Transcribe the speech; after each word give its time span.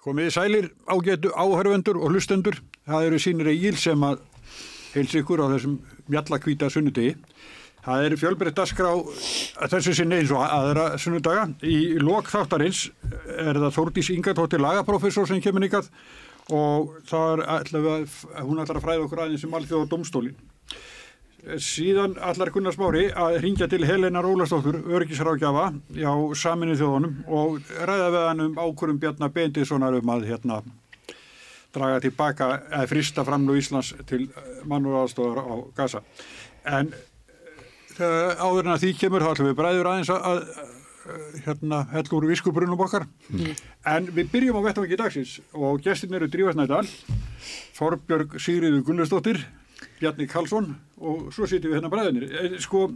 Komiði 0.00 0.32
sælir 0.32 0.66
ágætu 0.88 1.28
áhörvendur 1.36 1.98
og 2.00 2.14
hlustendur. 2.14 2.56
Það 2.88 3.06
eru 3.10 3.18
sínir 3.20 3.50
eigil 3.52 3.76
sem 3.76 4.00
að 4.06 4.22
heils 4.94 5.16
ykkur 5.20 5.42
á 5.44 5.52
þessum 5.52 5.74
mjallakvíta 6.08 6.70
sunnudegi. 6.72 7.18
Það 7.84 8.06
er 8.06 8.16
fjölbreytt 8.20 8.58
askrá 8.60 8.90
þessu 9.72 9.92
sinni 9.96 10.18
eins 10.20 10.32
og 10.32 10.40
aðra 10.44 10.86
sunnudaga. 11.00 11.46
Í 11.60 12.00
lok 12.00 12.28
þáttarins 12.32 12.86
er 13.36 13.60
það 13.60 13.76
Þórdís 13.76 14.10
Ingatóttir 14.16 14.60
lagaprofessor 14.64 15.28
sem 15.28 15.40
kemur 15.44 15.68
ykkar 15.68 15.88
og 16.50 16.96
það 17.08 17.44
er 17.44 17.44
að, 17.52 18.16
hún 18.40 18.60
ætlar 18.64 18.80
að 18.80 18.86
fræða 18.86 19.04
okkur 19.04 19.22
aðeins 19.26 19.44
um 19.46 19.56
alþjóða 19.60 19.90
domstólinn. 19.92 20.40
Síðan 21.40 22.18
allar 22.20 22.50
Gunnar 22.52 22.74
Smári 22.74 23.06
að 23.16 23.38
ringja 23.44 23.68
til 23.70 23.80
Helena 23.88 24.20
Rólastóttur, 24.24 24.76
örgisrákjafa 24.92 25.70
á 25.72 26.14
saminu 26.36 26.76
þjóðunum 26.76 27.14
og 27.32 27.60
ræða 27.80 28.08
við 28.12 28.26
hann 28.28 28.44
um 28.44 28.58
ákurum 28.60 28.98
Bjarnar 29.00 29.32
Bendissonar 29.32 29.96
um 29.96 30.12
að 30.12 30.26
hérna 30.28 30.60
draga 31.74 32.00
tilbaka 32.02 32.48
eða 32.68 32.88
frista 32.90 33.24
framlu 33.24 33.56
Íslands 33.58 33.94
til 34.10 34.26
mannúraðstofar 34.68 35.40
á 35.40 35.54
Gaza. 35.76 36.02
En 36.66 36.90
þegar 37.94 38.36
áður 38.42 38.66
en 38.66 38.74
að 38.74 38.84
því 38.84 38.92
kemur 39.00 39.24
þá 39.24 39.30
ætlum 39.32 39.50
við 39.50 39.58
bræður 39.62 39.90
aðeins 39.92 40.12
að, 40.12 40.28
að 40.30 41.40
hérna 41.46 41.78
hell 41.94 42.04
úr 42.18 42.26
viskubrunum 42.30 42.84
okkar. 42.84 43.06
Mm. 43.30 43.54
En 43.88 44.10
við 44.12 44.28
byrjum 44.34 44.60
á 44.60 44.66
vettafangi 44.66 45.00
dagsins 45.00 45.38
og 45.56 45.80
gestin 45.84 46.14
eru 46.18 46.28
Drífarsnæðal, 46.30 46.84
Þorbjörg 47.78 48.36
Sigriður 48.42 48.84
Gunnarsdóttir 48.90 49.40
Bjarni 50.00 50.26
Karlsson 50.30 50.72
og 51.00 51.28
svo 51.34 51.48
sittum 51.48 51.72
við 51.72 51.80
hérna 51.80 51.90
bræðinir. 51.92 52.28
Eh, 52.30 52.56
sko, 52.62 52.86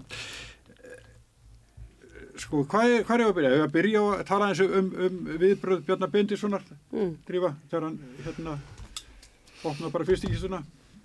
sko 2.40 2.62
hvað 2.70 2.94
er, 2.98 3.04
hvað 3.08 3.18
er 3.18 3.26
að 3.26 3.34
byrja? 3.38 3.52
Ég 3.56 3.66
að 3.66 3.74
byrja 3.74 4.04
að 4.14 4.24
tala 4.30 4.52
eins 4.52 4.62
um, 4.64 4.94
um 5.08 5.18
viðbröð 5.42 5.84
Bjarnar 5.88 6.12
Bendissonar, 6.14 6.64
mm. 6.94 7.12
drífa, 7.28 7.52
þegar 7.70 7.88
hann 7.88 8.00
hérna 8.24 8.56
opnaði 9.64 9.92
bara 9.96 10.08
fyrst 10.08 10.26
í 10.26 10.32
kistuna. 10.32 10.62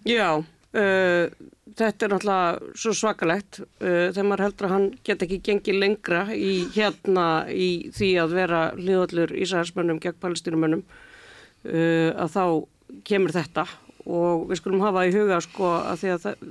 Já, 0.08 0.40
uh, 0.40 1.26
þetta 1.80 2.08
er 2.08 2.14
náttúrulega 2.14 2.80
svo 2.80 2.96
svakalegt 2.96 3.62
uh, 3.62 4.08
þegar 4.14 4.30
maður 4.32 4.46
heldur 4.48 4.70
að 4.70 4.76
hann 4.76 4.88
get 5.08 5.28
ekki 5.28 5.42
gengið 5.50 5.80
lengra 5.84 6.24
í 6.36 6.54
hérna 6.76 7.28
í 7.52 7.70
því 7.96 8.14
að 8.24 8.40
vera 8.40 8.64
liðallur 8.80 9.36
Ísæðarsmönnum 9.36 10.02
gegn 10.04 10.20
palestínumönnum 10.24 10.84
uh, 10.88 12.10
að 12.16 12.36
þá 12.36 12.44
kemur 13.06 13.36
þetta 13.36 13.68
og 14.10 14.50
við 14.50 14.62
skulum 14.62 14.84
hafa 14.84 15.06
í 15.08 15.14
huga 15.14 15.40
sko 15.44 15.72
að 15.80 16.02
því 16.02 16.12
að 16.14 16.26
það 16.26 16.44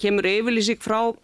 kemur 0.00 0.28
yfirlýsík 0.30 0.82
frá 0.84 1.00
uh, 1.08 1.16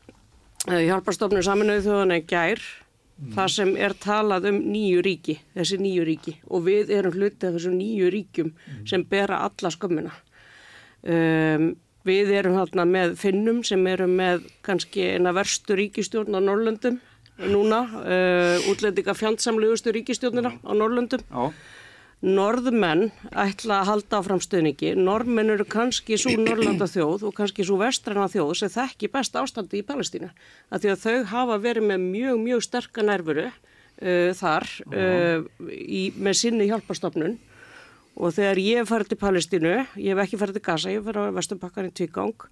hjálparstofnum 0.70 1.44
saminuðu 1.44 1.84
þjóðan 1.86 2.16
en 2.16 2.26
gær 2.28 2.62
mm. 2.62 3.30
það 3.36 3.52
sem 3.56 3.72
er 3.88 3.96
talað 4.00 4.50
um 4.52 4.60
nýju 4.72 5.04
ríki, 5.04 5.38
þessi 5.56 5.78
nýju 5.82 6.08
ríki. 6.08 6.36
Og 6.48 6.66
við 6.68 6.92
erum 6.96 7.16
hlutið 7.16 7.48
af 7.48 7.56
þessum 7.58 7.78
nýju 7.78 8.10
ríkjum 8.14 8.52
mm. 8.52 8.84
sem 8.92 9.06
bera 9.08 9.42
alla 9.46 9.72
skömmina. 9.74 10.14
Um, 11.02 11.72
við 12.06 12.32
erum 12.38 12.58
hérna 12.58 12.86
með 12.86 13.16
finnum 13.18 13.62
sem 13.66 13.82
eru 13.90 14.08
með 14.10 14.46
kannski 14.66 15.14
eina 15.16 15.32
verstu 15.34 15.76
ríkistjórn 15.78 16.34
á 16.34 16.40
Norrlöndum 16.42 17.00
núna, 17.42 17.84
uh, 18.02 18.70
útlendinga 18.70 19.14
fjandsamlegustu 19.18 19.94
ríkistjórnina 19.94 20.52
á 20.62 20.72
Norrlöndum 20.76 21.22
Já 21.26 21.54
norðmenn 22.22 23.08
ætla 23.34 23.80
að 23.80 23.88
halda 23.88 24.18
áfram 24.20 24.40
stöðningi, 24.42 24.92
norðmenn 24.94 25.56
eru 25.56 25.66
kannski 25.66 26.18
svo 26.20 26.36
norrlanda 26.38 26.86
þjóð 26.86 27.26
og 27.28 27.34
kannski 27.34 27.66
svo 27.66 27.80
vestræna 27.80 28.28
þjóð 28.30 28.52
sem 28.60 28.72
þekki 28.76 29.10
best 29.10 29.38
ástandi 29.38 29.80
í 29.80 29.86
Palestínu. 29.86 30.30
Að 30.70 30.84
því 30.84 30.92
að 30.92 31.02
þau 31.02 31.32
hafa 31.32 31.58
verið 31.64 31.88
með 31.90 32.04
mjög, 32.04 32.42
mjög 32.44 32.66
sterka 32.68 33.06
nærvuru 33.06 33.48
uh, 33.50 34.30
þar 34.38 34.68
uh, 34.92 35.42
í, 35.66 36.04
með 36.14 36.38
sinni 36.44 36.70
hjálpastofnun 36.70 37.40
og 38.12 38.36
þegar 38.36 38.60
ég 38.62 38.86
farið 38.86 39.12
til 39.12 39.22
Palestínu, 39.24 39.74
ég 39.98 40.14
hef 40.14 40.22
ekki 40.26 40.38
farið 40.38 40.60
til 40.60 40.66
Gaza, 40.68 40.94
ég 40.94 41.02
farið 41.02 41.32
á 41.32 41.36
Vesturbakkan 41.40 41.90
í 41.90 41.94
Tvígang 41.96 42.46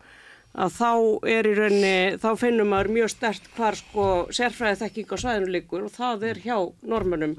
að 0.50 0.72
þá 0.75 0.93
er 1.31 1.47
í 1.47 1.53
rauninni, 1.55 2.19
þá 2.19 2.31
finnum 2.41 2.72
maður 2.72 2.91
mjög 2.97 3.12
stert 3.12 3.47
hvar 3.55 3.78
sko 3.78 4.06
sérfræðið 4.34 4.83
þekking 4.83 5.15
á 5.15 5.16
svæðinu 5.22 5.53
líkur 5.55 5.87
og 5.87 5.94
það 5.94 6.27
er 6.31 6.41
hjá 6.43 6.56
normunum 6.91 7.37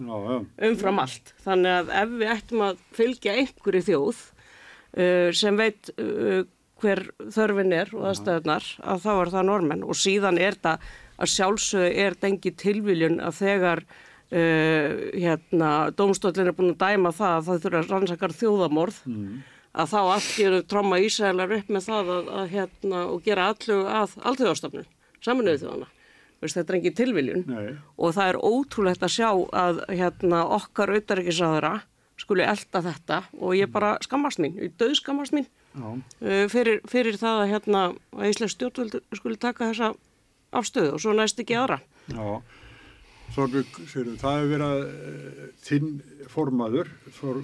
umfram 0.70 1.02
allt. 1.04 1.34
Þannig 1.44 1.76
að 1.76 1.92
ef 2.02 2.16
við 2.16 2.34
ættum 2.36 2.66
að 2.70 2.82
fylgja 2.96 3.36
einhverju 3.42 3.84
þjóð 3.90 4.24
uh, 4.24 5.30
sem 5.36 5.60
veit 5.60 5.92
uh, 5.98 6.44
hver 6.82 7.04
þörfin 7.36 7.76
er 7.78 7.92
og 7.94 8.08
aðstöðunar 8.10 8.70
að 8.80 9.04
þá 9.04 9.12
er 9.14 9.34
það 9.36 9.50
normen 9.52 9.84
og 9.84 10.00
síðan 10.00 10.40
er 10.42 10.58
það 10.64 10.88
að 11.22 11.34
sjálfsög 11.36 12.00
er 12.06 12.16
dengi 12.24 12.56
tilviljun 12.58 13.20
að 13.22 13.42
þegar 13.44 13.84
uh, 13.84 14.90
hérna 15.12 15.74
domstólinn 16.00 16.48
er 16.48 16.56
búin 16.58 16.78
að 16.78 16.86
dæma 16.88 17.12
það 17.14 17.36
að 17.36 17.50
það 17.50 17.66
þurfa 17.66 17.88
rannsakar 17.92 18.40
þjóðamorð 18.40 19.04
mm 19.06 19.42
að 19.72 19.94
þá 19.94 20.28
gerur 20.36 20.66
tróma 20.68 21.00
Ísælar 21.02 21.56
upp 21.58 21.72
með 21.72 21.88
það 21.88 22.12
að, 22.16 22.30
að 22.42 22.52
hérna 22.56 23.06
og 23.08 23.24
gera 23.26 23.48
allu 23.52 23.78
að 23.88 24.16
allþjóðastofnun, 24.20 24.90
saminuðu 25.24 25.64
þjóðana. 25.64 25.90
Þetta 26.42 26.74
er 26.74 26.78
engin 26.80 26.98
tilviljun 26.98 27.44
Nei. 27.46 27.66
og 28.02 28.16
það 28.18 28.32
er 28.32 28.38
ótrúlegt 28.42 29.04
að 29.06 29.14
sjá 29.14 29.30
að 29.30 29.82
hérna, 29.94 30.40
okkar 30.58 30.90
auðaríkisáðara 30.96 31.74
skuli 32.22 32.46
elda 32.46 32.82
þetta 32.86 33.20
og 33.38 33.54
ég 33.58 33.70
bara 33.74 33.96
skammast 34.02 34.42
mín, 34.42 34.58
ég 34.58 34.74
döð 34.78 34.96
skammast 35.00 35.36
mín 35.36 35.46
uh, 35.78 36.48
fyrir, 36.52 36.82
fyrir 36.90 37.18
það 37.22 37.44
að, 37.44 37.52
hérna, 37.54 37.84
að 38.18 38.34
Íslands 38.34 38.58
stjórnvöld 38.58 38.98
skuli 39.18 39.38
taka 39.42 39.70
þessa 39.70 39.94
afstöðu 40.52 40.96
og 40.98 41.04
svo 41.04 41.14
næst 41.16 41.40
ekki 41.42 41.56
aðra. 41.58 41.80
Já. 42.12 42.42
Þorlug, 43.36 43.80
það 43.92 44.38
hefur 44.38 44.52
verið 44.52 44.84
uh, 44.84 45.50
þinn 45.66 45.90
formaður, 46.32 46.92
Þor, 47.18 47.42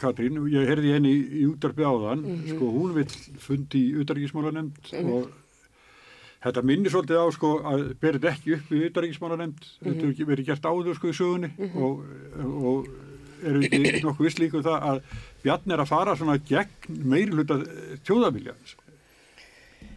Katrín, 0.00 0.42
ég 0.52 0.68
herði 0.68 0.92
henni 0.96 1.14
í, 1.14 1.22
í 1.42 1.46
útarpi 1.48 1.86
áðan, 1.86 2.24
mm 2.24 2.34
-hmm. 2.34 2.52
sko 2.54 2.70
hún 2.74 2.92
vil 2.98 3.08
fundi 3.46 3.80
í 3.80 3.96
utarriksmálanemnd 4.02 4.92
mm 4.92 4.98
-hmm. 4.98 5.12
og 5.14 5.30
þetta 6.44 6.62
minnir 6.62 6.92
svolítið 6.92 7.24
á 7.24 7.26
sko 7.32 7.50
að 7.64 7.86
berið 8.00 8.30
ekki 8.32 8.54
upp 8.58 8.72
í 8.72 8.84
utarriksmálanemnd, 8.90 9.60
mm 9.60 9.74
-hmm. 9.80 9.92
þetta 9.92 10.06
hefur 10.06 10.30
verið 10.32 10.46
gert 10.46 10.70
áður 10.70 10.94
sko 10.94 11.08
í 11.08 11.18
sögunni 11.20 11.50
mhm. 11.56 11.82
og, 11.82 12.04
og 12.44 12.88
eru 13.44 13.62
ekki 13.64 14.02
nokkuð 14.04 14.26
visslíku 14.28 14.60
um 14.60 14.66
það 14.66 14.88
að 14.90 15.00
Bjarn 15.44 15.74
er 15.74 15.82
að 15.82 15.90
fara 15.90 16.16
svona 16.16 16.38
gegn 16.48 17.02
meiri 17.04 17.34
hluta 17.34 17.58
tjóðaviljaðis. 18.06 18.76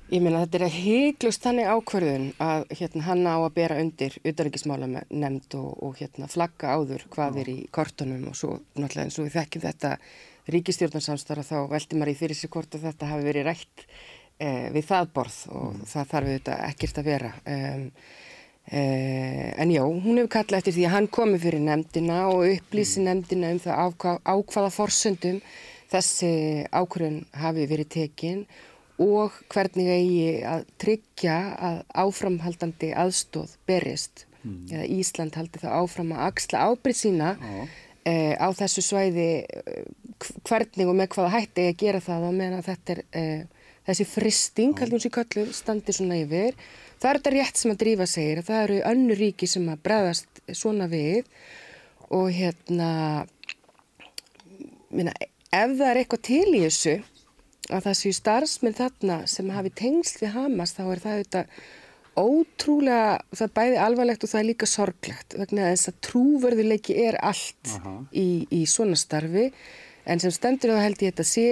Ég 0.07 0.22
meina 0.23 0.45
þetta 0.45 0.59
er 0.63 0.72
heiklust 0.72 1.44
þannig 1.44 1.66
ákverðun 1.68 2.28
að 2.40 2.62
hérna, 2.79 3.01
hann 3.09 3.25
á 3.28 3.35
að 3.35 3.56
bera 3.57 3.79
undir 3.81 4.13
utanrikkismála 4.22 4.88
með 4.88 5.09
nefnd 5.12 5.56
og, 5.59 5.72
og 5.84 5.97
hérna, 6.00 6.29
flagga 6.31 6.78
áður 6.79 7.03
hvað 7.12 7.40
er 7.41 7.50
í 7.51 7.56
kortunum 7.75 8.29
og 8.29 8.38
svo 8.40 8.53
náttúrulega 8.78 9.03
eins 9.03 9.18
og 9.19 9.28
við 9.28 9.35
þekkjum 9.35 9.66
þetta 9.66 9.91
ríkistjórnarsamstara 10.56 11.44
þá 11.44 11.57
veldi 11.73 12.00
maður 12.00 12.13
í 12.13 12.16
fyrir 12.22 12.40
sig 12.40 12.53
hvort 12.53 12.78
að 12.78 12.85
þetta 12.88 13.09
hafi 13.09 13.28
verið 13.28 13.45
rætt 13.50 13.84
eh, 14.40 14.69
við 14.78 14.88
það 14.94 15.12
borð 15.18 15.41
og 15.51 15.68
mm. 15.73 15.84
það 15.91 16.09
þarf 16.13 16.31
auðvitað 16.31 16.63
ekkert 16.69 17.01
að 17.01 17.09
vera. 17.12 17.34
Um, 17.57 17.84
eh, 18.72 19.50
en 19.59 19.75
já, 19.75 19.81
hún 19.84 20.22
hefur 20.22 20.31
kallað 20.38 20.62
eftir 20.62 20.78
því 20.78 20.88
að 20.88 20.95
hann 20.95 21.12
komi 21.19 21.41
fyrir 21.44 21.66
nefndina 21.68 22.22
og 22.31 22.45
upplýsi 22.53 23.03
mm. 23.03 23.09
nefndina 23.12 23.51
um 23.57 23.59
það 23.66 23.84
á, 23.84 23.88
á 24.24 24.35
hvaða 24.39 24.72
forsöndum 24.78 25.44
þessi 25.91 26.31
ákverðun 26.72 27.22
hafi 27.44 27.68
verið 27.68 27.94
tekinn 28.00 28.41
og 29.03 29.35
hvernig 29.53 29.90
eigi 29.94 30.30
að 30.47 30.63
tryggja 30.81 31.35
að 31.69 31.81
áframhaldandi 32.06 32.94
aðstóð 32.97 33.53
berist 33.69 34.25
mm. 34.41 34.63
eða 34.72 34.88
Ísland 34.97 35.38
haldi 35.38 35.62
það 35.62 35.75
áfram 35.81 36.16
að 36.16 36.24
axla 36.31 36.63
ábyrð 36.72 36.97
sína 36.97 37.36
ah. 37.38 37.75
eh, 38.09 38.34
á 38.34 38.47
þessu 38.57 38.84
svæði 38.86 39.28
eh, 39.46 39.86
hvernig 40.47 40.90
og 40.90 40.97
með 40.97 41.12
hvaða 41.13 41.36
hætti 41.36 41.68
að 41.69 41.80
gera 41.84 42.02
það 42.07 42.28
og 42.30 42.36
meðan 42.40 42.66
þetta 42.66 42.96
er 42.96 43.03
eh, 43.22 43.69
þessi 43.88 44.07
fristing, 44.09 44.74
ah. 44.75 44.81
haldum 44.84 45.03
sér 45.03 45.13
köllu, 45.16 45.46
standi 45.56 45.96
svona 45.96 46.18
yfir. 46.19 46.57
Það 46.97 47.09
er 47.09 47.19
þetta 47.19 47.34
rétt 47.36 47.62
sem 47.62 47.74
að 47.74 47.81
drífa 47.84 48.09
segir 48.09 48.41
að 48.41 48.50
það 48.50 48.63
eru 48.66 48.78
önnu 48.91 49.18
ríki 49.19 49.50
sem 49.50 49.68
að 49.69 49.84
bregðast 49.86 50.41
svona 50.57 50.89
við 50.92 51.27
og 52.18 52.31
hérna 52.33 52.89
minna, 54.89 55.13
ef 55.51 55.77
það 55.77 55.89
er 55.92 56.01
eitthvað 56.01 56.25
til 56.25 56.48
í 56.56 56.63
þessu 56.63 56.95
að 57.72 57.90
það 57.90 58.00
séu 58.02 58.16
starfsmenn 58.16 58.78
þarna 58.78 59.18
sem 59.30 59.50
hafi 59.56 59.74
tengsl 59.81 60.24
við 60.24 60.34
Hamas 60.36 60.75
þá 60.78 60.84
er 60.86 61.04
það 61.04 61.18
auðvitað 61.18 61.60
ótrúlega, 62.18 63.19
það 63.36 63.46
er 63.46 63.54
bæði 63.60 63.81
alvarlegt 63.86 64.24
og 64.25 64.31
það 64.31 64.40
er 64.40 64.48
líka 64.48 64.69
sorglegt 64.69 65.36
vegna 65.38 65.68
þess 65.69 65.92
að 65.92 66.00
trúverðuleiki 66.08 66.96
er 67.04 67.19
allt 67.22 67.74
uh 67.75 67.84
-huh. 67.84 68.00
í, 68.12 68.30
í 68.50 68.66
svona 68.66 68.98
starfi 68.98 69.52
en 70.08 70.24
sem 70.24 70.34
stendur 70.34 70.74
þá 70.74 70.81
held 70.81 71.04
ég 71.04 71.14
þetta 71.14 71.28
sé 71.28 71.46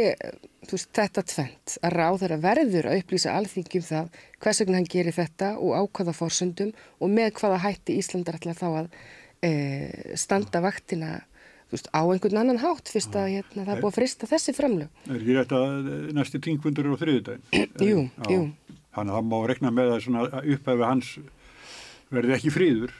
veist, 0.72 0.90
þetta 0.96 1.24
tvent 1.28 1.78
að 1.84 1.96
ráð 2.00 2.20
þeirra 2.24 2.40
verður 2.48 2.90
að 2.90 3.02
upplýsa 3.02 3.36
alþingjum 3.38 3.86
það 3.86 4.10
hvers 4.42 4.62
vegna 4.64 4.80
hann 4.80 4.92
gerir 4.96 5.16
þetta 5.16 5.52
og 5.60 5.78
ákvaða 5.84 6.16
fórsöndum 6.18 6.74
og 7.00 7.14
með 7.14 7.32
hvaða 7.40 7.62
hætti 7.68 8.00
Íslandar 8.00 8.40
ætla 8.40 8.58
þá 8.58 8.68
að 8.72 8.90
e, 9.46 9.52
standa 10.18 10.62
vaktina 10.66 11.20
veist, 11.74 11.90
á 11.92 12.02
einhvern 12.04 12.42
annan 12.42 12.62
hátt 12.62 12.92
fyrst 12.92 13.16
að 13.18 13.32
hérna, 13.34 13.64
það 13.66 13.74
er 13.74 13.82
búið 13.82 13.92
að 13.92 13.98
frista 14.00 14.30
þessi 14.30 14.56
framlög. 14.58 15.02
Er 15.08 15.16
ekki 15.18 15.38
rétt 15.38 15.56
að 15.56 15.90
næsti 16.18 16.42
tíngfundur 16.46 16.90
er 16.90 16.98
á 16.98 17.02
þriðudagin? 17.02 17.46
jú, 17.90 18.04
Já. 18.06 18.30
jú. 18.32 18.44
Þannig 18.96 19.12
að 19.12 19.18
það 19.18 19.30
má 19.32 19.38
rekna 19.52 19.72
með 19.76 19.94
að 19.96 20.52
upphæfi 20.56 20.88
hans 20.88 21.10
verði 22.14 22.36
ekki 22.38 22.54
fríður. 22.54 22.94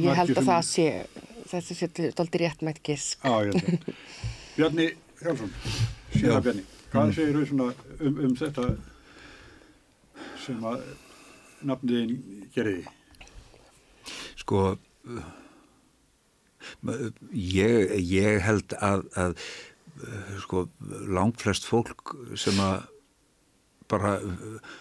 Ég 0.00 0.16
held 0.16 0.32
að 0.32 0.38
sem... 0.38 0.48
það 0.48 0.62
sé, 0.68 0.86
þessi 1.50 1.76
séttu 1.76 2.08
stolti 2.14 2.40
réttmætt 2.42 2.80
gisk. 2.84 3.24
Já, 3.24 3.34
ég 3.48 3.58
held 3.58 3.62
það. 3.72 4.00
Bjarni 4.52 4.88
Hjálsson, 5.22 5.52
síðan 6.12 6.32
Já. 6.32 6.40
Bjarni, 6.46 6.64
hvað 6.92 7.14
segir 7.16 7.36
þú 7.38 7.44
svona 7.48 7.68
um, 7.98 8.18
um 8.26 8.34
þetta 8.36 8.66
sem 10.42 10.66
að 10.72 10.82
nafniðin 11.68 12.16
gerði? 12.54 12.82
Sko, 14.42 14.64
ég, 16.82 17.92
ég 18.10 18.40
held 18.42 18.74
að, 18.80 19.04
að 19.18 19.34
uh, 19.36 20.32
sko, 20.42 20.66
langflest 21.12 21.68
fólk 21.68 22.14
sem 22.38 22.58
að 22.62 22.88
bara 23.92 24.16
uh, 24.22 24.72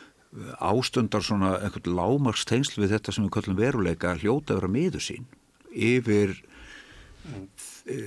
ástundar 0.63 1.24
svona 1.25 1.57
einhvern 1.59 1.98
lámarks 1.98 2.48
tengsl 2.48 2.80
við 2.81 2.95
þetta 2.95 3.13
sem 3.15 3.27
við 3.27 3.36
kallum 3.36 3.59
veruleika 3.59 4.15
hljóta 4.21 4.56
að 4.56 4.62
vera 4.62 4.74
miður 4.77 5.03
sín 5.03 5.27
yfir 5.71 6.38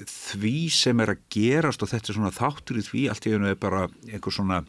því 0.08 0.56
sem 0.72 1.00
er 1.02 1.14
að 1.14 1.24
gerast 1.32 1.82
og 1.82 1.90
þetta 1.90 2.10
er 2.10 2.16
svona 2.18 2.34
þáttur 2.34 2.80
í 2.80 2.84
því 2.86 3.02
allt 3.10 3.26
í 3.28 3.34
einu 3.34 3.50
er 3.50 3.58
bara 3.60 3.86
einhver 4.08 4.34
svona 4.34 4.62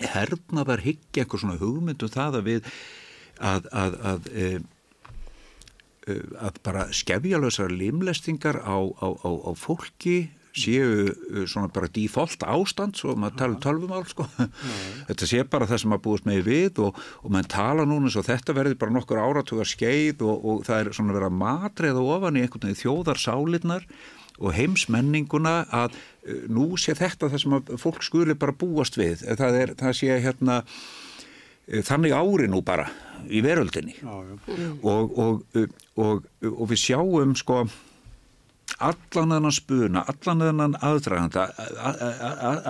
hernaðar 0.00 0.82
hyggja, 0.82 1.22
einhver 1.22 1.42
svona 1.42 1.58
hugmynd 1.60 2.02
um 2.02 2.12
það 2.12 2.38
að 2.40 2.48
við 2.48 2.70
að, 3.38 3.68
að, 3.70 3.98
að, 4.10 4.28
e, 4.30 4.46
e, 4.46 4.62
að 6.04 6.62
bara 6.66 6.88
skefjalösar 6.92 7.72
limlestingar 7.72 8.60
á, 8.60 8.76
á, 8.76 9.08
á, 9.24 9.30
á 9.30 9.50
fólki 9.56 10.28
séu 10.54 11.10
e, 11.10 11.44
svona 11.50 11.68
bara 11.74 11.90
default 11.90 12.44
ástand 12.46 12.98
svo 12.98 13.14
maður 13.18 13.38
tala 13.40 13.56
um 13.56 13.62
tölvumál 13.62 14.04
sko. 14.06 14.26
Þetta 15.08 15.28
sé 15.28 15.42
bara 15.50 15.68
það 15.70 15.80
sem 15.82 15.92
maður 15.92 16.04
búist 16.06 16.28
með 16.28 16.42
við 16.48 16.82
og, 16.86 16.98
og 17.22 17.34
maður 17.34 17.50
tala 17.56 17.86
núna 17.88 18.10
eins 18.10 18.18
og 18.20 18.26
þetta 18.28 18.56
verði 18.56 18.78
bara 18.80 18.94
nokkur 18.94 19.22
áratuga 19.22 19.66
skeið 19.68 20.22
og, 20.26 20.44
og 20.44 20.66
það 20.68 20.80
er 20.80 20.92
svona 20.98 21.16
verið 21.16 21.30
að 21.30 21.40
matreiða 21.42 22.04
ofan 22.16 22.38
í 22.38 22.44
einhvern 22.44 22.68
veginn 22.68 22.82
þjóðarsálirnar 22.82 23.88
og 24.34 24.54
heimsmenninguna 24.54 25.56
að 25.74 25.96
uh, 25.96 26.44
nú 26.50 26.68
sé 26.80 26.94
þetta 26.98 27.30
það 27.32 27.42
sem 27.44 27.56
að 27.58 27.74
fólk 27.82 28.06
skuli 28.06 28.38
bara 28.38 28.54
búast 28.58 28.98
við. 28.98 29.26
Það, 29.38 29.58
er, 29.62 29.74
það 29.80 29.98
sé 29.98 30.20
hérna 30.22 30.60
þannig 31.86 32.14
ári 32.14 32.50
nú 32.50 32.62
bara 32.66 32.86
í 33.30 33.40
veröldinni. 33.42 33.96
Já, 33.98 34.14
já. 34.28 34.70
og, 34.84 35.18
og, 35.18 35.66
og, 36.00 36.24
og 36.50 36.64
við 36.70 36.80
sjáum 36.88 37.34
sko 37.38 37.64
allan 38.82 39.36
þennan 39.36 39.54
spuna, 39.54 40.02
allan 40.10 40.42
þennan 40.48 40.76
aðdraganda 40.82 41.46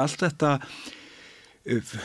allt 0.02 0.24
þetta 0.24 0.58
uh, 0.60 1.96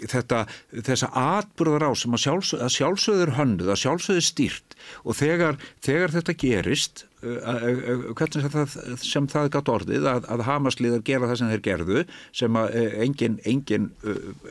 þetta, 0.00 0.44
þessa 0.86 1.10
atbyrðar 1.20 1.84
á 1.84 1.92
sem 1.98 2.16
að, 2.16 2.22
sjálfsög, 2.24 2.62
að 2.64 2.74
sjálfsögður 2.78 3.34
hönnuð, 3.36 3.72
að 3.74 3.80
sjálfsögður 3.82 4.26
stýrt 4.26 4.76
og 5.04 5.18
þegar, 5.18 5.58
þegar 5.84 6.14
þetta 6.16 6.36
gerist 6.40 7.04
uh, 7.20 7.36
uh, 7.36 8.06
hvernig 8.16 8.54
það, 8.56 8.78
sem 9.04 9.28
það 9.30 9.50
gátt 9.56 9.74
orðið 9.76 10.08
að, 10.14 10.30
að 10.32 10.46
hamasliðar 10.48 11.04
gera 11.06 11.30
það 11.30 11.42
sem 11.42 11.52
þeir 11.52 11.66
gerðu 11.68 12.06
sem 12.42 12.62
að 12.62 12.80
engin, 13.06 13.36
engin 13.44 13.92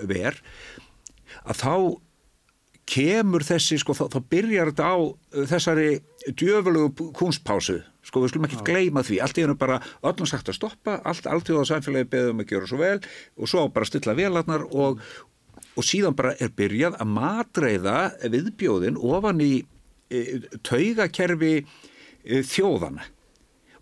ver 0.05 0.37
að 1.43 1.59
þá 1.59 1.73
kemur 2.89 3.45
þessi, 3.45 3.77
sko, 3.81 3.95
þá, 3.97 4.05
þá 4.15 4.19
byrjar 4.33 4.71
þetta 4.71 4.89
á 4.89 4.97
uh, 4.97 5.45
þessari 5.49 5.89
djöfulugu 6.29 7.09
kunstpásu, 7.17 7.79
sko, 8.05 8.23
við 8.23 8.33
skulum 8.33 8.47
ekki 8.49 8.61
gleyma 8.67 9.03
því, 9.05 9.19
allt 9.23 9.39
í 9.39 9.45
hennu 9.45 9.57
bara 9.59 9.79
öllum 10.01 10.29
sagt 10.29 10.49
að 10.49 10.59
stoppa, 10.59 10.99
allt, 11.07 11.29
allt 11.29 11.51
í 11.51 11.57
það 11.57 11.69
samfélagi 11.73 12.09
beðum 12.13 12.43
að 12.43 12.53
gera 12.53 12.69
svo 12.69 12.81
vel 12.81 12.97
og 13.37 13.51
svo 13.51 13.67
bara 13.73 13.89
stilla 13.89 14.17
velarnar 14.17 14.65
og, 14.69 15.03
og 15.75 15.85
síðan 15.85 16.17
bara 16.17 16.33
er 16.41 16.51
byrjað 16.55 16.97
að 16.99 17.13
matreiða 17.19 17.99
viðbjóðin 18.25 18.99
ofan 18.99 19.45
í 19.45 19.53
e, 20.09 20.25
taugakerfi 20.65 21.53
e, 21.61 22.41
þjóðana 22.41 23.05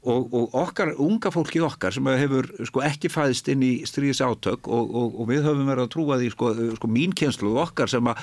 og, 0.07 0.27
og 0.31 0.55
okkar, 0.55 0.93
unga 1.03 1.31
fólkið 1.33 1.65
okkar 1.67 1.95
sem 1.95 2.11
hefur 2.19 2.49
sko, 2.67 2.83
ekki 2.85 3.11
fæðist 3.11 3.49
inn 3.51 3.63
í 3.65 3.71
stríðis 3.87 4.21
átök 4.23 4.69
og, 4.69 4.91
og, 4.91 5.17
og 5.21 5.31
við 5.31 5.47
höfum 5.47 5.71
verið 5.71 5.87
að 5.87 5.91
trúa 5.95 6.19
því 6.21 6.29
sko, 6.33 6.51
sko 6.77 6.91
mín 6.91 7.15
kjenslu 7.17 7.55
okkar 7.63 7.91
sem 7.91 8.11
að 8.11 8.21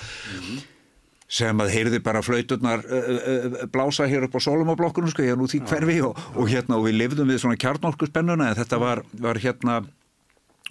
sem 1.35 1.63
að 1.63 1.73
heyrði 1.75 2.01
bara 2.05 2.23
flauturnar 2.25 2.85
uh, 2.87 3.11
uh, 3.11 3.59
blása 3.73 4.07
hér 4.11 4.29
upp 4.29 4.39
á 4.39 4.45
Solomoblokkunum 4.47 5.11
sko, 5.11 5.27
hérna 5.27 5.47
út 5.47 5.57
í 5.57 5.63
hverfi 5.67 5.99
og, 6.07 6.19
og 6.39 6.51
hérna 6.51 6.79
og 6.79 6.89
við 6.89 6.99
lifðum 7.01 7.33
við 7.33 7.43
svona 7.43 7.61
kjarnorkuspennuna 7.61 8.51
en 8.53 8.59
þetta 8.61 8.81
var, 8.83 9.03
var 9.25 9.41
hérna 9.43 9.81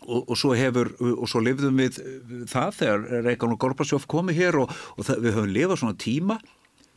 og, 0.08 0.24
og 0.24 0.36
svo 0.40 0.54
hefur, 0.58 0.94
og 1.00 1.26
svo 1.32 1.44
lifðum 1.44 1.80
við 1.84 2.00
það 2.52 2.76
þegar 2.80 3.08
Reykján 3.30 3.56
og 3.56 3.62
Gorbasjóf 3.64 4.08
komi 4.12 4.36
hér 4.38 4.62
og, 4.64 4.76
og 4.98 5.08
það, 5.08 5.24
við 5.26 5.38
höfum 5.38 5.56
lifað 5.58 5.82
svona 5.84 6.00
tíma 6.00 6.40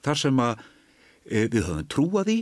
þar 0.07 0.23
sem 0.23 0.43
að 0.43 0.61
e, 1.25 1.47
við 1.51 1.62
höfum 1.67 1.89
trúað 1.91 2.33
í 2.37 2.39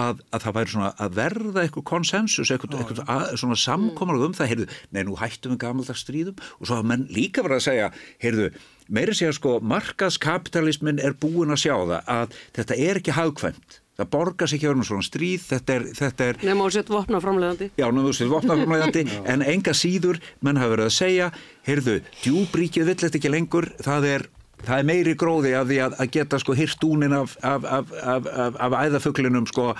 að, 0.00 0.20
að 0.30 0.44
það 0.44 0.56
væri 0.56 0.72
svona 0.74 0.90
að 1.02 1.16
verða 1.18 1.62
eitthvað 1.64 1.86
konsensus, 1.90 2.50
eitthvað, 2.52 2.76
eitthvað 2.80 3.00
að, 3.10 3.24
svona 3.42 3.58
samkomalag 3.58 4.26
um 4.28 4.36
það, 4.36 4.50
heyrðu, 4.52 4.68
nei 4.94 5.00
nú 5.06 5.16
hættum 5.18 5.54
við 5.54 5.62
gamaldags 5.64 6.04
stríðum. 6.04 6.44
Og 6.58 6.68
svo 6.68 6.78
hafa 6.78 6.90
menn 6.92 7.08
líka 7.12 7.44
verið 7.44 7.58
að 7.58 7.66
segja, 7.66 7.88
heyrðu, 8.22 8.50
meiri 8.90 9.14
segja 9.16 9.34
sko 9.36 9.58
markaðskapitalismin 9.70 11.00
er 11.02 11.14
búin 11.18 11.54
að 11.54 11.62
sjá 11.64 11.74
það 11.76 12.10
að 12.14 12.34
þetta 12.58 12.78
er 12.86 13.00
ekki 13.00 13.14
hagkvæmt, 13.16 13.78
það 14.00 14.10
borgar 14.14 14.50
sér 14.50 14.58
ekki 14.58 14.70
verið 14.70 14.88
svona 14.88 15.06
stríð, 15.06 15.46
þetta 15.50 15.76
er, 15.76 15.86
þetta 15.98 16.28
er 16.30 16.40
Nefn 16.48 16.64
á 16.64 16.68
sett 16.74 16.92
vopna 16.92 17.20
framleiðandi. 17.22 17.70
Já, 17.80 17.86
nú 17.92 18.04
þú 18.06 18.14
sér 18.16 18.32
vopnaframlægandi, 18.32 19.04
en 19.32 19.46
enga 19.54 19.76
síður 19.76 20.20
menn 20.44 20.60
hafa 20.60 20.74
verið 20.74 20.90
að 20.90 20.96
segja, 20.96 21.30
heyrðu, 21.68 22.00
djúbríkið 22.22 22.90
vill 22.90 22.98
þetta 23.04 23.20
ekki 23.20 23.34
lengur, 23.34 23.68
það 23.84 24.08
er, 24.14 24.26
það 24.64 24.74
er 24.78 24.90
meiri 24.92 25.14
gróði 25.20 25.54
af 25.58 25.70
því 25.70 25.78
að, 25.86 26.00
að 26.02 26.12
geta 26.16 26.42
sko 26.42 26.58
hýrt 26.58 26.82
dúnin 26.82 27.16
af, 27.16 27.36
af, 27.44 27.68
af, 27.78 27.94
af, 28.16 28.34
af, 28.46 28.60
af 28.66 28.78
æðafuglinum 28.80 29.46
sko 29.50 29.70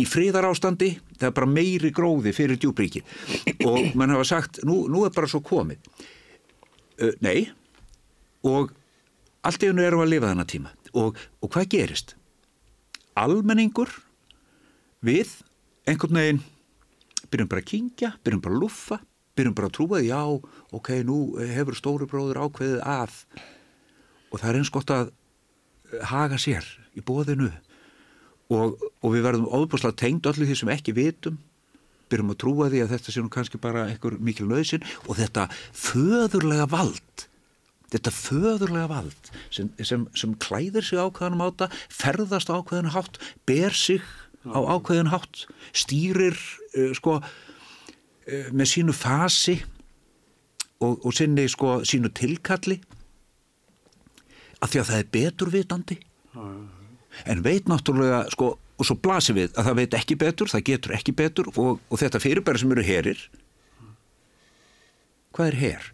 í 0.00 0.06
fríðar 0.08 0.48
ástandi, 0.48 0.94
það 1.18 1.28
er 1.28 1.36
bara 1.36 1.50
meiri 1.50 1.92
gróði 1.94 2.32
fyrir 2.36 2.60
djúbríkið 2.60 3.66
og 3.68 3.96
menn 3.98 4.14
hafa 4.14 4.28
sagt, 4.28 4.62
nú, 4.66 4.84
nú 4.88 5.04
er 5.06 5.14
bara 5.14 5.28
svo 5.30 5.42
komið. 5.44 5.82
Uh, 7.00 7.14
nei, 7.24 7.48
og 8.46 8.72
allt 9.46 9.64
í 9.64 9.70
hennu 9.70 9.84
erum 9.84 10.04
að 10.04 10.14
lifa 10.14 10.32
þennan 10.32 10.50
tíma. 10.50 10.72
Og, 10.96 11.18
og 11.40 11.52
hvað 11.52 11.70
gerist? 11.74 12.16
Almenningur 13.18 13.92
við 15.04 15.36
einhvern 15.88 16.20
veginn 16.20 16.42
byrjum 17.30 17.50
bara 17.50 17.62
að 17.62 17.70
kingja, 17.70 18.12
byrjum 18.24 18.42
bara 18.44 18.56
að 18.56 18.62
luffa 18.64 19.00
byrjum 19.40 19.56
bara 19.56 19.70
að 19.70 19.76
trúa 19.76 20.00
því, 20.00 20.10
já, 20.10 20.20
ok, 20.76 20.90
nú 21.06 21.18
hefur 21.54 21.78
stóri 21.78 22.08
bróður 22.10 22.42
ákveðið 22.44 22.82
að. 22.84 23.16
Og 24.30 24.40
það 24.40 24.50
er 24.50 24.58
eins 24.60 24.72
gott 24.74 24.92
að 24.94 25.12
haga 26.10 26.38
sér 26.40 26.66
í 26.94 27.02
bóðinu 27.02 27.50
og, 28.50 28.76
og 28.78 29.14
við 29.14 29.24
verðum 29.26 29.48
óbúslega 29.48 29.98
tengd 29.98 30.28
öllu 30.30 30.48
því 30.48 30.58
sem 30.60 30.72
ekki 30.74 30.94
vitum. 30.96 31.38
Byrjum 32.10 32.34
að 32.34 32.40
trúa 32.42 32.68
því 32.70 32.84
að 32.84 32.94
þetta 32.96 33.14
sé 33.14 33.22
nú 33.22 33.32
kannski 33.32 33.60
bara 33.62 33.86
einhver 33.88 34.18
mikil 34.18 34.48
nöðsin 34.50 34.86
og 35.06 35.18
þetta 35.18 35.46
föðurlega 35.78 36.66
vald 36.70 37.26
þetta 37.90 38.12
föðurlega 38.14 38.88
vald 38.90 39.30
sem, 39.52 39.70
sem, 39.82 40.06
sem 40.18 40.34
klæðir 40.42 40.86
sig 40.86 41.00
ákveðanum 41.00 41.44
áta 41.48 41.70
ferðast 41.90 42.52
ákveðan 42.52 42.92
hátt 42.94 43.20
ber 43.48 43.76
sig 43.76 44.04
á 44.46 44.58
ákveðan 44.58 45.12
hátt 45.12 45.44
stýrir 45.76 46.38
uh, 46.38 46.92
sko 46.96 47.18
uh, 47.20 48.48
með 48.54 48.72
sínu 48.74 48.96
fasi 48.96 49.58
og, 50.80 51.02
og 51.04 51.12
sinni 51.12 51.44
sko 51.50 51.80
sínu 51.84 52.12
tilkalli. 52.16 52.80
Af 54.60 54.72
því 54.72 54.80
að 54.80 54.88
það 54.90 54.98
er 55.00 55.12
beturvitandi 55.14 55.96
en 57.26 57.44
veit 57.44 57.68
náttúrulega 57.68 58.26
sko 58.32 58.54
og 58.80 58.86
svo 58.88 58.96
blasir 58.96 59.36
við 59.36 59.52
að 59.58 59.66
það 59.66 59.78
veit 59.80 59.94
ekki 59.98 60.16
betur, 60.20 60.48
það 60.48 60.66
getur 60.70 60.94
ekki 60.96 61.12
betur 61.16 61.48
og, 61.52 61.80
og 61.90 62.00
þetta 62.00 62.20
fyrirbæri 62.22 62.62
sem 62.62 62.70
eru 62.72 62.84
herir 62.86 63.24
hvað 65.34 65.50
er 65.50 65.58
her? 65.60 65.88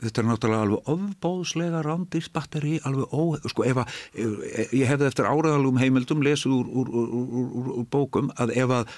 Þetta 0.00 0.22
er 0.22 0.28
náttúrulega 0.28 0.66
alveg 0.66 0.90
ofbóðslega 0.94 1.80
rándýrt 1.84 2.32
batteri, 2.32 2.78
alveg 2.88 3.12
ó, 3.12 3.22
sko 3.52 3.66
ef 3.68 3.82
að, 3.82 3.96
ef, 4.16 4.36
ég 4.72 4.88
hefði 4.88 5.08
eftir 5.10 5.28
áraðalum 5.28 5.80
heimildum 5.80 6.22
lesið 6.24 6.54
úr, 6.56 6.70
úr, 6.82 6.92
úr, 7.00 7.50
úr, 7.74 7.82
bókum 7.92 8.30
að 8.40 8.54
ef 8.56 8.76
að, 8.78 8.94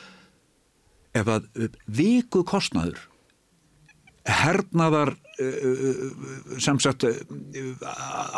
ef 1.22 1.32
að 1.36 1.48
viku 1.86 2.44
kostnaður 2.46 3.08
hernaðar 4.22 5.16
sem 6.62 6.78
sagt 6.82 7.06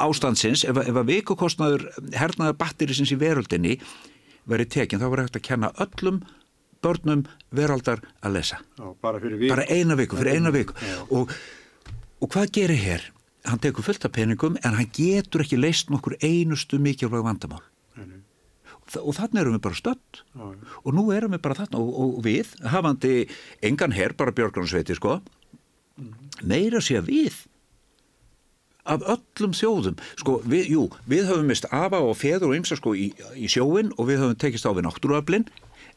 ástandsins, 0.01 0.65
ef, 0.65 0.79
ef 0.81 0.97
að 0.97 1.11
vikukostnaður 1.11 1.85
hernaðar 2.17 2.57
batterisins 2.61 3.13
í 3.13 3.19
veröldinni 3.21 3.77
verið 4.49 4.73
tekinn, 4.79 5.03
þá 5.03 5.11
var 5.11 5.25
hægt 5.25 5.39
að 5.41 5.47
kenna 5.49 5.73
öllum 5.85 6.23
börnum 6.85 7.25
veraldar 7.55 8.03
að 8.25 8.39
lesa. 8.39 8.61
Já, 8.77 8.87
bara 9.01 9.21
fyrir 9.23 9.41
viku. 9.41 9.53
Bara 9.55 9.67
eina 9.73 9.97
viku, 9.97 10.19
fyrir 10.21 10.39
eina 10.39 10.53
viku. 10.55 10.77
Og, 11.17 11.33
og 12.21 12.31
hvað 12.35 12.53
gerir 12.59 12.81
hér? 12.81 13.07
Hann 13.45 13.61
tekur 13.61 13.85
fullt 13.85 14.05
af 14.07 14.13
peningum 14.17 14.57
en 14.65 14.77
hann 14.79 14.91
getur 14.97 15.45
ekki 15.45 15.59
leist 15.61 15.91
nokkur 15.93 16.17
einustu 16.25 16.79
mikilvæg 16.81 17.25
vandamál. 17.27 17.63
Nei. 17.97 18.23
Og 19.01 19.17
þannig 19.17 19.43
erum 19.43 19.57
við 19.59 19.65
bara 19.67 19.75
Já, 19.75 19.95
já. 20.35 20.77
og 20.85 20.95
nú 20.95 21.11
erum 21.13 21.33
við 21.33 21.43
bara 21.45 21.59
þarna 21.59 21.81
og, 21.81 21.91
og 22.19 22.23
við, 22.25 22.55
hafandi 22.65 23.29
engan 23.63 23.93
herr, 23.93 24.13
bara 24.17 24.33
Björgrunsveiti 24.33 24.97
sko, 24.97 25.21
meira 26.43 26.81
sé 26.81 26.99
að 27.01 27.11
við 27.11 27.43
af 28.85 29.01
öllum 29.09 29.55
þjóðum 29.57 30.01
sko, 30.21 30.39
við, 30.45 30.67
jú, 30.75 30.83
við 31.09 31.29
höfum 31.31 31.49
mist 31.49 31.65
afa 31.73 32.01
og 32.05 32.17
feður 32.21 32.51
og 32.51 32.57
ymsa 32.59 32.77
sko 32.77 32.93
í, 32.99 33.11
í 33.37 33.49
sjóin 33.49 33.93
og 33.97 34.11
við 34.11 34.21
höfum 34.21 34.41
tekist 34.41 34.69
á 34.69 34.77
við 34.77 34.85
náttúruöflin 34.85 35.47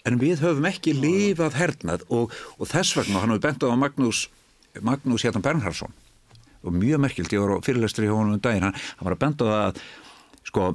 en 0.08 0.20
við 0.22 0.40
höfum 0.46 0.68
ekki 0.70 0.94
lifað 0.96 1.58
hernað 1.60 2.06
og, 2.08 2.32
og 2.56 2.72
þess 2.72 2.96
vegna 2.96 3.24
hann 3.24 3.34
hefur 3.36 3.44
bent 3.44 3.66
á 3.68 3.76
Magnús, 3.76 4.28
Magnús 4.80 5.26
Hjartan 5.26 5.44
Bernhardsson 5.44 5.92
og 6.64 6.74
mjög 6.76 7.02
merkilt, 7.06 7.34
ég 7.34 7.44
var 7.44 7.58
á 7.58 7.66
fyrirlestri 7.66 8.08
hjá 8.10 8.16
honum 8.16 8.38
um 8.38 8.44
daginn, 8.44 8.66
hann, 8.68 8.76
hann 8.98 9.08
var 9.10 9.16
að 9.18 9.24
benda 9.24 9.46
á 9.46 9.50
það 9.52 9.64
að 9.68 9.82
sko 10.48 10.68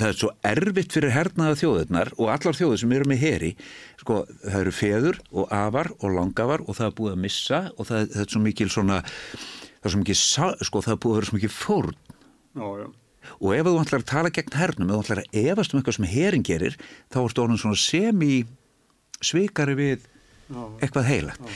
það 0.00 0.08
er 0.08 0.16
svo 0.16 0.30
erfitt 0.48 0.94
fyrir 0.96 1.12
hernaða 1.12 1.56
þjóðurnar 1.60 2.10
og 2.16 2.30
allar 2.32 2.56
þjóður 2.56 2.80
sem 2.80 2.92
eru 2.96 3.08
með 3.10 3.20
heri 3.24 3.50
sko, 4.00 4.22
það 4.46 4.60
eru 4.62 4.72
feður 4.72 5.18
og 5.30 5.50
afar 5.52 5.90
og 5.98 6.14
langafar 6.16 6.64
og 6.64 6.78
það 6.78 6.86
er 6.88 6.94
búið 7.00 7.16
að 7.16 7.20
missa 7.26 7.60
og 7.76 7.90
það, 7.90 8.06
það 8.14 8.22
er 8.24 8.30
svo 8.32 8.42
mikil 8.46 8.70
svona 8.72 9.00
það 9.04 9.90
er 9.90 9.94
svo 9.94 10.00
mikil, 10.00 10.16
sko, 10.70 10.82
það 10.86 10.94
er 10.94 11.02
búið 11.04 11.12
að 11.12 11.20
vera 11.20 11.30
svo 11.30 11.38
mikil 11.40 11.52
fórn 11.52 11.98
Já, 12.50 12.64
já. 12.80 12.86
og 13.36 13.52
ef 13.54 13.68
þú 13.68 13.74
ætlar 13.82 14.00
að 14.00 14.08
tala 14.10 14.32
gegn 14.34 14.56
hernum, 14.58 14.88
ef 14.88 14.96
þú 14.96 15.04
ætlar 15.04 15.20
að 15.22 15.36
efast 15.44 15.74
um 15.74 15.82
eitthvað 15.82 15.98
sem 15.98 16.08
herin 16.14 16.46
gerir, 16.48 16.78
þá 17.12 17.20
ertu 17.26 17.44
orðin 17.44 17.60
svona 17.60 17.78
semi 17.84 18.32
svikari 19.20 19.76
við 19.78 20.08
Já. 20.50 20.62
eitthvað 20.80 21.10
heilagt 21.12 21.52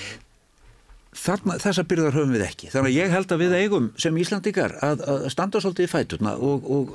Þarna, 1.14 1.58
þessa 1.62 1.84
byrðar 1.88 2.16
höfum 2.18 2.34
við 2.34 2.44
ekki. 2.48 2.72
Þannig 2.72 2.90
að 2.90 2.98
ég 2.98 3.14
held 3.14 3.32
að 3.34 3.42
við 3.44 3.56
eigum 3.60 3.86
sem 4.02 4.18
Íslandikar 4.18 4.76
að, 4.82 5.04
að 5.12 5.28
standa 5.34 5.62
svolítið 5.62 5.86
í 5.86 5.92
fæturna 5.92 6.34
og, 6.42 6.66
og, 6.74 6.92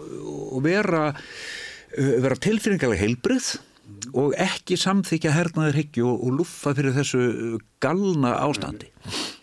og 0.49 0.61
vera, 0.65 1.07
uh, 1.13 2.13
vera 2.25 2.39
tilfinningarlega 2.43 3.05
heilbrið 3.05 3.53
og 4.19 4.35
ekki 4.39 4.77
samþykja 4.79 5.33
hernaður 5.33 5.79
hyggju 5.79 6.05
og, 6.07 6.21
og 6.25 6.37
luffa 6.41 6.73
fyrir 6.77 6.95
þessu 6.97 7.23
galna 7.83 8.35
ástandi. 8.43 8.91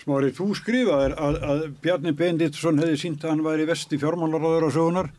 Smári, 0.02 0.30
þú 0.36 0.52
skrifaðir 0.54 1.16
að, 1.18 1.40
að 1.42 1.62
Bjarni 1.82 2.12
Benditsson 2.14 2.78
hefði 2.78 3.00
sínt 3.00 3.24
að 3.24 3.32
hann 3.32 3.42
væri 3.46 3.66
vesti 3.66 3.98
fjármálaráður 3.98 4.68
á 4.68 4.76
sögunar 4.76 5.10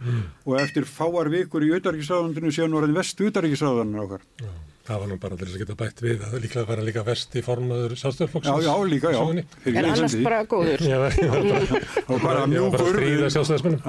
og 0.45 0.55
eftir 0.61 0.87
fáar 0.87 1.27
vikur 1.33 1.65
í 1.65 1.73
auðarriksráðundinu 1.75 2.53
sé 2.55 2.63
hann 2.63 2.77
orðin 2.77 2.95
vest 2.95 3.19
auðarriksráðunar 3.19 4.05
okkar. 4.05 4.23
Já, 4.39 4.47
það 4.87 4.99
var 5.03 5.09
nú 5.11 5.17
bara 5.21 5.37
til 5.37 5.47
þess 5.47 5.57
að 5.57 5.61
geta 5.63 5.75
bætt 5.81 6.01
við 6.05 6.21
að 6.27 6.35
líklega 6.43 6.69
vera 6.71 6.85
líka 6.87 7.03
vesti 7.07 7.41
formaður 7.45 7.93
Já, 7.95 7.99
sjálfstæðarflokksins. 8.01 8.67
já, 8.67 8.75
líka, 8.91 9.11
já. 9.11 9.21
Fyrir 9.65 9.79
En 9.81 9.89
annars 9.91 10.15
bara 10.23 10.39
góður. 10.53 10.83
Ég 10.87 11.01
var 11.03 11.17
bara, 11.21 11.81
Og 12.07 12.07
bara 12.07 12.07
ég 12.07 12.21
var 12.21 12.23
bara 12.23 12.45
mjúkur. 12.53 12.83
að 12.85 12.91
stríða 12.93 13.29
sjálfstæðismennum. 13.35 13.81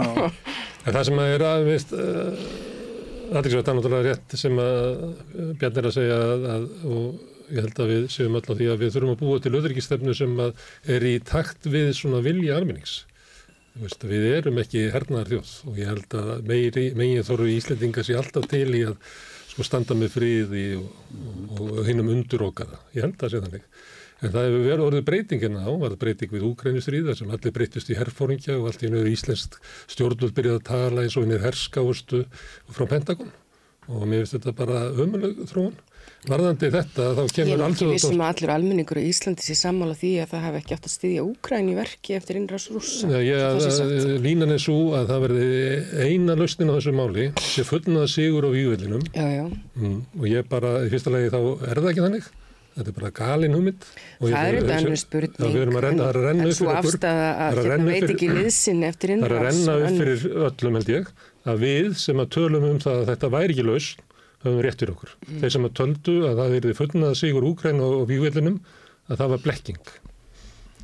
En 0.88 0.96
það 0.98 1.06
sem 1.10 1.22
að 1.22 1.32
er 1.36 1.44
að, 1.52 1.64
veist, 1.68 1.94
uh, 1.94 2.46
aðeinsvægt 3.38 3.68
er 3.72 3.78
náttúrulega 3.78 4.06
rétt 4.12 4.36
sem 4.40 4.60
að 4.62 4.86
uh, 5.02 5.50
Bjarni 5.60 5.82
er 5.82 5.90
að 5.90 5.96
segja 5.98 6.18
að, 6.24 6.46
að, 6.54 6.66
og 6.88 7.52
ég 7.52 7.62
held 7.64 7.78
að 7.84 7.92
við 7.94 8.08
séum 8.12 8.34
á 8.36 8.40
því 8.48 8.66
að 8.72 8.82
við 8.82 8.94
þurfum 8.96 9.12
að 9.14 9.20
búa 9.22 9.42
til 9.44 9.54
öðryggisstefnu 9.60 10.14
sem 10.18 10.34
að 10.44 10.66
er 10.96 11.06
í 11.08 11.14
takt 11.24 11.68
við 11.72 11.92
svona 11.96 12.20
vilja 12.24 12.58
almennings. 12.58 12.98
Þú 13.78 13.84
Veist, 13.86 14.04
við 14.10 14.24
erum 14.34 14.56
ekki 14.58 14.86
hernaðar 14.90 15.28
þjóð 15.32 15.50
og 15.70 15.76
ég 15.78 15.90
held 15.92 16.14
að 16.18 16.30
meiri, 16.50 16.84
megin 16.98 17.24
þorru 17.28 17.46
Íslendinga 17.54 18.02
sé 18.04 18.16
alltaf 18.18 18.48
til 18.50 18.66
í 18.74 18.80
að 18.88 18.96
sko, 19.58 19.66
standa 19.66 19.96
með 19.98 20.12
friði 20.14 20.66
og, 20.78 20.90
og, 21.58 21.62
og 21.80 21.86
hinnum 21.88 22.12
undur 22.14 22.46
okkara. 22.46 22.78
Ég 22.94 23.02
held 23.02 23.18
að 23.18 23.32
sé 23.32 23.40
þannig. 23.42 23.64
En 24.18 24.32
það 24.34 24.46
hefur 24.48 24.62
verið 24.66 24.84
orðið 24.84 25.04
breytingina 25.06 25.60
á, 25.62 25.70
var 25.78 25.92
það 25.94 26.00
breyting 26.02 26.32
við 26.34 26.46
Úkrænistríða 26.48 27.14
sem 27.18 27.30
allir 27.30 27.54
breytist 27.54 27.90
í 27.90 27.98
herfóringja 27.98 28.56
og 28.58 28.70
allt 28.70 28.82
í 28.82 28.90
nöður 28.90 29.12
íslenskt 29.12 29.58
stjórnvöld 29.90 30.34
byrjaði 30.34 30.58
að 30.58 30.66
tala 30.66 31.04
eins 31.04 31.18
og 31.18 31.26
hinn 31.26 31.36
er 31.36 31.44
herskáustu 31.44 32.24
frá 32.74 32.86
Pentagon 32.90 33.30
og 33.86 34.02
mér 34.10 34.24
finnst 34.24 34.34
þetta 34.36 34.56
bara 34.58 34.80
ömuleg 34.90 35.38
þróun. 35.50 35.78
Varðandi 36.26 36.68
þetta 36.74 37.04
þá 37.14 37.20
Ég 37.22 37.32
kemur 37.36 37.52
er 37.52 37.60
ekki 37.62 37.66
alþjóðadóms- 37.68 37.92
vissum 37.94 38.22
að 38.24 38.30
allur 38.32 38.50
almenningur 38.56 38.98
á 38.98 39.02
Íslandi 39.06 39.44
sé 39.46 39.54
sammála 39.54 39.94
því 39.94 40.10
að 40.24 40.32
það 40.32 40.42
hef 40.48 40.56
ekki 40.58 40.74
átt 40.74 40.88
að 40.88 40.94
styðja 40.96 41.22
Úkræn 41.28 41.68
í 41.70 41.76
verki 41.78 42.16
eftir 42.18 42.36
ég, 43.22 43.38
sé 43.62 43.70
sagt. 43.70 43.92
að, 43.94 44.18
línan 44.26 44.50
er 44.56 44.58
svo 44.64 44.76
að 44.98 45.06
það 45.12 45.22
verði 45.28 45.46
eina 46.08 46.34
lausnin 46.40 46.68
á 46.68 46.74
þessu 46.74 46.94
máli 46.98 47.28
sé 47.38 47.64
fullnaða 47.68 48.10
sigur 48.10 48.44
á 48.44 48.50
vývillinum 48.50 49.06
mm, 49.78 49.96
og 50.18 50.26
ég 50.28 50.48
bara, 50.50 50.74
í 50.84 50.90
fyrsta 50.90 51.14
lagi 51.14 51.30
þá 51.30 51.38
er 51.70 51.80
það 51.84 51.90
ekki 51.94 52.04
þannig. 52.08 52.28
Þetta 52.78 52.90
er 52.92 52.94
bara 52.98 53.10
galin 53.10 53.54
ég- 54.28 54.34
Það 54.34 54.48
er 54.48 54.58
þessu- 54.58 54.76
önnur 54.78 54.98
spurning. 54.98 55.38
Það 55.38 55.56
er 55.62 56.18
að 56.18 56.26
renna 56.28 56.42
en 56.42 56.50
upp 56.50 56.58
fyrir 56.58 56.74
okkur. 56.78 56.98
Það 56.98 57.22
að 57.28 57.48
er 57.48 57.58
að 57.62 57.70
veit 57.88 58.10
ekki 58.14 58.28
liðsinn 58.36 58.82
eftir 58.86 59.08
Það 59.08 59.30
er 59.30 59.38
að 59.38 59.46
renna 59.48 59.78
upp 59.78 59.96
fyrir 60.02 60.20
öllum 60.50 60.78
held 60.78 60.92
ég 60.92 61.08
að 61.48 61.58
við 61.64 61.96
sem 61.96 62.16
að 62.22 62.28
tölum 62.36 62.68
um 62.68 62.78
það 62.78 63.00
að 63.02 63.08
þetta 63.14 63.30
væri 63.34 63.54
ekki 63.56 63.66
laus 63.66 63.88
höfum 64.44 64.62
rétt 64.64 64.82
fyrir 64.82 64.94
okkur. 64.94 65.14
Mm. 65.26 65.40
Þeir 65.42 65.54
sem 65.54 65.68
að 65.68 65.76
töldu 65.80 66.16
að 66.28 66.40
það 66.42 66.56
er 66.58 66.78
fullnað 66.78 67.14
sigur 67.18 67.46
Úkræn 67.48 67.82
og, 67.84 67.94
og 68.02 68.08
vývillinum 68.10 68.58
að 69.08 69.22
það 69.22 69.34
var 69.34 69.44
blekking. 69.46 69.92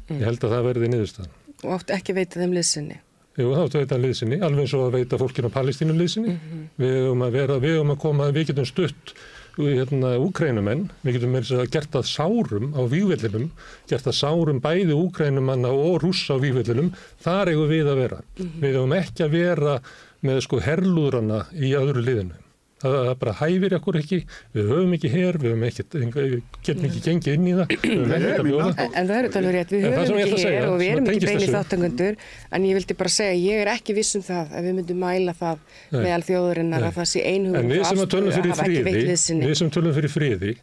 Mm. 0.09 0.19
Ég 0.19 0.29
held 0.29 0.47
að 0.47 0.55
það 0.57 0.69
verði 0.71 0.93
niðurstaðan. 0.93 1.37
Og 1.65 1.77
átt 1.79 1.95
ekki 1.95 2.15
að 2.15 2.21
veita 2.23 2.43
þeim 2.43 2.57
liðsinni. 2.59 3.01
Jú, 3.35 3.49
þá 3.51 3.65
áttu 3.65 3.79
að 3.79 3.83
veita 3.83 3.97
liðsinni, 3.99 4.37
alveg 4.47 4.63
eins 4.63 4.73
og 4.79 4.83
að 4.85 4.93
veita 4.95 5.19
fólkinu 5.19 5.49
á 5.51 5.57
Palestínu 5.57 5.95
liðsinni. 5.99 6.35
Við 6.79 6.93
höfum 7.01 7.25
að 7.27 7.39
vera, 7.41 7.57
við 7.63 7.73
höfum 7.75 7.95
að 7.95 7.99
koma, 8.05 8.29
við 8.35 8.53
getum 8.53 8.69
stutt 8.69 9.15
hérna, 9.57 10.13
úkrænumenn, 10.23 10.85
við 11.03 11.19
getum 11.19 11.35
meira 11.35 11.59
að 11.63 11.73
gert 11.75 11.91
það 11.95 12.07
sárum 12.11 12.71
á 12.79 12.83
vývillinum, 12.91 13.49
gert 13.91 14.07
það 14.07 14.17
sárum 14.21 14.63
bæði 14.63 14.95
úkrænumanna 14.99 15.75
og 15.75 15.99
rússa 16.05 16.39
á 16.39 16.43
vývillinum, 16.43 16.93
þar 17.23 17.51
eigum 17.53 17.71
við 17.71 17.91
að 17.91 18.01
vera. 18.05 18.23
Við 18.39 18.79
höfum 18.79 18.97
ekki 19.01 19.27
að 19.27 19.35
vera 19.35 19.77
með 20.25 20.41
sko 20.47 20.63
herlúðrana 20.63 21.45
í 21.59 21.75
öðru 21.79 22.07
liðinu. 22.07 22.44
Það, 22.83 23.07
bara 23.21 23.33
hæfir 23.39 23.75
okkur 23.79 23.97
ekki, 24.01 24.17
við 24.53 24.67
höfum 24.69 24.91
ekki 24.97 25.11
her, 25.13 25.37
við 25.41 25.53
höfum 25.55 25.63
ekki, 25.69 25.85
við 25.95 26.33
getum 26.67 26.87
ekki 26.89 27.03
gengið 27.05 27.37
inn 27.39 27.47
í 27.47 27.53
það, 27.55 27.71
við 27.71 27.93
höfum 27.95 28.15
ekkert 28.17 28.41
að 28.43 28.49
bjóða. 28.49 28.67
En, 28.75 28.91
en 29.01 29.09
það 29.09 29.21
eru 29.21 29.31
talveg 29.37 29.55
rétt, 29.55 29.71
við 29.73 29.85
En 29.85 29.95
það 29.95 30.05
sem 30.05 30.19
höfum 30.19 30.25
ekki 30.25 30.35
að 30.35 30.43
segja, 30.43 30.59
hér 30.59 30.67
og 30.69 30.77
við 30.83 30.91
erum 30.95 31.09
ekki 31.13 31.29
beinir 31.31 31.53
þáttangundur, 31.55 32.19
en 32.59 32.67
ég 32.69 32.79
vildi 32.81 32.97
bara 32.99 33.13
segja, 33.15 33.39
ég 33.41 33.63
er 33.63 33.71
ekki 33.73 33.97
viss 33.97 34.19
um 34.19 34.27
það 34.27 34.53
að 34.59 34.69
við 34.69 34.77
myndum 34.81 35.01
mæla 35.05 35.37
það 35.39 35.63
Nei. 35.95 36.03
meðal 36.03 36.27
þjóðurinnar 36.29 36.85
Nei. 36.85 36.89
að 36.91 36.99
það 36.99 37.09
sé 37.15 37.25
einhugum 37.31 37.61
En 37.63 37.73
við 37.73 37.87
sem 37.89 38.05
að 38.05 38.13
tölum 38.17 38.37
fyrir 38.37 38.59
friði, 38.61 38.95
liðsinni. 38.99 39.49
við 39.49 39.59
sem 39.63 39.73
tölum 39.79 39.97
fyrir 39.97 40.15
friði, 40.19 40.55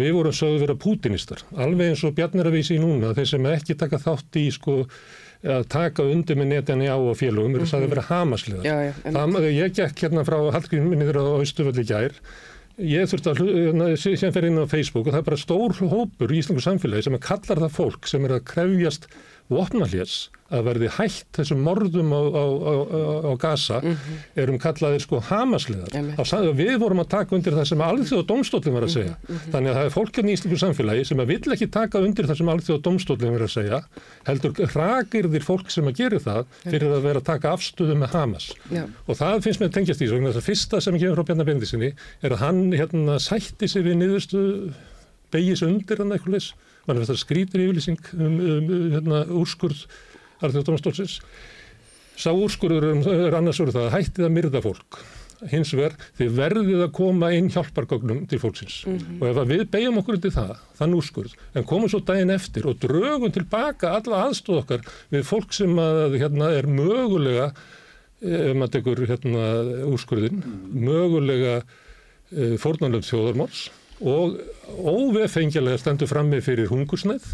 við 0.00 0.10
vorum 0.16 0.38
sögðu 0.40 0.64
vera 0.64 0.78
pútinistar, 0.86 1.44
alveg 1.60 1.92
eins 1.92 2.06
og 2.06 2.16
Bjarnir 2.16 2.48
að 2.48 2.56
vísi 2.60 2.78
í 2.78 2.80
núna, 2.80 3.12
þeir 3.18 3.30
sem 3.34 3.52
ekki 3.52 3.76
taka 3.84 4.00
þátt 4.06 4.40
í 4.40 4.48
sko 4.54 4.80
að 5.46 5.68
taka 5.72 6.06
undir 6.06 6.38
með 6.40 6.50
á 6.90 6.96
og 6.96 7.14
félögum 7.18 7.56
eru 7.58 7.68
sagði 7.68 7.92
vera 7.94 8.04
hamasliðar. 8.10 8.66
Já, 8.66 8.76
já, 8.88 8.92
einmitt. 9.04 9.36
Það, 9.36 9.48
ég 9.54 9.78
gekk 9.78 10.04
hérna 10.04 10.26
frá 10.26 10.38
Hallgrími 10.56 10.98
niður 10.98 11.20
á 11.22 11.24
Östufalli 11.38 11.84
í 11.84 11.88
gær, 11.90 12.18
ég 12.82 13.08
þurfti 13.10 13.32
að, 13.32 13.42
hérna, 13.46 13.88
sem 14.02 14.34
fer 14.34 14.48
inn 14.48 14.60
á 14.60 14.66
Facebook 14.68 15.06
og 15.06 15.14
það 15.14 15.22
er 15.22 15.28
bara 15.30 15.40
stór 15.40 15.76
hópur 15.92 16.34
í 16.34 16.42
Íslangu 16.42 16.64
samfélagi 16.64 17.06
sem 17.06 17.18
kallar 17.22 17.62
það 17.64 17.76
fólk 17.78 18.10
sem 18.10 18.26
er 18.28 18.36
að 18.36 18.44
krefjast 18.52 19.08
vopnahljés 19.52 20.28
að 20.46 20.62
verði 20.62 20.88
hætt 20.94 21.26
þessum 21.34 21.58
morðum 21.66 22.12
á, 22.14 22.20
á, 22.22 22.44
á, 22.46 22.74
á, 23.26 23.30
Gaza 23.42 23.78
erum 24.38 24.58
kallaðir 24.62 25.02
sko. 25.02 25.18
Á 26.14 26.22
sa- 26.22 26.38
Við 26.54 26.76
vorum 26.78 27.00
að 27.02 27.08
taka 27.10 27.34
undir 27.34 27.52
það 27.56 27.66
sem 27.66 27.82
alþjóða 27.82 28.26
dómstólinn 28.30 28.76
var 28.76 28.86
að 28.86 28.92
segja. 28.94 29.16
Þannig 29.50 29.70
að 29.72 29.78
það 29.80 29.88
er 29.88 29.94
fólk 29.96 30.12
hérna 30.20 30.30
í 30.30 30.36
Íslangu 30.38 30.58
samfélagi 30.62 31.06
sem 31.08 31.18
að 31.18 31.26
vill 31.32 31.52
ekki 31.56 31.68
taka 31.74 31.98
undir 31.98 32.28
það 32.30 32.38
sem 32.38 32.50
alþjóða 32.54 32.82
dómstólinn 32.86 33.34
var 33.34 33.44
að 33.48 33.54
segja, 33.56 33.80
heldur 34.28 34.52
hrakirðir 34.70 35.42
fólk 35.48 35.70
sem 35.74 35.90
að 35.90 35.96
gera 35.98 36.18
það 36.22 36.44
fyrir 36.62 36.94
að 36.94 37.02
vera 37.08 37.18
að 37.18 37.26
taka 37.32 37.52
afstöðu 37.56 37.96
með 37.98 38.14
Hamas. 38.14 38.46
Já. 38.70 38.84
Og 39.08 39.16
það 39.18 39.42
finnst 39.48 39.60
mér 39.64 39.74
tengjast 39.74 40.00
í 40.00 40.06
þessu, 40.06 40.14
vegna 40.20 40.30
þess 40.30 40.42
að 40.44 40.46
fyrsta 40.52 40.80
sem 40.86 40.98
kemur 41.02 41.18
frá 41.18 41.26
Bjarnar 41.26 41.50
Bendisinni 41.50 41.90
er 42.22 42.30
að 42.30 42.42
hann 42.46 42.62
hérna 42.70 43.18
sætti 43.18 43.66
sig 43.68 43.82
við 43.82 43.98
niðurstu 43.98 44.44
beigis 45.34 45.62
undir 45.66 45.98
hann 45.98 46.14
eitthvað 46.14 46.38
leys. 46.86 46.88
Man 46.88 46.96
er 46.96 47.04
þetta 47.06 47.18
skrítir 47.22 47.66
yfirlýsing 47.66 48.00
um, 48.14 48.38
um, 48.38 48.70
um 48.70 48.94
hérna, 48.94 49.26
úrskurð 49.34 49.84
Arþjóðdómstólsins. 50.40 51.20
Sá 52.16 52.32
úrskurður 52.32 52.90
um, 52.94 53.04
er 53.04 53.36
annars 53.36 53.60
verið 53.60 53.76
það 53.76 53.86
að 53.86 53.94
hættið 53.96 54.26
að 54.26 54.34
myrða 54.36 54.62
fólk. 54.64 54.98
Hins 55.50 55.68
vegar 55.76 55.92
þið 56.16 56.30
verðið 56.32 56.82
að 56.86 56.92
koma 56.96 57.28
inn 57.36 57.50
hjálpargögnum 57.52 58.22
til 58.26 58.38
fólksins 58.40 58.86
og 58.88 59.26
ef 59.28 59.40
við 59.44 59.66
beigjum 59.68 59.98
okkur 60.00 60.16
undir 60.16 60.32
það, 60.32 60.54
þann 60.78 60.94
úrskurð, 60.96 61.34
en 61.52 61.66
komum 61.68 61.90
svo 61.92 62.00
daginn 62.00 62.32
eftir 62.32 62.64
og 62.70 62.78
drögum 62.80 63.34
tilbaka 63.34 63.90
alla 63.98 64.22
aðstóð 64.30 64.62
okkar 64.62 64.86
við 65.12 65.26
fólk 65.28 65.52
sem 65.52 65.76
að, 65.76 66.16
hérna, 66.22 66.48
er 66.56 66.70
mögulega 66.72 67.50
ef 68.24 68.56
maður 68.56 68.72
tekur 68.78 69.04
hérna 69.12 69.44
úrskurðin, 69.92 70.40
mögulega 70.72 71.58
uh, 71.60 72.56
fórnarlöf 72.56 73.04
þjóðarmáls 73.04 73.66
og 74.00 74.38
óvefengjulega 74.76 75.80
stendur 75.80 76.10
frammi 76.10 76.40
fyrir 76.44 76.70
hungursneið, 76.72 77.26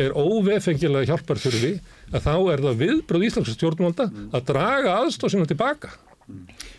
er 0.00 0.14
óvefengjulega 0.18 1.12
hjálpar 1.12 1.38
þurfi 1.38 1.76
að 2.10 2.24
þá 2.24 2.34
er 2.52 2.62
það 2.64 2.80
viðbröð 2.82 3.26
Íslands 3.28 3.52
stjórnvalda 3.54 4.08
að 4.34 4.46
draga 4.48 4.96
aðstóð 5.02 5.34
sinna 5.34 5.50
tilbaka. 5.50 5.92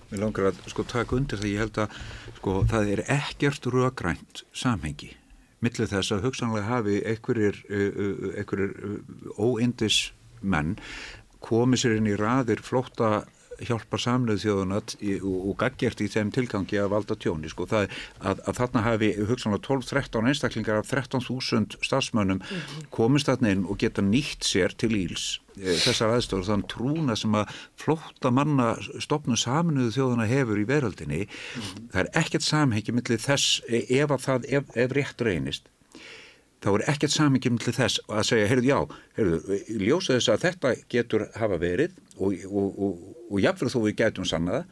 Mér 0.09 0.25
langar 0.25 0.49
að 0.49 0.63
sko 0.71 0.83
taka 0.89 1.15
undir 1.15 1.39
það. 1.39 1.51
Ég 1.53 1.61
held 1.63 1.77
að 1.83 1.99
sko 2.39 2.55
það 2.71 2.89
er 2.95 3.03
ekkert 3.15 3.69
rökrænt 3.71 4.43
samhengi 4.55 5.13
millir 5.65 5.89
þess 5.89 6.13
að 6.13 6.27
hugsanlega 6.27 6.69
hafi 6.69 6.99
einhverjir, 7.09 7.59
uh, 7.69 8.33
einhverjir 8.37 8.73
uh, 8.75 8.97
óindis 9.39 10.11
menn 10.41 10.75
komið 11.45 11.81
sér 11.81 11.97
inn 11.99 12.09
í 12.09 12.17
raðir 12.19 12.61
flótta 12.65 13.25
hjálpar 13.63 14.01
samluð 14.01 14.41
þjóðuna 14.43 14.79
og, 14.81 15.53
gaggjert 15.59 16.03
í 16.03 16.09
þeim 16.11 16.31
tilgangi 16.35 16.79
að 16.81 16.91
valda 16.93 17.17
tjóni 17.19 17.51
sko. 17.51 17.67
það, 17.69 17.93
að, 18.19 18.43
að 18.45 18.59
þarna 18.59 18.83
hafi 18.85 19.11
hugsanlega 19.29 19.63
12-13 19.67 20.29
einstaklingar 20.31 20.81
af 20.81 20.91
13.000 20.91 21.79
starfsmönnum 21.85 22.43
komist 22.95 23.29
þarna 23.31 23.53
inn 23.55 23.65
og 23.69 23.79
geta 23.81 24.03
nýtt 24.05 24.47
sér 24.47 24.75
til 24.77 24.91
íls 24.97 25.27
e, 25.59 25.77
þessar 25.85 26.15
aðstofur 26.15 26.49
þann 26.49 26.65
trúna 26.71 27.19
sem 27.19 27.37
að 27.37 27.53
flótta 27.81 28.33
manna 28.35 28.73
stopnu 29.03 29.39
saminuðu 29.39 29.93
þjóðuna 29.95 30.27
hefur 30.29 30.59
í 30.59 30.67
veröldinni. 30.69 31.21
Það 31.93 32.01
er 32.03 32.11
ekkert 32.23 32.47
samhengi 32.47 32.95
millir 32.95 33.23
þess 33.23 33.61
e, 33.69 33.85
ef, 34.01 34.11
að 34.11 34.27
það, 34.27 34.51
ef, 34.59 34.75
ef 34.85 34.99
rétt 34.99 35.25
reynist 35.25 35.71
þá 36.65 36.71
er 36.73 36.85
ekkert 36.95 37.13
samingi 37.13 37.51
til 37.61 37.73
þess 37.75 38.01
að 38.09 38.23
segja, 38.29 38.47
heyrðu, 38.49 38.69
já, 38.71 38.79
heyrðu, 39.19 39.59
ljósa 39.85 40.15
þess 40.17 40.31
að 40.33 40.45
þetta 40.47 40.71
getur 40.91 41.27
hafa 41.37 41.59
verið 41.61 41.93
og, 42.17 42.47
og, 42.49 42.79
og, 42.87 43.05
og 43.29 43.39
jafnvel 43.43 43.71
þó 43.73 43.79
við 43.85 43.97
getum 44.03 44.27
sannaða 44.27 44.65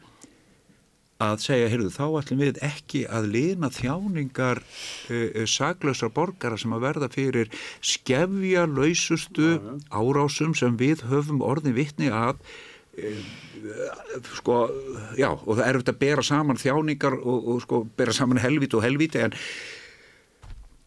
að 1.22 1.44
segja, 1.44 1.70
heyrðu, 1.70 1.90
þá 1.94 2.04
ætlum 2.18 2.42
við 2.42 2.60
ekki 2.64 3.04
að 3.06 3.28
lina 3.34 3.70
þjáningar 3.72 4.60
uh, 4.60 5.42
saklausar 5.48 6.12
borgara 6.14 6.58
sem 6.60 6.74
að 6.74 6.86
verða 6.88 7.10
fyrir 7.12 7.50
skefja 7.84 8.66
lausustu 8.70 9.54
árásum 9.94 10.56
sem 10.58 10.76
við 10.80 11.06
höfum 11.10 11.42
orðin 11.44 11.76
vitni 11.76 12.10
að. 12.12 12.42
Sko, 14.36 14.56
já, 15.18 15.30
og 15.32 15.56
það 15.56 15.64
er 15.66 15.78
eftir 15.80 15.94
að 15.94 16.02
bera 16.02 16.22
saman 16.22 16.60
þjáningar 16.60 17.16
og, 17.18 17.48
og 17.54 17.62
sko, 17.64 17.80
bera 17.98 18.14
saman 18.14 18.38
helviti 18.38 18.76
og 18.78 18.84
helviti 18.84 19.22
en 19.24 19.34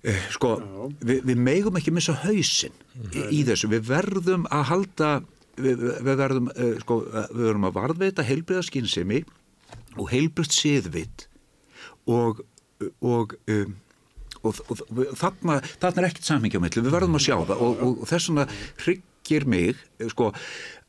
eh, 0.07 0.27
sko, 0.31 0.53
við, 1.01 1.25
við 1.27 1.41
megum 1.49 1.79
ekki 1.79 1.91
missa 1.91 2.15
hausinn 2.21 2.77
í, 3.11 3.25
í 3.39 3.41
þessu, 3.49 3.67
við 3.73 3.89
verðum 3.89 4.47
að 4.53 4.63
halda 4.69 5.11
við, 5.57 5.87
við 6.05 6.21
verðum 6.21 6.51
eh, 6.55 6.77
sko, 6.83 7.01
við 7.31 7.43
verðum 7.49 7.67
að 7.69 7.79
varðveita 7.79 8.27
heilbriða 8.27 8.67
skynsemi 8.67 9.23
og 9.97 10.11
heilbriðt 10.13 10.55
siðvit 10.57 11.27
og 12.07 12.45
og 13.01 13.33
um, 13.49 13.75
og, 14.45 14.55
og, 14.69 14.81
og 14.93 15.17
þarna, 15.17 15.59
þarna 15.81 16.01
er 16.01 16.07
ekkert 16.11 16.29
samhengi 16.29 16.59
á 16.59 16.63
milli, 16.63 16.83
við 16.85 16.93
verðum 16.93 17.17
að 17.17 17.25
sjá 17.25 17.35
það 17.49 17.61
og, 17.65 18.01
þess 18.09 18.29
vegna 18.29 18.45
hryggir 18.83 19.45
mig 19.49 19.83
sko, 20.13 20.31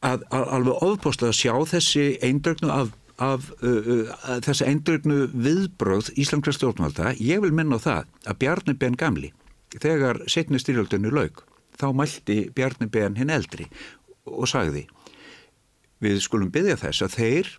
að, 0.04 0.24
að 0.34 0.46
alveg 0.58 0.86
ofbáslega 0.88 1.32
að 1.32 1.38
sjá 1.40 1.54
þessi 1.72 2.06
eindrögnu 2.28 2.72
af, 2.74 2.92
af 3.24 3.50
uh, 3.62 3.90
uh, 3.96 4.38
þessi 4.46 4.68
eindrögnu 4.68 5.20
viðbröð 5.32 6.12
Íslandra 6.20 6.54
stjórnvalda, 6.54 7.14
ég 7.18 7.42
vil 7.44 7.54
minna 7.56 7.80
á 7.80 7.86
það 7.86 8.16
að 8.28 8.40
Bjarni 8.44 8.78
Ben 8.78 8.98
Gamli 8.98 9.32
þegar 9.74 10.22
setni 10.30 10.60
styrjöldunni 10.60 11.12
laug 11.12 11.42
þá 11.78 11.90
mælti 11.96 12.40
Bjarni 12.54 12.90
Ben 12.92 13.18
hinn 13.18 13.32
eldri 13.32 13.68
og 14.28 14.50
sagði 14.50 14.86
við 16.04 16.20
skulum 16.22 16.52
byggja 16.54 16.78
þess 16.78 17.04
að 17.06 17.16
þeir 17.18 17.52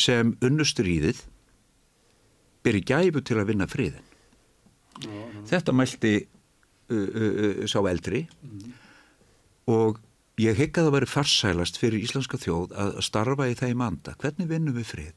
sem 0.00 0.34
unnustur 0.44 0.88
í 0.90 0.98
þið 1.04 1.22
byrja 2.64 2.86
gæfu 2.90 3.22
til 3.24 3.38
að 3.40 3.50
vinna 3.52 3.68
friðin. 3.70 4.06
Þetta 5.48 5.74
mælti 5.74 6.14
uh, 6.20 7.08
uh, 7.08 7.64
sá 7.70 7.80
eldri 7.88 8.26
og 9.70 10.00
ég 10.40 10.60
að 10.60 10.86
það 10.88 10.94
væri 10.96 11.10
farsælast 11.10 11.80
fyrir 11.80 12.04
íslenska 12.04 12.40
þjóð 12.40 12.74
að 12.74 12.94
að 13.00 13.06
starfa 13.06 13.48
í 13.50 13.56
þeim 13.58 13.82
anda. 13.84 14.16
Hvernig 14.20 14.50
vinnum 14.50 14.76
við 14.76 14.88
frið? 14.92 15.16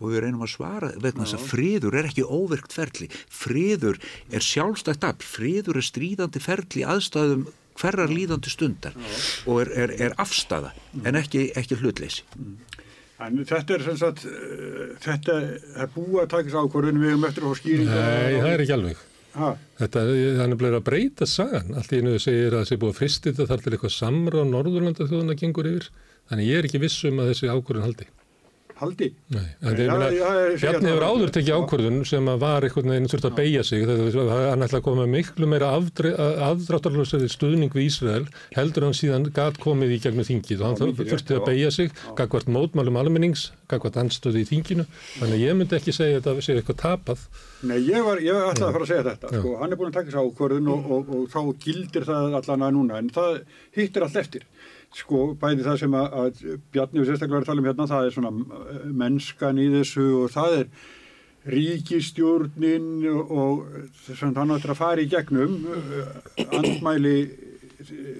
Og 0.00 0.14
við 0.14 0.22
reynum 0.24 0.44
að 0.46 0.54
svara, 0.54 0.88
vegna 0.96 1.26
þess 1.26 1.36
að 1.36 1.48
friður 1.50 1.96
er 1.98 2.06
ekki 2.08 2.24
óverkt 2.24 2.72
ferli. 2.72 3.10
Friður 3.28 3.98
er 4.32 4.44
sjálfstætt 4.44 5.04
afl, 5.04 5.26
friður 5.28 5.80
er 5.80 5.84
stríðandi 5.84 6.40
ferli 6.40 6.80
í 6.80 6.86
aðstæðum 6.88 7.44
hverjar 7.80 8.12
líðandi 8.12 8.52
stundar 8.52 8.94
og 9.46 9.64
er, 9.64 9.72
er, 9.84 9.94
er 10.08 10.14
afstæða 10.22 10.72
en 11.04 11.18
ekki, 11.20 11.48
ekki 11.58 11.80
hlutleysi. 11.80 12.24
En 13.24 13.40
þetta 13.46 13.76
er 13.76 13.84
sem 13.86 13.96
sagt, 13.98 14.24
uh, 14.26 14.94
þetta 15.02 15.36
er 15.80 15.90
búið 15.94 16.22
að 16.24 16.30
taka 16.32 16.48
þessu 16.48 16.62
ákvörðun 16.64 17.02
við 17.02 17.12
um 17.16 17.26
eftir 17.28 17.44
að 17.46 17.52
fá 17.52 17.60
skýringar. 17.62 18.00
Nei, 18.08 18.38
það 18.40 18.50
er 18.52 18.64
ekki 18.64 18.74
alveg. 18.76 19.02
Ha, 19.34 19.46
Þetta, 19.80 20.02
þannig 20.38 20.58
bleið 20.60 20.76
að 20.78 20.84
breyta 20.86 21.26
sagan. 21.26 21.72
Allt 21.74 21.94
í 21.94 21.98
einu 21.98 22.18
segir 22.22 22.52
að 22.52 22.60
það 22.60 22.68
sé 22.68 22.76
búið 22.82 22.92
að 22.92 22.98
fristi 23.00 23.30
þetta 23.32 23.46
þar 23.50 23.62
til 23.64 23.72
eitthvað 23.72 23.94
samra 23.94 24.42
á 24.42 24.50
Norðurlanda 24.50 25.06
þjóðuna 25.10 25.38
gengur 25.40 25.70
yfir. 25.70 25.88
Þannig 26.30 26.50
ég 26.50 26.60
er 26.60 26.68
ekki 26.68 26.82
viss 26.84 27.06
um 27.08 27.18
að 27.22 27.32
þessi 27.32 27.50
ákvörðun 27.50 27.86
haldi. 27.88 28.06
Haldi. 28.84 29.08
Nei, 29.34 29.48
en 29.64 29.78
ég 29.80 29.88
meina, 29.90 30.08
Bjarni 30.60 30.90
hefur 30.92 31.06
áður 31.08 31.30
tekið 31.34 31.56
ákvörðun 31.58 32.00
sem 32.08 32.30
að 32.30 32.38
var 32.44 32.66
einhvern 32.68 32.92
veginn 32.92 33.10
þurft 33.10 33.28
að 33.30 33.38
beigja 33.40 33.62
sig. 33.66 33.80
Hann 33.88 34.64
ætla 34.66 34.78
að 34.80 34.86
koma 34.86 35.02
með 35.02 35.12
miklu 35.16 35.46
meira 35.50 35.68
afdráttarlösari 35.74 37.28
stuðning 37.32 37.72
við 37.74 37.88
Ísrael 37.88 38.26
heldur 38.54 38.86
hann 38.88 38.96
síðan 38.96 39.24
gat 39.34 39.56
komið 39.62 39.96
í 39.96 40.00
gegnum 40.04 40.28
þingið. 40.28 40.58
Og 40.60 40.66
hann 40.68 40.78
þurfti 41.00 41.32
að 41.38 41.46
beigja 41.48 41.70
sig 41.74 41.88
gagvart 42.18 42.48
mótmálum 42.52 43.00
almennings, 43.00 43.42
gagvart 43.72 43.96
anstöðu 44.04 44.38
í 44.44 44.48
þinginu. 44.48 44.84
Þannig 45.18 45.36
að 45.38 45.44
ég 45.44 45.52
myndi 45.58 45.76
ekki 45.80 45.92
segja 45.96 46.20
að 46.20 46.26
þetta 46.28 46.44
sé 46.44 46.52
eitthvað 46.60 46.78
tapað. 46.84 47.20
Nei, 47.64 47.78
ég 47.88 48.00
var, 48.04 48.20
ég 48.20 48.36
var 48.36 48.50
alltaf 48.50 48.68
að 48.68 48.74
fara 48.76 48.84
að 48.84 48.90
segja 48.90 49.06
þetta, 49.08 49.28
sko, 49.38 49.50
hann 49.56 49.72
er 49.72 49.78
búin 49.80 49.88
að 49.88 49.96
taka 49.96 50.12
og, 54.94 55.08
og, 55.10 55.30
og. 55.30 55.34
Sko, 55.34 55.34
bæði 55.40 55.64
það 55.66 55.78
sem 55.80 55.94
að, 55.98 56.18
að 56.20 56.58
Bjarni 56.72 57.00
við 57.00 57.08
sérstaklega 57.08 57.34
var 57.34 57.42
að 57.42 57.48
tala 57.50 57.60
um 57.60 57.66
hérna, 57.70 57.86
það 57.90 58.04
er 58.06 58.14
svona 58.14 58.30
eh, 58.30 58.84
mennskan 59.02 59.58
í 59.58 59.68
þessu 59.72 60.04
og 60.22 60.30
það 60.30 60.58
er 60.58 60.68
ríkistjórnin 61.54 62.86
og, 63.10 63.30
og 63.30 63.64
þess 64.06 64.22
að 64.22 64.38
hann 64.40 64.54
áttur 64.54 64.72
að 64.72 64.78
fara 64.80 65.02
í 65.02 65.08
gegnum 65.12 65.56
eh, 65.68 66.46
andmæli 66.56 67.16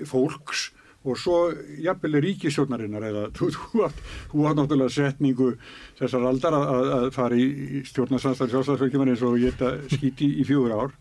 fólks 0.08 0.72
og 1.04 1.18
svo 1.20 1.52
jafnvel 1.84 2.16
ríkistjórnarinnar 2.24 3.04
eða 3.04 3.24
þú, 3.36 3.48
átt, 3.84 3.98
náttúrulega 4.32 4.90
setningu 4.92 5.50
þessar 5.98 6.24
aldar 6.30 6.56
að, 6.56 6.92
að- 6.98 7.10
fara 7.14 7.36
í, 7.36 7.82
stjórnarsamstæður 7.88 8.50
sjálfstæðsfélgjumar 8.56 9.12
eins 9.12 9.22
og 9.24 9.36
geta 9.40 9.74
skíti 9.92 10.30
í 10.40 10.44
fjögur 10.48 10.72
ár 10.76 10.94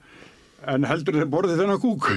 en 0.67 0.83
heldur 0.87 1.17
þið 1.21 1.31
borðið 1.31 1.59
þennan 1.63 1.81
kúk 1.83 2.11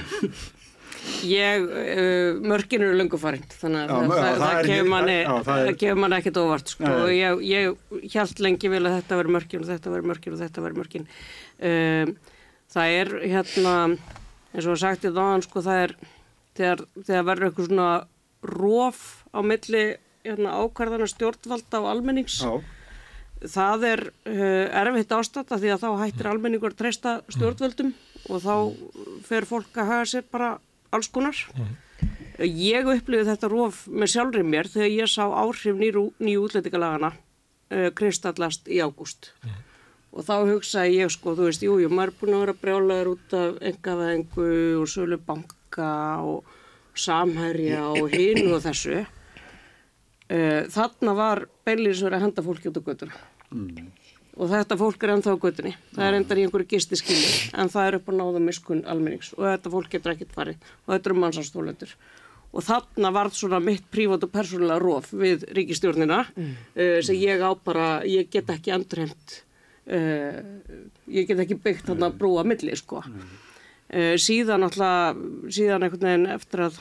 Ég, 1.27 1.63
uh, 1.67 2.39
mörkin 2.43 2.83
eru 2.83 2.97
löngu 2.99 3.19
farin, 3.21 3.45
þannig 3.61 3.83
að 3.85 3.91
Já, 3.91 3.97
það, 3.97 4.17
það, 4.17 4.41
það 4.43 4.69
kemur 4.71 4.91
manni, 4.91 5.17
já, 5.21 5.29
það 5.31 5.49
það, 5.49 5.69
er- 5.71 5.79
kemur 5.83 6.01
manni 6.03 6.17
ekkert 6.21 6.41
óvart, 6.43 6.73
sko, 6.73 6.93
og 7.05 7.13
ég, 7.15 7.43
ég 7.47 8.11
hjælt 8.15 8.43
lengi 8.43 8.71
vel 8.73 8.83
að 8.83 8.97
þetta 8.99 9.19
veri 9.21 9.35
mörkin 9.37 9.63
og 9.63 9.71
þetta 9.71 9.93
veri 9.95 10.11
mörkin 10.11 10.37
og 10.37 10.43
þetta 10.43 10.65
veri 10.67 10.81
mörkin. 10.81 11.07
Um, 11.71 12.15
það 12.75 12.97
er, 13.01 13.13
hérna, 13.37 13.75
eins 14.53 14.67
og 14.73 14.81
sagt 14.83 15.07
í 15.07 15.13
þáðan, 15.15 15.47
sko, 15.47 15.63
það 15.67 15.83
er, 15.87 15.97
þegar, 16.59 16.85
þegar 17.01 17.29
verður 17.31 17.49
eitthvað 17.51 17.71
svona 17.71 17.91
róf 18.57 19.03
á 19.31 19.41
milli, 19.47 19.85
hérna, 20.27 20.57
ákvarðana 20.65 21.11
stjórnvalda 21.15 21.83
og 21.85 21.91
almennings, 21.95 22.41
Já, 22.43 22.57
það 23.57 23.89
er 23.93 24.05
uh, 24.11 24.67
erfitt 24.83 25.13
ástata 25.13 25.59
því 25.61 25.75
að 25.75 25.83
þá 25.87 25.89
hættir 26.03 26.31
almenningur 26.31 26.73
að 26.73 26.79
treysta 26.83 27.19
stjórnvöldum 27.35 27.91
og 28.33 28.41
þá 28.43 28.55
fer 29.29 29.45
fólk 29.47 29.77
að 29.77 29.91
haga 29.93 30.07
sér 30.09 30.25
bara 30.33 30.55
alls 30.95 31.09
konar. 31.13 31.37
Ég 32.39 32.85
upplifið 32.85 33.31
þetta 33.31 33.49
rof 33.49 33.87
með 33.89 34.13
sjálfri 34.13 34.43
mér 34.45 34.69
þegar 34.69 34.91
ég 34.93 35.09
sá 35.09 35.25
áhrif 35.25 35.79
nýju 35.79 36.03
ný 36.21 36.35
útlendingalagana 36.37 37.13
uh, 37.15 37.89
kristallast 37.97 38.69
í 38.69 38.83
ágúst. 38.85 39.33
Og 40.17 40.25
þá 40.25 40.35
hugsaði 40.49 41.01
ég 41.01 41.13
sko, 41.13 41.35
þú 41.37 41.49
veist, 41.49 41.65
jú, 41.65 41.79
jú, 41.81 41.89
maður 41.93 42.13
er 42.13 42.19
búin 42.21 42.37
að 42.37 42.45
vera 42.45 42.57
brjálaður 42.61 43.11
út 43.15 43.35
af 43.37 43.59
engaveðingu 43.71 44.49
og 44.81 44.89
sölu 44.89 45.19
banka 45.21 45.91
og 46.25 46.55
samherja 46.97 47.83
og 47.91 48.13
hinu 48.13 48.55
og 48.57 48.63
þessu. 48.65 49.03
Uh, 50.27 50.65
þarna 50.73 51.17
var 51.17 51.47
beinlýs 51.65 52.05
verið 52.05 52.19
að 52.21 52.27
henda 52.29 52.47
fólki 52.47 52.73
út 52.73 52.81
á 52.81 52.87
göttuna. 52.89 53.25
Og 54.37 54.51
þetta 54.53 54.77
fólk 54.77 55.05
er 55.07 55.15
ennþá 55.15 55.33
á 55.33 55.41
göttunni. 55.41 55.73
Það 55.97 56.07
er 56.07 56.19
endar 56.19 56.39
í 56.39 56.45
einhverju 56.45 56.69
gisti 56.75 56.99
skilji, 57.01 57.33
en 57.57 57.71
það 57.73 57.87
er 57.89 57.97
upp 57.99 58.11
að 58.13 58.19
náða 58.19 58.43
miskun 58.45 58.83
almennings 58.85 59.33
og 59.39 59.47
þetta 59.49 59.73
fólk 59.73 59.89
getur 59.95 60.13
ekkert 60.13 60.35
farið 60.37 60.67
og 60.85 60.93
þetta 60.93 61.11
eru 61.11 61.19
mannsastólendur. 61.23 61.95
Og 62.53 62.65
þarna 62.65 63.13
varð 63.17 63.37
svona 63.37 63.61
mitt 63.65 63.89
prívat 63.93 64.23
og 64.25 64.33
persónulega 64.33 64.79
róf 64.81 65.09
við 65.17 65.47
ríkistjórnina 65.57 66.21
uh, 66.29 67.01
sem 67.05 67.17
ég 67.17 67.41
á 67.41 67.51
bara, 67.57 67.89
ég 68.05 68.29
get 68.33 68.53
ekki 68.53 68.73
endurheimt, 68.77 69.41
uh, 69.89 70.39
ég 71.09 71.29
get 71.29 71.43
ekki 71.43 71.57
byggt 71.57 71.89
þarna 71.91 72.13
brúa 72.13 72.45
milli, 72.45 72.77
sko. 72.77 73.03
Uh, 73.89 74.15
síðan 74.21 74.69
alltaf, 74.69 75.17
síðan 75.49 75.89
einhvern 75.89 76.09
veginn 76.11 76.31
eftir 76.37 76.67
að, 76.69 76.81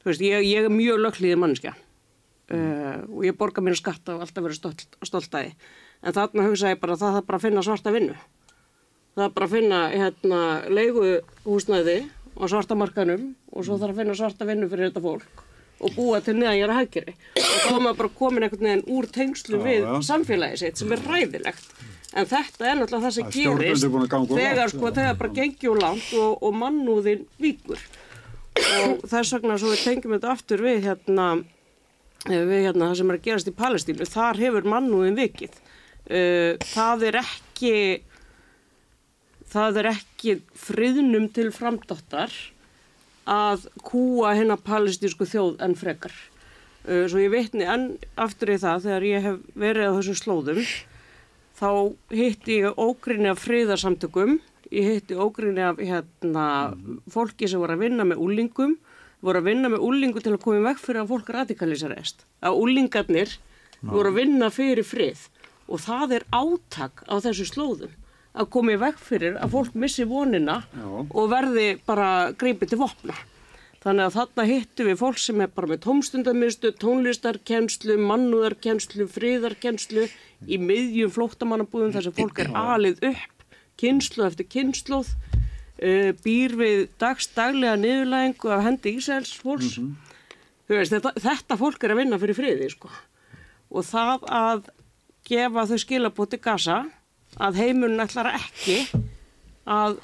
þú 0.00 0.12
veist, 0.12 0.24
ég, 0.28 0.48
ég 0.48 0.68
er 0.68 0.72
mjög 0.72 1.04
lögklíði 1.06 1.40
manneskja 1.40 1.76
uh, 2.52 3.04
og 3.08 3.20
ég 3.26 3.36
borga 3.36 3.64
mér 3.64 3.80
skatta 3.80 4.16
og 4.16 4.24
alltaf 4.24 4.44
verið 4.44 4.60
stolt, 4.60 4.88
stolt 5.08 5.34
að 5.34 5.48
því. 5.48 5.52
En 6.02 6.14
þarna 6.14 6.46
hugsa 6.46 6.72
ég 6.72 6.80
bara 6.82 6.94
að 6.94 7.02
það 7.02 7.16
þarf 7.16 7.26
bara 7.28 7.40
að 7.40 7.46
finna 7.46 7.64
svarta 7.66 7.94
vinnu. 7.94 8.14
Það 9.18 9.24
er 9.24 9.34
bara 9.34 9.48
að 9.48 9.54
finna 9.56 9.80
hérna, 9.90 10.40
leiguhúsnæði 10.78 11.98
á 12.38 12.44
svarta 12.46 12.78
markanum 12.78 13.32
og 13.50 13.66
svo 13.66 13.78
þarf 13.80 13.96
að 13.96 14.02
finna 14.02 14.16
svarta 14.18 14.46
vinnu 14.46 14.70
fyrir 14.70 14.90
þetta 14.90 15.02
fólk 15.02 15.44
og 15.78 15.94
búa 15.94 16.18
til 16.22 16.34
neðan 16.38 16.56
ég 16.58 16.64
er 16.66 16.72
að 16.72 16.80
haggjari. 16.80 17.14
Og 17.38 17.58
þá 17.62 17.68
er 17.70 17.82
maður 17.84 17.98
bara 18.00 18.14
komin 18.18 18.46
einhvern 18.46 18.68
veginn 18.68 18.88
úr 18.94 19.06
tengslu 19.14 19.60
við 19.62 19.84
já. 19.84 19.92
samfélagi 20.08 20.58
sitt 20.62 20.80
sem 20.80 20.94
er 20.94 21.04
ræðilegt. 21.06 21.68
En 22.18 22.26
þetta 22.26 22.66
er 22.66 22.78
náttúrulega 22.78 23.04
það 23.04 23.14
sem 23.14 23.30
gerist 23.34 23.86
þegar, 24.32 24.72
sko, 24.72 24.90
þegar 24.96 25.20
bara 25.20 25.34
gengi 25.36 25.70
úr 25.70 25.82
langt 25.82 26.08
og, 26.18 26.42
og 26.42 26.56
mannúðin 26.56 27.26
víkur. 27.38 27.82
Og 28.58 29.04
þess 29.06 29.36
vegna 29.36 29.58
svo 29.60 29.70
við 29.70 29.84
tengjum 29.86 30.16
þetta 30.16 30.34
aftur 30.34 30.64
við 30.64 30.88
hérna 30.88 31.28
við 32.26 32.64
hérna 32.66 32.88
það 32.88 32.96
sem 32.98 33.12
er 33.12 33.18
að 33.18 33.26
gerast 33.28 33.50
í 33.50 33.54
Palestínu, 33.54 34.06
þar 34.08 34.40
hefur 34.42 34.66
mannúðin 34.72 35.18
vikið. 35.18 35.60
Uh, 36.08 36.56
það 36.72 37.02
er 37.10 37.18
ekki 37.20 37.72
það 39.48 39.80
er 39.82 39.88
ekki 39.90 40.38
friðnum 40.56 41.26
til 41.36 41.50
framdáttar 41.52 42.32
að 43.28 43.66
kúa 43.84 44.32
hennar 44.38 44.62
palestísku 44.64 45.28
þjóð 45.28 45.58
en 45.66 45.76
frekar. 45.76 46.14
Uh, 46.88 47.04
svo 47.12 47.20
ég 47.20 47.34
veitni 47.34 47.68
enn 47.68 47.90
aftur 48.16 48.54
í 48.54 48.60
það 48.62 48.86
þegar 48.86 49.08
ég 49.10 49.26
hef 49.26 49.38
verið 49.52 49.90
á 49.92 49.96
þessum 49.98 50.18
slóðum 50.22 50.62
þá 51.58 51.70
hitti 52.14 52.60
ég 52.62 52.80
ógrinni 52.80 53.28
af 53.28 53.44
friðarsamtökum, 53.44 54.38
ég 54.72 54.92
hitti 54.94 55.16
ógrinni 55.18 55.64
af 55.66 55.80
hérna, 55.82 56.74
fólki 57.12 57.50
sem 57.50 57.60
voru 57.60 57.76
að 57.76 57.84
vinna 57.84 58.06
með 58.08 58.22
úlingum, 58.24 58.78
voru 59.20 59.42
að 59.42 59.50
vinna 59.50 59.72
með 59.74 59.84
úlingu 59.84 60.22
til 60.24 60.38
að 60.38 60.44
koma 60.44 60.70
veg 60.70 60.80
fyrir 60.80 61.02
að 61.02 61.12
fólk 61.12 61.32
radikaliserist. 61.36 62.24
Að 62.40 62.62
úlingarnir 62.62 63.34
voru 63.82 64.12
að 64.12 64.22
vinna 64.22 64.48
fyrir 64.54 64.86
frið 64.86 65.26
og 65.68 65.82
það 65.84 66.18
er 66.18 66.28
átak 66.32 67.04
á 67.04 67.14
þessu 67.20 67.46
slóðum 67.48 67.96
að 68.38 68.50
koma 68.54 68.74
í 68.74 68.78
veg 68.80 69.00
fyrir 69.02 69.38
að 69.40 69.54
fólk 69.56 69.74
missi 69.78 70.06
vonina 70.08 70.60
Já. 70.70 70.86
og 70.86 71.32
verði 71.32 71.68
bara 71.86 72.30
greipið 72.38 72.72
til 72.72 72.80
vopna. 72.82 73.16
Þannig 73.78 74.08
að 74.08 74.14
þarna 74.16 74.44
hittum 74.48 74.88
við 74.88 74.98
fólk 74.98 75.20
sem 75.22 75.42
er 75.42 75.50
bara 75.54 75.70
með 75.70 75.82
tómstundamistu, 75.84 76.72
tónlistarkennslu, 76.82 77.94
mannúðarkennslu, 78.08 79.06
friðarkennslu 79.14 80.08
í 80.50 80.58
miðjum 80.58 81.12
flóttamannabúðum 81.14 81.94
þar 81.94 82.08
sem 82.08 82.16
fólk 82.16 82.42
er 82.42 82.50
alið 82.58 83.04
upp, 83.12 83.46
kynslu 83.78 84.26
eftir 84.26 84.48
kynsluð, 84.50 85.12
uh, 85.78 86.10
býr 86.24 86.56
við 86.58 86.82
dagstaglega 86.98 87.78
niðurlægingu 87.78 88.50
af 88.54 88.66
hendi 88.66 88.96
Ísæls 88.98 89.36
fólks. 89.38 89.78
veist, 90.68 90.92
þetta, 90.92 91.14
þetta 91.22 91.60
fólk 91.62 91.86
er 91.86 91.94
að 91.94 92.02
vinna 92.02 92.18
fyrir 92.18 92.38
friði 92.38 92.72
sko. 92.74 92.90
og 93.70 93.84
það 93.84 94.26
að 94.32 94.68
gefa 95.28 95.64
þau 95.68 95.78
skilabóti 95.84 96.40
gasa 96.42 96.82
að 97.38 97.62
heimurinn 97.62 98.02
ætlar 98.02 98.32
ekki 98.32 98.80
að 99.68 99.98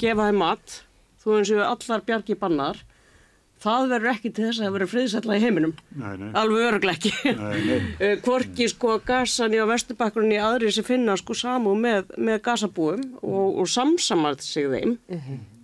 gefa 0.00 0.28
þeim 0.30 0.42
mat 0.42 0.80
þú 1.24 1.38
eins 1.38 1.54
og 1.54 1.62
allar 1.66 2.04
bjargi 2.06 2.36
bannar. 2.40 2.82
Það 3.64 3.86
verður 3.94 4.10
ekki 4.10 4.30
til 4.34 4.44
þess 4.44 4.58
að 4.58 4.66
það 4.66 4.74
verður 4.74 4.90
friðsætla 4.92 5.36
í 5.38 5.40
heiminum. 5.40 5.70
Nei, 5.96 6.10
nei. 6.20 6.26
alveg 6.36 6.66
Nei, 7.38 7.54
nei. 7.64 7.86
Eh, 8.04 8.18
sko 8.68 8.98
gasan 9.06 9.54
í 9.56 9.60
á 9.62 9.66
vesturbakgrunni 9.70 10.36
aðri 10.36 10.72
sem 10.74 10.84
finna 10.84 11.16
sko 11.16 11.36
samú 11.38 11.72
með, 11.78 12.12
með 12.18 12.42
gasabúum 12.44 13.06
og, 13.22 13.62
og 13.62 13.70
samsamað 13.72 14.44
sig 14.44 14.68
þeim. 14.68 14.98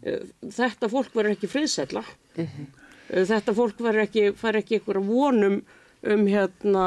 Eh, 0.00 0.22
þetta 0.56 0.88
fólk 0.88 1.12
verður 1.12 1.36
ekki 1.36 1.50
friðsætla 1.52 2.06
Eh, 3.10 3.26
þetta 3.26 3.54
fólk 3.56 3.80
verður 3.82 4.06
ekki 4.06 4.30
fær 4.38 4.58
ekki 4.60 4.80
ykkur 4.80 5.02
vonum 5.04 5.60
um 6.02 6.26
hérna 6.26 6.86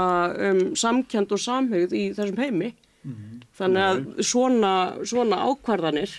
um 0.49 0.61
samkjönd 0.79 1.33
og 1.35 1.41
samhugð 1.41 1.93
í 1.93 2.05
þessum 2.17 2.39
heimi. 2.41 2.73
Þannig 3.57 3.83
að 3.85 4.23
svona, 4.25 4.73
svona 5.05 5.41
ákvarðanir 5.49 6.13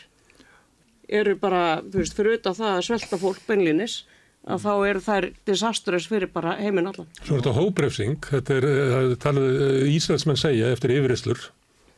eru 1.08 1.34
bara, 1.40 1.80
þú 1.82 2.02
veist, 2.02 2.16
fyrir 2.16 2.34
auðvitað 2.34 2.60
það 2.60 2.74
að 2.74 2.84
svelta 2.88 3.18
fólk 3.20 3.40
beinlinis 3.48 3.96
að 4.44 4.64
þá 4.66 4.72
eru 4.90 5.02
þær 5.04 5.26
disastrous 5.48 6.06
fyrir 6.10 6.30
bara 6.32 6.56
heiminn 6.60 6.88
allan. 6.90 7.08
Svo 7.22 7.36
er 7.36 7.40
þetta 7.40 7.56
hóprefsing, 7.56 8.16
þetta 8.28 8.56
er, 8.58 8.64
eh, 8.68 8.92
það 8.92 9.10
er 9.10 9.20
talað, 9.24 9.48
eh, 9.64 9.94
Ísraelsmenn 9.96 10.40
segja 10.40 10.72
eftir 10.72 10.94
yfirreslur, 10.98 11.48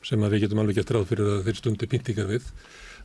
sem 0.02 0.20
að 0.20 0.30
við 0.30 0.46
getum 0.46 0.62
alveg 0.62 0.76
gett 0.76 0.94
ráð 0.94 1.09
fyrir 1.11 1.26
að 1.26 1.44
þeir 1.46 1.61
stundi 1.61 1.90
pyntingar 1.90 2.30
við, 2.30 2.44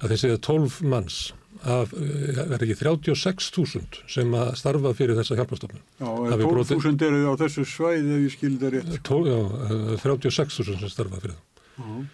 að 0.01 0.09
þeir 0.09 0.21
segja 0.21 0.37
12 0.37 0.81
manns 0.85 1.33
af, 1.63 1.93
eh, 1.93 2.41
er 2.41 2.57
ekki 2.57 2.75
36.000 2.79 4.01
sem 4.09 4.31
að 4.33 4.55
starfa 4.59 4.93
fyrir 4.97 5.15
þessa 5.19 5.37
hjálpastofnun. 5.39 5.81
Já, 5.99 6.07
Hafi 6.31 6.43
brotið- 6.43 6.81
12.000 6.81 7.01
eru 7.07 7.21
á 7.29 7.35
þessu 7.41 7.65
svæði 7.65 8.15
ef 8.17 8.21
ég 8.25 8.35
skilði 8.37 8.59
það 8.63 8.73
rétt. 8.77 9.03
Tól, 9.03 9.23
já, 9.27 9.39
eh, 9.41 9.97
36.000 10.01 10.79
sem 10.79 10.89
starfa 10.89 11.21
fyrir 11.21 11.35
það. 11.35 12.05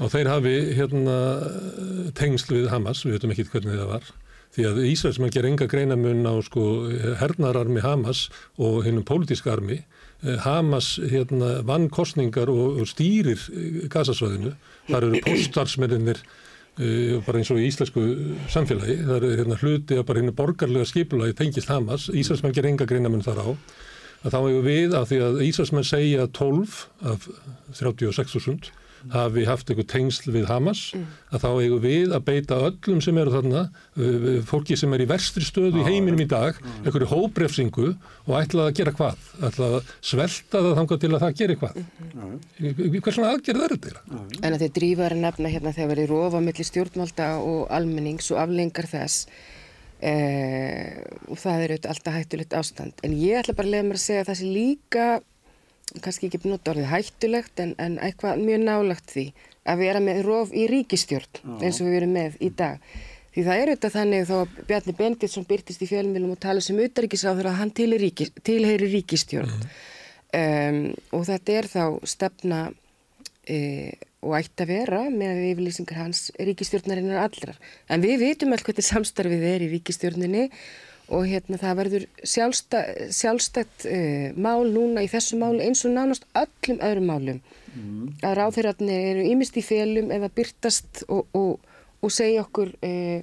Og 0.00 0.10
þeir 0.10 0.26
hafi 0.26 0.54
hérna 0.74 2.12
tengsl 2.14 2.54
við 2.56 2.68
Hamas, 2.68 3.04
við 3.04 3.14
veitum 3.18 3.30
ekki 3.34 3.46
hvernig 3.52 3.78
það 3.78 3.92
var, 3.92 4.02
því 4.56 4.64
að 4.66 4.80
Ísraelsmenn 4.90 5.30
ger 5.30 5.46
enga 5.46 5.68
greinamun 5.70 6.26
á 6.26 6.34
sko 6.42 6.64
hernararmi 7.20 7.80
Hamas 7.84 8.28
og 8.58 8.84
hennum 8.84 9.04
pólitíska 9.04 9.52
armi. 9.52 9.84
Eh, 10.24 10.36
Hamas 10.42 10.98
hérna 10.98 11.62
vann 11.62 11.88
kostningar 11.88 12.48
og, 12.50 12.80
og 12.82 12.86
stýrir 12.90 13.38
eh, 13.54 13.86
gasasvæðinu. 13.86 14.54
Þar 14.88 15.06
eru 15.06 15.20
póstarsmennir 15.28 16.18
uh, 16.18 16.37
bara 17.26 17.40
eins 17.40 17.50
og 17.50 17.58
í 17.58 17.66
íslensku 17.68 18.02
samfélagi. 18.52 18.98
Það 19.02 19.14
eru 19.16 19.30
hérna 19.40 19.60
hluti 19.62 19.98
að 19.98 20.04
bara 20.08 20.22
hennu 20.22 20.34
borgarlega 20.38 20.86
skipulagi 20.88 21.36
tengist 21.38 21.70
Hamas. 21.72 22.08
Ísraelsmenn 22.14 22.54
ger 22.54 22.68
enga 22.70 22.86
greinamun 22.88 23.24
þar 23.26 23.42
á 23.42 23.48
að 23.48 24.34
þá 24.34 24.38
hefur 24.38 24.66
við 24.66 24.94
af 24.98 25.08
því 25.10 25.18
að 25.26 25.40
Ísraelsmenn 25.46 25.86
segja 25.86 26.28
12 26.38 26.78
af 27.12 27.26
36.000 27.78 28.70
hafi 29.12 29.44
haft 29.48 29.70
einhver 29.70 29.86
tengsl 29.88 30.32
við 30.34 30.48
Hamas 30.50 30.82
að 31.32 31.44
þá 31.44 31.48
hefur 31.48 31.82
við 31.84 32.14
að 32.16 32.24
beita 32.28 32.60
öllum 32.68 33.02
sem 33.04 33.20
eru 33.20 33.34
þarna, 33.34 33.64
uh, 33.98 34.28
fólki 34.48 34.78
sem 34.78 34.94
er 34.96 35.04
í 35.04 35.08
verstri 35.10 35.46
stöðu 35.46 35.82
í 35.82 35.86
heiminum 35.88 36.22
í 36.22 36.28
dag, 36.30 36.58
einhverju 36.84 37.10
hóprefsingu 37.12 37.90
og 38.26 38.32
ætla 38.40 38.68
að 38.68 38.80
gera 38.80 38.94
hvað? 38.96 39.28
Ætla 39.48 39.70
að 39.78 39.92
svelta 40.12 40.64
það 40.64 40.80
þangað 40.80 41.04
til 41.04 41.12
að 41.12 41.22
það 41.26 41.38
geri 41.42 41.58
hvað? 41.62 41.78
Hvers 42.98 43.18
svona 43.18 43.34
aðgerð 43.34 43.66
er 43.66 43.76
þetta? 43.76 44.02
En 44.42 44.54
að 44.54 44.64
þið 44.64 44.74
drífaður 44.80 45.16
að 45.16 45.22
nefna 45.26 45.54
hérna 45.54 45.76
þegar 45.76 45.92
verið 45.94 46.12
rofa 46.12 46.42
millir 46.44 46.68
stjórnvalda 46.68 47.30
og 47.44 47.62
almennings 47.74 48.32
og 48.34 48.42
aflengar 48.42 48.88
þess 48.90 49.28
eh, 50.00 51.00
og 51.28 51.40
það 51.40 51.64
er 51.64 51.74
auðvitað 51.74 51.92
alltaf 51.94 52.18
hættulegt 52.18 52.56
ástand. 52.58 53.02
En 53.06 53.16
ég 53.18 53.40
ætla 53.40 53.56
bara 53.58 53.68
að 53.68 53.76
lega 53.76 53.88
mér 53.88 54.00
að 54.00 54.04
segja 54.04 54.24
að 54.24 54.30
það 54.30 54.40
sé 54.40 54.52
líka, 54.54 55.08
kannski 56.04 56.28
ekki 56.28 56.40
nota 56.48 56.72
orðið 56.72 56.90
hættulegt 56.92 57.62
en, 57.62 57.74
en 57.82 57.98
eitthvað 58.02 58.42
mjög 58.42 58.64
nálagt 58.64 59.14
því 59.14 59.26
að 59.68 59.84
vera 59.84 60.02
með 60.02 60.24
rof 60.26 60.52
í 60.56 60.66
ríkistjórn 60.70 61.60
eins 61.60 61.80
og 61.80 61.88
við 61.88 62.00
erum 62.00 62.16
með 62.16 62.40
í 62.44 62.50
dag. 62.56 62.82
Því 63.34 63.44
það 63.46 63.60
er 63.60 63.70
auðvitað 63.70 63.94
þannig 63.94 64.26
þó 64.26 64.34
að 64.38 64.58
Bjarni 64.66 64.94
Benditsson 64.98 65.46
byrtist 65.46 65.82
í 65.84 65.88
fjölmjölum 65.90 66.34
og 66.34 66.40
tala 66.42 66.62
sem 66.64 66.80
utaríkisáður 66.82 67.50
að 67.50 67.58
hann 67.60 67.72
ríkis, 68.02 68.32
tilheyri 68.42 68.88
ríkistjórn. 68.96 69.68
Um, 70.34 70.80
og 71.14 71.24
þetta 71.28 71.52
er 71.56 71.68
þá 71.70 71.84
stefna 72.08 72.58
e, 73.48 73.94
og 74.24 74.34
ætti 74.40 74.64
að 74.64 74.72
vera 74.72 75.04
með 75.12 75.44
yfirlýsingar 75.52 76.00
hans 76.02 76.24
ríkistjórnarinnar 76.36 77.22
allrar. 77.28 77.56
En 77.88 78.02
við 78.02 78.24
vitum 78.24 78.52
alltaf 78.52 78.72
hvernig 78.72 78.88
samstarfið 78.88 79.46
er 79.52 79.64
í 79.64 79.70
ríkistjórninni 79.76 80.48
og 81.08 81.24
hérna 81.28 81.56
það 81.60 81.78
verður 81.80 82.04
sjálfsta, 82.20 82.82
sjálfstætt 83.16 83.86
e, 83.88 84.00
mál 84.36 84.68
núna 84.68 85.04
í 85.04 85.08
þessu 85.10 85.38
máli 85.40 85.64
eins 85.64 85.84
og 85.88 85.94
nánast 85.94 86.26
öllum 86.36 86.82
öðrum 86.84 87.08
málum. 87.08 87.40
Að 88.24 88.36
ráðherratnir 88.40 89.06
eru 89.12 89.24
ímist 89.30 89.56
í 89.56 89.64
félum 89.64 90.10
eða 90.14 90.28
byrtast 90.34 91.04
og, 91.08 91.26
og, 91.36 91.60
og 92.02 92.12
segja 92.12 92.42
okkur 92.44 92.74
e, 92.84 93.22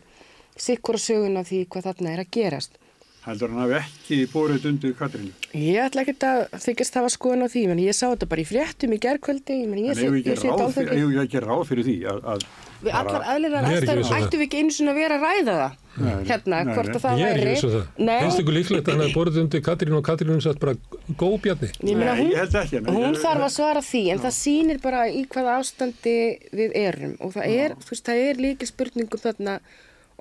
sikkura 0.55 1.01
söguna 1.01 1.43
því 1.45 1.65
hvað 1.69 1.89
þarna 1.89 2.13
er 2.13 2.23
að 2.23 2.33
gerast. 2.37 2.79
Heldur 3.25 3.49
hann 3.49 3.63
hafi 3.63 3.75
ekki 3.79 4.17
bórið 4.29 4.65
undir 4.69 4.91
Katrínu. 4.99 5.31
Ég 5.57 5.79
ætla 5.81 6.03
ekki 6.05 6.13
að 6.29 6.43
þykast 6.61 6.97
hafa 6.99 7.09
skoðun 7.09 7.45
á 7.45 7.49
því, 7.49 7.61
menn 7.71 7.79
ég 7.81 7.95
sá 7.97 8.05
þetta 8.11 8.27
bara 8.29 8.43
í 8.43 8.45
fréttum 8.45 8.93
í 8.93 8.99
gerðkvöldi, 9.01 9.55
ég 9.63 9.67
menn 9.71 9.81
ég 9.81 9.97
ég 9.97 10.13
ekki 10.19 10.35
sé 10.37 10.45
ráð 10.51 10.59
dálítið- 10.61 10.75
fyrir, 10.75 10.91
eigum 10.99 11.09
við 11.15 11.21
ekki 11.25 11.39
ráð 11.41 11.63
fyrir 11.71 11.83
því 11.89 11.95
að, 12.11 12.19
að 12.35 12.39
Við 12.85 12.91
allar 12.99 13.23
aðlirar 13.25 13.63
Ég 13.65 13.71
er 13.71 13.81
ekki 13.81 13.95
um 13.97 14.03
það. 14.05 14.19
ættum 14.25 14.39
við 14.39 14.45
ekki 14.45 14.57
einu 14.61 14.69
svona 14.75 14.91
að 14.93 14.99
vera 14.99 15.15
að 15.15 15.23
ræða 15.25 15.53
það 15.55 15.71
Nei, 15.95 16.15
hérna, 16.29 16.55
nei, 16.65 16.73
hvort 16.75 16.85
nei. 16.85 16.95
að 16.95 17.01
það 17.05 17.15
Ég 17.15 17.25
er 17.25 17.31
ekki 17.31 17.45
væri 17.45 17.53
viss 17.55 17.63
um 17.65 17.71
það. 17.71 17.85
Nei, 17.97 18.19
Finnst 18.21 18.39
ykkur 18.43 18.55
líklegt 18.59 18.85
að 18.85 18.91
hann 18.93 19.01
hefði 19.05 19.15
borðið 19.15 19.41
undir 19.41 19.61
Katrín 19.65 19.95
og 19.95 20.03
Katrín 20.05 20.41
satt 20.43 20.59
bara 20.59 20.75
góð 21.17 21.37
bjarni? 21.41 21.69
ég 21.81 21.97
ég 21.97 22.35
held 22.35 22.55
ekki, 22.61 22.77
hún 22.85 23.15
ég- 23.15 23.21
þarf 23.23 23.41
að 23.47 23.53
svara 23.55 23.81
því 23.81 24.03
en 24.11 24.19
það 24.19 24.33
sýnir 24.37 24.77
bara 24.83 25.01
í 25.09 25.25
hvaða 25.25 25.57
ástandi 25.63 26.17
við 26.53 26.69
erum 26.75 27.17
og 27.21 27.33
það 27.33 27.45
er, 27.47 27.73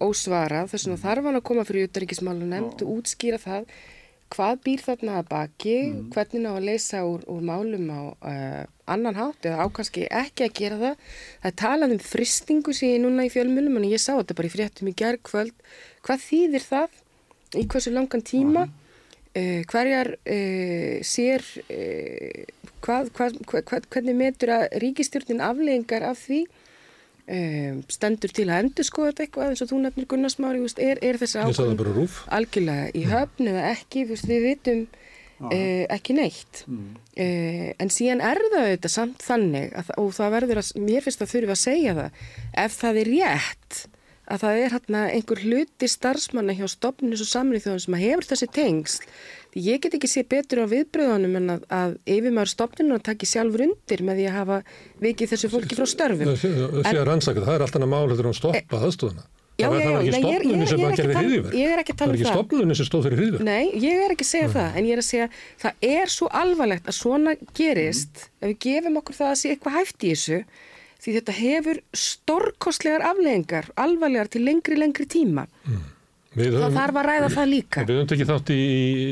ósvarað 0.03 0.73
þess 0.73 0.89
vegna 0.89 1.03
þarf 1.05 1.29
hann 1.29 1.39
að 1.39 1.47
koma 1.51 1.67
fyrir 1.69 1.91
utaríkismálu 1.91 2.49
nefnd 2.49 2.83
og 2.85 2.97
útskýra 2.99 3.39
það 3.43 3.69
hvað 4.35 4.61
býr 4.65 4.83
þarna 4.83 5.19
að 5.21 5.29
baki, 5.31 5.75
hvernig 6.15 6.43
ná 6.43 6.51
að 6.55 6.67
leysa 6.69 7.03
úr, 7.07 7.25
úr 7.31 7.43
málum 7.45 7.91
á 7.93 8.03
uh, 8.03 8.63
annan 8.91 9.19
hátt 9.19 9.47
eða 9.47 9.67
ákvæmski 9.67 10.07
ekki 10.11 10.47
að 10.49 10.57
gera 10.59 10.79
það. 10.81 10.97
Það 11.43 11.51
er 11.51 11.59
talað 11.63 11.95
um 11.95 12.03
fristingu 12.03 12.75
sem 12.75 12.95
ég 12.95 13.03
núna 13.05 13.27
í 13.27 13.33
fjölmjölum 13.33 13.79
en 13.81 13.89
ég 13.89 14.03
sá 14.03 14.13
þetta 14.17 14.39
bara 14.39 14.51
í 14.51 14.55
fréttum 14.55 14.91
í 14.91 14.97
gerðkvöld. 14.99 15.55
Hvað 16.07 16.25
þýðir 16.25 16.67
það? 16.67 16.99
Í 17.55 17.65
hversu 17.71 17.95
langan 17.95 18.27
tíma? 18.27 18.67
Uh, 19.35 19.63
hverjar 19.71 20.15
uh, 20.15 20.99
sér, 21.07 21.47
hvað, 22.83 23.15
hvað, 23.15 23.41
hvað, 23.51 23.89
hvernig 23.91 24.19
metur 24.19 24.55
að 24.59 24.69
ríkistjórnin 24.83 25.43
afleggingar 25.45 26.11
af 26.11 26.23
því? 26.27 26.45
Um, 27.25 27.79
stendur 27.89 28.29
til 28.37 28.45
að 28.51 28.67
endur 28.67 28.85
skoða 28.85 29.15
þetta 29.15 29.23
eitthvað 29.25 29.53
eins 29.55 29.63
og 29.65 29.69
þú 29.71 29.79
nefnir 29.81 30.07
Gunnarsmári, 30.11 30.59
er, 30.85 30.99
er 31.01 31.17
þessi 31.23 31.41
rúf. 31.97 32.19
algjörlega 32.29 32.91
í 32.93 33.05
höfn 33.09 33.49
eða 33.49 33.63
ekki, 33.71 34.03
veist, 34.11 34.27
við 34.29 34.45
vitum 34.51 34.83
uh, 35.41 35.87
ekki 35.97 36.19
neitt. 36.19 36.67
Uh, 36.69 37.73
en 37.81 37.93
síðan 37.93 38.21
er 38.21 38.43
það 38.45 38.59
auðvitað 38.67 38.93
samt 38.93 39.25
þannig 39.25 39.73
að, 39.73 39.95
og 40.03 40.13
það 40.19 40.37
verður 40.37 40.61
að, 40.61 40.71
mér 40.85 41.07
finnst 41.07 41.25
að 41.25 41.33
þurfa 41.33 41.57
að 41.57 41.63
segja 41.63 41.97
það 42.03 42.23
ef 42.67 42.79
það 42.83 43.01
er 43.01 43.13
rétt 43.15 43.81
að 44.25 44.45
það 44.45 44.59
er 44.59 44.75
hérna 44.77 45.01
einhver 45.13 45.43
hluti 45.45 45.89
starfsmanna 45.91 46.57
hjá 46.57 46.65
stopnins 46.73 47.25
og 47.25 47.29
samrið 47.29 47.67
þjóðum 47.67 47.83
sem 47.85 47.97
að 47.97 48.05
hefur 48.05 48.29
þessi 48.31 48.49
tengsl 48.57 49.09
Ég 49.55 49.79
get 49.85 49.95
ekki 49.95 50.09
sé 50.11 50.25
betur 50.27 50.65
á 50.65 50.67
viðbröðunum 50.67 51.37
en 51.39 51.53
að, 51.55 51.61
að 51.71 51.93
yfirmaður 52.11 52.51
stopninu 52.51 52.97
að 52.99 53.05
taki 53.07 53.27
sjálfur 53.31 53.63
undir 53.69 54.01
með 54.03 54.19
því 54.19 54.27
að 54.31 54.37
hafa 54.41 54.57
vikið 55.05 55.31
þessu 55.35 55.51
fólki 55.53 55.79
frá 55.79 55.87
störfum. 55.87 56.35
Það 56.35 56.99
er 56.99 57.63
alltaf 57.69 57.87
mál 57.87 58.09
heldur 58.11 58.31
að 58.33 58.39
stoppa. 58.41 58.81
Já, 59.55 59.69
það, 59.71 59.79
já, 59.79 59.85
það 59.87 59.93
var 59.95 60.01
ekki 60.03 60.11
nei, 60.11 60.23
ég 60.25 60.35
er- 60.35 60.43
stopnunni 60.43 60.67
sem 60.67 60.81
ég 60.81 60.85
að 60.85 60.91
ekki 60.91 60.99
gerði 60.99 61.11
að 61.11 61.15
tala- 61.15 61.29
hriðiverk. 61.29 61.55
ég 61.55 61.69
er 61.75 61.79
ekki 61.85 61.93
að 61.95 61.99
tala 62.01 62.11
Það 62.11 62.11
var 62.11 62.15
um 62.15 62.19
ekki 62.19 62.27
það. 62.27 62.35
stopnunni 62.35 62.75
sem 62.75 62.87
stóð 62.89 63.05
fyrir 63.05 63.19
hriðiverk. 63.21 63.45
Nei, 63.47 63.65
ég 63.85 64.01
er 64.05 64.11
ekki 64.15 64.25
að 64.25 64.31
segja 64.35 64.49
það, 64.51 64.71
en 64.81 64.85
ég 64.89 64.93
er 64.97 64.99
að 64.99 65.07
segja 65.09 65.29
það 65.63 65.73
er 65.95 66.07
svo 66.11 66.27
alvarlegt 66.43 66.87
að 66.91 66.97
svona 66.99 67.35
gerist 67.55 68.25
ef 68.43 68.49
við 68.51 68.59
gefum 68.67 68.99
okkur 68.99 69.15
það 69.21 69.31
að 69.31 69.39
sé 69.45 69.53
eitthvað 69.55 69.77
hæft 69.79 70.03
í 70.03 70.11
þessu 70.11 70.41
því 71.05 71.15
þetta 71.21 71.37
hefur 71.39 71.81
stórkostlegar 72.03 73.03
afleðingar, 73.13 73.71
alvarlegar 73.79 74.29
til 74.35 74.43
lengri, 74.43 74.75
lengri 74.81 75.07
tíma. 75.07 75.47
Við 76.35 76.49
Það 76.51 76.63
höfum- 76.65 76.75
þarf 76.79 76.97
að 76.99 77.05
ræða 77.07 77.27
það 77.31 77.47
líka. 77.51 77.83
Við 77.87 77.95
höfum 77.95 78.09
tekið 78.11 78.31
þátt 78.33 78.49
í, 78.51 78.63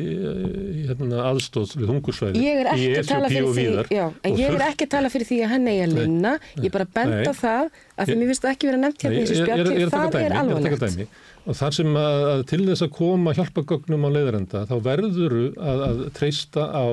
í 0.02 0.86
hérna, 0.88 1.18
aðstóð 1.30 1.74
við 1.78 1.90
hungursvæði 1.92 2.40
Ég 2.42 2.60
er 2.62 2.66
í 2.66 2.72
ekki 2.72 2.98
að 3.02 3.08
tala 3.12 3.28
Eþíópíu 3.28 3.32
fyrir 3.32 3.46
og 3.46 3.54
því, 3.54 3.66
víðar. 3.68 3.86
já, 3.94 4.04
en 4.26 4.36
ég 4.40 4.48
er 4.56 4.64
ekki 4.66 4.86
að 4.88 4.90
tala 4.96 5.10
fyrir 5.14 5.26
því 5.30 5.38
að 5.44 5.52
hann 5.52 5.68
eigi 5.72 5.82
að 5.86 5.92
linna, 6.00 6.32
ég 6.58 6.64
er 6.66 6.74
bara 6.76 6.86
að 6.88 6.92
benda 6.98 7.30
á 7.30 7.34
það 7.42 7.64
að 8.02 8.06
Ég- 8.12 8.18
mér 8.18 8.26
finnst 8.32 8.42
það 8.42 8.52
ekki 8.56 8.66
vera 8.72 8.80
nefnt 8.82 9.02
hérna 9.06 9.14
í 9.14 9.22
þessu 9.22 9.42
er 9.42 9.46
að 9.52 9.54
taka 9.54 10.02
það 10.02 10.12
dæmi, 10.12 10.22
er 10.22 10.26
er 10.26 10.32
að 10.32 10.40
alvarlegt. 10.42 11.08
Og 11.42 11.56
þar 11.58 11.74
sem 11.74 11.96
að, 11.98 12.20
að 12.32 12.40
til 12.52 12.60
þess 12.68 12.84
að 12.86 12.90
koma 12.94 13.32
hjálpagögnum 13.34 14.04
á 14.06 14.10
leiðarenda 14.14 14.60
þá 14.70 14.74
verðuru 14.84 15.40
að, 15.58 15.80
að 15.88 16.02
treysta 16.14 16.66
á 16.70 16.84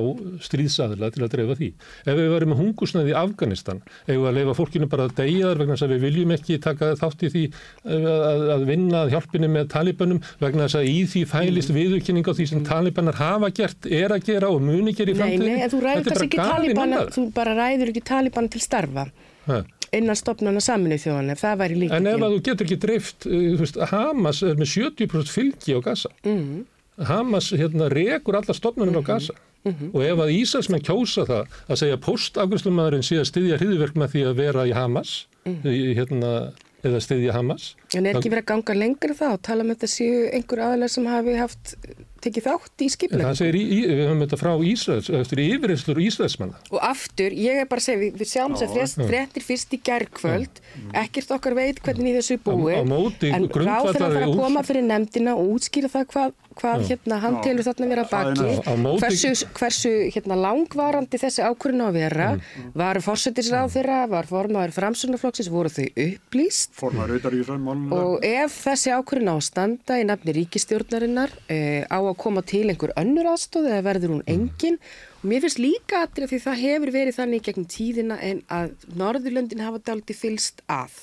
stríðsadila 0.41 1.09
til 1.13 1.23
að 1.25 1.31
dreifa 1.35 1.57
því. 1.59 1.67
Ef 2.09 2.17
við 2.17 2.29
varum 2.33 2.51
með 2.53 2.61
hungusnæði 2.63 3.13
í 3.13 3.17
Afganistan, 3.19 3.81
ef 4.07 4.17
við 4.17 4.25
að 4.31 4.37
leifa 4.39 4.55
fólkinu 4.57 4.89
bara 4.89 5.05
að 5.05 5.13
deyja 5.19 5.51
þar 5.51 5.61
vegna 5.61 5.77
þess 5.77 5.85
að 5.85 5.93
við 5.93 6.03
viljum 6.07 6.33
ekki 6.37 6.59
taka 6.65 6.91
þátt 6.99 7.25
í 7.27 7.31
því 7.35 7.43
eh, 7.45 8.09
að, 8.09 8.45
að 8.55 8.65
vinna 8.71 9.03
að 9.05 9.13
hjálpinu 9.15 9.51
með 9.53 9.69
talibönum 9.75 10.21
vegna 10.41 10.65
þess 10.67 10.79
að 10.81 10.89
í 10.89 10.97
því 11.13 11.23
fælist 11.35 11.73
viðurkynning 11.77 12.25
á 12.25 12.33
því 12.33 12.49
sem 12.55 12.65
talibanar 12.67 13.19
hafa 13.21 13.51
gert, 13.61 13.89
er 14.01 14.15
að 14.17 14.25
gera 14.31 14.49
og 14.49 14.63
muni 14.65 14.95
gera 14.97 15.13
í 15.13 15.17
Nei, 15.17 15.21
framtíðinni. 15.21 15.55
nei, 15.59 15.65
en 15.67 15.73
þú 15.75 15.83
ræður 15.85 16.09
kannski 16.09 16.29
ekki 16.29 16.73
umræða. 16.73 17.09
þú 17.19 17.27
bara 17.37 17.57
ræður 17.61 17.93
ekki 17.93 18.07
talibana 18.09 18.55
til 18.57 18.65
starfa 18.65 19.11
Ha. 19.49 19.63
Innan 19.93 20.15
stopnana 20.15 20.61
saminu 20.61 20.97
þjóðan, 21.01 21.31
ef 21.33 21.41
það 21.43 21.57
væri 21.63 21.77
líka 21.83 21.95
En 21.97 22.07
ef 22.07 22.19
að 22.19 22.33
þú 22.35 22.41
getur 22.47 22.65
ekki 22.67 22.79
dreift, 22.79 23.19
þú 23.25 23.57
veist, 23.59 23.79
Hamas 23.91 24.41
er 24.43 24.55
með 24.55 24.71
70% 24.75 25.33
fylgi 25.33 25.75
á 25.75 25.79
Gaza. 25.83 26.09
Mhm. 26.23 26.65
Hamas 27.09 27.51
hérna 27.55 27.87
rekur 27.89 28.35
alla 28.35 28.53
stofnunum 28.53 28.99
á 28.99 29.03
Gaza. 29.05 29.33
Mhm. 29.65 29.91
Og 29.93 30.01
ef 30.03 30.17
að 30.17 30.33
Ísælsmenn 30.39 30.83
kjósa 30.83 31.25
það 31.27 31.47
að 31.69 31.79
segja 31.81 31.97
postafgjörslumadurinn 31.97 33.03
sé 33.03 33.19
að 33.19 33.29
styðja 33.31 33.57
hriðverk 33.59 33.93
með 33.99 34.11
því 34.13 34.21
að 34.29 34.35
vera 34.35 34.65
í 34.67 34.73
Hamas, 34.73 35.25
Mhm. 35.45 35.63
í, 35.65 35.95
hérna, 35.95 36.53
eða 36.83 36.99
styðja 37.03 37.31
Hamas. 37.33 37.75
En 37.97 38.05
er 38.05 38.15
ekki 38.19 38.29
verið 38.29 38.43
að 38.45 38.51
ganga 38.53 38.73
lengra 38.77 39.13
það 39.17 39.33
og 39.33 39.41
tala 39.41 39.63
um 39.65 39.73
þetta 39.73 39.87
séu 39.89 40.29
einhver 40.37 40.59
aðalega 40.67 40.89
sem 40.93 41.05
hafi 41.09 41.33
haft 41.39 41.75
tekið 42.19 42.43
þátt 42.49 42.81
í 42.83 42.83
En 42.83 42.91
skiplega? 42.91 43.27
það 43.29 43.37
segir, 43.39 43.55
í, 43.55 43.61
í, 43.63 43.77
við 43.87 43.99
höfum 44.03 44.21
þetta 44.25 44.37
frá 44.41 44.51
Ísraels, 44.69 45.07
eftir 45.21 45.39
yfirreyslur 45.39 46.01
Ísraelsmanna. 46.03 46.57
Og 46.75 46.81
aftur, 46.83 47.31
ég 47.31 47.61
er 47.63 47.69
bara 47.71 47.79
að 47.79 47.85
segja, 47.87 47.99
við, 48.01 48.17
við 48.19 48.27
sjáum 48.33 48.57
þess 48.59 48.67
að 48.67 48.73
frétt, 48.75 49.07
fréttir 49.13 49.45
fyrst 49.47 49.71
í 49.73 49.79
gergkvöld, 49.87 50.59
ekkert 50.99 51.31
okkar 51.37 51.55
veit 51.55 51.79
hvernig 51.85 52.11
í 52.11 52.17
þessu 52.19 52.37
búið, 52.43 52.75
Á- 52.75 52.83
á 52.83 52.91
móti 52.91 53.31
en 53.31 53.47
grundvallaði 53.47 53.95
ráður 53.95 54.03
að 54.03 54.17
fara 54.19 54.27
að 54.27 54.35
koma 54.43 54.63
fyrir 54.67 54.83
nefndina 54.89 55.37
og 55.39 55.53
útskýra 55.55 55.91
það 55.95 56.05
hvað, 56.11 56.35
hvað 56.59 56.83
hérna 56.89 57.19
hann 57.23 57.37
Já. 57.39 57.41
telur 57.47 57.67
þarna 57.69 57.87
vera 57.93 58.03
er 58.03 58.11
baki, 58.11 58.49
móti- 58.83 58.99
hversu, 59.05 59.47
hversu 59.61 59.93
hérna 60.11 60.39
langvarandi 60.43 61.21
þessi 61.23 61.47
ákvörðin 61.47 61.85
á 61.85 61.87
að 61.87 61.99
vera, 62.01 62.27
Mm. 62.35 62.71
var 62.75 62.99
fórsetisráð 62.99 63.71
þeirra, 63.79 64.01
var 64.11 64.27
formaður 64.27 64.75
framsunarflokksins, 64.75 65.47
voru 65.55 65.71
þau 65.71 65.87
upplýst, 65.95 66.75
formar 66.75 67.07
auðar 67.15 67.31
í 67.31 67.39
þessum 67.45 67.63
málum. 67.63 67.78
Og 67.93 68.25
ef 68.25 68.55
þessi 68.65 68.91
ákvörðin 68.93 69.31
á 69.31 69.35
að 69.35 69.45
standa 69.47 69.97
í 70.01 70.05
nafni 70.07 70.33
ríkistjórnarinnar 70.37 71.31
e, 71.49 71.57
á 71.87 71.99
að 71.99 72.17
koma 72.21 72.43
til 72.45 72.65
einhver 72.69 72.93
önnur 72.99 73.29
aðstóð 73.31 73.69
eða 73.71 73.85
verður 73.87 74.13
hún 74.15 74.23
engin 74.29 74.77
og 75.19 75.25
mér 75.31 75.43
finnst 75.45 75.61
líka 75.63 76.03
aðrið 76.05 76.33
því 76.33 76.39
það 76.45 76.61
hefur 76.65 76.91
verið 76.95 77.17
þannig 77.19 77.45
gegn 77.47 77.69
tíðina 77.73 78.19
en 78.25 78.43
að 78.51 78.75
Norðurlöndin 78.99 79.63
hafa 79.65 79.81
daldi 79.91 80.17
fylst 80.17 80.61
að. 80.69 80.93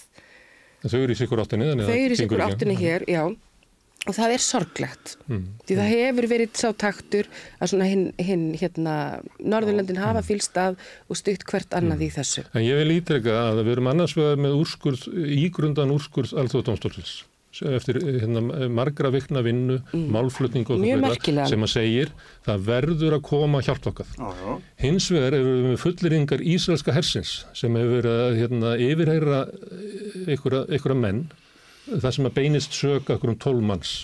Þau 0.86 1.00
eru 1.02 1.16
í 1.16 1.18
sikur 1.18 1.42
áttinni. 1.42 1.66
þannig 1.72 1.86
að 1.86 1.90
Þau 1.90 1.98
eru 2.04 2.14
í 2.14 2.20
sikur 2.20 2.42
ekki. 2.44 2.52
áttunni 2.54 2.76
hér, 2.78 3.04
já. 3.10 3.22
Og 4.06 4.14
það 4.14 4.34
er 4.36 4.42
sorglegt. 4.44 5.14
Mm. 5.26 5.44
Því 5.66 5.78
það 5.80 5.92
hefur 5.92 6.28
verið 6.30 6.58
sá 6.60 6.68
taktur 6.78 7.30
að 7.58 7.72
svona 7.72 7.88
hinn, 7.90 8.08
hin, 8.22 8.48
hérna, 8.58 8.96
Norðurlöndin 9.42 10.02
hafa 10.02 10.22
fylst 10.26 10.58
að 10.62 10.78
og 11.10 11.18
stutt 11.18 11.46
hvert 11.48 11.74
annað 11.76 12.06
í 12.06 12.10
þessu. 12.14 12.46
En 12.54 12.66
ég 12.66 12.78
vil 12.82 12.98
ítreka 13.00 13.38
að 13.48 13.64
við 13.64 13.76
erum 13.76 13.92
annars 13.92 14.16
vegar 14.18 14.42
með 14.46 14.60
úrskurð, 14.60 15.08
ígrundan 15.46 15.94
úrskurð 15.94 16.36
alþjóðdómstólsins 16.42 17.24
eftir 17.64 17.98
hérna, 18.04 18.42
margra 18.72 19.10
vikna 19.14 19.42
vinnu, 19.44 19.78
málflutning 20.12 20.68
og 20.72 20.82
merkilega. 20.82 21.46
sem 21.48 21.62
að 21.62 21.72
segir 21.72 22.12
það 22.44 22.66
verður 22.66 23.16
að 23.16 23.22
koma 23.30 23.62
hjálplokkað. 23.64 24.12
Já, 24.18 24.28
já. 24.42 24.52
Hins 24.82 25.08
vegar 25.12 25.38
eru 25.38 25.54
við 25.54 25.70
með 25.70 25.80
fulleringar 25.84 26.44
Ísraelska 26.44 26.96
hersins 26.96 27.32
sem 27.56 27.78
hefur 27.78 28.02
verið 28.02 28.22
að 28.26 28.38
hérna, 28.42 28.74
yfirheyra 28.88 29.40
einhverja, 30.26 30.64
einhverja 30.68 31.00
menn 31.00 31.24
það 31.86 32.10
sem 32.16 32.28
að 32.28 32.34
beinist 32.38 32.76
sög 32.76 33.10
okkur 33.16 33.32
um 33.34 33.38
12 33.46 33.64
manns. 33.70 33.94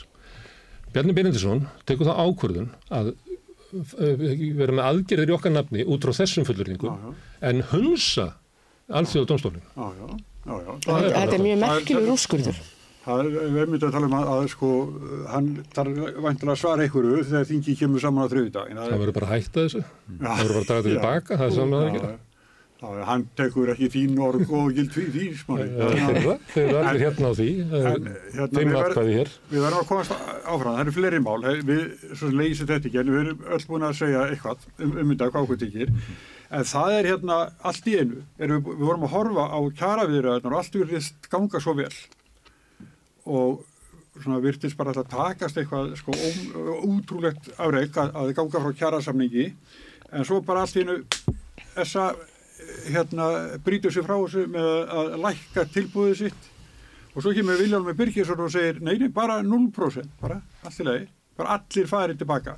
Bjarni 0.92 1.14
Benendisson 1.16 1.64
tekur 1.88 2.08
það 2.10 2.20
ákvörðun 2.26 2.68
að 2.92 3.12
eh, 3.12 4.26
vera 4.58 4.74
með 4.76 4.84
aðgerðir 4.90 5.32
í 5.32 5.36
okkar 5.38 5.54
nafni 5.56 5.86
út 5.88 6.04
frá 6.04 6.12
þessum 6.20 6.44
fulleringum 6.48 6.92
Já, 6.92 7.14
en 7.48 7.62
hunsa 7.72 8.28
alþjóða 8.92 9.30
dómstólinn. 9.32 9.64
Já, 9.72 9.86
já, 9.96 10.06
já, 10.12 10.54
já. 10.60 10.72
Þetta 10.84 11.10
þetta 11.16 11.36
er 11.38 11.44
mjög 11.46 11.58
það- 11.58 11.76
merkilegur 11.78 12.14
úrskurður. 12.16 12.62
Það 13.02 13.18
er, 13.18 13.28
við 13.34 13.56
erum 13.58 13.72
myndið 13.74 13.88
að 13.88 13.94
tala 13.96 14.06
um 14.06 14.12
að, 14.14 14.28
að 14.32 14.44
sko, 14.52 14.68
hann 15.32 15.46
þarf 15.74 15.96
væntilega 16.22 16.52
að 16.52 16.60
svara 16.60 16.84
einhverju 16.84 17.24
þegar 17.32 17.48
þingi 17.48 17.72
kemur 17.80 18.02
saman 18.04 18.22
á 18.22 18.30
þriðudaginn. 18.30 18.78
Það 18.78 19.00
verður 19.02 19.16
bara 19.16 19.26
að 19.26 19.32
hætta 19.32 19.64
þessu. 19.64 19.80
Það 20.20 20.42
verður 20.42 20.52
bara 20.52 20.60
að 20.62 20.68
draga 20.68 20.82
þetta 20.82 20.92
Já. 20.92 21.00
tilbaka. 21.00 21.38
Það 21.40 21.46
er 21.48 21.56
saman 21.56 21.74
að 21.78 21.82
það 21.82 21.96
gera. 21.96 22.12
Já, 22.12 22.12
já, 22.12 22.31
hann 22.82 23.22
tekur 23.38 23.70
ekki 23.72 23.86
þín 23.94 24.16
org 24.26 24.50
og 24.50 24.72
gild 24.74 24.90
því, 24.90 25.04
því 25.14 25.26
smári. 25.38 25.66
Þeir 26.52 26.62
eru 26.66 26.78
allir 26.82 27.02
hérna 27.04 27.30
á 27.30 27.34
því. 27.38 27.48
Það 27.70 27.86
En, 27.92 28.08
hérna, 28.34 28.62
verð- 28.72 28.80
atkvæði 28.88 29.16
hér. 29.18 29.30
Við 29.52 29.62
verðum 29.66 29.80
að 29.82 29.88
komast 29.92 30.14
áfram, 30.16 30.72
það 30.74 30.80
eru 30.82 30.94
fleiri 30.96 31.20
mál, 31.22 31.36
við 31.68 31.82
leysum 32.40 32.70
þetta 32.72 32.90
ekki, 32.90 32.98
en 33.04 33.12
við 33.14 33.20
erum 33.22 33.44
öll 33.56 33.66
búin 33.70 33.86
að 33.86 33.98
segja 34.00 34.24
eitthvað 34.32 34.66
um, 34.82 34.96
um 35.04 35.12
hvað 35.22 35.38
okkur 35.44 35.60
tekir. 35.62 35.92
En 36.52 36.66
það 36.68 36.96
er 36.98 37.08
hérna 37.12 37.36
allt 37.70 37.86
í 37.88 37.94
einu, 38.02 38.22
erum 38.42 38.64
við, 38.66 38.74
við 38.80 38.88
vorum 38.90 39.06
að 39.06 39.14
horfa 39.14 39.44
á 39.48 39.58
kjaraviðræðunar 39.78 40.52
og 40.52 40.58
allt 40.58 40.74
virðist 40.82 41.30
ganga 41.32 41.62
svo 41.62 41.76
vel. 41.78 41.92
Og 43.30 43.62
svona 44.18 44.42
virtist 44.42 44.76
bara 44.76 44.92
að 44.92 45.06
takast 45.08 45.56
eitthvað 45.62 45.94
sko 45.96 46.12
ó- 46.12 46.82
útrúlegt 46.90 47.46
afreik 47.56 47.96
að, 47.96 48.10
að 48.18 48.34
ganga 48.36 48.60
frá 48.66 48.74
kjarasamningi, 48.82 49.46
en 50.12 50.26
svo 50.28 50.42
bara 50.44 50.66
allt 50.66 50.76
í 50.76 50.82
einu 50.84 50.98
þessa 51.72 52.10
hérna 52.92 53.28
brýtur 53.64 53.94
sér 53.94 54.06
frá 54.06 54.16
þessu 54.16 54.46
með 54.52 54.70
að 54.96 55.12
lækka 55.26 55.66
tilbúðið 55.74 56.16
sitt. 56.24 56.48
Og 57.12 57.20
svo 57.20 57.34
kemur 57.36 57.60
Viljálf 57.60 57.84
með 57.88 57.98
Birgisson 57.98 58.40
og 58.40 58.52
segir 58.52 58.80
nei, 58.80 58.94
nei, 59.00 59.10
bara 59.12 59.42
0% 59.44 60.16
bara, 60.22 60.38
allt 60.64 60.80
í 60.80 60.88
lagi, 60.88 61.04
bara 61.36 61.58
allir 61.58 61.90
farið 61.90 62.22
tilbaka. 62.22 62.56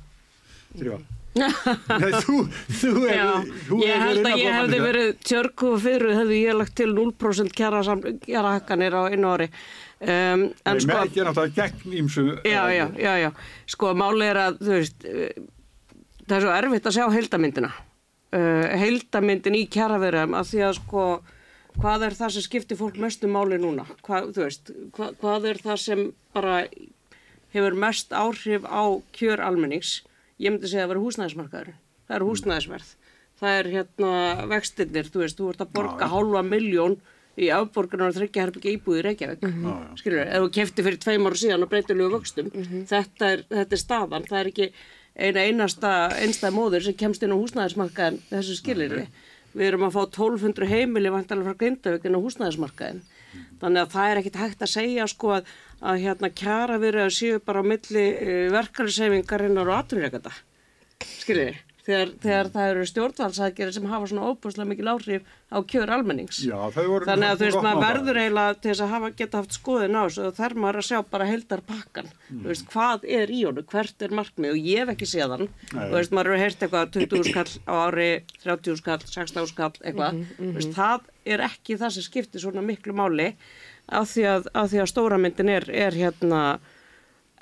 Drífa 0.75 1.01
Nei, 1.35 2.11
þú, 2.23 2.35
þú 2.79 2.91
er 3.09 3.17
Já, 3.17 3.31
þú 3.67 3.79
ég 3.81 3.89
hefur 3.91 4.05
held 4.05 4.27
að 4.29 4.37
ég 4.39 4.53
hefði 4.55 4.77
verið 4.85 5.09
tjörgu 5.27 5.71
og 5.73 5.81
fyrir 5.83 6.13
hefði 6.15 6.37
ég 6.39 6.55
lagt 6.55 6.75
til 6.79 6.87
0% 6.95 7.55
kjarahakkanir 7.57 8.95
á 8.95 9.01
einu 9.11 9.33
ári. 9.33 9.49
Um, 9.99 10.07
en 10.07 10.77
Nei, 10.77 10.83
sko, 10.83 10.93
með 10.93 11.01
ekki 11.01 11.25
náttúrulega 11.25 11.57
gegn 11.59 11.97
ímsu 11.99 12.23
já, 12.43 12.61
já, 12.71 12.85
já, 12.99 13.11
já, 13.19 13.29
sko 13.71 13.91
máli 13.97 14.27
er 14.27 14.39
að, 14.45 14.57
þú 14.61 14.73
veist, 14.75 15.05
eh, 15.07 15.43
það 16.23 16.37
er 16.37 16.45
svo 16.45 16.55
erfitt 16.55 16.89
að 16.89 16.97
sjá 16.97 17.05
heildamyndina. 17.15 17.71
Uh, 18.35 18.65
heildamyndin 18.75 19.55
í 19.55 19.63
kjaraverðum 19.71 20.33
að 20.35 20.49
því 20.49 20.61
að 20.67 20.73
sko, 20.79 21.03
hvað 21.77 22.03
er 22.09 22.15
það 22.17 22.33
sem 22.35 22.43
skiptir 22.43 22.79
fólk 22.79 22.97
mestu 22.99 23.29
máli 23.31 23.59
núna? 23.61 23.85
Hvað, 24.03 24.33
veist, 24.35 24.71
hva, 24.97 25.13
hvað 25.21 25.47
er 25.53 25.61
það 25.63 25.79
sem 25.85 26.01
bara 26.35 26.57
hefur 27.55 27.77
mest 27.79 28.11
áhrif 28.11 28.67
á 28.67 28.83
kjör 29.15 29.43
almennings? 29.45 30.01
Ég 30.35 30.51
myndi 30.51 30.67
segja 30.67 30.83
að 30.83 30.89
það 30.89 30.93
vera 30.93 31.03
húsnæðismarkaður. 31.05 31.75
Það 32.05 32.17
eru 32.17 32.29
húsnæðisverð. 32.31 32.89
Það 33.39 33.59
er 33.59 33.69
hérna 33.71 34.11
vextinnir, 34.51 35.11
þú 35.11 35.21
veist, 35.23 35.39
þú 35.39 35.51
ert 35.53 35.63
að 35.63 35.71
borga 35.77 36.11
hálfa 36.11 36.43
miljón 36.47 36.97
í 37.39 37.49
afborgunar 37.51 38.11
og 38.11 38.17
þryggja 38.17 38.45
herbyggja 38.45 38.75
íbúið 38.75 38.99
í 38.99 39.05
Reykjavík. 39.09 39.47
Mm 39.47 39.95
Skilur, 39.99 40.21
ef 40.23 40.43
þú 40.43 40.51
kefti 40.59 40.85
fyrir 40.85 40.99
tveim 41.03 41.27
ára 41.27 41.39
síðan 41.39 41.65
og 41.65 41.71
breytilegu 41.71 42.11
vöxtum, 42.13 42.51
þetta, 42.91 43.31
er, 43.31 43.43
þetta 43.51 43.75
er 43.75 43.81
staðan. 43.81 44.27
Það 44.29 44.39
er 44.39 44.51
ekki 44.51 44.69
eina 45.15 45.45
einasta 45.47 45.91
einstæð 46.19 46.55
móður 46.55 46.85
sem 46.85 46.97
kemst 46.99 47.23
inn 47.23 47.33
á 47.33 47.39
húsnæðismarkaðin 47.39 48.21
þessu 48.29 48.57
skilir 48.59 48.95
við. 48.99 49.21
Við 49.55 49.69
erum 49.69 49.85
að 49.87 49.95
fá 49.95 50.01
1200 50.03 50.67
heimili 50.67 51.11
vantalega 51.13 51.53
frá 51.53 51.59
Grindavík 51.61 52.07
inn 52.07 52.17
á 52.19 52.25
húsnæðismarkaðin. 52.25 53.03
Þannig 53.61 53.81
að 53.81 53.93
það 53.93 54.09
er 54.09 54.19
ekkit 54.21 54.41
hægt 54.41 54.65
að 54.65 54.71
segja 54.73 55.05
sko 55.11 55.31
að, 55.37 55.53
að 55.79 56.01
hérna 56.03 56.31
kjara 56.41 56.79
verið 56.81 57.05
að 57.05 57.15
séu 57.15 57.39
bara 57.43 57.63
á 57.63 57.69
milli 57.71 58.05
uh, 58.11 58.33
verkefnisefingarinnar 58.55 59.71
og 59.71 59.79
atvinnureikanda. 59.79 60.35
Skiljið, 61.05 61.61
þegar, 61.85 62.11
þegar 62.23 62.49
það 62.53 62.69
eru 62.71 62.85
stjórnvaldsækjari 62.89 63.75
sem 63.75 63.87
hafa 63.89 64.09
svona 64.09 64.29
óbúslega 64.31 64.69
mikil 64.69 64.89
áhrif 64.91 65.27
á 65.53 65.57
kjör 65.69 65.91
almennings. 65.95 66.39
Já, 66.45 66.57
voru 66.75 67.05
Þannig 67.05 67.29
að 67.29 67.41
þú 67.41 67.47
veist, 67.47 67.59
maður 67.65 67.83
verður 67.85 68.19
eiginlega 68.21 68.57
til 68.59 68.71
þess 68.71 68.83
að 68.85 68.93
hafa, 68.95 69.11
geta 69.19 69.41
haft 69.41 69.57
skoðin 69.57 69.97
á 69.97 70.01
þessu 70.03 70.23
og 70.25 70.37
þarf 70.39 70.61
maður 70.63 70.79
að 70.81 70.87
sjá 70.89 70.97
bara 71.13 71.29
heldar 71.29 71.63
pakkan. 71.69 72.11
Þú 72.31 72.45
veist, 72.49 72.67
hvað 72.73 73.07
er 73.19 73.33
í 73.33 73.41
honum, 73.45 73.67
hvert 73.71 74.07
er 74.07 74.15
markmið 74.19 74.55
og 74.55 74.69
ég 74.71 74.81
hef 74.83 74.93
ekki 74.95 75.09
séð 75.13 75.35
hann. 75.35 75.51
Þú 75.73 75.91
veist, 75.93 76.15
maður 76.15 76.31
hefur 76.33 76.43
heyrt 76.45 76.65
eitthvað 76.65 76.95
20 76.97 77.29
skall 77.29 77.53
á 77.69 77.73
ári, 77.85 78.09
30 78.43 78.81
skall, 78.81 78.99
16 79.05 79.51
skall, 79.53 79.73
eitthvað. 79.83 80.21
Þú 80.39 80.53
veist, 80.57 80.75
það 80.75 81.09
er 81.35 81.45
ekki 81.45 81.79
það 81.81 81.95
sem 81.95 82.05
skiptir 82.09 82.43
svona 82.43 82.65
miklu 82.65 82.95
máli 82.97 83.31
af 83.85 84.09
því 84.09 84.23
að, 84.29 84.47
af 84.57 84.71
því 84.71 84.81
að 84.81 84.89
stóra 84.89 85.17
myndin 85.21 85.51
er, 85.53 85.67
er 85.69 85.93
hérna 85.93 86.41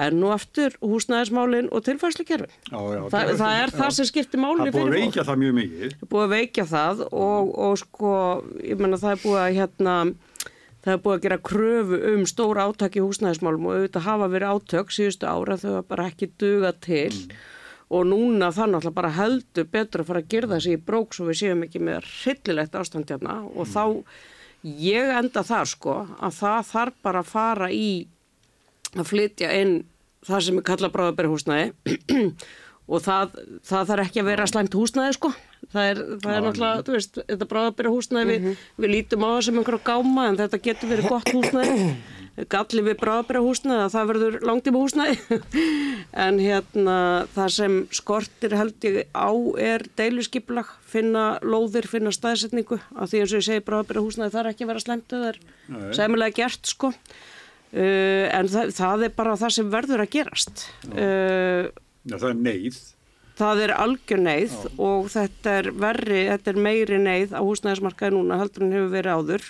enn 0.01 0.23
og 0.25 0.31
aftur 0.33 0.73
húsnæðismálin 0.81 1.67
og 1.71 1.83
tilfærslukerfin. 1.85 2.49
Já, 2.71 2.79
já, 2.95 3.01
Þa, 3.13 3.19
það 3.37 3.57
er 3.63 3.73
það 3.77 3.91
sem 3.99 4.07
skiptir 4.09 4.39
Það 4.39 4.45
máli 4.47 4.67
er 4.67 4.73
búið 4.73 4.73
að 4.73 4.73
fyrir 4.73 4.93
fólk. 4.93 4.99
veikja 4.99 5.25
það 5.27 5.41
mjög 5.43 5.55
mikið. 5.59 5.83
er 6.01 6.09
búið 6.13 6.23
að 6.25 6.33
veikja 6.33 6.65
það 6.73 7.03
og, 7.11 7.51
og 7.67 7.77
sko, 7.83 8.13
ég 8.65 8.81
menna 8.81 8.97
það 9.03 9.11
er 9.17 9.21
búið 9.23 9.41
að 9.43 9.57
hérna, 9.59 9.95
það 10.83 10.93
er 10.97 11.01
búið 11.05 11.17
að 11.19 11.23
gera 11.27 11.39
kröfu 11.51 11.99
um 12.13 12.25
stór 12.33 12.61
átök 12.65 12.97
í 12.97 13.03
húsnæðismálum 13.05 13.67
og 13.69 13.75
auðvitað 13.77 14.07
hafa 14.09 14.29
verið 14.33 14.55
átök 14.57 14.95
síðustu 14.97 15.29
ára 15.29 15.59
þau 15.61 15.69
hafa 15.75 15.83
bara 15.93 16.07
ekki 16.09 16.31
duga 16.41 16.73
til. 16.73 17.13
Og 17.93 18.07
núna 18.09 18.49
það 18.55 18.71
náttúrulega 18.73 18.97
bara 18.97 19.13
heldur 19.13 19.67
betur 19.69 20.01
að 20.01 20.07
fara 20.09 20.21
að 20.23 20.29
gera 20.33 20.47
þessi 20.55 20.71
í 20.73 20.81
brók 20.81 21.13
svo 21.13 21.27
við 21.29 21.37
séum 21.43 21.61
ekki 21.67 21.81
með 21.85 22.07
hryllilegt 22.23 22.73
ástand 22.79 23.11
hérna. 23.13 23.35
Og 23.53 23.67
þá 23.69 23.83
ég 24.63 25.11
enda 25.13 25.43
þar 25.45 25.69
sko 25.69 25.95
að 26.17 26.37
það 26.39 26.59
þarf 26.71 26.97
bara 27.05 27.21
að 27.21 27.29
fara 27.35 27.67
í 27.69 27.89
að 28.99 29.09
flytja 29.09 29.49
inn 29.61 29.79
það 30.27 30.45
sem 30.47 30.59
er 30.59 30.67
kallað 30.67 30.93
bráðabæri 30.93 31.31
og 32.93 33.03
það, 33.03 33.37
það 33.63 33.91
þarf 33.91 34.07
ekki 34.07 34.21
að 34.21 34.29
vera 34.29 34.47
slæmt 34.49 34.75
húsnæði 34.75 35.17
sko. 35.17 35.29
Það 35.73 35.85
er, 35.89 36.01
það 36.23 36.33
er 36.33 36.43
náttúrulega, 36.45 36.81
þú 36.87 36.97
veist, 36.97 37.21
þetta 37.29 37.47
bráðabæri 37.53 37.93
húsnæði, 37.93 38.33
við, 38.33 38.65
við 38.83 38.91
lítum 38.91 39.23
á 39.23 39.27
það 39.29 39.45
sem 39.47 39.61
einhverja 39.61 39.87
gáma 39.87 40.25
en 40.29 40.41
þetta 40.41 40.59
getur 40.67 40.91
verið 40.91 41.13
gott 41.13 41.31
húsnæði. 41.31 41.87
Galli 42.49 42.81
við 42.81 42.95
bráðabæri 42.97 43.41
húsnæði 43.45 43.81
að 43.83 43.91
það 43.93 44.07
verður 44.09 44.37
langtíma 44.49 44.79
húsnæði. 44.81 45.39
en 46.25 46.39
hérna 46.41 46.95
það 47.35 47.51
sem 47.55 47.75
skortir 47.93 48.55
held 48.57 48.87
ég 48.89 49.03
á 49.13 49.31
er 49.61 49.85
deiluskiplag, 49.99 50.71
finna 50.89 51.27
lóðir, 51.45 51.87
finna 51.89 52.11
staðsetningu. 52.13 52.81
Af 52.97 53.13
því 53.13 53.21
eins 53.23 53.35
og 53.35 53.39
ég 53.39 53.47
segi 53.47 53.67
bráðabæri 53.67 54.03
húsnæði 54.03 54.35
þarf 54.35 54.53
ekki 54.53 54.67
að 54.67 54.73
vera 54.73 54.83
slæmt, 54.83 55.13
það 55.13 55.29
er 55.29 55.39
sæmilega 55.95 56.41
gert 56.41 56.73
sko. 56.73 56.91
Uh, 57.73 58.29
en 58.29 58.49
það, 58.53 58.73
það 58.77 59.03
er 59.07 59.13
bara 59.17 59.37
það 59.41 59.53
sem 59.55 59.69
verður 59.73 60.03
að 60.03 60.11
gerast. 60.13 60.67
Uh, 60.91 61.71
Já, 62.05 62.17
það 62.19 62.27
er 62.29 62.41
neyð. 62.45 62.77
það 63.39 63.61
er 63.65 63.73
algjör 63.81 64.21
neyð 64.21 64.55
og 64.77 65.07
þetta 65.09 65.55
er 65.61 65.69
verri, 65.81 66.19
þetta 66.29 66.51
er 66.51 66.59
meiri 66.67 66.99
neyð 67.01 67.33
á 67.33 67.41
húsnæðismarkaði 67.41 68.13
núna 68.13 68.37
heldur 68.43 68.67
en 68.67 68.75
hefur 68.77 68.93
verið 68.93 69.17
áður. 69.17 69.47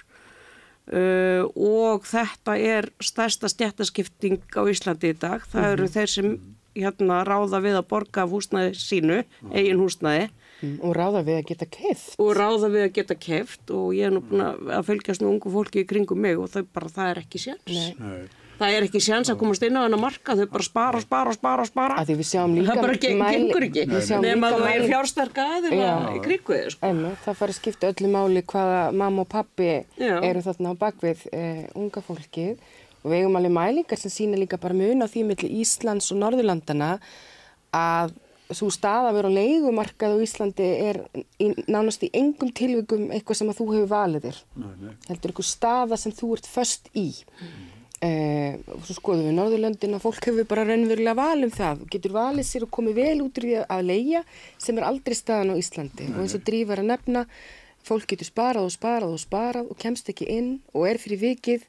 Uh, 0.83 1.43
og 1.55 2.07
þetta 2.07 2.55
er 2.59 2.89
stærsta 3.03 3.51
stjættaskipting 3.51 4.39
á 4.55 4.61
Íslandi 4.71 5.11
í 5.11 5.19
dag. 5.19 5.43
Það 5.51 5.69
eru 5.73 5.89
þeir 5.91 6.13
sem 6.15 6.31
hérna 6.79 7.21
ráða 7.27 7.59
við 7.63 7.75
að 7.81 7.89
borga 7.91 8.23
af 8.23 8.31
húsnæði 8.31 8.73
sínu, 8.79 9.19
eigin 9.51 9.83
húsnæði 9.83 10.31
Mm, 10.63 10.77
og 10.81 10.93
ráða 10.95 11.21
við 11.27 11.39
að 11.41 11.47
geta 11.51 11.65
keift. 11.67 12.13
og 12.23 12.29
ráða 12.39 12.69
við 12.71 12.83
að 12.87 12.93
geta 12.95 13.15
keft 13.19 13.71
og 13.75 13.89
ég 13.97 14.07
er 14.07 14.13
nú 14.15 14.21
búin 14.23 14.45
að 14.45 14.69
að 14.79 14.85
fylgjast 14.87 15.21
með 15.25 15.33
ungu 15.33 15.51
fólki 15.51 15.83
í 15.83 15.87
kringum 15.89 16.21
mig 16.23 16.39
og 16.39 16.47
þau 16.53 16.63
bara, 16.73 16.87
það 16.87 17.09
er 17.11 17.19
ekki 17.25 17.41
séns. 17.43 17.67
Nei. 17.67 17.91
Nei. 17.99 18.23
Það 18.53 18.75
er 18.77 18.85
ekki 18.85 18.99
séns 19.01 19.27
að 19.33 19.39
komast 19.41 19.63
inn 19.65 19.75
á 19.75 19.81
hennar 19.83 19.99
marka, 19.99 20.35
þau 20.37 20.45
bara 20.53 20.63
spara, 20.63 20.99
spara, 21.01 21.33
spara, 21.35 21.63
spara. 21.67 21.95
Að 21.99 22.11
því 22.11 22.15
við 22.21 22.27
sjáum 22.29 22.53
líka 22.55 22.69
það 22.77 22.81
bara 22.85 22.97
ge 23.01 23.09
mæli- 23.19 23.33
gengur 23.41 23.65
ekki, 23.67 23.85
sjáum 24.07 24.21
nema 24.23 24.51
líka 24.53 24.59
þú 24.59 24.63
er 24.63 24.69
mæli- 24.79 24.89
fjársterka 24.93 25.47
Já. 25.73 25.91
í 26.13 26.21
kringu 26.23 26.53
þið, 26.53 26.69
sko. 26.71 26.87
Einmitt, 26.87 27.17
það 27.25 27.35
fari 27.41 27.51
að 27.51 27.59
skipta 27.59 27.89
öllu 27.91 28.11
máli 28.13 28.43
hvaða 28.53 28.79
mamma 28.93 29.21
og 29.25 29.29
pappi 29.33 29.69
Já. 29.99 30.13
eru 30.23 30.39
þarna 30.45 30.71
á 30.71 30.75
bakvið 30.85 31.25
eh, 31.33 31.65
unga 31.75 32.01
fólkið 32.07 32.57
og 33.03 33.11
við 33.11 33.17
eigum 33.19 33.35
alveg 33.41 33.51
mælingar 33.57 33.97
sem 33.99 34.11
sína 34.13 34.37
líka 34.39 34.61
bara 34.61 34.73
mun 34.77 35.01
á 35.03 35.07
því 35.11 35.25
milli 35.33 35.49
Íslands 35.59 36.11
og 36.13 36.21
Norðurlandana 36.21 36.99
að 37.73 38.13
svo 38.51 38.69
staða 38.73 39.11
að 39.11 39.17
vera 39.17 39.29
á 39.31 39.37
leigumarkað 39.37 40.15
á 40.15 40.23
Íslandi 40.23 40.65
er 40.89 40.99
í, 41.39 41.51
nánast 41.71 42.03
í 42.03 42.09
engum 42.15 42.51
tilvikum 42.55 43.07
eitthvað 43.13 43.39
sem 43.39 43.51
að 43.51 43.59
þú 43.61 43.67
hefur 43.71 43.91
valið 43.93 44.27
þér. 44.27 44.41
Nei, 44.55 44.73
nei. 44.81 44.95
Heldur 45.07 45.31
eitthvað 45.31 45.49
staða 45.49 45.99
sem 46.01 46.15
þú 46.17 46.31
ert 46.37 46.49
föst 46.49 46.89
í. 46.97 47.07
Eh, 48.03 48.59
og 48.67 48.83
svo 48.83 48.97
skoðum 48.97 49.29
við 49.29 49.37
Norðurlöndin 49.37 49.95
að 49.95 50.03
fólk 50.03 50.25
hefur 50.27 50.47
bara 50.49 50.65
raunverulega 50.67 51.15
val 51.15 51.45
um 51.47 51.53
það. 51.53 51.85
Getur 51.93 52.15
valið 52.17 52.49
sér 52.49 52.65
og 52.67 52.73
komið 52.75 52.99
vel 52.99 53.19
út 53.23 53.39
úr 53.39 53.47
því 53.47 53.59
að 53.63 53.85
leia 53.87 54.23
sem 54.59 54.79
er 54.79 54.87
aldrei 54.89 55.15
staðan 55.15 55.55
á 55.55 55.61
Íslandi. 55.61 56.09
Og 56.11 56.25
eins 56.25 56.35
og 56.35 56.43
drífar 56.43 56.83
að 56.83 56.89
nefna, 56.91 57.23
fólk 57.87 58.09
getur 58.11 58.27
sparað 58.27 58.67
og 58.67 58.75
sparað 58.75 59.15
og 59.15 59.23
sparað 59.23 59.71
og 59.71 59.79
kemst 59.79 60.11
ekki 60.11 60.27
inn 60.35 60.51
og 60.75 60.89
er 60.89 60.99
fyrir 60.99 61.23
vikið 61.23 61.63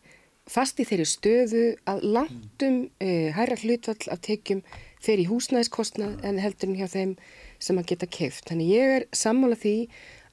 fast 0.50 0.80
í 0.82 0.86
þeirri 0.88 1.06
stöðu 1.08 1.62
að 1.88 2.02
langtum 2.16 2.80
eh, 3.00 3.30
hærra 3.34 3.56
hlutvall 3.60 4.10
af 4.12 4.20
tekjum 4.24 4.60
fer 5.04 5.20
í 5.22 5.28
húsnæðiskostnað 5.28 6.24
en 6.26 6.40
heldur 6.42 6.70
en 6.70 6.78
hjá 6.80 6.88
þeim 6.90 7.14
sem 7.62 7.78
að 7.80 7.90
geta 7.92 8.08
keift. 8.10 8.48
Þannig 8.48 8.72
ég 8.72 8.94
er 8.98 9.06
sammála 9.14 9.58
því 9.60 9.76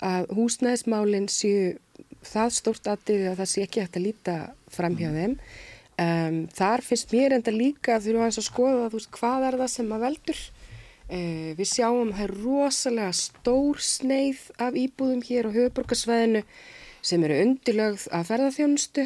að 0.01 0.31
húsnæðismálinn 0.37 1.27
séu 1.31 1.75
það 2.25 2.55
stórt 2.55 2.89
aðrið 2.89 3.27
að 3.31 3.37
það 3.41 3.51
sé 3.51 3.65
ekki 3.65 3.83
hægt 3.83 3.99
að 3.99 4.07
líta 4.07 4.37
fram 4.71 4.97
hjá 4.99 5.11
þeim. 5.15 5.37
Um, 6.01 6.37
þar 6.55 6.81
finnst 6.85 7.11
mér 7.13 7.35
enda 7.35 7.53
líka 7.53 7.97
að 7.97 8.07
þurfum 8.07 8.25
aðeins 8.25 8.41
að 8.41 8.47
skoða 8.47 8.89
þú 8.89 8.99
veist, 8.99 9.13
hvað 9.19 9.47
er 9.47 9.57
það 9.61 9.71
sem 9.75 9.91
að 9.93 10.05
veldur. 10.07 10.43
Uh, 11.11 11.49
við 11.59 11.67
sjáum 11.67 12.11
að 12.11 12.13
það 12.17 12.25
er 12.25 12.35
rosalega 12.45 13.15
stór 13.19 13.81
sneið 13.85 14.45
af 14.63 14.77
íbúðum 14.79 15.25
hér 15.27 15.51
á 15.51 15.55
höfuborgarsvæðinu 15.57 16.45
sem 17.01 17.23
eru 17.25 17.37
undirlögð 17.41 18.05
af 18.13 18.27
ferðarþjónustu, 18.29 19.05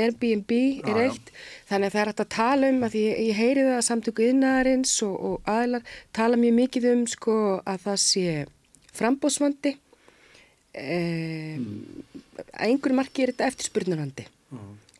Airbnb 0.00 0.52
er 0.88 1.00
eitt, 1.04 1.32
þannig 1.68 1.90
að 1.90 1.94
það 1.94 2.00
er 2.00 2.10
hægt 2.10 2.22
að 2.24 2.30
tala 2.34 2.70
um 2.72 2.84
að 2.86 2.98
ég, 2.98 3.18
ég 3.28 3.38
heyri 3.38 3.64
það 3.66 3.78
að 3.78 3.88
samtöku 3.88 4.26
yðnaðarins 4.28 4.94
og, 5.04 5.16
og 5.28 5.50
aðlar 5.54 5.96
tala 6.16 6.40
mjög 6.40 6.54
mikið 6.62 6.90
um 6.94 7.02
sko 7.12 7.38
að 7.68 7.82
það 7.84 7.98
sé 8.04 8.28
frambóðsvandi, 8.94 9.74
eh, 10.74 11.58
að 12.54 12.64
einhverju 12.68 12.96
marki 12.96 13.24
er 13.24 13.34
þetta 13.34 13.50
eftirspurnarvandi. 13.52 14.26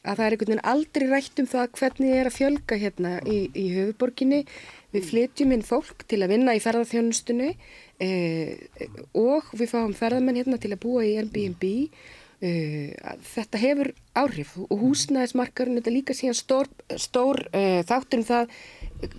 Að 0.04 0.18
það 0.18 0.24
er 0.26 0.34
einhvern 0.34 0.50
veginn 0.52 0.66
aldrei 0.68 1.04
rætt 1.08 1.40
um 1.40 1.46
það 1.48 1.70
hvernig 1.78 2.10
er 2.12 2.28
að 2.28 2.36
fjölga 2.36 2.76
hérna 2.76 3.12
í, 3.24 3.38
í 3.56 3.64
höfuborginni. 3.72 4.42
Við 4.92 5.06
flytjum 5.08 5.54
inn 5.56 5.64
fólk 5.64 6.04
til 6.10 6.20
að 6.22 6.34
vinna 6.34 6.54
í 6.54 6.60
ferðarþjónustunni 6.62 7.54
eh, 8.04 8.60
og 9.16 9.48
við 9.56 9.72
fáum 9.72 9.94
ferðarmenn 9.96 10.42
hérna 10.42 10.60
til 10.60 10.74
að 10.74 10.82
búa 10.84 11.06
í 11.08 11.16
Airbnb. 11.22 11.64
Eh, 12.42 12.94
þetta 13.34 13.58
hefur 13.62 13.90
áhrif 14.18 14.54
og 14.58 14.80
húsnæðismarkarinn 14.82 15.78
þetta 15.78 15.92
líka 15.94 16.16
síðan 16.16 16.36
stór, 16.36 16.70
stór 16.98 17.40
eh, 17.54 17.80
þáttur 17.86 18.20
um 18.20 18.26
það 18.26 18.56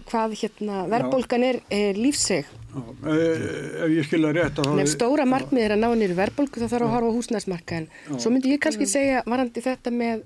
hvað 0.10 0.36
hérna 0.42 0.82
verðbólgan 0.92 1.46
er 1.48 1.60
eh, 1.74 1.96
lífseg. 1.96 2.50
Ef 2.76 3.94
ég 3.94 4.08
skilja 4.08 4.34
rétt 4.36 4.60
ef 4.60 4.92
stóra 4.92 5.26
markmið 5.30 5.64
er 5.64 5.76
að 5.78 5.84
ná 5.86 5.88
nýru 5.96 6.18
verðbólgu 6.18 6.60
þá 6.60 6.68
þarf 6.68 6.88
að 6.90 6.94
horfa 6.96 7.14
á 7.14 7.18
húsnæðismarkaðin. 7.18 7.88
Svo 8.18 8.34
myndi 8.34 8.52
ég 8.52 8.62
kannski 8.66 8.90
segja 8.90 9.24
varandi 9.30 9.64
þetta 9.64 9.96
með 9.96 10.26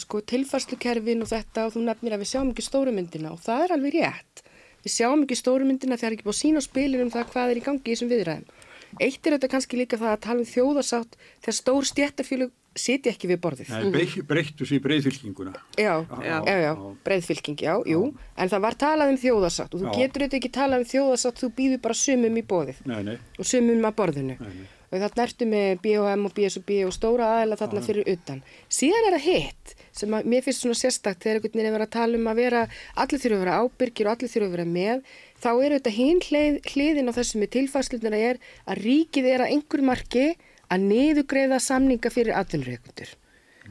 sko, 0.00 0.22
tilfarslukerfin 0.32 1.24
og 1.24 1.32
þetta 1.32 1.66
og 1.66 1.74
þú 1.74 1.84
nefnir 1.88 2.14
að 2.14 2.22
við 2.22 2.32
sjáum 2.32 2.54
ekki 2.54 2.64
stóru 2.64 2.94
myndina 2.94 3.34
og 3.34 3.42
það 3.42 3.66
er 3.66 3.76
alveg 3.76 3.98
rétt. 3.98 4.44
Við 4.86 4.96
sjáum 4.96 5.26
ekki 5.26 5.36
stóru 5.36 5.66
myndina 5.66 5.98
þegar 6.00 6.16
ekki 6.16 6.28
búið 6.28 6.36
að 6.36 6.42
sína 6.44 6.62
á 6.62 6.64
spilin 6.64 7.04
um 7.04 7.12
það 7.12 7.32
hvað 7.34 7.50
er 7.52 7.60
í 7.60 7.64
gangi 7.66 7.82
í 7.82 7.90
þessum 7.90 8.12
viðræðum. 8.14 8.59
Eitt 8.98 9.26
er 9.26 9.36
þetta 9.36 9.50
kannski 9.52 9.78
líka 9.78 9.98
það 10.00 10.14
að 10.16 10.24
tala 10.26 10.42
um 10.42 10.48
þjóðarsátt 10.50 11.14
þegar 11.44 11.56
stór 11.60 11.86
stjættarfélug 11.90 12.50
sitja 12.80 13.10
ekki 13.12 13.28
við 13.30 13.38
borðið. 13.42 13.70
Nei, 13.90 14.06
breyttu 14.30 14.66
sér 14.66 14.80
breyðfylkinguna. 14.84 15.52
Já, 15.78 16.06
Já. 16.06 16.36
já, 16.46 16.56
já, 16.64 16.72
breiðfylking, 17.06 17.58
já, 17.66 17.72
jú, 17.90 18.02
en 18.38 18.48
það 18.52 18.62
var 18.66 18.76
talað 18.78 19.10
um 19.14 19.18
þjóðarsátt 19.18 19.74
og 19.74 19.82
þú 19.82 19.94
getur 19.98 20.24
þetta 20.26 20.38
ekki 20.38 20.52
talað 20.54 20.84
um 20.84 20.90
þjóðarsátt, 20.92 21.42
þú 21.42 21.50
býður 21.58 21.80
bara 21.86 21.98
sumum 21.98 22.38
í 22.38 22.44
bóðið 22.46 22.78
Nei, 22.86 23.00
nei. 23.10 23.16
og 23.38 23.48
sumum 23.50 23.88
að 23.90 23.96
borðinu. 23.98 24.36
Nei, 24.38 24.54
nei. 24.60 24.68
Og 24.90 24.98
þarna 25.02 25.22
ertu 25.26 25.46
með 25.46 25.68
BHM 25.84 26.24
og 26.26 26.32
BSB 26.34 26.78
og 26.86 26.94
stóra 26.94 27.26
aðeila 27.36 27.58
þarna 27.60 27.82
fyrir 27.86 28.08
utan. 28.10 28.40
Síðan 28.70 29.06
er 29.10 29.18
það 29.18 29.26
hitt 29.28 29.74
sem 30.00 30.16
að 30.16 30.28
mér 30.32 30.44
finnst 30.46 30.64
svona 30.64 30.78
sérstakt 30.80 31.22
þegar 31.24 31.38
einhvern 31.38 31.54
veginn 31.54 31.70
er 31.70 31.76
verið 31.76 31.88
að 31.88 31.96
tala 31.96 32.18
um 32.18 32.28
að 32.30 32.40
vera, 32.40 32.62
allir 33.04 33.22
þurfa 33.22 33.38
að 33.38 33.44
vera 33.44 33.56
ábyrgir 33.60 34.08
og 34.08 34.14
allir 34.16 34.32
þurfa 34.32 34.48
að 34.48 34.54
vera 34.56 34.68
með, 34.74 35.02
þá 35.40 35.50
er 35.52 35.74
þetta 35.76 35.94
hinn 35.96 36.20
hlið, 36.26 36.60
hliðin 36.72 37.10
á 37.10 37.16
þessum 37.20 37.44
með 37.44 37.52
tilfærslutina 37.56 38.20
er 38.30 38.42
að 38.66 38.84
ríkið 38.84 39.30
er 39.34 39.44
að 39.44 39.56
einhver 39.56 39.86
marki 39.92 40.26
að 40.70 40.86
niðugreiða 40.90 41.58
samninga 41.62 42.12
fyrir 42.14 42.36
atvinnurreikundur. 42.38 43.16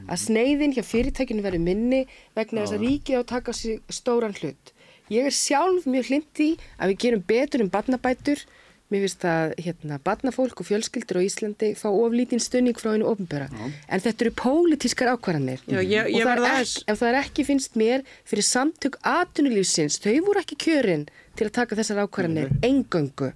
Að 0.08 0.22
sneiðin 0.22 0.74
hjá 0.76 0.84
fyrirtækinu 0.86 1.44
verður 1.44 1.64
minni 1.64 2.04
vegna 2.36 2.64
þess 2.64 2.76
að 2.76 2.84
ríkið 2.86 3.18
á 3.18 3.20
að 3.20 3.30
taka 3.34 3.56
sér 3.56 3.80
stóran 3.92 4.36
hlut. 4.38 4.72
Ég 5.10 5.26
er 5.26 5.34
sjálf 5.34 5.88
mjög 5.90 6.08
hlind 6.08 6.40
í 6.44 6.50
að 6.78 6.92
við 6.92 7.00
gerum 7.04 7.24
betur 7.26 7.64
um 7.64 7.72
barnabætur 7.72 8.44
Mér 8.90 9.04
finnst 9.06 9.22
að 9.22 9.52
hérna, 9.62 10.00
barnafólk 10.02 10.60
og 10.60 10.66
fjölskyldur 10.66 11.20
á 11.20 11.22
Íslandi 11.22 11.68
fá 11.78 11.86
oflítinn 11.94 12.40
stunning 12.42 12.74
frá 12.74 12.90
hennu 12.96 13.06
ofnböra. 13.06 13.46
En 13.88 14.00
þetta 14.02 14.24
eru 14.26 14.32
pólitískar 14.34 15.12
ákvarðanir. 15.14 15.60
Já, 15.70 15.78
ég- 15.78 16.10
ég 16.10 16.26
það 16.26 16.42
ekki, 16.58 16.82
ef 16.90 16.98
það 16.98 17.08
er 17.12 17.18
ekki 17.22 17.44
finnst 17.46 17.76
mér 17.78 18.02
fyrir 18.26 18.42
samtök 18.48 18.98
atvinnulífsins, 19.06 20.00
þau 20.02 20.16
voru 20.26 20.40
ekki 20.42 20.56
kjörin 20.58 21.06
til 21.36 21.46
að 21.46 21.52
taka 21.52 21.76
þessar 21.78 22.02
ákvarðanir 22.08 22.50
engöngu. 22.66 23.32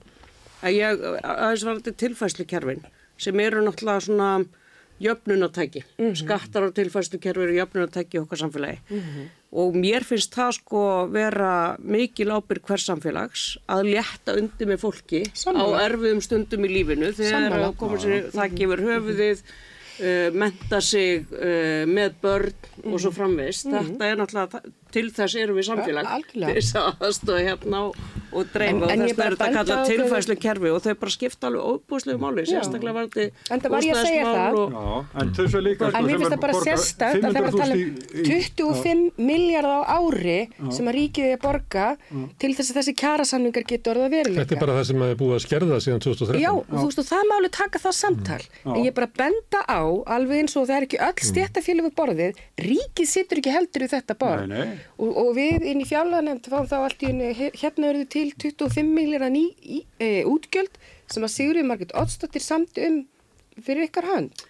að 0.65 0.73
ég 0.75 1.01
aðeins 1.23 1.65
var 1.65 1.77
þetta 1.79 1.97
tilfæslukerfin 2.03 2.85
sem 3.19 3.41
eru 3.41 3.61
náttúrulega 3.63 4.01
svona 4.03 4.47
jöfnunatæki, 5.03 5.83
skattar 6.15 6.69
og 6.69 6.75
tilfæslukerfi 6.77 7.43
eru 7.47 7.57
jöfnunatæki 7.59 8.19
í 8.19 8.23
okkar 8.23 8.41
samfélagi. 8.45 9.01
Og 9.55 9.77
mér 9.79 10.07
finnst 10.07 10.35
það 10.35 10.53
sko 10.57 10.85
vera 11.15 11.51
mikil 11.79 12.33
ábyrg 12.35 12.65
hvers 12.67 12.87
samfélags 12.89 13.45
að 13.71 13.93
létta 13.93 14.35
undir 14.39 14.71
með 14.71 14.83
fólki 14.83 15.23
Sammála. 15.35 15.79
á 15.79 15.85
erfiðum 15.87 16.23
stundum 16.25 16.67
í 16.67 16.73
lífinu. 16.73 17.13
Þegar 17.15 18.01
sér 18.03 18.31
það 18.35 18.57
gefur 18.59 18.83
höfuðið 18.89 19.45
uh, 19.45 20.31
menta 20.35 20.81
sig 20.83 21.27
uh, 21.31 21.85
með 21.87 22.17
börn 22.23 22.55
og 22.91 22.99
svo 23.03 23.13
framvist 23.15 23.71
þetta 23.71 24.11
er 24.11 24.19
náttúrulega 24.19 24.65
til 24.95 25.09
þess 25.15 25.35
erum 25.43 25.57
við 25.59 25.67
samfélag. 25.71 26.29
Þess 26.35 26.77
að 26.79 27.07
aðstofa 27.09 27.41
hérna 27.49 27.81
og, 27.89 27.97
og 28.35 28.47
dreifa 28.55 28.75
En- 28.75 28.83
og 28.83 28.91
þess 28.91 29.19
er 29.25 29.37
þetta 29.39 29.75
á 29.75 29.87
tilfæslu 29.89 30.37
kerfi 30.45 30.71
og 30.75 30.81
þau 30.85 30.95
bara 31.03 31.15
skipta 31.15 31.49
alveg 31.51 31.67
óbúslegu 31.75 32.19
máli 32.23 32.45
sérstaklega 32.47 32.95
var 32.95 33.83
ég 33.83 33.95
að 33.95 34.07
segja 34.07 34.25
það. 34.35 34.59
og, 34.59 35.07
en 35.23 35.33
þess 35.35 35.55
að 35.59 35.63
líka 35.67 35.91
sko, 35.91 35.99
En 35.99 36.05
mér 36.05 36.11
sem 36.11 36.21
finnst 36.21 36.25
er 36.25 36.35
það 36.35 36.43
bara 36.45 36.61
sérstakt 36.65 37.15
að 37.15 37.35
það 37.35 37.45
var 37.45 37.51
að 37.51 37.59
tala 37.61 37.75
500.000 37.75 37.85
um 37.85 37.85
í- 37.85 38.23
í- 38.23 38.29
25 38.31 39.25
miljard 39.31 39.71
á 39.75 39.81
ári 39.99 40.39
sem 40.75 40.87
að 40.91 40.95
ríkið 40.99 41.25
er 41.29 41.37
að 41.39 41.43
borga 41.45 41.87
til 42.39 42.53
þess 42.55 42.71
að 42.73 42.79
þessi 42.81 42.95
kjarasamningar 43.03 43.67
getur 43.71 43.95
orðið 43.95 44.07
að 44.09 44.15
veruleika. 44.15 44.41
Þetta 44.45 44.55
er 44.57 44.63
bara 44.65 44.77
það 44.79 44.87
sem 44.91 45.03
er 45.09 45.15
búið 45.21 45.35
að 45.39 45.45
skerða 45.47 45.81
síðan 45.85 46.03
2013. 46.05 46.41
Já, 46.45 46.53
þú 46.71 46.85
veist 46.89 47.03
og 47.05 47.09
það 47.11 47.25
máli 47.33 47.51
taka 47.59 47.79
það 47.85 47.95
samtal. 48.01 48.41
En 48.65 48.81
ég 48.85 48.91
er 48.93 48.97
bara 48.99 49.09
að 49.11 49.17
benda 49.25 49.61
á 49.67 49.81
alveg 50.17 50.43
eins 50.45 50.57
og 50.57 50.67
það 50.69 50.77
er 50.79 50.87
ekki 50.89 51.01
öll 51.09 51.29
stjættafélög 51.31 51.89
við 51.89 51.95
borðið 51.99 52.43
ríkið 52.65 53.09
situr 53.15 53.41
ekki 53.43 53.55
heldur 53.55 53.85
í 53.87 53.89
þetta 53.95 54.15
borð. 54.19 54.47
Nei, 54.49 54.59
nei. 54.65 54.79
Og, 54.95 55.11
og 55.11 55.31
við 55.35 55.65
inn 55.67 55.83
í 55.83 55.89
fjárlaganefnd 55.89 56.51
fáum 56.53 56.69
þá 56.71 56.77
allt 56.81 57.03
í 57.03 57.11
henni 57.11 57.51
hérna 57.59 57.91
eru 57.91 58.05
til 58.07 58.29
25 58.37 58.93
miljardar 58.95 59.33
ný 59.35 59.49
í, 59.63 59.83
e, 59.99 60.23
útgjöld 60.29 60.79
sem 61.11 61.27
að 61.27 61.35
Sigurður 61.35 61.69
Margit 61.71 61.95
Oddsdóttir 61.99 62.45
samt 62.45 62.79
um 62.79 63.01
fyrir 63.59 63.89
ykkar 63.89 64.07
hönd 64.11 64.45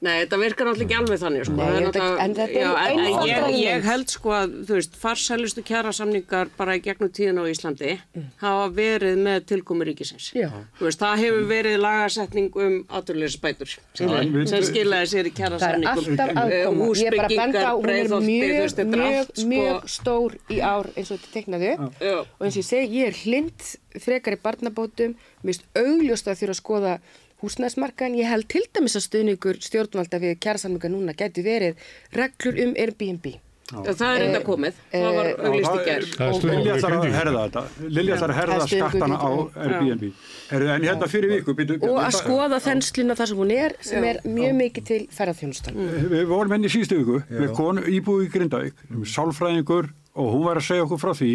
Nei, 0.00 0.20
þetta 0.24 0.38
virkar 0.38 0.66
náttúrulega 0.68 0.84
ekki 0.86 0.96
alveg 0.98 1.18
þannig 1.18 1.44
sko. 1.48 1.54
Nei, 1.58 1.64
þetta- 1.66 1.84
náttúrulega- 1.88 2.20
en 2.24 2.34
þetta 2.34 2.54
er 2.54 2.62
já, 2.62 2.68
en- 2.68 2.98
en 2.98 3.04
einfaldara 3.04 3.48
ég, 3.48 3.48
en 3.48 3.78
ég 3.78 3.82
held 3.82 4.08
sko 4.10 4.28
að 4.30 4.52
þú 4.68 4.72
veist, 4.78 4.96
farsælustu 4.96 5.62
kjærasamningar 5.66 6.48
bara 6.56 6.76
í 6.78 6.82
gegnum 6.84 7.10
tíðin 7.10 7.40
á 7.42 7.44
Íslandi 7.50 7.98
hafa 8.38 8.68
verið 8.74 9.16
með 9.18 9.40
tilkomi 9.50 9.84
ríkisins 9.88 10.30
Já. 10.34 10.50
Þú 10.78 10.84
veist, 10.86 11.00
það 11.02 11.16
hefur 11.18 11.44
verið 11.50 11.78
lagasetning 11.82 12.50
um 12.56 12.84
aturleysbætur 12.88 13.68
sem, 13.94 14.08
en 14.08 14.32
við- 14.32 14.48
sem 14.48 14.62
skilaði 14.62 15.06
sér 15.10 15.26
í 15.26 15.32
Það 15.32 15.34
er 15.34 15.38
kjærasamningum 15.38 15.86
alltaf 15.98 16.28
aðkoma. 16.28 16.96
Ég 16.98 17.06
er 17.06 17.16
bara 17.16 17.28
að 17.28 17.36
benda 17.36 17.58
á, 17.58 17.72
hún 17.74 17.88
er 17.88 18.08
mjög, 18.08 18.86
mjög, 18.86 19.18
allt, 19.18 19.36
sko- 19.36 19.48
mjög 19.48 19.82
stór 19.88 20.36
í 20.50 20.58
ár 20.62 20.86
eins 20.96 21.10
og 21.10 21.18
þetta. 21.18 21.90
Já. 22.00 22.18
Og 22.20 22.42
eins 22.46 22.56
og 22.56 22.62
ég 22.62 22.64
segi, 22.64 23.02
ég 23.02 23.06
er 23.08 23.16
hlind 23.24 23.78
frekar 23.98 24.32
í 24.36 24.40
barnabótum, 24.40 25.14
mist 25.42 25.62
augljóst 25.74 26.26
að 26.30 26.38
þurfa 26.38 26.54
að 26.54 26.62
skoða 26.62 27.00
húsnæðsmarkaðin. 27.42 28.20
Ég 28.20 28.30
held 28.32 28.48
til 28.50 28.64
dæmis 28.74 28.96
að 28.98 29.04
stuðningur 29.08 29.60
stjórnvalda 29.64 30.22
við 30.22 30.38
kjærasamlinga 30.44 30.92
núna 30.92 31.18
geti 31.18 31.44
verið 31.46 31.90
reglur 32.16 32.58
um 32.64 32.74
Airbnb. 32.78 33.36
Það 33.68 34.02
er 34.08 34.22
enda 34.24 34.38
komið, 34.40 34.76
það 34.94 35.10
var 35.12 35.26
eh, 35.28 35.40
auglist 35.44 35.74
í 35.74 35.80
Já, 35.84 35.96
er 35.98 36.04
stuðningur 36.08 36.54
Lilja 36.56 36.76
við 36.78 36.84
þarf 36.84 37.02
að 37.02 37.16
herða 37.18 37.42
þetta. 37.42 37.62
Lilja 37.98 38.16
þarf 38.22 38.32
að 38.32 38.38
herða 38.38 38.54
er 38.56 38.70
skattana 38.72 39.18
á 39.20 39.28
við 39.28 39.58
Airbnb. 39.64 40.22
Herðu, 40.48 40.70
en 40.72 40.86
hérna 40.88 41.08
fyrir 41.12 41.34
viku 41.34 41.54
býtu, 41.58 41.76
Og 41.84 41.98
að 42.00 42.16
skoða 42.16 42.60
þensluna 42.64 43.16
þar 43.18 43.30
sem 43.32 43.42
hún 43.42 43.52
er, 43.52 43.76
sem 43.84 44.06
er 44.08 44.22
mjög 44.24 44.56
mikið 44.62 44.88
til 44.88 45.00
ferðarþjónustan. 45.18 45.82
Við 46.14 46.24
vorum 46.32 46.56
henni 46.56 46.70
í 46.70 46.72
síðustu 46.72 47.02
viku 47.02 47.20
með 47.28 47.52
konu 47.60 47.84
íbúi 47.92 48.24
í 48.24 48.32
Grindavík 48.32 48.80
sálfræðingur 49.12 49.92
og 50.18 50.32
hún 50.32 50.48
var 50.48 50.62
að 50.62 50.68
segja 50.70 50.88
okkur 50.88 51.02
frá 51.04 51.12
því 51.20 51.32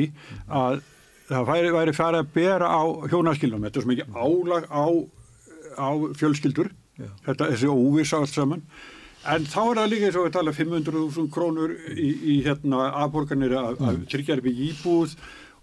að 0.50 0.82
það 1.30 1.50
væri, 1.50 1.74
væri 1.74 1.96
farið 1.96 2.24
að 2.24 2.32
bera 2.36 2.70
á 2.70 2.82
hjónaskilnum 3.12 3.68
þetta 3.68 3.80
er 3.80 3.86
svo 3.86 3.92
mikið 3.94 4.18
álag 4.18 4.66
á, 4.68 4.86
á 5.78 5.90
fjölskyldur. 6.20 6.74
Þetta 7.26 7.54
þessi 7.54 7.72
óviss 7.72 8.14
allt 8.14 8.34
saman. 8.34 8.66
En 9.24 9.46
þá 9.48 9.62
er 9.64 9.78
það 9.80 9.92
líka 9.94 10.10
eins 10.10 10.18
og 10.20 10.26
við 10.28 10.34
tala 10.36 10.54
500.000 10.56 11.30
krónur 11.32 11.78
í, 11.96 12.10
í 12.12 12.36
hérna 12.44 12.90
afborganir 13.06 13.56
að, 13.56 13.80
að 13.80 14.02
tryggja 14.12 14.36
upp 14.42 14.50
í 14.52 14.56
íbúð 14.68 15.14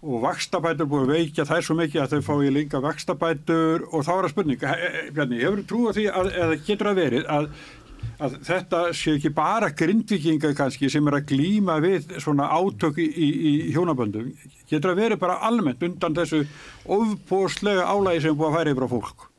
og 0.01 0.23
vakstabætur 0.23 0.89
búið 0.89 1.03
að 1.03 1.11
veikja 1.13 1.45
það 1.45 1.59
er 1.59 1.67
svo 1.67 1.75
mikið 1.77 2.01
að 2.01 2.15
þau 2.15 2.23
fái 2.25 2.53
lenga 2.55 2.81
vakstabætur 2.81 3.83
og 3.91 4.07
þá 4.07 4.11
er 4.15 4.23
það 4.25 4.31
spurning, 4.33 4.65
Bjarni, 5.13 5.43
hefur 5.43 5.61
þú 5.61 5.67
trúið 5.69 5.99
því 5.99 6.07
að, 6.09 6.31
eða 6.41 6.57
getur 6.65 6.89
að 6.89 7.01
verið 7.03 7.29
að, 7.35 7.49
að 8.25 8.37
þetta 8.49 8.81
sé 8.97 9.15
ekki 9.19 9.33
bara 9.37 9.69
grindvikinga 9.77 10.53
kannski 10.57 10.89
sem 10.89 11.11
er 11.11 11.19
að 11.19 11.27
glíma 11.35 11.77
við 11.85 12.15
svona 12.17 12.49
átök 12.49 12.97
í, 12.97 13.05
í, 13.13 13.31
í 13.51 13.53
hjónaböndum, 13.75 14.31
getur 14.71 14.95
að 14.95 15.03
verið 15.03 15.21
bara 15.21 15.37
almennt 15.51 15.85
undan 15.85 16.17
þessu 16.17 16.47
ofbóðslega 16.97 17.85
álægi 17.85 18.25
sem 18.25 18.33
er 18.33 18.41
búið 18.41 18.49
að 18.49 18.57
færa 18.57 18.73
yfir 18.73 18.89
á 18.89 18.93
fólk. 18.97 19.30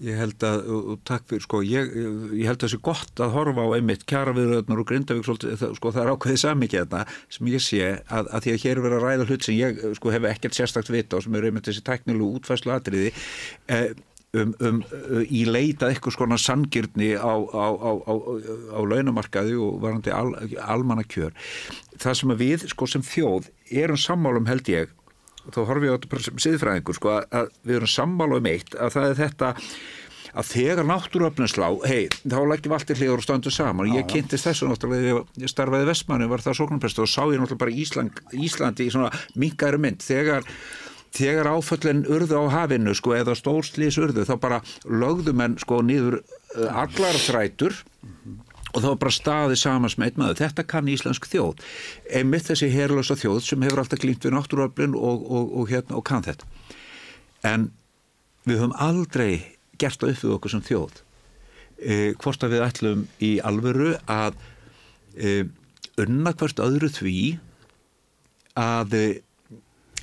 Ég 0.00 0.16
held 0.16 0.44
að, 0.48 0.68
og, 0.72 0.92
takk 1.08 1.26
fyrir, 1.28 1.44
sko, 1.44 1.60
ég, 1.66 1.90
ég 2.32 2.48
held 2.48 2.56
að 2.56 2.64
það 2.64 2.72
sé 2.72 2.80
gott 2.88 3.20
að 3.20 3.34
horfa 3.36 3.66
á 3.68 3.74
einmitt 3.76 4.06
kjara 4.08 4.32
viðröðnar 4.36 4.80
og 4.80 4.88
Grindavík 4.88 5.26
sko, 5.28 5.92
það 5.92 6.02
er 6.02 6.12
ákveðið 6.14 6.42
samikið 6.44 6.84
þetta 6.84 7.02
sem 7.36 7.50
ég 7.52 7.64
sé 7.64 7.82
að, 8.08 8.30
að 8.30 8.46
því 8.46 8.54
að 8.54 8.62
hér 8.64 8.72
er 8.76 8.84
verið 8.86 8.98
að 9.00 9.08
ræða 9.08 9.26
hlut 9.28 9.48
sem 9.48 9.58
ég, 9.58 9.82
sko, 9.98 10.14
hef 10.14 10.28
ekkert 10.30 10.56
sérstakt 10.56 10.92
vita 10.94 11.18
og 11.18 11.26
sem 11.26 11.36
er 11.36 11.50
einmitt 11.50 11.68
þessi 11.68 11.84
tæknilu 11.84 12.30
útfæslu 12.38 12.72
atriði 12.72 13.12
eh, 13.68 13.90
um, 14.36 14.54
um, 14.62 14.80
uh, 14.94 15.22
í 15.26 15.42
leitað 15.48 15.94
eitthvað 15.94 16.16
skona 16.16 16.38
sangirni 16.40 17.12
á, 17.18 17.34
á, 17.34 17.66
á, 17.76 17.90
á, 18.08 18.80
launamarkaði 18.80 19.56
og 19.60 19.80
varandi 19.82 20.14
al, 20.14 20.32
almanna 20.64 21.04
kjör. 21.04 21.34
Það 22.00 22.18
sem 22.20 22.34
við, 22.40 22.66
sko, 22.72 22.88
sem 22.90 23.04
þjóð 23.04 23.50
erum 23.82 24.00
sammálum 24.00 24.48
held 24.50 24.70
ég 24.70 24.94
þá 25.48 25.62
horfum 25.62 25.86
ég 25.86 25.94
á 25.94 25.96
þetta 25.96 26.22
sem 26.26 26.44
siðfræðingur 26.46 26.98
sko, 26.98 27.16
að, 27.24 27.50
við 27.64 27.80
erum 27.80 27.94
sammála 27.94 28.40
um 28.40 28.50
eitt 28.50 28.76
að 28.76 28.94
það 28.96 29.08
er 29.08 29.18
þetta 29.24 29.54
að 30.30 30.50
þegar 30.50 30.86
náttúruöfninslá, 30.86 31.68
hei, 31.90 32.04
þá 32.22 32.36
leggjum 32.46 32.74
allt 32.76 32.92
í 32.92 32.96
hlýður 33.00 33.22
og 33.22 33.24
stöndum 33.26 33.54
saman. 33.54 33.88
Og 33.88 33.98
ég 33.98 34.06
kynntist 34.10 34.46
þessu 34.46 34.68
náttúrulega 34.70 35.24
ég 35.42 35.50
starfaði 35.50 35.88
í 35.88 35.90
Vestmanni 35.90 36.28
var 36.30 36.44
það 36.44 36.60
sóknarprest 36.60 37.02
og 37.02 37.10
sá 37.10 37.24
ég 37.24 37.40
náttúrulega 37.40 37.64
bara 37.64 37.74
Ísland, 37.82 38.20
Íslandi 38.38 38.86
í 38.86 38.92
svona 38.94 39.10
minkæri 39.34 39.80
mynd. 39.82 40.04
Þegar 40.06 40.46
þegar 41.16 41.50
áföllin 41.50 42.04
urðu 42.06 42.38
á 42.38 42.44
hafinu 42.54 42.94
sko 42.94 43.16
eða 43.18 43.34
stórslýs 43.38 43.98
urðu 43.98 44.26
þá 44.28 44.34
bara 44.42 44.60
lögðu 44.86 45.34
menn 45.36 45.56
sko 45.58 45.80
nýður 45.82 46.20
uh, 46.20 46.82
allar 46.84 47.18
þrætur 47.18 47.74
og 48.70 48.78
það 48.78 48.88
var 48.88 49.00
bara 49.02 49.14
staðið 49.14 49.60
samans 49.60 49.96
með 49.98 50.10
einn 50.10 50.22
maður. 50.22 50.40
Þetta 50.40 50.66
kann 50.70 50.90
íslensk 50.90 51.28
þjóð. 51.30 51.62
Einmitt 52.20 52.48
þessi 52.50 52.70
herlösa 52.72 53.16
þjóð 53.18 53.40
sem 53.46 53.66
hefur 53.66 53.82
alltaf 53.82 54.02
glýmt 54.02 54.26
við 54.26 54.34
náttúruöflin 54.36 54.96
og, 54.98 55.24
og, 55.26 55.54
og, 55.60 55.70
hérna, 55.72 55.98
og 55.98 56.06
kann 56.06 56.26
þetta. 56.26 56.46
En 57.50 57.70
við 58.46 58.60
höfum 58.60 58.76
aldrei 58.78 59.32
gert 59.80 60.00
það 60.00 60.14
upp 60.14 60.24
við 60.24 60.36
okkur 60.36 60.54
sem 60.54 60.66
þjóð. 60.68 61.02
E, 61.80 61.96
hvort 62.20 62.44
að 62.44 62.54
við 62.54 62.64
ætlum 62.66 63.04
í 63.24 63.32
alvöru 63.46 63.94
að 64.10 64.38
e, 65.16 65.34
unna 66.00 66.34
hvert 66.36 66.62
öðru 66.62 66.90
því 66.92 67.18
að, 68.60 68.96
e, 68.96 69.04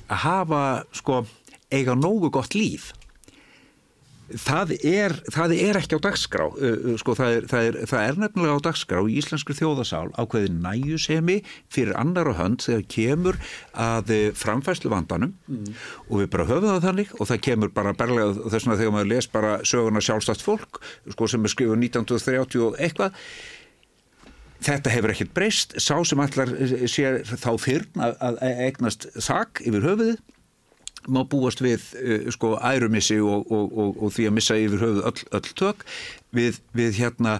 að 0.08 0.24
hafa 0.24 0.62
sko 0.96 1.22
eiga 1.72 1.94
nógu 1.98 2.32
gott 2.34 2.56
líf 2.56 2.92
það 4.28 4.74
er, 4.84 5.14
það 5.32 5.54
er 5.56 5.78
ekki 5.80 5.98
á 5.98 6.04
dagskrá. 6.04 6.46
Uh, 6.52 6.94
sko, 7.00 7.14
það, 7.16 7.34
er, 7.36 7.46
það, 7.50 7.68
er, 7.68 7.78
það 7.90 8.04
er 8.04 8.20
nefnilega 8.22 8.56
á 8.60 8.66
dagskrá 8.68 9.02
í 9.08 9.16
íslenskri 9.20 9.56
þjóðasál 9.56 10.08
ákveði 10.20 10.52
næjusemi 10.58 11.38
fyrir 11.72 11.96
annar 11.98 12.30
og 12.32 12.38
hönd 12.40 12.64
þegar 12.66 12.86
kemur 12.92 13.40
að 13.72 14.14
uh, 14.14 14.22
framfæslu 14.36 14.92
vandanum 14.92 15.34
mm. 15.48 15.76
og 16.08 16.22
við 16.22 16.32
bara 16.34 16.48
höfum 16.50 16.70
það 16.74 16.88
þannig 16.88 17.14
og 17.16 17.30
það 17.32 17.44
kemur 17.48 17.74
bara 17.76 17.94
berlega 17.98 18.48
þess 18.52 18.68
að 18.68 18.82
þegar 18.82 18.96
maður 18.98 19.12
les 19.14 19.30
bara 19.32 19.54
söguna 19.66 20.04
sjálfstætt 20.04 20.44
fólk 20.44 20.82
sko, 21.14 21.30
sem 21.30 21.44
er 21.44 21.54
skrifuð 21.54 21.78
1930 21.88 22.66
og 22.66 22.82
eitthvað. 22.82 23.22
Þetta 24.58 24.90
hefur 24.90 25.12
ekkert 25.12 25.36
breyst, 25.36 25.76
sá 25.78 25.94
sem 26.02 26.18
allar 26.18 26.50
sér 26.90 27.20
þá 27.28 27.52
fyrn 27.62 28.02
að, 28.02 28.16
að 28.26 28.40
eignast 28.66 29.06
þak 29.14 29.62
yfir 29.62 29.86
höfuðið 29.86 30.18
má 31.08 31.22
búast 31.28 31.62
við 31.64 31.84
uh, 31.98 32.28
sko 32.34 32.56
ærumissi 32.60 33.18
og, 33.24 33.48
og, 33.50 33.72
og, 33.72 33.96
og 34.04 34.14
því 34.16 34.28
að 34.28 34.36
missa 34.38 34.58
yfir 34.60 34.84
höfuð 34.84 35.02
öll, 35.10 35.26
öll 35.40 35.50
tök. 35.58 35.84
Við, 36.36 36.60
við 36.76 37.00
hérna 37.00 37.38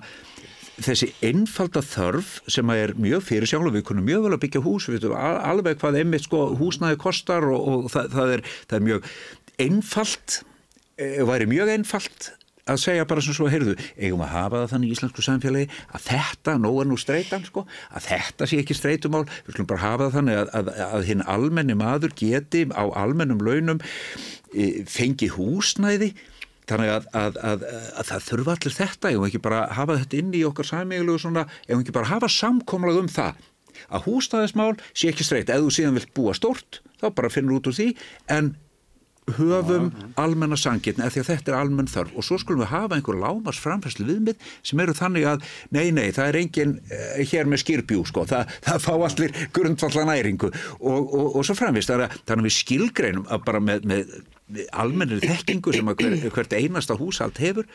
þessi 0.79 1.11
einfalda 1.27 1.83
þörf 1.83 2.39
sem 2.51 2.71
að 2.71 2.83
er 2.85 2.93
mjög 3.01 3.25
fyrir 3.27 3.51
sjálf 3.51 3.73
við 3.75 3.87
kunum 3.89 4.07
mjög 4.07 4.27
vel 4.27 4.35
að 4.37 4.43
byggja 4.45 4.63
hús 4.65 4.87
við 4.89 4.99
veitum 4.99 5.17
al- 5.19 5.41
alveg 5.51 5.81
hvað 5.81 6.01
einmitt 6.03 6.27
sko 6.27 6.45
húsnæði 6.59 7.01
kostar 7.03 7.47
og, 7.51 7.65
og 7.67 7.89
það, 7.93 8.11
það, 8.15 8.35
er, 8.37 8.45
það 8.71 8.79
er 8.79 8.87
mjög 8.87 9.09
einfalt 9.65 10.37
e, 10.95 11.09
væri 11.27 11.49
mjög 11.51 11.73
einfalt 11.75 12.29
að 12.69 12.81
segja 12.83 13.07
bara 13.09 13.25
sem 13.25 13.37
svo, 13.37 13.49
heyrðu, 13.51 13.75
eigum 13.97 14.23
að 14.25 14.33
hafa 14.35 14.63
það 14.63 14.73
þannig 14.73 14.89
í 14.89 14.97
íslensku 14.97 15.25
samfélagi 15.25 15.69
að 15.97 16.07
þetta, 16.09 16.57
nú 16.63 16.73
er 16.83 16.89
nú 16.89 16.99
streitan 17.01 17.45
sko, 17.47 17.65
að 17.91 18.09
þetta 18.09 18.49
sé 18.49 18.63
ekki 18.63 18.77
streitumál, 18.79 19.25
við 19.47 19.57
skulum 19.57 19.71
bara 19.73 19.85
hafa 19.85 20.09
það 20.09 20.17
þannig 20.19 20.41
að, 20.43 20.51
að, 20.61 20.73
að 20.89 21.07
hinn 21.11 21.27
almenni 21.37 21.79
maður 21.79 22.17
geti 22.19 22.65
á 22.73 22.85
almennum 23.03 23.45
launum 23.45 23.83
e, 24.53 24.85
fengi 24.89 25.31
húsnæði. 25.35 26.13
Þannig 26.69 26.91
að, 26.93 27.07
að, 27.17 27.37
að, 27.49 27.63
að 27.97 28.09
það 28.11 28.25
þurfa 28.27 28.55
allir 28.59 28.75
þetta, 28.77 29.11
eigum 29.11 29.23
við 29.25 29.31
ekki 29.31 29.45
bara 29.47 29.61
hafa 29.73 29.95
þetta 30.03 30.19
inn 30.19 30.35
í 30.37 30.43
okkar 30.45 30.69
svona, 30.69 31.47
eigum 31.65 31.79
við 31.79 31.87
ekki 31.87 31.97
bara 31.97 32.11
hafa 32.11 32.29
samkomlag 32.29 32.99
um 33.01 33.09
það? 33.09 33.39
Að 33.89 34.09
húsnæðismál 34.09 34.75
sé 34.93 35.09
ekki 35.09 35.25
streit, 35.25 35.49
ef 35.49 35.63
þú 35.65 35.73
síðan 35.73 35.97
vilt 35.97 36.13
búa 36.17 36.35
stort 36.37 36.83
þá 37.01 37.09
bara 37.15 37.31
finnur 37.33 37.57
út 37.61 37.71
úr 37.71 37.77
því, 37.79 37.93
en 38.35 38.53
höfum 39.37 39.91
almenna 40.21 40.57
sangirni 40.59 41.05
af 41.07 41.15
því 41.15 41.23
að 41.23 41.31
þetta 41.33 41.53
er 41.53 41.59
almenn 41.59 41.91
þörf. 41.91 42.15
Og 42.17 42.27
svo 42.27 42.39
skulum 42.41 42.63
við 42.65 42.73
hafa 42.73 42.99
einhver 42.99 43.19
lámars 43.21 43.61
framfærslu 43.63 44.07
viðmið 44.09 44.49
sem 44.67 44.83
eru 44.85 44.97
þannig 44.97 45.29
að 45.33 45.47
nei, 45.75 45.91
nei, 45.95 46.09
það 46.17 46.33
er 46.33 46.41
engin 46.43 46.75
uh, 46.81 47.21
hér 47.33 47.51
með 47.51 47.63
skýrbjú, 47.65 48.05
sko, 48.09 48.27
það, 48.31 48.55
það 48.67 48.83
fá 48.87 48.93
allir 48.97 49.39
grundfalla 49.57 50.07
næringu 50.09 50.51
og, 50.51 50.99
og, 50.99 51.27
og 51.39 51.47
svo 51.47 51.57
framvist, 51.59 51.93
þannig 51.93 52.37
að 52.39 52.49
við 52.49 52.57
skilgreinum 52.59 53.29
að 53.29 53.47
bara 53.49 53.63
með, 53.65 53.89
með, 53.89 54.15
almennir 54.73 55.25
þekkingu 55.25 55.75
sem 55.77 55.91
hver, 55.93 56.21
hvert 56.33 56.57
einasta 56.57 56.97
húsalt 56.99 57.41
hefur 57.43 57.69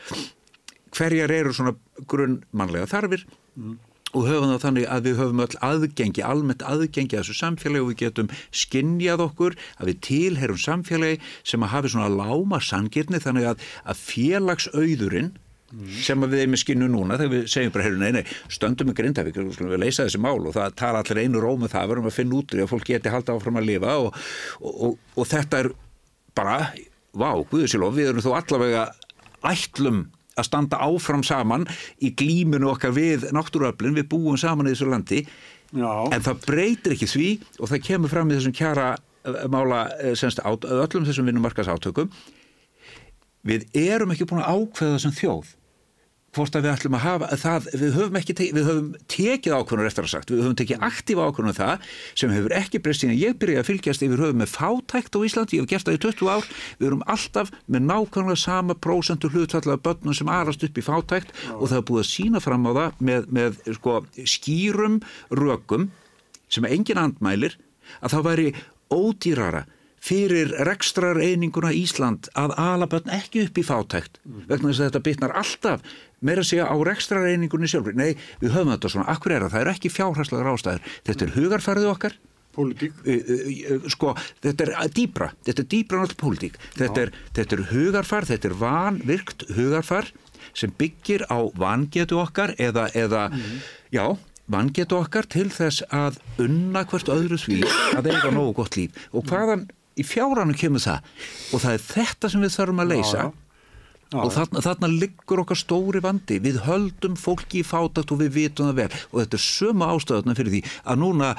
hverjar 0.94 1.32
eru 1.34 1.52
svona 1.54 1.74
grunnmannlega 2.10 2.88
þarfir 2.90 3.26
og 4.14 4.28
höfum 4.28 4.50
það 4.52 4.64
þannig 4.64 4.88
að 4.94 5.06
við 5.08 5.20
höfum 5.20 5.44
öll 5.44 5.60
aðgengi, 5.68 6.24
almennt 6.24 6.66
aðgengi 6.66 7.18
að 7.18 7.24
þessu 7.24 7.38
samfélagi 7.40 7.84
og 7.84 7.92
við 7.92 8.00
getum 8.04 8.34
skinnjað 8.54 9.24
okkur 9.28 9.56
að 9.78 9.90
við 9.90 10.02
tilherum 10.08 10.60
samfélagi 10.64 11.20
sem 11.42 11.64
að 11.66 11.74
hafi 11.74 11.94
svona 11.94 12.12
láma 12.12 12.60
sangirni 12.62 13.22
þannig 13.22 13.50
að, 13.52 13.64
að 13.84 14.04
félagsauðurinn 14.08 15.32
sem 16.04 16.22
að 16.22 16.34
við 16.34 16.42
erum 16.44 16.52
með 16.54 16.60
skinnu 16.62 16.88
núna 16.90 17.18
þegar 17.18 17.32
við 17.32 17.46
segjum 17.50 17.72
bara, 17.74 17.92
nei, 17.98 18.10
nei, 18.14 18.24
stöndum 18.52 18.90
með 18.90 18.98
Grindavík 19.00 19.38
og 19.42 19.54
við 19.58 19.80
leysa 19.82 20.06
þessi 20.06 20.20
mál. 20.22 20.38
Og 20.38 20.54
það 20.54 20.76
tala 20.78 21.00
allir 21.02 21.22
einu 21.24 21.42
rómu 21.42 21.70
það, 21.70 21.88
verðum 21.90 22.10
að 22.10 22.18
finna 22.18 22.38
út 22.38 22.54
í 22.54 22.60
að 22.62 22.70
fólk 22.70 22.90
geti 22.90 23.12
halda 23.12 23.34
áfram 23.34 23.58
að 23.58 23.68
lifa 23.72 23.96
og, 24.04 24.20
og, 24.60 24.74
og, 24.88 24.98
og 25.18 25.30
þetta 25.30 25.62
er 25.64 25.70
bara, 26.38 26.58
vá, 27.10 27.30
guðusilof, 27.50 27.96
við 27.96 28.12
erum 28.12 28.24
þó 28.24 28.30
allavega 28.38 28.86
ætlum 29.50 30.04
að 30.34 30.48
standa 30.48 30.80
áfram 30.82 31.24
saman 31.26 31.66
í 32.02 32.12
glíminu 32.16 32.70
okkar 32.72 32.94
við 32.96 33.28
náttúruöflin, 33.34 33.96
við 33.96 34.08
búum 34.12 34.38
saman 34.40 34.68
í 34.68 34.74
þessu 34.74 34.90
landi 34.90 35.24
Já. 35.74 35.90
en 36.14 36.24
það 36.24 36.46
breytir 36.46 36.94
ekki 36.94 37.10
því 37.10 37.28
og 37.58 37.70
það 37.72 37.84
kemur 37.88 38.12
fram 38.12 38.30
í 38.30 38.38
þessum 38.38 38.56
kjara 38.56 38.88
eh, 38.94 39.44
mála 39.50 39.84
eh, 39.98 40.14
semst, 40.18 40.42
öllum 40.44 41.06
þessum 41.08 41.30
vinnumarkas 41.30 41.70
átökum 41.70 42.10
við 43.44 43.68
erum 43.76 44.14
ekki 44.14 44.28
búin 44.30 44.42
að 44.44 44.58
ákveða 44.58 44.96
þessum 44.98 45.16
þjóð 45.18 45.54
hvort 46.34 46.56
að 46.56 46.66
við 46.66 46.72
ætlum 46.74 46.96
að 46.98 47.04
hafa 47.04 47.38
það, 47.40 47.68
við 47.80 47.96
höfum 47.98 48.18
ekki 48.18 48.34
te 48.36 48.46
við 48.54 48.68
höfum 48.68 48.88
tekið 49.10 49.56
ákvörnur 49.58 49.88
eftir 49.88 50.06
að 50.06 50.12
sagt, 50.12 50.32
við 50.32 50.42
höfum 50.44 50.56
tekið 50.60 50.84
aktífa 50.88 51.26
ákvörnur 51.28 51.52
um 51.52 51.58
það 51.58 51.88
sem 52.20 52.34
hefur 52.34 52.54
ekki 52.58 52.80
breyst 52.84 53.04
síðan 53.04 53.18
ég 53.20 53.36
byrjaði 53.40 53.62
að 53.62 53.68
fylgjast 53.70 54.04
yfir 54.06 54.22
höfum 54.24 54.40
með 54.42 54.52
fátækt 54.54 55.18
á 55.18 55.18
Íslandi, 55.28 55.58
ég 55.58 55.64
hef 55.64 55.70
gert 55.72 55.88
það 55.88 55.98
í 55.98 56.02
20 56.04 56.32
ár. 56.34 56.48
Við 56.80 56.88
erum 56.90 57.04
alltaf 57.14 57.52
með 57.66 57.86
nákvæmlega 57.90 58.42
sama 58.44 58.78
prósentu 58.86 59.30
hlutfallega 59.32 59.82
börnum 59.84 60.16
sem 60.16 60.32
arast 60.32 60.64
upp 60.66 60.80
í 60.80 60.84
fátækt 60.84 61.34
og 61.54 61.68
það 61.70 61.78
er 61.80 61.86
búið 61.90 62.04
að 62.04 62.10
sína 62.10 62.42
fram 62.44 62.66
á 62.66 62.72
það 62.74 63.04
með, 63.10 63.28
með 63.38 63.60
sko, 63.78 64.00
skýrum 64.34 65.00
rökum 65.34 65.90
sem 66.52 66.66
engin 66.68 67.00
andmælir 67.00 67.58
að 68.00 68.16
það 68.16 68.28
væri 68.28 68.48
ódýrara 68.94 69.64
fyrir 70.04 70.52
rekstrar 70.68 71.20
eininguna 71.22 71.72
Ísland 71.72 72.28
að 72.36 72.52
ala 72.60 72.88
börn 72.90 73.12
ekki 73.14 73.46
upp 73.46 73.60
í 73.60 73.64
fátækt 73.64 74.20
vegna 74.24 74.68
þess 74.68 74.82
að 74.82 74.88
þetta 74.90 75.02
bitnar 75.06 75.36
alltaf 75.40 75.86
meira 76.24 76.44
að 76.44 76.50
segja 76.50 76.68
á 76.68 76.76
rekstrar 76.88 77.28
einingunni 77.28 77.68
sjálfur 77.70 77.96
nei, 77.96 78.12
við 78.42 78.54
höfum 78.54 78.74
þetta 78.74 78.92
svona, 78.92 79.08
akkur 79.12 79.34
er 79.34 79.46
það, 79.46 79.54
það 79.54 79.64
er 79.64 79.72
ekki 79.74 79.92
fjárhærslega 79.92 80.46
rástæður, 80.46 80.92
þetta 81.08 81.26
er 81.26 81.34
hugarfærið 81.38 81.90
okkar. 81.92 82.16
Pólitík. 82.54 83.00
Sko, 83.90 84.12
þetta 84.44 84.68
er 84.68 84.92
dýbra, 84.94 85.32
þetta 85.42 85.64
er 85.64 85.68
dýbra 85.72 86.02
náttúrulega 86.04 86.20
pólitík, 86.20 86.60
þetta 86.76 87.02
er, 87.02 87.10
þetta 87.34 87.56
er 87.56 87.64
hugarfar, 87.72 88.28
þetta 88.30 88.50
er 88.50 88.58
vanvirkt 88.60 89.46
hugarfar 89.56 90.12
sem 90.54 90.72
byggir 90.78 91.26
á 91.26 91.38
vangetu 91.58 92.20
okkar 92.22 92.54
eða, 92.62 92.86
eða 92.94 93.26
já, 93.92 94.04
vangetu 94.46 95.00
okkar 95.00 95.26
til 95.26 95.48
þess 95.50 95.82
að 95.90 96.20
unna 96.44 96.84
hvert 96.86 97.10
öðru 97.10 97.40
því 97.42 97.64
að 97.98 98.12
eiga 98.12 98.30
nógu 98.30 98.60
gott 98.60 98.78
líf. 98.78 99.02
Og 99.10 99.26
hvaðan 99.26 99.66
í 99.98 100.06
fjáranu 100.06 100.56
kemur 100.58 100.82
það 100.84 101.08
og 101.54 101.64
það 101.64 101.76
er 101.76 101.84
þetta 101.88 102.30
sem 102.32 102.44
við 102.44 102.54
þurfum 102.58 102.84
að 102.84 102.94
leysa. 102.94 103.16
Já, 103.16 103.24
já. 103.24 103.40
Já, 104.14 104.20
og 104.20 104.30
þarna, 104.34 104.60
þarna 104.62 104.88
liggur 104.92 105.40
okkar 105.42 105.58
stóri 105.58 106.00
vandi. 106.04 106.36
Við 106.42 106.60
höldum 106.68 107.16
fólki 107.18 107.62
í 107.62 107.66
fátakt 107.66 108.12
og 108.14 108.20
við 108.20 108.34
vitum 108.36 108.68
það 108.68 108.76
vel. 108.82 108.98
Og 109.10 109.22
þetta 109.22 109.38
er 109.38 109.42
sömu 109.42 109.88
ástöðuna 109.90 110.36
fyrir 110.38 110.52
því 110.52 110.60
að 110.84 111.00
núna 111.00 111.30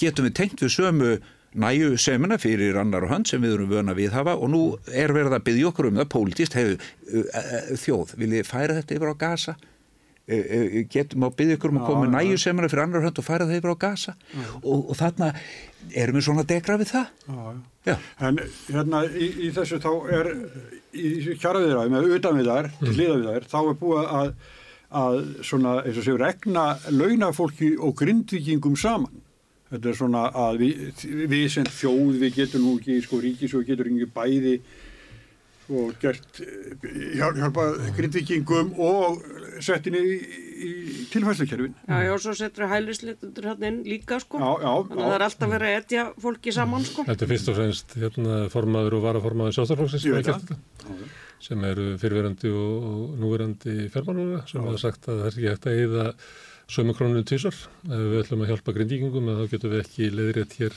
getum 0.00 0.26
við 0.28 0.34
tengt 0.36 0.64
við 0.64 0.74
sömu 0.74 1.12
næju 1.60 1.96
semina 1.98 2.38
fyrir 2.38 2.76
annar 2.78 3.06
og 3.06 3.10
hönd 3.14 3.30
sem 3.30 3.42
við 3.42 3.56
erum 3.56 3.70
vöna 3.72 3.94
við 3.96 4.12
hafa 4.14 4.36
og 4.38 4.52
nú 4.52 4.60
er 4.86 5.10
verið 5.14 5.34
að 5.34 5.46
byggja 5.48 5.70
okkur 5.70 5.88
um 5.88 5.98
það 5.98 6.10
pólitist 6.12 6.54
hefur 6.54 6.84
þjóð, 7.80 8.12
viljið 8.20 8.46
færa 8.46 8.76
þetta 8.78 8.96
yfir 8.96 9.10
á 9.10 9.16
gasa 9.18 9.56
getum 10.92 11.26
að 11.26 11.36
byggja 11.40 11.58
okkur 11.58 11.72
um 11.72 11.80
að 11.80 11.88
koma 11.88 12.04
með 12.04 12.14
næju 12.16 12.38
semina 12.42 12.70
fyrir 12.70 12.84
annar 12.84 13.00
og 13.00 13.08
hönd 13.08 13.20
og 13.22 13.26
færa 13.26 13.48
það 13.48 13.58
yfir 13.58 13.74
á 13.74 13.82
gasa 13.84 14.14
og, 14.62 14.78
og 14.78 14.98
þarna 14.98 15.30
erum 16.02 16.18
við 16.18 16.26
svona 16.26 16.44
degra 16.46 16.76
við 16.80 16.92
það? 16.92 17.10
Já, 17.26 17.40
já. 17.88 17.96
En 18.28 18.40
hérna 18.68 19.02
í, 19.08 19.30
í 19.46 19.50
þessu 19.56 19.80
þá 19.82 19.90
er 20.18 20.30
í 20.92 21.36
kjaraviðræðum 21.40 21.96
eða 22.00 22.18
utan 22.18 22.38
við 22.40 22.50
þær, 22.50 22.70
til 22.80 22.94
hliða 22.96 23.16
við 23.16 23.30
þær, 23.30 23.48
þá 23.52 23.58
er 23.62 23.80
búið 23.80 24.12
að, 24.20 24.30
að 25.00 25.18
svona, 25.46 25.74
eins 25.84 26.00
og 26.02 26.06
séu, 26.06 26.20
regna 26.20 26.66
launafólki 26.90 27.72
og 27.78 27.96
grindvikingum 28.00 28.76
saman. 28.80 29.26
Þetta 29.70 29.90
er 29.92 29.98
svona 30.00 30.22
að 30.34 30.62
við, 30.64 31.02
við 31.30 31.48
sem 31.54 31.66
þjóð, 31.70 32.14
við 32.24 32.38
getum 32.40 32.64
nú 32.66 32.76
ekki, 32.80 32.96
sko, 33.04 33.20
ríkis 33.22 33.54
og 33.54 33.68
getur 33.68 33.90
ekki 33.90 34.08
bæði 34.16 34.56
og 35.70 35.92
gert 36.02 36.40
eh, 36.42 36.72
hjálp, 37.14 37.36
hjálpa 37.38 37.66
grindvikingum 37.94 38.72
og 38.82 39.20
settinni 39.64 40.00
í, 40.00 40.18
í 40.66 40.70
tilfæslukerfin. 41.12 41.74
Já, 41.86 41.96
já, 42.06 42.12
svo 42.24 42.34
setur 42.38 42.68
hælisleitundur 42.70 43.48
hann 43.52 43.66
inn 43.68 43.80
líka, 43.86 44.20
sko. 44.22 44.40
Já, 44.40 44.50
já, 44.64 44.72
Þannig 44.90 45.04
að 45.04 45.10
það 45.10 45.16
er 45.16 45.26
alltaf 45.28 45.54
verið 45.54 45.70
að 45.72 45.80
etja 45.80 46.04
fólki 46.26 46.54
saman, 46.56 46.86
sko. 46.88 47.06
Þetta 47.08 47.26
er 47.26 47.32
fyrst 47.34 47.50
og 47.50 47.58
fremst 47.60 47.96
hérna, 48.00 48.38
formaður 48.52 48.98
og 48.98 49.04
varaformaður 49.08 49.58
sjálfstæðarflokksins 49.58 50.06
sem 50.06 50.12
Ég 50.12 50.16
er 50.16 50.22
veit 50.22 50.30
gert 50.30 50.54
þetta 50.54 51.18
sem 51.40 51.62
eru 51.64 51.86
fyrirverandi 52.00 52.50
og, 52.52 52.88
og 52.90 53.20
núverandi 53.20 53.76
fjármálur 53.92 54.42
sem 54.48 54.60
hafa 54.60 54.80
sagt 54.82 55.08
að 55.08 55.22
það 55.22 55.28
er 55.28 55.36
ekki 55.38 55.52
hægt 55.54 55.68
að 55.70 55.78
eyða 55.80 56.06
sömu 56.70 56.94
krónunum 56.94 57.26
tísar 57.26 57.56
ef 57.56 58.02
við 58.12 58.18
ætlum 58.20 58.44
að 58.44 58.52
hjálpa 58.52 58.74
grindíkingum 58.76 59.30
þá 59.38 59.46
getum 59.54 59.72
við 59.72 59.84
ekki 59.86 60.10
leiðrétt 60.12 60.58
hér 60.60 60.76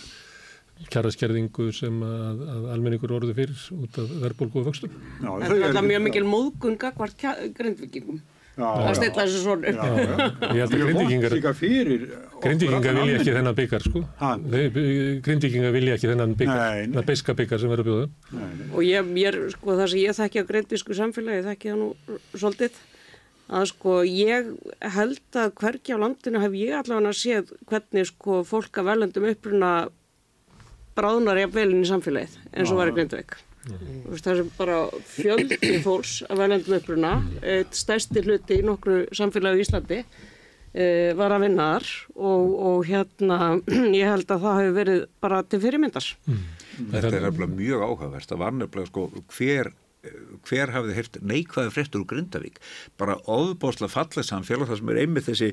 kjaraskerðingu 0.94 1.68
sem 1.76 2.00
að, 2.06 2.40
að 2.50 2.70
almenningur 2.74 3.14
orðu 3.16 3.36
fyrir 3.38 3.66
út 3.78 4.00
af 4.02 4.14
verðbólgu 4.24 4.62
og 4.62 4.70
vöxtum. 4.72 4.96
Já, 5.22 5.30
það 5.30 5.54
er 5.56 5.66
alltaf 5.68 5.86
mjög 5.88 6.02
mikil 6.08 6.24
móðgun 6.28 6.80
gagvart 6.82 7.28
grindvikingum. 7.60 8.24
Já, 8.54 8.68
Það 8.70 8.86
já. 8.86 8.96
stilla 9.00 9.24
þessu 9.26 9.40
svona 9.42 9.70
upp. 9.72 10.44
Ég 10.54 10.60
held 10.62 10.74
að 10.74 10.82
Grindvíkingar 12.44 12.90
allan 12.94 13.08
vilja 13.08 13.18
ekki 13.18 13.34
þennan 13.34 13.56
byggar 13.58 13.86
sko. 13.88 14.02
Ha? 14.20 14.32
Grindvíkingar 15.26 15.74
vilja 15.74 15.96
ekki 15.98 16.10
þennan 16.12 16.36
byggar, 16.38 16.76
þennan 16.84 17.08
beiska 17.08 17.34
byggar 17.40 17.62
sem 17.64 17.72
verður 17.74 17.90
að 17.96 18.04
nei. 18.38 18.68
Og 18.76 18.84
ég, 18.86 19.10
ég, 19.24 19.38
sko, 19.56 19.78
það 19.80 19.90
sem 19.94 20.02
ég 20.04 20.18
þekki 20.20 20.44
á 20.46 20.50
greindísku 20.52 20.98
samfélagi, 21.00 21.40
ég 21.40 21.48
þekki 21.50 21.72
það 21.72 21.80
nú 21.82 22.20
svolítið, 22.44 22.78
að 23.58 23.66
sko, 23.72 23.96
ég 24.06 24.52
held 25.00 25.40
að 25.42 25.56
hvergi 25.64 25.98
á 25.98 26.04
landinu 26.04 26.44
hef 26.44 26.60
ég 26.62 26.78
allavega 26.78 27.16
séð 27.18 27.56
hvernig 27.72 28.12
sko 28.12 28.44
fólk 28.48 28.82
að 28.84 28.90
velendum 28.92 29.26
uppruna 29.34 29.72
bráðnar 30.94 31.42
ég 31.42 31.50
velin 31.58 31.82
í 31.82 31.90
samfélagið, 31.90 32.38
eins 32.54 32.70
og 32.70 32.78
var 32.84 32.94
í 32.94 32.96
Grindavík. 33.00 33.34
Veist, 33.64 34.26
Það 34.26 34.40
sem 34.40 34.52
bara 34.58 34.78
fjöldi 35.08 35.74
fólks 35.84 36.18
að 36.28 36.42
velendum 36.44 36.78
uppruna, 36.78 37.14
eitt 37.48 37.78
stærsti 37.78 38.24
hluti 38.26 38.60
í 38.60 38.66
nokkru 38.66 39.04
samfélagi 39.16 39.62
í 39.62 39.66
Íslandi, 39.66 40.00
e, 40.74 40.88
var 41.18 41.36
að 41.36 41.46
vinna 41.46 41.70
þar 41.76 41.94
og, 42.16 42.58
og 42.72 42.82
hérna, 42.90 43.38
ég 44.02 44.10
held 44.10 44.28
að 44.28 44.44
það 44.48 44.60
hefur 44.60 44.76
verið 44.82 45.06
bara 45.24 45.44
til 45.48 45.62
fyrirmyndar. 45.64 46.10
Þetta 46.26 47.08
er 47.14 47.24
nefnilega 47.30 47.56
mjög 47.56 47.88
áhugavert. 47.88 48.30
Það 48.34 48.44
var 48.44 48.60
nefnilega 48.60 48.92
sko 48.92 49.06
hver, 49.38 49.72
hver 50.50 50.74
hafði 50.74 50.98
heyrt 50.98 51.20
neikvæði 51.24 51.74
fréttur 51.78 52.04
úr 52.04 52.10
Grindavík. 52.10 52.60
Bara 53.00 53.16
ofbáslega 53.32 53.94
fallið 53.94 54.28
samfélag 54.28 54.72
þar 54.74 54.82
sem 54.82 54.92
er 54.92 55.02
einmitt 55.06 55.30
þessi 55.30 55.52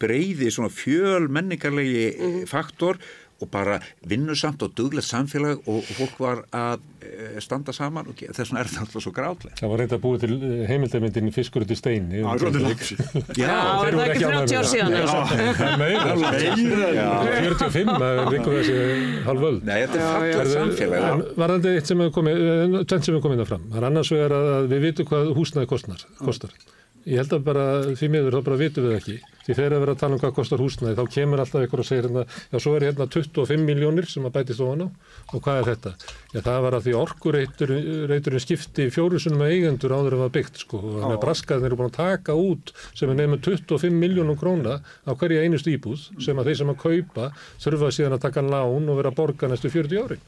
breyði 0.00 0.48
svona 0.54 0.72
fjöl 0.72 1.28
menningarlegi 1.28 2.46
faktor 2.48 3.02
og 3.42 3.50
bara 3.52 3.76
vinnusamt 4.08 4.62
og 4.64 4.72
duglegt 4.76 5.06
samfélag 5.06 5.66
og, 5.68 5.82
fólk 5.98 6.20
var 6.22 6.42
að 6.56 6.84
e, 7.04 7.40
standa 7.44 7.72
saman 7.76 8.08
og 8.08 8.16
þess 8.16 8.48
vegna 8.48 8.62
er 8.62 8.70
þetta 8.70 8.84
alltaf 8.86 9.04
svo 9.04 9.12
grátlega. 9.16 9.56
Það 9.60 9.72
var 9.72 9.82
reynd 9.82 9.94
að 9.96 10.02
búið 10.06 10.24
til 10.24 10.38
heimildamindin 10.70 11.34
fiskur 11.34 11.66
út 11.66 11.74
í 11.74 11.78
stein. 11.78 12.08
Já. 12.16 12.24
Já, 13.36 13.58
er 13.84 13.98
það 13.98 14.04
ekki 14.06 14.22
30 14.24 14.56
ár 14.56 14.70
síðan 14.70 14.96
eða 14.96 15.08
svo? 15.12 15.20
Meira, 15.82 16.16
45, 17.36 17.92
það 17.92 18.22
er 18.22 18.32
líka 18.32 18.56
þessi 18.56 18.80
halvöld. 19.28 19.60
Nei, 19.68 19.76
þetta 19.84 20.00
er 20.00 20.08
fallið 20.16 20.54
samfélag. 20.54 21.26
Varðandi 21.44 21.76
eitt 21.76 21.92
sem 21.92 22.04
hefur 22.04 22.16
komið, 22.20 22.42
eh, 22.46 22.80
tvennt 22.88 23.04
sem 23.04 23.12
hefur 23.12 23.26
komið 23.28 23.44
það 23.44 23.52
fram. 23.52 23.68
Það 23.72 23.82
er 23.82 23.88
annars 23.90 24.12
vegar 24.16 24.36
að, 24.40 24.72
við 24.72 24.84
vitum 24.88 25.12
hvað 25.12 25.32
húsnaði 25.36 25.72
kostnar, 25.74 26.08
kostar. 26.22 26.56
Ég 27.06 27.20
held 27.20 27.36
að 27.36 27.44
bara 27.46 27.64
því 27.94 28.08
miður 28.10 28.38
þá 28.38 28.46
bara 28.48 28.62
vitum 28.64 28.88
við 28.88 28.96
ekki. 28.96 29.18
Því 29.46 29.56
þegar 29.56 29.76
að 29.76 29.82
vera 29.84 29.94
að 29.94 30.00
tala 30.02 30.16
um 30.16 30.22
hvað 30.22 30.34
kostar 30.36 30.62
húsnæði 30.62 30.96
þá 30.98 31.12
kemur 31.16 31.42
alltaf 31.42 31.66
ykkur 31.66 31.82
og 31.82 31.86
segir 31.86 32.08
hérna, 32.08 32.24
já 32.50 32.58
svo 32.62 32.74
er 32.76 32.86
hérna 32.88 33.06
25 33.14 33.66
miljónir 33.66 34.08
sem 34.10 34.26
að 34.26 34.34
bætist 34.36 34.62
ofan 34.64 34.86
á 34.86 34.88
og 35.32 35.42
hvað 35.44 35.60
er 35.60 35.68
þetta? 35.70 35.92
Já 36.34 36.40
það 36.46 36.60
var 36.66 36.76
að 36.76 36.86
því 36.86 36.94
orkureiturinn 37.00 38.42
skipti 38.42 38.88
fjórusunum 38.94 39.42
með 39.42 39.54
eigendur 39.54 39.94
áður 39.94 40.16
en 40.16 40.24
var 40.24 40.34
byggt 40.34 40.62
sko 40.64 40.80
og 40.82 40.98
þannig 40.98 41.16
að 41.16 41.22
braskaðin 41.24 41.68
eru 41.70 41.78
búin 41.80 41.92
að 41.92 41.98
taka 42.00 42.36
út 42.36 42.72
sem 42.92 43.12
er 43.12 43.20
nefnum 43.20 43.42
25 43.46 44.00
miljónum 44.02 44.40
króna 44.40 44.80
á 44.82 45.10
hverja 45.14 45.44
einustu 45.46 45.74
íbúð 45.74 46.08
sem 46.22 46.38
að 46.38 46.50
þeir 46.50 46.60
sem 46.62 46.72
að 46.74 46.82
kaupa 46.82 47.30
þurfa 47.62 47.92
síðan 47.94 48.18
að 48.18 48.26
taka 48.26 48.44
lán 48.46 48.90
og 48.90 48.98
vera 49.00 49.12
að 49.12 49.20
borga 49.20 49.50
næstu 49.50 49.70
40 49.72 50.02
árin. 50.02 50.26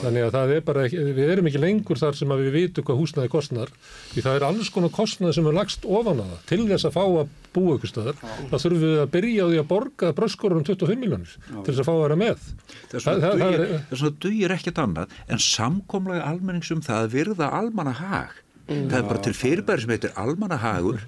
Þannig 0.00 0.24
að 0.26 0.32
það 0.34 0.52
er 0.56 0.64
bara, 0.66 0.86
við 0.90 1.28
erum 1.30 1.50
ekki 1.50 1.62
lengur 1.62 2.00
þar 2.00 2.16
sem 2.18 2.32
að 2.34 2.42
við 2.46 2.56
vitum 2.56 2.86
hvað 2.88 3.00
húsnæði 3.04 3.30
kostnar 3.30 3.70
því 4.10 4.24
það 4.24 4.38
er 4.38 4.46
alls 4.48 4.70
konar 4.74 4.94
kostnað 4.94 5.36
sem 5.36 5.46
er 5.46 5.56
lagst 5.60 5.86
ofan 5.86 6.22
á 6.22 6.26
það 6.26 6.40
til 6.50 6.64
þess 6.72 6.88
að 6.88 6.96
fá 6.96 7.04
að 7.04 7.30
búa 7.54 7.78
ykkur 7.78 7.92
staðar 7.92 8.20
þá 8.20 8.56
þurfum 8.56 8.84
við 8.84 9.00
að 9.04 9.10
byrja 9.14 9.46
á 9.46 9.50
því 9.50 9.62
að 9.62 9.70
borga 9.70 10.12
bröskurum 10.18 10.66
25 10.66 11.00
miljónir 11.00 11.32
til 11.48 11.64
þess 11.70 11.82
að 11.82 11.88
fá 11.88 11.94
að 11.94 12.04
vera 12.04 12.20
með. 12.20 12.44
Þess 12.92 13.08
vegna 13.10 14.12
dugir 14.26 14.54
ekkert 14.56 14.84
annað 14.84 15.18
en 15.28 15.42
samkomlega 15.44 16.28
almennings 16.30 16.70
um 16.74 16.84
það 16.84 17.04
að 17.06 17.18
virða 17.18 17.50
almanna 17.60 17.96
hag 18.00 18.38
það 18.70 18.98
er 19.00 19.08
bara 19.08 19.22
til 19.24 19.34
fyrirbæri 19.34 19.82
sem 19.82 19.92
heitir 19.94 20.12
almanna 20.20 20.58
hagur 20.62 21.02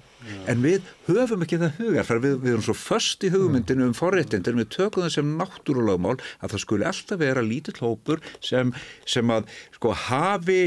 en 0.51 0.63
við 0.63 0.87
höfum 1.07 1.43
ekki 1.45 1.59
það 1.61 1.79
hugar 1.79 2.07
fyrir 2.07 2.23
við, 2.23 2.35
við 2.43 2.53
erum 2.53 2.65
svo 2.65 2.75
först 2.77 3.23
í 3.23 3.31
hugmyndinu 3.31 3.87
um 3.87 3.95
forréttindin, 3.97 4.59
við 4.59 4.69
tökum 4.75 5.05
það 5.05 5.15
sem 5.17 5.33
náttúrulagmál 5.39 6.15
að 6.15 6.55
það 6.55 6.63
skuli 6.63 6.87
alltaf 6.89 7.21
vera 7.21 7.43
lítill 7.43 7.77
hópur 7.79 8.23
sem, 8.43 8.73
sem 9.07 9.31
að 9.35 9.47
sko 9.77 9.95
hafi 10.07 10.61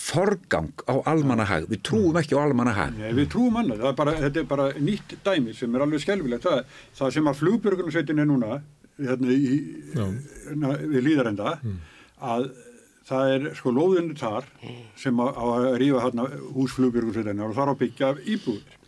forgang 0.00 0.72
á 0.88 0.94
almannahag, 1.04 1.66
við 1.68 1.82
trúum 1.84 2.16
ekki 2.16 2.36
á 2.36 2.40
almannahag. 2.40 2.94
Nei, 2.96 3.10
við 3.18 3.28
trúum 3.34 3.58
annað, 3.60 3.84
er 3.90 3.96
bara, 3.98 4.14
þetta 4.22 4.40
er 4.40 4.48
bara 4.48 4.68
nýtt 4.80 5.16
dæmi 5.26 5.52
sem 5.56 5.74
er 5.76 5.84
alveg 5.84 6.04
skelvilegt, 6.04 6.46
það, 6.46 6.78
það 6.96 7.12
sem 7.16 7.28
að 7.28 7.40
flugbjörgunarsveitin 7.42 8.22
er 8.22 8.30
núna, 8.30 8.60
hérna 8.96 9.34
í, 9.36 9.58
na, 10.56 10.72
við 10.80 11.02
líðarenda, 11.10 11.58
mm. 11.60 11.76
að 12.24 12.48
það 13.06 13.32
er 13.34 13.48
sko 13.58 13.72
lóðinu 13.76 14.16
þar 14.18 14.48
sem 14.98 15.20
að, 15.22 15.42
að 15.44 15.68
rífa 15.82 16.04
hérna 16.06 16.28
hús 16.56 16.76
flugbjörgunarsveitin 16.78 17.44
og 17.44 17.56
þar 17.58 17.74
á 17.76 17.80
byggja 17.82 18.12
íbúður 18.24 18.80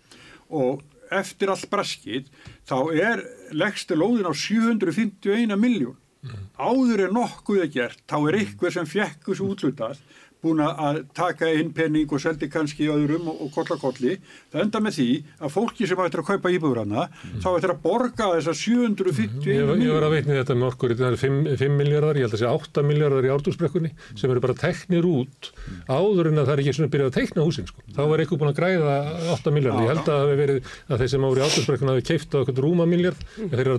og 0.49 0.83
eftir 1.15 1.53
allt 1.53 1.69
braskið 1.71 2.29
þá 2.69 2.79
er 2.97 3.23
leggstu 3.57 3.97
lóðin 3.97 4.29
á 4.29 4.33
751 4.33 5.57
miljón. 5.61 5.97
Mm. 6.19 6.49
Áður 6.59 7.05
er 7.05 7.13
nokkuð 7.15 7.61
að 7.63 7.75
gert, 7.77 8.01
þá 8.11 8.17
er 8.27 8.39
ykkur 8.41 8.75
sem 8.75 8.89
fjekk 8.89 9.29
þessu 9.29 9.53
útlutast 9.53 10.17
búin 10.45 10.61
að 10.63 11.01
taka 11.17 11.49
inn 11.51 11.73
penning 11.75 12.11
og 12.15 12.21
seldi 12.23 12.49
kannski 12.51 12.87
öðrum 12.93 13.27
og, 13.31 13.37
og 13.45 13.51
kollakolli 13.55 14.13
það 14.53 14.63
enda 14.65 14.79
með 14.85 14.93
því 14.99 15.09
að 15.43 15.55
fólki 15.55 15.89
sem 15.89 16.03
ættir 16.05 16.23
að 16.23 16.29
kaupa 16.31 16.53
íbúður 16.55 16.81
hana 16.85 17.03
mm. 17.09 17.41
þá 17.43 17.49
ættir 17.57 17.73
að 17.75 17.83
borga 17.83 18.27
þess 18.37 18.49
að 18.53 18.59
750 18.63 19.49
Ég, 19.49 19.73
ég 19.83 19.93
var 19.97 20.05
að 20.07 20.15
veitni 20.15 20.39
þetta 20.39 20.55
með 20.59 20.69
okkur 20.71 20.91
það 20.99 21.11
er 21.11 21.19
5, 21.25 21.37
5 21.63 21.75
miljardar, 21.83 22.15
ég 22.21 22.25
held 22.29 22.37
að 22.39 22.43
sé 22.43 22.49
8 22.53 22.87
miljardar 22.87 23.27
í 23.27 23.33
ártúrsbrekkunni 23.35 23.91
sem 24.15 24.31
eru 24.31 24.45
bara 24.45 24.59
teknir 24.63 25.05
út 25.09 25.51
áður 25.91 26.31
en 26.31 26.39
að 26.39 26.47
það 26.47 26.55
er 26.55 26.61
ekki 26.65 26.77
svona 26.79 26.93
byrjað 26.95 27.11
að 27.11 27.19
tekna 27.19 27.47
húsin 27.49 27.69
sko. 27.69 27.81
þá 27.97 28.03
er 28.07 28.19
eitthvað 28.23 28.41
búin 28.43 28.53
að 28.53 28.61
græða 28.63 28.95
8 29.35 29.55
miljardar 29.59 29.83
ég 29.83 29.93
held 29.95 30.07
að 30.07 30.09
það 30.09 30.23
hefur 30.23 30.43
verið 30.45 30.59
að 30.89 30.99
þeir 31.03 31.13
sem 31.15 31.27
ári 31.29 31.39
í 31.39 31.47
ártúrsbrekkunni 31.49 31.93
hafi 31.97 32.09
keift 32.13 32.31
á 32.31 32.39
eitthvað 32.39 32.65
rúma 32.65 32.85
miljard 32.87 33.21
þeir 33.39 33.63
eru 33.67 33.77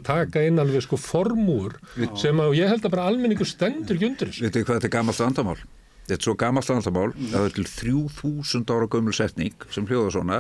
þetta 6.09 6.15
er? 6.15 6.19
Þetta 6.19 6.27
svo 6.27 6.35
gamalt 6.39 6.69
landamál 6.71 7.07
mm. 7.13 7.29
að 7.29 7.35
það 7.35 7.47
er 7.47 7.55
til 7.55 7.67
3000 7.71 8.75
ára 8.75 8.89
gömul 8.95 9.15
setning 9.15 9.65
sem 9.75 9.87
hljóða 9.89 10.13
svona 10.15 10.39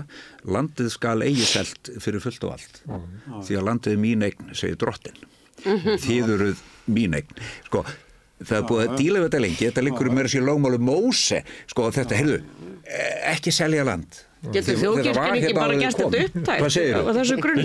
landið 0.57 0.91
skal 0.95 1.25
eigi 1.25 1.47
selt 1.47 1.91
fyrir 2.03 2.23
fullt 2.23 2.45
og 2.47 2.55
allt 2.57 2.81
mm. 2.85 3.09
því 3.47 3.59
að 3.59 3.67
landið 3.69 3.95
er 3.95 4.03
mín 4.05 4.27
eign, 4.27 4.53
segir 4.53 4.79
drottin 4.81 5.19
mhm. 5.65 5.99
þið 6.05 6.33
eruð 6.35 6.63
mín 6.89 7.17
eign 7.19 7.43
sko, 7.67 7.83
það 8.41 8.55
er 8.57 8.65
búið 8.71 8.85
að 8.85 8.97
díla 9.01 9.19
við 9.19 9.27
þetta 9.29 9.43
lengi 9.45 9.67
þetta 9.67 9.85
liggur 9.85 10.09
um 10.09 10.17
mér 10.19 10.29
að 10.29 10.35
sé 10.35 10.43
lógmálu 10.43 10.81
móse 10.81 11.43
sko 11.69 11.89
þetta, 11.93 12.19
heyrðu, 12.19 12.41
ekki 13.33 13.53
selja 13.53 13.85
land 13.87 14.23
Getur 14.39 14.77
þjóðkirkjan 14.79 15.33
ekki 15.35 15.51
bara 15.57 15.75
gert 15.75 15.97
þetta 15.99 16.19
upptækt? 16.23 16.63
Á 16.95 17.11
þessu 17.17 17.35
grunni? 17.43 17.63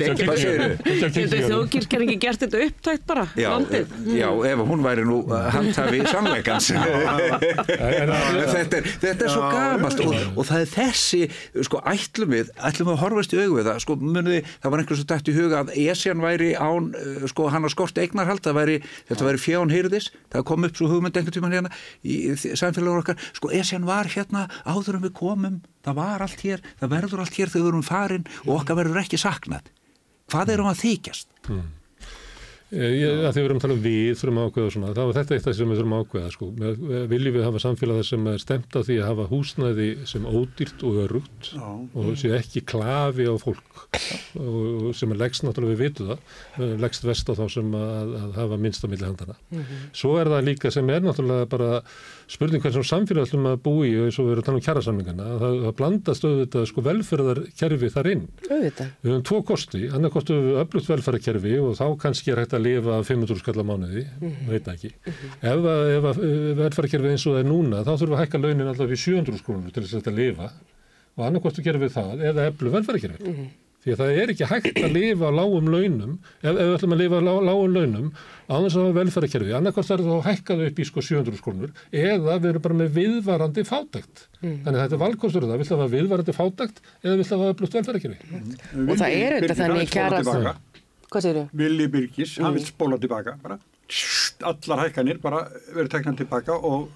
Getur 1.15 1.43
þjóðkirkjan 1.47 2.03
ekki 2.03 2.17
gert 2.25 2.41
þetta 2.43 2.63
upptækt 2.67 3.05
bara? 3.07 3.27
Já, 3.39 3.53
já, 4.11 4.27
ef 4.51 4.63
hún 4.67 4.83
væri 4.83 5.05
nú 5.07 5.21
handhafi 5.31 6.01
samleikans 6.15 6.73
þetta, 8.51 8.81
þetta 9.05 9.29
er 9.29 9.31
svo 9.31 9.43
gamast 9.55 10.03
og, 10.03 10.17
og 10.35 10.49
það 10.49 10.65
er 10.65 10.73
þessi 10.73 11.21
sko 11.69 11.79
ætlum 11.95 12.35
við, 12.35 12.51
ætlum 12.59 12.91
við 12.91 12.97
að 12.97 13.03
horfast 13.05 13.37
í 13.37 13.39
augu 13.45 13.63
það, 13.69 13.79
sko 13.85 13.97
muniði, 14.03 14.41
það 14.65 14.75
var 14.75 14.83
einhvers 14.83 15.05
dætt 15.13 15.31
í 15.31 15.37
huga 15.37 15.61
að 15.63 15.71
Esjan 15.85 16.25
væri 16.25 16.51
án, 16.59 16.91
sko 17.31 17.47
hann 17.55 17.67
á 17.67 17.71
skort 17.71 18.01
eignarhald, 18.03 18.43
það 18.43 18.59
væri, 18.59 18.81
þetta 19.13 19.29
væri 19.29 19.43
fján 19.45 19.71
hýrðis, 19.75 20.11
það 20.35 20.47
kom 20.51 20.67
upp 20.67 20.81
svo 20.81 20.91
hugmynd 20.91 21.21
einhvern 21.21 21.39
tíman 21.39 21.55
hérna 21.55 21.71
í 22.03 22.35
samfélagur 22.35 23.05
okkar, 23.05 23.23
sko 23.39 23.53
Esjan 23.55 23.87
var 23.87 24.11
hérna 24.11 24.49
áður 24.67 24.99
en 24.99 25.07
við 25.07 25.15
komum 25.23 25.63
það 25.85 26.01
var 26.01 26.27
allt 26.27 26.45
hér, 26.45 26.67
það 26.81 26.95
verður 26.97 27.25
allt 27.25 27.39
hér 27.39 27.55
þegar 27.55 27.65
við 27.65 27.73
erum 27.73 27.89
farin 27.89 28.29
og 28.45 28.53
okkar 28.59 28.81
verður 28.81 29.03
ekki 29.05 29.21
saknað 29.21 29.73
hvað 30.33 30.55
erum 30.57 30.71
að 30.71 30.85
þykjast? 30.85 31.35
Mm. 31.49 31.73
Ég, 32.75 33.21
að 33.23 33.37
því 33.37 33.43
við 33.43 33.45
erum 33.47 33.59
að 33.59 33.63
tala 33.63 33.75
um 33.77 33.83
við 33.85 34.17
þurfum 34.19 34.39
að 34.41 34.47
ákveða 34.49 34.71
svona, 34.75 34.93
þá 34.97 35.01
er 35.03 35.11
þetta 35.15 35.35
eitt 35.37 35.45
af 35.45 35.53
því 35.53 35.59
sem 35.59 35.69
við 35.71 35.79
þurfum 35.79 35.93
að 35.95 36.01
ákveða 36.05 36.31
sko. 36.33 36.47
viljum 37.13 37.35
við 37.37 37.45
hafa 37.45 37.61
samfélag 37.63 38.01
sem 38.09 38.25
er 38.33 38.41
stemt 38.43 38.79
að 38.81 38.87
því 38.89 38.97
að 38.97 39.11
hafa 39.11 39.27
húsnæði 39.31 39.89
sem 40.11 40.27
ódýrt 40.27 40.83
og 40.89 40.99
örugt 41.05 41.51
og 41.61 42.09
sé 42.19 42.33
ekki 42.35 42.65
klafi 42.73 43.29
á 43.31 43.35
fólk 43.39 43.79
og 44.41 44.89
sem 44.99 45.15
er 45.15 45.21
leggst 45.21 45.47
náttúrulega 45.47 45.77
við 45.77 45.85
vitu 45.85 46.09
það 46.09 46.75
leggst 46.83 47.07
vest 47.07 47.31
á 47.31 47.33
þá 47.39 47.45
sem 47.53 47.79
að, 47.79 48.17
að 48.25 48.37
hafa 48.41 48.61
minnst 48.65 48.83
á 48.83 48.91
milli 48.91 49.07
handana. 49.07 49.39
Mm 49.53 49.63
-hmm. 49.63 49.87
Svo 49.95 50.17
er 50.19 50.33
það 50.35 50.47
líka 50.51 50.75
sem 50.75 50.91
er 50.91 51.05
náttúrulega 51.05 51.47
bara 51.47 51.71
spurning 52.31 52.63
hvernig 52.63 52.87
samfélag 52.89 53.27
ætlum 53.29 53.49
að 53.51 53.59
búi 53.65 53.91
og 53.99 54.09
eins 54.09 54.19
og 54.19 54.29
við 54.29 54.35
erum 54.35 54.43
að 54.43 54.47
tala 54.49 54.61
um 54.61 54.65
kjærasamlingana 54.65 55.27
það, 55.43 55.57
það 55.65 55.75
blandast 55.81 56.27
auðvitað 56.29 56.67
sko 56.71 56.85
velferðarkerfi 56.89 57.91
þar 57.95 58.11
inn. 58.13 58.23
Auðvitað. 58.49 58.93
Við 59.03 59.13
höfum 59.13 59.25
tvo 59.31 59.41
kosti, 59.51 59.83
annað 59.91 60.15
kostu 60.17 60.39
við 60.47 60.61
öflugt 60.63 60.91
velferðarkerfi 60.93 61.57
og 61.63 61.75
þá 61.81 61.85
kannski 62.05 62.35
er 62.35 62.43
hægt 62.43 62.57
að 62.57 62.65
lifa 62.69 63.01
500 63.11 63.43
skallar 63.43 63.69
mánuði, 63.69 64.05
mm 64.05 64.31
-hmm. 64.31 64.53
veit 64.53 64.71
ekki. 64.75 64.93
Mm 64.95 65.13
-hmm. 65.13 65.35
Ef, 65.53 65.59
ef 65.97 66.23
velferðarkerfi 66.63 67.13
eins 67.13 67.27
og 67.27 67.35
það 67.35 67.43
er 67.45 67.51
núna 67.51 67.85
þá 67.85 67.93
þurfum 67.93 68.15
við 68.15 68.19
að 68.19 68.23
hækka 68.25 68.43
launin 68.45 68.71
alltaf 68.73 68.89
við 68.89 69.05
700 69.05 69.43
skrúnur 69.43 69.73
til 69.73 69.85
þess 69.85 70.09
að 70.09 70.19
lifa 70.19 70.53
og 71.17 71.27
annað 71.27 71.43
kostu 71.43 71.63
gerum 71.63 71.85
við 71.85 71.93
það 71.95 72.25
eða 72.31 72.49
eflu 72.51 72.71
velferðarkerfi. 72.71 73.25
-hmm. 73.25 73.64
Því 73.85 73.93
að 73.93 73.99
það 74.01 74.19
er 74.21 74.31
ekki 74.33 74.47
hægt 74.49 74.79
að 74.81 74.95
lifa 74.95 75.29
á 75.29 75.33
lágum 75.37 75.67
launum, 75.69 76.13
ef, 76.41 76.47
ef 76.49 76.57
við 76.57 76.71
ætlum 76.79 76.95
að 76.95 77.01
lifa 77.03 77.19
á 77.21 77.23
lá, 77.27 77.33
lágum 77.51 77.75
launum 77.75 78.07
á 78.49 78.55
þess 78.55 78.77
að 78.79 78.81
hafa 78.81 78.95
velferðarkerfi, 78.99 79.53
annarkvæmst 79.59 79.93
er 79.93 80.05
það 80.05 80.15
að 80.15 80.29
hækkaðu 80.31 80.69
upp 80.71 80.81
í 80.81 80.87
sko 80.89 81.05
700 81.05 81.41
skrónur 81.43 81.75
eða 81.93 82.39
við 82.39 82.49
erum 82.51 82.65
bara 82.65 82.79
með 82.81 82.97
viðvarandi 82.97 83.67
fátækt. 83.69 84.25
Mm. 84.41 84.57
Þannig 84.65 84.79
að 84.79 84.81
þetta 84.81 84.97
er 84.97 85.03
valkostur 85.05 85.47
það, 85.47 85.61
vill 85.61 85.69
það 85.69 85.85
hafa 85.85 85.95
viðvarandi 85.99 86.37
fátækt 86.39 86.83
eða 87.05 87.19
vill 87.21 87.29
það 87.29 87.45
hafa 87.45 87.55
upplugt 87.57 87.79
velferðarkerfi. 87.79 88.33
Mm. 88.33 88.89
Og 88.89 89.01
það 89.05 89.19
er 89.21 89.39
þetta 89.45 89.61
þannig 89.61 89.93
kjara... 89.93 90.57
Hvað 91.13 91.27
séu 91.29 91.37
þau? 91.37 91.47
Villi 91.61 91.93
Birgis, 91.93 92.39
hann 92.41 92.55
mm. 92.55 92.59
vil 92.59 92.69
spóla 92.73 93.01
tilbaka 93.05 93.37
bara. 93.45 93.61
Allar 94.49 94.87
hækkanir 94.87 95.21
bara 95.23 95.45
verið 95.77 95.93
teknað 95.93 96.23
tilbaka 96.25 96.57
og 96.57 96.89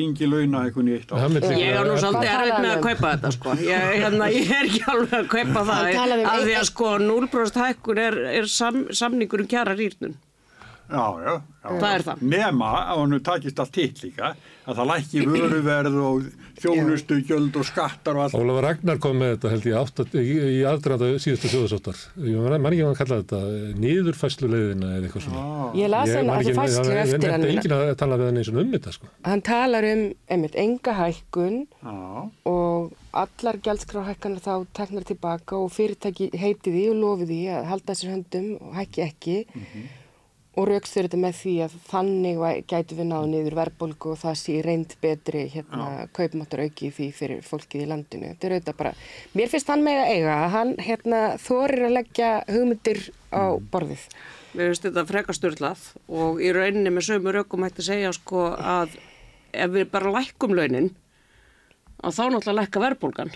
engi 0.00 0.28
launa 0.28 0.64
eitthvað 0.66 0.86
nýtt 0.88 1.12
á. 1.12 1.16
Ég 1.52 1.76
er 1.76 1.86
nú 1.88 1.96
svolítið 2.00 2.32
erfitt 2.32 2.58
með 2.64 2.72
að 2.72 2.82
kaupa 2.86 3.12
þetta 3.14 3.32
sko. 3.36 3.54
Ég, 3.66 3.86
hérna, 4.02 4.28
ég 4.32 4.52
er 4.56 4.68
ekki 4.68 4.82
alveg 4.92 5.14
að 5.18 5.30
kaupa 5.36 5.64
það 5.70 5.88
um 5.92 6.26
af 6.32 6.42
því 6.42 6.58
að 6.58 6.68
sko 6.70 6.92
0% 7.06 7.62
hækkun 7.66 8.02
er, 8.02 8.18
er 8.40 8.50
sam, 8.50 8.84
samningur 8.94 9.44
um 9.44 9.50
kjara 9.52 9.76
rýrnun. 9.78 10.16
Já, 10.92 11.04
já, 11.24 11.32
já. 11.32 11.74
Það 11.80 11.92
er 11.94 12.02
það. 12.04 12.22
Nema 12.34 12.70
að 12.76 12.98
hann 13.00 13.20
takist 13.24 13.60
allt 13.62 13.76
hitt 13.80 14.00
líka 14.04 14.32
að 14.62 14.78
það 14.78 14.88
lækki 14.90 15.22
vöruverð 15.26 15.94
og 16.02 16.26
þjónustu, 16.62 17.18
gjöld 17.26 17.56
og 17.58 17.66
skattar 17.66 18.18
og 18.18 18.26
allt. 18.26 18.36
Ólafur 18.36 18.66
Ragnar 18.66 18.98
kom 19.02 19.16
með 19.22 19.32
þetta 19.34 19.52
held 19.52 19.68
ég 19.70 19.78
átt 19.80 20.02
í, 20.12 20.24
í 20.58 20.58
aðdraðanda 20.68 21.22
síðustu 21.22 21.50
þjóðsáttar. 21.52 22.02
Ég 22.28 22.42
man 22.52 22.68
ekki 22.70 22.82
að 22.84 22.90
hann 22.90 22.98
kallaði 22.98 23.24
þetta 23.24 23.78
niðurfæslu 23.84 24.50
leiðina 24.52 24.90
eða 24.98 25.08
eitthvað 25.08 25.24
svona. 25.26 25.46
Ah. 25.46 25.78
Ég 25.80 25.92
las 25.94 26.12
henni 26.12 26.34
að 26.34 26.50
það 26.50 26.60
fæslu 26.60 26.98
eftir 26.98 27.32
hann. 27.32 27.46
Ég 27.46 27.56
nefndi 27.56 27.56
engin 27.56 27.76
að 27.78 27.94
tala 28.02 28.20
við 28.20 28.30
hann 28.30 28.42
eins 28.42 28.52
og 28.52 28.60
um 28.62 28.76
þetta 28.76 28.94
sko. 28.98 29.10
Hann 29.30 29.46
talar 29.48 29.88
um, 29.92 30.04
einmitt, 30.36 30.60
enga 30.66 30.98
hækkun 31.00 31.58
ah. 31.80 32.20
og 32.52 32.92
allar 33.22 33.58
gjaldskráhækkanar 33.64 34.44
þá 34.44 34.68
teknar 34.76 35.08
tilbaka 35.08 35.58
og 35.58 35.72
fyrirtæki 35.72 36.30
heiti 36.36 36.70
því 36.74 36.86
og 36.92 37.00
lofi 37.00 37.32
því 37.32 37.42
að 37.56 37.66
halda 37.72 37.98
sér 37.98 38.14
höndum 38.16 38.54
og 38.60 38.78
hækki 38.78 39.04
ekki. 39.08 39.40
Mm 39.48 39.66
-hmm 39.72 39.90
og 40.52 40.68
raukstur 40.68 41.06
þetta 41.06 41.20
með 41.20 41.36
því 41.38 41.52
að 41.64 41.76
þannig 41.88 42.42
gætu 42.68 42.96
við 42.98 43.08
náðu 43.08 43.28
niður 43.30 43.56
verðbólgu 43.56 44.10
og 44.12 44.18
það 44.20 44.34
sé 44.42 44.56
reynd 44.64 44.94
betri 45.00 45.46
hérna, 45.52 45.86
kaupmáttur 46.12 46.64
auki 46.66 46.90
því 46.92 47.08
fyrir 47.16 47.40
fólkið 47.46 47.84
í 47.84 47.88
landinu. 47.88 48.32
Þetta 48.34 48.48
er 48.48 48.56
auðvitað 48.58 48.78
bara, 48.82 48.92
mér 49.32 49.52
finnst 49.52 49.72
hann 49.72 49.86
með 49.86 50.02
að 50.02 50.12
eiga 50.12 50.34
að 50.36 50.52
hann 50.56 50.74
hérna, 50.88 51.22
þorir 51.40 51.86
að 51.88 51.96
leggja 51.96 52.30
hugmyndir 52.52 53.00
á 53.32 53.44
mm. 53.48 53.70
borðið. 53.72 54.06
Mér 54.52 54.68
finnst 54.68 54.88
þetta 54.88 55.06
frekasturlað 55.08 55.86
og 56.12 56.42
í 56.44 56.52
rauninni 56.52 56.92
með 56.92 57.08
sömu 57.08 57.32
raukum 57.32 57.64
hætti 57.64 57.86
segja 57.86 58.12
sko 58.12 58.50
að 58.52 58.98
ef 59.52 59.72
við 59.72 59.88
bara 59.92 60.12
lækum 60.18 60.52
launin 60.56 60.92
að 62.02 62.16
þá 62.16 62.22
náttúrulega 62.34 62.58
lekka 62.58 62.80
verðbólgan. 62.82 63.30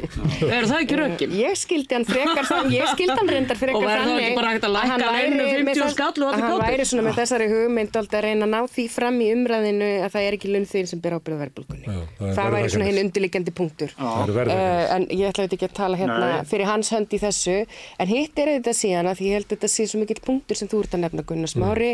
er 0.54 0.66
það 0.70 0.76
ekki 0.84 0.98
rökin? 1.00 1.32
Ég 1.38 1.56
skildi 1.58 1.96
hann 1.96 2.04
frekar 2.08 2.46
þann, 2.48 2.68
ég 2.74 2.90
skildi 2.92 3.16
hann 3.18 3.30
reyndar 3.34 3.58
frekar 3.58 3.78
Og 3.80 3.86
þannig. 3.90 4.38
að 4.38 4.74
lækka 4.74 4.90
hann 4.92 5.04
væri 5.04 5.32
50 5.34 5.64
með 5.68 5.80
þess- 5.80 5.96
skall 5.96 6.10
og 6.10 6.14
allir 6.14 6.28
að 6.28 6.34
Hann 6.34 6.44
kátir? 6.54 6.64
væri 6.74 6.86
svona 6.90 7.04
með 7.08 7.18
þessari 7.18 7.48
hugmynd 7.50 7.98
að 7.98 8.16
reyna 8.24 8.46
að 8.46 8.52
ná 8.54 8.60
því 8.74 8.84
fram 8.94 9.18
í 9.24 9.28
umræðinu 9.34 9.90
að 10.06 10.14
það 10.14 10.28
er 10.28 10.36
ekki 10.38 10.52
launþegin 10.54 10.90
sem 10.92 11.02
ber 11.04 11.16
ábyrða 11.18 11.40
verðbólgunni. 11.42 11.84
Já, 11.84 11.98
það 12.20 12.32
það 12.38 12.54
væri 12.54 12.72
svona 12.74 12.88
hinn 12.90 13.00
undirliggjandi 13.04 13.54
punktur. 13.58 13.94
Uh, 13.98 14.84
en 14.94 15.06
ég 15.10 15.26
ætla 15.32 15.48
ekki 15.48 15.68
að 15.68 15.74
tala 15.80 15.98
hérna 15.98 16.18
Nei. 16.24 16.44
fyrir 16.50 16.70
hans 16.70 16.92
hönd 16.94 17.10
í 17.14 17.20
þessu 17.22 17.56
en 17.98 18.10
hitt 18.10 18.38
er 18.38 18.52
þetta 18.58 18.74
síðan 18.78 19.10
að 19.10 19.24
ég 19.26 19.38
held 19.38 19.48
að 19.48 19.54
þetta 19.56 19.70
sé 19.74 19.86
svo 19.90 20.00
mikill 20.02 20.20
punktur 20.24 20.58
sem 20.58 20.70
þú 20.70 20.84
ert 20.84 20.94
að 20.98 21.04
nefna 21.06 21.26
Gunnar 21.26 21.50
Smári 21.50 21.90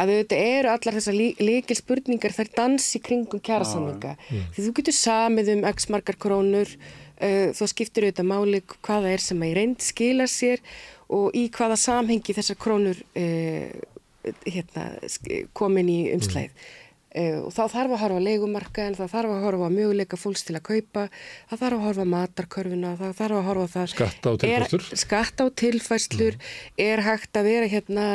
að 0.00 0.14
þetta 0.14 0.40
eru 0.56 0.72
allar 0.72 0.96
þessar 0.98 1.18
líkil 1.18 1.76
spurningar 1.78 2.34
þær 2.36 2.50
dansi 2.56 3.02
kringum 3.04 3.42
kjærasamninga 3.44 4.16
því 4.30 4.64
þú 4.64 4.74
getur 4.80 4.96
samið 4.96 5.52
um 5.56 5.64
x 5.70 5.88
margar 5.92 6.18
krónur 6.20 6.72
uh, 6.72 7.48
þá 7.56 7.64
skiptir 7.72 8.08
auðvitað 8.08 8.30
máli 8.32 8.62
hvað 8.72 9.06
það 9.06 9.14
er 9.14 9.24
sem 9.26 9.44
að 9.44 9.52
í 9.52 9.56
reynd 9.60 9.86
skila 9.86 10.28
sér 10.30 10.64
og 11.10 11.34
í 11.34 11.46
hvaða 11.54 11.78
samhengi 11.80 12.36
þessar 12.36 12.60
krónur 12.60 13.00
uh, 13.18 13.70
hérna, 14.44 14.90
komin 15.56 15.88
í 15.88 16.00
umslæð 16.14 16.52
Uh, 17.10 17.40
og 17.42 17.50
þá 17.50 17.64
þarf 17.72 17.92
að 17.96 18.02
horfa 18.04 18.18
á 18.22 18.26
leigumarkaðin, 18.28 18.94
það 18.94 19.08
þarf 19.10 19.32
að 19.34 19.40
horfa 19.42 19.66
á 19.66 19.70
möguleika 19.74 20.18
fólks 20.20 20.44
til 20.46 20.54
að 20.54 20.62
kaupa, 20.68 21.02
það 21.50 21.62
þarf 21.64 21.78
að 21.78 21.86
horfa 21.88 22.04
á 22.06 22.12
matarkörfuna, 22.12 22.92
það 23.00 23.16
þarf 23.18 23.38
að 23.40 23.48
horfa 23.48 23.64
á 23.66 23.70
það. 23.72 23.88
Skatta- 23.94 24.30
og 24.30 24.38
tilfærslur. 24.44 24.84
Er, 24.86 25.00
skatta 25.02 25.46
og 25.48 25.56
tilfæslur, 25.58 26.38
er 26.86 27.02
hægt 27.08 27.40
að 27.40 27.50
vera 27.50 27.72
hérna, 27.74 28.06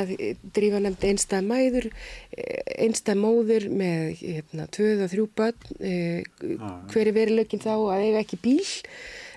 drífa 0.55 0.79
nefndi 0.85 1.11
einstæð 1.11 1.51
mæður, 1.51 1.89
einstæð 2.87 3.21
móður 3.25 3.67
með 3.83 4.23
hérna, 4.23 4.71
tvöð 4.79 5.05
og 5.05 5.11
þrjú 5.11 5.29
börn, 5.43 5.69
uh, 5.75 6.65
hver 6.95 7.11
er 7.11 7.15
veruleikin 7.19 7.65
þá 7.67 7.73
að 7.75 8.07
eiga 8.07 8.23
ekki 8.23 8.39
bíl, 8.47 8.65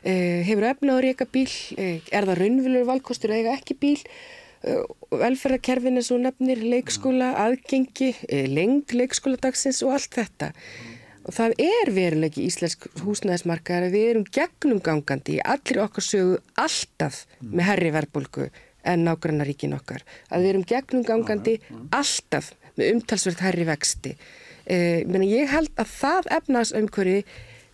uh, 0.07 0.41
hefur 0.47 0.71
efna 0.71 0.99
á 0.99 1.03
reyka 1.03 1.27
bíl, 1.27 1.51
uh, 1.51 1.97
er 2.15 2.31
það 2.31 2.45
raunvölur 2.45 2.91
valkostur 2.95 3.35
að 3.35 3.43
eiga 3.43 3.59
ekki 3.59 3.75
bíl, 3.83 3.99
velferðarkerfin 4.63 6.01
eins 6.01 6.13
og 6.15 6.23
nefnir, 6.25 6.63
leikskóla, 6.75 7.33
aðgengi, 7.45 8.13
uh, 8.27 8.47
lengd 8.51 8.95
leikskóladagsins 8.97 9.83
og 9.87 9.97
allt 9.97 10.19
þetta. 10.19 10.53
Og 11.29 11.35
það 11.37 11.59
er 11.61 11.91
veruleiki 11.93 12.47
íslensk 12.49 12.87
húsnæðismarkaðar 13.03 13.89
að 13.89 13.97
við 13.99 14.07
erum 14.15 14.25
gegnumgangandi 14.33 15.37
í 15.37 15.43
allir 15.45 15.83
okkar 15.83 16.07
sögu 16.07 16.39
alltaf 16.57 17.27
með 17.43 17.69
herri 17.69 17.91
verðbólgu 17.93 18.47
en 18.89 19.05
nágrannaríkin 19.05 19.77
okkar. 19.77 20.07
Að 20.33 20.47
við 20.47 20.53
erum 20.55 20.65
gegnumgangandi 20.71 21.59
alltaf 21.93 22.55
með 22.79 22.95
umtalsvert 22.95 23.45
herri 23.45 23.69
vexti. 23.69 24.15
Meni, 24.69 25.29
ég 25.35 25.53
held 25.53 25.73
að 25.77 25.93
það 25.99 26.33
efnaðsumkvöri 26.39 27.19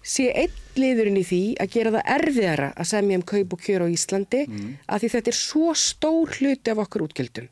sé 0.04 0.28
einn 0.36 0.60
liðurinn 0.76 1.16
í 1.20 1.24
því 1.24 1.42
að 1.62 1.72
gera 1.72 1.92
það 1.94 2.08
erfiðara 2.18 2.68
að 2.76 2.88
semja 2.90 3.18
um 3.20 3.24
kaup 3.30 3.56
og 3.56 3.64
kjör 3.64 3.84
á 3.86 3.94
Íslandi 3.94 4.42
að 4.86 5.04
því 5.04 5.10
þetta 5.14 5.30
er 5.32 5.38
svo 5.38 5.74
stór 5.78 6.34
hluti 6.38 6.72
af 6.72 6.82
okkur 6.84 7.06
útgjöldum, 7.06 7.48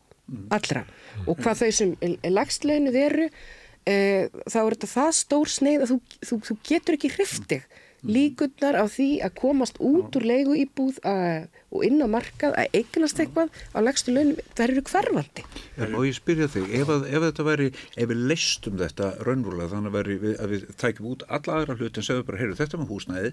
allra. 0.52 0.84
Og 1.26 1.38
hvað 1.38 1.62
þau 1.62 1.70
sem 1.78 1.94
lagstleginu 2.28 2.92
veru, 2.92 3.28
uh, 3.28 4.24
þá 4.52 4.58
er 4.62 4.74
þetta 4.76 4.90
það 4.92 5.12
stór 5.20 5.48
sneið 5.48 5.86
að 5.86 5.92
þú, 5.94 6.00
þú, 6.28 6.40
þú 6.48 6.58
getur 6.68 6.98
ekki 6.98 7.12
hriftig 7.16 7.64
líkurnar 8.02 8.76
á 8.78 8.84
því 8.90 9.08
að 9.22 9.34
komast 9.38 9.78
út 9.82 10.16
úr 10.18 10.26
leigu 10.26 10.56
íbúð 10.58 10.98
að, 11.06 11.46
og 11.70 11.84
inn 11.86 12.02
á 12.02 12.08
markað 12.10 12.56
að 12.58 12.76
eignast 12.80 13.22
eitthvað 13.22 13.54
á 13.74 13.78
lagstu 13.82 14.14
launum, 14.14 14.40
það 14.56 14.64
eru 14.66 14.84
hverfandi. 14.90 15.46
En 15.78 15.96
og 15.98 16.08
ég 16.08 16.18
spyrja 16.18 16.50
þig, 16.50 16.68
ef, 16.80 16.90
að, 16.90 17.06
ef 17.12 17.26
þetta 17.28 17.46
væri, 17.46 17.70
ef 17.94 18.10
við 18.10 18.26
leistum 18.32 18.76
þetta 18.82 19.14
raunverulega 19.22 19.72
þannig 19.76 19.96
að, 20.02 20.12
við, 20.26 20.36
að 20.42 20.54
við 20.56 20.68
tækjum 20.82 21.08
út 21.14 21.24
alla 21.28 21.56
aðra 21.60 21.78
hluti 21.78 22.02
en 22.02 22.08
segðum 22.10 22.28
bara, 22.28 22.42
heyrðu 22.42 22.60
þetta 22.60 22.82
með 22.82 22.92
húsnæði, 22.92 23.32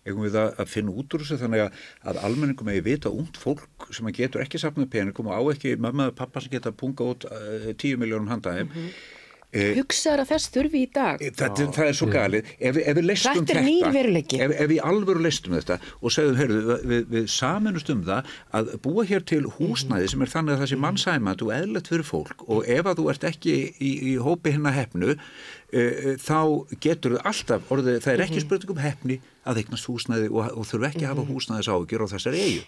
eigum 0.00 0.24
við 0.24 0.40
að, 0.40 0.50
að 0.64 0.72
finna 0.72 0.96
út 0.96 1.14
úr 1.14 1.22
þessu 1.26 1.40
þannig 1.42 1.66
að, 1.66 1.80
að 2.08 2.20
almenningum 2.24 2.72
eigi 2.72 2.84
vita 2.86 3.12
ungd 3.12 3.36
fólk 3.36 3.90
sem 3.92 4.08
getur 4.16 4.40
ekki 4.40 4.60
safnað 4.62 4.88
peningum 4.94 5.28
og 5.28 5.36
á 5.36 5.42
ekki 5.52 5.74
mamma 5.76 6.08
og 6.08 6.16
pappa 6.16 6.40
sem 6.40 6.54
geta 6.54 6.72
punga 6.72 7.04
út 7.12 7.26
uh, 7.28 7.68
10 7.76 8.00
miljónum 8.00 8.32
handaðum. 8.32 8.72
Mm 8.72 9.18
Hugsaður 9.50 10.20
að 10.22 10.28
þess 10.30 10.50
þurfi 10.54 10.80
í 10.84 10.88
dag. 10.94 11.22
Þetta, 11.40 11.64
það 11.74 11.88
er 11.88 11.96
svo 11.98 12.06
galið, 12.10 12.50
ef, 12.60 12.76
við- 12.76 12.84
ef 12.86 12.96
við 13.00 13.06
leistum 13.08 13.40
Þetta 13.40 13.62
ef, 14.44 14.52
ef 14.62 14.68
við 14.70 14.80
alvöru 14.86 15.22
leistum 15.24 15.56
þetta 15.58 15.78
og 15.98 16.14
segðum, 16.14 16.38
heyrðu, 16.38 16.76
við, 16.92 17.02
við 17.16 17.26
saminust 17.34 17.90
um 17.90 18.04
það 18.06 18.30
að 18.60 18.70
búa 18.84 19.06
hér 19.10 19.26
til 19.26 19.42
húsnæði 19.58 20.12
sem 20.12 20.22
er 20.22 20.30
þannig 20.30 20.54
að 20.54 20.62
það 20.62 20.70
sé 20.70 20.80
mannsæmand 20.86 21.42
og 21.42 21.52
eðlert 21.56 21.90
fyrir 21.90 22.06
fólk 22.06 22.46
og 22.46 22.70
ef 22.70 22.86
að 22.92 23.02
þú 23.02 23.10
ert 23.10 23.28
ekki 23.32 23.56
í, 23.74 23.90
í 24.12 24.14
hópi 24.22 24.54
hinna 24.54 24.70
hefnu, 24.78 25.18
uh, 25.18 26.14
þá 26.22 26.38
getur 26.86 27.18
þau 27.18 27.22
alltaf, 27.34 27.68
orðið, 27.74 28.00
það 28.06 28.14
er 28.14 28.24
ekki 28.28 28.46
spurning 28.46 28.74
um 28.76 28.82
hefni 28.86 29.20
að 29.50 29.62
eignast 29.64 29.88
húsnæði 29.90 30.30
og, 30.30 30.50
og 30.54 30.66
þurfa 30.68 30.92
ekki 30.92 31.06
að 31.08 31.14
hafa 31.16 31.26
húsnæðis 31.26 31.70
ágjur 31.74 32.04
á 32.06 32.12
þessari 32.14 32.42
eigu. 32.46 32.66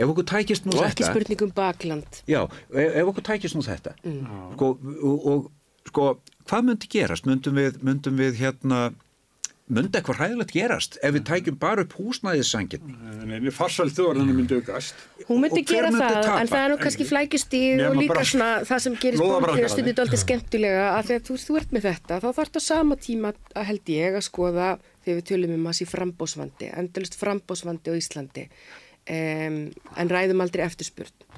Ef 0.00 0.12
okkur 0.12 0.28
tækist 0.32 0.64
nú 0.64 0.76
Og 0.78 0.86
ekki 0.86 1.02
þetta, 1.02 1.12
spurning 1.12 1.42
um 1.44 1.52
bakland. 1.56 2.20
Já, 2.30 2.40
ef, 2.72 2.94
ef 3.02 3.10
okkur 3.12 3.26
tækist 3.26 3.58
nú 3.58 3.64
þetta 3.66 3.92
sko, 4.00 4.70
og, 5.02 5.26
og 5.32 5.50
sko, 5.92 6.10
hvað 6.48 6.68
myndi 6.68 6.92
gerast? 6.96 7.28
Myndum 7.28 7.60
við, 7.60 7.80
myndum 7.86 8.18
við 8.18 8.42
hérna 8.42 8.84
myndi 9.72 9.98
eitthvað 9.98 10.18
hræðilegt 10.18 10.52
gerast 10.52 10.96
ef 11.04 11.14
við 11.14 11.24
tækjum 11.28 11.56
bara 11.60 11.84
upp 11.86 11.94
húsnæðissangin 11.96 12.82
En 13.22 13.46
farsælt 13.54 13.94
þjóðarinn 13.96 14.32
myndi 14.34 14.58
aukast. 14.58 14.98
Hún 15.28 15.42
myndi 15.44 15.62
Og 15.62 15.70
gera 15.70 15.90
myndi 15.92 16.02
það, 16.02 16.18
tapa? 16.26 16.40
en 16.40 16.50
það 16.50 16.64
er 16.64 16.72
nú 16.72 16.78
kannski 16.82 17.06
flækjustíð 17.08 17.82
og 17.86 17.98
líka 18.00 18.12
bara 18.12 18.26
svona 18.28 18.48
það 18.68 18.82
sem 18.84 18.96
gerist 19.04 19.22
lóðabrákararnir. 19.22 19.62
bókir 19.62 19.74
stundið 19.76 20.02
aldrei 20.04 20.20
skemmtilega 20.22 20.84
að 20.90 21.10
þegar 21.10 21.24
þú, 21.28 21.36
þú 21.46 21.58
ert 21.60 21.74
með 21.76 21.86
þetta, 21.88 22.18
þá 22.18 22.28
þarf 22.28 22.40
þetta 22.42 22.64
sama 22.66 22.98
tíma 23.06 23.32
að 23.54 23.68
held 23.70 23.92
ég 23.94 24.18
að 24.18 24.26
skoða 24.26 24.68
þegar 25.04 25.20
við 25.20 25.28
tölum 25.30 25.54
um 25.56 25.70
að 25.70 25.78
sé 25.78 25.88
frambósvandi, 25.88 26.70
endalist 26.82 27.18
frambósvandi 27.20 27.94
á 27.94 28.00
Íslandi, 28.02 28.46
um, 29.16 29.60
en 30.02 30.12
ræðum 30.12 30.44
aldrei 30.44 30.66
eftirspurn. 30.66 31.31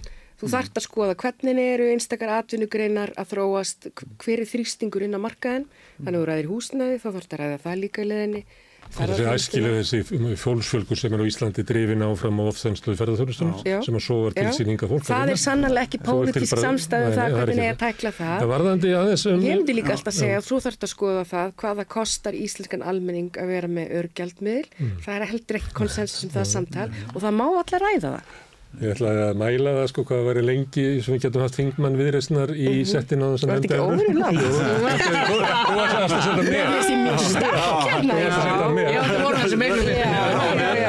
Þú 0.44 0.52
þarft 0.52 0.76
að 0.76 0.84
skoða 0.84 1.14
hvernig 1.22 1.60
eru 1.64 1.86
einstakar 1.94 2.34
atvinnugreinar 2.36 3.14
að 3.16 3.30
þróast, 3.32 3.88
hver 4.20 4.42
er 4.42 4.50
þrýstingur 4.50 5.06
inn 5.06 5.16
á 5.16 5.24
markaðin, 5.24 5.64
þannig 6.02 6.18
að 6.18 6.20
þú 6.20 6.28
ræðir 6.28 6.50
húsnaði, 6.52 7.00
þá 7.00 7.08
þarft 7.14 7.32
að 7.32 7.40
ræða 7.40 7.60
það 7.64 7.80
líka 7.80 8.04
í 8.04 8.08
leðinni. 8.10 8.44
Það 8.92 9.12
er 9.14 9.30
æskilega 9.32 9.78
þessi 9.80 10.34
fólksfölgur 10.38 10.98
sem 11.00 11.14
er 11.16 11.22
á 11.24 11.26
Íslandi 11.26 11.64
drifin 11.64 12.04
áfram 12.04 12.42
á 12.44 12.44
ofþenslu 12.50 12.92
ferðarþjónustunum 12.98 13.64
Já. 13.64 13.78
sem 13.86 13.96
að 13.96 14.04
svo 14.04 14.18
til 14.36 14.44
Já. 14.44 14.50
síninga 14.58 14.88
fólk. 14.90 15.06
Það 15.08 15.32
er 15.32 15.40
sannarlega 15.40 15.88
ekki 15.88 16.00
pólitísk 16.04 16.60
samstæðu 16.60 17.14
það 17.16 17.24
er 17.24 17.36
hvernig 17.38 17.64
er 17.64 17.72
að 17.72 17.80
tækla 17.80 18.12
það. 18.20 18.36
Það 18.36 18.52
varðandi 18.52 18.94
aðeins 19.00 19.26
um... 19.32 19.44
Ég 19.48 19.58
myndi 19.62 19.78
líka 19.80 19.96
alltaf 19.96 20.12
að 20.12 20.18
segja 20.20 20.38
að 20.42 20.48
þú 20.50 20.60
þarfst 20.66 20.86
að 20.86 20.92
skoða 20.92 21.26
það 21.32 21.54
hvað 21.64 21.80
það 21.80 21.90
kostar 21.96 22.38
íslenskan 22.44 22.86
almenning 22.92 23.40
að 23.40 23.54
vera 23.56 23.74
með 23.80 23.94
örgjaldmiðl. 24.02 24.72
Mm. 24.76 24.96
Það 25.08 25.16
er 25.16 25.30
heldur 25.32 25.60
ekki 25.62 25.78
konsensus 25.80 26.28
um 26.28 26.34
það 26.36 26.50
samtal 26.52 26.90
og 26.92 27.22
það 27.24 27.38
má 27.40 27.46
allar 27.48 27.88
ræða 27.88 28.18
það. 28.18 28.34
Ég 28.82 28.90
ætlaði 28.90 29.20
að 29.22 29.36
mæla 29.38 29.70
það 29.78 29.86
sko 29.92 30.02
hvað 30.08 30.22
væri 30.28 30.42
lengi 30.44 30.84
sem 31.04 31.14
við 31.14 31.20
getum 31.24 31.42
haft 31.44 31.54
þingmann 31.58 31.94
viðreysnar 31.98 32.50
í 32.58 32.72
settinu 32.90 33.22
á 33.22 33.28
þess 33.34 33.44
að 33.44 33.48
Var 33.48 33.58
þetta 33.62 33.74
Mhm. 33.74 33.74
ekki 33.74 33.84
óvenju 33.84 34.14
langt? 34.18 34.40
Þú 34.44 34.48
varst 34.84 35.94
að 35.94 36.10
setja 36.10 36.34
með. 36.34 36.48
Þessi 36.74 36.94
mjög 37.04 37.18
stakkarna. 37.24 38.12
Þú 38.14 38.18
varst 38.18 38.34
að 38.34 38.44
setja 38.44 38.68
með. 38.74 38.86
Já, 38.94 39.00
það 39.04 39.22
voru 39.24 39.38
þessi 39.44 39.58
miklu 39.62 39.82
fyrir. 39.84 40.08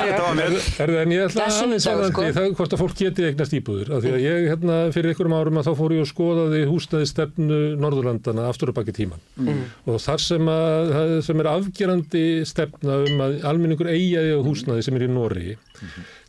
Þetta 0.06 0.24
var 0.26 0.36
með. 0.40 0.52
Erðu, 0.86 0.98
en 1.06 1.12
ég 1.16 1.22
ætla 1.26 1.36
Það 1.36 1.46
er 1.46 1.66
aðeins 1.66 1.86
varðandi 1.86 2.12
sko. 2.12 2.22
það 2.36 2.48
hvort 2.58 2.74
að 2.76 2.82
fólk 2.82 2.96
geti 3.00 3.22
eignast 3.30 3.54
íbúður 3.60 3.88
af 3.96 4.00
því 4.04 4.10
að 4.16 4.22
ég 4.26 4.38
hérna 4.50 4.76
fyrir 4.96 5.10
einhverjum 5.14 5.38
árum 5.40 5.58
að 5.62 5.66
þá 5.70 5.74
fór 5.80 5.92
ég 5.96 6.02
og 6.02 6.10
skoðaði 6.10 6.62
húsnæði 6.72 7.06
stefnu 7.14 7.60
Norðurlandana 7.86 8.50
aftur 8.50 8.70
og 8.70 8.76
baki 8.82 8.94
tíman 8.98 9.22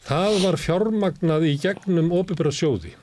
það 0.07 0.31
það 0.31 0.39
var 0.47 0.61
fjármagnað 0.63 1.49
í 1.51 1.57
gegnum 1.63 2.13
opibera 2.15 2.53
sjóði 2.55 2.95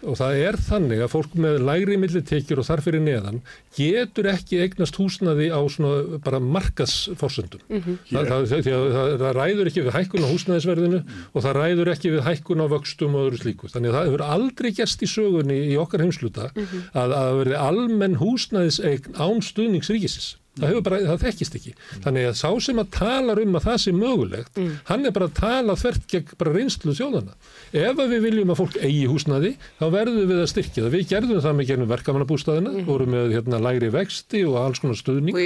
og 0.00 0.14
það 0.16 0.38
er 0.40 0.56
þannig 0.64 1.00
að 1.04 1.10
fólk 1.12 1.34
með 1.36 1.58
lægri 1.68 1.96
millitekjur 2.00 2.62
og 2.62 2.64
þar 2.64 2.80
fyrir 2.86 3.02
neðan 3.04 3.42
getur 3.76 4.30
ekki 4.32 4.62
eignast 4.64 4.96
húsnaði 4.96 5.50
á 5.52 5.60
svona 5.68 6.16
bara 6.24 6.40
markasforsöndum. 6.40 7.60
Mhm. 7.68 7.98
það, 8.08 8.30
það, 8.30 8.46
það, 8.48 8.86
það, 8.94 9.10
það 9.20 9.34
ræður 9.36 9.68
ekki 9.70 9.84
við 9.84 9.96
hækkun 9.98 10.24
á 10.24 10.32
húsnaðisverðinu 10.32 11.02
og 11.34 11.44
það 11.44 11.58
ræður 11.60 11.92
ekki 11.92 12.14
við 12.14 12.24
hækkun 12.30 12.64
á 12.64 12.66
vöxtum 12.72 13.18
og 13.20 13.26
öðru 13.28 13.42
slíku. 13.42 13.68
Þannig 13.74 13.92
að 13.92 13.98
það 13.98 14.08
hefur 14.08 14.24
aldrei 14.30 14.70
gerst 14.80 15.04
í 15.04 15.10
sögunni 15.12 15.58
í 15.68 15.76
okkar 15.84 16.00
heimsluta 16.06 16.48
Mhm. 16.56 16.82
að, 16.96 17.16
að 17.20 17.32
verði 17.42 17.60
almenn 17.68 18.16
húsnaðiseign 18.24 19.20
án 19.20 19.44
stuðningsríkisins. 19.44 20.36
Það, 20.60 20.68
hefur 20.70 20.84
bara, 20.86 21.00
það 21.08 21.24
þekkist 21.24 21.56
ekki. 21.60 21.72
Þannig 22.04 22.28
að 22.30 22.36
sá 22.40 22.50
sem 22.66 22.80
að 22.82 22.90
talar 22.96 23.40
um 23.42 23.56
að 23.58 23.66
það 23.66 23.78
sé 23.84 23.94
mögulegt, 23.96 24.60
hann 24.90 25.06
er 25.08 25.14
bara 25.16 25.28
að 25.30 25.34
tala 25.40 25.76
þvert 25.80 26.06
gegn 26.12 26.34
bara 26.40 26.54
reynslu 26.54 26.94
þjóðana. 26.98 27.36
Ef 27.80 28.00
við 28.00 28.20
viljum 28.26 28.52
að 28.54 28.60
fólk 28.60 28.76
eigi 28.80 29.06
húsnaði, 29.10 29.52
þá 29.80 29.84
verðum 29.94 30.28
við 30.30 30.40
að 30.44 30.48
styrkja 30.52 30.84
það. 30.84 30.94
Við 30.96 31.06
gerðum 31.10 31.42
það 31.44 31.56
með 31.60 31.68
gerðum 31.70 31.90
verkamannabústaðina, 31.94 32.72
vorum 32.88 33.12
með 33.14 33.34
hérna, 33.36 33.60
lægri 33.64 33.90
vexti 33.94 34.42
og 34.48 34.56
alls 34.60 34.80
konar 34.82 34.98
stuðning. 34.98 35.36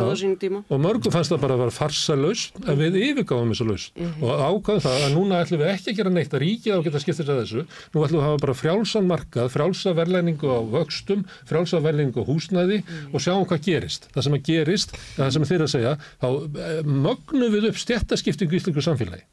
Og. 0.00 0.64
Og 0.70 0.80
mörgum 0.84 1.14
fannst 1.14 1.32
það 1.34 1.42
bara 1.44 1.56
að 1.58 1.62
vera 1.64 1.74
farsa 1.76 2.16
laust, 2.18 2.60
en 2.66 2.78
við 2.80 2.98
yfirgáðum 3.04 3.52
þessu 3.54 3.66
laust. 3.68 3.92
Og 4.20 4.30
ákvæðum 4.40 4.84
það 4.86 5.04
að 5.06 5.14
núna 5.16 5.40
ætlum 5.44 5.60
við 5.62 5.72
ekki 5.74 5.92
að 5.92 5.98
gera 6.00 6.14
neitt 6.14 6.34
að 6.34 6.44
á 6.70 6.74
að 6.80 6.84
geta 6.88 7.02
skiptir 7.04 7.30
að 7.30 7.40
þessu. 7.44 7.64
Nú 7.94 8.04
ætlum 8.04 8.18
við 8.18 8.24
að 8.24 8.28
hafa 8.30 8.42
bara 8.44 8.56
frjálsan 8.60 9.08
markað, 9.10 9.50
frjálsa 9.54 9.94
verðlæningu 9.98 10.48
á 10.50 10.58
vöxtum, 10.74 11.24
frjálsa 11.48 11.80
verðlæningu 11.84 12.24
á 12.24 12.28
húsnæði 12.30 12.80
og 13.12 13.20
sjáum 13.24 13.46
hvað 13.48 13.64
gerist. 13.68 14.08
Það 14.14 14.26
sem 14.26 14.36
að 14.40 14.46
gerist, 14.48 14.96
það 15.18 15.34
sem 15.36 15.50
þeir 15.52 15.66
að 15.66 15.74
segja, 15.74 15.98
þá 16.22 16.28
eh, 16.30 16.80
mögnum 17.08 17.54
við 17.54 17.68
upp 17.70 17.84
stjættaskiptingu 17.84 18.56
í 18.56 18.62
íslensku 18.62 18.88
samfélagi. 18.88 19.28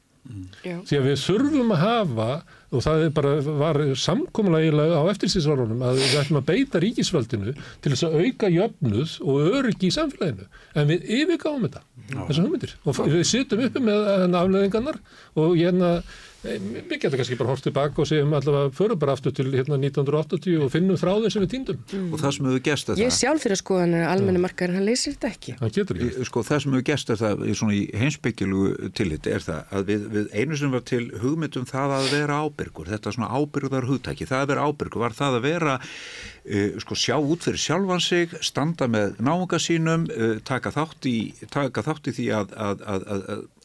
Já. 0.60 0.76
Því 0.84 0.96
að 0.98 1.06
við 1.06 1.20
þurfum 1.22 1.70
að 1.72 1.80
hafa, 1.80 2.28
og 2.68 2.82
það 2.84 3.02
er 3.06 3.12
bara 3.16 3.30
var 3.62 3.78
samkomulega 3.96 4.88
á 5.00 5.02
eftirstýrsárunum 5.08 5.84
að 5.88 6.00
við 6.02 6.16
ætlum 6.20 6.40
að 6.42 6.48
beita 6.50 6.82
ríkisvöldinu 6.84 7.54
til 7.56 7.92
þess 7.94 8.04
að 8.04 8.16
auka 8.20 8.50
jöfnuð 8.52 9.14
og 9.24 9.52
öryggi 9.60 9.88
í 9.88 9.94
samfélaginu. 9.94 10.48
En 10.76 10.90
við 10.90 11.06
yfirgáum 11.22 11.64
þetta, 11.64 11.84
þessar 12.10 12.44
hugmyndir. 12.44 12.74
Og 12.84 13.00
við 13.08 13.24
sittum 13.30 13.64
uppi 13.64 13.84
með 13.88 14.10
hérna 14.10 14.42
afleðingarnar 14.44 15.00
og 15.40 15.56
hérna, 15.56 15.92
eh, 16.02 16.18
við 16.42 16.92
getum 17.02 17.18
kannski 17.18 17.36
bara 17.38 17.50
hort 17.50 17.64
tilbaka 17.66 18.02
og 18.02 18.06
segjum 18.06 18.34
allavega, 18.36 18.70
förum 18.76 18.98
bara 19.02 19.14
aftur 19.16 19.32
til 19.34 19.48
hérna 19.50 19.74
1980 19.80 20.60
og 20.62 20.70
finnum 20.70 20.98
þráðin 21.00 21.32
sem 21.34 21.42
við 21.42 21.50
týndum. 21.54 21.80
og 22.12 22.20
það 22.22 22.34
sem 22.36 22.46
hefur 22.46 22.62
gest 22.68 22.92
er 22.92 23.00
Ég 23.00 23.10
það 23.10 23.16
sjálf 23.18 23.42
fyrir 23.42 23.56
að 23.56 23.62
skoðan 23.62 23.96
er 23.98 24.04
almenni 24.06 24.42
markaðin, 24.44 24.78
hann 24.78 24.86
leysir 24.86 25.16
þetta 25.16 25.30
ekki. 25.32 25.56
Það 25.58 25.72
getur 25.78 25.98
ekki. 25.98 26.26
Sko 26.28 26.44
það 26.46 26.62
sem 26.62 26.76
hefur 26.76 26.86
gest 26.90 27.10
er 27.10 27.20
það 27.22 27.42
í 27.42 27.56
svona 27.58 27.74
í 27.74 27.82
heimsbyggjilugu 28.02 28.92
tilliti 28.94 29.34
er 29.34 29.46
það 29.48 29.74
að 29.74 29.90
við, 29.90 30.06
við 30.14 30.30
einu 30.38 30.60
sem 30.62 30.76
var 30.76 30.86
til 30.92 31.02
hugmyndum 31.24 31.66
það 31.72 31.96
að 31.98 32.08
vera 32.14 32.38
ábyrgur 32.46 32.92
þetta 32.94 33.14
svona 33.16 33.32
ábyrgðar 33.34 33.88
hugtæki, 33.90 34.30
það 34.30 34.44
að 34.44 34.52
vera 34.52 34.68
ábyrgur 34.68 35.04
var 35.08 35.18
það 35.18 35.40
að 35.40 35.48
vera 35.48 35.74
uh, 35.82 36.78
sko 36.86 36.98
sjá 37.02 37.16
út 37.18 37.48
fyrir 37.48 37.64
sjálfan 37.66 38.04
sig, 38.04 38.38
standa 38.46 38.86
með 38.86 39.18
náunga 39.18 39.58
sínum, 39.58 40.06
uh, 40.06 40.38
taka 40.46 40.70
þátt 40.70 41.10
í 41.10 41.18
taka 41.50 41.82
þátt 41.82 42.12
í 42.12 42.16
því 42.20 42.30
að 42.38 42.56
að, 42.58 42.86
að, 42.94 43.04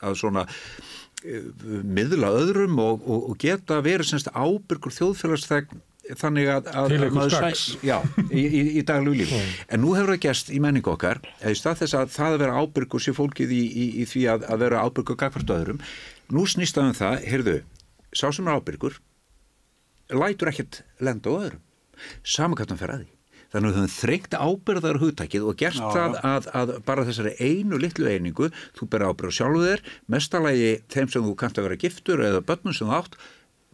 að, 0.02 0.18
svona 0.18 0.48
miðla 1.24 2.30
öðrum 2.42 2.78
og, 2.84 3.02
og, 3.08 3.26
og 3.32 3.38
geta 3.42 3.78
verið 3.86 4.10
semst 4.12 4.30
ábyrgur 4.36 4.94
þjóðfélagsþegn 4.98 5.82
þannig 6.20 6.50
að, 6.52 6.66
að 6.76 6.94
einhvers 6.98 7.14
maður 7.16 7.36
gagns. 7.46 7.62
sæ- 7.78 7.86
Já, 7.88 7.96
í, 8.28 8.42
í, 8.44 8.62
í 8.80 8.84
daglegu 8.84 9.16
lífi. 9.22 9.38
En 9.72 9.80
nú 9.86 9.94
hefur 9.96 10.12
það 10.14 10.22
gæst 10.26 10.50
í 10.52 10.60
menningu 10.60 10.92
okkar, 10.92 11.22
eða 11.40 11.54
í 11.56 11.60
stað 11.62 11.80
þess 11.84 11.96
að 12.02 12.12
það 12.18 12.36
að 12.36 12.42
vera 12.44 12.58
ábyrgur 12.60 13.04
sé 13.06 13.14
fólkið 13.16 13.54
í, 13.56 13.62
í, 13.64 13.86
í 14.04 14.08
því 14.12 14.26
að, 14.34 14.44
að 14.52 14.66
vera 14.66 14.82
ábyrgur 14.84 15.20
gagvart 15.24 15.54
öðrum, 15.56 15.80
nú 16.36 16.44
snýst 16.52 16.76
það 16.76 16.90
um 16.92 16.98
það, 17.00 17.16
heyrðu, 17.32 17.56
sá 18.12 18.26
sem 18.36 18.52
er 18.52 18.60
ábyrgur, 18.60 19.00
lætur 20.12 20.52
ekkert 20.52 20.82
lenda 21.00 21.32
á 21.32 21.36
öðrum. 21.40 21.64
Samakvæmtan 22.28 22.80
fer 22.84 22.92
að 22.98 23.06
því. 23.06 23.13
Þannig 23.54 23.70
að 23.70 23.70
við 23.70 23.80
höfum 23.80 23.94
þrengt 23.94 24.38
ábyrðar 24.40 25.02
hugtækið 25.04 25.46
og 25.46 25.60
gert 25.62 25.78
Já, 25.78 25.86
það 25.94 26.18
að, 26.26 26.50
að 26.58 26.74
bara 26.88 27.06
þessari 27.06 27.36
einu 27.38 27.78
litlu 27.82 28.10
einingu, 28.10 28.50
þú 28.74 28.90
ber 28.90 29.08
ábyrð 29.12 29.38
sjálfu 29.38 29.64
þér, 29.68 29.86
mestalagi 30.10 30.74
þeim 30.90 31.14
sem 31.14 31.30
þú 31.30 31.38
kannt 31.38 31.62
að 31.62 31.70
vera 31.70 31.82
giftur 31.86 32.26
eða 32.26 32.44
börnum 32.48 32.74
sem 32.74 32.90
þú 32.90 32.98
átt, 32.98 33.18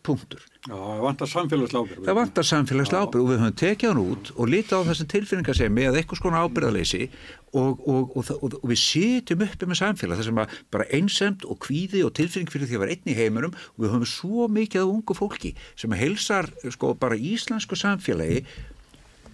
punktur. 0.03 0.43
Já, 0.67 0.75
það 0.75 1.01
vantar 1.03 1.30
samfélagslega 1.32 1.82
ábyrgð. 1.84 2.05
Það 2.07 2.17
vantar 2.17 2.47
samfélagslega 2.49 3.01
ábyrgð 3.03 3.23
og 3.23 3.30
við 3.30 3.41
höfum 3.41 3.57
tekið 3.61 3.91
hann 3.91 4.01
út 4.03 4.32
og 4.36 4.49
lítið 4.51 4.80
á 4.80 4.88
þessum 4.89 5.09
tilfinningasemi 5.13 5.86
eða 5.88 5.99
eitthvað 6.01 6.19
skona 6.21 6.41
ábyrgðaleysi 6.45 7.01
og, 7.09 7.84
og, 7.84 8.15
og, 8.15 8.32
og, 8.36 8.57
og 8.59 8.65
við 8.71 8.82
sitjum 8.84 9.45
uppi 9.45 9.69
með 9.69 9.80
samfélag 9.82 10.19
þar 10.19 10.30
sem 10.30 10.41
að 10.43 10.57
bara 10.75 10.89
einsemt 10.95 11.45
og 11.47 11.61
kvíði 11.65 12.03
og 12.07 12.13
tilfinning 12.19 12.51
fyrir 12.51 12.69
því 12.69 12.80
að 12.80 12.84
vera 12.86 12.97
einn 12.97 13.13
í 13.13 13.17
heiminum 13.19 13.55
og 13.55 13.80
við 13.84 13.93
höfum 13.93 14.11
svo 14.13 14.49
mikið 14.59 14.84
af 14.84 14.93
ungu 14.95 15.17
fólki 15.17 15.53
sem 15.80 15.95
heilsar 15.99 16.51
sko 16.67 16.93
bara 16.99 17.19
íslensku 17.19 17.80
samfélagi 17.80 18.43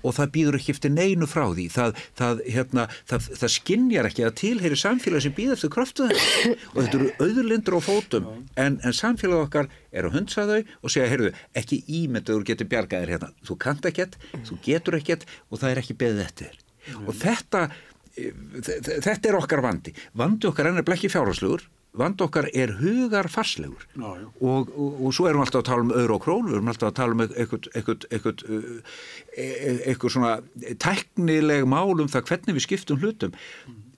og 0.06 0.16
það 0.18 0.32
býður 0.36 0.60
ekki 0.60 0.76
eftir 0.76 0.94
neinu 0.94 1.30
frá 1.30 1.46
því. 1.50 1.66
Það, 1.74 2.02
það, 2.20 2.44
hérna, 2.56 2.88
það, 3.10 3.30
það 3.42 3.54
skinjar 3.56 4.10
ekki 4.12 4.28
að 4.28 4.36
tilheyri 4.42 4.80
samfélag 4.80 5.26
sem 5.26 5.36
býður 5.36 5.58
eftir 5.58 5.74
kraftu 5.74 6.10
þeim 6.12 6.54
og 6.56 6.78
þetta 6.80 7.00
eru 7.00 7.10
auðurlindur 7.26 7.80
á 7.80 7.82
fótum. 7.86 8.30
En, 8.62 8.78
en 8.86 8.96
samfélag 8.96 9.48
okkar 9.48 9.72
er 9.96 10.10
að 10.10 10.20
hundsa 10.20 10.46
þau 10.50 10.60
og 10.62 10.94
segja, 10.94 11.10
heyrðu, 11.12 11.34
ekki 11.58 11.82
ímyndaður 12.02 12.46
getur 12.52 12.70
bjargaðir 12.72 13.16
hérna, 13.16 13.32
þú 13.48 13.58
kant 13.66 13.90
ekkert 13.90 14.20
þú 14.46 14.60
getur 14.66 15.00
ekkert 15.00 15.26
og 15.50 15.62
það 15.62 15.72
er 15.72 15.84
ekki 15.84 15.98
beðið 16.00 16.24
eftir 16.26 16.62
og 17.06 17.16
þetta 17.18 17.66
eh, 18.18 18.32
þetta 19.04 19.32
er 19.32 19.40
okkar 19.40 19.64
vandi. 19.66 19.96
Vandi 20.18 20.50
okkar 20.50 20.70
er 20.70 20.78
nefnilega 20.78 21.02
ekki 21.02 21.14
vandi 22.00 22.26
okkar 22.26 22.50
er 22.54 22.74
hugar 22.80 23.30
farslegur 23.32 23.86
Já, 23.96 24.10
já. 24.22 24.28
og, 24.42 24.72
og, 24.76 25.00
og 25.06 25.16
svo 25.16 25.30
erum 25.30 25.44
við 25.44 25.48
alltaf 25.48 25.62
að 25.62 25.70
tala 25.70 25.86
um 25.86 25.94
öðru 25.96 26.18
og 26.18 26.26
krón, 26.26 26.50
við 26.50 26.58
erum 26.58 26.72
alltaf 26.74 26.92
að 26.92 26.98
tala 27.00 27.16
um 27.16 27.24
eitthvað, 27.26 27.70
eitthvað, 27.76 28.46
eitthvað, 29.86 30.14
svona 30.16 30.34
tæknileg 30.86 31.66
mál 31.72 31.96
um 31.96 32.12
það 32.12 32.30
hvernig 32.30 32.58
við 32.58 32.66
skiptum 32.68 33.02
hlutum. 33.02 33.40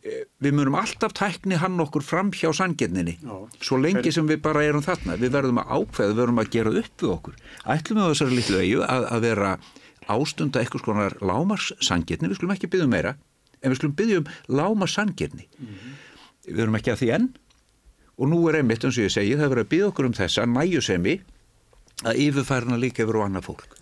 Eh, 0.07 0.23
við 0.43 0.55
munum 0.55 0.77
alltaf 0.79 1.15
tækni 1.17 1.59
hann 1.59 1.79
okkur 1.83 2.05
fram 2.05 2.29
hjá 2.31 2.51
sanginninni 2.55 3.17
svo 3.59 3.79
lengi 3.81 4.13
sem 4.13 4.29
við 4.29 4.43
bara 4.45 4.63
erum 4.63 4.85
þarna. 4.85 5.17
Við 5.19 5.33
verðum 5.35 5.63
að 5.63 5.73
ákveða, 5.73 6.13
við 6.13 6.21
verðum 6.21 6.43
að 6.43 6.53
gera 6.55 6.75
upp 6.83 7.03
við 7.03 7.13
okkur. 7.17 7.41
Ætlum 7.75 7.99
við 7.99 8.07
á 8.07 8.11
þessari 8.13 8.37
litlu 8.37 8.61
eigu 8.61 8.85
að, 8.87 9.09
að 9.17 9.25
vera 9.27 9.55
ástunda 10.07 10.61
eitthvað 10.61 10.85
skonar 10.85 11.17
lámars 11.19 11.71
sanginni, 11.83 12.29
við 12.29 12.39
skulum 12.39 12.53
ekki 12.55 12.69
byggja 12.71 12.87
um 12.87 12.93
meira 12.95 13.17
en 13.61 13.73
við 13.73 13.79
skulum 13.81 13.97
byggja 13.97 14.21
um 14.21 14.29
lámars 14.59 14.95
sanginni 14.97 15.47
við 16.47 16.63
erum 16.63 16.77
ekki 16.79 16.93
að 16.93 17.01
því 17.01 17.11
enn 17.17 17.27
og 18.17 18.29
nú 18.31 18.39
er 18.49 18.59
einmitt 18.59 18.85
eins 18.85 18.97
og 18.97 19.05
ég 19.05 19.13
segi 19.13 19.35
það 19.35 19.45
er 19.45 19.53
verið 19.53 19.65
að 19.65 19.71
byggja 19.73 19.89
okkur 19.91 20.09
um 20.09 20.17
þessa 20.17 20.45
næjusemi 20.49 21.15
að 22.07 22.19
yfirfærna 22.25 22.77
líka 22.81 23.05
yfir 23.05 23.19
á 23.21 23.25
annað 23.25 23.47
fólk. 23.47 23.77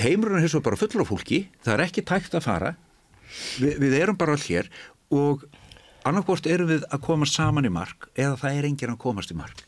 Heimurinn 0.00 0.40
er 0.40 0.48
vegar 0.48 0.64
bara 0.64 0.80
fullur 0.80 1.04
af 1.04 1.12
fólki 1.12 1.46
það 1.64 1.74
er 1.74 1.84
ekki 1.86 2.04
tækt 2.08 2.36
að 2.36 2.46
fara. 2.48 2.74
Vi, 3.60 3.72
við 3.80 3.96
erum 4.00 4.18
bara 4.18 4.36
all 4.36 4.44
hér 4.44 4.68
og 5.12 5.46
annarkvort 6.06 6.46
erum 6.48 6.70
við 6.70 6.84
að 6.92 7.02
koma 7.04 7.28
saman 7.28 7.68
í 7.68 7.72
mark 7.72 8.08
eða 8.14 8.36
það 8.40 8.60
er 8.60 8.68
enginn 8.70 8.94
að 8.94 9.02
komast 9.02 9.32
í 9.32 9.38
mark. 9.38 9.64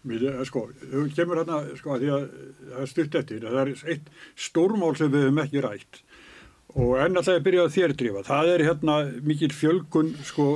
Við, 0.00 0.22
eh, 0.30 0.44
sko, 0.48 0.68
þú 0.80 1.02
kemur 1.12 1.42
hérna, 1.42 1.58
sko, 1.76 1.96
að 1.96 2.04
því 2.04 2.12
að 2.14 2.22
það 2.70 2.84
er 2.84 2.90
stutt 2.92 3.16
eftir, 3.20 3.42
það 3.44 3.58
er 3.60 3.72
eitt 3.92 4.06
stórmál 4.48 4.94
sem 4.96 5.10
við 5.12 5.26
hefum 5.26 5.42
ekki 5.42 5.64
rætt 5.66 6.00
og 6.76 6.90
enn 7.02 7.16
alltaf 7.18 7.34
að 7.38 7.44
byrja 7.48 7.62
að 7.66 7.74
þér 7.76 7.90
drífa. 8.00 8.20
Það 8.28 8.44
er 8.54 8.60
hérna 8.68 8.94
mikil 9.26 9.52
fjölgun, 9.56 10.08
sko, 10.24 10.46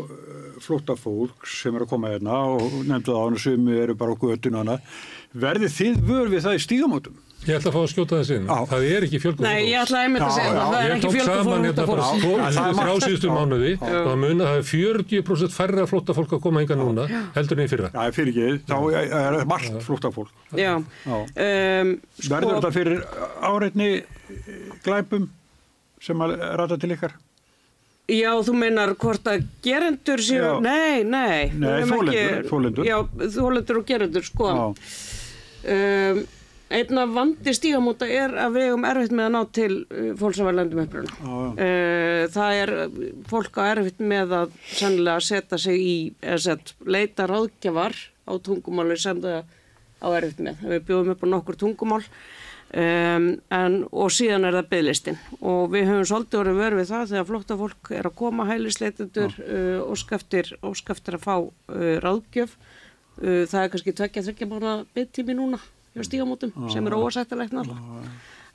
flótta 0.64 0.94
fólk 0.96 1.46
sem 1.50 1.74
er 1.74 1.80
að 1.84 1.90
koma 1.90 2.08
hérna 2.14 2.34
og 2.54 2.62
nefndu 2.86 3.10
það 3.12 3.20
á 3.20 3.22
hann 3.26 3.38
sem 3.42 3.62
eru 3.68 3.94
bara 3.98 4.12
á 4.14 4.16
göttinu 4.22 4.58
hana. 4.62 4.76
Verðið 5.34 5.70
þið 5.80 5.94
vör 6.08 6.26
við 6.30 6.40
það 6.46 6.54
í 6.54 6.58
stígamótum? 6.62 7.14
Ég 7.44 7.58
ætla 7.58 7.68
að 7.68 7.74
fá 7.74 7.82
að 7.84 7.90
skjóta 7.92 8.16
þess 8.22 8.30
inn. 8.32 8.46
Það 8.48 8.82
er 8.88 9.04
ekki 9.04 9.18
fjölgun. 9.20 9.44
Nei, 9.44 9.68
ég 9.68 9.76
ætla 9.82 9.98
einmitt 10.06 10.22
að 10.24 10.32
segja 10.32 10.52
það, 10.54 10.64
það 10.64 10.78
er 10.78 10.88
Ég 10.88 10.94
ekki 10.94 11.04
tók 11.04 11.12
fjölgun 11.12 11.34
saman 11.34 11.44
fólk 11.44 11.60
hérna 11.66 11.84
bara 11.90 12.04
fólks. 12.06 12.22
tvo- 12.24 12.24
Já, 12.24 12.30
það 12.40 12.48
er 12.54 12.54
þrjá 12.54 12.72
margt. 12.78 13.04
síðustu 13.04 13.28
Já. 13.28 13.34
mánuði 13.34 13.72
og 13.74 13.78
það 14.06 14.16
mun 14.22 14.38
að 14.40 14.48
það 14.48 14.56
er 14.56 14.64
40% 14.70 15.52
færra 15.58 15.84
flotta 15.90 16.12
fólk 16.16 16.30
að 16.32 16.40
koma 16.46 16.62
hinga 16.64 16.76
núna 16.80 17.04
heldur 17.34 17.56
en 17.58 17.66
í 17.66 17.68
fyrra. 17.68 17.88
Já, 17.92 18.00
sem 26.04 26.24
að 26.24 26.36
rata 26.60 26.78
til 26.80 26.92
ykkar? 26.94 27.16
Já, 28.04 28.30
þú 28.44 28.52
meinar 28.60 28.90
hvort 29.00 29.28
að 29.32 29.46
gerendur 29.64 30.20
séu, 30.20 30.44
Já. 30.44 30.54
nei, 30.60 31.00
nei. 31.08 31.48
Nei, 31.56 31.70
höfum 31.80 31.94
þolendur, 31.94 32.48
þolendur. 32.50 32.88
Já, 32.88 32.98
þólendur 33.32 33.78
og 33.80 33.86
gerendur, 33.88 34.26
sko. 34.28 34.50
Um, 35.64 36.20
einn 36.74 37.00
af 37.00 37.14
vandi 37.14 37.54
stígamóta 37.56 38.04
er 38.04 38.34
að 38.44 38.58
við 38.58 38.74
um 38.74 38.84
erfitt 38.84 39.14
með 39.16 39.24
að 39.30 39.32
ná 39.32 39.40
til 39.56 39.78
fólks 40.20 40.42
af 40.44 40.50
erlendum 40.52 40.82
uppruna. 40.84 41.16
Já, 41.16 41.32
já. 41.32 41.48
Uh, 41.64 42.20
það 42.36 42.60
er 42.60 42.74
fólk 43.32 43.56
á 43.56 43.62
erfitt 43.70 44.04
með 44.12 44.36
að 44.42 44.54
sennilega 44.68 45.24
setja 45.24 45.62
sig 45.64 45.80
í, 45.80 45.96
eða 46.20 46.42
sett, 46.50 46.74
leita 46.84 47.28
ráðgjafar 47.30 47.96
á 48.28 48.32
tungumáli 48.36 49.00
sem 49.00 49.24
það 49.24 49.48
á 50.04 50.08
erfitt 50.12 50.44
með. 50.44 50.60
Við 50.74 50.88
bjóðum 50.90 51.16
upp 51.16 51.24
á 51.24 51.28
nokkur 51.32 51.62
tungumál 51.64 52.02
um, 52.74 53.26
en, 53.54 53.76
og 53.92 54.12
síðan 54.14 54.46
er 54.48 54.56
það 54.58 54.70
bygglistin 54.72 55.18
og 55.40 55.72
við 55.72 55.88
höfum 55.90 56.08
svolítið 56.10 56.40
orðið 56.40 56.60
verið 56.60 56.80
við 56.80 56.88
það 56.90 57.10
þegar 57.12 57.28
flótta 57.30 57.58
fólk 57.60 57.90
er 57.94 58.08
að 58.08 58.16
koma 58.18 58.46
hælisleitendur 58.48 59.36
uh, 59.44 59.80
og 59.84 60.00
skaftir, 60.00 60.50
að 60.62 61.20
fá 61.22 61.36
uh, 61.38 61.52
ráðgjöf. 62.04 62.56
Uh, 63.20 63.44
það 63.50 63.60
er 63.60 63.72
kannski 63.74 63.96
tvekja 64.00 64.24
þryggja 64.28 64.50
mánu 64.50 64.74
byggtími 64.96 65.36
núna 65.38 65.60
hjá 65.94 66.06
stígamótum 66.08 66.54
sem 66.72 66.90
er 66.90 66.98
óasættilegt 66.98 67.54
náttúrulega. 67.54 68.10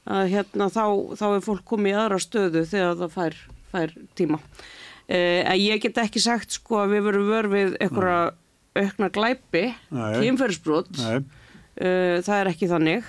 Að 0.09 0.31
hérna 0.33 0.67
þá, 0.73 0.83
þá 1.19 1.25
er 1.29 1.45
fólk 1.45 1.65
komið 1.67 1.93
í 1.93 1.97
aðra 2.01 2.19
stöðu 2.23 2.63
þegar 2.67 2.99
það 2.99 3.15
fær, 3.15 3.39
fær 3.71 3.95
tíma. 4.17 4.39
En 5.09 5.57
ég 5.59 5.81
get 5.83 5.97
ekki 6.01 6.21
sagt 6.21 6.53
sko 6.55 6.79
að 6.83 6.95
við 6.95 7.05
verum 7.07 7.29
vörfið 7.29 7.75
einhverja 7.81 8.19
aukna 8.79 9.09
glæpi 9.13 9.63
kynferðsbrot 9.89 10.91
það 11.79 12.35
er 12.35 12.51
ekki 12.51 12.69
þannig 12.69 13.07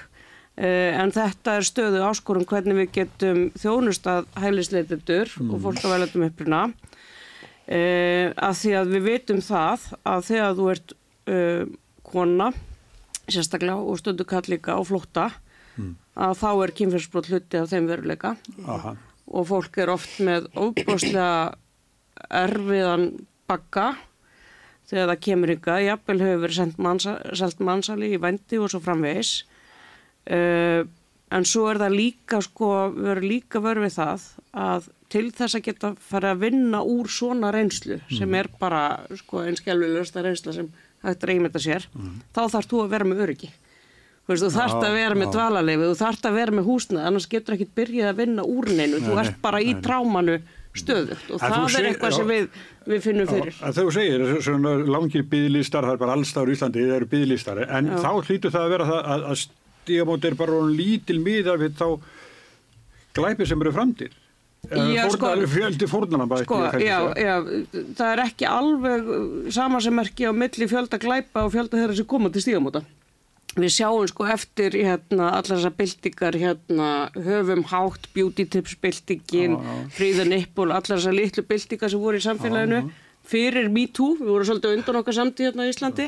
en 0.59 1.13
þetta 1.15 1.57
er 1.57 1.67
stöðu 1.67 2.01
áskorum 2.05 2.47
hvernig 2.49 2.79
við 2.83 2.89
getum 2.99 3.43
þjónustað 3.59 4.27
hælisleitendur 4.43 5.31
og 5.47 5.61
fólk 5.63 5.85
af 5.85 5.95
velendum 5.95 6.27
uppruna. 6.27 6.65
Uh, 7.71 8.33
að 8.35 8.57
því 8.59 8.73
að 8.81 8.89
við 8.97 9.05
vitum 9.07 9.45
það 9.47 9.85
að 10.11 10.25
þegar 10.27 10.57
þú 10.59 10.65
ert 10.73 10.95
uh, 11.31 11.63
kona 12.11 12.49
sérstaklega 13.31 13.79
og 13.79 14.01
stundu 14.01 14.27
kall 14.27 14.43
líka 14.51 14.75
á 14.75 14.81
flótta 14.83 15.29
að 16.21 16.33
þá 16.41 16.49
er 16.51 16.73
kynferðsbrot 16.81 17.29
hluti 17.31 17.61
af 17.61 17.71
þeim 17.71 17.87
veruleika. 17.89 18.35
Aha, 18.67 18.97
og 19.31 19.47
fólk 19.47 19.79
er 19.81 19.93
oft 19.93 20.19
með 20.25 20.49
óbúslega 20.59 21.55
erfiðan 22.31 23.07
bakka 23.49 23.93
þegar 24.91 25.13
það 25.13 25.23
kemur 25.27 25.53
ykkar, 25.55 25.85
jafnvel 25.87 26.19
hefur 26.25 26.43
verið 26.45 26.59
sendt 27.39 27.63
mannsali 27.63 28.11
í 28.11 28.21
vændi 28.21 28.59
og 28.59 28.73
svo 28.73 28.83
framvegis 28.83 29.45
uh, 30.29 30.83
en 31.31 31.47
svo 31.47 31.69
er 31.71 31.81
það 31.81 31.97
líka 31.97 32.41
sko, 32.45 32.71
við 32.95 33.09
verðum 33.11 33.31
líka 33.31 33.63
verið 33.65 33.87
við 33.87 33.97
það 33.97 34.29
að 34.67 34.91
til 35.11 35.25
þess 35.35 35.59
að 35.59 35.65
geta 35.67 35.91
fara 36.11 36.35
að 36.35 36.45
vinna 36.45 36.83
úr 36.87 37.09
svona 37.11 37.51
reynslu 37.55 37.99
sem 38.13 38.37
er 38.39 38.51
bara 38.61 38.85
sko 39.19 39.43
einskjálfilegasta 39.47 40.23
reynsla 40.27 40.55
sem 40.55 40.71
hægt 41.05 41.27
reymeta 41.27 41.61
sér, 41.63 41.87
þá 42.35 42.43
þarf 42.53 42.71
þú 42.71 42.85
að 42.85 42.95
vera 42.95 43.09
með 43.09 43.27
öryggi. 43.27 43.51
Þú 44.21 44.35
veist, 44.35 44.45
þú 44.45 44.51
þarft 44.55 44.85
að 44.87 44.97
vera 44.99 45.17
með 45.19 45.31
dvalarleifi, 45.35 45.87
þú 45.89 45.99
þarft 45.99 46.27
að 46.29 46.37
vera 46.37 46.55
með 46.55 46.67
húsnað, 46.69 47.07
annars 47.09 47.29
getur 47.31 47.57
ekki 47.57 47.67
byrjað 47.81 48.11
að 48.11 48.21
vinna 48.21 48.45
úr 48.47 48.69
neinu, 48.77 49.01
þú 49.03 49.17
ert 49.23 49.39
bara 49.43 49.63
í 49.65 49.73
trámanu 49.83 50.37
stöðugt 50.77 51.33
og 51.35 51.41
það 51.43 51.79
er 51.81 51.89
eitthvað 51.89 52.13
já. 52.13 52.17
sem 52.21 52.29
við, 52.31 52.61
við 52.93 53.01
finnum 53.03 53.31
fyrir. 53.31 53.57
þú 53.75 53.87
segir, 53.97 54.27
svona 54.45 54.77
langir 54.87 55.25
byðlistar, 55.33 55.89
það 55.89 55.97
er 55.97 56.03
bara 56.05 56.15
allstáður 56.15 56.53
í 56.53 56.55
Íslandi, 56.55 56.85
það 56.85 56.99
eru 57.01 57.09
byðlistar, 57.17 57.63
en 57.67 57.91
þá 57.97 58.11
hlýtur 58.29 58.55
það 58.55 58.69
að 58.69 58.75
vera 58.77 58.87
það 58.93 59.11
að, 59.17 59.25
að 59.33 59.43
stígamóti 59.83 60.31
er 60.31 60.37
bara 60.39 60.61
lítil 60.69 61.21
miða 61.25 61.57
við 61.61 61.77
þá 61.81 61.87
glæpi 63.17 63.47
sem 63.49 63.61
eru 63.61 63.73
framtir. 63.75 64.13
Já, 64.71 65.09
sko- 65.09 65.33
fjöldi 65.49 65.87
fórnarnamba. 65.89 66.43
Sko, 66.45 66.59
já, 66.79 66.99
já, 67.17 67.37
það 67.97 68.11
er 68.13 68.21
ekki 68.27 68.47
alveg 68.47 69.07
samansemmerki 69.57 70.29
á 70.29 70.33
milli 70.37 70.69
fjölda 70.69 71.01
glæpa 71.01 71.47
og 71.47 71.55
fjölda 71.55 71.81
þeirra 71.81 71.97
sem 71.97 72.07
koma 72.07 72.29
til 72.31 72.43
stígamóta. 72.45 72.83
Við 73.57 73.73
sjáum 73.75 74.07
sko 74.07 74.29
eftir 74.31 74.77
hérna 74.79 75.33
allar 75.33 75.57
þessar 75.57 75.73
byltingar 75.75 76.37
hérna 76.39 76.91
höfum 77.17 77.65
hátt, 77.73 78.05
beauty 78.15 78.45
tips 78.47 78.77
byltingin, 78.79 79.57
fríðan 79.91 80.37
yppul, 80.37 80.69
allar 80.71 81.01
þessar 81.01 81.17
litlu 81.17 81.43
byltingar 81.49 81.91
sem 81.91 81.99
voru 82.05 82.21
í 82.21 82.23
samfélaginu 82.23 82.85
fyrir 83.27 83.67
MeToo, 83.73 84.21
við 84.21 84.31
vorum 84.31 84.47
svolítið 84.47 84.77
undan 84.77 85.01
okkar 85.01 85.17
samtíð 85.19 85.49
hérna 85.51 85.67
í 85.67 85.73
Íslandi, 85.73 86.07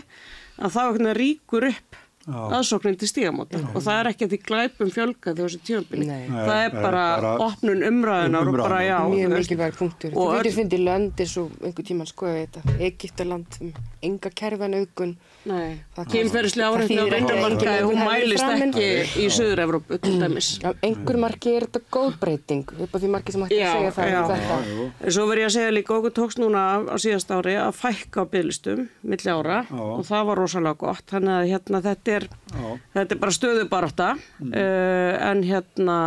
að 0.63 0.77
það 0.77 0.93
hérna 0.93 1.17
ríkur 1.19 1.67
upp 1.73 1.99
aðsóknin 2.29 2.97
til 3.01 3.09
stígamóta 3.11 3.59
og 3.73 3.81
það 3.83 3.97
er 3.99 4.11
ekki 4.13 4.27
að 4.27 4.35
því 4.35 4.39
glæpum 4.47 4.91
fjölga 4.95 5.33
því 5.33 5.43
á 5.43 5.47
þessu 5.47 5.61
tímabili. 5.67 6.07
Nei. 6.07 6.27
Það 6.31 6.61
er 6.63 6.77
bara, 6.77 7.05
bara 7.19 7.33
opnun 7.49 7.83
umræðunar 7.89 8.51
og 8.53 8.59
bara 8.61 8.81
já. 8.87 8.99
mjög 9.11 9.35
mikilvæg 9.37 9.79
punktur. 9.79 10.15
og 10.15 10.31
Þú 10.31 10.39
getur 10.39 10.57
fundið 10.61 10.85
lönd 10.87 11.23
eins 11.25 11.37
og 11.43 11.57
einhver 11.63 11.89
tíman 11.89 12.11
skoða 12.11 12.45
þetta, 12.45 12.77
Egyptaland, 12.89 13.59
um 13.61 13.73
enga 14.03 14.31
kerfanaugun. 14.43 15.17
Kynferðislega 15.43 16.69
áreitni 16.71 16.99
á 17.03 17.07
engin 17.19 17.87
hún 17.89 17.99
mælist 17.99 18.47
ekki 18.47 18.87
í 19.19 19.27
Suður-Evrópu 19.33 19.99
til 20.03 20.15
dæmis. 20.21 20.53
Já, 20.63 20.71
einhver 20.87 21.19
marki 21.25 21.57
er 21.57 21.67
þetta 21.67 21.83
góð 21.97 22.19
breyting, 22.23 22.75
upp 22.85 22.95
á 22.95 22.99
því 23.03 23.11
marki 23.11 23.35
sem 23.35 23.45
hætti 23.47 23.59
að 23.59 23.73
segja 23.75 23.95
það 23.97 24.13
já. 24.13 24.19
um 24.21 24.33
þetta. 24.33 24.59
En 25.03 25.17
Svo 25.17 25.27
verð 25.31 25.43
ég 25.43 25.51
að 25.51 25.55
segja 25.57 25.75
líka, 25.75 25.97
okkur 25.99 26.15
tókst 26.21 26.43
núna 26.43 26.65
á 26.87 26.97
síðast 27.03 27.35
ári 27.35 27.57
að 27.59 27.73
fækka 27.81 28.23
á 28.23 28.31
bygglistum 28.33 28.85
milli 29.03 29.35
ára 29.35 29.59
Já. 29.67 29.83
og 29.83 30.05
það 30.09 30.29
var 30.31 30.43
rosalega 30.43 30.81
gott. 30.85 31.07
Þannig 31.11 31.35
að 31.39 31.49
hérna, 31.51 31.83
þetta, 31.89 32.19
er, 32.21 32.29
Já. 32.53 32.69
þetta 32.99 33.17
er 33.17 33.23
bara 33.27 33.39
stöðubarátta 33.39 34.13
uh, 34.15 35.13
en 35.33 35.43
hérna 35.49 35.99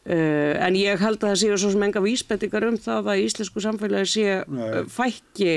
Uh, 0.00 0.56
en 0.64 0.76
ég 0.80 0.96
held 0.96 1.18
að 1.20 1.28
það 1.28 1.40
séu 1.42 1.56
svo 1.60 1.70
sem 1.74 1.82
enga 1.84 2.00
vísbendingar 2.00 2.64
um 2.70 2.76
það 2.80 3.08
að 3.12 3.18
íslensku 3.26 3.60
samfélagi 3.60 4.08
sé 4.08 4.36
Nei. 4.48 4.62
uh, 4.80 4.86
fækki. 4.88 5.50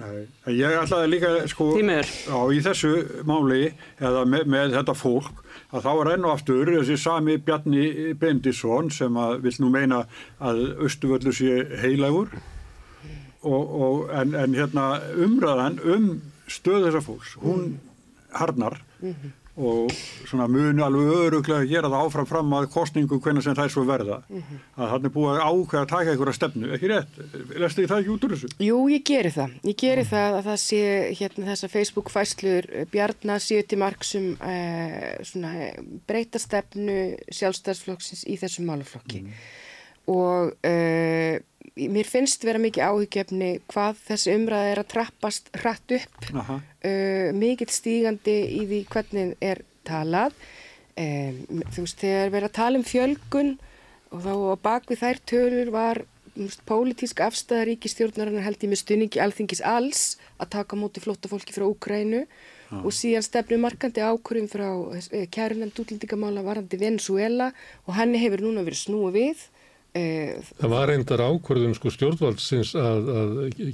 Nei, 0.00 0.22
en 0.48 0.56
Ég 0.56 0.76
ætlaði 0.80 1.10
líka 1.12 1.32
sko 1.52 1.66
á, 1.76 2.40
í 2.48 2.62
þessu 2.64 2.92
máli 3.28 3.66
eða 4.00 4.22
með, 4.24 4.46
með 4.54 4.78
þetta 4.78 4.94
fólk 4.96 5.44
að 5.76 5.84
þá 5.84 5.90
er 5.92 6.10
enn 6.14 6.24
og 6.24 6.32
aftur 6.38 6.72
þessi 6.72 6.96
sami 7.02 7.36
Bjarni 7.36 8.14
Bendisson 8.18 8.88
sem 8.96 9.20
að 9.20 9.36
vil 9.44 9.54
nú 9.60 9.68
meina 9.74 10.00
að 10.40 10.62
Östuvöldu 10.88 11.34
sé 11.36 11.60
heilagur 11.82 12.32
og, 13.44 13.60
og, 13.60 14.00
en, 14.16 14.32
en 14.40 14.56
hérna 14.56 14.88
umræðan 15.20 15.76
um 15.84 16.08
stöð 16.50 16.88
þessa 16.88 17.04
fólks, 17.04 17.36
hún 17.44 17.76
harnar 18.32 18.80
og 19.60 19.92
svona 20.28 20.46
muni 20.50 20.82
alveg 20.84 21.10
öruglega 21.26 21.60
að 21.64 21.72
gera 21.72 21.90
það 21.92 22.06
áfram 22.06 22.28
fram 22.28 22.54
að 22.56 22.68
kostningu 22.74 23.18
hvernig 23.20 23.44
sem 23.44 23.56
það 23.58 23.68
er 23.68 23.74
svo 23.74 23.84
verða 23.88 24.20
að 24.30 24.92
hann 24.94 25.08
er 25.08 25.14
búið 25.14 25.32
að 25.34 25.42
ákveða 25.50 25.82
að 25.82 25.90
taka 25.92 26.14
einhverja 26.14 26.36
stefnu, 26.38 26.70
ekki 26.76 26.90
rétt 26.90 27.20
lestu 27.60 27.82
þið 27.82 27.90
það 27.90 28.02
ekki 28.02 28.12
út 28.14 28.26
úr 28.26 28.34
þessu? 28.34 28.50
Jú, 28.64 28.78
ég 28.92 29.04
geri 29.10 29.32
það. 29.34 29.56
Ég 29.68 29.78
geri 29.82 30.06
það 30.08 30.38
að 30.38 30.48
það 30.48 30.58
sé 30.64 30.82
hérna 31.20 31.48
þessa 31.50 31.70
Facebook-fæslur 31.74 32.70
Bjarnar 32.92 33.44
séu 33.44 33.66
til 33.66 33.80
marksum 33.80 34.30
uh, 34.36 35.10
svona 35.26 35.70
breyta 36.08 36.40
stefnu 36.42 36.98
sjálfstæðsflokksins 37.28 38.26
í 38.30 38.38
þessum 38.40 38.70
málaflokki. 38.70 39.24
Og 40.10 40.54
uh, 40.66 41.36
mér 41.76 42.08
finnst 42.08 42.44
vera 42.44 42.60
mikið 42.62 42.86
áhugjefni 42.86 43.50
hvað 43.70 44.00
þessi 44.08 44.36
umræða 44.36 44.70
er 44.72 44.82
að 44.82 44.90
trappast 44.94 45.50
hratt 45.60 45.96
upp, 45.96 46.30
uh, 46.32 47.30
mikill 47.36 47.70
stígandi 47.72 48.36
í 48.60 48.62
því 48.66 48.80
hvernig 48.92 49.34
er 49.40 49.64
talað. 49.86 50.36
Um, 51.00 51.62
þú 51.72 51.84
veist, 51.86 52.00
þegar 52.02 52.32
verið 52.34 52.48
að 52.50 52.56
tala 52.58 52.80
um 52.80 52.84
fjölgun 52.84 53.52
og 54.10 54.24
þá 54.24 54.32
á 54.34 54.56
bakvið 54.66 55.02
þær 55.04 55.20
tölur 55.30 55.70
var 55.72 56.02
veist, 56.34 56.62
pólitísk 56.68 57.22
afstæða 57.24 57.68
ríkistjórnarinnar 57.70 58.44
held 58.44 58.64
ég 58.64 58.72
með 58.72 58.82
stunningi 58.82 59.22
alþingis 59.22 59.62
alls 59.64 60.02
að 60.42 60.52
taka 60.56 60.78
móti 60.78 61.02
flótta 61.02 61.30
fólki 61.30 61.54
frá 61.56 61.66
Úkrænu 61.68 62.24
og 62.70 62.92
síðan 62.94 63.24
stefnu 63.26 63.58
markandi 63.58 64.02
ákvörðum 64.04 64.50
frá 64.50 64.68
eh, 64.94 65.26
kærunend 65.32 65.78
útlendingamála 65.82 66.44
varandi 66.46 66.78
Venezuela 66.78 67.50
og 67.86 67.96
henni 67.96 68.20
hefur 68.22 68.44
núna 68.44 68.62
verið 68.66 68.84
snúið 68.84 69.16
við. 69.16 69.42
Eh, 69.98 70.36
Það 70.60 70.70
var 70.70 70.86
reyndar 70.92 71.18
ákvörðum 71.24 71.72
sko 71.74 71.90
stjórnvaldsins 71.90 72.76
að, 72.78 73.08
að 73.10 73.30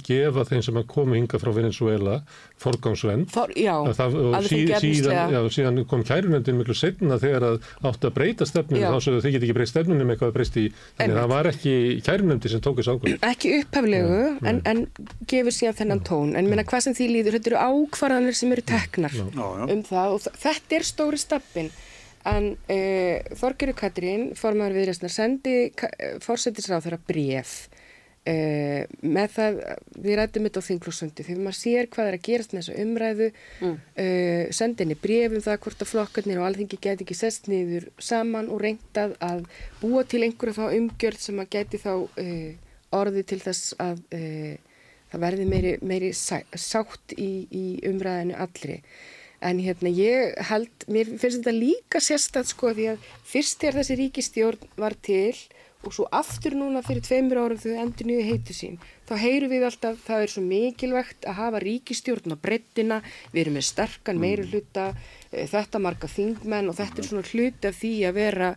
gefa 0.07 0.45
þeim 0.49 0.63
sem 0.65 0.79
að 0.81 0.87
komu 0.89 1.13
hinga 1.13 1.37
frá 1.37 1.51
Venezuela 1.53 2.15
forgangsvend. 2.57 3.27
for, 3.29 3.51
já, 3.53 3.75
Að 3.85 3.93
Það, 3.99 4.15
og 4.23 4.37
alveg 4.39 4.49
sí, 4.81 4.95
síðan, 4.97 5.49
síðan 5.53 5.77
kom 5.91 6.01
kærunendin 6.07 6.57
miklu 6.57 6.73
setna 6.77 7.19
þegar 7.21 7.45
að 7.51 7.59
átti 7.85 8.09
að 8.09 8.15
breyta 8.17 8.47
stefninu 8.49 8.81
Já. 8.81 8.89
þá 8.95 8.97
sögðu 9.05 9.21
þið 9.27 9.35
get 9.37 9.45
ekki 9.45 9.57
breytt 9.59 9.71
stefninu 9.75 10.07
með 10.09 10.15
eitthvað 10.15 10.31
að 10.31 10.37
breyst 10.39 10.57
í 10.57 10.65
þannig 10.97 11.13
að 11.13 11.21
það 11.21 11.31
var 11.35 11.49
ekki 11.51 11.75
kærunendi 12.07 12.51
sem 12.55 12.63
tók 12.65 12.79
þessu 12.81 12.95
ákvörðum. 12.97 13.19
ekki 13.29 13.53
upphaflegu 13.61 14.21
en, 14.49 14.61
en 14.73 14.83
gefur 15.29 15.53
síðan 15.59 15.77
þennan 15.83 16.03
tón 16.09 16.33
en 16.39 16.49
minna 16.49 16.65
hvað 16.65 16.87
sem 16.87 16.97
því 16.97 17.11
líður, 17.13 17.37
þetta 17.37 17.53
eru 17.53 17.61
ákvarðanir 17.85 18.39
sem 18.41 18.57
eru 18.57 18.65
teknar 18.73 19.13
Já, 19.13 19.27
já. 19.37 19.65
um 19.69 19.85
það 19.85 20.17
og 20.17 20.27
þetta 20.41 20.79
er 20.81 20.87
stóri 20.89 21.21
stappin 21.21 21.69
en 22.27 22.53
uh, 22.55 23.35
Þorgerur 23.39 23.77
Katrín 23.77 24.29
formar 24.39 24.75
viðræstnar 24.75 25.13
sendi 25.13 25.57
fórsetisráð 26.23 26.87
þeirra 26.87 26.99
bref 27.07 27.53
uh, 28.27 28.83
með 29.01 29.33
það 29.37 29.59
við 30.05 30.19
rættum 30.19 30.47
þetta 30.47 30.63
á 30.63 30.67
þinglúsundi 30.67 31.25
þegar 31.27 31.41
maður 31.47 31.59
sér 31.61 31.89
hvað 31.93 32.11
er 32.11 32.19
að 32.19 32.27
gerast 32.27 32.53
með 32.53 32.63
þessa 32.63 32.85
umræðu 32.85 33.31
mm. 33.63 33.75
sendi 34.59 34.85
henni 34.85 34.99
bref 35.07 35.33
um 35.33 35.45
það 35.47 35.59
hvort 35.65 35.83
að 35.83 35.91
flokkarnir 35.93 36.41
og 36.41 36.47
alþingi 36.49 36.79
geti 36.83 37.07
ekki 37.07 37.17
sest 37.17 37.51
niður 37.51 37.89
saman 37.97 38.51
og 38.53 38.63
reyndað 38.65 39.17
að 39.23 39.43
búa 39.81 40.05
til 40.07 40.23
einhverja 40.27 40.59
þá 40.59 40.79
umgjörð 40.81 41.23
sem 41.23 41.43
að 41.43 41.51
geti 41.57 41.81
þá 41.83 41.91
uh, 41.97 42.49
orði 42.97 43.23
til 43.27 43.41
þess 43.43 43.75
að 43.83 44.03
uh, 44.15 44.55
það 45.11 45.23
verði 45.23 45.45
meiri, 45.47 45.73
meiri 45.85 46.11
sá, 46.15 46.41
sátt 46.55 47.15
í, 47.17 47.47
í 47.51 47.65
umræðinu 47.87 48.37
allri. 48.43 48.81
En 49.39 49.59
hérna 49.61 49.91
ég 49.93 50.33
held, 50.49 50.85
mér 50.89 51.11
finnst 51.21 51.43
þetta 51.43 51.53
líka 51.53 52.01
sérstætt 52.01 52.49
sko 52.49 52.73
því 52.73 52.87
að 52.95 53.07
fyrst 53.27 53.61
þegar 53.61 53.79
þessi 53.81 53.97
ríkistjórn 53.99 54.69
var 54.81 54.97
til 55.05 55.35
og 55.85 55.93
svo 55.93 56.07
aftur 56.11 56.55
núna 56.57 56.81
fyrir 56.85 57.03
tveimur 57.05 57.39
árum 57.39 57.59
þau 57.61 57.75
endur 57.83 58.07
nýju 58.09 58.23
heitu 58.25 58.55
sín, 58.55 58.79
þá 59.07 59.13
heyrum 59.21 59.51
við 59.53 59.65
alltaf 59.67 59.99
það 60.07 60.23
er 60.23 60.33
svo 60.33 60.43
mikilvægt 60.43 61.27
að 61.29 61.37
hafa 61.37 61.61
ríkistjórn 61.63 62.33
á 62.33 62.37
brettina, 62.43 62.97
við 63.31 63.41
erum 63.43 63.57
með 63.59 63.67
sterkan 63.69 64.19
meiri 64.19 64.47
hluta, 64.49 64.87
eh, 65.31 65.45
þetta 65.47 65.81
marga 65.85 66.09
þingmenn 66.11 66.71
og 66.71 66.79
þetta 66.79 67.03
er 67.03 67.09
svona 67.11 67.29
hluti 67.29 67.69
af 67.69 67.77
því 67.77 67.93
að 68.09 68.17
vera 68.17 68.49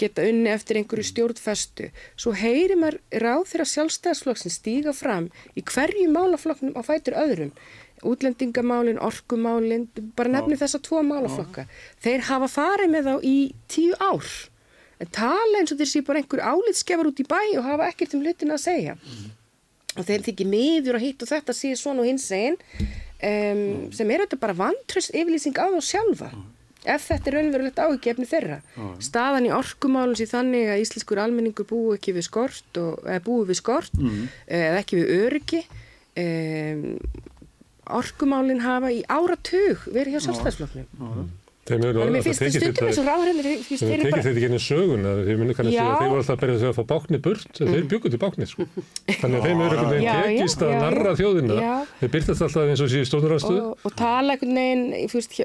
geta 0.00 0.24
unni 0.26 0.50
eftir 0.50 0.80
einhverju 0.80 1.04
stjórnfestu. 1.10 1.90
Svo 2.16 2.32
heyrir 2.32 2.80
maður 2.80 2.98
ráð 3.20 3.44
þeirra 3.52 3.68
sjálfstæðsflokksinn 3.74 4.56
stíga 4.56 4.96
fram 4.96 5.28
í 5.54 5.62
hverju 5.62 6.08
málaflokknum 6.10 6.74
á 6.74 6.82
fætur 6.82 7.20
öðrum. 7.20 7.52
Útlendingamálin, 8.02 8.98
orkumálin, 8.98 9.84
bara 10.16 10.32
nefnir 10.32 10.58
þessa 10.58 10.80
tvo 10.82 11.02
málaflokka. 11.06 11.66
Þeir 12.02 12.24
hafa 12.28 12.48
farið 12.50 12.90
með 12.90 13.10
þá 13.10 13.26
í 13.28 13.36
tíu 13.70 13.94
ár. 14.02 14.30
En 15.02 15.10
tala 15.10 15.60
eins 15.60 15.72
og 15.74 15.78
þeir 15.78 15.90
sé 15.90 16.02
bara 16.06 16.22
einhver 16.22 16.42
álitskefar 16.42 17.08
út 17.10 17.22
í 17.22 17.26
bæ 17.26 17.40
og 17.58 17.64
hafa 17.66 17.88
ekkert 17.90 18.14
um 18.14 18.24
hlutin 18.24 18.54
að 18.54 18.64
segja. 18.64 18.96
Og 19.98 20.06
þeir 20.08 20.22
þykir 20.28 20.48
miður 20.48 20.98
og 20.98 21.04
hitt 21.04 21.22
og 21.22 21.30
þetta 21.30 21.54
sé 21.56 21.72
svona 21.76 22.02
og 22.02 22.08
hins 22.08 22.28
einn 22.32 22.56
um, 22.56 23.90
sem 23.92 24.10
er 24.14 24.24
þetta 24.24 24.38
bara 24.40 24.56
vantröst 24.56 25.14
yfirlýsing 25.14 25.58
á 25.58 25.66
þá 25.74 25.80
sjálfa. 25.84 26.30
Ef 26.82 27.04
þetta 27.06 27.30
er 27.30 27.36
raunverulegt 27.38 27.78
áhugjefni 27.78 28.26
þeirra. 28.26 28.56
Staðan 28.98 29.46
í 29.46 29.52
orkumálun 29.54 30.16
sé 30.18 30.26
þannig 30.26 30.72
að 30.72 30.80
íslenskur 30.82 31.20
almenningur 31.22 31.68
búi 31.70 31.94
ekki 31.94 32.14
við 32.16 32.26
skort 32.26 32.80
og, 32.82 33.04
eða 33.06 33.22
búi 33.22 33.44
við 33.46 33.60
skort 33.60 33.94
eða 34.46 34.80
ekki 34.80 34.98
við 34.98 35.12
öryggi. 35.20 35.60
Um, 36.18 36.96
orkumálin 37.90 38.62
hafa 38.62 38.92
í 38.94 39.02
áratug 39.10 39.86
verið 39.90 40.16
hjá 40.18 40.26
sjálfstæðsflokknum. 40.28 41.30
Þeim 41.62 41.84
eru 41.86 42.00
Þannig 42.02 42.08
að 42.08 42.14
mér 42.16 42.24
finnst 42.26 42.40
það 42.40 42.48
tekið 42.48 42.62
stundum 42.62 42.88
eins 42.88 42.96
og 42.98 43.04
þetta 43.04 43.12
ráðhrendir 43.12 43.46
Þeir 43.46 43.78
þeir 43.78 43.90
tekið 43.92 44.08
bara 44.12 44.22
þetta 44.24 44.30
ekki 44.32 44.46
inn 44.48 44.56
í 44.56 44.62
söguna, 44.62 45.10
þeir 45.28 45.36
muni 45.38 45.54
kannski 45.54 45.74
Já. 45.76 45.82
að 45.82 45.92
þeir 46.00 46.08
voru 46.10 46.22
alltaf 46.22 46.32
að 46.34 46.40
berja 46.40 46.56
þess 46.56 46.66
að 46.66 46.78
fá 46.78 46.88
báknið 46.92 47.20
burt, 47.26 47.60
en 47.62 47.70
þeir 47.70 47.84
byggur 47.92 48.12
til 48.12 48.20
báknið, 48.24 48.48
sko. 48.50 48.66
Þannig 49.20 49.36
að 49.38 49.46
þeim 49.46 49.62
eru 49.62 49.76
einhvern 49.76 49.92
veginn 49.92 50.26
tekist 50.26 50.64
að 50.66 50.74
narra 50.82 51.12
þjóðina. 51.20 51.60
já. 51.62 51.76
Þeir 52.00 52.12
byrtast 52.16 52.44
alltaf 52.48 52.72
eins 52.72 52.82
og 52.82 52.90
séu 52.90 53.08
stjórnarastöðu. 53.12 53.62
og, 53.62 53.86
og 53.86 53.94
tala 54.00 54.34
einhvern 54.34 54.58
veginn, 54.58 54.84
þú 55.12 55.20
veist, 55.20 55.38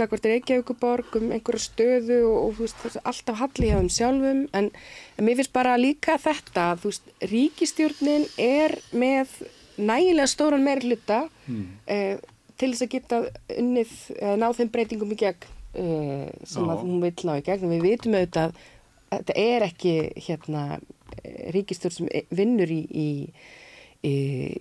gagvart 0.00 0.30
Reykjavíkuborg 0.32 1.20
um 1.20 1.28
einhverja 1.36 1.66
stöðu 1.66 2.18
og, 2.32 2.64
er 2.64 2.98
alltaf 3.12 3.44
halli 3.44 3.68
hjá 3.68 3.76
þeim 3.76 3.92
sjálfum 3.92 4.42
en, 4.56 4.72
en 4.72 5.28
mér 5.28 5.42
finnst 5.42 5.52
bara 5.52 5.76
líka 5.76 6.16
þetta, 6.16 6.70
þú 6.80 6.94
veist, 6.94 7.14
ríkistjórnin 7.28 8.24
er 8.40 8.78
með 8.96 9.36
nægilega 9.78 10.30
stóran 10.30 10.64
meiri 10.64 10.90
hluta 10.90 11.22
eh, 11.86 12.18
til 12.58 12.72
þess 12.72 12.86
að 12.86 12.92
geta 12.96 13.20
unnið, 13.58 13.94
eh, 14.18 14.34
ná 14.40 14.48
þeim 14.56 14.72
breytingum 14.74 15.14
í 15.14 15.20
gegn 15.20 15.46
eh, 15.74 16.26
sem 16.44 16.66
Já. 16.66 16.72
að 16.74 16.82
hún 16.82 16.98
vill 17.04 17.28
ná 17.28 17.36
í 17.38 17.46
gegn. 17.46 17.70
Við 17.74 17.86
vitum 17.86 18.18
auðvitað 18.18 18.50
að 18.50 18.66
þetta 19.14 19.38
er 19.44 19.68
ekki 19.68 19.94
hérna 20.26 20.64
ríkistjórn 21.54 21.94
sem 21.94 22.10
vinnur 22.34 22.70
í, 22.70 22.82
í 22.88 23.08
í, 24.06 24.14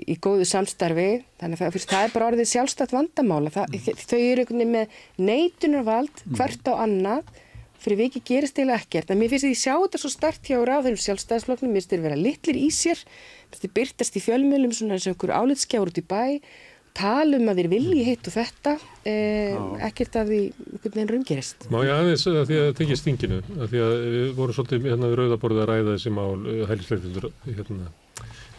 í 0.09 0.15
góðu 0.22 0.45
samstarfi. 0.47 1.09
Þannig 1.41 1.61
að 1.61 1.76
fyrst, 1.76 1.91
það 1.91 2.05
er 2.05 2.13
bara 2.15 2.30
orðið 2.32 2.51
sjálfstætt 2.51 2.95
vandamála 2.95 3.53
það, 3.53 3.76
þau 4.01 4.20
eru 4.20 4.45
með 4.63 4.95
neitunarvald 5.22 6.24
hvert 6.38 6.72
á 6.72 6.74
annað 6.86 7.36
fyrir 7.84 8.01
vikið 8.03 8.25
gerist 8.28 8.57
eiginlega 8.59 8.84
ekkert 8.84 9.11
en 9.11 9.19
mér 9.19 9.34
finnst 9.34 9.47
því 9.47 9.57
sjá 9.59 9.73
þetta 9.75 10.01
svo 10.01 10.13
stert 10.13 10.49
hjá 10.49 10.57
ráðunum 10.61 11.01
sjálfstæðisflokknum 11.03 11.73
mér 11.73 11.82
finnst 11.82 11.93
þeir 11.93 12.05
vera 12.07 12.21
litlir 12.21 12.59
í 12.59 12.69
sér 12.73 13.03
mér 13.03 13.51
finnst 13.51 13.67
þeir 13.67 13.75
byrtast 13.82 14.17
í 14.17 14.23
fjölmjölum 14.25 14.73
svona 14.78 14.97
eins 14.97 15.07
og 15.07 15.13
einhver 15.13 15.36
álitskjáur 15.38 15.93
út 15.93 16.01
í 16.01 16.05
bæ 16.07 16.23
tala 16.97 17.38
um 17.38 17.51
að 17.51 17.61
þeir 17.61 17.69
vilji 17.75 18.05
hitt 18.07 18.28
og 18.30 18.34
þetta 18.34 18.73
eh, 19.05 19.53
ekkert 19.86 20.17
að 20.17 20.32
því 20.32 20.39
einhvern 20.47 20.95
veginn 20.95 21.11
raungerist 21.13 21.67
Má 21.69 21.80
ég 21.86 21.93
aðeins 21.93 22.25
að 22.32 22.39
því 22.49 22.59
að 22.63 22.71
tekja 22.80 22.97
stinginu, 22.97 23.39
að 23.57 23.73
því 23.73 23.84
að 23.86 23.95
við 24.15 24.32
vorum 24.39 24.57
svolítið 24.57 24.88
hérna 24.89 25.11
við 25.11 25.19
rauðaborðið 25.21 25.63
að 25.63 25.69
ræða 25.71 25.93
þessi 25.93 26.13
mál 26.17 26.32
hælisleitindur 26.71 27.30
hérna 27.45 27.91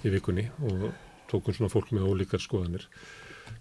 í 0.06 0.12
vikunni 0.14 0.46
og 0.68 0.90
tókum 1.30 1.56
svona 1.56 1.72
fólk 1.72 1.90
með 1.94 2.06
ólíkar 2.08 2.42
skoðanir. 2.42 2.86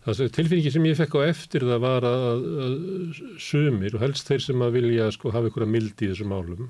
Tilfinningi 0.08 0.72
sem 0.72 0.86
ég 0.88 0.96
fekk 0.96 1.18
á 1.20 1.22
eftir 1.28 1.66
það 1.68 1.82
var 1.84 2.06
að, 2.08 2.46
að, 2.64 2.76
sumir 3.44 3.98
og 3.98 4.06
helst 4.06 4.30
þeir 4.30 4.46
sem 4.46 4.62
að 4.64 4.78
vilja 4.80 5.10
sko 5.12 5.34
hafa 5.36 5.52
að 5.52 5.74
mildi 5.74 6.08
í 6.08 6.12
þessum 6.14 6.32
málum 6.32 6.70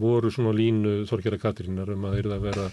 voru 0.00 0.30
svona 0.32 0.54
línu 0.56 1.02
Þorgjara 1.10 1.40
Katrínar 1.42 1.92
um 1.92 2.06
að 2.06 2.16
þeir 2.16 2.30
það 2.32 2.46
vera 2.46 2.66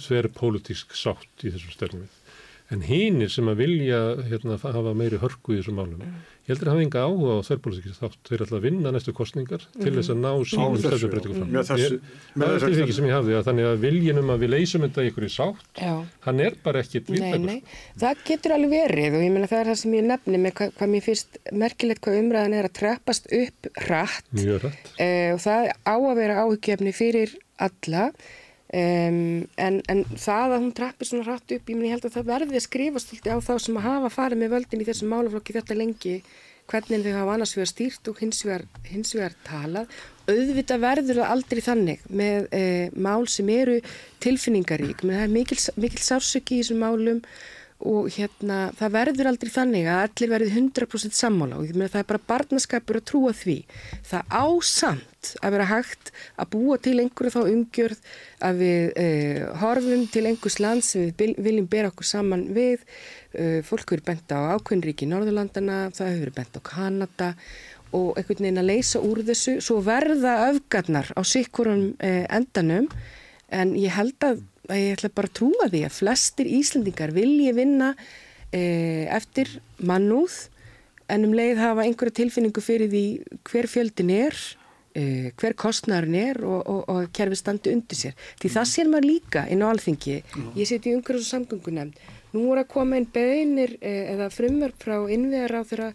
þver 0.00 0.28
pólitísk 0.34 0.96
sátt 0.98 1.44
í 1.44 1.52
þessum 1.52 1.74
stefnum 1.76 2.08
En 2.70 2.82
hínir 2.86 3.26
sem 3.34 3.48
að 3.50 3.56
vilja 3.64 3.96
hérna, 4.28 4.54
hafa 4.62 4.92
meiri 4.94 5.18
hörku 5.18 5.56
í 5.56 5.58
þessum 5.58 5.74
málum, 5.80 6.02
ég 6.46 6.52
heldur 6.52 6.68
að 6.68 6.76
hafa 6.76 6.82
enga 6.84 7.00
áhuga 7.02 7.32
á 7.34 7.46
þverrpolítikis 7.48 7.96
þátt. 7.98 8.18
Þeir 8.28 8.44
ætla 8.44 8.58
að 8.60 8.66
vinna 8.68 8.92
næstu 8.94 9.14
kostningar 9.16 9.64
til 9.74 9.90
þess 9.96 10.12
að 10.14 10.20
ná 10.22 10.30
sínum 10.46 10.76
breytingu 10.78 11.34
fram. 11.34 11.50
Það 11.50 11.80
er 11.80 12.54
þessu- 12.54 12.68
tilfengi 12.70 12.94
sem 12.94 13.08
ég 13.10 13.14
hafði 13.16 13.34
að 13.40 13.48
þannig 13.48 13.66
að 13.72 13.80
viljinum 13.82 14.30
að 14.30 14.38
við 14.44 14.52
leysum 14.54 14.84
þetta 14.86 15.06
ykkur 15.10 15.26
í 15.26 15.30
sátt, 15.34 15.64
Já. 15.82 15.94
hann 16.28 16.40
er 16.46 16.54
bara 16.62 16.82
ekkit 16.84 17.10
nei, 17.10 17.62
það 17.98 18.22
getur 18.30 18.54
alveg 18.54 18.70
verið 18.76 19.16
og 19.18 19.24
ég 19.26 19.32
meina 19.34 19.50
það 19.50 19.60
er 19.64 19.70
það 19.72 19.78
sem 19.82 19.96
ég 19.98 20.04
nefni 20.12 20.38
með 20.46 20.52
hvað, 20.60 20.72
hvað 20.78 20.92
mér 20.94 21.02
finnst 21.08 21.40
merkilegt 21.52 22.00
hvað 22.06 22.20
umræðan 22.22 22.54
er 22.60 22.68
að 22.70 22.76
treppast 22.78 23.26
upp 23.34 23.70
hratt 23.82 24.30
Mjög 24.32 24.62
rætt. 24.68 24.94
eh, 25.02 25.32
og 25.34 25.40
það 25.42 25.72
á 25.74 25.94
að 25.98 26.14
vera 26.22 26.38
áhyggjefni 26.46 26.94
fyrir 26.94 27.34
alla 27.58 28.12
um, 28.74 29.18
en, 29.56 29.80
en 29.90 30.04
það 30.14 30.54
að 30.54 30.62
hún 30.62 30.76
treppir 30.76 31.08
svona 31.08 31.26
hratt 31.26 31.56
upp, 31.56 31.72
ég 31.72 31.76
meina 31.78 31.90
ég 31.90 31.96
held 31.96 32.06
að 32.08 32.16
það 32.18 32.30
verði 32.34 32.60
að 32.60 32.66
skrifast 32.66 33.10
svolítið 33.10 33.34
á 33.34 33.38
þá 33.48 33.52
sem 33.64 33.80
að 33.80 33.88
hafa 33.88 34.14
farið 34.14 34.42
með 34.42 34.54
völdin 34.56 34.84
í 34.84 34.88
þessum 34.90 35.12
málaflokki 35.14 35.56
þetta 35.58 35.78
lengi 35.78 36.16
hvernig 36.70 37.04
þau 37.04 37.14
hafa 37.16 37.34
annars 37.34 37.54
vegar 37.56 37.70
stýrt 37.70 38.10
og 38.10 38.20
hins 38.22 38.44
vegar, 38.46 38.64
hins 38.86 39.14
vegar 39.16 39.34
talað. 39.46 39.94
Auðvitað 40.30 40.84
verður 40.84 41.20
það 41.20 41.32
aldrei 41.34 41.62
þannig 41.66 42.04
með 42.20 42.46
eh, 42.54 42.92
mál 42.94 43.26
sem 43.30 43.48
eru 43.50 43.80
tilfinningarík, 44.22 45.02
menn 45.02 45.18
það 45.18 45.24
er 45.26 45.32
mikil, 45.34 45.58
mikil 45.82 46.04
sársöki 46.04 46.60
í 46.60 46.62
þessum 46.62 46.84
málum 46.84 47.24
og 47.88 48.10
hérna, 48.12 48.58
það 48.76 48.92
verður 48.96 49.28
aldrei 49.30 49.50
þannig 49.54 49.86
að 49.88 50.02
allir 50.04 50.32
verður 50.34 50.56
100% 50.60 51.16
sammála 51.16 51.60
og 51.60 51.68
ég 51.68 51.78
meina 51.78 51.92
það 51.92 52.02
er 52.02 52.08
bara 52.10 52.26
barnaskapur 52.32 52.98
að 53.00 53.06
trúa 53.08 53.32
því. 53.36 53.56
Það 54.10 54.34
ásamt 54.40 55.30
að 55.40 55.54
vera 55.56 55.68
hægt 55.70 56.12
að 56.40 56.50
búa 56.52 56.76
til 56.80 56.96
einhverju 57.00 57.32
þá 57.32 57.40
umgjörð 57.40 58.04
að 58.48 58.60
við 58.60 59.00
eh, 59.04 59.40
horfum 59.62 60.04
til 60.12 60.26
einhvers 60.28 60.60
land 60.60 60.84
sem 60.84 61.08
við 61.08 61.40
viljum 61.40 61.68
bera 61.72 61.92
okkur 61.92 62.08
saman 62.10 62.46
við. 62.56 62.84
Eh, 63.32 63.60
fólk 63.64 63.96
eru 63.96 64.06
bent 64.10 64.32
á 64.36 64.56
ákveðnríki 64.56 65.08
í 65.08 65.12
Norðurlandana, 65.12 65.82
það 65.96 66.14
hefur 66.16 66.34
bent 66.36 66.56
á 66.56 66.60
Kanada 66.66 67.34
og 67.96 68.18
einhvern 68.18 68.44
veginn 68.44 68.62
að 68.62 68.70
leysa 68.70 69.02
úr 69.02 69.22
þessu. 69.26 69.56
Svo 69.64 69.80
verða 69.84 70.36
öfgarnar 70.50 71.10
á 71.16 71.20
sikkurum 71.26 71.94
eh, 71.98 72.26
endanum. 72.28 72.90
En 73.50 73.74
ég 73.74 73.90
held 73.96 74.22
að, 74.22 74.44
að 74.70 74.80
ég 74.84 74.96
ætla 74.96 75.10
bara 75.14 75.30
að 75.30 75.36
trúa 75.40 75.68
því 75.70 75.82
að 75.86 75.96
flestir 75.96 76.48
Íslendingar 76.58 77.12
vilji 77.16 77.52
vinna 77.56 77.90
eh, 78.54 79.06
eftir 79.10 79.52
mannúð 79.86 80.46
en 81.10 81.26
um 81.26 81.34
leið 81.34 81.60
hafa 81.60 81.84
einhverja 81.86 82.20
tilfinningu 82.20 82.62
fyrir 82.62 82.90
því 82.92 83.04
hver 83.50 83.68
fjöldin 83.70 84.12
er 84.14 84.38
eh, 84.94 85.30
hver 85.40 85.56
kostnærin 85.58 86.16
er 86.18 86.40
og, 86.46 86.62
og, 86.62 86.80
og 86.92 87.10
kerfi 87.16 87.38
standi 87.40 87.74
undir 87.74 87.98
sér. 87.98 88.16
Því 88.40 88.52
það 88.56 88.70
sér 88.72 88.90
maður 88.92 89.10
líka 89.10 89.44
inn 89.50 89.66
á 89.66 89.70
alþingi. 89.70 90.20
Ég 90.58 90.70
seti 90.70 90.92
í 90.92 90.96
umhverjus 90.98 91.28
og 91.28 91.34
samgöngunemnd. 91.34 92.00
Nú 92.30 92.46
voru 92.46 92.62
að 92.62 92.70
koma 92.70 93.00
inn 93.00 93.10
beðinir 93.10 93.76
eh, 93.80 94.14
eða 94.14 94.30
frumverk 94.34 94.78
frá 94.82 94.96
innvegar 95.10 95.60
á 95.60 95.62
þeirra 95.66 95.90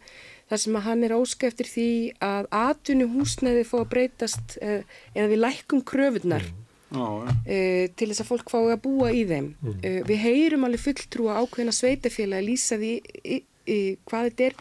þar 0.45 0.61
sem 0.61 0.75
að 0.77 0.85
hann 0.85 1.07
er 1.07 1.15
óska 1.15 1.47
eftir 1.49 1.71
því 1.71 1.89
að 2.21 2.51
atvinnu 2.53 3.07
húsnæði 3.15 3.63
að 3.65 3.87
breytast 3.95 4.59
eða 4.61 5.31
við 5.31 5.41
lækkum 5.41 5.81
kröfunar 5.81 6.43
Já, 6.45 6.51
já. 6.51 6.64
Uh, 6.93 7.85
til 7.97 8.09
þess 8.11 8.23
að 8.23 8.29
fólk 8.29 8.51
fái 8.53 8.73
að 8.75 8.81
búa 8.85 9.11
í 9.11 9.25
þeim. 9.29 9.51
Uh, 9.65 10.01
við 10.07 10.23
heyrum 10.23 10.67
alveg 10.67 10.83
fulltrúa 10.85 11.39
ákveðina 11.41 11.75
sveitafélagi 11.75 12.41
að 12.43 12.49
lýsa 12.49 12.79
því 12.81 12.93
í, 13.23 13.39
í, 13.65 13.79
hvað 14.05 14.29
þetta 14.29 14.49
er 14.49 14.59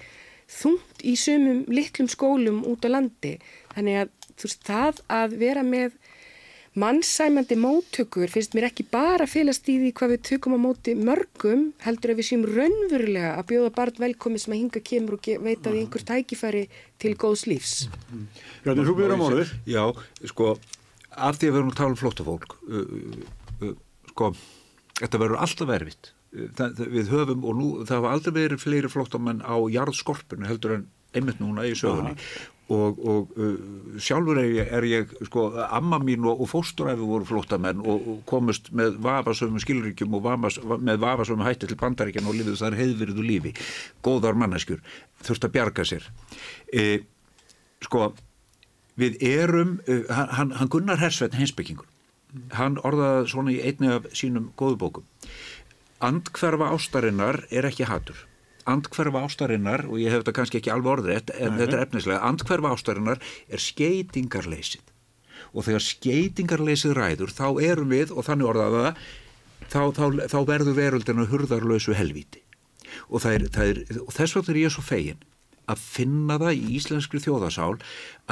þungt 0.54 1.04
í 1.04 1.14
sumum 1.18 1.64
litlum 1.72 2.10
skólum 2.12 2.64
út 2.68 2.86
á 2.86 2.88
landi. 2.94 3.36
Þannig 3.74 4.02
að 4.04 4.16
þú 4.34 4.48
veist, 4.48 4.66
það 4.66 5.04
að 5.18 5.38
vera 5.40 5.62
með 5.66 6.00
mannsæmandi 6.74 7.54
móttökur 7.54 8.30
finnst 8.32 8.54
mér 8.56 8.66
ekki 8.66 8.82
bara 8.90 9.28
félast 9.30 9.68
í 9.70 9.76
því 9.78 9.90
hvað 9.94 10.12
við 10.14 10.22
tökum 10.26 10.56
á 10.58 10.64
móti 10.64 10.96
mörgum 10.98 11.68
heldur 11.84 12.14
að 12.14 12.18
við 12.18 12.28
séum 12.28 12.46
raunverulega 12.48 13.36
að 13.36 13.46
bjóða 13.52 13.74
barn 13.76 14.00
velkomi 14.02 14.40
sem 14.42 14.56
að 14.56 14.60
hinga 14.62 14.82
kemur 14.88 15.14
og 15.14 15.28
veita 15.46 15.70
því 15.70 15.84
einhver 15.84 16.06
tækifæri 16.08 16.64
til 16.98 17.12
góðs 17.14 17.44
lífs. 17.46 17.74
Bjarni, 18.64 18.88
þú 18.88 18.96
byrjar 18.98 19.14
á 19.14 19.22
málið. 19.22 19.54
Já, 19.70 19.84
sko, 20.32 20.56
af 21.16 21.38
því 21.38 21.48
að 21.48 21.54
við 21.54 21.60
erum 21.60 21.72
að 21.72 21.78
tala 21.80 21.94
um 21.94 22.00
flóttafólk, 22.00 22.56
sko, 24.10 24.30
þetta 25.00 25.22
verður 25.22 25.42
alltaf 25.44 25.74
erfitt. 25.74 26.12
Það, 26.58 26.80
við 26.90 27.12
höfum, 27.14 27.44
og 27.46 27.54
nú, 27.58 27.68
það 27.86 28.00
hafa 28.00 28.16
aldrei 28.16 28.34
verið 28.40 28.62
fleiri 28.64 28.90
flóttamenn 28.90 29.44
á 29.46 29.54
jarðskorpunu 29.70 30.48
heldur 30.48 30.80
en 30.80 30.88
einmitt 31.14 31.38
núna 31.38 31.66
í 31.68 31.76
sögunni. 31.78 32.16
Og, 32.72 33.00
og 33.04 33.32
uh, 33.36 33.98
sjálfur 34.00 34.38
er 34.40 34.48
ég, 34.48 34.68
er 34.72 34.86
ég, 34.88 35.10
sko, 35.28 35.50
amma 35.62 35.98
mín 36.00 36.24
og, 36.24 36.40
og 36.40 36.48
fósturæfi 36.48 37.04
voru 37.04 37.28
flóttamenn 37.28 37.82
og, 37.84 38.06
og 38.08 38.22
komust 38.26 38.70
með 38.74 38.96
vafasöfum 39.04 39.60
skilríkjum 39.60 40.16
og 40.16 40.24
vamas, 40.24 40.56
með 40.64 41.02
vafasöfum 41.04 41.44
hætti 41.44 41.68
til 41.68 41.78
bandaríkjan 41.82 42.30
og 42.30 42.38
lifið 42.38 42.62
þar 42.62 42.78
heiðvirðu 42.80 43.26
lífi. 43.28 43.52
Góðar 44.02 44.40
manneskjur, 44.40 44.80
þurft 45.28 45.44
að 45.44 45.54
bjarga 45.58 45.86
sér. 45.92 46.08
E, 46.72 46.86
sko, 47.84 48.08
við 49.00 49.18
erum, 49.26 49.78
uh, 49.88 50.04
hann, 50.10 50.54
hann 50.58 50.70
Gunnar 50.70 51.02
Hersveit 51.02 51.34
heimsbyggingur, 51.38 51.88
hann 52.58 52.78
orðaði 52.82 53.28
svona 53.30 53.54
í 53.54 53.60
einni 53.62 53.92
af 53.94 54.08
sínum 54.16 54.52
góðubókum 54.58 55.06
andhverfa 56.04 56.70
ástarinnar 56.74 57.44
er 57.50 57.68
ekki 57.68 57.86
hatur. 57.88 58.16
Andhverfa 58.68 59.24
ástarinnar 59.26 59.84
og 59.88 60.00
ég 60.00 60.12
hef 60.12 60.22
þetta 60.22 60.36
kannski 60.38 60.60
ekki 60.60 60.72
alveg 60.72 60.98
orðrétt 60.98 61.32
en 61.36 61.58
þetta 61.60 61.76
er 61.78 61.84
efnislega 61.84 62.22
andhverfa 62.28 62.72
ástarinnar 62.74 63.20
er 63.48 63.62
skeitingarleysið 63.62 64.92
og 65.54 65.66
þegar 65.66 65.84
skeitingarleysið 65.86 66.96
ræður 66.98 67.34
þá 67.34 67.46
erum 67.62 67.92
við, 67.92 68.10
og 68.10 68.26
þannig 68.26 68.48
orðaði 68.50 68.80
það 68.80 69.04
þá, 69.70 69.82
þá, 69.98 70.04
þá 70.32 70.38
verður 70.48 70.78
veröldinu 70.78 71.28
hurðarlösu 71.30 71.94
helvíti. 71.94 72.42
Og, 73.08 73.20
það 73.22 73.36
er, 73.36 73.44
það 73.54 73.70
er, 73.70 73.80
og 74.04 74.10
þess 74.14 74.36
vegna 74.36 74.54
er 74.54 74.60
ég 74.64 74.74
svo 74.74 74.84
fegin 74.84 75.22
að 75.70 75.84
finna 75.84 76.38
það 76.42 76.58
í 76.58 76.74
íslenskri 76.78 77.22
þjóðasál 77.24 77.76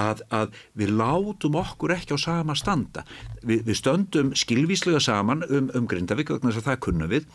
að, 0.01 0.25
að 0.33 0.59
við 0.79 0.97
látum 0.99 1.61
okkur 1.63 1.97
ekki 1.97 2.17
á 2.17 2.25
sama 2.25 2.57
standa. 2.59 3.07
Vi, 3.43 3.61
við 3.65 3.79
stöndum 3.79 4.35
skilvíslega 4.39 5.01
saman 5.03 5.47
um, 5.49 5.71
um 5.77 5.89
Grindavík 5.89 6.35
vegna 6.35 6.53
þess 6.53 6.63
að 6.63 6.71
það 6.71 6.85
kunnum 6.89 7.13
við. 7.13 7.31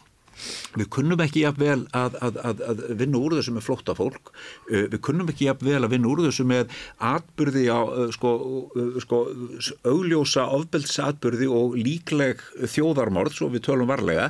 Við 0.78 0.90
kunnum 0.94 1.22
ekki 1.24 1.42
jafnvel 1.42 1.88
að, 1.98 2.18
að, 2.22 2.36
að, 2.46 2.60
að 2.70 2.82
vinna 3.00 3.18
úr 3.18 3.38
þessu 3.40 3.56
með 3.56 3.66
flótta 3.66 3.96
fólk, 3.98 4.30
uh, 4.70 4.84
við 4.92 5.00
kunnum 5.08 5.32
ekki 5.34 5.48
jafnvel 5.48 5.80
að 5.80 5.96
vinna 5.96 6.12
úr 6.12 6.22
þessu 6.28 6.46
með 6.46 6.76
atbyrði 7.10 7.66
á 7.74 7.82
uh, 7.82 8.04
sko, 8.14 8.36
uh, 8.78 9.00
sko, 9.02 9.24
augljósa 9.90 10.46
ofbeldsatbyrði 10.60 11.50
og 11.50 11.78
líkleg 11.82 12.46
þjóðarmorð, 12.70 13.40
svo 13.40 13.50
við 13.54 13.66
tölum 13.70 13.90
varlega. 13.90 14.30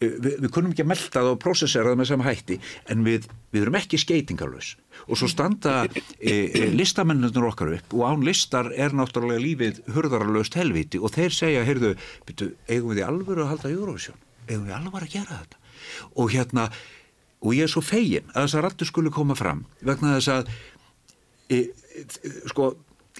Uh, 0.00 0.14
við, 0.16 0.36
við 0.44 0.52
kunum 0.54 0.72
ekki 0.72 0.84
að 0.86 0.92
melda 0.94 1.10
það 1.12 1.30
og 1.30 1.40
prósessera 1.42 1.90
það 1.92 1.98
með 2.00 2.08
sama 2.08 2.24
hætti 2.24 2.56
en 2.92 3.02
við, 3.04 3.26
við 3.52 3.66
erum 3.66 3.76
ekki 3.80 4.00
skeitingarlaus 4.00 4.70
og 5.06 5.18
svo 5.20 5.28
standa 5.30 5.74
e, 5.88 6.32
e, 6.32 6.68
listamennunir 6.72 7.46
okkar 7.50 7.74
upp 7.76 7.94
og 7.96 8.06
án 8.08 8.24
listar 8.24 8.70
er 8.72 8.94
náttúrulega 8.96 9.42
lífið 9.44 9.82
hurðaralaust 9.94 10.56
helviti 10.56 11.00
og 11.00 11.12
þeir 11.14 11.36
segja, 11.36 11.66
heyrðu, 11.68 11.92
byrju, 12.28 12.50
eigum 12.68 12.94
við 12.94 13.02
í 13.02 13.04
alvöru 13.06 13.44
að 13.44 13.52
halda 13.54 13.74
Eurovision, 13.74 14.18
eigum 14.48 14.66
við 14.68 14.76
alvöru 14.78 15.08
að 15.08 15.14
gera 15.18 15.38
þetta? 15.42 15.60
Og 16.16 16.32
hérna 16.34 16.66
og 17.40 17.56
ég 17.56 17.64
er 17.64 17.72
svo 17.72 17.84
fegin 17.84 18.32
að 18.34 18.44
þess 18.46 18.58
að 18.58 18.66
rattu 18.66 18.88
skulu 18.88 19.12
koma 19.14 19.36
fram 19.38 19.64
vegna 19.84 20.16
þess 20.18 20.32
að 20.34 20.50
e, 21.48 21.60
e, 21.60 22.34
sko, 22.52 22.72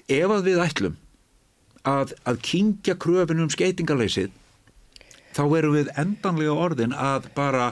ef 0.05 0.35
að 0.37 0.49
við 0.49 0.61
ætlum 0.65 0.99
að, 1.87 2.13
að 2.25 2.41
kingja 2.45 2.97
kröfin 3.01 3.41
um 3.41 3.49
skeitingarleysið 3.53 4.33
þá 5.35 5.43
erum 5.57 5.75
við 5.77 5.91
endanlega 5.99 6.55
orðin 6.67 6.95
að 6.95 7.27
bara 7.35 7.71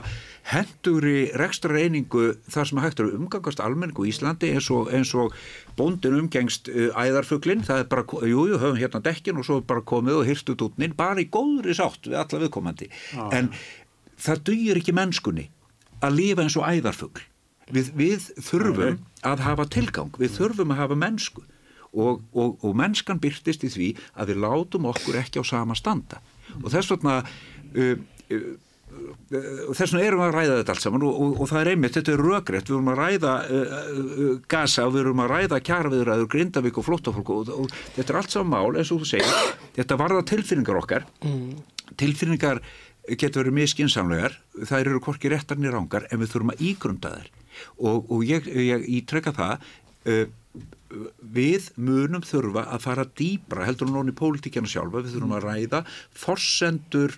hendugri 0.50 1.30
rekstra 1.38 1.76
reyningu 1.76 2.32
þar 2.50 2.68
sem 2.70 2.80
hægt 2.82 3.02
eru 3.02 3.14
umgangast 3.18 3.60
almenningu 3.62 4.06
í 4.06 4.10
Íslandi 4.10 4.50
eins 4.54 4.70
og, 4.72 4.88
eins 4.94 5.12
og 5.14 5.34
bóndin 5.78 6.16
umgengst 6.18 6.70
uh, 6.72 6.90
æðarfuglin, 6.98 7.62
það 7.66 7.84
er 7.84 7.90
bara, 7.92 8.06
jújú, 8.08 8.46
jú, 8.50 8.60
höfum 8.62 8.80
hérna 8.80 9.02
dekkin 9.04 9.38
og 9.40 9.46
svo 9.46 9.60
bara 9.60 9.84
komið 9.86 10.22
og 10.22 10.26
hyrstu 10.30 10.56
dútnin, 10.58 10.96
bara 10.96 11.22
í 11.22 11.28
góðri 11.30 11.76
sátt 11.76 12.08
við 12.08 12.18
alla 12.22 12.42
viðkomandi. 12.42 12.90
Ah. 13.14 13.28
En 13.36 13.52
það 14.20 14.44
dugir 14.50 14.80
ekki 14.80 14.96
mennskunni 14.96 15.50
að 16.00 16.16
lifa 16.16 16.46
eins 16.46 16.58
og 16.58 16.66
æðarfugl. 16.66 17.26
Við, 17.70 17.92
við 17.94 18.26
þurfum 18.42 18.98
að 19.22 19.44
hafa 19.46 19.68
tilgang, 19.70 20.10
við 20.18 20.34
þurfum 20.40 20.72
að 20.74 20.80
hafa 20.80 20.96
mennsku 20.98 21.44
og, 21.92 22.24
og, 22.34 22.58
og 22.64 22.74
mennskan 22.78 23.20
byrtist 23.22 23.62
í 23.66 23.70
því 23.70 23.88
að 24.18 24.32
við 24.32 24.42
látum 24.42 24.88
okkur 24.90 25.20
ekki 25.20 25.42
á 25.42 25.44
sama 25.46 25.76
standa 25.78 26.18
og 26.58 26.70
þess 26.72 26.90
vegna 26.90 27.20
þess 29.30 29.92
vegna 29.92 30.02
erum 30.02 30.20
við 30.20 30.26
að 30.26 30.34
ræða 30.34 30.58
þetta 30.58 30.74
allt 30.74 30.84
saman 30.84 31.04
og, 31.06 31.18
og, 31.22 31.34
og 31.40 31.50
það 31.50 31.60
er 31.60 31.70
einmitt, 31.72 31.96
þetta 31.96 32.12
er 32.12 32.22
röggrétt 32.26 32.70
við 32.70 32.76
erum 32.76 32.90
að 32.90 33.00
ræða 33.00 33.34
uh, 33.46 33.74
uh, 34.02 34.30
gasa 34.50 34.86
og 34.88 34.94
við 34.96 35.02
erum 35.04 35.22
að 35.24 35.32
ræða 35.34 35.60
kjaraviðræður, 35.68 36.30
grindavík 36.34 36.80
og 36.80 36.86
flóttafólk 36.88 37.32
og, 37.34 37.52
og 37.54 37.74
þetta 37.96 38.14
er 38.14 38.20
allt 38.20 38.34
saman 38.34 38.52
mál 38.54 38.80
eins 38.80 38.90
og 38.90 39.02
þú 39.04 39.10
segir, 39.12 39.36
þetta 39.78 40.00
varða 40.00 40.24
tilfinningar 40.32 40.80
okkar. 40.82 41.06
Mm. 41.22 41.60
tilfinningar 42.00 42.62
getur 43.18 43.44
verið 43.44 43.56
miskinsamlegar 43.56 44.36
það 44.58 44.82
eru 44.82 45.00
hvorki 45.02 45.30
réttarnir 45.32 45.72
rángar 45.74 46.06
en 46.10 46.20
við 46.20 46.34
þurfum 46.34 46.52
að 46.52 46.66
ígrunda 46.68 47.14
þær. 47.14 47.30
Og 47.82 48.20
ég, 48.24 48.46
ég 48.46 48.84
ítrekka 49.00 49.32
það 49.36 49.64
uh, 50.10 50.26
við 51.22 51.70
munum 51.78 52.24
þurfa 52.26 52.66
að 52.74 52.84
fara 52.84 53.06
dýbra 53.18 53.66
heldur 53.68 53.92
hún 53.94 54.10
í 54.10 54.16
pólitíkjana 54.16 54.70
sjálfa, 54.70 55.04
við 55.04 55.14
þurfum 55.14 55.36
að 55.38 55.46
ræða 55.46 55.82
forsendur 56.18 57.14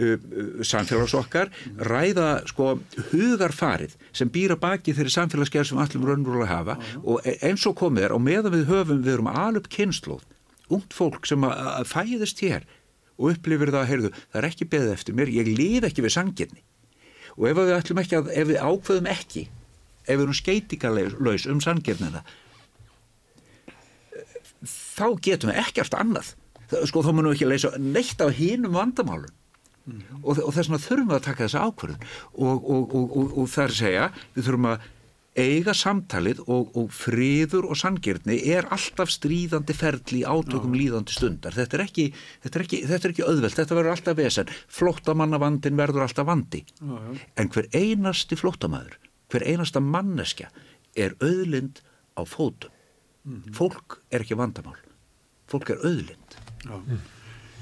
uh, 0.00 0.16
uh, 0.16 0.64
samfélags 0.66 1.14
okkar, 1.18 1.52
ræða 1.76 2.30
sko 2.50 2.72
hugarfarið 3.12 3.94
sem 4.16 4.32
býra 4.32 4.56
baki 4.60 4.94
þeirri 4.96 5.14
samfélagsgerð 5.14 5.70
sem 5.70 5.82
allum 5.82 6.08
raunverulega 6.08 6.50
hafa. 6.50 6.78
Og 7.04 7.22
e, 7.24 7.36
eins 7.46 7.66
og 7.68 7.76
komið 7.80 8.08
er 8.08 8.16
og 8.16 8.24
meðan 8.24 8.56
við 8.56 8.66
höfum 8.72 9.04
við 9.04 9.14
erum 9.18 9.30
alveg 9.30 9.70
kynnslóð, 9.76 10.26
ungt 10.72 10.96
fólk 10.96 11.28
sem 11.28 11.46
að, 11.46 11.86
fæðist 11.90 12.42
hér 12.44 12.66
og 13.20 13.34
upplifir 13.34 13.72
það 13.72 13.82
að 13.82 13.90
heyrðu, 13.92 14.12
það 14.32 14.42
er 14.42 14.50
ekki 14.50 14.68
beðið 14.72 14.92
eftir 14.96 15.16
mér, 15.16 15.32
ég 15.36 15.50
lif 15.52 15.86
ekki 15.86 16.04
við 16.04 16.16
sangirni 16.16 16.62
og 17.36 17.48
ef 17.50 17.58
við 17.58 17.74
ætlum 17.76 18.00
ekki 18.02 18.16
að, 18.18 18.30
ef 18.34 18.48
við 18.48 18.62
ákveðum 18.64 19.10
ekki 19.12 19.42
ef 20.10 20.16
við 20.16 20.24
erum 20.24 20.36
skeitingarlaus 20.36 21.46
um 21.50 21.60
sangirnina 21.62 22.22
þá 24.64 25.06
getum 25.24 25.52
við 25.52 25.60
ekkert 25.62 25.94
annað. 25.96 26.34
Sko 26.86 27.02
þá 27.04 27.12
munum 27.14 27.32
við 27.32 27.38
ekki 27.38 27.46
að 27.46 27.52
leysa 27.54 27.70
neitt 27.80 28.20
af 28.22 28.34
hínum 28.36 28.76
vandamálun 28.76 29.32
mm. 29.86 30.22
og, 30.22 30.38
og 30.38 30.54
þess 30.54 30.70
vegna 30.70 30.80
þurfum 30.86 31.10
við 31.10 31.18
að 31.18 31.26
taka 31.26 31.46
þessa 31.46 31.66
ákvörðun 31.66 32.08
og, 32.46 32.70
og, 32.70 32.96
og 33.42 33.52
það 33.52 33.62
er 33.64 33.74
að 33.74 33.78
segja 33.82 34.08
við 34.34 34.48
þurfum 34.48 34.72
að 34.72 34.88
eiga 35.40 35.72
samtalið 35.78 36.40
og 36.50 36.80
friður 36.90 37.68
og 37.70 37.78
sangirni 37.78 38.34
er 38.50 38.66
alltaf 38.74 39.12
stríðandi 39.14 39.76
ferli 39.78 40.24
átökum 40.26 40.74
Já. 40.74 40.80
líðandi 40.80 41.14
stundar 41.14 41.54
þetta 41.54 41.78
er, 41.78 41.84
ekki, 41.84 42.06
þetta, 42.42 42.58
er 42.58 42.64
ekki, 42.64 42.80
þetta 42.90 43.06
er 43.06 43.14
ekki 43.14 43.28
öðvelt, 43.28 43.56
þetta 43.60 43.78
verður 43.78 43.94
alltaf 43.94 44.18
vesen 44.18 44.50
flóttamannavandin 44.80 45.78
verður 45.78 46.08
alltaf 46.08 46.26
vandi 46.28 46.64
Já. 46.66 46.98
en 47.38 47.52
hver 47.54 47.70
einasti 47.78 48.40
flóttamæður 48.40 48.98
hver 49.30 49.46
einasta 49.46 49.80
manneska 49.80 50.50
er 50.98 51.14
öðlind 51.22 51.78
á 52.18 52.26
fótum 52.26 52.74
Mm 53.22 53.42
-hmm. 53.42 53.54
Fólk 53.54 54.02
er 54.08 54.20
ekki 54.20 54.34
vandamál. 54.34 54.76
Fólk 55.46 55.70
er 55.70 55.76
auðlind. 55.84 56.36
Mm. 56.64 56.98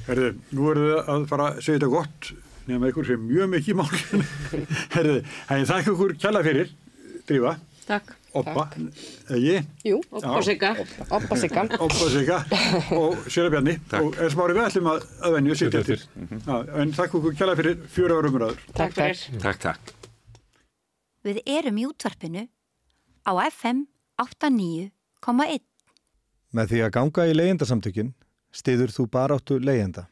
Herðu, 0.09 0.29
nú 0.57 0.69
erum 0.73 0.87
við 0.89 0.99
að 1.15 1.25
fara 1.29 1.49
að 1.53 1.59
segja 1.65 1.79
þetta 1.79 1.91
gott 1.93 2.29
nefnum 2.69 2.85
einhver 2.89 3.09
sem 3.09 3.25
mjög 3.29 3.51
mikið 3.55 3.77
mál. 3.79 3.89
Herðu, 4.95 5.19
það 5.49 5.59
er 5.59 5.69
þakka 5.73 5.93
okkur 5.95 6.15
kjalla 6.23 6.43
fyrir, 6.47 6.73
Drífa. 7.29 7.53
Takk. 7.89 8.15
Oppa, 8.37 8.67
eða 9.33 9.63
Jú, 9.89 9.99
Oppa 10.13 10.41
Sigga. 10.45 10.75
Oppa 11.09 11.37
Sigga. 11.41 11.63
Oppa 11.81 12.09
Sigga 12.13 12.37
og 12.95 13.23
Sjöra 13.33 13.55
Bjarni. 13.55 13.79
Og 13.97 14.19
er 14.21 14.35
smári 14.35 14.57
við 14.59 14.67
ætlum 14.67 14.91
að, 14.93 15.07
að 15.25 15.37
venju 15.39 15.55
að 15.55 15.61
sitja 15.63 15.81
til. 15.89 15.97
En 16.77 16.93
þakka 16.97 17.19
okkur 17.19 17.39
kjalla 17.39 17.57
fyrir 17.59 17.81
fjóra 17.95 18.19
árum 18.21 18.37
ræður. 18.43 18.61
Takk 18.77 18.95
fyrir. 18.99 19.41
Takk, 19.41 19.63
takk. 19.65 19.95
Við 21.25 21.41
erum 21.49 21.81
í 21.81 21.89
útvarpinu 21.89 22.45
á 23.25 23.33
FM 23.49 23.87
89 24.21 24.93
0,1. 25.25 25.65
Með 26.57 26.71
því 26.73 26.85
að 26.85 26.95
ganga 26.97 27.27
í 27.29 27.35
leyendasamtökin 27.37 28.13
stiður 28.55 28.93
þú 28.95 29.07
baráttu 29.13 29.59
leyenda. 29.61 30.09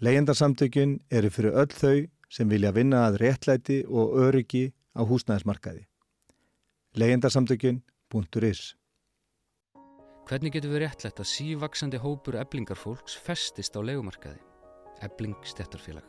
Leyendasamtökin 0.00 0.98
eru 1.10 1.30
fyrir 1.30 1.56
öll 1.58 1.74
þau 1.74 2.06
sem 2.30 2.48
vilja 2.48 2.72
vinna 2.72 3.06
að 3.08 3.20
réttlæti 3.24 3.82
og 3.88 4.14
öryggi 4.28 4.68
á 4.94 5.02
húsnæðismarkaði. 5.02 5.86
Leyendasamtökin.is 6.98 8.74
Hvernig 10.28 10.52
getur 10.52 10.74
við 10.74 10.82
réttlætt 10.84 11.22
að 11.22 11.30
sívaksandi 11.30 11.98
hópur 12.02 12.36
eblingarfólks 12.36 13.16
festist 13.24 13.76
á 13.76 13.80
legumarkaði? 13.80 14.42
Ebling 15.00 15.38
stettarfélag. 15.46 16.04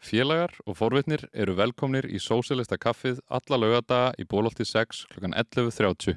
Félagar 0.00 0.54
og 0.64 0.78
forvitnir 0.80 1.26
eru 1.36 1.54
velkomnir 1.58 2.08
í 2.08 2.18
Sósilista 2.18 2.78
kaffið 2.80 3.20
alla 3.28 3.58
lögadaga 3.60 4.14
í 4.18 4.24
bólótti 4.24 4.64
6 4.64 5.04
kl. 5.12 5.28
11.30. 5.28 6.16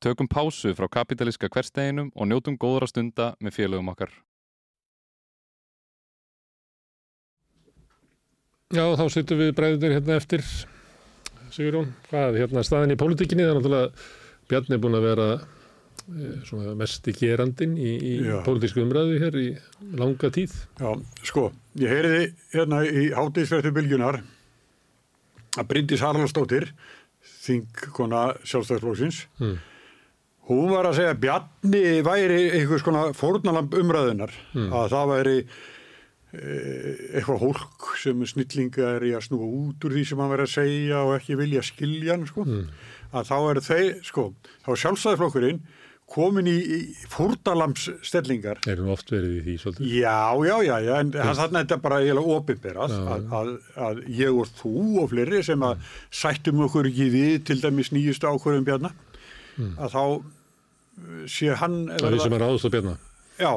Tökum 0.00 0.24
pásu 0.32 0.72
frá 0.72 0.86
kapitalíska 0.88 1.50
hversteginum 1.52 2.06
og 2.16 2.28
njótum 2.30 2.54
góðra 2.56 2.86
stunda 2.88 3.34
með 3.36 3.52
félögum 3.58 3.90
okkar. 3.92 4.14
Já, 8.72 8.86
þá 8.96 9.04
sittum 9.12 9.42
við 9.42 9.52
bræðir 9.58 9.98
hérna 9.98 10.16
eftir, 10.16 10.46
Sigurjón. 11.52 11.92
Hvað, 12.08 12.40
hérna 12.40 12.64
staðin 12.64 12.94
í 12.94 12.98
pólitíkinni, 13.00 13.44
það 13.44 13.52
er 13.52 13.58
náttúrulega 13.58 14.08
Bjarni 14.50 14.76
er 14.76 14.82
búin 14.82 14.96
að 14.96 15.04
vera 15.04 15.28
e, 15.36 16.74
mest 16.80 17.10
í 17.10 17.14
gerandin 17.20 17.76
í, 17.76 17.92
í 18.00 18.16
pólitísku 18.46 18.80
umræðu 18.80 19.20
hér 19.20 19.36
í 19.36 19.48
langa 20.00 20.30
tíð. 20.32 20.54
Já, 20.80 20.94
sko, 21.28 21.50
ég 21.82 21.92
heyriði 21.92 22.22
hérna 22.54 22.84
í 22.88 23.10
hátíðsverðu 23.18 23.74
byljunar 23.76 24.22
að 25.60 25.68
Bryndis 25.74 26.06
Haraldsdóttir, 26.06 26.70
þingkona 27.44 28.30
sjálfstæðsflóksins, 28.48 29.26
mm 29.42 29.58
Hún 30.50 30.70
var 30.72 30.88
að 30.88 30.96
segja 30.98 31.14
að 31.14 31.20
Bjarni 31.22 31.82
væri 32.06 32.38
einhvers 32.58 32.82
konar 32.82 33.12
fórnalamb 33.14 33.74
umræðunar 33.78 34.32
mm. 34.50 34.70
að 34.74 34.86
það 34.90 35.10
væri 35.12 35.34
e, 35.38 36.54
eitthvað 37.20 37.44
hólk 37.44 37.90
sem 38.00 38.24
snillingar 38.26 39.04
í 39.06 39.12
að 39.14 39.28
snúa 39.28 39.46
út 39.46 39.86
úr 39.86 39.94
því 39.94 40.06
sem 40.08 40.22
hann 40.22 40.32
verið 40.32 40.48
að 40.48 40.56
segja 40.56 41.04
og 41.06 41.12
ekki 41.20 41.38
vilja 41.38 41.62
skilja 41.68 42.16
hann 42.16 42.26
sko. 42.26 42.46
Mm. 42.48 42.64
Að 43.10 43.30
þá 43.30 43.36
er 43.38 43.60
þeir, 43.66 43.92
sko, 44.06 44.24
þá 44.64 44.72
er 44.74 44.82
sjálfstæðiflokkurinn 44.84 45.62
komin 46.10 46.48
í, 46.50 46.56
í 46.58 46.78
fórnalamsstellingar. 47.12 48.64
Erum 48.70 48.90
oft 48.90 49.12
verið 49.14 49.36
í 49.36 49.44
því 49.44 49.54
svolítið? 49.62 49.92
Já, 50.00 50.18
já, 50.48 50.54
já, 50.66 50.74
já 50.82 50.92
en 50.96 51.12
þannig 51.14 51.44
að 51.44 51.54
þetta 51.60 51.78
bara 51.84 52.00
eiginlega 52.02 52.34
ofinberað 52.40 52.96
að, 52.98 53.30
að, 53.38 53.52
að 53.86 54.02
ég 54.18 54.42
og 54.42 54.50
þú 54.58 54.74
og 55.04 55.08
fleiri 55.14 55.44
sem 55.46 55.62
að 55.68 55.78
mm. 55.78 55.94
sættum 56.24 56.66
okkur 56.66 56.90
ekki 56.90 57.08
við 57.14 57.38
til 57.46 57.60
dæmis 57.62 57.92
nýjustu 57.94 58.26
ákvörðum 58.26 58.66
Bjarnar 58.66 58.98
mm. 59.54 59.72
að 59.78 59.94
þá 59.94 60.02
sé 61.30 61.54
hann 61.60 61.82
Það 61.92 62.06
er 62.08 62.16
því 62.16 62.22
sem 62.24 62.38
er 62.38 62.46
áðust 62.46 62.68
að 62.68 62.76
björna 62.76 62.96
Já, 63.40 63.52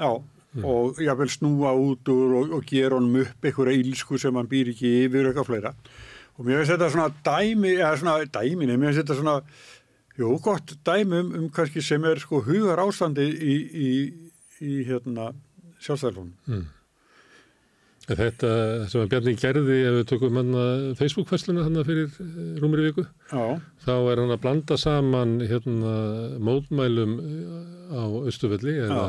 já 0.00 0.10
mm. 0.54 0.64
og 0.66 1.02
ég 1.02 1.18
vil 1.20 1.32
snúa 1.32 1.74
út 1.78 2.10
úr 2.12 2.36
og, 2.40 2.54
og 2.58 2.64
gera 2.68 2.98
honum 2.98 3.20
upp 3.24 3.46
einhverja 3.46 3.82
ílsku 3.82 4.18
sem 4.20 4.36
hann 4.36 4.50
býr 4.50 4.72
ekki 4.74 4.94
yfir 5.06 5.30
eitthvað 5.30 5.50
fleira 5.50 5.74
og 6.36 6.46
mér 6.46 6.60
finnst 6.60 6.74
þetta 6.74 6.90
svona 6.94 7.12
dæmi 7.26 7.76
eða 7.76 7.92
svona 8.00 8.16
dæmi, 8.24 8.66
mér 8.70 8.88
finnst 8.88 9.02
þetta 9.02 9.18
svona 9.20 9.36
jú, 10.18 10.34
gott 10.42 10.74
dæmi 10.86 11.22
um, 11.22 11.32
um 11.38 11.46
kannski 11.54 11.84
sem 11.84 12.04
er 12.08 12.20
sko 12.22 12.42
hugar 12.46 12.82
ástandi 12.82 13.26
í, 13.30 13.56
í, 13.70 13.90
í 14.64 14.82
hérna 14.88 15.30
sjálfstæðarfónum 15.80 16.34
mm. 16.48 16.68
Þetta 18.10 18.48
sem 18.90 19.04
að 19.04 19.10
Bjarni 19.12 19.32
gerði 19.38 19.76
ef 19.86 19.96
við 19.98 20.06
tökum 20.10 20.38
hann 20.40 20.54
að 20.58 20.80
Facebook-fæsluna 20.98 21.66
hann 21.66 21.82
fyrir 21.86 22.08
eh, 22.08 22.56
rúmri 22.58 22.88
viku 22.88 23.04
Já. 23.30 23.60
þá 23.84 23.92
er 23.94 24.22
hann 24.22 24.34
að 24.34 24.40
blanda 24.42 24.78
saman 24.80 25.36
hérna, 25.46 25.92
mótmælum 26.42 27.12
eh, 27.22 27.92
á 27.94 28.04
Östufelli 28.30 28.74
eða, 28.86 29.04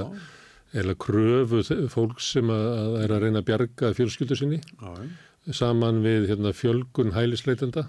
eða 0.77 0.97
kröfu 1.01 1.63
fólks 1.89 2.29
sem 2.35 2.51
að 2.53 2.99
er 3.01 3.15
að 3.15 3.25
reyna 3.25 3.41
að 3.41 3.47
bjarga 3.49 3.91
fjölskyldu 3.97 4.37
sinni 4.37 4.61
Já. 4.61 4.93
saman 5.63 6.03
við 6.05 6.29
hérna, 6.29 6.53
fjölgun 6.53 7.15
hælisleitenda, 7.17 7.87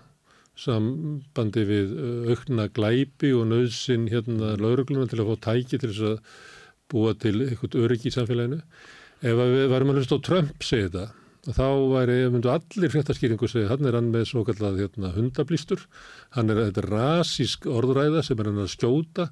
sambandi 0.57 1.67
við 1.69 1.93
uh, 1.97 2.33
aukna 2.33 2.71
glæpi 2.73 3.31
og 3.37 3.47
nöðsin 3.53 4.09
hérna 4.13 4.55
laurugluna 4.61 5.09
til 5.09 5.21
að 5.21 5.31
fá 5.33 5.47
tæki 5.51 5.81
til 5.81 5.93
þess 5.93 6.09
að 6.11 6.35
búa 6.93 7.15
til 7.17 7.39
eitthvað 7.47 7.79
öryggi 7.85 8.11
í 8.11 8.17
samfélaginu. 8.17 8.61
Ef 9.23 9.39
að 9.39 9.53
við 9.55 9.69
varum 9.71 9.93
að 9.93 10.01
hlusta 10.01 10.19
á 10.19 10.27
Trump 10.27 10.65
segja 10.67 10.89
þetta, 10.91 11.05
þá 11.55 11.67
væri, 11.93 12.17
myndu 12.31 12.51
allir 12.51 12.91
fréttaskýringu 12.91 13.49
segja, 13.51 13.69
hann 13.71 13.87
er 13.87 13.97
hann 13.99 14.11
með 14.15 14.25
svo 14.31 14.43
kallað 14.47 14.81
hérna, 14.83 15.13
hundablýstur, 15.15 15.85
hann 16.35 16.51
er 16.51 16.61
þetta 16.65 16.87
rasísk 16.89 17.69
orðræða 17.71 18.25
sem 18.27 18.43
er 18.43 18.51
hann 18.51 18.63
að 18.65 18.73
skjóta 18.75 19.29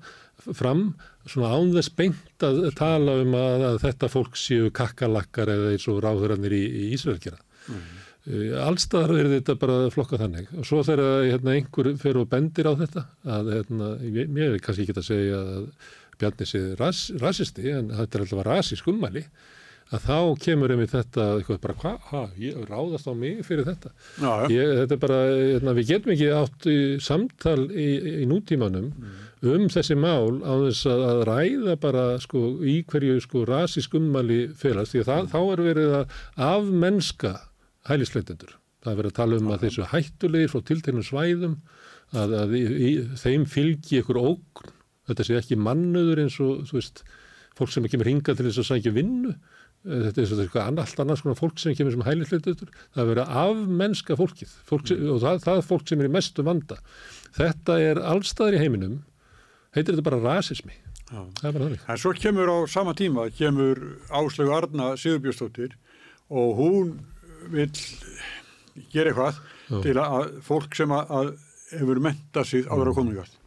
fram, 0.56 0.84
svona 1.26 1.52
án 1.54 1.74
þess 1.74 1.94
beint 1.98 2.46
að 2.46 2.62
tala 2.78 3.18
um 3.24 3.34
að, 3.38 3.66
að 3.72 3.80
þetta 3.84 4.10
fólk 4.14 4.38
séu 4.38 4.70
kakkalakkar 4.74 5.50
eða 5.56 5.74
eins 5.74 5.86
og 5.90 6.00
ráðurannir 6.06 6.54
í, 6.54 6.62
í 6.70 6.86
Ísraelkjara. 6.94 7.42
Mm. 7.70 7.86
Allstaðar 8.62 9.16
er 9.16 9.30
þetta 9.34 9.56
bara 9.58 9.76
flokka 9.90 10.18
þannig 10.20 10.50
og 10.54 10.66
svo 10.68 10.82
þegar 10.86 11.24
hérna, 11.24 11.54
einhver 11.56 11.94
fer 11.98 12.18
og 12.20 12.28
bendir 12.30 12.68
á 12.68 12.78
þetta 12.78 13.06
að 13.38 13.54
hérna, 13.56 13.94
mér 14.28 14.52
er 14.54 14.62
kannski 14.62 14.86
ekki 14.86 15.00
að 15.00 15.08
segja 15.08 15.40
að 15.40 15.64
Bjarni 16.20 16.44
sé 16.44 16.60
ras, 16.76 17.06
rasisti 17.16 17.70
en 17.72 17.88
þetta 17.96 18.18
er 18.18 18.24
alltaf 18.26 18.44
rasísk 18.44 18.90
ummæli 18.92 19.22
að 19.90 20.04
þá 20.06 20.16
kemur 20.44 20.70
einmitt 20.74 20.92
þetta 20.94 21.24
eitthvað 21.38 21.60
bara 21.64 21.74
hvað, 21.80 21.96
ha, 22.10 22.20
ég 22.38 22.60
ráðast 22.70 23.08
á 23.10 23.14
mig 23.18 23.40
fyrir 23.46 23.66
þetta. 23.66 23.90
Já, 24.22 24.30
já. 24.30 24.46
Ég, 24.54 24.70
þetta 24.80 24.96
er 24.96 25.02
bara, 25.02 25.18
hérna, 25.34 25.74
við 25.80 25.88
getum 25.90 26.12
ekki 26.14 26.28
átt 26.36 26.68
í 26.70 26.76
samtal 27.02 27.58
í, 27.74 27.88
í 28.22 28.28
nútímanum 28.30 28.92
Mm. 29.40 29.56
um 29.56 29.68
þessi 29.72 29.94
mál 29.96 30.42
á 30.44 30.52
þess 30.66 30.84
að, 30.92 31.02
að 31.10 31.20
ræða 31.30 31.74
bara 31.80 32.02
sko 32.20 32.40
í 32.60 32.74
hverju 32.84 33.14
sko 33.24 33.46
rasísk 33.48 33.94
ummæli 33.96 34.40
felast 34.52 34.92
því 34.92 35.00
að 35.00 35.08
það, 35.10 35.28
þá 35.32 35.38
er 35.54 35.62
verið 35.64 35.94
að 35.96 36.18
af 36.50 36.66
mennska 36.84 37.30
hælisleitendur. 37.88 38.52
Það 38.84 38.92
er 38.92 38.98
verið 39.00 39.10
að 39.14 39.16
tala 39.20 39.38
um 39.40 39.48
að 39.54 39.64
þessu 39.64 39.86
hættulegir 39.90 40.52
frá 40.52 40.60
tilteknum 40.68 41.06
svæðum 41.08 41.56
að, 42.16 42.34
að 42.42 42.54
í, 42.58 42.62
í, 42.68 42.92
þeim 43.20 43.46
fylgi 43.48 44.00
ykkur 44.02 44.20
ógn. 44.20 44.70
Þetta 45.10 45.26
sé 45.26 45.38
ekki 45.40 45.58
mannuður 45.60 46.22
eins 46.26 46.36
og, 46.44 46.62
þú 46.68 46.78
veist, 46.78 47.02
fólk 47.58 47.72
sem 47.74 47.88
kemur 47.90 48.08
hingað 48.12 48.38
til 48.42 48.46
þess 48.50 48.62
að 48.62 48.68
sækja 48.74 48.92
vinnu. 48.94 49.34
Eh, 49.80 50.02
Þetta 50.04 50.20
er 50.20 50.26
svona 50.28 50.44
eitthvað 50.44 50.66
ann- 50.68 50.78
allt 50.82 51.00
annars 51.00 51.22
konar 51.24 51.38
fólk 51.38 51.58
sem 51.58 51.74
kemur 51.74 51.94
sem 51.94 52.02
hælisleitendur. 52.04 52.68
Það 52.94 53.00
er 53.02 53.08
verið 53.14 53.30
af 53.42 53.62
mennska 53.80 54.16
fólkið 54.18 54.50
fólk 54.68 54.90
sem, 54.90 54.98
og 55.08 55.20
það, 55.22 55.38
það 55.46 55.56
er 55.62 55.66
fólk 55.70 55.88
sem 55.88 56.00
er 56.04 56.08
í 56.10 56.12
mestu 56.12 56.44
vanda. 56.44 56.76
Þetta 57.38 57.78
er 57.80 58.00
allstaðar 58.12 58.58
í 58.58 58.60
heiminum, 58.60 58.98
heitir 59.72 59.94
þetta 59.96 60.04
bara 60.10 60.20
rasismi. 60.26 60.76
Já. 61.10 61.24
Það 61.40 61.48
er 61.48 61.52
bara 61.56 61.64
þannig. 61.64 61.86
En 61.88 61.96
svo 62.04 62.12
kemur 62.14 62.52
á 62.52 62.58
sama 62.70 62.92
tíma, 62.94 63.24
kemur 63.34 63.80
Áslögu 64.12 64.52
Arna 64.54 64.90
Sigurbjörnsdóttir 65.00 65.72
og 66.30 66.52
hún 66.60 66.92
vil 67.50 67.70
gera 68.92 69.10
eitthvað 69.10 69.40
Já. 69.70 69.80
til 69.82 69.96
að 69.98 70.30
fólk 70.46 70.76
sem 70.78 70.92
að, 70.94 71.10
að 71.10 71.32
hefur 71.80 72.00
mentað 72.04 72.52
að 72.68 72.92
koma 72.94 73.14
í 73.14 73.18
galt 73.18 73.39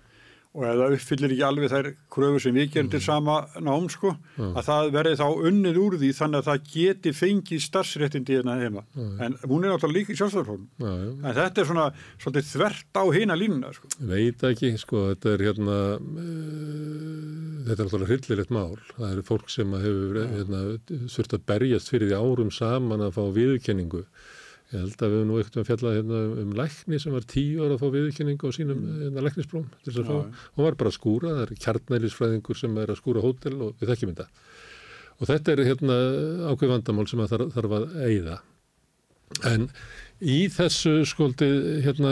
og 0.54 0.66
ef 0.70 0.76
það 0.78 0.96
uppfyllir 0.96 1.32
ekki 1.34 1.46
alveg 1.48 1.72
þær 1.72 1.88
kröfur 2.14 2.42
sem 2.44 2.54
við 2.54 2.68
gerum 2.76 2.90
til 2.94 3.00
sama 3.02 3.38
nám 3.66 3.88
sko, 3.90 4.12
að 4.38 4.60
það 4.68 4.90
verði 4.94 5.14
þá 5.18 5.46
unnið 5.50 5.80
úr 5.82 5.96
því 6.02 6.12
þannig 6.20 6.42
að 6.42 6.50
það 6.50 6.68
geti 6.74 7.14
fengið 7.18 7.64
starfsréttindi 7.66 8.38
hérna 8.38 8.58
heima. 8.60 8.84
En 8.94 9.38
hún 9.48 9.66
er 9.66 9.74
náttúrulega 9.74 9.98
líka 9.98 10.14
í 10.14 10.20
sjálfstæðarfólum. 10.20 10.68
Já, 10.78 10.92
já. 10.92 11.10
En 11.16 11.38
þetta 11.40 11.64
er 11.64 11.70
svona 11.72 11.88
svolítið 12.22 12.52
þvert 12.52 13.02
á 13.02 13.04
hina 13.18 13.40
línuna 13.40 13.74
sko. 13.74 13.90
Veit 14.14 14.46
ekki, 14.52 14.72
sko, 14.84 15.08
þetta 15.16 15.34
er 15.34 15.46
hérna, 15.48 15.80
uh, 15.98 17.66
þetta 17.66 17.80
er 17.80 17.90
náttúrulega 17.90 18.12
hryllilegt 18.12 18.54
mál. 18.54 18.78
Það 18.94 19.10
eru 19.10 19.26
fólk 19.34 19.50
sem 19.54 19.76
hefur 19.88 20.22
hérna, 20.22 20.64
þurft 21.18 21.38
að 21.40 21.46
berjast 21.50 21.90
fyrir 21.90 22.14
því 22.14 22.22
árum 22.22 22.54
saman 22.54 23.08
að 23.08 23.18
fá 23.18 23.24
viðurkenningu. 23.40 24.06
Ég 24.74 24.82
held 24.82 25.04
að 25.06 25.12
við 25.12 25.20
höfum 25.20 25.28
nú 25.30 25.40
ekkert 25.40 25.58
um 25.58 25.64
að 25.64 25.68
fjalla 25.70 25.92
hérna, 25.94 26.20
um 26.44 26.54
lækni 26.58 27.00
sem 27.02 27.14
var 27.14 27.26
tíu 27.30 27.60
ára 27.62 27.76
að 27.76 27.82
fá 27.84 27.90
viðurkenningu 27.94 28.50
á 28.50 28.52
sínum 28.58 28.80
hérna, 29.04 29.66
þess 29.86 30.00
að 30.02 30.08
fá. 30.08 30.16
Hún 30.56 30.66
var 30.66 30.78
bara 30.80 30.90
að 30.90 30.96
skúra, 30.98 31.34
það 31.38 31.44
er 31.46 31.60
kjarnælisfræðingur 31.68 32.58
sem 32.58 32.80
er 32.82 32.94
að 32.94 33.02
skúra 33.04 33.22
hótel 33.22 33.54
og 33.68 33.76
við 33.78 33.92
þekkjum 33.94 34.16
þetta. 34.16 34.26
Og 35.20 35.30
þetta 35.30 35.54
er 35.54 35.62
hérna 35.68 36.00
ákveð 36.50 36.74
vandamál 36.74 37.06
sem 37.12 37.22
að 37.22 37.36
þarf, 37.36 37.54
þarf 37.54 37.78
að 37.78 37.86
eigða. 38.08 38.40
En 39.50 39.68
í 40.24 40.40
þessu 40.54 40.94
skoldi 41.10 41.48
hérna, 41.84 42.12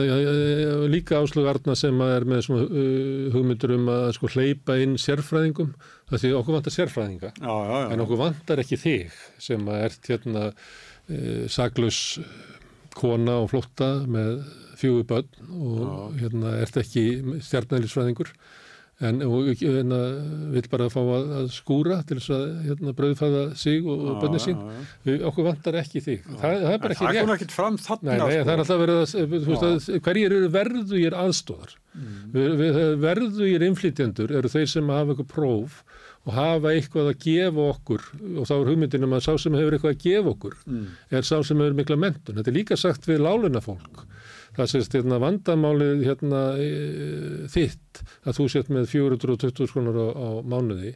líka 0.92 1.20
áslug 1.22 1.50
Arna 1.50 1.76
sem 1.78 1.98
er 2.06 2.26
með 2.28 2.46
svona, 2.48 2.68
uh, 2.68 3.26
hugmyndur 3.34 3.76
um 3.78 3.90
að 3.94 4.06
sko, 4.18 4.30
hleypa 4.36 4.78
inn 4.84 4.98
sérfræðingum, 5.02 5.74
það 6.10 6.24
því 6.24 6.32
okkur 6.40 6.58
vantar 6.58 6.76
sérfræðinga, 6.78 7.34
Já, 7.38 7.52
já, 7.52 7.76
já. 7.78 7.90
en 7.94 8.06
okkur 8.06 8.22
vantar 8.22 8.64
ekki 8.64 8.80
þig 8.82 9.20
sem 9.42 9.70
að 9.70 9.86
ert 9.88 10.12
hérna 10.12 10.48
saklaus 11.52 12.20
kona 12.98 13.40
og 13.44 13.52
flótta 13.54 13.94
með 14.12 14.42
fjögur 14.82 15.06
börn 15.08 15.54
og 15.62 16.18
hérna 16.20 16.58
ert 16.64 16.78
ekki 16.82 17.06
stjarnælisfræðingur 17.46 18.34
en 19.02 19.22
og, 19.26 19.48
hérna, 19.58 19.98
vil 20.54 20.68
bara 20.70 20.86
fá 20.94 21.00
að, 21.02 21.48
skúra 21.54 22.02
til 22.06 22.20
þess 22.20 22.34
að 22.36 22.44
hérna, 22.68 22.92
brauðfæða 22.98 23.44
sig 23.58 23.80
og, 23.82 24.04
og 24.12 24.20
bönni 24.22 24.42
sín. 24.44 24.60
já, 24.60 24.76
já. 24.76 24.92
Við, 25.08 25.24
okkur 25.32 25.48
vantar 25.48 25.78
ekki 25.82 26.04
þig. 26.06 26.28
Það, 26.28 26.44
það 26.44 26.68
er 26.68 26.76
En 26.76 26.84
bara 26.84 26.96
ekki 26.96 27.06
það 27.08 27.16
rétt. 27.16 27.24
kom 27.26 27.34
ekkert 27.36 27.56
fram 27.56 27.80
þarna 27.82 28.12
Nei, 28.12 28.20
nei, 28.20 28.28
sko. 28.36 28.44
það 28.46 28.54
er 28.54 28.64
alltaf 28.66 28.84
verið 28.84 29.02
að, 29.02 29.66
að 29.72 30.06
hverjir 30.06 30.36
eru 30.38 30.52
verðugir 30.54 31.18
aðstóðar. 31.24 31.74
Mm. 31.98 32.46
Verðugir 33.08 33.66
innflytjendur 33.72 34.36
eru 34.38 34.54
þeir 34.54 34.70
sem 34.76 34.94
hafa 34.94 35.16
eitthvað 35.16 35.32
próf 35.34 35.82
og 36.22 36.34
hafa 36.36 36.74
eitthvað 36.76 37.12
að 37.12 37.22
gefa 37.24 37.68
okkur 37.72 38.04
og 38.38 38.46
þá 38.46 38.54
er 38.60 38.68
hugmyndin 38.70 39.08
um 39.08 39.16
að 39.18 39.24
sá 39.26 39.32
sem 39.42 39.56
hefur 39.58 39.78
eitthvað 39.78 39.96
að 39.96 40.04
gefa 40.04 40.34
okkur 40.36 40.58
er 41.18 41.26
sá 41.26 41.38
sem 41.42 41.64
hefur 41.64 41.78
mikla 41.80 41.98
mentun. 41.98 42.38
Þetta 42.38 42.52
er 42.52 42.58
líka 42.60 42.78
sagt 42.78 43.08
við 43.10 43.24
láluna 43.26 43.62
fólk. 43.64 44.04
Það 44.52 44.68
sést 44.68 44.96
hérna 44.98 45.18
vandamálið 45.24 46.02
hérna 46.04 46.40
e, 46.60 46.68
þitt 47.54 48.02
að 48.28 48.36
þú 48.36 48.48
sett 48.52 48.70
með 48.74 48.90
420 48.92 49.70
skonar 49.72 49.96
á, 49.96 50.08
á 50.12 50.28
mánuði 50.44 50.92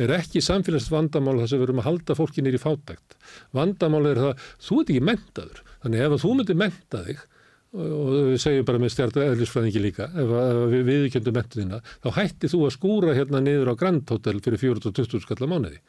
er 0.00 0.14
ekki 0.14 0.40
samfélags 0.44 0.86
vandamál 0.92 1.40
það 1.40 1.50
sem 1.50 1.60
við 1.60 1.66
erum 1.66 1.82
að 1.82 1.88
halda 1.88 2.16
fólki 2.16 2.44
nýri 2.46 2.62
fátækt. 2.62 3.18
Vandamálið 3.58 4.14
er 4.14 4.22
það, 4.22 4.46
þú 4.68 4.78
ert 4.78 4.94
ekki 4.94 5.06
mentaður. 5.10 5.62
Þannig 5.82 6.06
ef 6.06 6.16
þú 6.22 6.34
myndir 6.38 6.60
menta 6.62 7.02
þig 7.08 7.26
og 7.72 8.08
við 8.32 8.38
segjum 8.42 8.66
bara 8.68 8.80
með 8.82 8.90
stjarta 8.92 9.22
eðlisfræðingi 9.30 9.80
líka, 9.80 10.08
ef, 10.12 10.32
ef 10.36 10.58
við 10.72 10.82
viðkjöndum 10.90 11.36
mentunina, 11.38 11.78
þá 12.04 12.08
hætti 12.18 12.50
þú 12.52 12.66
að 12.66 12.74
skúra 12.74 13.14
hérna 13.16 13.40
niður 13.40 13.72
á 13.72 13.80
Grand 13.80 14.12
Hotel 14.12 14.42
fyrir 14.44 14.60
420 14.60 15.22
skall 15.24 15.40
á 15.40 15.48
mánuði. 15.48 15.80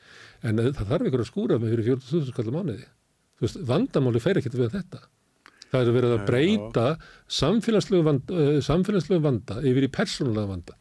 En 0.48 0.62
eh, 0.64 0.70
það 0.78 0.94
þarf 0.94 1.10
ykkur 1.10 1.24
að 1.26 1.30
skúra 1.32 1.58
með 1.60 1.76
fyrir 1.76 1.90
420 1.90 2.32
skall 2.32 2.48
á 2.48 2.56
mánuði. 2.56 2.88
Þú 3.36 3.48
veist, 3.48 3.60
vandamáli 3.68 4.24
fer 4.24 4.40
ekkert 4.40 4.56
við 4.62 4.72
þetta. 4.78 5.04
Það 5.74 5.82
er 5.90 5.98
verið 5.98 6.16
að 6.16 6.26
breyta 6.30 6.88
samfélagslegu 7.34 8.06
vanda, 8.06 8.40
uh, 8.40 8.58
samfélagslegu 8.64 9.24
vanda 9.24 9.60
yfir 9.66 9.88
í 9.88 9.92
persónulega 9.92 10.52
vanda. 10.54 10.76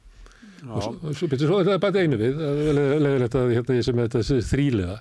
Og 0.63 0.85
svo, 0.85 0.93
og 1.01 1.17
svo, 1.19 1.27
byrju, 1.33 1.49
svo 1.49 1.59
er 1.59 1.71
það 1.73 1.81
bara 1.83 2.03
einu 2.05 2.19
við, 2.21 2.43
leðilegt 2.77 3.39
að 3.41 3.55
hérna 3.57 3.79
ég 3.81 3.87
sem 3.89 3.99
er 3.99 4.13
þetta 4.13 4.43
þrýlega. 4.53 4.99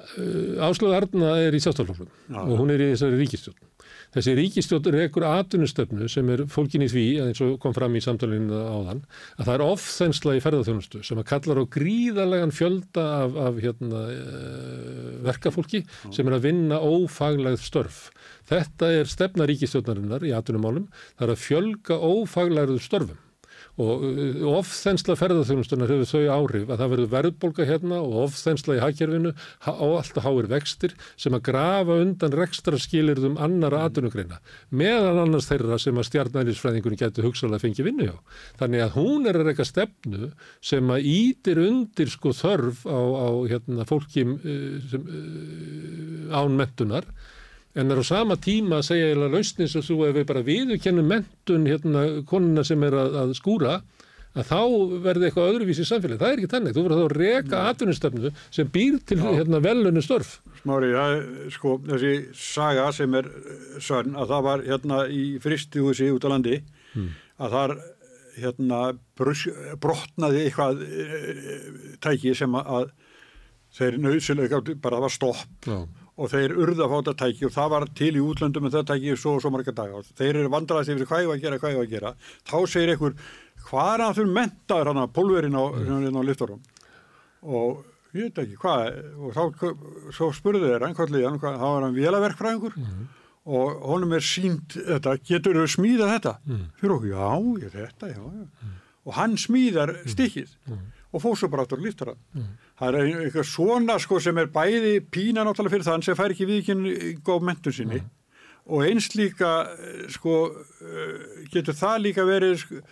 Uh, 0.00 0.62
Áslöðu 0.70 0.94
Arna 0.96 1.34
er 1.42 1.52
í 1.52 1.60
sjálfstoflokkum 1.60 2.38
og 2.46 2.54
hún 2.62 2.72
er 2.72 2.86
í 2.86 2.94
þessari 2.94 3.20
ríkistjórn. 3.20 3.69
Þessi 4.10 4.32
ríkistjórn 4.34 4.96
rekur 4.96 5.26
atvinnustöfnu 5.28 6.08
sem 6.10 6.30
er 6.34 6.42
fólkin 6.50 6.82
í 6.82 6.88
því, 6.90 7.04
eins 7.28 7.42
og 7.46 7.54
kom 7.62 7.74
fram 7.76 7.94
í 7.94 8.02
samtalinu 8.02 8.58
áðan, 8.58 9.04
að 9.38 9.46
það 9.46 9.54
er 9.54 9.64
ofþensla 9.68 10.34
í 10.34 10.42
ferðarþjónustu 10.42 11.02
sem 11.06 11.22
að 11.22 11.28
kallar 11.30 11.62
á 11.62 11.64
gríðarlegan 11.76 12.54
fjölda 12.54 13.06
af, 13.20 13.38
af 13.46 13.62
hérna, 13.62 14.02
uh, 14.10 15.08
verkafólki 15.28 15.84
sem 16.10 16.26
er 16.26 16.38
að 16.40 16.46
vinna 16.48 16.82
ófaglæð 16.82 17.62
störf. 17.62 18.04
Þetta 18.50 18.92
er 18.98 19.10
stefna 19.10 19.46
ríkistjórnarinnar 19.46 20.26
í 20.26 20.34
atvinnumálum, 20.34 20.90
það 21.14 21.28
er 21.28 21.34
að 21.36 21.44
fjölga 21.46 22.00
ófaglæðu 22.10 22.80
störfum 22.82 23.26
og 23.80 24.04
uh, 24.04 24.40
ofþensla 24.58 25.16
ferðarþjónustunar 25.18 25.92
hefur 25.92 26.08
þau 26.10 26.34
áhrif 26.34 26.68
að 26.70 26.82
það 26.82 26.92
verður 26.94 27.12
verðbólga 27.14 27.66
hérna 27.68 28.00
og 28.02 28.16
ofþensla 28.26 28.76
í 28.78 28.82
hagkerfinu 28.82 29.32
ha- 29.66 29.76
og 29.76 29.96
alltaf 30.00 30.26
háir 30.26 30.50
vextir 30.50 30.94
sem 31.20 31.36
að 31.36 31.44
grafa 31.50 31.98
undan 32.02 32.36
rekstra 32.40 32.80
skilirðum 32.80 33.38
annara 33.40 33.84
atvinnugreina 33.88 34.40
meðan 34.74 35.22
annars 35.24 35.48
þeirra 35.50 35.78
sem 35.80 35.98
að 36.00 36.08
stjarnælisfræðingunni 36.10 37.00
getur 37.00 37.28
hugsalega 37.28 37.64
fengið 37.64 37.90
vinnu 37.90 38.08
hjá. 38.10 38.16
Þannig 38.60 38.84
að 38.84 38.94
hún 38.98 39.28
er 39.30 39.40
að 39.40 39.50
reyka 39.50 39.66
stefnu 39.68 40.32
sem 40.64 40.94
að 40.94 41.10
ítir 41.10 41.62
undir 41.62 42.10
sko 42.12 42.34
þörf 42.36 42.86
á, 42.88 42.98
á 42.98 43.28
hérna, 43.50 43.86
fólki 43.88 44.26
uh, 44.26 44.80
sem, 44.90 45.04
uh, 45.04 46.40
án 46.40 46.58
mentunar 46.58 47.06
en 47.78 47.92
er 47.92 48.02
á 48.02 48.04
sama 48.06 48.36
tíma 48.40 48.80
að 48.80 48.88
segja 48.90 49.12
eða 49.14 49.30
lausnin 49.30 49.70
sem 49.70 49.84
þú 49.86 49.98
ef 50.08 50.16
við 50.18 50.28
bara 50.30 50.46
viðurkennum 50.46 51.10
mentun 51.10 51.68
hérna 51.70 52.04
konuna 52.26 52.64
sem 52.66 52.82
er 52.86 52.96
að, 52.98 53.18
að 53.22 53.34
skúra 53.38 53.80
að 54.30 54.46
þá 54.46 54.58
verði 55.02 55.26
eitthvað 55.26 55.48
öðruvísi 55.50 55.82
í 55.82 55.88
samfélagi. 55.88 56.20
Það 56.20 56.32
er 56.32 56.40
ekki 56.40 56.50
þannig. 56.52 56.74
Þú 56.76 56.82
verður 56.84 57.00
þá 57.00 57.06
að 57.06 57.14
reka 57.18 57.62
atvinnustöfnu 57.70 58.32
sem 58.54 58.68
býr 58.70 58.98
til 59.06 59.18
hérna 59.24 59.62
velunni 59.64 60.02
störf. 60.06 60.36
Smári, 60.60 60.90
það 60.94 61.14
er 61.16 61.54
sko 61.54 61.76
þessi 61.88 62.12
saga 62.38 62.84
sem 62.94 63.16
er 63.18 63.30
eh, 63.30 63.64
sönn 63.82 64.14
að 64.14 64.34
það 64.34 64.44
var 64.46 64.66
hérna 64.68 65.00
í 65.10 65.24
fristihúsi 65.42 66.10
út 66.14 66.26
á 66.26 66.32
landi 66.34 66.60
að 67.40 67.56
þar 67.56 67.76
hérna 68.40 68.80
brus, 69.18 69.46
brotnaði 69.82 70.44
eitthvað 70.46 70.82
e, 70.84 71.06
tæki 72.02 72.34
sem 72.38 72.54
að 72.58 72.92
þeir 73.76 73.98
nöðsilega 74.02 74.60
bara 74.82 75.00
var 75.02 75.12
stopp 75.14 75.66
Já. 75.66 75.82
Og 76.20 76.28
þeir 76.28 76.56
urða 76.60 76.84
að 76.84 76.90
fá 76.90 76.96
þetta 76.98 77.14
tæki 77.22 77.46
og 77.48 77.54
það 77.54 77.70
var 77.72 77.86
til 78.00 78.10
í 78.12 78.24
útlöndum 78.24 78.66
en 78.68 78.74
það 78.74 78.88
tæki 78.90 79.14
svo 79.16 79.36
og 79.36 79.44
svo 79.44 79.52
marga 79.54 79.72
daga. 79.76 80.00
Og 80.00 80.10
þeir 80.18 80.40
eru 80.42 80.50
vandraðast 80.52 80.92
yfir 80.92 81.08
hvað 81.08 81.22
ég 81.22 81.30
var 81.30 81.38
að 81.38 81.46
gera, 81.46 81.60
hvað 81.62 81.72
ég 81.72 81.80
var 81.80 81.88
að 81.88 81.94
gera. 81.94 82.12
Þá 82.50 82.56
segir 82.74 82.92
einhver, 82.94 83.14
hvað 83.68 83.92
er 83.94 84.04
að 84.04 84.18
þú 84.18 84.26
mentaður 84.36 84.90
hann 84.90 85.00
að 85.00 85.14
pólverinn 85.16 85.56
á, 85.56 85.64
mm. 85.64 86.20
á 86.20 86.22
liftorum 86.28 86.60
og 87.40 87.86
ég 88.12 88.26
veit 88.26 88.42
ekki 88.42 88.58
hvað 88.60 88.98
og 89.16 89.36
þá 89.38 89.42
svo 90.12 90.28
spurðu 90.36 90.68
þeir 90.68 91.14
liðan, 91.14 91.40
þá 91.40 91.66
er 91.70 91.86
hann 91.86 91.96
vélaverkfræðingur? 91.96 92.76
Og 93.50 93.84
honum 93.88 94.12
er 94.18 94.24
sínt 94.24 94.76
þetta, 94.76 95.16
getur 95.24 95.56
þau 95.62 95.70
smíðað 95.72 96.12
þetta? 96.18 96.34
Fyrir 96.82 96.96
okkur, 96.98 97.12
já, 97.14 97.28
ég 97.64 97.76
þetta, 97.78 98.10
já, 98.12 98.20
já. 98.20 98.72
Og 99.08 99.14
hann 99.16 99.38
smíðar 99.40 99.94
stikkið 100.04 100.52
og 101.10 101.22
fór 101.24 101.38
svo 101.38 101.48
bara 101.50 101.64
áttur 101.64 101.80
að 101.80 101.86
lifta 101.88 102.10
það 102.10 102.44
það 102.80 102.96
er 103.02 103.10
eitthvað 103.26 103.46
svona 103.50 103.98
sko 104.00 104.20
sem 104.24 104.40
er 104.40 104.50
bæði 104.54 104.96
pína 105.12 105.44
náttúrulega 105.44 105.76
fyrir 105.76 105.86
þann 105.90 106.06
sem 106.06 106.18
fær 106.18 106.32
ekki 106.34 106.48
viðkinn 106.48 106.88
góð 107.26 107.46
mentun 107.50 107.76
sinni 107.76 108.00
og 108.70 108.84
eins 108.86 109.08
líka 109.18 109.52
sko 110.12 110.34
eh, 110.50 111.46
getur 111.52 111.76
það 111.76 112.02
líka 112.04 112.26
verið 112.28 112.58
sko, 112.62 112.82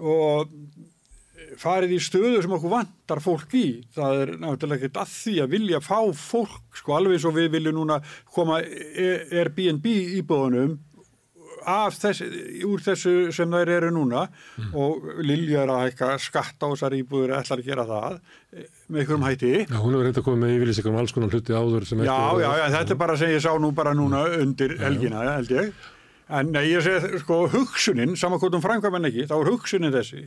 og 0.00 0.54
farið 1.60 1.96
í 1.96 1.98
stöðu 2.02 2.40
sem 2.42 2.54
okkur 2.56 2.72
vantar 2.72 3.20
fólk 3.20 3.52
í. 3.58 3.66
Það 3.92 4.20
er 4.22 4.30
náttúrulega 4.40 4.78
ekkert 4.80 5.00
að 5.02 5.10
því 5.12 5.34
að 5.42 5.50
vilja 5.52 5.80
fá 5.84 5.98
fólk 6.16 6.78
sko 6.80 6.94
alveg 6.96 7.20
svo 7.20 7.32
við 7.36 7.50
viljum 7.56 7.76
núna 7.80 7.98
koma 8.32 8.62
E- 8.62 9.26
Airbnb 9.42 9.84
íbúðunum 10.22 10.78
af 11.68 11.94
þessu, 12.02 12.26
úr 12.66 12.82
þessu 12.82 13.12
sem 13.34 13.52
þær 13.52 13.70
eru 13.76 13.90
núna 13.94 14.24
og 14.74 15.04
Lilja 15.22 15.62
er 15.62 15.70
að 15.70 15.84
hækka 15.84 16.08
skatta 16.18 16.66
á 16.66 16.72
þessar 16.72 16.96
íbúður 16.98 17.36
ætlar 17.38 17.62
að 17.62 17.68
gera 17.68 17.84
það 17.86 18.16
með 18.92 19.02
einhverjum 19.02 19.26
hætti 19.26 19.52
Já, 19.62 19.78
hún 19.80 19.96
hefur 19.96 20.06
reynda 20.08 20.24
komið 20.26 20.44
með 20.44 20.54
yfirlýsingar 20.58 20.92
um 20.92 21.00
alls 21.00 21.16
konar 21.16 21.34
hluti 21.34 21.56
áður 21.56 21.88
sem 21.88 22.04
Já, 22.04 22.20
já, 22.42 22.48
já, 22.60 22.66
þetta 22.76 22.94
er 22.94 23.00
bara 23.02 23.18
sem 23.18 23.32
ég 23.32 23.42
sá 23.44 23.50
nú 23.60 23.72
bara 23.76 23.96
núna 23.96 24.22
undir 24.38 24.76
helgina, 24.82 25.24
held 25.32 25.52
ég. 25.56 25.74
En 26.32 26.52
nei, 26.54 26.64
ég 26.70 26.84
segi, 26.84 27.18
sko, 27.20 27.42
hugsunin, 27.52 28.14
samankvöldum 28.16 28.62
framkvæminn 28.64 29.10
ekki, 29.10 29.26
þá 29.28 29.36
er 29.40 29.52
hugsunin 29.52 29.92
þessi 29.92 30.26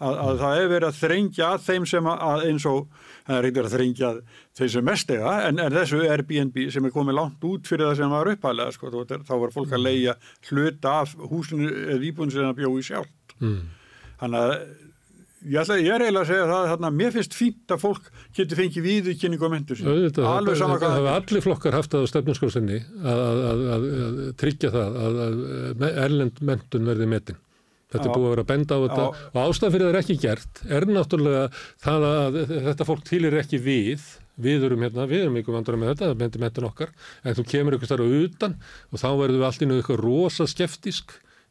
að, 0.00 0.18
að 0.24 0.38
það 0.40 0.58
er 0.58 0.68
verið 0.72 0.88
að 0.88 0.98
þrengja 1.00 1.48
að 1.54 1.64
þeim 1.66 1.86
sem 1.90 2.10
að 2.10 2.44
eins 2.48 2.66
og, 2.68 3.08
það 3.26 3.36
er 3.36 3.48
eitthvað 3.48 3.68
að 3.68 3.74
þrengja 3.76 4.12
þeim 4.58 4.70
sem 4.74 4.86
mest 4.88 5.12
eiga, 5.12 5.34
en, 5.46 5.62
en 5.64 5.76
þessu 5.76 6.00
Airbnb 6.06 6.60
sem 6.74 6.86
er 6.88 6.94
komið 6.94 7.18
langt 7.18 7.48
út 7.50 7.70
fyrir 7.70 7.90
það 7.90 7.98
sem 8.00 8.14
var 8.14 8.32
upphæðlega, 8.32 8.76
sko, 8.76 8.92
þá, 9.10 9.34
var 9.44 9.54
fólk 9.54 9.74
að 9.76 9.84
leia 9.84 10.16
hluta 10.48 10.94
af 11.02 11.16
húsinu 11.30 11.68
eða 11.68 12.08
íbúin 12.10 12.32
sem 12.32 12.46
það 12.46 12.62
bjóði 12.62 12.86
sjálft. 12.88 13.36
Mm. 13.40 13.60
Þannig 14.20 14.46
að 14.46 14.56
ég, 15.44 15.58
ætla, 15.62 15.76
ég 15.80 15.92
er 15.94 16.04
eiginlega 16.04 16.24
að 16.24 16.30
segja 16.30 16.46
það, 16.50 16.64
þarna, 16.70 16.90
mér 17.00 17.12
finnst 17.14 17.36
fínt 17.36 17.74
að 17.74 17.82
fólk 17.82 18.08
getur 18.36 18.60
fengið 18.60 18.86
viðurkynningu 18.86 19.48
á 19.48 19.54
mentur 19.54 19.78
sín. 19.80 19.90
Alveg 19.90 20.58
sama 20.60 20.78
hvað 20.78 20.88
það 20.88 20.98
hafa 20.98 21.14
allir 21.20 21.44
flokkar 21.46 21.76
haft 21.78 21.94
það 21.94 22.04
á 22.04 22.10
stefnusskóðsynni 22.12 22.80
að, 22.80 23.20
að, 23.20 23.62
að, 23.74 23.86
að, 24.06 24.18
tryggja 24.40 24.72
það 24.74 24.98
að, 25.04 25.30
erlend 26.06 26.42
mentun 26.50 26.90
verði 26.90 27.08
metin. 27.14 27.40
Þetta 27.90 28.06
er 28.06 28.12
búið 28.14 28.26
að 28.26 28.30
vera 28.30 28.42
að 28.44 28.50
benda 28.52 28.76
á 28.78 28.80
þetta 28.84 29.04
Já. 29.04 29.22
og 29.30 29.38
ástæð 29.42 29.72
fyrir 29.74 29.86
það 29.86 29.90
er 29.90 30.00
ekki 30.00 30.16
gert 30.22 30.60
er 30.70 30.84
náttúrulega 30.86 31.40
það 31.82 32.04
að 32.10 32.36
þetta 32.68 32.86
fólk 32.86 33.00
tilir 33.08 33.38
ekki 33.40 33.58
við 33.64 34.04
við 34.40 34.66
erum 34.68 34.84
hérna, 34.86 35.08
við 35.10 35.24
erum 35.24 35.38
ykkur 35.40 35.56
vandrar 35.56 35.80
með 35.80 35.90
þetta 35.92 36.10
það 36.12 36.20
bendir 36.20 36.44
mentin 36.44 36.68
okkar, 36.68 36.92
en 37.24 37.36
þú 37.36 37.46
kemur 37.50 37.76
ykkur 37.76 37.90
starf 37.90 38.14
utan 38.20 38.54
og 38.90 39.02
þá 39.02 39.08
verður 39.10 39.40
við 39.40 39.48
allt 39.48 39.66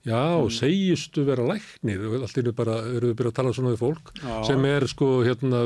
Já, 0.08 0.40
Mm. 0.40 0.50
segistu 0.56 1.26
vera 1.28 1.44
læknir 1.44 2.00
og 2.08 2.22
allt 2.24 2.38
innu 2.40 2.54
bara, 2.56 2.78
eru 2.96 3.10
við 3.12 3.18
byrjað 3.20 3.32
að 3.34 3.36
tala 3.36 3.52
svona 3.54 3.74
við 3.74 3.82
fólk 3.82 4.12
Já. 4.24 4.44
sem 4.48 4.66
er 4.66 4.86
sko 4.88 5.08
hérna 5.28 5.66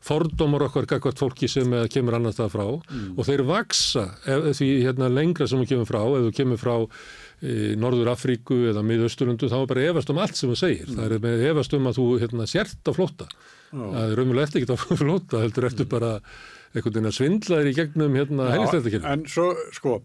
fordómar 0.00 0.64
okkar 0.66 0.86
gagvart 0.88 1.18
fólki 1.20 1.48
sem 1.48 1.72
eh, 1.76 1.84
kemur 1.92 2.16
annars 2.16 2.38
það 2.38 2.50
frá 2.54 2.66
Mm. 2.88 3.18
og 3.18 3.26
þeir 3.28 3.42
vaksa 3.44 4.04
ef, 4.26 4.56
því 4.56 4.68
hérna 4.86 5.10
lengra 5.12 5.46
sem 5.46 5.60
þú 5.60 5.68
kemur 5.68 5.86
frá 5.90 6.00
ef 6.08 6.24
þú 6.24 6.32
kemur 6.38 6.56
frá 6.58 6.76
e, 7.42 7.76
Norður 7.76 8.08
Afríku 8.14 8.56
eða 8.72 8.80
Miðausturlundu 8.82 9.50
þá 9.52 9.58
er 9.60 9.66
bara 9.66 9.84
efast 9.92 10.10
um 10.10 10.18
allt 10.18 10.36
sem 10.36 10.48
þú 10.50 10.56
segir. 10.56 10.86
Mm. 10.88 10.96
Það 10.96 11.12
er 11.12 11.18
með 11.26 11.44
efast 11.50 11.74
um 11.76 11.86
að 11.90 11.98
þú 12.00 12.06
hérna, 12.22 12.46
sért 12.48 12.80
á 12.88 12.92
flótta. 12.96 13.26
Það 13.72 14.06
er 14.10 14.16
raunverulega 14.16 14.46
eftir 14.48 14.62
ekki 14.62 14.72
á 14.72 14.78
flótta, 15.04 15.42
heldur 15.44 15.66
eftir 15.68 15.84
bara 15.90 16.14
einhvern 16.74 16.94
veginn 16.96 17.10
að 17.12 17.18
svindla 17.18 17.60
þér 17.60 17.68
í 17.70 17.76
gegnum 17.76 18.16
hérna 18.16 18.48
helgstættakilum. 18.56 19.04
En 19.12 19.26
svo, 19.28 19.50
sko, 19.76 20.00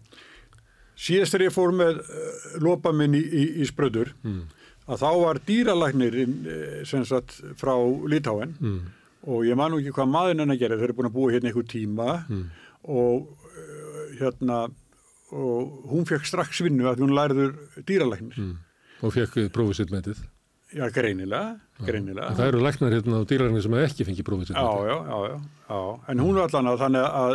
síðast 1.02 1.34
þegar 1.34 1.46
ég 1.48 1.54
fór 1.56 1.72
með 1.76 2.00
uh, 2.02 2.58
lopa 2.62 2.92
minn 2.94 3.14
í, 3.18 3.22
í, 3.22 3.44
í 3.62 3.68
spröður, 3.68 4.12
Mm. 4.22 4.42
að 4.88 4.98
þá 5.02 5.08
var 5.22 5.40
dýralagnirinn 5.46 6.36
uh, 6.46 6.82
sem 6.88 7.04
sagt 7.08 7.40
frá 7.60 7.74
Lítáen 8.10 8.54
Mm. 8.60 8.80
og 9.26 9.44
ég 9.46 9.56
man 9.58 9.70
nú 9.74 9.78
ekki 9.82 9.94
hvað 9.94 10.10
maðurinn 10.14 10.42
hennar 10.46 10.58
gerði, 10.60 10.78
þeir 10.80 10.88
eru 10.90 10.98
búin 11.00 11.10
að 11.10 11.16
búa 11.18 11.32
hérna 11.34 11.50
einhver 11.52 11.68
tíma 11.70 12.08
Mm. 12.28 12.44
og 12.84 13.28
uh, 13.30 14.04
hérna, 14.20 14.60
og 15.32 15.88
hún 15.90 16.04
fekk 16.06 16.26
strax 16.28 16.60
vinnu 16.62 16.84
að 16.90 17.00
hún 17.02 17.14
læriður 17.16 17.54
dýralagnir. 17.88 18.36
Mm. 18.38 18.56
Og 19.02 19.12
fekk 19.14 19.48
prófið 19.54 19.78
sitt 19.80 19.90
metið. 19.94 20.18
Já, 20.72 20.86
greinilega, 20.88 21.58
greinilega. 21.84 22.30
En 22.32 22.36
það 22.38 22.46
eru 22.48 22.60
læknar 22.64 22.94
hérna 22.96 23.18
á 23.20 23.28
dýrarinn 23.28 23.60
sem 23.64 23.74
ekki 23.76 24.06
fengið 24.08 24.24
prófið 24.28 24.46
sitt 24.52 24.56
Já, 24.56 24.68
já, 24.88 24.94
já, 25.04 25.16
já, 25.28 25.40
já. 25.68 25.80
En 26.08 26.22
hún 26.24 26.38
var 26.38 26.46
allan 26.48 26.70
að 26.72 26.78
þannig 26.80 27.08
að 27.22 27.34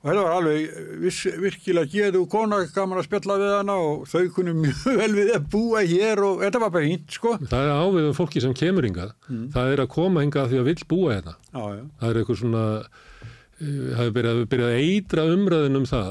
og 0.00 0.08
þetta 0.08 0.22
var 0.24 0.34
alveg 0.38 0.78
viss, 1.02 1.18
virkilega 1.42 1.90
geðu 1.92 2.22
kona 2.32 2.62
gaman 2.72 3.02
að 3.02 3.06
spjalla 3.10 3.36
við 3.42 3.52
hana 3.58 3.76
og 3.84 4.06
þau 4.08 4.30
kunni 4.32 4.54
mjög 4.56 4.86
vel 5.02 5.10
við 5.18 5.34
að 5.36 5.50
búa 5.52 5.84
hér 5.84 6.24
og 6.24 6.40
þetta 6.44 6.62
var 6.62 6.72
bara 6.76 6.88
hýnt, 6.88 7.06
sko. 7.18 7.34
Það 7.44 7.66
er 7.66 7.84
ávið 7.84 8.08
um 8.08 8.16
fólki 8.16 8.42
sem 8.44 8.56
kemur 8.56 8.88
hingað. 8.88 9.12
Það 9.52 9.74
er 9.74 9.84
að 9.84 9.92
koma 9.92 10.24
hingað 10.24 10.50
því 10.54 10.62
að 10.62 10.70
vill 10.70 10.88
búa 10.94 11.14
hérna. 11.18 11.36
Já, 11.52 11.62
já. 11.76 11.84
það 12.00 12.10
er 12.10 12.20
eitthvað 12.22 12.40
svona 12.40 12.64
uh, 12.80 13.86
hafi 14.00 14.16
byrjað, 14.16 14.42
byrjað 14.54 14.72
að 14.72 14.82
eitra 14.88 15.28
umræðin 15.34 15.80
um 15.82 15.88
það 15.92 16.10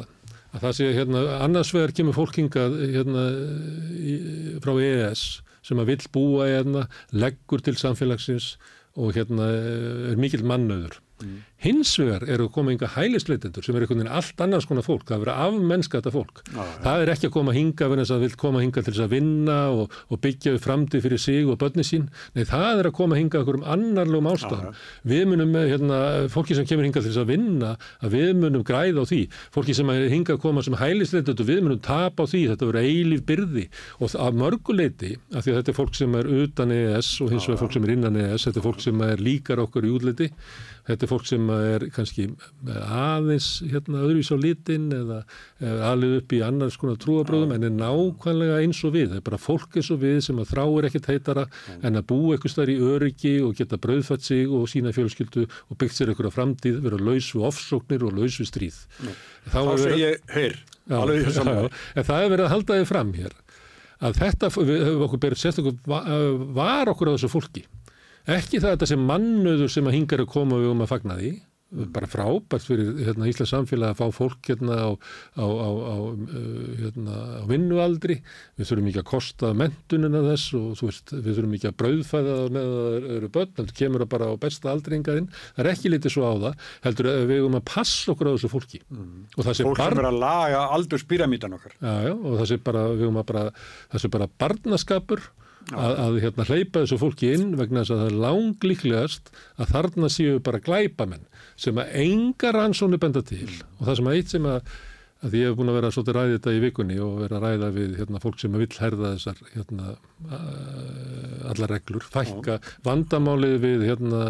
að 0.49 0.64
það 0.64 0.78
sé 0.80 0.94
hérna 0.98 1.20
annars 1.45 1.74
vegar 1.76 1.94
kemur 1.98 2.18
fólk 2.18 2.40
hingað 2.40 2.78
hérna 2.95 3.26
í, 3.98 4.16
frá 4.64 4.72
EES 4.82 5.24
sem 5.66 5.82
að 5.82 5.91
vill 5.91 6.06
búa 6.14 6.48
hérna, 6.49 6.86
leggur 7.14 7.61
til 7.61 7.76
samfélagsins 7.78 8.53
og 8.99 9.14
hérna 9.18 9.49
er 10.10 10.18
mikill 10.22 10.45
mannöður. 10.48 10.98
Hins 11.60 11.91
vegar 11.99 12.23
eru 12.23 12.45
að 12.48 12.53
koma 12.56 12.72
hinga 12.72 12.88
hælisleitendur 12.94 13.65
sem 13.65 13.76
er 13.76 13.84
einhvern 13.84 13.99
veginn 13.99 14.14
allt 14.15 14.41
annars 14.45 14.64
konar 14.69 14.86
fólk, 14.86 15.02
það 15.10 15.11
er 15.11 15.18
að 15.18 15.23
vera 15.26 15.48
afmennska 15.49 15.99
þetta 15.99 16.14
fólk. 16.14 16.38
Það 16.86 17.02
er 17.03 17.10
ekki 17.11 17.27
að 17.27 17.34
koma 17.36 17.56
hinga 17.57 17.90
vegna 17.91 18.06
þess 18.06 18.14
að 18.14 18.22
það 18.22 18.23
vil 18.23 18.38
koma 18.44 18.61
hinga 18.64 18.84
til 18.86 18.94
þess 18.94 19.03
að 19.03 19.15
vinna 19.15 19.57
og, 19.76 19.98
og 20.07 20.22
byggja 20.23 20.53
upp 20.56 20.64
framtíð 20.64 21.03
fyrir 21.03 21.22
sig 21.23 21.49
og 21.52 21.60
börni 21.60 21.84
sín. 21.84 22.06
Nei, 22.38 22.45
það 22.48 22.80
er 22.80 22.90
að 22.90 22.95
koma 23.02 23.19
hinga 23.19 23.41
einhverjum 23.41 23.65
annarlegum 23.76 24.30
ástæðum. 24.31 24.80
Við 25.11 25.26
munum 25.34 25.52
með 25.57 25.68
hérna, 25.73 25.99
fólki 26.31 26.56
sem 26.56 26.69
kemur 26.69 26.88
hinga 26.88 27.03
til 27.03 27.10
þess 27.10 27.23
að 27.26 27.34
vinna, 27.34 27.73
að 27.99 28.15
við 28.15 28.31
munum 28.40 28.64
græða 28.64 29.03
á 29.03 29.10
því. 29.11 29.22
Fólki 29.57 29.76
sem 29.76 29.94
hinga 30.15 30.38
að 30.38 30.41
koma 30.48 30.64
sem 30.64 30.80
hælisleitendur, 30.80 31.49
við 31.52 31.61
munum 31.68 31.84
tapa 31.84 32.23
á 32.23 32.31
því. 32.31 32.45
Þetta 32.53 32.72
verður 32.72 32.88
eilíf 32.88 33.27
byrði 33.27 33.68
og 33.99 34.15
að 34.15 34.41
mörguleiti, 34.45 35.14
af 35.36 35.44
því 35.44 35.52
að 35.57 35.60
þetta 35.60 35.76
er 35.76 35.80
fólk 35.84 35.99
sem 35.99 36.19
er 36.23 36.34
utan 36.40 36.76
EES 36.80 37.14
og 37.19 37.36
hins 37.36 37.52
vegar 37.52 37.64
fólk 37.65 37.76
sem 37.76 37.88
er 37.88 37.95
innan 37.98 38.19
EES, 38.23 38.48
þetta 38.48 38.61
er 38.61 38.69
fólk 38.69 38.84
sem 38.84 39.07
er 39.10 39.23
líkar 39.23 39.64
okkur 39.68 39.88
í 39.90 39.95
útliti 39.99 40.30
Þetta 40.90 41.06
er 41.06 41.11
fólk 41.11 41.28
sem 41.30 41.49
er 41.53 41.84
kannski 41.94 42.24
aðeins 42.66 43.48
hérna, 43.61 44.02
öðruvís 44.07 44.32
á 44.34 44.38
litin 44.41 44.88
eða, 44.95 45.20
alveg 45.86 46.16
upp 46.24 46.34
í 46.34 46.40
annars 46.45 46.80
konar 46.82 46.98
trúabröðum 47.03 47.53
en 47.53 47.68
er 47.68 47.76
nákvæmlega 47.76 48.57
eins 48.64 48.80
og 48.88 48.95
við. 48.95 49.11
Það 49.11 49.20
er 49.20 49.26
bara 49.28 49.41
fólk 49.44 49.78
eins 49.78 49.91
og 49.94 50.02
við 50.02 50.18
sem 50.26 50.41
að 50.41 50.53
þráir 50.56 50.90
ekkert 50.90 51.11
heitara 51.14 51.45
en 51.86 51.99
að 51.99 52.07
búa 52.10 52.34
eitthvað 52.34 52.56
starf 52.56 52.74
í 52.74 52.80
öryggi 52.90 53.36
og 53.45 53.53
geta 53.60 53.78
brauðfætt 53.82 54.26
sig 54.26 54.49
og 54.49 54.66
sína 54.72 54.95
fjölskyldu 54.95 55.45
og 55.45 55.78
byggt 55.78 55.99
sér 55.99 56.14
eitthvað 56.14 56.34
framtíð, 56.40 56.82
vera 56.88 57.02
laus 57.06 57.30
við 57.36 57.45
ofsóknir 57.52 58.07
og 58.10 58.18
laus 58.18 58.40
við 58.41 58.49
stríð. 58.49 58.82
Þá 59.53 59.61
segi 59.86 60.02
ég, 60.07 60.26
heyr, 60.34 60.57
alveg 60.90 61.30
þessum. 61.30 61.53
En 61.70 62.10
það 62.10 62.26
er 62.26 62.34
verið 62.34 62.48
að 62.48 62.53
halda 62.56 62.82
þið 62.82 62.90
fram 62.90 63.14
hér 63.20 63.38
að 63.99 64.16
þetta, 64.16 64.49
við 64.64 64.86
höfum 64.88 65.06
okkur 65.10 65.22
berið 65.26 65.41
sérstaklega 65.41 66.20
var 66.56 66.91
okkur 66.94 67.11
á 67.11 67.14
þessu 67.18 67.30
fólki. 67.34 67.66
Ekki 68.30 68.60
það 68.60 68.69
að 68.69 68.73
þetta 68.76 68.89
sem 68.91 69.06
mannöður 69.10 69.72
sem 69.73 69.88
að 69.89 69.95
hingar 69.97 70.22
að 70.26 70.34
koma 70.34 70.60
við 70.61 70.73
um 70.73 70.84
að 70.84 70.91
fagna 70.91 71.15
því, 71.18 71.31
bara 71.93 72.07
frábært 72.10 72.65
fyrir 72.65 72.88
hérna, 73.06 73.27
Íslands 73.30 73.51
samfélag 73.53 73.93
að 73.93 73.99
fá 73.99 74.15
fólk 74.18 74.47
hérna 74.49 74.77
á, 74.89 74.89
á, 75.38 75.45
á, 75.45 75.97
uh, 76.01 76.69
hérna, 76.80 77.18
á 77.41 77.43
vinnualdri. 77.49 78.19
Við 78.57 78.69
þurfum 78.72 78.89
ekki 78.89 79.01
að 79.03 79.07
kosta 79.11 79.51
mentunina 79.57 80.23
þess 80.26 80.56
og 80.57 80.81
veist, 80.81 81.14
við 81.14 81.38
þurfum 81.38 81.56
ekki 81.60 81.69
að 81.69 81.77
brauðfæða 81.84 82.35
með 82.56 82.69
að 82.69 82.80
það 82.80 83.10
eru 83.18 83.31
börn, 83.38 83.53
heldur 83.60 83.77
kemur 83.81 84.06
það 84.06 84.11
bara 84.15 84.30
á 84.34 84.41
besta 84.45 84.73
aldringaðinn. 84.73 85.31
Það 85.56 85.64
er 85.65 85.72
ekki 85.73 85.93
litið 85.93 86.15
svo 86.15 86.26
á 86.26 86.34
það, 86.45 86.69
heldur 86.88 87.11
að 87.14 87.22
við 87.22 87.43
höfum 87.43 87.60
að 87.60 87.68
passa 87.69 88.14
okkur 88.15 88.30
á 88.30 88.34
þessu 88.34 88.53
fólki. 88.56 88.81
Og 88.89 89.43
það 89.43 89.51
sé 89.53 89.68
Fólk 89.69 89.84
sem 89.84 90.01
er 90.01 90.10
að 90.10 90.22
laga 90.26 90.64
aldurspíramítan 90.77 91.60
okkar. 91.60 91.77
Já, 91.77 91.93
já, 92.10 92.14
og 92.18 92.39
það 92.41 92.49
sé 92.49 92.61
bara, 92.65 92.88
að 92.97 93.22
bara, 93.22 93.45
það 93.93 94.06
sé 94.06 94.14
bara 94.18 94.31
barnaskapur 94.41 95.30
að, 95.74 95.96
að 96.06 96.20
hérna 96.26 96.48
hleypa 96.50 96.84
þessu 96.84 97.00
fólki 97.02 97.34
inn 97.36 97.50
vegna 97.60 97.84
þess 97.84 97.96
að 97.96 98.04
það 98.04 98.12
er 98.12 98.20
langlíklegast 98.26 99.34
að 99.60 99.74
þarna 99.74 100.12
séu 100.14 100.44
bara 100.44 100.64
glæpamenn 100.64 101.26
sem 101.60 101.82
að 101.82 101.98
enga 102.04 102.54
rannsónu 102.56 103.00
benda 103.02 103.24
til. 103.26 103.50
Og 103.80 103.90
það 103.90 104.00
sem 104.00 104.10
að 104.10 104.20
eitt 104.20 104.34
sem 104.36 104.48
að 104.50 104.78
að 105.20 105.34
ég 105.36 105.50
hef 105.50 105.56
búin 105.60 105.68
að 105.68 105.76
vera 105.76 105.90
svolítið 105.91 106.16
ræðið 106.16 106.36
þetta 106.38 106.52
í 106.56 106.60
vikunni 106.64 106.98
og 107.04 107.16
vera 107.20 107.40
að 107.40 107.46
ræða 107.46 107.70
við 107.76 107.96
hérna, 108.00 108.22
fólk 108.24 108.38
sem 108.40 108.54
vil 108.56 108.68
herða 108.80 109.10
þessar 109.18 109.41
hérna, 109.52 109.96
uh, 110.30 111.50
allar 111.52 111.74
reglur, 111.74 112.06
fækka 112.14 112.56
vandamálið 112.88 113.56
við 113.66 113.84
hérna, 113.90 114.22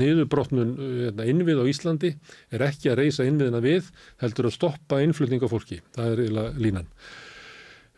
niðurbrotnun 0.00 0.72
hérna, 0.80 1.26
innvið 1.28 1.60
á 1.60 1.64
Íslandi 1.74 2.14
er 2.56 2.64
ekki 2.70 2.92
að 2.92 3.02
reysa 3.02 3.28
innviðina 3.28 3.60
við 3.64 3.92
heldur 4.24 4.48
að 4.48 4.56
stoppa 4.56 5.02
innflutning 5.04 5.44
á 5.44 5.52
fólki. 5.52 5.82
Það 5.92 6.14
er 6.14 6.56
línan 6.56 6.88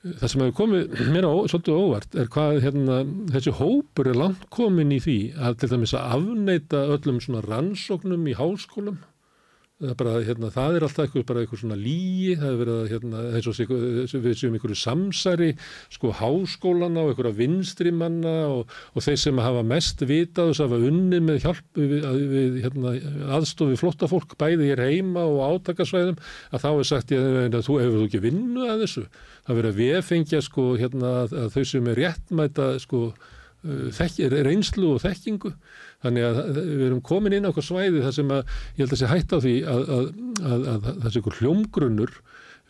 það 0.04 0.30
sem 0.30 0.42
hefur 0.44 0.56
komið 0.58 1.00
mér 1.14 1.24
á 1.24 1.32
svolítið 1.48 1.80
óvart 1.80 2.18
er 2.20 2.28
hvað 2.32 2.60
hérna, 2.64 3.00
þessi 3.32 3.56
hópur 3.56 4.10
er 4.10 4.20
langt 4.20 4.44
komin 4.52 4.92
í 4.92 5.00
því 5.00 5.18
að 5.40 5.58
til 5.62 5.72
dæmis 5.72 5.96
að 5.96 6.12
afneita 6.18 6.84
öllum 6.92 7.20
svona 7.24 7.44
rannsóknum 7.46 8.28
í 8.28 8.36
háskólum. 8.36 9.00
Það 9.74 9.90
er, 9.90 9.96
bara, 9.98 10.10
hérna, 10.22 10.48
það 10.54 10.76
er 10.76 10.84
alltaf 10.86 11.02
eitthvað, 11.02 11.24
bara 11.26 11.40
eitthvað 11.42 11.60
svona 11.64 11.76
líi, 11.76 12.36
það 12.38 12.46
er 12.46 12.58
verið 12.60 12.76
að 12.76 12.92
hérna, 12.92 13.22
þess 13.34 13.62
að 14.14 14.20
við 14.22 14.36
séum 14.38 14.54
einhverju 14.54 14.76
samsæri 14.78 15.48
sko 15.92 16.12
háskólana 16.14 17.02
og 17.02 17.10
einhverja 17.10 17.34
vinstrimanna 17.40 18.34
og, 18.52 18.70
og 18.94 19.04
þeir 19.04 19.18
sem 19.24 19.42
hafa 19.42 19.64
mest 19.66 20.04
vitað 20.06 20.52
þess 20.52 20.62
að 20.62 20.70
hafa 20.76 20.92
unni 20.92 21.20
með 21.26 21.40
hjálp 21.42 21.80
við, 21.80 22.06
við 22.30 22.60
hérna, 22.68 22.94
aðstofi 23.34 23.80
flotta 23.80 24.08
fólk 24.08 24.38
bæði 24.40 24.70
hér 24.70 24.84
heima 24.86 25.26
og 25.26 25.42
átakasvæðum 25.56 26.22
að 26.54 26.64
þá 26.64 26.70
er 26.70 26.90
sagt 26.92 27.10
þú 27.10 27.80
hefur 27.82 27.98
þú 27.98 28.06
ekki 28.06 28.22
vinnu 28.28 28.70
að 28.70 28.86
þessu, 28.86 29.08
að 29.48 29.70
við 29.76 30.02
fengja 30.06 30.42
sko 30.44 30.74
hérna 30.80 31.14
að, 31.24 31.34
að 31.44 31.56
þau 31.56 31.64
sem 31.68 31.88
er 31.92 32.00
réttmæta 32.00 32.68
sko 32.82 33.06
þekk, 33.64 34.28
reynslu 34.44 34.94
og 34.94 35.02
þekkingu. 35.04 35.54
Þannig 36.04 36.26
að 36.28 36.40
við 36.58 36.86
erum 36.88 37.02
komin 37.04 37.36
inn 37.36 37.48
á 37.48 37.50
okkur 37.50 37.64
svæði 37.64 38.04
þar 38.04 38.16
sem 38.18 38.32
að 38.34 38.42
ég 38.76 38.82
held 38.84 38.94
að 38.96 39.00
sé 39.00 39.10
hægt 39.10 39.32
á 39.32 39.38
því 39.40 39.54
að, 39.72 39.92
að, 39.94 40.66
að, 40.74 41.18
ykkur 41.20 41.38
hljómgrunnur 41.40 42.16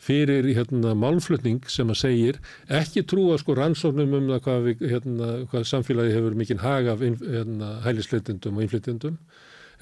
fyrir 0.05 0.47
hérna, 0.55 0.93
málflutning 0.99 1.63
sem 1.71 1.91
að 1.91 1.99
segir 2.01 2.39
ekki 2.67 3.05
trúa 3.07 3.37
sko 3.39 3.55
rannsóknum 3.55 4.15
um 4.17 4.31
það 4.33 4.41
hvað, 4.47 4.65
við, 4.67 4.85
hérna, 4.91 5.29
hvað 5.51 5.67
samfélagi 5.71 6.15
hefur 6.15 6.35
mikinn 6.35 6.63
hag 6.63 6.89
af 6.91 7.03
hérna, 7.03 7.77
hælisleitindum 7.85 8.59
og 8.59 8.65
innflytindum 8.65 9.19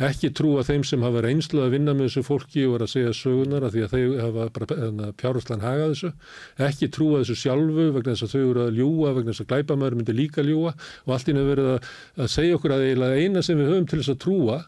ekki 0.01 0.31
trúa 0.33 0.63
þeim 0.65 0.83
sem 0.87 1.03
hafa 1.05 1.21
reynslu 1.25 1.61
að 1.63 1.75
vinna 1.75 1.93
með 1.93 2.09
þessu 2.09 2.23
fólki 2.25 2.65
og 2.67 2.77
er 2.77 2.85
að 2.85 2.93
segja 2.93 3.15
sögunar 3.17 3.67
að 3.67 3.75
því 3.75 3.83
að 3.85 3.93
þau 3.93 4.21
hafa 4.23 4.47
bara 4.57 4.69
hérna, 4.79 5.09
pjárhúslan 5.21 5.65
hagað 5.65 5.93
þessu, 5.93 6.13
ekki 6.69 6.89
trúa 6.93 7.21
þessu 7.21 7.37
sjálfu 7.43 7.89
vegna 7.97 8.15
þess 8.15 8.27
að 8.27 8.33
þau 8.33 8.43
eru 8.43 8.63
að 8.63 8.79
ljúa 8.79 9.15
vegna 9.17 9.33
þess 9.33 9.45
að 9.45 9.51
glæpamæður 9.53 9.97
myndi 9.99 10.15
líka 10.17 10.45
ljúa 10.45 10.73
og 10.73 11.13
allt 11.13 11.33
ínum 11.33 11.49
verið 11.51 11.73
að, 11.75 11.91
að 12.17 12.31
segja 12.33 12.57
okkur 12.57 12.77
að 12.77 12.87
eina 13.19 13.43
sem 13.45 13.59
við 13.59 13.69
höfum 13.73 13.89
til 13.91 14.01
þess 14.01 14.15
að 14.15 14.23
trúa 14.23 14.63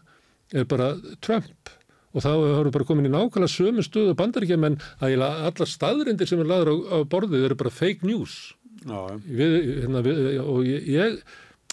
er 0.54 0.68
bara 0.70 0.92
Trump. 1.24 1.72
Og 2.16 2.24
þá 2.24 2.30
hafa 2.32 2.60
við 2.64 2.74
bara 2.78 2.86
komin 2.88 3.08
í 3.08 3.12
nákvæmlega 3.12 3.52
sömu 3.52 3.82
stöðu 3.84 4.14
bandaríkjum 4.16 4.68
en 4.70 4.78
að 5.04 5.24
allar 5.26 5.68
staðrindir 5.68 6.28
sem 6.30 6.40
er 6.40 6.48
laður 6.48 6.70
á, 6.72 6.76
á 6.96 6.98
borðið 7.04 7.48
eru 7.50 7.58
bara 7.60 7.74
fake 7.74 8.06
news. 8.08 8.54
Við, 8.86 9.56
hérna, 9.82 10.00
við, 10.06 10.38
og 10.40 10.62
ég, 10.64 10.86
ég 10.94 11.18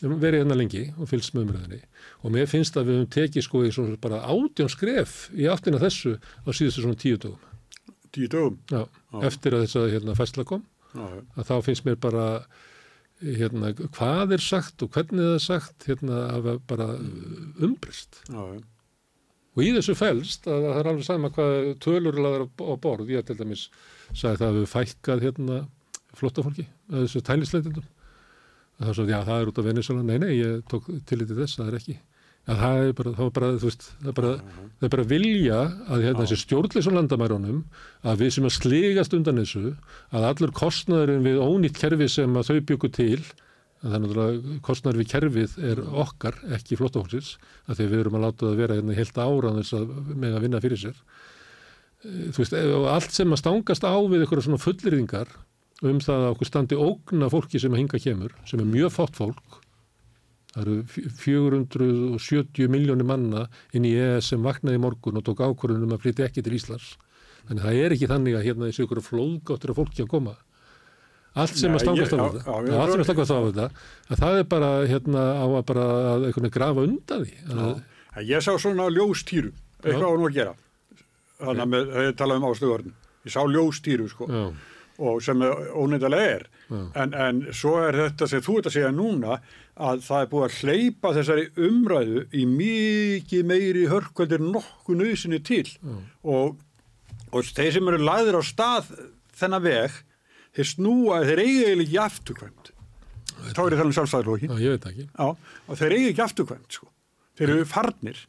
verið 0.02 0.42
hérna 0.42 0.58
lengi 0.58 0.84
og 0.98 1.08
fylgst 1.12 1.36
með 1.36 1.46
umræðinni 1.48 1.80
og 2.24 2.34
mér 2.34 2.50
finnst 2.52 2.76
að 2.80 2.90
við 2.90 2.98
höfum 3.00 3.12
tekið 3.16 3.46
sko 3.46 3.64
í 3.64 3.72
svona 3.76 4.00
bara 4.02 4.24
átjón 4.26 4.72
skref 4.72 5.30
í 5.38 5.48
aftina 5.52 5.80
þessu 5.82 6.16
á 6.18 6.50
síðustu 6.52 6.84
svona 6.84 7.00
tíu 7.00 7.18
dögum. 7.22 7.40
Tíu 8.14 8.28
dögum? 8.32 8.58
Já, 8.72 8.84
Já. 9.14 9.18
eftir 9.30 9.56
að 9.56 9.66
þess 9.66 9.80
að 9.80 9.94
hérna 9.96 10.18
fæsla 10.18 10.46
kom, 10.50 10.66
Já. 10.94 11.08
að 11.38 11.48
þá 11.50 11.56
finnst 11.70 11.86
mér 11.88 11.96
bara 12.04 12.28
hérna 13.24 13.72
hvað 13.78 14.36
er 14.36 14.44
sagt 14.44 14.84
og 14.84 14.92
hvernig 14.98 15.24
það 15.24 15.38
er 15.38 15.44
sagt 15.46 15.88
hérna 15.88 16.20
að 16.34 16.52
bara 16.68 16.90
umbrist. 17.64 18.20
Já. 18.28 18.44
Og 19.54 19.62
í 19.62 19.70
þessu 19.76 19.94
fælst 19.94 20.48
að 20.50 20.64
það 20.66 20.78
er 20.80 20.88
alveg 20.90 21.06
sama 21.06 21.30
hvað 21.30 21.58
tölur 21.84 22.16
laður 22.18 22.48
á 22.50 22.74
borð, 22.82 23.12
ég 23.14 23.26
til 23.28 23.38
dæmis 23.38 23.68
sagði 24.12 24.40
það 24.42 24.48
að 24.50 24.58
við 24.58 24.72
fækkað 24.72 25.26
hérna 25.28 25.58
flottafólki, 26.18 26.66
þessu 26.90 27.22
tælisleitindum. 27.26 27.86
Það 28.80 28.90
er 28.90 28.98
svo, 28.98 29.06
já 29.08 29.20
það 29.28 29.38
er 29.38 29.52
út 29.52 29.62
af 29.62 29.68
Venezuela, 29.70 30.04
nei 30.08 30.18
nei, 30.22 30.34
ég 30.40 30.66
tók 30.72 30.90
tillitið 31.10 31.44
þess, 31.44 31.60
það 31.60 31.70
er 31.70 31.78
ekki. 31.80 31.96
Að 32.44 32.58
það 32.60 32.82
er 32.82 32.96
bara, 32.98 33.12
það 33.16 33.28
er 33.30 33.36
bara, 33.38 33.50
þú 33.56 33.68
veist, 33.70 33.86
það 34.02 34.10
er 34.10 34.16
bara, 34.18 34.32
það 34.80 34.88
er 34.88 34.92
bara 34.96 35.06
vilja 35.12 35.60
að 35.64 36.02
hérna 36.04 36.24
þessi 36.26 36.40
stjórnleysum 36.42 36.98
landamærunum 36.98 37.62
að 38.12 38.24
við 38.24 38.34
sem 38.36 38.48
að 38.50 38.56
sligast 38.58 39.16
undan 39.16 39.40
þessu, 39.40 39.72
að 40.12 40.28
allur 40.32 40.54
kostnæðurinn 40.58 41.24
við 41.24 41.40
ónýtt 41.46 41.80
kerfi 41.80 42.10
sem 42.12 42.36
að 42.36 42.50
þau 42.50 42.60
byggu 42.74 42.92
til, 42.98 43.22
að 43.84 43.86
það 43.86 43.96
er 43.96 44.04
náttúrulega 44.04 44.58
kostnæður 44.68 45.00
við 45.00 45.10
kerfið 45.14 45.56
er 45.72 45.84
okkar, 46.04 46.42
ekki 46.58 46.80
flottahóksins, 46.82 47.32
að 47.70 47.80
því 47.80 47.90
við 47.94 48.04
erum 48.04 48.20
að 48.20 48.26
láta 48.26 48.50
það 48.50 48.60
vera 48.66 48.80
hérna 48.82 49.00
heilt 49.00 49.24
ára 49.24 49.56
að 49.56 49.96
með 50.12 50.36
að 50.36 50.46
vinna 50.48 50.64
fyrir 50.64 50.84
sér. 50.84 51.02
Þú 52.04 52.44
veist, 52.44 52.60
allt 52.92 53.16
sem 53.16 53.32
að 53.32 53.40
stangast 53.40 53.88
á 53.88 53.96
við 54.12 54.26
ykkur 54.26 54.44
svona 54.44 54.60
fullirðingar 54.60 55.32
um 55.84 56.00
það 56.04 56.22
að 56.24 56.32
okkur 56.34 56.50
standi 56.50 56.80
ógna 56.80 57.30
fólki 57.32 57.60
sem 57.60 57.74
að 57.74 57.84
hinga 57.84 58.00
kemur, 58.04 58.34
sem 58.50 58.62
er 58.64 58.70
mjög 58.70 58.96
fátt 58.96 59.20
fólk 59.20 59.64
Það 60.54 60.68
eru 60.68 60.74
470 61.18 62.70
miljónir 62.70 63.08
manna 63.10 63.48
inn 63.74 63.88
í 63.90 63.96
ES 63.98 64.30
sem 64.30 64.44
vaknaði 64.46 64.82
morgun 64.84 65.18
og 65.18 65.26
tók 65.26 65.40
ákvörðunum 65.42 65.96
að 65.96 66.04
flytja 66.04 66.28
ekki 66.28 66.44
til 66.46 66.54
Íslands. 66.60 66.92
Þannig 67.48 67.64
það 67.66 67.78
er 67.82 67.96
ekki 67.96 68.10
þannig 68.12 68.36
að 68.38 68.46
hérna 68.46 68.68
þessu 68.70 68.86
ykkur 68.86 69.02
flóðgáttur 69.02 69.74
af 69.74 69.80
fólki 69.80 70.04
að 70.06 70.12
koma. 70.12 70.36
Allt 71.34 71.58
sem 71.58 71.74
Nei, 71.74 71.80
að 71.80 71.86
stangast 71.88 72.14
á 72.14 72.18
þetta, 72.22 72.44
allt 72.54 72.94
sem 72.94 73.02
að 73.02 73.08
stangast 73.08 73.34
á 73.34 73.38
þetta, 73.48 73.66
að 74.14 74.22
það 74.22 74.38
er 74.38 74.46
bara 74.52 74.70
hérna 74.92 75.24
á 75.34 75.46
að 75.48 75.64
bara 75.72 75.88
að 76.14 76.52
grafa 76.54 76.84
undan 76.86 77.26
því. 77.26 77.40
Að 78.14 78.30
ég 78.30 78.46
sá 78.46 78.52
svona 78.62 78.86
ljóstýru, 78.94 79.50
eitthvað 79.82 80.06
á 80.06 80.14
nú 80.14 80.30
að 80.30 80.38
gera. 80.38 80.54
Þannig 81.42 81.66
að 81.66 81.90
það 81.96 82.12
er 82.12 82.16
talað 82.22 82.44
um 82.44 82.48
ástöðurinn. 82.52 82.94
Ég 83.26 83.34
sá 83.34 83.42
ljóstýru 83.50 84.06
sko. 84.12 84.30
Já 84.30 84.46
og 85.02 85.22
sem 85.26 85.42
óneindalega 85.42 86.36
er. 86.38 86.44
En, 86.98 87.14
en 87.14 87.42
svo 87.54 87.76
er 87.82 87.98
þetta 87.98 88.28
sem 88.30 88.42
þú 88.46 88.58
ert 88.60 88.70
að 88.70 88.76
segja 88.78 88.92
núna 88.94 89.40
að 89.74 90.04
það 90.06 90.22
er 90.22 90.30
búið 90.32 90.46
að 90.48 90.58
hleypa 90.62 91.14
þessari 91.18 91.46
umræðu 91.68 92.24
í 92.34 92.46
mikið 92.50 93.48
meiri 93.50 93.88
hörkvöldir 93.90 94.44
nokkuð 94.44 95.00
nöðsynni 95.02 95.42
til. 95.46 95.66
Og, 96.24 96.58
og 97.34 97.50
þeir 97.50 97.74
sem 97.78 97.88
eru 97.90 98.02
lagðir 98.06 98.38
á 98.38 98.44
stað 98.46 98.92
þennan 99.40 99.66
veg 99.66 99.98
þeir 100.54 100.70
snúa, 100.70 101.24
þeir 101.26 101.42
eigi 101.42 101.64
eiginlega 101.64 101.88
ekki 101.88 102.02
afturkvæmt. 102.04 102.70
Þá 103.54 103.62
er 103.64 103.78
það 103.78 103.88
um 103.88 103.96
sjálfstæðilóki 103.98 104.48
og 105.68 105.80
þeir 105.80 105.96
eigi 105.98 106.12
ekki 106.12 106.22
afturkvæmt 106.28 106.78
sko. 106.78 106.92
þeir 107.38 107.50
eru 107.56 107.66
farnir 107.66 108.20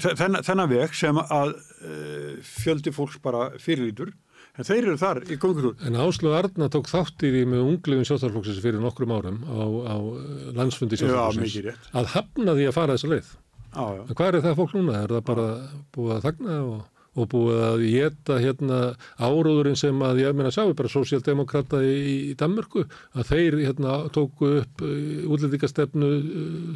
þennan, 0.00 0.42
þennan 0.46 0.70
veg 0.70 0.94
sem 0.96 1.18
að 1.20 1.52
uh, 1.58 2.32
fjöldi 2.46 2.92
fólks 2.94 3.18
bara 3.22 3.50
fyrirlítur 3.60 4.12
En 4.58 4.66
þeir 4.66 4.80
eru 4.88 4.98
þar 4.98 5.20
í 5.30 5.38
kongurúr. 5.38 5.76
En 5.86 5.96
Áslug 6.02 6.34
Arna 6.34 6.66
tók 6.72 6.88
þáttir 6.90 7.36
í 7.38 7.44
með 7.46 7.62
unglegum 7.62 8.06
sjóþarflóksins 8.08 8.58
fyrir 8.64 8.82
nokkrum 8.82 9.14
árum 9.14 9.40
á, 9.46 9.62
á 9.86 9.96
eh, 10.02 10.48
landsfundi 10.58 10.98
sjóþarflóksins 10.98 11.90
að 11.94 12.12
hafna 12.16 12.56
því 12.58 12.66
að 12.66 12.78
fara 12.80 12.96
þessa 12.98 13.12
leið. 13.14 13.32
Já, 13.68 13.82
já. 13.94 14.02
En 14.02 14.14
hvað 14.18 14.30
er 14.30 14.46
það 14.48 14.60
fólk 14.62 14.74
núna? 14.74 15.02
Er 15.04 15.14
það 15.14 15.26
bara 15.28 15.48
búið 15.94 16.14
að 16.16 16.26
þagna 16.26 16.58
og, 16.64 16.82
og 17.18 17.30
búið 17.36 17.62
að 17.68 17.86
geta 17.92 18.42
hérna 18.42 18.82
áróðurinn 19.22 19.78
sem 19.78 20.04
að 20.08 20.22
ég 20.24 20.36
meina 20.40 20.54
sjáu 20.54 20.74
bara 20.74 20.90
sósíaldemokrata 20.90 21.86
í, 21.86 21.96
í 22.32 22.36
Danmörku 22.40 22.88
að 23.14 23.30
þeir 23.30 23.60
hérna 23.62 23.98
tóku 24.14 24.54
upp 24.64 24.86
eh, 24.88 25.26
útlendingastefnu 25.28 26.14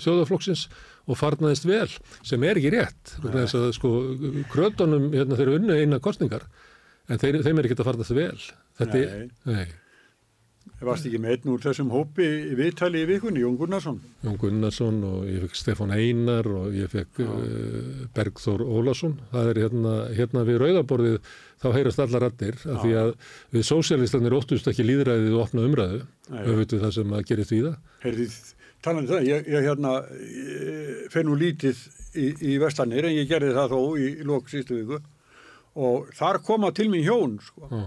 sjóðarflóksins 0.04 0.68
eh, 0.68 0.82
og 1.10 1.18
farnaðist 1.18 1.66
vel 1.66 1.88
sem 2.22 2.46
er 2.46 2.62
ekki 2.62 2.76
rétt. 2.76 3.16
Þess 3.24 3.58
að 3.58 3.72
sko 3.74 3.96
krötunum 4.54 5.10
hérna 5.16 5.40
þeir 5.40 5.56
unnu 5.56 5.82
eina 5.82 5.98
kostningar 5.98 6.46
en 7.08 7.22
þeir, 7.22 7.40
þeim 7.46 7.60
er 7.60 7.68
ekki 7.68 7.78
að 7.78 7.88
fara 7.88 8.02
þessu 8.02 8.18
vel. 8.18 8.42
Þetta 8.80 9.00
nei. 9.00 9.30
nei. 9.48 9.78
Varst 10.82 11.06
ekki 11.06 11.18
með 11.22 11.36
einn 11.36 11.50
úr 11.52 11.62
þessum 11.62 11.90
hópi 11.94 12.26
viðtali 12.58 13.02
í 13.04 13.06
vikunni, 13.06 13.42
Jón 13.42 13.54
Gunnarsson. 13.58 14.00
Jón 14.24 14.38
Gunnarsson 14.38 14.98
og 15.06 15.28
ég 15.30 15.44
fekk 15.44 15.58
Stefán 15.58 15.92
Einar 15.94 16.48
og 16.50 16.74
ég 16.74 16.90
fekk 16.90 17.20
uh, 17.22 18.00
Bergþór 18.14 18.64
Ólason. 18.66 19.14
Það 19.30 19.50
er 19.52 19.60
hérna, 19.62 19.92
hérna 20.18 20.42
við 20.48 20.58
rauðaborðið 20.62 21.30
þá 21.62 21.68
heyrast 21.76 22.02
allar 22.02 22.26
rattir 22.26 22.58
af 22.66 22.82
því 22.82 22.96
að 22.98 23.12
við 23.54 23.66
sósialistarnir 23.68 24.36
óttust 24.38 24.70
ekki 24.72 24.86
líðræðið 24.86 25.36
og 25.36 25.44
opna 25.44 25.66
umræðu, 25.68 26.02
auðvitað 26.32 26.84
það 26.86 26.94
sem 26.98 27.14
að 27.14 27.24
gerist 27.30 27.54
við 27.54 27.68
það 27.68 27.76
Herðið, 28.02 28.36
talan 28.82 29.04
um 29.04 29.10
það, 29.12 29.28
ég, 29.30 29.50
ég 29.54 29.68
hérna 29.68 29.94
fenn 31.14 31.30
nú 31.30 31.38
lítið 31.38 31.84
í, 32.18 32.28
í 32.54 32.58
vestanir 32.62 33.06
en 33.06 33.14
ég 33.14 33.30
gerði 33.30 33.54
það 33.54 33.76
þó 33.76 33.80
í 34.02 34.08
lók 34.26 34.50
sístu 34.50 34.80
viku 34.80 34.98
og 35.78 36.10
þar 36.16 36.40
koma 36.46 36.72
til 36.76 36.90
mér 36.92 37.06
hjón 37.06 37.38
sko, 37.44 37.68
mm. 37.70 37.86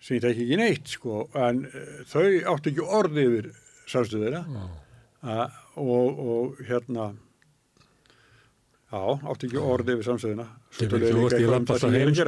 sem 0.00 0.18
ég 0.18 0.24
tekki 0.24 0.46
ekki 0.46 0.58
neitt 0.60 0.96
sko, 0.96 1.26
en 1.34 1.62
uh, 1.68 2.00
þau 2.10 2.26
áttu 2.54 2.72
ekki 2.72 2.88
orði 3.00 3.28
yfir 3.28 3.52
samstöðina 3.86 4.42
mm. 4.46 4.74
uh, 5.26 5.62
og, 5.82 6.20
og 6.26 6.60
hérna 6.66 7.10
já, 8.90 9.00
áttu 9.00 9.50
ekki 9.50 9.62
orði 9.62 9.96
yfir 9.96 10.10
samstöðina 10.10 10.48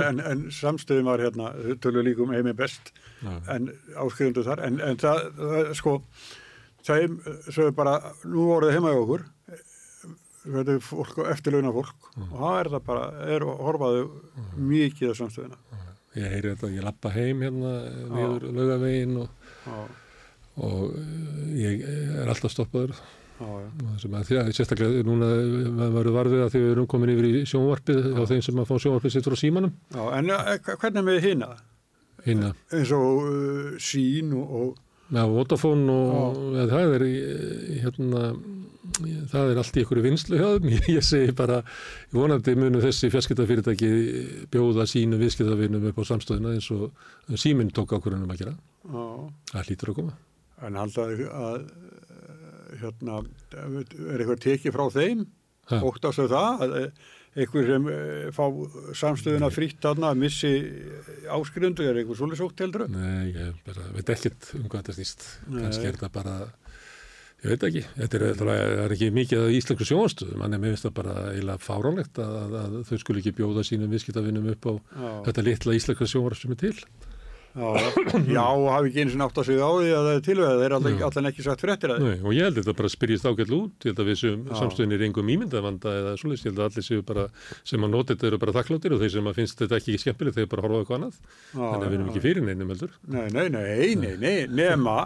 en, 0.08 0.20
en 0.32 0.44
samstöðin 0.54 1.08
var 1.10 1.22
hérna, 1.26 1.52
þau 1.64 1.80
tölu 1.84 2.04
líkum 2.06 2.34
heimi 2.36 2.54
best. 2.56 2.92
Mm. 3.18 3.40
en 3.50 3.72
áskrifundu 3.98 4.44
þar. 4.46 4.62
En, 4.68 4.78
en 4.84 5.00
það, 5.00 5.24
það 5.38 5.72
sko 5.80 5.96
það 6.86 7.02
er 7.66 7.74
bara, 7.76 7.98
nú 8.28 8.46
voruð 8.52 8.76
heima 8.76 8.94
í 8.94 9.00
okkur 9.02 9.26
þetta 10.54 10.76
er 10.78 11.32
eftirlauna 11.34 11.74
fólk 11.74 12.08
mm. 12.14 12.32
og 12.32 12.40
það 12.40 12.58
er 12.60 12.72
það 12.74 12.88
bara, 12.88 13.04
er 13.36 13.46
horfaðu 13.68 14.08
mm. 14.08 14.50
mikið 14.72 15.12
á 15.12 15.14
samstöðuna 15.20 15.60
mm. 15.60 15.84
Ég 16.18 16.32
heyri 16.32 16.54
þetta, 16.54 16.72
ég 16.72 16.84
lappa 16.86 17.12
heim 17.12 17.44
hérna 17.44 17.72
niður 18.08 18.48
laugavegin 18.56 19.14
og, 19.22 19.48
og 20.56 20.82
uh, 20.88 21.46
ég 21.58 21.84
er 21.84 22.30
alltaf 22.32 22.54
stoppaður. 22.54 22.94
já, 23.38 23.44
já. 23.44 23.68
Og 23.68 23.84
það 23.84 24.00
sem 24.02 24.16
að 24.16 24.26
því 24.30 24.38
að 24.40 24.50
sérstaklega 24.56 25.04
núna 25.06 25.28
maður 25.76 25.94
verður 25.98 26.16
varfið 26.16 26.44
að 26.46 26.52
því 26.54 26.62
við 26.64 26.72
erum 26.72 26.88
komin 26.90 27.12
yfir 27.14 27.28
í 27.28 27.44
sjónvarpið 27.52 28.08
hjá 28.16 28.24
þeim 28.32 28.42
sem 28.48 28.62
að 28.62 28.70
fá 28.70 28.74
sjónvarpið 28.84 29.14
sittur 29.14 29.36
á 29.36 29.42
símanum. 29.44 29.76
Já, 29.94 30.02
en 30.16 30.34
eh, 30.34 30.52
hvernig 30.72 31.06
með 31.06 31.20
hina? 31.28 31.50
Hinna. 32.24 32.52
Eins 32.74 32.94
og 32.96 33.22
uh, 33.28 33.72
sín 33.78 34.34
og, 34.34 34.58
og 34.62 34.76
Já, 35.08 35.22
Vodafone 35.24 35.92
og 35.92 36.40
ja, 36.52 36.66
það 36.68 36.94
er 36.98 37.02
í, 37.06 37.12
hérna, 37.80 38.24
það 39.32 39.52
er 39.52 39.60
allt 39.62 39.78
í 39.78 39.82
ykkur 39.84 40.00
vinslu 40.04 40.40
hjá 40.40 40.48
þeim. 40.56 40.68
Ég, 40.96 41.04
segi 41.06 41.34
bara, 41.38 41.60
vonandi 42.14 42.54
munu 42.58 42.82
þessi 42.84 43.10
fjarskiptafyrirtæki 43.14 43.90
bjóða 44.52 44.86
sínu 44.90 45.20
viðskiptafinum 45.20 45.88
upp 45.92 46.00
á 46.00 46.04
samstöðuna 46.12 46.56
eins 46.56 46.70
og 46.74 47.38
síminn 47.38 47.72
tók 47.74 47.94
ákvörðunum 47.98 48.34
að 48.34 48.42
gera. 48.44 48.56
já, 48.88 49.04
Það 49.52 49.70
hlýtur 49.70 49.92
að 49.94 50.00
koma. 50.00 50.16
en 50.66 50.80
haldaði 50.82 51.28
að 51.30 51.60
hérna, 52.82 53.20
er 53.54 54.18
eitthvað 54.22 54.42
tekið 54.44 54.74
frá 54.74 54.88
þeim? 54.94 55.26
Ha. 55.68 55.78
Óttastu 55.84 56.24
það? 56.30 56.62
Að 56.64 56.76
eh, 56.80 57.08
sem 57.68 57.88
eh, 57.92 58.28
fá 58.34 58.44
samstöðuna 58.96 59.50
frýtt 59.52 59.82
þarna 59.84 60.12
að 60.12 60.22
missi 60.22 60.52
áskrifendu, 61.28 61.84
er 61.86 62.00
eitthvað 62.00 62.20
svolítið 62.22 62.40
sótt 62.40 62.62
heldur? 62.64 62.86
Nei, 62.92 63.34
ég 63.34 63.58
bara 63.66 63.84
veit 63.94 64.12
ekkert 64.14 64.48
um 64.58 64.64
hvað 64.64 64.80
þetta 64.80 64.96
snýst. 64.96 65.26
Nei. 65.46 65.60
Kannski 65.66 65.90
er 65.90 65.98
þetta 65.98 66.10
bara, 66.14 66.36
ég 67.44 67.52
veit 67.52 67.66
ekki, 67.68 67.82
þetta 67.96 68.18
er, 68.18 68.24
þetta 68.32 68.56
er 68.84 68.94
ekki 68.96 69.10
mikið 69.14 69.42
að 69.44 69.56
íslensku 69.58 69.86
sjónastöðum, 69.88 70.40
en 70.46 70.56
mér 70.58 70.72
finnst 70.74 70.88
það 70.88 70.96
bara 70.96 71.18
eiginlega 71.32 71.62
fáránlegt 71.62 72.22
að, 72.24 72.38
að, 72.40 72.56
að 72.62 72.80
þau 72.88 72.96
skulu 73.04 73.22
ekki 73.22 73.36
bjóða 73.38 73.66
sínum 73.68 73.92
viðskiptafinum 73.94 74.50
upp 74.54 74.66
á 74.66 74.72
Já. 74.74 75.12
þetta 75.28 75.46
litla 75.46 75.76
íslenska 75.78 76.10
sjónvarp 76.10 76.40
sem 76.40 76.56
er 76.56 76.60
til. 76.64 76.74
Já, 77.58 77.64
já, 78.28 78.44
hafi 78.44 78.90
ekki 78.90 79.00
eins 79.02 79.14
og 79.16 79.20
nátt 79.22 79.38
að 79.40 79.46
segja 79.48 79.66
á 79.66 79.72
því 79.72 79.88
að 79.96 80.04
það 80.06 80.16
er 80.18 80.24
tilvæg, 80.26 80.50
það 80.50 80.64
er 80.66 80.74
allan, 81.08 81.28
ekki 81.30 81.44
sagt 81.46 81.62
fréttir 81.64 81.94
að 81.94 82.02
því. 82.02 82.10
Nei, 82.12 82.18
og 82.20 82.34
ég 82.36 82.44
held 82.46 82.58
að 82.58 82.60
þetta 82.60 82.74
bara 82.78 82.90
spyrjist 82.92 83.26
ágætl 83.26 83.56
út, 83.56 83.86
ég 83.86 83.88
held 83.90 84.02
að 84.02 84.10
við 84.10 84.20
Já. 84.28 84.34
samstöðinir 84.60 85.04
engum 85.08 85.32
ímyndavanda 85.32 85.94
eða 86.02 86.12
svoleiðis, 86.20 86.44
ég 86.44 86.52
held 86.52 86.60
að 86.60 86.68
allir 86.68 86.86
séu 86.86 87.06
bara, 87.08 87.24
sem 87.66 87.86
að 87.88 87.94
nota 87.96 88.14
þetta 88.14 88.28
eru 88.30 88.40
bara 88.44 88.54
þakkláttir 88.58 88.94
og 88.94 89.02
þeir 89.02 89.14
sem 89.16 89.30
að 89.32 89.40
finnst 89.40 89.64
þetta 89.64 89.80
ekki 89.80 89.96
skemmtilegt, 90.04 90.38
þeir 90.38 90.50
bara 90.52 90.66
horfa 90.66 90.78
á 90.78 90.80
eitthvað 90.84 91.00
annað, 91.00 91.18
þannig 91.56 91.88
að 91.88 91.88
við 91.88 91.98
erum 91.98 92.12
ekki 92.12 92.24
fyrir 92.28 92.46
neinum 92.46 92.72
heldur. 92.74 92.94
Nei, 93.08 93.26
nei, 93.32 93.48
nei, 93.56 93.96
nei, 94.04 94.12
nei, 94.22 94.36
nema 94.60 94.98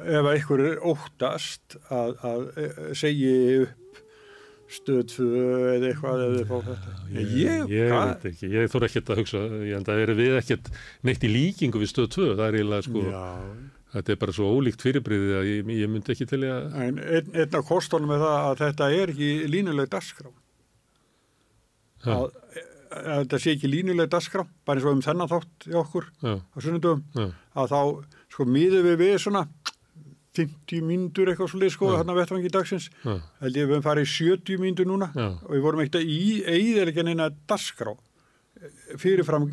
ef 0.00 0.24
að 0.26 0.36
ykkur 0.40 0.64
er 0.70 0.82
óttast 0.92 1.76
að, 1.92 2.14
að 2.24 2.44
eh, 2.62 2.82
segi 2.98 3.32
upp 3.66 3.78
stöðfu 4.72 5.26
eða 5.74 5.90
eitthvað 5.90 6.22
eða 6.26 6.44
fá 6.48 6.54
þetta. 6.70 6.94
Ég, 7.12 7.32
ég, 7.42 7.66
ég 7.76 7.92
veit 7.92 8.24
ekki, 8.30 8.48
ég 8.54 8.70
þór 8.72 8.86
ekkert 8.88 9.12
að 9.12 9.20
hugsa, 9.20 9.42
ég 9.68 9.74
held 9.76 9.90
að 9.92 10.12
við 10.16 10.38
ekkert 10.38 10.70
neitt 11.04 11.26
í 11.26 11.30
líkingu 11.32 11.82
við 11.82 11.90
stöð 11.92 12.08
2, 12.16 12.28
það 12.38 12.44
er 12.46 12.58
eiginlega 12.58 12.86
sko, 12.86 13.02
Já, 13.04 13.24
þetta 13.98 14.14
er 14.14 14.20
bara 14.22 14.36
svo 14.38 14.48
ólíkt 14.56 14.84
fyrirbriðið 14.86 15.34
að 15.42 15.50
ég, 15.50 15.72
ég 15.82 15.92
myndi 15.92 16.14
ekki 16.14 16.28
til 16.30 16.40
að, 16.48 16.70
en 16.86 17.00
einn, 17.04 17.30
einn 17.36 17.58
af 17.60 17.68
kostunum 17.68 18.14
er 18.16 18.24
það 18.24 18.36
að 18.38 18.62
þetta 18.64 18.90
er 18.96 19.12
ekki 19.12 19.30
línuleg 19.52 19.92
dagskrá. 19.92 20.32
já, 22.06 22.12
Að, 22.16 22.24
að 22.92 23.20
þetta 23.26 23.42
sé 23.44 23.56
ekki 23.58 23.72
línuleg 23.74 24.08
dagskrá, 24.12 24.46
bara 24.64 24.80
eins 24.80 24.88
og 24.88 24.96
um 24.96 25.04
þennan 25.04 25.30
þátt 25.36 25.68
í 25.68 25.76
okkur 25.82 26.08
já, 26.24 26.32
á 26.40 26.56
sunnundum, 26.64 27.04
að 27.52 27.74
þá 27.76 27.80
sko 28.32 28.48
miðum 28.48 28.88
við 28.88 28.96
við 29.04 29.18
svona 29.20 29.44
50 30.36 30.80
mínútur 30.88 31.28
eitthvað 31.28 31.50
svolítið 31.52 31.74
sko, 31.74 31.90
Já. 31.92 31.96
þarna 32.00 32.14
vettvangi 32.16 32.52
dagsins. 32.52 32.86
held 33.04 33.56
ég 33.58 33.66
við 33.68 33.74
höfum 33.76 33.84
farið 33.84 34.06
í 34.06 34.12
70 34.12 34.62
mínútur 34.62 34.88
núna 34.88 35.10
Já. 35.12 35.26
og 35.44 35.50
við 35.52 35.60
vorum 35.66 35.82
ekkert 35.84 36.02
í 36.08 36.22
eigðilegin 36.48 37.12
eina 37.12 37.30
dasgrá 37.48 37.92
fyrirfram 39.00 39.48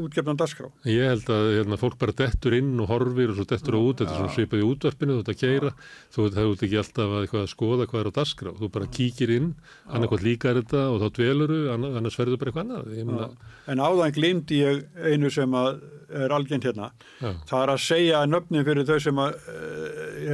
útgefnan 0.00 0.38
dasgrá 0.38 0.70
Ég 0.88 1.04
held 1.06 1.28
að 1.30 1.48
hérna, 1.58 1.78
fólk 1.80 1.98
bara 2.00 2.14
dettur 2.16 2.56
inn 2.56 2.72
og 2.80 2.90
horfir 2.90 3.32
og 3.32 3.38
svo 3.38 3.46
dettur 3.50 3.76
á 3.76 3.80
út, 3.80 4.00
þetta 4.00 4.14
er 4.14 4.18
svona 4.20 4.34
svipað 4.34 4.62
í 4.62 4.66
útvarpinu, 4.66 5.16
þú 5.18 5.24
ert 5.24 5.32
að 5.32 5.40
keira, 5.42 5.72
þú 6.14 6.26
ert 6.28 6.64
ekki 6.66 6.80
alltaf 6.80 7.14
að, 7.18 7.26
að 7.42 7.48
skoða 7.52 7.88
hvað 7.90 8.02
er 8.02 8.10
á 8.10 8.18
dasgrá, 8.20 8.54
þú 8.58 8.70
bara 8.76 8.90
kíkir 8.98 9.34
inn, 9.36 9.50
annarkvæmt 9.90 10.26
líkar 10.26 10.60
þetta 10.62 10.86
og 10.90 11.04
þá 11.04 11.06
dveluru, 11.18 11.60
annars 11.76 12.18
verður 12.20 12.40
bara 12.40 12.54
eitthvað 12.54 12.74
annað. 13.06 13.36
En 13.70 13.84
áðan 13.84 14.16
glimti 14.16 14.62
ég 14.64 14.82
einu 15.04 15.30
sem 15.32 15.58
er 15.60 16.34
algjönd 16.34 16.66
hérna. 16.66 16.90
Já, 17.20 17.30
það 17.46 17.60
er 17.62 17.72
að 17.74 17.84
segja 17.84 18.24
nöfnin 18.26 18.66
fyrir 18.66 18.88
þau 18.88 18.98
sem 19.04 19.20
uh, 19.22 19.34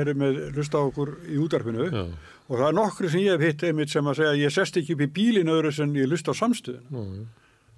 eru 0.00 0.14
með 0.16 0.40
hlusta 0.54 0.80
á 0.80 0.86
okkur 0.86 1.12
í 1.28 1.40
útvarpinu. 1.42 1.88
Já, 1.90 2.06
og 2.46 2.60
það 2.60 2.68
er 2.68 2.76
nokkru 2.78 3.10
sem 3.10 3.24
ég 3.24 3.34
hef 3.34 3.44
hitt 3.44 3.64
einmitt 3.66 3.92
sem 3.92 4.06
að 4.06 4.20
segja 4.20 4.38
ég 4.38 4.54
sest 4.54 4.78
ekki 4.80 4.94
upp 4.96 5.02
í 5.04 5.10
bílinn 5.18 5.50
öðru 5.50 5.72
sem 5.74 5.92
ég 5.98 6.08
hlusta 6.10 6.32
á 6.32 6.40
samstöðun 6.40 7.26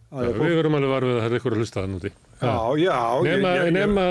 já, 0.09 0.17
já. 0.17 0.19
Það 0.19 0.25
Já, 0.25 0.29
er 0.29 0.35
við 0.35 0.41
fólk- 0.41 0.57
verum 0.59 0.77
alveg 0.79 0.93
varfið 0.95 1.15
að 1.15 1.19
það 1.21 1.29
er 1.29 1.37
eitthvað 1.39 1.53
að 1.53 1.59
hlusta 1.63 1.81
það 1.83 1.91
núti. 1.95 2.11
já, 2.41 2.55
já, 2.81 2.99
Nema, 3.29 3.51
ég, 3.59 3.65
ég, 3.69 3.73
nema 3.77 4.05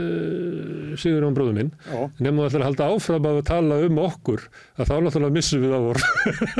uh, 0.00 0.96
Sigur 1.00 1.22
Jón 1.24 1.36
bróður 1.36 1.56
minn, 1.56 1.70
já, 1.86 2.00
nema 2.24 2.42
þú 2.42 2.48
ætlar 2.50 2.62
að 2.64 2.68
halda 2.68 2.88
áfram 2.94 3.28
að 3.30 3.38
tala 3.50 3.78
um 3.86 4.00
okkur, 4.02 4.42
að 4.80 4.88
þá 4.90 4.94
náttúrulega 5.06 5.36
missum 5.36 5.62
við 5.64 5.74
á 5.76 5.80
vor. 5.84 6.00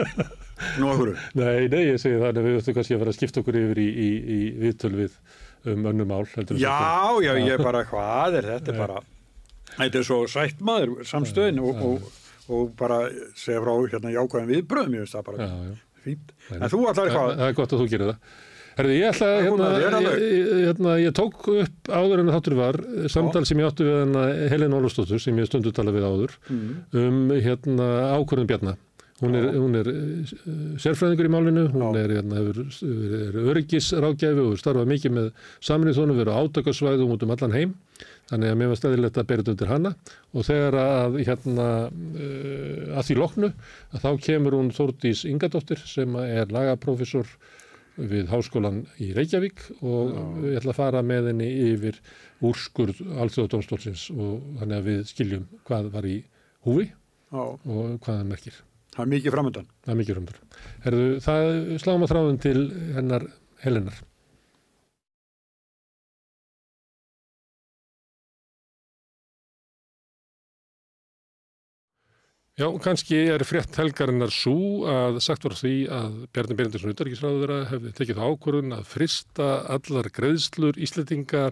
nú 0.81 0.91
okkur 0.93 1.13
nei, 1.41 1.69
nei, 1.73 1.83
ég 1.91 1.99
segi 2.03 2.21
það, 2.21 2.37
en 2.41 2.47
við 2.47 2.59
ættum 2.61 2.77
kannski 2.79 2.95
að 2.97 3.03
fara 3.03 3.15
að 3.15 3.19
skipta 3.19 3.43
okkur 3.43 3.59
yfir 3.63 3.81
í, 3.83 3.87
í, 3.91 4.09
í 4.37 4.41
viðtöl 4.63 4.93
við 4.99 5.17
um 5.71 5.89
önnum 5.91 6.09
mál. 6.13 6.25
heldur 6.35 6.57
en 6.57 6.61
þetta. 6.61 6.65
Já, 6.65 7.27
já, 7.27 7.33
ég 7.51 7.65
bara, 7.65 7.83
hvað 7.91 8.39
er 8.41 8.49
þetta 8.55 8.73
er 8.75 8.79
bara, 8.81 9.03
þetta 9.79 10.01
er 10.03 10.07
svo 10.09 10.21
sætt 10.31 10.63
maður, 10.65 10.95
samstöðin 11.11 11.61
og, 11.65 11.83
og, 11.91 12.11
og 12.55 12.71
bara 12.79 13.03
segja 13.39 13.61
frá 13.65 13.75
hérna 13.93 14.15
jákvæðin 14.15 14.53
viðbröðum, 14.55 14.95
ég 15.01 15.05
veist 15.09 15.17
það 15.19 15.27
bara 15.33 15.49
Já, 15.49 15.51
já. 15.71 15.75
fínt. 16.07 16.33
En 16.57 16.65
þú 16.73 16.81
allar 16.87 16.97
Það 17.01 17.17
hvað, 17.19 17.35
það 17.41 17.49
er 17.51 17.59
gott 17.61 17.75
að 17.77 17.83
þú 17.85 17.89
gerir 17.95 18.13
það. 18.13 18.39
Herði, 18.81 18.95
ég 18.97 19.11
ætla 19.13 19.27
að, 19.29 19.41
hérna, 19.45 19.71
er 19.77 20.21
ég- 20.25 20.53
hérna, 20.65 20.93
ég 21.05 21.13
tók 21.17 21.49
upp 21.53 21.91
áður 21.93 22.23
en 22.23 22.31
þáttur 22.33 22.55
var, 22.57 22.79
eh, 22.81 23.09
samtal 23.13 23.45
sem 23.47 23.59
ég 23.61 23.67
áttu 23.69 23.85
við 23.85 23.99
hérna 24.01 24.23
Helena 24.49 24.79
Ólafsdóttur, 24.81 25.21
sem 25.21 25.37
ég 25.37 25.49
stundu 25.51 25.73
tala 25.77 25.93
við 25.93 26.07
áður, 26.09 26.37
um 26.97 27.29
hérna 27.45 27.91
ákvörðum 28.17 28.49
Bjarna. 28.49 28.77
Hún 29.21 29.35
er, 29.37 29.51
hún 29.53 29.75
er 29.77 29.85
uh, 29.85 30.77
sérfræðingur 30.81 31.27
í 31.29 31.33
málinu, 31.35 31.67
hún 31.75 31.97
er, 32.01 32.09
hérna, 32.09 32.39
hefur, 32.41 32.63
er 33.29 33.35
öryggisrákjafi 33.53 34.47
og 34.47 34.55
starfað 34.57 34.89
mikið 34.89 35.13
með 35.13 35.27
saminni 35.61 35.93
þónu, 35.93 36.17
verið 36.17 36.33
á 36.33 36.41
átakasvæðum 36.41 37.13
út 37.13 37.27
um 37.27 37.35
allan 37.35 37.53
heim, 37.53 37.75
þannig 38.33 38.49
að 38.55 38.57
mér 38.63 38.71
var 38.73 38.81
stæðilegt 38.81 39.21
að 39.21 39.29
bera 39.29 39.45
þetta 39.45 39.53
undir 39.53 39.73
hana. 39.75 39.93
Og 40.33 40.49
þegar 40.49 40.79
að, 40.81 41.21
hérna, 41.29 41.69
uh, 41.93 42.97
að 42.97 43.05
því 43.11 43.19
loknu, 43.21 43.53
að 43.93 44.07
þá 44.07 44.11
kemur 44.25 44.57
hún 44.57 44.73
Þórdís 44.73 45.27
Ingadóttir 45.29 45.85
sem 45.85 46.17
er 46.25 46.47
lagaprófessor 46.57 47.29
við 48.11 48.31
Háskólan 48.33 48.81
í 49.03 49.11
Reykjavík 49.17 49.63
og 49.81 50.43
ég 50.47 50.59
ætla 50.61 50.75
að 50.75 50.79
fara 50.79 51.03
með 51.07 51.31
henni 51.33 51.49
yfir 51.71 52.01
úrskurð 52.47 53.03
alþjóðadómstólsins 53.23 54.09
og 54.15 54.45
þannig 54.61 54.77
að 54.79 54.89
við 54.91 55.01
skiljum 55.11 55.47
hvað 55.69 55.91
var 55.95 56.09
í 56.09 56.17
húfi 56.67 56.87
já, 56.89 57.43
og 57.43 57.99
hvað 58.01 58.11
það 58.11 58.29
merkir. 58.33 58.61
það 58.95 59.05
er 59.05 59.13
mikið 59.15 59.37
framöndan. 59.37 59.69
Það 59.85 59.93
er 59.95 60.01
mikið 60.01 60.19
rumdur. 60.19 60.41
Herðu, 60.87 61.09
það 61.27 61.51
sláum 61.85 62.07
að 62.07 62.15
þráðum 62.15 62.41
til 62.47 62.59
hennar 62.97 63.29
Helenar. 63.61 64.01
Já, 72.61 72.67
kannski 72.77 73.17
er 73.33 73.41
frétt 73.49 73.73
helgarinnar 73.81 74.29
svo 74.35 74.85
að 74.91 75.17
sagt 75.25 75.47
var 75.47 75.55
því 75.57 75.71
að 75.97 76.17
Bjarni 76.35 76.57
Berindarsson 76.59 76.93
utarikisráður 76.93 77.53
hefði 77.71 77.93
tekið 77.97 78.19
ákvörðun 78.21 78.75
að 78.77 78.89
frista 78.91 79.47
allar 79.73 80.11
greiðslur 80.13 80.77
Íslendinga 80.77 81.47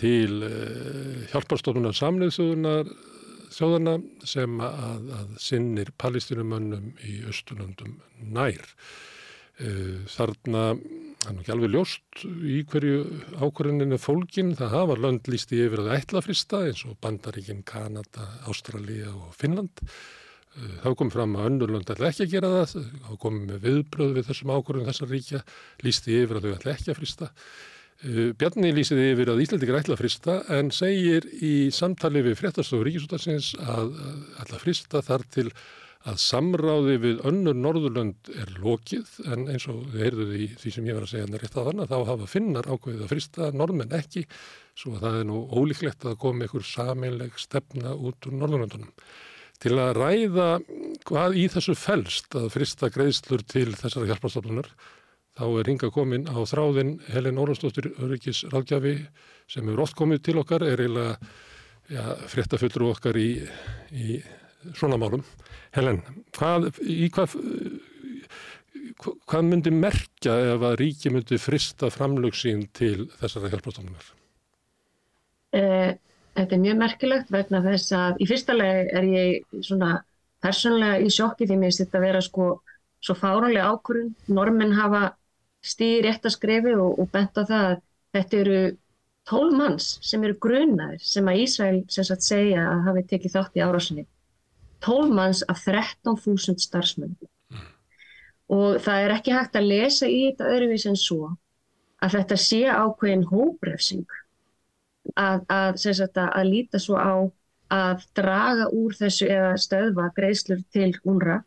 til 0.00 0.40
uh, 0.42 1.20
hjálparstofnunar 1.30 1.94
samneðsöðunar 1.94 2.90
þjóðana 3.54 3.94
sem 4.26 4.56
að, 4.66 5.04
að 5.20 5.36
sinnir 5.44 5.92
palestinumönnum 6.02 6.88
í 7.06 7.20
Östurlöndum 7.30 8.00
nær. 8.34 8.64
Uh, 9.60 10.00
þarna, 10.10 10.64
það 11.22 11.36
er 11.36 11.44
ekki 11.44 11.54
alveg 11.54 11.74
ljóst 11.76 12.24
í 12.26 12.64
hverju 12.72 13.04
ákvörðuninu 13.36 14.00
fólkin, 14.02 14.50
það 14.58 14.74
hafa 14.74 14.98
lönd 15.06 15.30
lísti 15.30 15.62
yfir 15.68 15.84
að 15.84 15.92
ætla 16.00 16.24
frista 16.26 16.64
eins 16.66 16.82
og 16.88 16.98
Bandaríkin, 16.98 17.62
Kanada, 17.62 18.26
Ástralía 18.50 19.14
og 19.14 19.38
Finnland. 19.38 19.86
Það 20.52 20.96
kom 21.00 21.10
fram 21.12 21.36
að 21.38 21.46
önnur 21.48 21.70
lönd 21.72 21.92
ætla 21.92 22.10
ekki 22.12 22.26
að 22.26 22.32
gera 22.34 22.48
það, 22.52 22.88
þá 23.06 23.12
komum 23.22 23.44
við 23.48 23.62
viðbröð 23.66 24.16
við 24.18 24.26
þessum 24.28 24.50
ákvörðum 24.52 24.88
þessar 24.90 25.12
ríkja, 25.12 25.44
lísti 25.86 26.16
yfir 26.18 26.38
að 26.38 26.48
þau 26.48 26.56
ætla 26.58 26.74
ekki 26.74 26.92
að 26.92 26.98
frista. 26.98 27.28
Uh, 28.02 28.32
Bjarni 28.36 28.72
lýsiði 28.74 29.12
yfir 29.12 29.30
að 29.32 29.44
Íslandikar 29.44 29.78
ætla 29.78 29.96
að 29.96 30.02
frista 30.02 30.40
en 30.52 30.72
segir 30.74 31.28
í 31.38 31.54
samtali 31.72 32.24
við 32.26 32.36
fréttastofu 32.40 32.84
Ríkisútarsins 32.88 33.54
að 33.62 33.94
ætla 34.42 34.58
að 34.58 34.64
frista 34.66 35.04
þar 35.06 35.24
til 35.32 35.48
að 36.02 36.18
samráði 36.18 36.96
við 36.98 37.20
önnur 37.28 37.54
Norðurlönd 37.54 38.30
er 38.34 38.50
lokið 38.58 39.10
en 39.30 39.46
eins 39.52 39.68
og 39.70 39.84
þið 39.92 40.02
heyrðuð 40.02 40.32
í 40.34 40.48
því 40.58 40.72
sem 40.74 40.88
ég 40.88 40.98
var 40.98 41.06
að 41.06 41.12
segja 41.12 41.26
hann 41.28 41.38
rétt 41.38 41.58
að 41.58 41.68
þannig 41.68 41.92
þá 41.92 41.98
hafa 42.08 42.30
finnar 42.32 42.68
ákveðið 42.68 43.04
að 43.04 43.12
frista 43.12 43.50
norðmenn 43.54 43.94
ekki 44.00 44.24
svo 44.74 44.96
að 44.96 45.04
það 45.04 45.18
er 45.20 45.28
nú 45.30 45.42
ólíklegt 45.54 46.06
að 46.10 46.18
koma 46.24 46.48
ykkur 46.48 46.66
sameinleg 46.66 47.38
stefna 47.38 47.94
út 47.94 48.26
úr 48.26 48.34
Norðurlöndunum. 48.40 48.90
Til 49.62 49.76
að 49.78 49.92
ræða 50.00 50.48
hvað 51.06 51.36
í 51.38 51.46
þessu 51.52 51.76
felst 51.78 52.34
að 52.38 52.48
frista 52.56 52.90
greiðslur 52.90 53.44
til 53.46 53.70
þessara 53.78 54.08
hjálpastofnunar 54.10 54.68
þá 55.38 55.44
er 55.46 55.70
hinga 55.70 55.90
komin 55.94 56.26
á 56.28 56.36
þráðin 56.44 56.96
Helen 57.12 57.38
Órumsdóttir 57.40 57.92
Öryggis 58.02 58.42
ráðgjafi 58.52 58.96
sem 59.50 59.66
hefur 59.68 59.84
oft 59.84 59.96
komið 59.98 60.24
til 60.26 60.38
okkar, 60.42 60.64
er 60.66 60.82
eiginlega 60.82 61.14
ja, 61.92 62.04
fréttafullur 62.30 62.90
okkar 62.92 63.18
í, 63.20 63.30
í 63.94 64.18
svona 64.76 64.98
málum. 65.00 65.24
Helen, 65.76 66.02
hvað, 66.36 66.68
hvað, 67.14 67.36
hvað 69.30 69.48
myndi 69.48 69.72
merkja 69.74 70.36
ef 70.52 70.66
að 70.68 70.78
ríki 70.82 71.12
myndi 71.12 71.40
frista 71.40 71.90
framlög 71.92 72.36
sín 72.38 72.66
til 72.76 73.08
þessara 73.20 73.52
hjálpastofnunar? 73.52 74.12
Eh, 75.52 75.92
þetta 76.36 76.56
er 76.56 76.62
mjög 76.62 76.78
merkilegt 76.80 77.32
vegna 77.32 77.60
þess 77.64 77.94
að 77.96 78.20
í 78.22 78.28
fyrsta 78.30 78.56
legi 78.56 78.84
er 78.98 79.08
ég 79.08 79.64
svona 79.66 79.96
persónlega 80.42 81.00
í 81.02 81.10
sjokki 81.12 81.48
því 81.48 81.58
mér 81.60 81.74
sitt 81.76 81.96
að 81.96 82.06
vera 82.06 82.22
sko 82.24 82.46
svo 83.02 83.16
fáránlega 83.18 83.72
ákvörðun. 83.72 84.14
Normin 84.32 84.76
hafa 84.78 85.02
stýri 85.62 86.06
rétt 86.06 86.26
að 86.26 86.36
skrefi 86.36 86.74
og, 86.74 86.98
og 86.98 87.10
bent 87.12 87.38
á 87.38 87.42
það 87.42 87.66
að 87.66 87.76
þetta 88.16 88.40
eru 88.40 88.62
tólf 89.28 89.54
manns 89.54 89.90
sem 90.02 90.24
eru 90.26 90.38
grunaðir 90.42 91.04
sem 91.06 91.28
að 91.30 91.42
Ísrael 91.44 91.82
sem 91.92 92.08
sagt 92.08 92.26
segja 92.26 92.64
að 92.70 92.88
hafi 92.88 93.04
tekið 93.12 93.36
þátt 93.36 93.58
í 93.58 93.62
árásinni. 93.62 94.06
Tólf 94.82 95.12
manns 95.14 95.44
af 95.46 95.62
13.000 95.62 96.58
starfsmöndum. 96.64 97.30
Mm. 97.52 97.68
Og 98.56 98.80
það 98.82 99.04
er 99.04 99.14
ekki 99.18 99.36
hægt 99.36 99.58
að 99.58 99.70
lesa 99.70 100.10
í 100.10 100.24
þetta 100.30 100.50
öðruvís 100.56 100.88
en 100.90 100.98
svo 100.98 101.34
að 102.02 102.16
þetta 102.16 102.38
sé 102.40 102.64
ákveðin 102.66 103.28
hóbrefsing 103.30 104.21
að, 105.16 105.44
að, 105.48 105.78
sagt, 105.82 106.18
að 106.18 106.48
líta 106.48 106.80
svo 106.82 106.98
á 106.98 107.14
að 107.72 108.04
draga 108.16 108.68
úr 108.76 108.94
þessu 108.98 109.28
eða 109.32 109.56
stöðva 109.60 110.10
greiðslur 110.16 110.62
til 110.74 110.90
UNRWA 111.08 111.40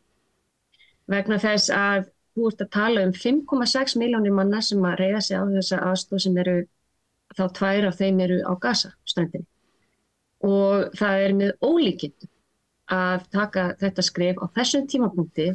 vegna 1.12 1.38
þess 1.42 1.70
að 1.70 2.08
þú 2.36 2.48
ert 2.50 2.64
að 2.66 2.72
tala 2.76 3.04
um 3.06 3.14
5,6 3.16 3.98
miljónir 4.02 4.34
manna 4.36 4.62
sem 4.66 4.82
að 4.86 4.98
reyða 5.04 5.22
sig 5.28 5.38
á 5.38 5.44
þessa 5.54 5.82
aðstóð 5.90 6.24
sem 6.26 6.40
eru 6.44 6.56
þá 7.36 7.44
tvær 7.60 7.90
af 7.90 8.00
þeim 8.00 8.24
eru 8.26 8.40
á 8.42 8.54
Gaza 8.62 8.92
stöndinni 9.08 9.48
og 10.46 10.98
það 10.98 11.28
er 11.28 11.38
með 11.38 11.54
ólíkind 11.64 12.28
að 12.92 13.30
taka 13.34 13.70
þetta 13.82 14.06
skrif 14.06 14.42
á 14.42 14.46
þessum 14.58 14.90
tímapunkti 14.90 15.48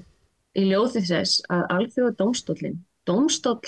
í 0.59 0.65
ljóði 0.67 1.03
þess 1.07 1.45
að 1.53 1.67
alþjóða 1.77 2.15
dómstólinn, 2.19 2.81
dómstól, 3.07 3.61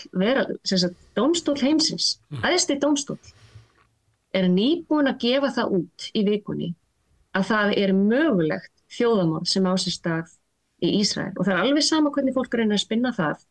dómstól 1.15 1.59
heimsins, 1.61 2.17
mm. 2.31 2.43
aðeins 2.43 2.67
því 2.67 2.79
dómstól 2.83 3.19
er 4.37 4.49
nýbúin 4.49 5.11
að 5.11 5.21
gefa 5.27 5.51
það 5.57 5.75
út 5.79 6.07
í 6.17 6.23
vikunni 6.27 6.71
að 7.37 7.49
það 7.49 7.75
er 7.83 7.95
mögulegt 7.97 8.73
þjóðamál 8.93 9.45
sem 9.49 9.67
á 9.69 9.73
sér 9.81 9.97
stað 9.97 10.37
í 10.83 10.93
Ísrael 11.01 11.33
og 11.37 11.47
það 11.47 11.55
er 11.55 11.65
alveg 11.65 11.87
sama 11.87 12.13
hvernig 12.13 12.37
fólk 12.37 12.55
reynar 12.59 12.79
að 12.79 12.85
spinna 12.85 13.13
það. 13.17 13.43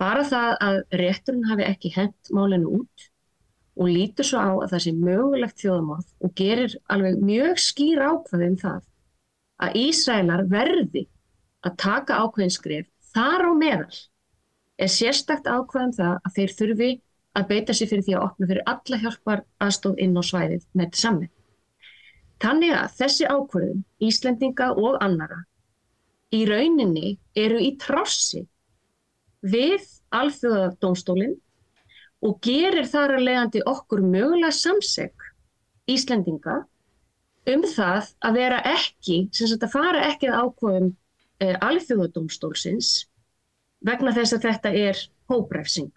Bara 0.00 0.24
það 0.26 0.54
að 0.66 0.78
rétturinn 1.00 1.48
hafi 1.48 1.66
ekki 1.68 1.92
hent 1.94 2.32
málinu 2.34 2.80
út 2.80 3.08
og 3.74 3.90
lítur 3.90 4.26
svo 4.26 4.42
á 4.42 4.50
að 4.54 4.72
það 4.72 4.82
sé 4.84 4.92
mögulegt 4.96 5.62
þjóðamál 5.62 6.02
og 6.02 6.34
gerir 6.38 6.74
alveg 6.90 7.20
mjög 7.22 7.62
skýr 7.62 8.02
ákvaðið 8.02 8.48
um 8.48 8.58
það 8.64 8.82
að 9.64 9.78
Ísraelar 9.84 10.44
verði 10.50 11.04
að 11.64 11.78
taka 11.80 12.18
ákveðinskrif 12.24 12.90
þar 13.14 13.48
á 13.50 13.52
meðal 13.58 13.96
er 14.78 14.90
sérstakt 14.90 15.46
ákvaðum 15.46 15.94
það 15.96 16.14
að 16.16 16.36
þeir 16.38 16.54
þurfi 16.58 16.90
að 17.34 17.48
beita 17.50 17.74
sér 17.74 17.90
fyrir 17.90 18.04
því 18.06 18.16
að 18.16 18.26
opna 18.28 18.48
fyrir 18.50 18.68
alla 18.70 19.00
hjálpar 19.02 19.42
aðstóð 19.66 20.02
inn 20.04 20.18
á 20.18 20.22
svæðið 20.22 20.66
með 20.72 20.84
þetta 20.84 21.00
saman. 21.02 21.30
Þannig 22.44 22.74
að 22.76 22.96
þessi 22.98 23.28
ákvörðum, 23.30 23.84
Íslendinga 24.04 24.68
og 24.74 24.98
annara, 25.04 25.40
í 26.34 26.44
rauninni 26.48 27.14
eru 27.38 27.60
í 27.62 27.72
trássi 27.80 28.44
við 29.44 29.86
alþjóðadónstólinn 30.14 31.36
og 32.24 32.38
gerir 32.44 32.88
þar 32.90 33.18
að 33.18 33.26
leiðandi 33.28 33.64
okkur 33.68 34.02
mögulega 34.04 34.54
samseg 34.56 35.26
Íslendinga 35.90 36.62
um 37.54 37.64
það 37.68 38.08
að 38.24 38.38
vera 38.38 38.60
ekki, 38.70 39.26
sem 39.36 39.50
sagt 39.50 39.66
að 39.66 39.74
fara 39.74 40.06
ekki 40.08 40.30
að 40.30 40.46
ákvöðum 40.46 40.90
eh, 41.44 41.56
alþjóðadónstólsins 41.60 42.94
vegna 43.84 44.14
þess 44.16 44.36
að 44.36 44.46
þetta 44.48 44.74
er 44.86 45.02
hóbrefsing 45.28 45.92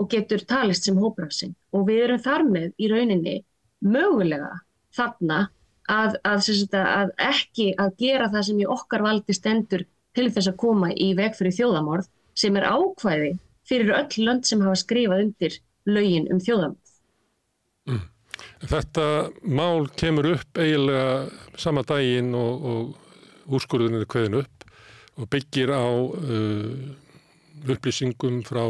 og 0.00 0.10
getur 0.10 0.42
talist 0.48 0.86
sem 0.86 0.98
hóbrefsing 0.98 1.54
og 1.74 1.86
við 1.88 2.06
erum 2.06 2.22
þar 2.22 2.46
með 2.48 2.70
í 2.78 2.90
rauninni 2.90 3.36
mögulega 3.84 4.50
þarna 4.96 5.40
að, 5.90 6.16
að, 6.24 6.48
að 6.80 7.12
ekki 7.28 7.72
að 7.80 7.96
gera 8.00 8.30
það 8.32 8.46
sem 8.48 8.62
í 8.62 8.70
okkar 8.76 9.04
valdi 9.04 9.36
stendur 9.36 9.84
til 10.14 10.30
þess 10.30 10.50
að 10.50 10.60
koma 10.62 10.90
í 10.92 11.12
veg 11.18 11.36
fyrir 11.36 11.56
þjóðamorð 11.58 12.08
sem 12.38 12.56
er 12.58 12.66
ákvæði 12.70 13.34
fyrir 13.68 13.94
öll 13.96 14.26
lönd 14.26 14.48
sem 14.48 14.62
hafa 14.64 14.80
skrifað 14.80 15.24
undir 15.26 15.60
lögin 15.88 16.28
um 16.32 16.40
þjóðamorð. 16.42 16.92
Mm. 17.90 18.02
Þetta 18.64 19.06
mál 19.44 19.86
kemur 19.98 20.30
upp 20.34 20.58
eiginlega 20.58 21.58
sama 21.60 21.84
daginn 21.86 22.32
og, 22.38 22.64
og 22.64 23.54
úrskurðunni 23.54 24.00
er 24.00 24.10
kveðin 24.10 24.40
upp 24.40 24.64
og 25.20 25.28
byggir 25.30 25.70
á 25.70 25.84
uh, 25.84 26.94
upplýsingum 27.70 28.40
frá 28.46 28.64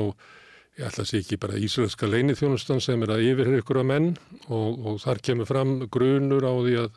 ég 0.74 0.86
ætla 0.88 1.04
að 1.04 1.10
sé 1.10 1.20
ekki 1.22 1.38
bara 1.42 1.58
Ísraelska 1.60 2.08
leinithjónustan 2.10 2.82
sem 2.82 3.02
er 3.06 3.14
að 3.14 3.26
yfirherra 3.28 3.60
ykkur 3.62 3.82
að 3.82 3.90
menn 3.92 4.08
og, 4.48 4.80
og 4.82 4.96
þar 5.04 5.20
kemur 5.28 5.48
fram 5.50 5.74
grunur 5.92 6.46
á 6.46 6.54
því 6.54 6.74
að, 6.82 6.96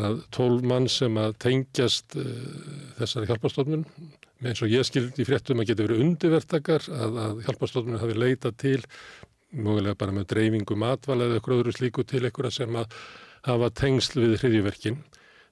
að 0.00 0.16
tólf 0.34 0.64
mann 0.66 0.88
sem 0.90 1.20
að 1.22 1.36
tengjast 1.44 2.16
uh, 2.18 2.24
þessari 2.98 3.30
hjálpastofnun 3.30 3.84
eins 4.44 4.62
og 4.64 4.72
ég 4.72 4.84
skildi 4.84 5.24
fréttum 5.24 5.62
að 5.62 5.70
geta 5.70 5.86
verið 5.86 6.02
undirvertakar 6.02 6.88
að, 6.90 7.20
að 7.22 7.44
hjálpastofnun 7.46 8.02
hafi 8.02 8.18
leitað 8.18 8.58
til 8.64 8.80
mögulega 9.56 9.96
bara 9.98 10.14
með 10.16 10.26
dreifingu 10.32 10.76
matvala 10.78 11.28
eða 11.28 11.38
eitthvað 11.38 11.62
öðru 11.62 11.74
slíku 11.76 12.04
til 12.04 12.24
eitthvað 12.26 12.56
sem 12.58 12.76
að 12.76 12.96
hafa 13.46 13.70
tengsl 13.78 14.18
við 14.24 14.34
hriðjuverkin. 14.42 14.98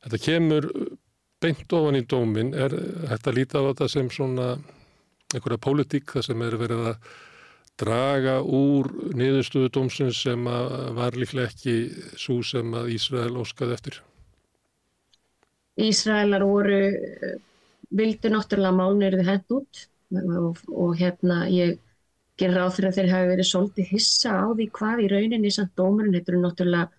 Þetta 0.04 0.20
kemur 0.24 0.66
beint 1.40 1.76
ofan 1.76 1.98
í 2.00 2.02
dómin, 2.08 2.50
er 2.56 2.74
hægt 3.10 3.28
að 3.30 3.38
líta 3.38 3.62
á 3.62 3.66
þetta 3.70 3.88
sem 3.92 4.10
svona 4.12 4.56
einhverja 5.34 5.62
pólitík 5.62 6.16
þar 6.16 6.26
sem 6.26 6.44
er 6.44 6.58
verið 6.58 6.90
að 6.90 7.08
draga 7.80 8.38
úr 8.42 8.90
niðurstöðu 9.18 9.70
dómsins 9.74 10.20
sem 10.24 10.44
var 10.44 11.16
líklega 11.18 11.50
ekki 11.50 11.76
svo 12.20 12.40
sem 12.46 12.74
að 12.76 12.92
Ísrael 12.94 13.34
óskaði 13.40 13.76
eftir? 13.76 14.00
Ísraelar 15.80 16.44
voru 16.46 16.82
vildu 17.94 18.30
náttúrulega 18.30 18.78
málnirði 18.78 19.26
hend 19.26 19.56
út 19.56 19.86
og, 20.14 20.60
og 20.70 20.94
hérna 20.98 21.44
ég 21.50 21.80
gerir 22.38 22.58
ráð 22.58 22.80
að 22.88 22.98
þeir 22.98 23.10
hafi 23.12 23.30
verið 23.30 23.48
svolítið 23.50 23.90
hissa 23.94 24.34
á 24.34 24.46
því 24.50 24.68
hvað 24.74 25.02
í 25.04 25.08
rauninni 25.10 25.50
samt 25.54 25.74
dómarinn, 25.78 26.14
þetta 26.14 26.32
eru 26.32 26.42
náttúrulega 26.42 26.90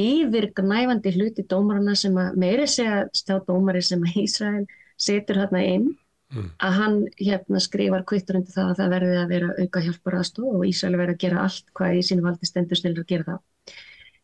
yfirgnæfandi 0.00 1.12
hluti 1.16 1.44
dómarana 1.50 1.96
sem 1.98 2.14
að 2.18 2.38
meiri 2.38 2.66
segja 2.70 3.02
stjá 3.14 3.40
dómari 3.46 3.82
sem 3.82 4.02
að 4.06 4.18
Ísrael 4.22 4.64
setur 5.00 5.42
hérna 5.42 5.62
inn 5.66 5.88
mm. 6.32 6.48
að 6.66 6.76
hann 6.78 6.98
hérna 7.20 7.62
skrifar 7.62 8.04
kvittur 8.08 8.40
undir 8.40 8.54
það 8.54 8.72
að 8.72 8.80
það 8.80 8.92
verði 8.94 9.20
að 9.20 9.32
vera 9.34 9.54
auka 9.58 9.84
hjálpar 9.86 10.18
aðstof 10.20 10.50
og 10.56 10.66
Ísraeli 10.68 11.00
verði 11.00 11.16
að 11.16 11.22
gera 11.24 11.46
allt 11.46 11.72
hvað 11.76 11.96
í 11.98 12.02
sínu 12.08 12.26
valdi 12.26 12.50
stendur 12.50 12.80
snilur 12.80 13.04
að 13.04 13.12
gera 13.14 13.28
það. 13.30 13.40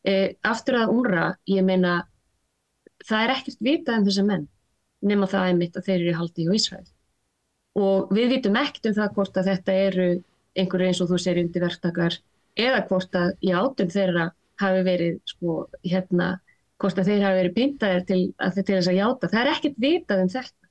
E, 0.07 0.15
aftur 0.47 0.81
að 0.81 0.93
unra, 0.95 1.25
ég 1.51 1.67
meina, 1.67 1.97
það 3.07 3.25
er 3.25 3.35
ekkert 3.37 3.67
vitað 3.69 4.01
um 4.01 4.09
þessa 4.11 4.27
menn 4.27 4.47
nema 5.07 5.29
það 5.31 5.51
er 5.51 5.59
mitt 5.61 5.77
að 5.77 5.89
þeir 5.89 5.99
eru 5.99 6.13
í 6.13 6.19
haldi 6.21 6.47
í 6.47 6.57
Ísrael 6.57 6.87
og 7.77 8.15
við 8.17 8.33
vitum 8.33 8.57
ekkert 8.57 8.91
um 8.91 8.97
það 8.97 9.13
hvort 9.19 9.37
að 9.37 9.51
þetta 9.51 9.77
eru 9.87 10.09
einhverju 10.57 10.89
eins 10.89 11.03
og 11.05 11.11
þú 11.11 11.21
segir 11.21 11.43
undir 11.43 11.65
verktakar 11.67 12.17
eða 12.57 12.83
hvort 12.89 13.19
að 13.21 13.33
í 13.45 13.53
átum 13.53 13.91
þeirra 13.93 14.31
hafi 14.63 14.85
verið 14.87 15.19
sko 15.29 15.57
hérna 15.85 16.31
hvort 16.81 17.01
að 17.01 17.11
þeir 17.11 17.25
hafi 17.27 17.41
verið 17.41 17.57
pintaðir 17.57 18.07
til, 18.09 18.23
til 18.37 18.65
þess 18.71 18.91
að 18.93 18.99
játa. 18.99 19.31
Það 19.33 19.41
er 19.43 19.51
ekkert 19.53 19.79
vitað 19.81 20.23
um 20.23 20.33
þetta 20.33 20.66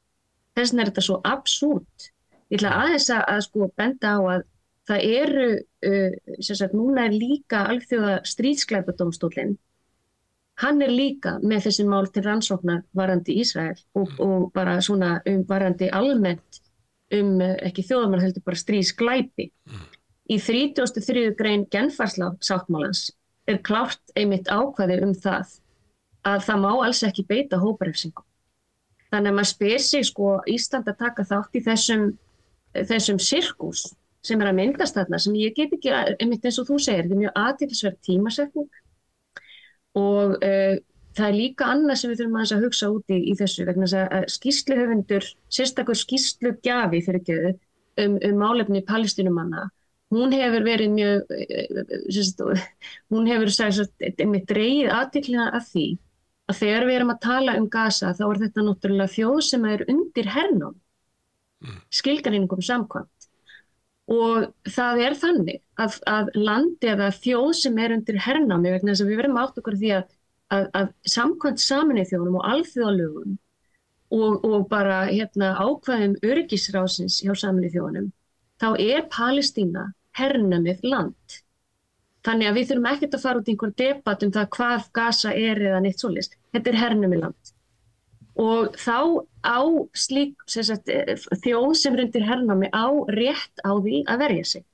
þess 0.55 0.71
vegna 0.71 0.83
er 0.83 0.91
þetta 0.91 1.05
svo 1.07 1.19
absúrt. 1.27 2.09
Ég 2.49 2.59
ætla 2.59 2.73
aðeins 2.81 3.09
að, 3.13 3.23
að 3.33 3.45
sko 3.47 3.69
benda 3.77 4.15
á 4.15 4.19
að 4.35 4.43
það 4.85 5.05
eru, 5.19 5.47
uh, 5.89 6.35
sem 6.39 6.59
sagt, 6.59 6.75
núna 6.77 7.07
er 7.07 7.15
líka 7.15 7.63
alþjóða 7.71 8.19
stríðskleipadómstólinn, 8.29 9.55
hann 10.61 10.83
er 10.85 10.93
líka 10.93 11.35
með 11.43 11.67
þessi 11.67 11.85
mál 11.89 12.05
til 12.13 12.23
rannsóknar 12.25 12.85
varandi 12.95 13.35
Ísrael 13.41 13.75
og, 13.97 14.07
mm. 14.07 14.21
og 14.23 14.45
bara 14.55 14.77
svona 14.83 15.17
um 15.27 15.41
varandi 15.49 15.89
almennt 15.91 16.61
um 17.15 17.41
ekki 17.41 17.83
þjóðamál 17.85 18.23
heldur 18.23 18.45
bara 18.45 18.61
stríðskleipi. 18.61 19.49
Mm. 19.67 19.83
Í 20.31 20.39
33. 20.41 21.27
grein 21.37 21.67
genfarsla 21.71 22.31
sáttmálans 22.41 23.09
er 23.45 23.59
klárt 23.65 24.01
einmitt 24.17 24.49
ákvaði 24.49 25.01
um 25.05 25.11
það 25.13 25.59
að 26.25 26.47
það 26.47 26.63
má 26.63 26.71
alls 26.71 27.03
ekki 27.05 27.27
beita 27.29 27.59
hóparefsingum. 27.61 28.25
Þannig 29.13 29.31
að 29.31 29.37
maður 29.37 29.51
spyr 29.51 29.83
sig 29.83 30.07
sko 30.07 30.31
Ísland 30.49 30.89
að 30.89 30.97
taka 31.03 31.25
þátt 31.27 31.59
í 31.59 31.61
þessum, 31.65 32.07
þessum 32.73 33.21
sirkus 33.21 33.85
sem 34.25 34.41
er 34.41 34.49
að 34.49 34.57
myndast 34.57 34.97
þarna 34.97 35.19
sem 35.21 35.37
ég 35.37 35.53
get 35.57 35.73
ekki, 35.75 35.93
einmitt 35.93 36.45
eins 36.47 36.57
og 36.61 36.67
þú 36.69 36.79
segir, 36.81 37.05
þetta 37.05 37.13
er 37.13 37.21
mjög 37.21 37.39
aðtilsverð 37.43 37.99
tímasetning. 38.07 38.79
Og 40.01 40.33
uh, 40.39 40.73
það 41.15 41.27
er 41.27 41.37
líka 41.37 41.69
annað 41.71 41.99
sem 42.01 42.11
við 42.11 42.23
þurfum 42.23 42.39
að 42.41 42.65
hugsa 42.65 42.89
úti 42.91 43.19
í, 43.19 43.21
í 43.31 43.37
þessu 43.39 43.67
vegna 43.69 43.89
að 44.01 44.27
skýrsluhöfundur, 44.33 45.29
sérstakur 45.57 45.99
skýrslugjafi 45.99 47.01
fyrir 47.05 47.25
göðu, 47.29 47.53
um, 48.01 48.17
um 48.17 48.41
málefni 48.41 48.81
palestinumanna, 48.87 49.67
hún 50.13 50.33
hefur 50.35 50.65
verið 50.65 50.91
mjög, 50.95 51.37
sérst, 52.13 52.41
hún 53.13 53.29
hefur 53.29 53.53
með 54.33 54.49
dreyið 54.51 54.91
aðtiklina 54.97 55.51
að 55.53 55.69
því 55.71 55.87
að 56.49 56.59
þegar 56.61 56.85
við 56.87 56.97
erum 56.99 57.13
að 57.13 57.21
tala 57.25 57.55
um 57.59 57.67
Gaza 57.73 58.11
þá 58.17 58.25
er 58.27 58.41
þetta 58.43 58.65
náttúrulega 58.65 59.13
þjóð 59.15 59.39
sem 59.47 59.67
er 59.71 59.85
undir 59.91 60.29
hernum, 60.35 60.75
skilgaríningum 61.93 62.65
samkvæmt. 62.65 63.29
Og 64.15 64.51
það 64.69 64.99
er 65.01 65.15
þannig 65.17 65.61
að, 65.81 65.95
að 66.05 66.27
landi 66.37 66.91
eða 66.91 67.07
þjóð 67.15 67.49
sem 67.57 67.79
er 67.81 67.95
undir 67.95 68.19
hernámi 68.21 68.73
vegna 68.75 68.93
þess 68.93 69.01
að 69.01 69.09
við 69.09 69.21
verðum 69.21 69.39
átt 69.41 69.57
okkur 69.61 69.79
því 69.81 69.93
að, 69.95 70.03
að, 70.53 70.67
að 70.77 70.91
samkvæmt 71.15 71.63
saminnið 71.63 72.11
þjóðunum 72.11 72.37
og 72.37 72.45
alþjóðalögum 72.51 73.39
og, 74.13 74.45
og 74.45 74.67
bara 74.69 74.99
hérna, 75.09 75.55
ákvæðum 75.57 76.13
öryggisrásins 76.21 77.17
hjá 77.25 77.33
saminnið 77.33 77.79
þjóðunum, 77.79 78.11
þá 78.61 78.67
er 78.85 79.07
Palestína 79.09 79.87
hernamið 80.15 80.85
land. 80.85 81.39
Þannig 82.25 82.49
að 82.49 82.55
við 82.57 82.69
þurfum 82.69 82.87
ekkert 82.91 83.17
að 83.17 83.25
fara 83.25 83.41
út 83.41 83.49
í 83.49 83.53
einhver 83.53 83.75
debatt 83.77 84.23
um 84.25 84.31
það 84.33 84.47
hvað 84.55 84.87
Gaza 84.97 85.33
er 85.35 85.61
eða 85.61 85.81
neitt 85.85 86.01
svolítið. 86.01 86.39
Þetta 86.55 86.71
er 86.71 86.81
hernamið 86.81 87.21
land 87.21 87.55
og 88.35 88.75
þá 88.75 89.23
á 89.47 89.59
slík 89.95 90.43
sagt, 90.51 90.89
þjóð 91.43 91.75
sem 91.79 91.95
reyndir 91.95 92.25
hernámi 92.27 92.67
á 92.75 92.91
rétt 93.15 93.63
á 93.63 93.71
því 93.79 94.03
að 94.11 94.23
verja 94.25 94.47
sig. 94.49 94.65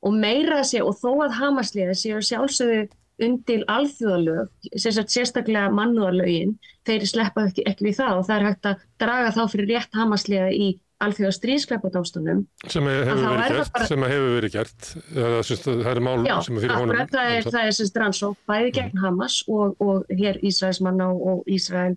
Og 0.00 0.16
meira 0.16 0.62
að 0.62 0.68
sé, 0.70 0.80
og 0.80 0.96
þó 0.96 1.26
að 1.26 1.36
Hamasliða 1.36 1.96
séu 1.96 2.22
sjálfsögðu 2.24 2.86
undir 3.26 3.64
alþjóðalög, 3.72 4.48
sagt, 4.76 5.12
sérstaklega 5.12 5.72
mannúðarlögin, 5.72 6.56
þeir 6.88 7.06
sleppa 7.08 7.46
ekki, 7.48 7.64
ekki 7.68 7.88
við 7.88 7.98
það 8.00 8.20
og 8.20 8.26
það 8.28 8.36
er 8.36 8.46
hægt 8.48 8.68
að 8.70 8.82
draga 9.00 9.30
þá 9.36 9.42
fyrir 9.52 9.70
rétt 9.72 9.96
Hamasliða 9.96 10.50
í 10.52 10.68
alþjóða 11.04 11.32
stríðskleipadómstunum. 11.36 12.42
Sem 12.72 12.86
hefur 12.88 13.22
verið 13.22 13.56
gert, 13.58 13.72
bara... 13.74 13.88
sem 13.90 14.04
hefur 14.06 14.34
verið 14.36 14.54
gert, 14.54 14.90
það 15.12 15.90
er 15.92 16.02
mál 16.06 16.16
Já, 16.24 16.36
sem 16.46 16.58
er 16.58 16.64
fyrir 16.64 16.80
honum. 16.80 17.00
Það 17.12 17.32
er, 17.32 17.48
það 17.48 17.62
er 17.62 17.76
semst 17.78 17.98
rannsók, 18.00 18.38
bæði 18.48 18.74
gegn 18.78 19.02
Hamas 19.02 19.40
og, 19.52 19.74
og 19.84 20.14
hér 20.16 20.40
Ísraelsmanna 20.46 21.10
og 21.12 21.42
Ísrael 21.52 21.96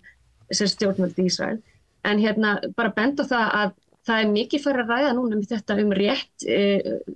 stjórnvöldi 0.50 1.24
í 1.24 1.30
Ísrael. 1.30 1.60
En 2.08 2.20
hérna 2.20 2.58
bara 2.76 2.92
benda 2.96 3.24
það 3.28 3.56
að 3.60 3.72
það 4.08 4.22
er 4.22 4.30
mikið 4.34 4.64
fyrir 4.64 4.84
að 4.84 4.92
ræða 4.94 5.16
núna 5.16 5.38
um 5.38 5.46
þetta 5.48 5.76
um 5.82 5.94
rétt 5.96 6.46
e, 6.46 6.60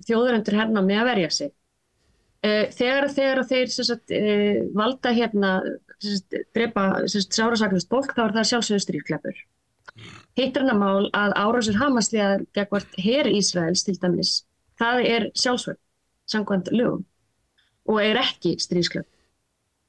þjóðurendur 0.09 0.59
herna 0.61 0.85
með 0.85 1.01
að 1.01 1.09
verja 1.11 1.31
sig. 1.39 1.55
E, 2.44 2.51
þegar, 2.77 3.09
þegar 3.16 3.43
þeir 3.48 3.73
sagt, 3.74 4.12
e, 4.12 4.35
valda 4.77 5.15
hérna, 5.16 5.55
sagt, 6.05 6.39
drepa 6.56 6.86
sárasakast 7.09 7.90
bólk 7.93 8.12
þá 8.16 8.27
er 8.28 8.36
það 8.39 8.51
sjálfsögur 8.52 8.85
strífkleppur. 8.85 9.44
Hittarna 10.39 10.74
mál 10.74 11.09
að 11.15 11.35
árásur 11.39 11.78
Hamasliða 11.78 12.43
gegvart 12.56 12.97
her 12.98 13.28
Ísraels 13.31 13.85
til 13.86 13.94
dæmis, 14.02 14.40
það 14.81 15.02
er 15.06 15.27
sjálfsvöld 15.39 15.78
samkvæmt 16.31 16.73
lögum 16.74 17.05
og 17.85 18.01
er 18.02 18.19
ekki 18.19 18.56
strífsklepp. 18.62 19.09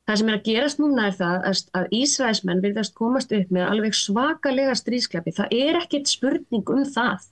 Það 0.05 0.19
sem 0.19 0.27
er 0.29 0.35
að 0.37 0.43
gerast 0.45 0.81
núna 0.81 1.05
er 1.09 1.15
það 1.17 1.45
að 1.79 1.93
Ísraelsmenn 1.97 2.61
virðast 2.61 2.93
komast 2.97 3.31
upp 3.33 3.53
með 3.55 3.69
alveg 3.71 3.95
svakalega 3.97 4.75
stríðsklepi. 4.77 5.33
Það 5.33 5.55
er 5.57 5.79
ekkert 5.79 6.11
spurning 6.11 6.69
um 6.75 6.83
það. 6.85 7.25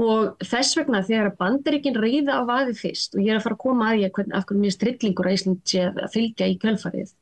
Og 0.00 0.46
þess 0.48 0.78
vegna 0.78 1.02
þegar 1.04 1.34
bandaríkinn 1.36 1.98
reyða 2.00 2.38
á 2.40 2.48
vaði 2.48 2.78
fyrst 2.78 3.18
og 3.18 3.20
ég 3.26 3.34
er 3.34 3.40
að 3.40 3.44
fara 3.44 3.58
að 3.58 3.64
koma 3.66 3.90
að 3.90 4.04
ég 4.06 4.22
af 4.22 4.46
hvernig 4.48 4.62
mér 4.64 4.76
strillingur 4.78 5.28
að 5.28 5.36
Ísland 5.36 5.60
sé 5.68 5.82
að 5.90 6.06
fylgja 6.14 6.48
í 6.48 6.56
kjölfarið. 6.62 7.12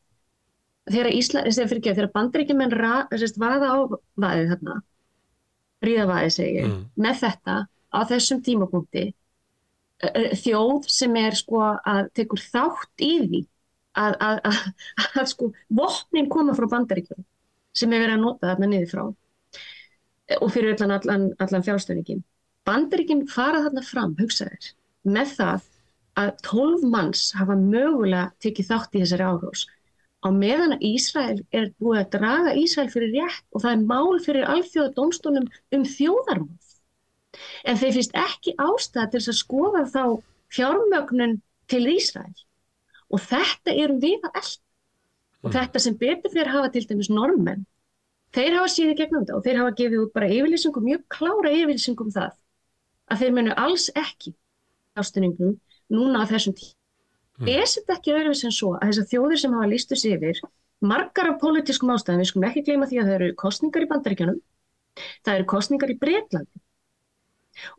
Þegar, 0.89 1.10
ekki, 1.12 1.93
þegar 1.93 2.10
bandaríkinn 2.15 2.59
menn 2.59 2.73
vaða 2.73 3.70
á 3.70 3.77
vaðið 4.19 4.52
þarna, 4.55 4.77
ríða 5.85 6.09
vaðið 6.09 6.35
segir, 6.35 6.66
mm. 6.69 6.82
með 6.97 7.23
þetta 7.23 7.56
á 7.69 8.01
þessum 8.09 8.43
tímapunkti, 8.44 9.05
þjóð 10.39 10.89
sem 10.93 11.16
er 11.19 11.35
sko 11.35 11.62
að 11.66 12.10
tekur 12.15 12.43
þátt 12.43 13.02
í 13.02 13.12
því 13.24 13.40
að, 13.98 14.15
að, 14.23 14.40
að, 14.47 14.60
að 15.19 15.31
sko 15.32 15.48
vopnin 15.74 16.28
koma 16.31 16.55
frá 16.55 16.69
bandaríkjum 16.70 17.24
sem 17.78 17.93
er 17.93 18.05
verið 18.05 18.16
að 18.16 18.23
nota 18.23 18.52
þarna 18.52 18.69
niður 18.70 18.93
frá 18.93 19.05
og 20.39 20.52
fyrir 20.52 20.77
allan, 20.77 20.94
allan, 20.98 21.27
allan 21.40 21.65
fjárstofningin. 21.65 22.23
Bandaríkinn 22.69 23.24
fara 23.32 23.62
þarna 23.65 23.82
fram, 23.86 24.15
hugsaðir, 24.19 24.73
með 25.09 25.35
það 25.39 25.66
að 26.20 26.32
12 26.51 26.86
manns 26.93 27.23
hafa 27.39 27.56
mögulega 27.59 28.28
tekið 28.44 28.70
þátt 28.73 28.98
í 28.98 29.02
þessari 29.05 29.28
árós. 29.28 29.65
Á 30.19 30.28
meðan 30.35 30.74
að 30.74 30.85
Ísrael 30.89 31.39
er 31.55 31.69
búið 31.78 32.01
að 32.01 32.11
draga 32.16 32.55
Ísrael 32.59 32.89
fyrir 32.90 33.12
rétt 33.15 33.45
og 33.55 33.62
það 33.62 33.74
er 33.74 33.85
mál 33.93 34.19
fyrir 34.24 34.49
alþjóða 34.55 34.95
domstólum 34.97 35.47
um 35.77 35.85
þjóðarmáð. 35.86 36.73
En 37.69 37.78
þeir 37.78 37.95
finnst 37.99 38.16
ekki 38.19 38.57
ástæða 38.59 39.12
til 39.12 39.23
að 39.23 39.39
skoða 39.39 39.85
þá 39.93 40.03
fjármögnun 40.57 41.39
til 41.70 41.85
Ísrael 41.93 42.35
og 43.09 43.23
þetta 43.24 43.74
erum 43.85 44.01
við 44.03 44.19
að 44.27 44.40
elda 44.43 44.65
og 45.47 45.55
þetta 45.55 45.82
sem 45.82 45.97
betur 46.01 46.32
fyrir 46.35 46.51
hafa 46.51 46.73
til 46.74 46.85
dæmis 46.89 47.11
normenn 47.12 47.66
þeir 48.35 48.59
hafa 48.59 48.73
síði 48.73 48.97
gegnum 48.99 49.23
þetta 49.23 49.36
og 49.39 49.45
þeir 49.47 49.61
hafa 49.62 49.77
gefið 49.78 50.03
út 50.03 50.15
bara 50.16 50.31
yfirlýsingum, 50.35 50.89
mjög 50.89 51.05
klára 51.15 51.53
yfirlýsingum 51.55 52.11
það 52.15 52.35
að 53.09 53.23
þeir 53.23 53.36
munu 53.39 53.55
alls 53.57 53.86
ekki 53.97 54.35
ástuningum 54.99 55.55
núna 55.95 56.24
á 56.27 56.31
þessum 56.31 56.57
tíu. 56.59 56.74
Mm. 57.39 57.51
Er 57.55 57.66
þetta 57.70 57.94
ekki 57.94 58.15
öðruvis 58.15 58.44
en 58.48 58.55
svo 58.55 58.73
að 58.77 58.89
þessar 58.90 59.10
þjóðir 59.12 59.43
sem 59.43 59.52
hafa 59.55 59.70
lístu 59.70 59.98
sig 59.98 60.16
yfir 60.16 60.40
margar 60.81 61.32
af 61.32 61.40
pólitískum 61.43 61.93
ástæðum, 61.94 62.23
við 62.23 62.31
skulum 62.31 62.48
ekki 62.48 62.65
gleyma 62.66 62.86
því 62.90 63.01
að 63.01 63.10
það 63.10 63.19
eru 63.19 63.28
kostningar 63.39 63.85
í 63.85 63.89
bandaríkjanum, 63.90 64.40
það 65.27 65.39
eru 65.39 65.47
kostningar 65.52 65.93
í 65.93 65.98
Breitlandi 65.98 66.62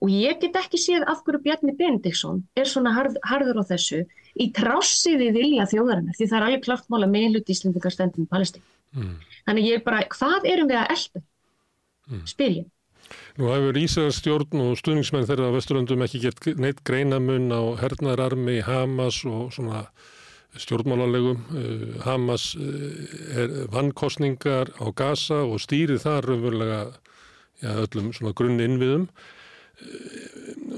og 0.03 0.11
ég 0.11 0.39
get 0.41 0.57
ekki 0.59 0.79
séð 0.81 1.05
af 1.07 1.21
hverju 1.23 1.41
Bjarni 1.45 1.75
Benediktsson 1.79 2.41
er 2.59 2.67
svona 2.67 2.91
harð, 2.95 3.15
harður 3.23 3.61
á 3.63 3.69
þessu 3.71 4.01
í 4.35 4.49
trássiði 4.55 5.29
vilja 5.35 5.67
þjóðarinnar 5.71 6.17
því 6.17 6.27
það 6.27 6.39
er 6.39 6.47
alveg 6.47 6.65
klart 6.65 6.89
mál 6.91 7.03
að 7.05 7.13
meðlut 7.13 7.53
Íslandingar 7.53 7.95
stendum 7.95 8.27
í 8.27 8.31
Palestín. 8.31 8.65
Mm. 8.95 9.15
Þannig 9.47 9.69
ég 9.69 9.79
er 9.79 9.85
bara, 9.85 10.03
hvað 10.11 10.49
erum 10.51 10.67
við 10.71 10.81
að 10.81 10.93
elda? 10.95 11.23
Mm. 12.09 12.25
Spyr 12.27 12.53
ég. 12.57 12.67
Nú 13.39 13.47
hefur 13.47 13.77
Ísraels 13.79 14.17
stjórn 14.19 14.59
og 14.59 14.73
stuðningsmenn 14.81 15.23
þeirra 15.23 15.47
á 15.47 15.55
Vesturöndum 15.55 16.01
ekki 16.03 16.19
gett 16.25 16.47
neitt 16.59 16.81
greinamun 16.83 17.45
á 17.55 17.71
hernaðararmi, 17.79 18.57
Hamas 18.67 19.21
og 19.23 19.53
svona 19.55 19.85
stjórnmálarlegum. 20.59 21.45
Uh, 21.55 21.85
Hamas 22.03 22.49
uh, 22.59 22.89
er 23.39 23.53
vannkostningar 23.71 24.73
á 24.75 24.91
Gaza 24.91 25.39
og 25.47 25.63
stýrið 25.63 26.03
þar 26.03 26.27
raunverulega 26.27 26.81
ja, 27.63 27.77
öllum 27.85 28.11
svona 28.17 28.35
grunni 28.35 28.67
innviðum 28.67 29.07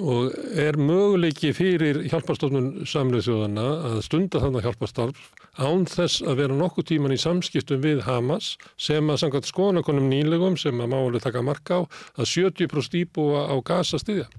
og 0.06 0.36
er 0.62 0.78
möguleiki 0.78 1.56
fyrir 1.58 2.04
hjálparstofnun 2.12 2.86
samlega 2.86 3.26
þjóðana 3.26 3.64
að 3.90 4.04
stunda 4.06 4.42
þannig 4.44 4.68
hjálparstarf 4.68 5.24
án 5.60 5.86
þess 5.90 6.22
að 6.24 6.44
vera 6.44 6.58
nokkuð 6.58 6.88
tíman 6.92 7.16
í 7.16 7.20
samskiptum 7.22 7.82
við 7.84 8.04
Hamas 8.08 8.54
sem 8.80 9.10
að 9.12 9.22
samkvæmt 9.24 9.50
skoðanakonum 9.50 10.08
nýlegum 10.12 10.58
sem 10.60 10.80
að 10.84 10.94
máli 10.94 11.24
taka 11.24 11.44
marka 11.46 11.82
á 11.82 11.82
að 12.16 12.32
70% 12.32 12.98
íbúa 13.02 13.48
á 13.52 13.56
gasa 13.66 14.00
stiðja. 14.02 14.30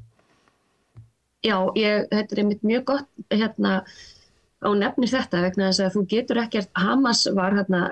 Já, 1.42 1.56
ég, 1.74 2.06
þetta 2.12 2.36
er 2.36 2.42
einmitt 2.44 2.62
mjög 2.62 2.84
gott 2.92 3.08
hérna 3.34 3.82
á 4.62 4.70
nefnir 4.78 5.10
þetta 5.10 5.40
vegna 5.42 5.72
þess 5.72 5.82
að 5.82 5.96
þú 5.96 6.04
getur 6.12 6.42
ekkert 6.44 6.70
Hamas 6.78 7.24
var 7.34 7.56
hérna 7.58 7.88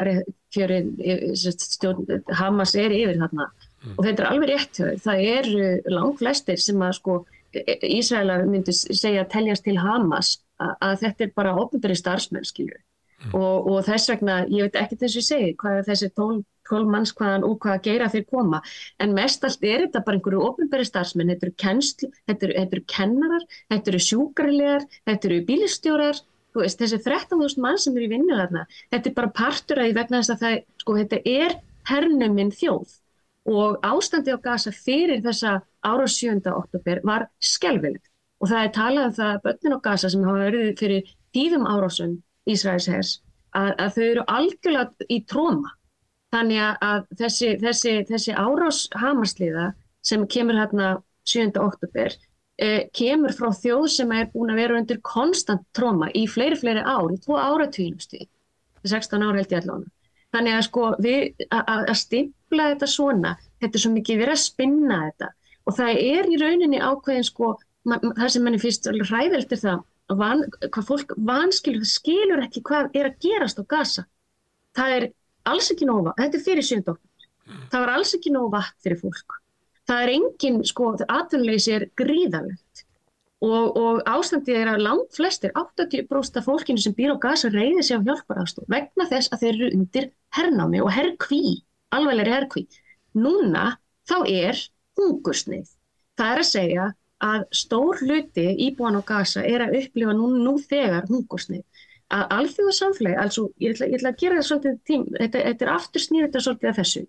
fyrir 0.54 0.86
stjórn, 1.34 2.06
Hamas 2.38 2.76
er 2.78 2.94
yfir 2.94 3.18
hérna 3.18 3.50
Mm. 3.80 3.96
Og 3.96 4.04
þetta 4.04 4.22
er 4.22 4.28
alveg 4.28 4.50
rétt. 4.50 4.80
Það 5.04 5.22
eru 5.24 5.68
langt 5.94 6.20
flestir 6.20 6.60
sem 6.60 6.82
að 6.84 6.96
sko 6.98 7.16
e, 7.54 7.62
e, 7.62 7.76
Ísraelar 7.96 8.44
myndi 8.48 8.74
segja 8.76 9.24
að 9.24 9.32
teljast 9.34 9.64
til 9.66 9.78
Hamas 9.80 10.36
að, 10.60 10.98
þetta 11.06 11.26
er 11.26 11.34
bara 11.36 11.56
ofnbæri 11.62 11.96
starfsmenn, 11.96 12.48
skilju. 12.48 12.76
Mm. 13.20 13.34
Og, 13.36 13.68
og 13.68 13.82
þess 13.88 14.12
vegna, 14.12 14.38
ég 14.48 14.68
veit 14.68 14.78
ekki 14.80 14.98
þess 15.00 15.20
að 15.20 15.26
segja 15.26 15.58
hvað 15.60 15.78
er 15.80 15.86
þessi 15.90 16.10
tól 16.16 16.86
manns 16.88 17.12
hvaðan 17.18 17.44
og 17.44 17.58
hvað 17.60 17.76
að 17.76 17.86
gera 17.88 18.08
þeir 18.12 18.26
koma. 18.30 18.60
En 19.02 19.14
mest 19.16 19.44
allt 19.44 19.64
er 19.66 19.84
þetta 19.84 20.04
bara 20.06 20.18
einhverju 20.18 20.42
ofnbæri 20.46 20.86
starfsmenn. 20.86 21.32
Þetta 21.34 21.48
eru 21.48 21.56
kennslu, 21.64 22.10
þetta 22.30 22.46
eru, 22.46 22.56
þetta 22.60 22.78
eru 22.78 22.84
kennarar, 22.94 23.46
þetta 23.74 23.92
eru 23.92 24.02
sjúkarlegar, 24.06 24.86
þetta 25.10 25.30
eru 25.30 25.40
bílistjórar. 25.50 26.22
Veist, 26.56 26.80
þessi 26.80 26.98
13.000 27.04 27.62
mann 27.62 27.78
sem 27.78 27.94
eru 27.94 28.08
í 28.08 28.10
vinnu 28.10 28.34
þarna, 28.34 28.64
þetta 28.90 29.06
er 29.06 29.12
bara 29.14 29.34
partur 29.38 29.78
að 29.78 29.86
því 29.86 29.98
vegna 30.00 30.18
þess 30.18 30.32
að 30.34 30.40
það, 30.40 30.56
sko, 30.82 30.96
þetta 30.98 31.20
er 31.30 31.54
hernuminn 31.90 32.50
þjóð 32.54 32.96
og 33.50 33.78
ástandi 33.86 34.34
á 34.34 34.38
Gaza 34.42 34.72
fyrir 34.74 35.22
þessa 35.24 35.60
ára 35.82 36.06
7. 36.06 36.42
oktober 36.52 37.00
var 37.04 37.28
skelvilegt 37.40 38.10
og 38.40 38.50
það 38.50 38.64
er 38.64 38.74
talað 38.76 39.06
um 39.06 39.14
það 39.16 39.30
að 39.30 39.42
börnin 39.46 39.76
á 39.76 39.84
Gaza 39.86 40.10
sem 40.12 40.26
hafa 40.26 40.44
verið 40.44 40.74
fyrir 40.80 41.14
tíðum 41.36 41.66
árásum 41.68 42.18
Ísraels 42.48 42.88
hers 42.90 43.12
að, 43.56 43.74
að 43.76 43.92
þau 43.96 44.06
eru 44.06 44.24
algjörlega 44.36 45.08
í 45.10 45.20
tróma 45.28 45.74
þannig 46.34 46.62
að 46.86 47.06
þessi, 47.18 47.52
þessi, 47.60 47.94
þessi 48.08 48.34
árás 48.38 48.84
hamasliða 49.02 49.70
sem 50.06 50.26
kemur 50.30 50.58
hérna 50.60 50.90
7. 51.28 51.50
oktober 51.60 52.14
eh, 52.62 52.86
kemur 52.96 53.34
frá 53.36 53.50
þjóð 53.56 53.86
sem 53.96 54.12
er 54.16 54.30
búin 54.32 54.52
að 54.54 54.62
vera 54.62 54.78
undir 54.78 55.00
konstant 55.06 55.66
tróma 55.76 56.10
í 56.14 56.26
fleiri 56.30 56.58
fleiri 56.60 56.84
ár, 56.84 57.10
í 57.12 57.18
tvo 57.24 57.40
áratvíðum 57.40 58.00
stíð 58.02 58.28
16 58.86 59.24
ára 59.26 59.40
held 59.40 59.52
ég 59.52 59.60
allavega. 59.60 59.92
Þannig 60.30 60.56
að 60.56 60.64
sko 60.68 60.84
við 61.02 61.44
að 61.50 61.90
stimpla 61.98 62.68
þetta 62.72 62.88
svona, 62.88 63.34
þetta 63.60 63.76
er 63.76 63.82
svo 63.82 63.92
mikið 63.96 64.20
verið 64.22 64.36
að 64.36 64.42
spinna 64.44 64.98
þetta. 65.08 65.30
Og 65.66 65.76
það 65.76 66.02
er 66.04 66.28
í 66.30 66.38
rauninni 66.40 66.80
ákveðin 66.80 67.26
sko, 67.26 67.50
það 67.90 68.28
sem 68.32 68.46
manni 68.46 68.60
fyrst 68.62 68.86
ræðilt 69.10 69.52
er 69.56 69.62
það 69.64 69.82
van, 70.18 70.44
hvað 70.66 70.88
fólk 70.88 71.14
vanskilur, 71.16 71.86
skilur 71.86 72.42
ekki 72.44 72.62
hvað 72.66 72.90
er 72.98 73.10
að 73.10 73.18
gerast 73.24 73.60
á 73.60 73.64
gasa. 73.68 74.06
Það 74.76 74.96
er 74.96 75.06
alls 75.50 75.70
ekki 75.72 75.88
nóga, 75.88 76.14
þetta 76.18 76.38
er 76.38 76.44
fyrir 76.44 76.66
sjöndokkur, 76.66 77.28
það 77.72 77.84
var 77.84 77.92
alls 77.94 78.14
ekki 78.16 78.34
nóga 78.34 78.52
vatn 78.58 78.84
fyrir 78.84 79.00
fólk. 79.00 79.40
Það 79.88 80.04
er 80.04 80.12
engin, 80.14 80.60
sko, 80.68 80.92
aðtunleysi 81.08 81.72
er 81.74 81.86
gríðalegt 81.98 82.84
og, 83.40 83.76
og 83.80 84.02
ástandið 84.08 84.60
er 84.60 84.70
að 84.74 84.84
langt 84.84 85.16
flestir, 85.16 85.52
80% 85.56 86.38
af 86.38 86.46
fólkinu 86.46 86.82
sem 86.82 86.94
býr 86.96 87.16
á 87.16 87.22
gasa 87.22 87.50
reyði 87.50 87.82
sig 87.86 87.98
á 87.98 88.04
hjálparaðstof 88.04 88.68
vegna 88.70 89.08
þess 89.10 89.32
að 89.32 89.44
þeir 89.44 89.54
eru 89.54 89.70
undir 89.78 90.08
hernámi 90.36 90.82
og 90.84 90.92
herrkví, 90.94 91.42
alveglega 91.96 92.36
herrkví. 92.36 92.66
Núna 93.18 93.78
þá 94.06 94.16
er 94.28 94.60
hungursneið. 95.00 95.70
Það 96.20 96.32
er 96.34 96.42
að 96.42 96.50
segja 96.50 96.86
að 97.24 97.46
stór 97.54 98.00
hluti 98.00 98.46
íbúan 98.66 98.98
á 98.98 99.02
gasa 99.06 99.44
er 99.44 99.66
að 99.66 99.76
upplifa 99.82 100.16
nú, 100.16 100.30
nú 100.40 100.56
þegar 100.62 101.08
hungursneið. 101.10 101.64
Að 102.10 102.24
alþjóða 102.36 102.72
samfélagi, 102.74 103.18
altså 103.22 103.44
ég 103.62 103.74
ætla, 103.74 103.86
ég 103.86 104.00
ætla 104.00 104.10
að 104.10 104.22
gera 104.22 104.38
það 104.38 104.46
svolítið 104.48 104.78
tím, 104.88 105.04
þetta, 105.14 105.42
þetta 105.46 105.66
er 105.66 105.72
aftur 105.76 106.04
snýrið 106.04 106.26
þetta 106.26 106.44
svolítið 106.46 106.70
að 106.70 106.78
þessu. 106.80 107.02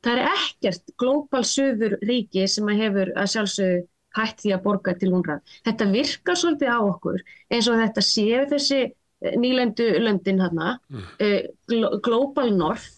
Það 0.00 0.18
er 0.18 0.30
ekkert 0.34 0.92
glóbal 1.00 1.42
söður 1.48 1.96
ríki 2.08 2.46
sem 2.48 2.68
að 2.72 2.82
hefur 2.84 3.12
að 3.16 3.32
sjálfsögðu 3.34 3.80
hætt 4.18 4.42
því 4.42 4.54
að 4.56 4.62
borga 4.64 4.94
til 4.98 5.12
húnrað. 5.14 5.42
Þetta 5.68 5.90
virkar 5.94 6.40
svolítið 6.40 6.72
á 6.74 6.78
okkur 6.82 7.20
eins 7.54 7.68
og 7.70 7.80
þetta 7.80 8.04
séu 8.04 8.46
þessi 8.50 8.80
nýlendu 9.40 9.86
löndin 10.00 10.40
hérna, 10.40 10.78
mm. 10.88 11.06
uh, 11.20 11.98
Global 12.04 12.52
North 12.56 12.88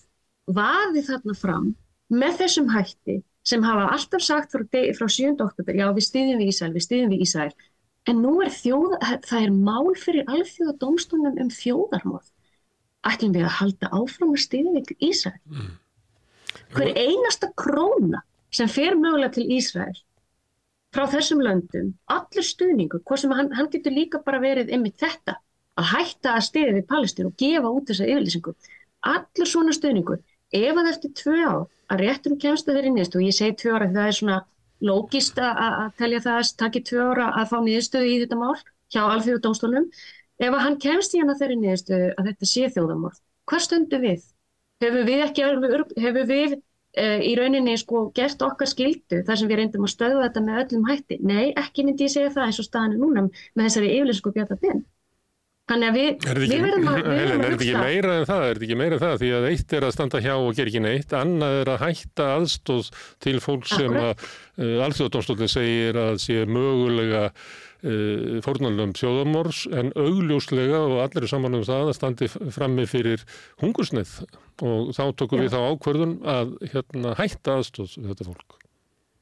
vaði 0.47 1.03
þarna 1.07 1.37
fram 1.39 1.69
með 2.13 2.43
þessum 2.43 2.71
hætti 2.73 3.21
sem 3.47 3.65
hafa 3.67 3.89
alltaf 3.97 4.23
sagt 4.23 4.55
frá, 4.55 4.65
frá 4.97 5.07
7. 5.09 5.35
oktober, 5.43 5.77
já 5.77 5.89
við 5.91 6.07
stýðum 6.07 6.43
við 6.43 6.53
Ísæl, 6.53 6.71
við 6.75 6.87
stýðum 6.87 7.13
við 7.13 7.25
Ísæl, 7.27 7.49
en 8.11 8.23
nú 8.23 8.35
er 8.45 8.53
þjóða, 8.55 9.01
það 9.27 9.47
er 9.47 9.57
mál 9.57 9.93
fyrir 9.99 10.31
alþjóða 10.31 10.77
domstólunum 10.83 11.41
um 11.45 11.51
þjóðarmóð. 11.55 12.31
Ætlum 13.11 13.35
við 13.35 13.47
að 13.49 13.57
halda 13.59 13.91
áfram 13.99 14.35
að 14.37 14.45
stýðum 14.45 14.79
við 14.79 14.95
Ísæl. 15.11 15.35
Mm. 15.51 15.73
Hver 16.73 16.95
einasta 16.97 17.51
króna 17.59 18.23
sem 18.53 18.71
fer 18.71 18.97
mögulega 18.99 19.37
til 19.39 19.49
Ísæl 19.59 19.93
frá 20.93 21.07
þessum 21.09 21.41
löndum, 21.41 21.95
allur 22.13 22.45
stuðningur, 22.45 23.01
hvað 23.09 23.23
sem 23.23 23.33
hann, 23.33 23.51
hann 23.57 23.71
getur 23.73 23.95
líka 23.97 24.21
bara 24.25 24.43
verið 24.43 24.73
ymmið 24.77 24.99
þetta, 25.01 25.39
að 25.81 25.89
hætta 25.89 26.35
að 26.37 26.47
stýði 26.51 26.75
við 26.77 26.89
Palestín 26.91 27.31
og 27.31 27.37
gefa 27.41 27.71
út 27.73 27.89
þessa 27.89 28.09
yfirlýsingu. 28.13 28.53
Allur 29.13 29.49
svona 29.49 29.73
stuðningur, 29.73 30.21
ef 30.53 30.81
að 30.83 30.91
eftir 30.91 31.15
tvö 31.23 31.39
ár 31.49 31.63
að 31.93 32.03
rétturum 32.07 32.41
kemst 32.41 32.69
að 32.69 32.79
þeirri 32.79 32.95
nýðstu 32.97 33.21
og 33.21 33.27
ég 33.27 33.37
segi 33.37 33.59
tvö 33.61 33.77
ára 33.77 33.89
því 33.89 33.97
það 33.99 34.11
er 34.11 34.19
svona 34.19 34.39
lógist 34.83 35.39
að 35.39 35.93
telja 36.01 36.25
það 36.25 36.41
að 36.41 36.53
takki 36.63 36.83
tvö 36.89 37.07
ára 37.13 37.29
að 37.41 37.51
fá 37.53 37.57
nýðstöðu 37.67 38.11
í 38.11 38.19
þetta 38.25 38.39
mál 38.41 38.57
hjá 38.93 39.03
alþjóðu 39.05 39.43
dómstólum 39.45 39.89
ef 40.43 40.49
að 40.51 40.63
hann 40.65 40.79
kemst 40.83 41.15
í 41.15 41.23
hann 41.23 41.33
að 41.33 41.43
þeirri 41.43 41.59
nýðstöðu 41.63 42.11
að 42.17 42.29
þetta 42.31 42.51
sé 42.51 42.71
þjóðamál, 42.75 43.13
hvað 43.51 43.65
stundu 43.67 44.01
við? 44.03 44.29
Hefur 44.83 45.07
við 45.07 45.25
ekki, 45.29 45.45
hefur 46.03 46.27
við 46.27 46.57
e, 46.57 47.05
í 47.29 47.35
rauninni 47.39 47.77
sko 47.79 48.09
gert 48.17 48.43
okkar 48.43 48.71
skildu 48.71 49.23
þar 49.29 49.39
sem 49.39 49.51
við 49.53 49.61
reyndum 49.61 49.87
að 49.87 49.93
stöðu 49.95 50.25
þetta 50.25 50.43
með 50.49 50.63
öllum 50.65 50.89
hætti? 50.91 51.21
Nei, 51.23 51.53
ekki 51.63 51.87
myndi 51.87 52.09
ég 52.09 52.15
segja 52.17 52.33
það 52.35 52.49
eins 52.49 52.59
og 52.63 52.67
staðinu 52.67 52.99
núna 53.05 53.29
með 53.29 53.69
þessari 53.69 53.93
yfirleysingu 53.99 54.35
bjartabinn. 54.39 54.83
Þannig 55.71 55.89
að 55.89 55.97
við, 55.97 56.07
við 56.43 56.63
verðum 56.65 56.89
að, 56.91 56.97
við 57.07 57.21
verðum 57.21 57.43
að 57.47 57.53
hugsa. 57.53 57.53
Er 57.53 57.53
þetta 57.53 57.63
ekki 57.63 57.77
meira 57.79 58.15
en 58.19 58.25
það? 58.27 58.45
Er 58.45 58.57
þetta 58.57 58.67
ekki 58.67 58.79
meira 58.81 58.97
en 58.97 59.03
það? 59.03 59.13
Því 59.21 59.29
að 59.37 59.45
eitt 59.53 59.75
er 59.77 59.85
að 59.87 59.93
standa 59.95 60.21
hjá 60.25 60.33
og 60.35 60.57
gera 60.59 60.73
ekki 60.73 60.83
neitt, 60.83 61.15
annað 61.15 61.59
er 61.61 61.71
að 61.71 61.85
hætta 61.85 62.27
aðstóð 62.37 62.89
til 63.23 63.35
fólk 63.45 63.69
sem 63.71 63.99
að 64.01 64.11
uh, 64.11 64.83
alþjóðdómsdólinn 64.89 65.53
segir 65.53 66.01
að 66.03 66.19
sé 66.25 66.41
mögulega 66.51 67.23
uh, 67.31 68.43
fórnalum 68.43 68.97
sjóðamors 68.99 69.63
en 69.71 69.95
augljóslega 69.95 70.83
og 70.83 70.99
allir 71.07 71.29
er 71.29 71.35
saman 71.37 71.61
um 71.61 71.65
það 71.71 71.95
að 71.95 71.97
standi 72.01 72.31
frammi 72.35 72.91
fyrir 72.91 73.23
hungursneið 73.63 74.19
og 74.67 74.93
þá 74.99 75.05
tókum 75.15 75.39
Já. 75.39 75.47
við 75.47 75.55
þá 75.55 75.61
ákverðun 75.71 76.21
að 76.27 76.55
hérna, 76.75 77.17
hætta 77.23 77.61
aðstóð 77.61 78.01
þetta 78.11 78.33
fólk. 78.33 78.63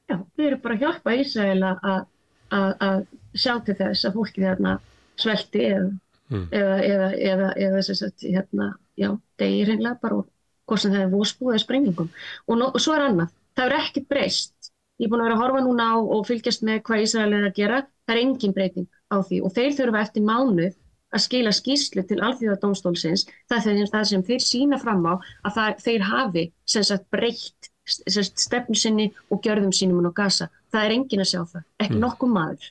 Já, 0.08 0.16
við 0.40 0.48
erum 0.48 0.64
bara 0.64 0.80
að 0.80 0.86
hjálpa 0.88 1.20
Ísraela 1.20 1.78
að, 1.86 3.10
sjá 3.36 3.58
til 3.62 3.76
þess 3.78 4.08
að 4.08 4.16
fólki 4.16 4.42
þarna 4.42 4.80
svelti 5.20 5.68
eða 5.68 5.90
mm. 6.30 6.46
eða, 6.56 6.76
eða, 6.86 7.08
eða, 7.30 7.50
eða 7.66 7.82
sagt, 7.88 8.24
hérna, 8.24 8.72
já, 8.98 9.10
degir 9.40 9.70
hreinlega 9.70 10.00
bara 10.02 10.22
hvort 10.70 10.82
sem 10.82 10.94
það 10.94 11.04
er 11.04 11.14
vósbúið 11.14 11.56
eða 11.56 11.64
sprengingum 11.64 12.10
og, 12.10 12.54
no, 12.56 12.70
og 12.70 12.82
svo 12.82 12.96
er 12.96 13.06
annað, 13.08 13.32
það 13.58 13.66
er 13.66 13.78
ekkert 13.80 14.10
breyst 14.12 14.70
ég 15.00 15.08
er 15.08 15.12
búin 15.12 15.24
að 15.24 15.30
vera 15.30 15.38
að 15.38 15.42
horfa 15.44 15.64
núna 15.64 15.88
á 15.90 15.96
og 15.98 16.28
fylgjast 16.28 16.66
með 16.66 16.84
hvað 16.86 17.06
Ísrael 17.06 17.32
er 17.32 17.48
að 17.48 17.56
gera, 17.56 17.82
það 18.06 18.14
er 18.16 18.22
engin 18.22 18.54
breyting 18.56 18.88
á 19.10 19.16
því 19.24 19.42
og 19.46 19.56
þeir 19.56 19.76
þurfa 19.78 20.04
eftir 20.06 20.26
mánuð 20.26 20.78
að 21.10 21.24
skila 21.24 21.50
skýslu 21.50 22.04
til 22.06 22.20
alþjóðadómstólsins 22.22 23.24
það 23.50 23.70
er 23.72 23.90
það 23.90 24.04
sem 24.12 24.22
þeir 24.28 24.44
sína 24.44 24.78
fram 24.78 25.02
á 25.08 25.14
að 25.18 25.56
það, 25.56 25.80
þeir 25.86 26.04
hafi 26.06 26.44
sagt, 26.70 27.08
breytt 27.10 27.70
stefnu 27.90 28.76
sinni 28.78 29.10
og 29.30 29.40
gjörðum 29.44 29.72
sínum 29.74 30.06
og 30.06 30.14
gasa. 30.14 30.48
Það 30.70 30.84
er 30.84 30.94
engin 30.96 31.24
að 31.24 31.30
sjá 31.32 31.40
það, 31.42 31.64
ekki 31.82 31.96
mm. 31.96 32.04
nokkuð 32.04 32.34
maður. 32.34 32.68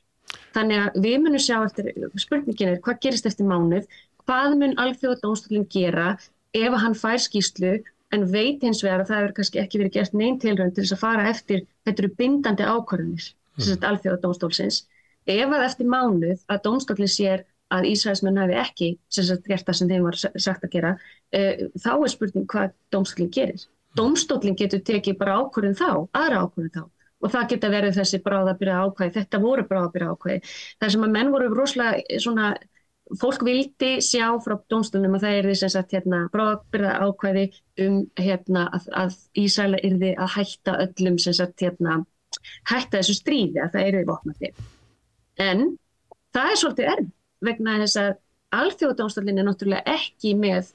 Þannig 0.56 0.82
að 0.82 1.00
við 1.04 1.18
munum 1.24 1.42
sjá 1.44 1.58
eftir, 1.62 1.90
spurningin 2.18 2.74
er 2.74 2.82
hvað 2.86 3.02
gerist 3.06 3.28
eftir 3.30 3.48
mánuð, 3.50 3.86
hvað 4.26 4.56
mun 4.62 4.76
alþjóða 4.82 5.22
dómstólinn 5.24 5.68
gera 5.70 6.14
ef 6.58 6.78
hann 6.84 6.98
fær 6.98 7.22
skýslu 7.22 7.76
en 8.16 8.26
veit 8.34 8.64
hins 8.66 8.82
vegar 8.82 9.04
að 9.04 9.12
það 9.12 9.22
hefur 9.22 9.36
kannski 9.38 9.62
ekki 9.62 9.82
verið 9.82 9.96
gert 10.00 10.16
neyn 10.18 10.40
tilrönd 10.42 10.74
til 10.74 10.86
þess 10.86 10.96
að 10.98 11.04
fara 11.04 11.28
eftir, 11.30 11.64
þetta 11.86 12.04
eru 12.04 12.12
bindandi 12.18 12.66
ákvarðanir, 12.66 13.28
mm. 13.30 13.60
þess 13.60 13.76
að 13.76 13.88
alþjóða 13.92 14.22
dómstólsins. 14.26 14.80
Ef 15.30 15.54
að 15.54 15.66
eftir 15.68 15.90
mánuð 15.94 16.46
að 16.50 16.62
dómstólinn 16.66 17.14
sér 17.14 17.46
að 17.70 17.90
Ísraelsmenn 17.92 18.42
hafi 18.42 18.56
ekki 18.58 18.88
sagt, 19.14 19.46
gert 19.46 19.68
það 19.68 19.78
sem 19.78 19.92
þeim 19.92 20.08
var 20.08 20.18
sagt 20.18 20.64
að 20.66 20.72
gera, 20.74 20.96
uh, 21.38 21.66
þá 21.78 21.92
er 21.94 22.14
spurning 22.16 22.48
hvað 22.50 22.72
dómstólinn 22.96 23.34
gerir. 23.36 23.68
Mm. 23.68 24.00
Dómstólinn 24.00 24.58
getur 24.58 24.82
tekið 24.90 25.20
bara 25.22 25.38
ákvarðin 25.44 25.78
þá, 25.78 25.92
aðra 26.18 26.48
ákvarðin 26.48 26.74
þá 26.80 26.88
og 27.20 27.32
það 27.34 27.48
geta 27.54 27.72
verið 27.74 27.98
þessi 28.00 28.20
bráðabyrja 28.26 28.82
ákvæði, 28.86 29.16
þetta 29.18 29.42
voru 29.44 29.66
bráðabyrja 29.70 30.12
ákvæði. 30.14 30.52
Það 30.80 30.94
sem 30.96 31.08
að 31.08 31.16
menn 31.16 31.32
voru 31.34 31.50
rosalega 31.54 32.20
svona, 32.24 32.52
fólk 33.20 33.44
vildi 33.48 33.92
sjá 34.06 34.28
frá 34.44 34.56
dómstofnum 34.72 35.18
að 35.18 35.26
það 35.26 35.40
er 35.40 35.50
sem 35.60 35.74
sagt 35.74 35.98
hérna 35.98 36.22
bráðabyrja 36.34 36.96
ákvæði 37.04 37.46
um 37.86 38.00
hérna 38.20 38.70
að, 38.78 38.88
að 39.04 39.20
Ísæla 39.44 39.84
yrði 39.90 40.14
að 40.16 40.34
hætta 40.38 40.80
öllum 40.86 41.20
sagt 41.26 41.66
hérna 41.66 42.02
hætta 42.70 43.00
þessu 43.00 43.18
stríði 43.18 43.64
að 43.64 43.76
það 43.76 43.88
í 44.04 44.08
vopnandi. 44.08 44.52
En 45.40 45.64
það 46.36 46.52
er 46.52 46.60
svolítið 46.62 46.92
erf 46.94 47.14
vegna 47.50 47.78
þess 47.84 48.02
að 48.02 48.12
alþjóðdómstofnin 48.60 49.42
er 49.42 49.48
náttúrulega 49.48 49.96
ekki 49.96 50.34
með 50.38 50.72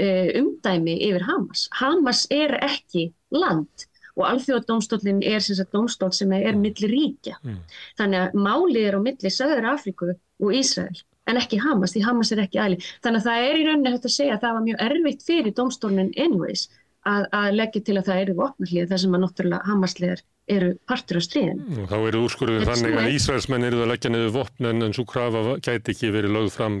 uh, 0.00 0.28
umdæmi 0.40 0.96
yfir 1.08 1.26
Hamas. 1.28 1.66
Hamas 1.80 2.24
er 2.34 2.56
ekki 2.64 3.10
land 3.34 3.86
og 4.20 4.26
alþjóðadómstólinn 4.28 5.22
er 5.26 5.44
sem 5.44 5.58
sagt 5.58 5.72
dómstól 5.74 6.12
sem 6.16 6.32
er 6.36 6.52
mm. 6.52 6.64
milli 6.64 6.90
ríkja. 6.90 7.38
Mm. 7.44 7.62
Þannig 8.00 8.24
að 8.24 8.42
máli 8.48 8.84
er 8.86 8.98
á 8.98 9.00
milli 9.02 9.32
Söður 9.32 9.70
Afríku 9.74 10.12
og 10.14 10.52
Ísrael 10.56 11.00
en 11.30 11.38
ekki 11.38 11.60
Hamas, 11.62 11.94
því 11.94 12.04
Hamas 12.06 12.32
er 12.34 12.44
ekki 12.44 12.60
aðli. 12.60 12.78
Þannig 13.04 13.22
að 13.22 13.26
það 13.28 13.48
er 13.48 13.58
í 13.58 13.64
rauninni 13.66 13.94
hægt 13.94 14.08
að 14.08 14.16
segja 14.16 14.36
að 14.36 14.44
það 14.44 14.56
var 14.56 14.66
mjög 14.66 14.84
erfitt 14.86 15.26
fyrir 15.26 15.56
dómstólinn 15.56 16.12
anyways 16.18 16.66
að, 17.08 17.26
að 17.36 17.48
leggja 17.56 17.82
til 17.86 17.96
að 17.98 18.08
það 18.10 18.22
eru 18.24 18.36
vopnarlið 18.40 18.90
þar 18.90 19.02
sem 19.02 19.16
að 19.16 19.24
náttúrulega 19.24 19.70
Hamasliðar 19.70 20.22
eru 20.50 20.70
partur 20.90 21.20
á 21.20 21.22
stríðin. 21.22 21.60
Mm, 21.62 21.84
þá 21.90 21.96
eru 21.98 22.22
úrskurðið 22.26 22.64
þannig 22.70 22.96
að 22.98 23.12
Ísraelsmenn 23.16 23.68
eru 23.68 23.84
að 23.84 23.92
leggja 23.92 24.12
niður 24.12 24.32
vopn 24.40 24.70
en 24.70 24.96
svo 24.96 25.04
krafa 25.08 25.44
gæti 25.62 25.94
ekki 25.94 26.14
verið 26.14 26.36
lögð 26.36 26.56
fram 26.56 26.80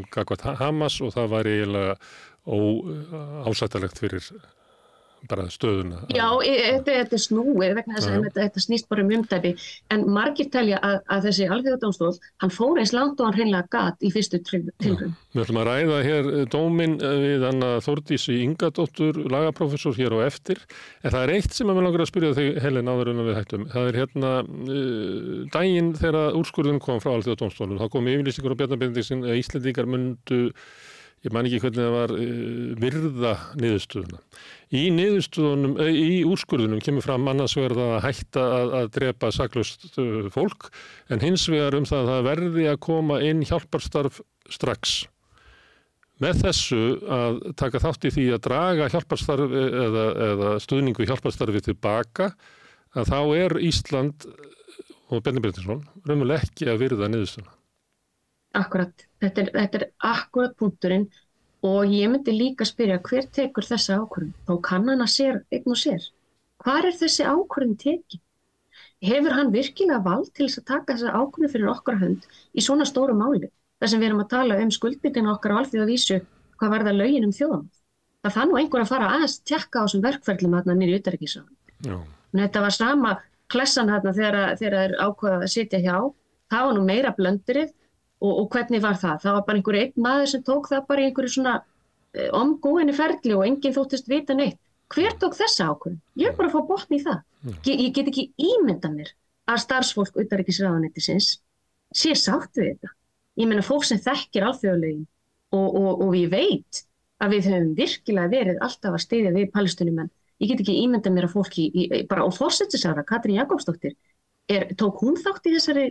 Hamas 0.60 0.98
og 1.04 1.14
það 1.14 1.30
var 1.36 1.50
eiginlega 1.50 1.94
óásættalegt 2.50 4.00
fyrir 4.02 4.32
bara 5.28 5.46
stöðuna? 5.52 6.00
Já, 6.14 6.26
þetta, 6.40 6.94
þetta 6.94 7.16
er 7.16 7.22
snúið 7.22 7.74
vegna 7.78 7.96
þess 7.96 8.08
að 8.08 8.24
þetta, 8.26 8.40
þetta 8.44 8.62
snýst 8.64 8.88
bara 8.90 9.04
um 9.04 9.12
umdæfi 9.16 9.52
en 9.94 10.04
margir 10.16 10.48
telja 10.52 10.80
að, 10.86 10.96
að 11.12 11.26
þessi 11.28 11.48
alþjóðadómstól, 11.56 12.12
hann 12.44 12.54
fór 12.54 12.80
eins 12.80 12.94
langt 12.96 13.20
og 13.20 13.28
hann 13.28 13.36
hreinlega 13.38 13.70
gatt 13.74 14.06
í 14.06 14.12
fyrstu 14.14 14.40
tilrum. 14.46 15.14
Við 15.34 15.42
ætlum 15.44 15.60
að 15.62 15.70
ræða 15.70 16.00
hér 16.06 16.30
eh, 16.32 16.44
dómin 16.50 16.96
eh, 16.98 17.16
við 17.24 17.46
Anna 17.50 17.70
Þordísi 17.84 18.40
Ingadóttur, 18.44 19.20
lagaprofessor 19.30 19.96
hér 19.98 20.16
á 20.16 20.18
eftir 20.26 20.62
en 21.04 21.14
það 21.14 21.22
er 21.22 21.34
eitt 21.36 21.56
sem 21.56 21.70
að 21.70 21.80
við 21.80 21.88
langar 21.88 22.04
að 22.04 22.12
spyrja 22.12 22.36
þig 22.38 22.60
Helen 22.64 22.90
áður 22.90 23.12
en 23.12 23.24
við 23.26 23.40
hættum. 23.40 23.66
Það 23.70 23.90
er 23.90 24.00
hérna 24.00 24.32
uh, 24.44 25.34
daginn 25.54 25.92
þegar 25.98 26.38
úrskurðun 26.38 26.80
kom 26.82 27.02
frá 27.02 27.12
alþjóðadómstólum, 27.16 27.80
þá 27.80 27.92
kom 27.92 28.08
yfirlýsingur 28.10 28.56
á 28.56 28.60
Bjarnabindisinn 28.60 29.26
að 29.26 29.40
Íslendingar 29.42 29.88
myndu 29.90 30.40
ég 31.26 31.34
man 31.34 31.46
ekki 31.48 31.60
hvernig 31.64 31.84
það 31.84 31.94
var 31.96 32.12
uh, 32.14 32.72
virða 32.80 33.32
niðurstöðuna. 33.60 34.20
Í 34.72 34.82
niðurstöðunum, 34.96 35.76
uh, 35.82 35.90
í 35.92 36.20
úrskurðunum 36.28 36.82
kemur 36.84 37.04
fram 37.04 37.28
annars 37.32 37.56
verða 37.58 37.90
að 37.98 38.04
hætta 38.06 38.44
að, 38.56 38.74
að 38.80 38.90
drepa 38.96 39.32
saklust 39.36 39.88
uh, 40.00 40.28
fólk 40.32 40.70
en 41.12 41.24
hins 41.24 41.44
vegar 41.52 41.76
um 41.76 41.88
það 41.88 42.04
að 42.04 42.12
það 42.14 42.28
verði 42.30 42.68
að 42.70 42.82
koma 42.88 43.20
inn 43.26 43.44
hjálparstarf 43.44 44.22
strax. 44.50 45.02
Með 46.20 46.42
þessu 46.44 46.80
að 47.08 47.38
taka 47.56 47.80
þátt 47.80 48.08
í 48.08 48.14
því 48.16 48.26
að 48.34 48.42
draga 48.44 48.88
hjálparstarf 48.92 49.54
eða, 49.56 50.08
eða 50.26 50.56
stuðningu 50.60 51.06
hjálparstarfi 51.08 51.62
tilbaka 51.70 52.34
að 52.96 53.12
þá 53.12 53.20
er 53.38 53.56
Ísland 53.64 54.26
og 55.10 55.24
Benni 55.24 55.42
Brettinsson 55.42 55.80
raunverulega 56.04 56.44
ekki 56.44 56.68
að 56.70 56.84
virða 56.84 57.08
niðurstuna. 57.10 57.59
Akkurat, 58.56 59.04
þetta 59.22 59.42
er, 59.44 59.50
þetta 59.54 59.78
er 59.78 59.84
akkurat 60.10 60.56
punkturinn 60.58 61.06
og 61.66 61.92
ég 61.92 62.10
myndi 62.10 62.32
líka 62.34 62.66
spyrja 62.66 62.98
hver 63.04 63.28
tekur 63.30 63.66
þessa 63.66 64.00
ákvörðun? 64.00 64.32
Þá 64.48 64.54
kann 64.66 64.88
hann 64.90 65.04
að 65.04 65.12
sér, 65.12 65.38
einn 65.54 65.70
og 65.70 65.78
sér. 65.78 66.08
Hvar 66.64 66.88
er 66.88 66.96
þessi 66.98 67.26
ákvörðun 67.28 67.78
tekið? 67.78 68.20
Hefur 69.06 69.36
hann 69.36 69.52
virkilega 69.54 70.02
vald 70.04 70.32
til 70.34 70.48
þess 70.48 70.60
að 70.60 70.68
taka 70.72 70.96
þessa 70.96 71.14
ákvörðun 71.14 71.52
fyrir 71.54 71.72
okkar 71.72 72.00
hönd 72.00 72.26
í 72.52 72.64
svona 72.64 72.88
stóru 72.88 73.14
máli? 73.16 73.48
Þar 73.80 73.92
sem 73.92 74.02
við 74.02 74.10
erum 74.10 74.24
að 74.24 74.32
tala 74.34 74.58
um 74.60 74.72
skuldbyggina 74.74 75.34
okkar 75.36 75.54
á 75.56 75.58
alþjóða 75.62 75.88
vísu, 75.88 76.18
hvað 76.60 76.74
verða 76.74 76.96
lögin 76.96 77.28
um 77.28 77.36
þjóðan? 77.36 77.66
Það 78.20 78.34
fann 78.36 78.50
nú 78.50 78.58
einhver 78.60 78.82
að 78.82 78.90
fara 78.90 79.12
aðeins 79.14 79.38
tjekka 79.48 79.80
á 79.80 79.84
þessum 79.86 80.02
verkferðlum 80.04 80.56
að 80.58 80.72
nýri 80.74 80.98
utarrikiðsraðan. 80.98 82.02
Þetta 82.36 82.64
var 82.66 82.74
sama 82.76 83.12
klessan 83.50 83.88
hérna 83.88 84.12
þegar 84.16 84.58
það 84.60 84.80
er 84.82 84.96
ákvöðað 85.00 85.46
að 85.46 85.52
sitja 85.54 85.80
hjá. 85.80 85.96
Það 86.50 86.66
var 86.66 86.76
nú 86.76 86.84
meira 86.84 87.14
blöndurinn 87.16 87.72
og, 88.20 88.32
og 88.32 88.48
hvernig 88.52 88.82
var 88.84 88.98
það? 89.00 89.22
Það 89.24 89.36
var 89.36 89.46
bara 89.46 89.60
einhver 89.60 89.78
einn 89.80 90.04
maður 90.06 90.32
sem 90.32 90.44
tók 90.46 90.68
það 90.70 90.86
bara 90.90 91.02
í 91.02 91.08
einhverju 91.08 91.34
svona 91.36 91.54
eh, 91.60 92.28
omgóinni 92.36 92.96
ferli 92.96 93.36
og 93.36 93.46
enginn 93.46 93.76
þóttist 93.76 94.10
vita 94.10 94.36
neitt. 94.36 94.58
Hver 94.90 95.16
tók 95.22 95.36
þessa 95.38 95.70
ákvöðun? 95.70 96.00
Ég 96.18 96.32
er 96.32 96.36
bara 96.36 96.50
að 96.50 96.56
fá 96.56 96.68
botni 96.68 96.98
í 96.98 97.04
það. 97.04 97.20
Ég, 97.68 97.76
ég 97.86 97.92
get 97.96 98.10
ekki 98.10 98.26
ímynda 98.42 98.90
mér 98.92 99.12
að 99.50 99.62
starfsfólk 99.64 100.18
utarrikiðsraðanettisins 100.24 101.36
sé 101.94 102.14
sátt 102.18 102.58
við 102.58 102.74
þetta. 102.74 102.92
Ég 103.40 103.48
menna 103.48 103.64
fólk 103.64 103.86
sem 103.86 104.00
þekkir 104.02 104.46
alþjóðlegin 104.48 105.06
og, 105.56 105.68
og, 105.68 106.02
og 106.06 106.16
ég 106.18 106.32
veit 106.32 106.82
að 107.20 107.36
við 107.36 107.48
höfum 107.50 107.72
virkilega 107.78 108.32
verið 108.32 108.60
alltaf 108.66 108.96
að 108.96 109.04
steyðja 109.04 109.32
við 109.36 109.50
palestinumenn. 109.54 110.10
Ég 110.40 110.52
get 110.52 110.62
ekki 110.64 110.76
ímynda 110.82 111.12
mér 111.12 111.28
að 111.28 111.34
fólki, 111.36 111.66
í, 111.68 111.88
bara 112.08 112.24
á 112.24 112.28
fórsettisára, 112.32 113.04
Katrín 113.06 113.36
Jakobsdóttir, 113.36 113.96
er, 114.48 114.70
tók 114.80 115.02
hún 115.04 115.18
þátt 115.20 115.48
í 115.50 115.54
þessari 115.56 115.90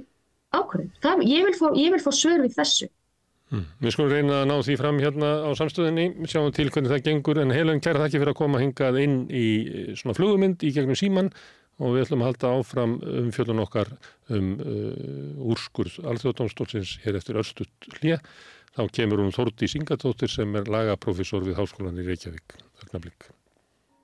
ákvörðin? 0.55 0.91
Ég 1.29 1.45
vil 1.47 1.57
fá, 1.57 1.67
fá 2.05 2.11
svör 2.15 2.43
við 2.45 2.57
þessu. 2.57 2.89
Hmm. 3.49 3.65
Við 3.81 3.95
skulum 3.95 4.11
reyna 4.13 4.41
að 4.43 4.49
ná 4.51 4.55
því 4.61 4.75
fram 4.77 4.99
hérna 5.01 5.29
á 5.41 5.49
samstöðinni, 5.57 6.27
sjáum 6.29 6.51
til 6.53 6.67
hvernig 6.69 6.91
það 6.93 7.05
gengur, 7.07 7.39
en 7.41 7.53
heilun 7.53 7.81
kæra 7.81 8.03
þakki 8.03 8.21
fyrir 8.21 8.33
að 8.35 8.37
koma 8.43 8.61
hingað 8.61 8.99
inn 9.01 9.15
í 9.33 9.47
svona 9.97 10.13
flugumynd 10.17 10.65
í 10.67 10.69
gegnum 10.75 10.99
síman 10.99 11.31
og 11.79 11.95
við 11.95 12.05
ætlum 12.05 12.23
að 12.23 12.29
halda 12.29 12.53
áfram 12.59 12.95
um 12.99 13.31
fjölun 13.33 13.63
okkar 13.63 13.91
um 14.35 14.53
uh, 14.59 15.49
úrskurð 15.49 15.97
alþjóðdómstólsins 16.11 16.99
hér 17.05 17.17
eftir 17.17 17.41
öllstutt 17.41 17.89
hlýja. 17.97 18.21
Þá 18.77 18.85
kemur 18.99 19.23
hún 19.23 19.33
Þórti 19.33 19.71
Singatóttir 19.71 20.29
sem 20.29 20.53
er 20.59 20.69
lagaprofessor 20.69 21.41
við 21.47 21.57
Háskólan 21.57 21.97
í 21.97 22.05
Reykjavík. 22.05 22.59
Ögnablík. 22.85 23.31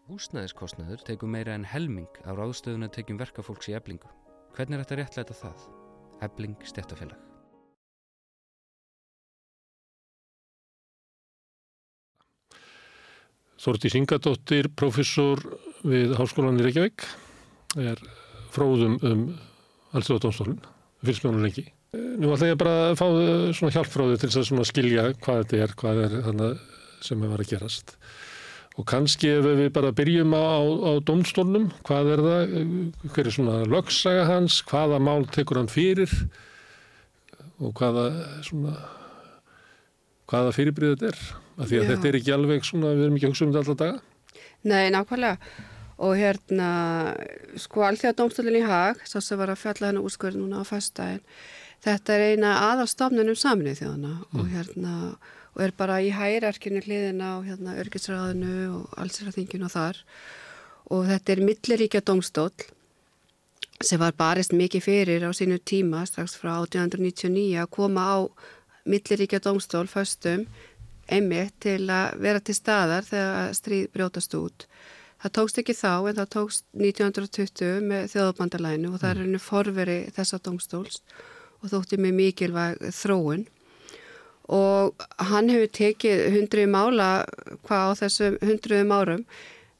Húsnæðiskostnaður 0.09 1.05
tegur 1.05 1.29
meira 1.29 1.53
en 1.53 1.69
helming 1.69 2.21
á 2.25 2.33
ráðstöðuna 2.33 2.89
tekjum 2.93 3.21
verkafólks 3.21 3.69
í 3.69 3.77
eblingu. 3.77 4.09
Hvernig 4.57 4.79
er 4.79 4.85
þetta 4.87 5.01
réttlæta 5.03 5.41
það? 5.45 5.67
Ebling 6.23 6.55
stjættafélag. 6.63 7.17
Þórti 13.65 13.89
Singatóttir, 13.89 14.69
professor 14.77 15.41
við 15.87 16.13
Háskólan 16.19 16.59
í 16.61 16.65
Reykjavík, 16.67 17.05
er 17.81 18.01
fróðum 18.53 18.99
um 19.01 19.25
alþjóðdómstólun, 19.95 20.59
fyrst 21.01 21.25
mjónum 21.25 21.47
lengi. 21.47 21.65
Nú 21.95 22.29
ætla 22.35 22.51
ég 22.51 22.59
bara 22.59 22.75
að 22.91 22.97
fá 22.99 23.05
eh, 23.07 23.49
svona 23.55 23.73
hjálp 23.73 23.89
frá 23.89 24.03
þau 24.11 24.19
til 24.21 24.31
að 24.43 24.69
skilja 24.69 25.07
hvað 25.23 25.41
þetta 25.41 25.61
er, 25.63 25.75
hvað 25.79 26.01
er 26.05 26.15
sem 27.05 27.23
er 27.23 27.41
að 27.41 27.51
gerast. 27.53 27.95
Og 28.75 28.83
kannski 28.89 29.29
ef 29.31 29.45
við 29.45 29.69
bara 29.75 29.93
byrjum 29.95 30.33
á, 30.35 30.43
á, 30.43 30.59
á 30.59 30.91
domstólnum, 31.07 31.69
hvað 31.87 32.09
er 32.11 32.23
það, 32.25 32.55
hver 33.13 33.29
er 33.29 33.35
svona 33.37 33.61
lögsaga 33.71 34.25
hans, 34.27 34.59
hvaða 34.67 34.99
mál 34.99 35.23
tekur 35.31 35.61
hann 35.61 35.71
fyrir 35.71 36.11
og 37.63 37.71
hvaða, 37.79 38.09
svona, 38.43 38.73
hvaða 40.27 40.51
fyrirbríð 40.57 40.97
þetta 40.97 41.13
er. 41.13 41.23
Af 41.55 41.69
því 41.69 41.79
að 41.79 41.85
Já. 41.85 41.89
þetta 41.93 42.09
er 42.09 42.19
ekki 42.19 42.35
alveg 42.35 42.67
svona, 42.67 42.91
við 42.91 43.05
erum 43.05 43.15
ekki 43.15 43.29
að 43.29 43.31
hugsa 43.31 43.45
um 43.45 43.53
þetta 43.53 43.63
alltaf 43.63 43.79
daga. 43.79 44.43
Nei, 44.67 44.83
nákvæmlega. 44.91 45.61
Og 46.05 46.17
hérna, 46.19 46.69
sko, 47.63 47.85
allþjóða 47.87 48.17
domstólinn 48.19 48.59
í 48.59 48.65
hag, 48.67 48.99
svo 49.07 49.21
sem 49.23 49.39
var 49.39 49.53
að 49.53 49.61
fjalla 49.61 49.93
hennar 49.93 50.03
úrskurð 50.03 50.41
núna 50.41 50.59
á 50.59 50.63
fastdæginn, 50.67 51.23
Þetta 51.85 52.15
er 52.15 52.23
eina 52.31 52.51
aðalstofnunum 52.71 53.37
saminuð 53.37 53.81
þjóðana 53.81 54.13
mm. 54.15 54.37
og 54.39 54.45
hérna 54.49 54.93
og 55.55 55.63
er 55.63 55.73
bara 55.77 56.01
í 56.03 56.11
hærarkinu 56.11 56.81
hliðin 56.83 57.23
á 57.23 57.39
hérna 57.45 57.75
örgisræðinu 57.79 58.55
og 58.75 58.97
allsræðinginu 58.99 59.69
og 59.69 59.73
þar. 59.73 60.01
Og 60.91 61.05
þetta 61.07 61.33
er 61.33 61.45
milliríkja 61.47 62.01
domstól 62.05 62.51
sem 63.83 63.99
var 63.99 64.15
barist 64.17 64.53
mikið 64.55 64.83
fyrir 64.83 65.25
á 65.27 65.31
sínu 65.35 65.57
tíma 65.63 66.03
strax 66.07 66.35
frá 66.39 66.57
1899 66.59 67.55
að 67.63 67.71
koma 67.71 68.03
á 68.03 68.17
milliríkja 68.85 69.41
domstól 69.43 69.87
föstum 69.87 70.45
einmitt 71.07 71.55
til 71.63 71.85
að 71.93 72.19
vera 72.21 72.41
til 72.41 72.55
staðar 72.57 73.07
þegar 73.07 73.55
stríð 73.55 73.89
brjótast 73.93 74.35
út. 74.37 74.67
Það 75.21 75.35
tókst 75.37 75.59
ekki 75.61 75.73
þá 75.77 75.91
en 76.09 76.17
það 76.19 76.31
tókst 76.35 76.65
1920 76.75 77.81
með 77.89 78.07
þjóðbandalænu 78.13 78.91
og 78.91 79.01
það 79.01 79.11
er 79.11 79.21
henni 79.23 79.41
forveri 79.41 79.99
þessa 80.15 80.41
domstóls 80.43 80.99
og 81.61 81.71
þótti 81.71 81.99
mig 82.01 82.13
mikilvæg 82.17 82.83
þróun 82.93 83.45
og 84.51 85.05
hann 85.31 85.49
hefur 85.49 85.71
tekið 85.79 86.23
hundruði 86.35 86.69
mála 86.69 87.09
hvað 87.65 87.91
á 87.91 87.91
þessum 88.03 88.39
hundruðum 88.45 88.95
árum. 88.95 89.25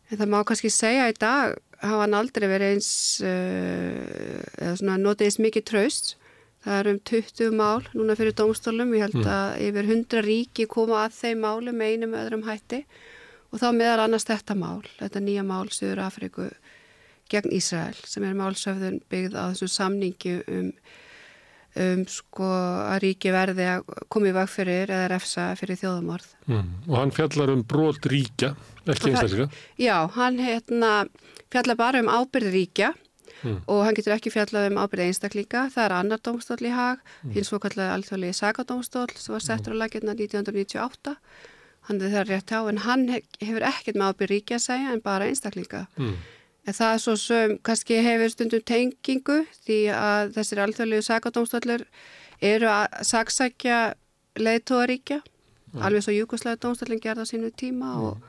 En 0.09 0.19
það 0.21 0.31
má 0.33 0.39
kannski 0.45 0.71
segja 0.73 1.09
í 1.09 1.17
dag 1.17 1.55
hafa 1.81 2.03
hann 2.05 2.17
aldrei 2.17 2.47
verið 2.49 2.75
eins 2.75 2.91
uh, 3.25 4.41
eða 4.57 4.77
svona 4.79 4.99
notið 5.01 5.29
eins 5.29 5.41
mikið 5.43 5.67
traust 5.69 6.15
það 6.65 6.79
er 6.79 6.89
um 6.89 6.99
20 7.11 7.51
mál 7.55 7.85
núna 7.93 8.15
fyrir 8.17 8.35
domstólum, 8.37 8.93
ég 8.97 9.05
held 9.05 9.19
mm. 9.19 9.27
að 9.29 9.65
yfir 9.67 9.89
100 9.91 10.23
ríki 10.25 10.65
koma 10.69 11.03
að 11.03 11.19
þeim 11.19 11.43
málu 11.45 11.73
með 11.75 11.93
einum 11.93 12.17
öðrum 12.17 12.45
hætti. 12.47 12.81
Og 13.53 13.61
þá 13.61 13.67
meðal 13.77 14.05
annars 14.07 14.25
þetta 14.27 14.55
mál, 14.57 14.81
þetta 14.97 15.21
nýja 15.23 15.43
mál 15.45 15.69
Suður 15.71 16.01
Afriku 16.07 16.49
gegn 17.31 17.53
Ísrael 17.55 17.97
sem 18.05 18.25
er 18.25 18.37
málsöfðun 18.37 18.99
byggð 19.11 19.37
á 19.37 19.43
þessum 19.53 19.71
samningi 19.75 20.39
um 20.51 20.71
um 21.75 22.03
sko 22.07 22.47
að 22.47 22.99
ríki 23.03 23.31
verði 23.35 23.65
að 23.67 23.87
koma 24.11 24.29
í 24.29 24.35
vag 24.35 24.51
fyrir 24.51 24.91
eða 24.91 25.07
refsa 25.11 25.47
fyrir 25.59 25.79
þjóðamorð. 25.81 26.27
Mm. 26.47 26.67
Og 26.87 26.99
hann 26.99 27.15
fjallar 27.15 27.51
um 27.51 27.63
brot 27.67 28.07
ríkja, 28.11 28.53
ekki 28.87 29.11
einstaklega? 29.11 29.49
Já, 29.81 29.95
hann 30.15 30.39
hérna, 30.39 30.91
fjallar 31.53 31.79
bara 31.79 32.03
um 32.03 32.11
ábyrð 32.11 32.53
ríkja 32.55 32.93
mm. 33.41 33.57
og 33.65 33.81
hann 33.85 33.97
getur 33.97 34.15
ekki 34.15 34.31
fjallað 34.33 34.69
um 34.71 34.79
ábyrð 34.79 35.09
einstaklinga. 35.09 35.65
Það 35.73 35.87
er 35.87 35.97
annar 35.97 36.23
dómstól 36.23 36.61
í 36.63 36.71
hag, 36.75 37.03
mm. 37.23 37.35
hins 37.35 37.51
svo 37.51 37.59
kallega 37.63 37.97
alþjóðlega 37.97 38.39
sagadómstól 38.39 39.09
sem 39.17 39.35
var 39.35 39.43
settur 39.43 39.75
á 39.75 39.81
laginna 39.83 40.15
1998. 40.15 41.17
Hann 41.89 42.01
er 42.01 42.15
það 42.15 42.31
rétt 42.31 42.55
á, 42.55 42.59
en 42.71 42.81
hann 42.81 43.03
hefur 43.11 43.67
ekkert 43.67 43.99
með 43.99 44.15
ábyrð 44.15 44.31
ríkja 44.33 44.61
að 44.61 44.65
segja 44.69 44.95
en 44.95 45.03
bara 45.05 45.27
einstaklinga. 45.29 45.85
Mm. 45.99 46.15
En 46.65 46.73
það 46.73 46.93
er 46.95 47.01
svo 47.03 47.13
sem 47.21 47.57
kannski 47.65 47.97
hefur 48.01 48.31
stundum 48.33 48.61
tengingu 48.65 49.41
því 49.67 49.79
að 49.93 50.31
þessir 50.39 50.61
alþjóðlegu 50.63 51.05
sakadómstallur 51.05 51.83
eru 52.43 52.69
að 52.71 53.01
saksækja 53.05 53.81
leiðtóðaríkja, 54.41 55.19
mm. 55.21 55.83
alveg 55.85 56.05
svo 56.05 56.15
Júkoslæða 56.15 56.63
dómstallin 56.65 57.03
gerða 57.03 57.23
á 57.23 57.29
sínu 57.29 57.51
tíma 57.55 57.91
mm. 57.93 58.07
og, 58.09 58.25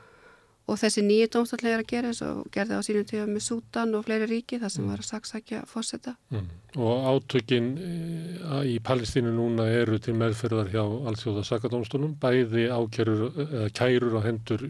og 0.69 0.79
þessi 0.79 1.03
nýju 1.07 1.31
dómstallin 1.33 1.73
er 1.73 1.81
að 1.81 1.89
gera 1.89 2.11
eins 2.11 2.21
og 2.23 2.45
gerða 2.53 2.79
á 2.79 2.85
sínu 2.85 3.03
tíma 3.09 3.25
með 3.31 3.43
Sútan 3.47 3.97
og 3.97 4.05
fleiri 4.05 4.29
ríki 4.29 4.61
þar 4.61 4.73
sem 4.75 4.85
mm. 4.85 4.93
var 4.93 5.03
að 5.03 5.09
saksækja 5.09 5.63
fórseta. 5.71 6.13
Mm. 6.29 6.47
Og 6.77 7.09
átökin 7.09 7.71
eh, 7.81 8.61
í 8.69 8.77
Palestínu 8.85 9.33
núna 9.33 9.65
eru 9.81 9.97
til 9.97 10.13
meðferðar 10.19 10.69
hjá 10.75 10.83
alþjóða 10.85 11.47
sakadómstallum, 11.49 12.15
bæði 12.21 12.69
ákjörur, 12.69 13.31
eða 13.47 13.71
kærur 13.81 14.21
á 14.21 14.21
hendur 14.29 14.69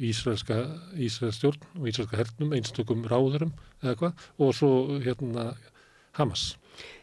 Ísraelska, 0.00 0.56
Ísraelska 0.96 1.36
stjórn 1.36 1.64
og 1.78 1.88
Ísraelska 1.90 2.20
hernum, 2.20 2.54
einstökum 2.56 3.04
ráðurum 3.08 3.52
eða 3.82 3.96
hvað 4.00 4.28
og 4.40 4.54
svo 4.56 4.70
hérna 5.04 5.52
Hamas. 6.16 6.54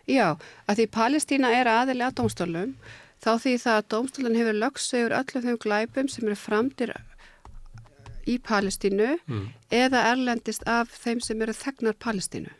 Já, 0.07 0.37
að 0.67 0.81
því 0.81 0.87
Palestína 0.95 1.51
er 1.53 1.69
aðilega 1.69 2.15
dómstólum 2.17 2.73
þá 3.23 3.31
því 3.43 3.53
það 3.63 3.79
að 3.79 3.89
dómstólun 3.93 4.39
hefur 4.39 4.59
lögsegur 4.61 5.17
öllum 5.19 5.45
þeim 5.45 5.59
glæpum 5.63 6.11
sem 6.11 6.27
eru 6.27 6.37
framtir 6.39 6.93
í 8.27 8.37
Palestínu 8.43 9.17
mm. 9.25 9.43
eða 9.71 10.05
erlendist 10.11 10.65
af 10.67 10.91
þeim 10.91 11.21
sem 11.23 11.41
eru 11.41 11.55
þegnar 11.55 11.97
Palestínu. 12.01 12.53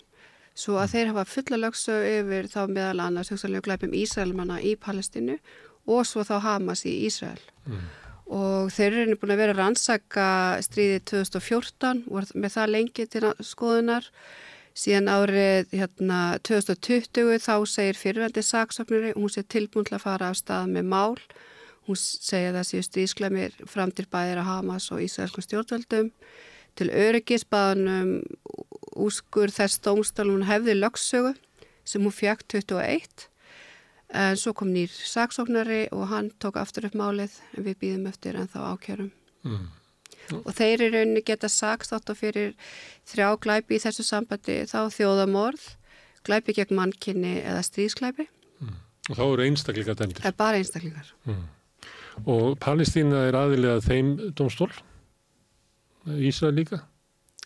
Svo 0.58 0.78
að 0.78 0.88
mm. 0.88 0.92
þeir 0.94 1.14
hafa 1.14 1.30
fulla 1.34 1.62
lögsög 1.66 2.10
yfir 2.14 2.52
þá 2.52 2.62
meðal 2.72 3.06
annars 3.08 3.32
hugsaðlega 3.34 3.68
glæpum 3.68 3.96
Ísraelmanna 3.98 4.62
í 4.62 4.76
Palestínu 4.80 5.40
og 5.88 6.04
svo 6.08 6.24
þá 6.28 6.38
Hamas 6.46 6.86
í 6.88 7.00
Ísrael. 7.08 7.42
Mm 7.68 7.88
og 8.28 8.72
þeir 8.76 9.00
eru 9.04 9.16
búin 9.20 9.34
að 9.34 9.42
vera 9.42 9.54
að 9.56 9.62
rannsaka 9.62 10.28
stríðið 10.66 11.04
2014 11.12 12.04
og 12.12 12.34
með 12.36 12.56
það 12.58 12.74
lengi 12.74 13.06
til 13.08 13.24
skoðunar. 13.40 14.10
Síðan 14.78 15.10
árið 15.10 15.72
hérna, 15.74 16.18
2020 16.46 17.40
þá 17.42 17.54
segir 17.66 17.98
fyrirvændi 17.98 18.44
saksóknari 18.46 19.16
hún 19.16 19.32
sé 19.34 19.42
tilbúin 19.42 19.88
til 19.88 19.96
að 19.98 20.04
fara 20.04 20.30
af 20.30 20.38
stað 20.38 20.68
með 20.76 20.92
mál. 20.92 21.16
Hún 21.88 21.98
segja 21.98 22.52
það 22.54 22.68
séu 22.70 22.84
stríðsklemir 22.86 23.56
fram 23.72 23.94
til 23.96 24.06
bæðir 24.12 24.44
að 24.44 24.50
Hamas 24.52 24.92
og 24.92 25.02
Ísraelskum 25.02 25.46
stjórnvöldum. 25.46 26.12
Til 26.78 26.92
öryggisbaðunum 26.94 28.12
úskur 29.08 29.50
þess 29.56 29.80
dómstólum 29.82 30.42
hún 30.42 30.50
hefði 30.52 30.78
lögssögu 30.78 31.34
sem 31.88 32.04
hún 32.04 32.14
fekk 32.14 32.46
21 32.60 33.30
en 34.14 34.38
svo 34.40 34.54
kom 34.56 34.72
nýr 34.72 34.92
saksóknari 34.92 35.88
og 35.92 36.08
hann 36.12 36.30
tók 36.40 36.60
aftur 36.62 36.88
upp 36.88 36.96
málið 36.96 37.34
en 37.58 37.66
við 37.66 37.80
býðum 37.82 38.08
eftir 38.12 38.38
en 38.40 38.48
þá 38.48 38.60
ákjörum 38.72 39.12
mm. 39.44 39.66
og 40.44 40.50
þeir 40.56 40.86
eru 40.88 40.92
rauninni 40.96 41.24
geta 41.28 41.50
sakstátt 41.52 42.10
og 42.14 42.20
fyrir 42.20 42.56
þrjá 43.10 43.34
glæpi 43.44 43.78
í 43.78 43.84
þessu 43.84 44.08
sambandi 44.08 44.62
þá 44.72 44.80
þjóðamorð 44.96 45.70
glæpi 46.28 46.56
gegn 46.56 46.80
mannkinni 46.80 47.38
eða 47.42 47.66
stríðsklæpi 47.68 48.28
mm. 48.64 48.76
og 49.12 49.20
þá 49.20 49.24
eru 49.28 49.48
einstaklingar 49.48 50.00
dæmdir 50.00 50.28
er 50.28 50.38
bara 50.40 50.62
einstaklingar 50.62 51.12
mm. 51.28 51.44
og 52.26 52.54
Palestína 52.64 53.28
er 53.28 53.40
aðilega 53.40 53.84
þeim 53.84 54.16
domstól 54.40 54.72
Ísrael 56.08 56.56
líka 56.56 56.86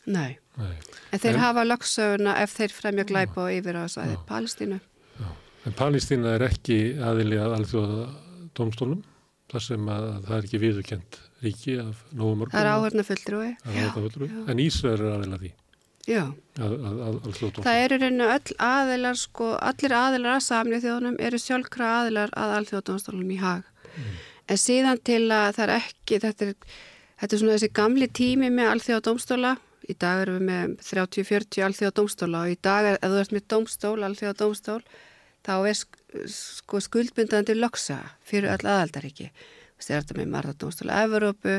Nei. 0.05 0.38
Nei, 0.57 0.73
en 1.13 1.21
þeir 1.21 1.35
en, 1.35 1.41
hafa 1.43 1.63
lögsöguna 1.63 2.33
ef 2.41 2.55
þeir 2.57 2.73
fremja 2.75 3.05
glæpa 3.07 3.45
og 3.45 3.53
yfir 3.53 3.77
á 3.77 3.85
þess 3.85 3.99
aðeins 4.01 4.23
Palestínu. 4.27 4.79
En 5.67 5.75
Palestína 5.77 6.35
er 6.38 6.45
ekki 6.47 6.77
aðili 6.97 7.39
að 7.41 7.55
alþjóða 7.59 8.05
domstólum 8.57 9.01
þar 9.51 9.65
sem 9.65 9.89
að 9.93 10.05
það 10.25 10.35
er 10.38 10.45
ekki 10.47 10.61
viðukent 10.61 11.17
ríki 11.41 11.75
af 11.81 12.03
nógumörgum. 12.13 12.53
Það 12.53 12.61
er 12.61 12.71
áhörna 12.71 13.05
fulltrúi. 13.07 13.49
En 14.49 14.61
Ísrael 14.63 14.97
er 14.99 15.09
aðila 15.15 15.41
því. 15.41 15.51
Já. 16.09 16.21
Að, 16.57 16.71
að, 16.73 17.01
að, 17.05 17.57
það 17.61 17.81
eru 17.83 17.97
reynu 18.01 18.27
öll 18.33 18.55
aðilar, 18.65 19.17
sko, 19.21 19.51
allir 19.61 19.93
aðilar 19.93 20.38
að 20.39 20.45
samlið 20.47 20.85
þjóðunum 20.88 21.19
eru 21.27 21.39
sjálfkra 21.41 21.89
aðilar 21.99 22.33
að 22.41 22.55
alþjóðdómstólum 22.57 23.33
í 23.35 23.41
hag. 23.41 23.67
Mm. 23.91 24.15
En 24.51 24.59
síðan 24.59 25.03
til 25.05 25.23
að 25.29 25.51
það 25.59 25.65
er 25.67 25.73
ekki, 25.75 26.21
þetta 26.23 26.47
er, 26.47 26.71
þetta 27.21 27.38
er 27.38 27.43
svona 27.43 27.57
þessi 27.57 27.75
gamli 27.77 28.09
tími 28.17 28.49
með 28.49 28.73
alþjóðdómstóla 28.73 29.53
Í 29.89 29.95
dag 29.97 30.21
erum 30.23 30.38
við 30.38 30.47
með 30.47 30.73
30-40 30.85 31.63
alþjóða 31.65 31.93
dómstóla 31.97 32.41
og 32.45 32.51
í 32.53 32.57
dag, 32.63 32.88
er, 32.88 32.97
ef 33.01 33.13
þú 33.13 33.21
ert 33.21 33.33
með 33.35 33.45
dómstól, 33.53 33.95
alþjóða 34.05 34.38
dómstól, 34.41 34.81
þá 35.45 35.53
er 35.69 35.80
sko 36.30 36.81
skuldbindandi 36.84 37.55
loksa 37.57 37.99
fyrir 38.27 38.53
öll 38.53 38.68
aðaldaríki. 38.68 39.31
Þú 39.77 39.85
sér 39.88 40.03
þetta 40.03 40.18
með 40.19 40.34
marðardómstóla 40.35 40.99
Evrópu, 41.07 41.55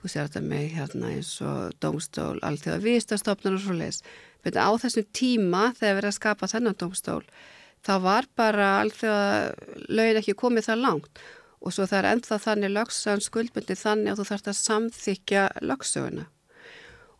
þú 0.00 0.10
sér 0.10 0.28
þetta 0.28 0.44
með 0.46 0.66
hérna 0.76 1.12
eins 1.14 1.32
og 1.42 1.74
dómstól, 1.82 2.36
alþjóða 2.46 2.82
vistastofnar 2.84 3.56
og 3.58 3.64
svo 3.64 3.78
leiðis. 3.78 4.02
Á 4.44 4.70
þessum 4.78 5.08
tíma 5.16 5.64
þegar 5.78 6.02
erum 6.02 6.12
að 6.12 6.18
skapa 6.18 6.50
þennan 6.52 6.78
dómstól, 6.78 7.22
þá 7.84 7.94
var 8.04 8.28
bara 8.36 8.68
alþjóða 8.82 9.88
lögin 9.88 10.20
ekki 10.20 10.36
komið 10.38 10.68
það 10.68 10.84
langt 10.84 11.24
og 11.64 11.72
svo 11.72 11.86
það 11.88 11.98
er 11.98 12.10
ennþá 12.12 12.38
þannig 12.44 12.72
loksan 12.74 13.24
skuldbindi 13.24 13.76
þannig 13.80 14.12
að 14.12 14.20
þú 14.20 14.26
þarfst 14.30 14.50
að 14.50 14.60
samþykja 14.60 15.44
loksöguna 15.64 16.26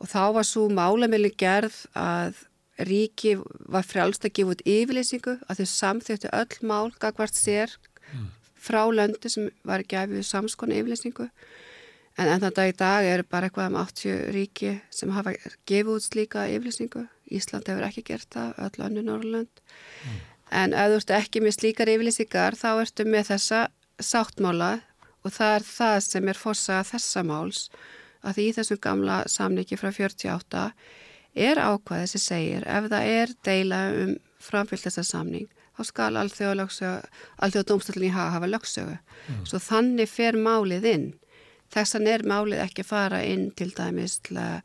og 0.00 0.10
þá 0.10 0.22
var 0.36 0.48
svo 0.48 0.66
málamili 0.72 1.30
gerð 1.40 1.76
að 1.96 2.42
ríki 2.78 3.36
var 3.70 3.86
frjálst 3.86 4.24
að 4.26 4.34
gefa 4.38 4.54
út 4.54 4.64
yfirlýsingu 4.66 5.36
að 5.48 5.60
þau 5.60 5.68
samþjóttu 5.72 6.30
öll 6.34 6.56
mál 6.66 6.90
gagvart 6.98 7.36
sér 7.38 7.70
mm. 8.12 8.26
frá 8.58 8.82
löndu 8.90 9.30
sem 9.30 9.50
var 9.62 9.84
gefið 9.86 10.26
samskonu 10.26 10.74
yfirlýsingu 10.80 11.28
en 12.18 12.30
enn 12.30 12.42
þann 12.42 12.56
dag 12.56 12.70
í 12.72 12.76
dag 12.78 13.08
er 13.08 13.24
bara 13.26 13.48
eitthvað 13.48 13.70
um 13.72 13.80
80 13.82 14.30
ríki 14.34 14.76
sem 14.90 15.12
hafa 15.14 15.36
gefið 15.66 15.92
út 15.94 16.06
slíka 16.08 16.48
yfirlýsingu 16.50 17.06
Ísland 17.34 17.68
hefur 17.70 17.86
ekki 17.86 18.02
gert 18.04 18.28
það, 18.34 18.50
öll 18.66 18.86
önnu 18.88 19.04
Norrlönd 19.06 19.62
mm. 19.62 20.18
en 20.62 20.74
ef 20.74 20.90
þú 20.90 21.00
ert 21.00 21.14
ekki 21.20 21.44
með 21.44 21.58
slíkar 21.58 21.94
yfirlýsingar 21.94 22.58
þá 22.58 22.70
ertu 22.74 23.06
með 23.06 23.30
þessa 23.32 23.66
sáttmála 24.02 24.72
og 25.24 25.32
það 25.32 25.56
er 25.58 25.68
það 25.70 25.98
sem 26.08 26.28
er 26.28 26.40
fossað 26.40 26.90
þessa 26.90 27.22
máls 27.26 27.68
að 28.24 28.38
því 28.38 28.44
í 28.48 28.54
þessum 28.58 28.80
gamla 28.82 29.16
samniki 29.30 29.78
frá 29.78 29.90
48 29.94 30.68
er 31.34 31.60
ákvæðið 31.60 32.10
sem 32.12 32.22
segir 32.22 32.64
ef 32.70 32.88
það 32.92 33.10
er 33.18 33.34
deila 33.46 33.82
um 34.04 34.16
framfyllt 34.44 34.86
þessa 34.86 35.04
samning 35.06 35.50
þá 35.74 35.82
skal 35.88 36.10
allþjóða 36.20 37.66
domstallin 37.66 38.08
í 38.08 38.14
hafa 38.14 38.36
hafa 38.36 38.50
lögsögu. 38.50 38.96
Mm. 39.26 39.44
Svo 39.48 39.60
þannig 39.62 40.10
fer 40.10 40.38
málið 40.38 40.86
inn. 40.92 41.06
Þessan 41.74 42.06
er 42.10 42.22
málið 42.28 42.62
ekki 42.62 42.84
að 42.84 42.90
fara 42.92 43.22
inn 43.26 43.48
til 43.58 43.72
dæmis 43.74 44.20
til 44.22 44.38
að 44.38 44.60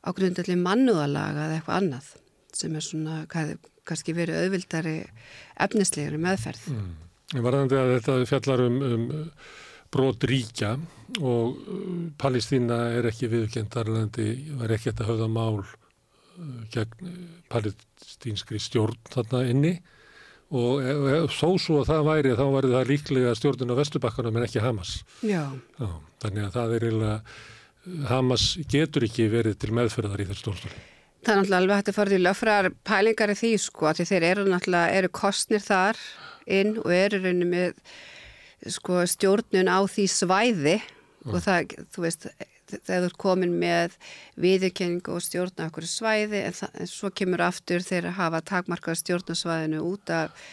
á 0.00 0.08
grundalli 0.16 0.56
mannúðalaga 0.56 1.48
eða 1.48 1.58
eitthvað 1.58 1.80
annað 1.82 2.12
sem 2.56 2.76
er 2.78 2.84
svona 2.84 3.18
kannski 3.28 4.14
verið 4.16 4.44
auðvildari 4.44 4.96
efnislegri 5.66 6.20
meðferð. 6.22 6.68
Mm. 6.72 6.92
Varðandi 7.44 7.76
að 7.76 7.94
þetta 7.98 8.14
fjallar 8.30 8.62
um, 8.64 8.78
um 8.86 9.08
brot 9.92 10.24
ríkja 10.28 10.78
og 11.18 11.58
uh, 11.60 11.90
Palestína 12.20 12.80
er 12.96 13.08
ekki 13.10 13.28
viðkendarlandi, 13.32 14.30
var 14.60 14.72
ekki 14.76 14.94
að 14.94 15.10
höfða 15.10 15.28
mál 15.32 15.60
gegn 16.74 17.12
uh, 17.12 17.22
palestínskri 17.52 18.60
stjórn 18.62 18.98
þarna 19.12 19.44
inni 19.50 19.76
og 20.48 21.28
þó 21.28 21.48
svo 21.60 21.82
að 21.82 21.90
það 21.90 22.06
væri 22.06 22.36
þá 22.38 22.44
væri 22.54 22.68
það 22.72 22.90
líklega 22.92 23.32
stjórnun 23.36 23.72
á 23.76 23.80
Vestubakkanum 23.82 24.38
en 24.38 24.46
ekki 24.46 24.62
Hamas. 24.64 24.92
Já. 25.20 25.42
Já. 25.76 25.88
Þannig 26.24 26.46
að 26.46 26.54
það 26.54 26.74
er 26.76 26.86
eiginlega, 26.86 27.18
Hamas 28.08 28.46
getur 28.68 29.04
ekki 29.04 29.28
verið 29.32 29.58
til 29.60 29.74
meðferðar 29.76 30.22
í 30.24 30.28
þessu 30.30 30.46
stjórnstóli. 30.46 30.80
Það 31.18 31.32
er 31.32 31.40
náttúrulega 31.40 31.60
alveg 31.60 31.80
hægt 31.80 31.90
að 31.90 31.98
fara 31.98 32.14
til 32.14 32.22
löffrar 32.24 32.70
pælingar 32.86 33.32
í 33.32 33.36
því 33.38 33.52
sko 33.60 33.90
að 33.90 34.02
þeir 34.08 34.26
eru 34.30 34.46
náttúrulega, 34.48 34.96
eru 35.00 35.10
kostnir 35.18 35.64
þar 35.64 36.00
inn 36.48 36.76
og 36.80 36.92
eru 36.94 37.20
rauninni 37.20 37.48
með 37.48 38.72
sko, 38.72 39.02
stjórnun 39.04 39.68
á 39.68 39.78
því 39.84 40.06
svæði 40.14 40.76
mm. 40.78 41.32
og 41.32 41.42
það, 41.44 41.74
þú 41.92 42.04
veist, 42.06 42.28
þegar 42.72 43.04
þú 43.04 43.10
er 43.10 43.16
komin 43.24 43.54
með 43.60 43.94
viðurkenning 44.40 45.12
og 45.12 45.22
stjórna 45.24 45.68
okkur 45.68 45.86
svæði 45.88 46.42
en, 46.44 46.56
það, 46.56 46.74
en 46.82 46.90
svo 46.90 47.12
kemur 47.20 47.44
aftur 47.48 47.84
þeirra 47.84 48.12
að 48.12 48.20
hafa 48.22 48.42
takmarkað 48.52 49.00
stjórnasvæðinu 49.02 49.84
út 49.88 50.12
af 50.14 50.48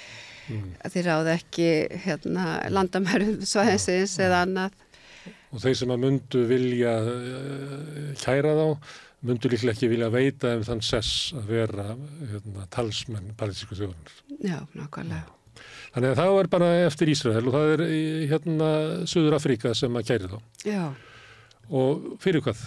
mm. 0.50 0.68
að 0.82 0.98
þeir 0.98 1.10
ráða 1.10 1.38
ekki 1.40 1.70
hérna, 2.06 2.48
landamærum 2.74 3.40
svæðinsins 3.46 4.18
mm. 4.18 4.26
eða 4.28 4.42
annað. 4.46 4.82
Og 5.56 5.64
þeir 5.64 5.78
sem 5.80 5.94
að 5.94 6.04
myndu 6.04 6.44
vilja 6.50 6.94
uh, 7.00 8.12
kæra 8.20 8.52
þá, 8.58 8.66
myndu 9.26 9.52
líklega 9.52 9.76
ekki 9.76 9.90
vilja 9.90 10.12
veita 10.14 10.52
um 10.58 10.66
þann 10.68 10.84
sess 10.86 11.32
að 11.38 11.50
vera 11.54 11.88
hérna, 11.96 12.68
talsmenn 12.74 13.34
palestísku 13.40 13.78
þjóðunar. 13.80 14.20
Já, 14.44 14.60
nákvæmlega. 14.76 15.26
Þannig 15.96 16.12
að 16.12 16.18
það 16.20 16.38
er 16.38 16.48
bara 16.52 16.70
eftir 16.84 17.10
Ísrael 17.14 17.46
og 17.48 17.54
það 17.56 17.70
er 17.74 17.84
hérna 18.34 18.70
Suður 19.08 19.38
Afríka 19.38 19.72
sem 19.78 19.96
að 19.96 20.10
kæri 20.10 20.32
þá. 20.34 20.40
Já. 20.68 20.82
Og 21.70 22.18
fyrir 22.22 22.44
hvað? 22.46 22.66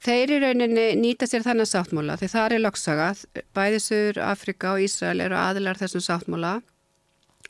Þeir 0.00 0.32
í 0.32 0.38
rauninni 0.40 0.86
nýta 0.96 1.28
sér 1.28 1.44
þannig 1.44 1.68
sáttmóla 1.68 2.16
því 2.16 2.28
það 2.32 2.54
er 2.56 2.62
loksaga. 2.64 3.08
Bæði 3.56 3.80
Suður 3.84 4.20
Afríka 4.30 4.74
og 4.74 4.84
Ísrael 4.84 5.20
eru 5.20 5.36
aðilar 5.36 5.80
þessum 5.80 6.04
sáttmóla 6.04 6.54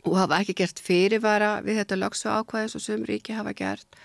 og 0.02 0.16
hafa 0.16 0.40
ekki 0.40 0.56
gert 0.58 0.82
fyrirvara 0.82 1.60
við 1.62 1.82
þetta 1.82 2.00
loksa 2.00 2.40
ákvæðis 2.40 2.76
og 2.78 2.84
sum 2.84 3.06
ríki 3.06 3.36
hafa 3.36 3.54
gert. 3.54 3.98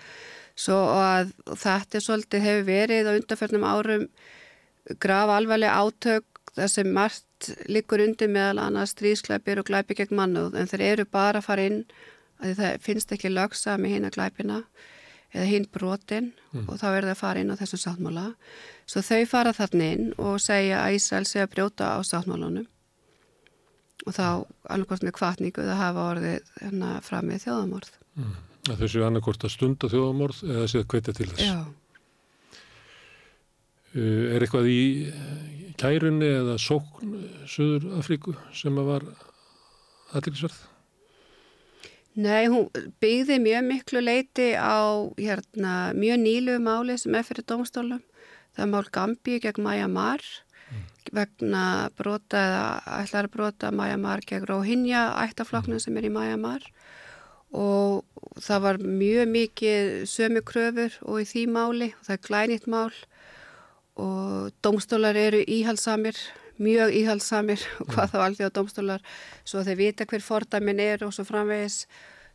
Svo 0.56 0.76
að 0.94 1.32
þetta 1.58 2.00
svolítið 2.00 2.46
hefur 2.46 2.66
verið 2.70 3.10
á 3.10 3.16
undarförnum 3.16 3.66
árum 3.66 4.06
graf 5.02 5.32
alvarlega 5.34 5.82
átök 5.82 6.24
það 6.56 6.70
sem 6.72 6.92
margt 6.94 7.50
likur 7.68 8.02
undir 8.04 8.30
meðal 8.32 8.62
annars 8.62 8.94
stríðsklæpir 8.94 9.60
og 9.60 9.68
glæpi 9.68 9.96
gegn 9.98 10.16
mannuð 10.16 10.56
en 10.56 10.70
þeir 10.70 10.84
eru 10.92 11.08
bara 11.10 11.42
að 11.42 11.48
fara 11.48 11.66
inn 11.68 11.82
að 12.40 12.54
það 12.60 12.78
finnst 12.84 13.12
ekki 13.12 13.32
lögsa 13.32 13.76
með 13.80 13.96
hinn 13.96 14.08
að 14.08 14.16
glæpina 14.16 14.60
eða 15.36 15.48
hinn 15.50 15.68
brotin 15.72 16.30
mm. 16.52 16.64
og 16.66 16.80
þá 16.80 16.86
er 16.90 17.06
það 17.06 17.12
að 17.12 17.20
fara 17.20 17.42
inn 17.42 17.52
á 17.52 17.60
þessum 17.60 17.82
sáttmála 17.82 18.26
svo 18.88 19.02
þau 19.04 19.22
fara 19.30 19.52
þarna 19.56 19.90
inn 19.94 20.08
og 20.22 20.40
segja 20.42 20.82
að 20.82 20.96
Ísrael 20.98 21.28
sé 21.28 21.42
að 21.44 21.52
brjóta 21.54 21.84
á 21.94 21.98
sáttmálunum 22.06 22.66
og 24.06 24.14
þá 24.14 24.26
annarkort 24.70 25.04
með 25.06 25.16
kvartningu 25.18 25.64
það 25.66 25.82
hafa 25.82 26.06
orðið 26.12 26.52
hérna 26.60 26.92
fram 27.04 27.26
með 27.30 27.46
þjóðamorð 27.46 27.90
mm. 28.20 28.36
Þessu 28.66 29.04
annarkort 29.06 29.44
að 29.46 29.54
stunda 29.54 29.90
þjóðamorð 29.90 30.38
eða 30.50 30.70
séð 30.72 30.88
kveita 30.90 31.12
til 31.16 31.28
þess 31.32 31.46
Já 31.46 31.58
uh, 33.94 34.24
Er 34.34 34.42
eitthvað 34.42 34.66
í 34.72 34.80
kærunni 35.80 36.30
eða 36.40 36.56
sókn 36.60 37.18
Suður 37.50 37.82
Afríku 38.00 38.34
sem 38.56 38.74
að 38.80 38.90
var 38.90 39.06
aðlisverð? 40.16 40.58
Nei, 42.16 42.46
hún 42.48 42.70
byggði 43.02 43.36
mjög 43.44 43.64
miklu 43.66 44.00
leiti 44.00 44.54
á 44.56 45.04
hérna, 45.20 45.92
mjög 45.92 46.20
nýlu 46.22 46.58
máli 46.64 46.96
sem 46.96 47.14
er 47.14 47.26
fyrir 47.28 47.44
domstólum. 47.44 48.00
Það 48.56 48.70
mál 48.72 48.86
Gambíu 48.88 49.40
gegn 49.44 49.60
Mæjamar 49.60 50.22
mm. 50.24 50.84
vegna 51.12 51.64
brota 51.98 52.40
eða 52.40 53.00
ætlar 53.02 53.28
brota 53.28 53.68
Mæjamar 53.68 54.24
gegn 54.24 54.48
Róhinja 54.48 55.10
ættafloknum 55.26 55.76
mm. 55.76 55.84
sem 55.84 56.00
er 56.00 56.08
í 56.08 56.14
Mæjamar 56.14 56.64
og 57.56 58.40
það 58.42 58.64
var 58.64 58.80
mjög 58.80 59.28
mikið 59.34 59.92
sömu 60.10 60.42
kröfur 60.48 60.96
og 61.04 61.20
í 61.20 61.28
því 61.28 61.44
máli 61.52 61.92
og 61.92 62.08
það 62.08 62.16
er 62.16 62.24
glænitt 62.26 62.66
mál 62.66 62.96
og 63.96 64.52
domstólar 64.64 65.16
eru 65.16 65.40
íhalsamir, 65.40 66.16
mjög 66.62 66.92
íhalsamir 67.02 67.62
og 67.82 67.94
hvað 67.94 68.12
þá 68.12 68.18
á 68.46 68.56
domstólar 68.56 69.06
svo 69.44 69.64
þeir 69.66 69.80
vita 69.80 70.06
hver 70.08 70.24
fordamin 70.24 70.80
er 70.80 71.04
og 71.06 71.14
svo 71.14 71.26
framvegis 71.28 71.84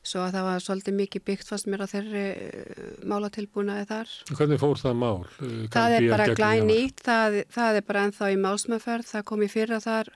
svo 0.02 0.23
að 0.26 0.35
það 0.35 0.48
var 0.48 0.64
svolítið 0.65 0.95
mikið 0.98 1.23
byggt 1.27 1.49
fannst 1.52 1.68
mér 1.69 1.84
á 1.85 1.88
þeirri 1.91 2.23
uh, 2.34 2.85
málatilbúnaði 3.06 3.84
þar. 3.91 4.14
Hvernig 4.31 4.61
fór 4.61 4.80
það 4.81 4.95
mál? 4.98 5.19
Uh, 5.38 5.52
Það 5.73 5.98
er 5.98 6.07
bara 6.10 6.26
glænýtt, 6.39 7.03
það, 7.06 7.38
það 7.53 7.77
er 7.77 7.85
bara 7.91 8.06
ennþá 8.07 8.31
í 8.34 8.39
málsmeðferð, 8.41 9.11
það 9.11 9.27
kom 9.30 9.45
í 9.45 9.52
fyrra 9.52 9.80
þar 9.84 10.10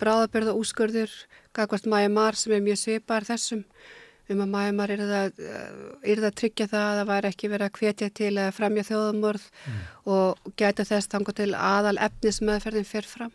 bráðabörða 0.00 0.56
úrskurður, 0.60 1.16
gagvart 1.56 1.88
Mæjamar 1.88 2.38
sem 2.38 2.54
er 2.56 2.62
mjög 2.68 2.82
svipar 2.84 3.26
þessum 3.28 3.64
um 4.30 4.44
að 4.44 4.52
Mæjamar 4.52 4.92
er 4.94 5.00
það, 5.08 5.40
er 6.06 6.20
það 6.22 6.36
tryggja 6.38 6.68
það 6.70 6.84
að 6.84 6.98
það 7.00 7.08
væri 7.08 7.30
ekki 7.32 7.50
verið 7.50 7.66
að 7.66 7.80
hvetja 7.80 8.10
til 8.20 8.32
að 8.38 8.52
fremja 8.54 8.84
þjóðamorð 8.86 9.46
og 10.14 10.52
gæta 10.60 10.86
þess 10.86 11.10
tango 11.10 11.34
til 11.34 11.50
aðal 11.56 11.96
efnismeðferðin 11.98 12.86
fyrir 12.86 13.10
fram. 13.10 13.32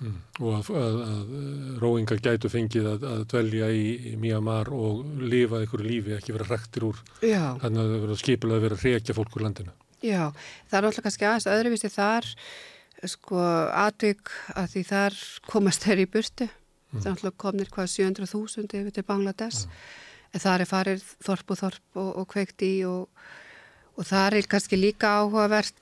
Mm. 0.00 0.16
Og 0.40 0.54
að, 0.56 0.68
að, 0.80 0.98
að 1.04 1.78
róingar 1.82 2.20
gætu 2.24 2.48
fengið 2.48 2.86
að, 2.94 3.06
að 3.10 3.22
dvelja 3.34 3.68
í, 3.76 3.84
í 4.10 4.14
Myanmar 4.20 4.70
og 4.72 5.02
lifa 5.20 5.60
einhverju 5.60 5.86
lífi, 5.86 6.14
ekki 6.16 6.34
vera 6.36 6.48
hrektir 6.48 6.86
úr. 6.88 7.00
Já. 7.20 7.56
Þannig 7.60 7.82
að 7.82 7.90
það 7.90 8.04
verður 8.04 8.20
skipulega 8.22 8.60
að 8.60 8.66
vera 8.66 8.78
að 8.78 8.84
hrekja 8.86 9.16
fólk 9.18 9.36
úr 9.36 9.44
landinu. 9.44 9.74
Já, 10.00 10.22
það 10.70 10.78
er 10.78 10.86
náttúrulega 10.86 11.06
kannski 11.06 11.26
aðeins 11.28 11.48
öðruvísi 11.52 11.90
þar, 11.92 12.28
sko, 13.12 13.42
atvik 13.82 14.32
að 14.56 14.70
því 14.72 14.84
þar 14.88 15.18
komast 15.50 15.84
þeir 15.84 16.00
í 16.00 16.08
burtu. 16.14 16.48
Það 16.90 17.04
er 17.04 17.12
náttúrulega 17.12 17.42
komnir 17.44 17.72
hvað 17.74 17.92
700.000 17.92 18.80
yfir 18.80 18.94
til 18.96 19.04
Bangladesh. 19.06 19.66
En 20.30 20.42
þar 20.42 20.64
er 20.64 20.70
farið 20.70 21.04
þorp 21.26 21.52
og 21.52 21.60
þorp 21.60 22.00
og, 22.00 22.10
og 22.22 22.26
kveikt 22.30 22.64
í 22.64 22.72
og, 22.88 23.28
og 23.98 24.08
þar 24.08 24.38
er 24.38 24.48
kannski 24.50 24.78
líka 24.78 25.12
áhugavert, 25.20 25.76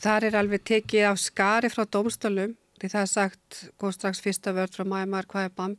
þar 0.00 0.28
er 0.30 0.38
alveg 0.38 0.64
tekið 0.70 1.10
á 1.10 1.14
skari 1.18 1.70
frá 1.72 1.84
dómstölum, 1.84 2.54
því 2.78 2.92
það 2.94 3.04
er 3.04 3.12
sagt, 3.12 3.60
góð 3.80 3.94
strax 3.96 4.22
fyrsta 4.24 4.54
vörd 4.56 4.76
frá 4.76 4.86
Mæmar, 4.88 5.28
hvað 5.30 5.48
er 5.48 5.76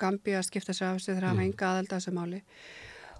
Gambi 0.00 0.34
að 0.34 0.48
skipta 0.48 0.74
sér 0.74 0.90
af 0.90 0.98
þessu 0.98 1.12
þegar 1.12 1.28
hafa 1.30 1.44
enga 1.44 1.70
aðelda 1.70 1.98
þessu 2.00 2.14
máli. 2.16 2.40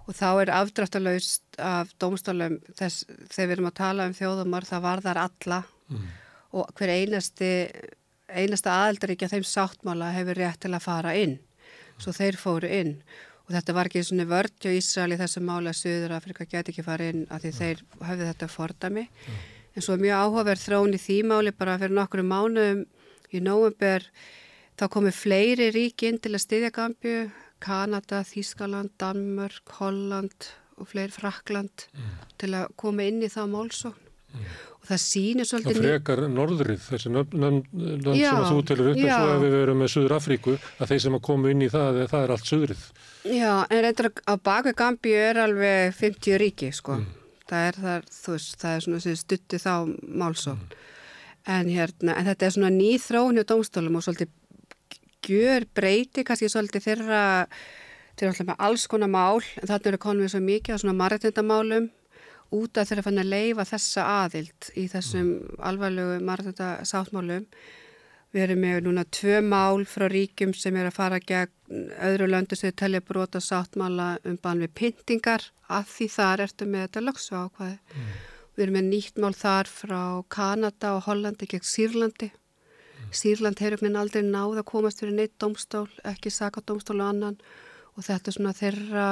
Og 0.05 0.17
þá 0.17 0.27
er 0.41 0.51
afdráttalaust 0.53 1.59
af 1.63 1.93
dómstólum 2.01 2.57
þess, 2.77 3.05
þegar 3.31 3.47
við 3.47 3.53
erum 3.55 3.69
að 3.69 3.77
tala 3.79 4.07
um 4.09 4.15
þjóðumar, 4.17 4.67
það 4.67 4.83
varðar 4.85 5.21
alla 5.23 5.61
og 6.55 6.73
hver 6.77 6.91
einasti, 6.93 7.51
einasta 8.27 8.75
aðeldaríkja 8.83 9.31
þeim 9.31 9.47
sáttmála 9.47 10.11
hefur 10.15 10.39
rétt 10.39 10.61
til 10.65 10.73
að 10.75 10.85
fara 10.85 11.15
inn. 11.17 11.39
Svo 11.97 12.13
þeir 12.15 12.37
fóru 12.39 12.69
inn. 12.69 12.97
Og 13.45 13.53
þetta 13.53 13.75
var 13.77 13.89
ekki 13.89 14.03
svona 14.03 14.25
vörd 14.29 14.55
hjá 14.61 14.71
Ísrael 14.73 15.13
í 15.15 15.19
þessu 15.19 15.41
máli 15.45 15.69
að 15.69 15.79
Suður 15.79 16.15
Afrika 16.17 16.47
geti 16.49 16.73
ekki 16.73 16.85
fara 16.85 17.11
inn 17.11 17.25
að 17.29 17.45
því 17.45 17.51
þeir 17.59 17.83
höfðu 18.09 18.29
þetta 18.31 18.49
fordami. 18.51 19.05
En 19.75 19.85
svo 19.85 19.95
er 19.95 20.01
mjög 20.01 20.21
áhugaverð 20.23 20.63
þrón 20.65 20.95
í 20.95 21.01
því 21.01 21.17
máli 21.29 21.53
bara 21.55 21.77
fyrir 21.81 21.95
nokkru 21.97 22.25
mánuðum 22.25 22.85
í 23.37 23.43
nóvember 23.43 24.07
þá 24.79 24.85
komu 24.91 25.11
fleiri 25.15 25.71
ríki 25.75 26.09
inn 26.11 26.21
til 26.23 26.33
að 26.35 26.43
styðja 26.45 26.71
Gambju, 26.75 27.17
Kanada, 27.63 28.21
Þískaland, 28.27 28.93
Danmörk, 29.01 29.77
Holland 29.79 30.51
og 30.75 30.89
fleiri 30.91 31.13
Frakland 31.15 31.87
til 32.41 32.51
að 32.57 32.71
koma 32.79 33.07
inn 33.07 33.23
í 33.23 33.31
það 33.31 33.51
málsókn. 33.53 34.01
Og 34.35 34.89
það 34.89 34.99
sýnir 35.01 35.47
Það 35.47 35.49
svolítið... 35.49 35.77
frekar 35.81 36.21
norðrið, 36.29 36.81
þessi 36.83 37.11
Já, 38.19 38.29
sem 38.29 38.41
að 38.41 38.49
þú 38.49 38.63
telur 38.69 38.89
upp, 38.91 38.99
en 38.99 39.07
svo 39.09 39.29
ef 39.31 39.43
við 39.45 39.53
verum 39.55 39.79
með 39.81 39.91
Suður 39.93 40.15
Afríku, 40.17 40.55
að 40.77 40.91
þeir 40.91 41.03
sem 41.05 41.15
að 41.17 41.23
komu 41.29 41.53
inn 41.53 41.63
í 41.63 41.69
það, 41.71 42.01
það 42.11 42.25
er 42.25 42.33
allt 42.35 42.49
Suðrið. 42.51 42.83
Já, 43.31 43.51
en 43.63 43.83
reyndar 43.85 44.11
á 44.27 44.33
baku 44.49 44.75
Gambíu 44.77 45.21
er 45.31 45.39
alveg 45.45 45.95
50 45.97 46.41
ríki, 46.43 46.69
sko. 46.75 46.99
Það 47.49 47.69
er 47.69 47.79
þar, 47.85 48.05
þú 48.19 48.35
veist, 48.35 48.57
það 48.61 48.75
er 48.75 48.85
svona 48.85 49.01
sem 49.05 49.17
stutti 49.23 49.61
þá 49.63 49.73
málsókn. 50.21 50.77
En 51.45 51.69
hérna, 51.69 52.15
en 52.17 52.25
þetta 52.25 52.47
er 52.47 52.55
svona 52.55 52.71
ný 52.73 52.95
þróun 53.01 53.37
hjá 53.37 53.45
dómstólum 53.51 53.99
og 53.99 54.05
svolítið 54.05 54.31
gjör 55.25 55.65
breyti, 55.77 56.23
kannski 56.25 56.49
svolítið 56.49 56.87
þeirra, 56.87 57.21
þeirra 58.17 58.31
alltaf 58.31 58.49
með 58.49 58.65
alls 58.67 58.87
konar 58.89 59.11
mál, 59.13 59.43
en 59.61 59.69
þarna 59.69 59.91
eru 59.91 60.01
konum 60.01 60.25
við 60.25 60.33
svo 60.33 60.41
mikið 60.45 60.77
á 60.77 60.81
svona 60.81 60.97
marrættindamálum 61.01 61.89
út 62.55 62.77
af 62.77 62.89
þeirra 62.89 63.05
fann 63.05 63.21
að 63.21 63.31
leifa 63.33 63.65
þessa 63.69 64.05
aðild 64.25 64.69
í 64.77 64.85
þessum 64.91 65.31
alvarlegu 65.65 66.19
marrættinda 66.25 66.69
sáttmálum. 66.85 67.47
Við 68.35 68.43
erum 68.43 68.61
með 68.65 68.81
núna 68.83 69.05
tvö 69.15 69.39
mál 69.45 69.85
frá 69.87 70.09
ríkjum 70.11 70.53
sem 70.57 70.75
er 70.75 70.89
að 70.89 70.97
fara 70.97 71.21
gegn 71.23 71.89
öðru 72.03 72.27
löndu 72.29 72.57
sem 72.59 72.73
telja 72.75 73.01
brota 73.05 73.39
sáttmála 73.41 74.15
um 74.27 74.37
bann 74.41 74.61
við 74.65 74.73
pyntingar 74.75 75.45
að 75.71 75.87
því 75.93 76.07
þar 76.17 76.43
ertu 76.45 76.67
með 76.69 76.87
þetta 76.87 77.05
lögsu 77.05 77.37
ákvaði. 77.39 77.77
Við 78.55 78.65
erum 78.65 78.77
með 78.77 78.85
nýtt 78.89 79.17
mál 79.19 79.33
þar 79.35 79.69
frá 79.69 80.01
Kanada 80.31 80.95
og 80.95 81.05
Hollandi 81.09 81.47
gegn 81.51 81.65
Sýrlandi. 81.67 82.29
Sýrland 83.15 83.59
hefur 83.59 83.75
einhvern 83.75 83.85
veginn 83.85 83.99
aldrei 84.01 84.23
náð 84.23 84.61
að 84.61 84.69
komast 84.69 85.01
fyrir 85.01 85.15
neitt 85.15 85.35
domstól, 85.39 85.89
ekki 86.07 86.31
sakadómstól 86.31 87.01
og 87.01 87.09
annan. 87.09 87.35
Og 87.95 88.07
þetta 88.07 88.31
er 88.31 88.37
svona 88.37 88.55
þeirra 88.55 89.09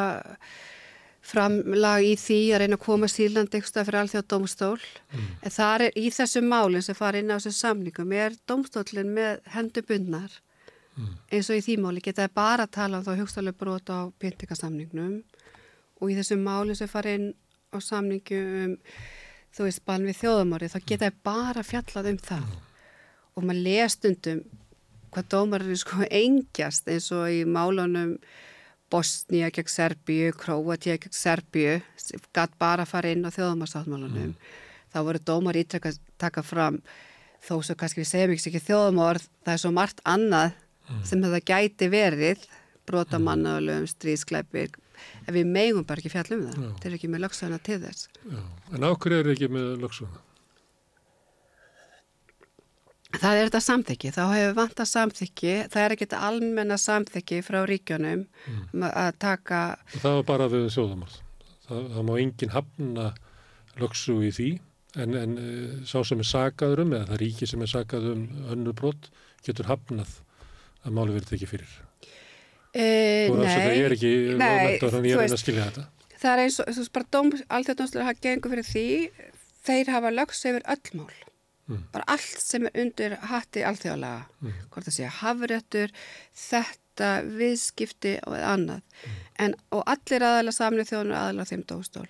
framlag 1.24 2.08
í 2.08 2.16
því 2.20 2.40
að 2.52 2.64
reyna 2.64 2.80
að 2.80 2.86
koma 2.88 3.12
Sýrlandi 3.12 3.60
eitthvað 3.60 3.90
fyrir 3.90 4.00
alþjóða 4.02 4.30
domstól. 4.34 4.80
En 5.44 5.56
það 5.58 5.86
er 5.88 6.00
í 6.00 6.08
þessum 6.16 6.50
málinn 6.52 6.84
sem 6.84 6.98
fara 6.98 7.20
inn 7.20 7.32
á 7.32 7.38
þessum 7.38 7.60
samningum 7.60 8.16
er 8.16 8.40
domstólinn 8.48 9.14
með 9.16 9.44
hendubundnar 9.56 10.42
eins 11.34 11.50
og 11.50 11.58
í 11.58 11.64
því 11.66 11.78
máli 11.82 12.04
geta 12.06 12.28
bara 12.30 12.68
að 12.68 12.76
tala 12.78 13.00
um 13.00 13.06
þá 13.06 13.18
hugstæðlega 13.18 13.60
brot 13.60 13.90
á 13.90 14.00
pyntingasamningnum 14.22 15.16
og 16.02 16.12
í 16.12 16.18
þessum 16.20 16.44
máli 16.46 16.76
sem 16.78 16.92
fara 16.92 17.16
inn 17.18 17.32
á 17.74 17.78
samningu 17.82 18.42
um 18.64 18.76
þú 19.54 19.68
veist 19.68 19.84
bann 19.86 20.08
við 20.08 20.20
þjóðamári 20.24 20.72
þá 20.74 20.80
geta 20.82 21.10
það 21.10 21.22
bara 21.30 21.64
fjallað 21.68 22.10
um 22.14 22.20
það. 22.30 22.50
Og 23.34 23.46
maður 23.46 23.66
les 23.68 23.98
stundum 23.98 24.44
hvað 25.14 25.30
dómarinn 25.30 25.78
sko 25.78 26.08
engjast 26.10 26.90
eins 26.90 27.12
og 27.14 27.30
í 27.30 27.44
málunum 27.46 28.18
Bosnia 28.94 29.50
gegn 29.54 29.70
Serbíu, 29.70 30.34
Króatia 30.38 30.98
gegn 31.02 31.16
Serbíu 31.16 31.80
gætt 32.34 32.58
bara 32.62 32.86
að 32.86 32.92
fara 32.92 33.14
inn 33.14 33.26
á 33.26 33.34
þjóðamarsáttmálunum 33.34 34.36
þá 34.94 35.00
voru 35.06 35.22
dómar 35.26 35.58
ítrekka 35.58 35.94
taka 36.22 36.44
fram 36.46 36.82
þó 37.44 37.56
svo 37.62 37.78
kannski 37.78 38.04
við 38.04 38.12
segjum 38.12 38.36
ekki 38.38 38.62
þjóðamorð 38.68 39.26
það 39.46 39.56
er 39.56 39.64
svo 39.64 39.74
margt 39.74 40.04
annað 40.06 40.54
sem 41.08 41.24
þetta 41.24 41.42
gæti 41.48 41.90
verið 41.90 42.46
brotamannaðalöfum, 42.90 43.88
stríðskleipir 43.90 44.74
en 45.24 45.34
við 45.38 45.50
megum 45.56 45.88
bara 45.88 46.04
ekki 46.04 46.14
fjalla 46.14 46.38
um 46.38 46.46
það 46.50 46.60
Já. 46.60 46.68
þetta 46.68 46.90
er 46.90 47.00
ekki 47.00 47.10
með 47.14 47.26
lögsöguna 47.26 47.64
til 47.70 47.80
þess 47.86 48.08
Já. 48.24 48.44
En 48.74 48.88
ákveður 48.90 49.28
er 49.28 49.34
ekki 49.36 49.52
með 49.54 49.74
lögsuna? 49.84 50.24
Það 53.14 53.38
er 53.38 53.48
þetta 53.48 53.60
samþykki, 53.62 54.12
þá 54.16 54.22
hefur 54.32 54.56
vantað 54.58 54.88
samþykki, 54.90 55.52
það 55.70 55.84
er 55.84 55.94
ekki 55.94 56.06
þetta 56.08 56.22
almenna 56.28 56.78
samþykki 56.82 57.42
frá 57.46 57.60
ríkjunum 57.70 58.24
um 58.74 58.86
að 58.90 59.12
taka, 59.22 59.60
Og 59.94 60.02
það 60.02 60.16
var 60.18 60.26
bara 60.32 60.48
við 60.50 60.66
þjóðamorð. 60.74 61.18
Það, 61.68 61.84
það 61.94 62.08
má 62.08 62.14
enginn 62.24 62.54
hafna 62.56 63.06
lögsu 63.82 64.18
í 64.26 64.32
því, 64.34 64.50
en, 65.04 65.16
en 65.20 65.38
eh, 65.44 65.76
sá 65.90 66.00
sem 66.02 66.26
er 66.26 66.30
sakaður 66.30 66.84
um, 66.88 66.96
eða 66.98 67.12
það 67.12 67.22
ríki 67.22 67.50
sem 67.50 67.62
er 67.62 67.70
sakað 67.70 68.10
um 68.16 68.26
önnu 68.56 68.74
brot, 68.82 69.12
getur 69.46 69.70
hafnað 69.70 70.18
að 70.84 70.98
máli 70.98 71.14
verið 71.14 71.36
tekið 71.36 71.54
fyrir. 71.54 71.78
E, 72.74 72.86
Þú 73.30 73.38
er 73.38 73.44
afsakað, 73.46 73.76
ég 73.78 73.86
er 73.88 73.96
ekki 73.98 74.14
nei, 74.40 74.64
mentor, 74.68 74.98
en 74.98 75.06
ég 75.08 75.14
þú 75.14 75.20
er 75.20 75.22
að 75.22 75.28
veist, 75.28 75.38
að 75.38 75.44
skilja 75.44 75.68
þetta. 75.70 75.86
það 76.24 76.32
er 76.34 76.42
eins 76.44 76.60
og, 76.60 76.72
þú 76.72 76.84
veist, 76.84 76.94
bara 76.98 77.10
dóm, 77.18 77.32
alltaf 77.58 77.80
dómslega 77.80 78.08
hafa 78.10 78.24
gengur 78.26 78.54
fyrir 78.56 78.68
því, 78.70 78.88
þeir 79.68 79.94
hafa 79.96 80.12
lögst 80.14 80.50
yfir 80.50 80.66
öll 80.76 80.98
mál. 81.00 81.14
Bara 81.94 82.04
allt 82.12 82.42
sem 82.44 82.66
er 82.68 82.74
undir 82.84 83.14
hatti 83.32 83.62
alþjóðlega, 83.64 84.52
hvort 84.74 84.88
það 84.90 84.96
sé 84.98 85.12
hafréttur, 85.22 85.94
þetta, 86.36 87.12
viðskipti 87.40 88.18
og 88.28 88.36
annað. 88.36 88.82
En, 89.40 89.56
og 89.72 89.86
allir 89.88 90.26
aðalega 90.28 90.58
samlið 90.58 90.90
þjóðinu 90.92 91.16
aðalega 91.18 91.50
þeim 91.54 91.64
dómstól. 91.72 92.10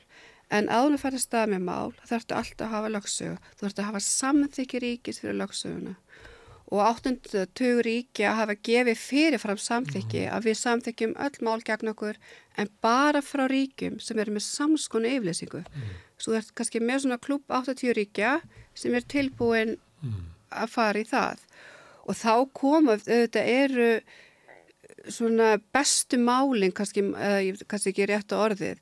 En 0.53 0.68
áður 0.69 0.98
að 0.98 1.03
fara 1.03 1.19
að 1.19 1.23
stað 1.23 1.53
með 1.53 1.61
mál, 1.69 1.94
þarftu 2.10 2.35
alltaf 2.38 2.65
að 2.65 2.73
hafa 2.73 2.90
lögsögu. 2.95 3.38
Þú 3.53 3.65
þarftu 3.68 3.84
að 3.84 3.88
hafa 3.91 4.02
samþykki 4.07 4.81
ríkis 4.84 5.22
fyrir 5.22 5.38
lögsöguna. 5.40 5.94
Og 6.74 6.80
áttundu 6.82 7.44
tugur 7.54 7.86
ríki 7.86 8.24
að 8.26 8.38
hafa 8.40 8.56
gefið 8.66 8.98
fyrirfram 8.98 9.60
samþykki 9.62 10.24
að 10.34 10.48
við 10.48 10.56
samþykjum 10.58 11.12
öll 11.22 11.36
mál 11.45 11.62
gegn 11.68 11.91
okkur 11.91 12.18
en 12.58 12.70
bara 12.82 13.22
frá 13.22 13.44
ríkjum 13.52 14.00
sem 14.02 14.18
eru 14.24 14.34
með 14.34 14.45
samskonu 14.48 15.12
yflýsingu. 15.20 15.62
Svo 16.18 16.34
þú 16.34 16.38
ert 16.40 16.54
kannski 16.58 16.82
með 16.82 17.04
svona 17.06 17.20
klúb 17.22 17.44
80 17.54 17.94
ríkja 18.00 18.32
sem 18.74 18.95
er 18.98 19.06
tilbúin 19.06 19.76
að 20.52 20.70
fara 20.74 21.00
í 21.00 21.06
það. 21.06 21.45
Og 22.10 22.18
þá 22.20 22.34
koma, 22.58 22.98
auðvitað 22.98 23.48
eru 23.54 23.90
svona 25.14 25.58
bestu 25.74 26.18
málinn, 26.20 26.74
kannski, 26.76 27.02
eða, 27.14 27.40
ég- 27.44 27.64
kannski 27.68 27.91
ekki 27.94 28.08
rétt 28.10 28.34
á 28.34 28.38
orðið, 28.48 28.78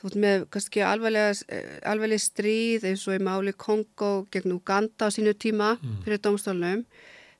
þú 0.00 0.06
ert 0.10 0.18
með 0.24 0.44
kannski 0.54 0.80
alvarlega, 0.84 1.42
eh, 1.48 1.78
stríð 2.18 2.84
eins 2.90 3.06
og 3.08 3.14
í 3.18 3.22
máli 3.24 3.52
Kongo 3.56 4.26
gegn 4.30 4.52
Uganda 4.58 5.06
á 5.06 5.10
sínu 5.10 5.34
tíma 5.34 5.76
fyrir 6.04 6.18
dómstólnum, 6.18 6.84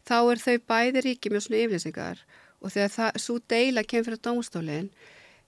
þá 0.09 0.17
er 0.33 0.43
þau 0.45 0.57
bæði 0.73 1.05
ríki 1.05 1.33
með 1.33 1.45
svona 1.47 1.63
yflýsingar 1.67 2.23
og 2.59 2.73
þegar 2.75 2.95
það, 2.95 3.21
svo 3.23 3.37
deila 3.53 3.85
kemur 3.87 4.09
fyrir 4.09 4.23
dómstólinn, 4.27 4.89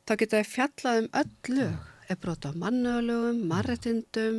þá 0.07 0.13
geta 0.21 0.39
það 0.39 0.51
fjallað 0.53 1.01
um 1.01 1.09
öll 1.21 1.57
lög, 1.57 1.89
er 2.11 2.19
brot 2.23 2.47
á 2.47 2.51
mannöðlögum, 2.63 3.41
marretindum, 3.51 4.39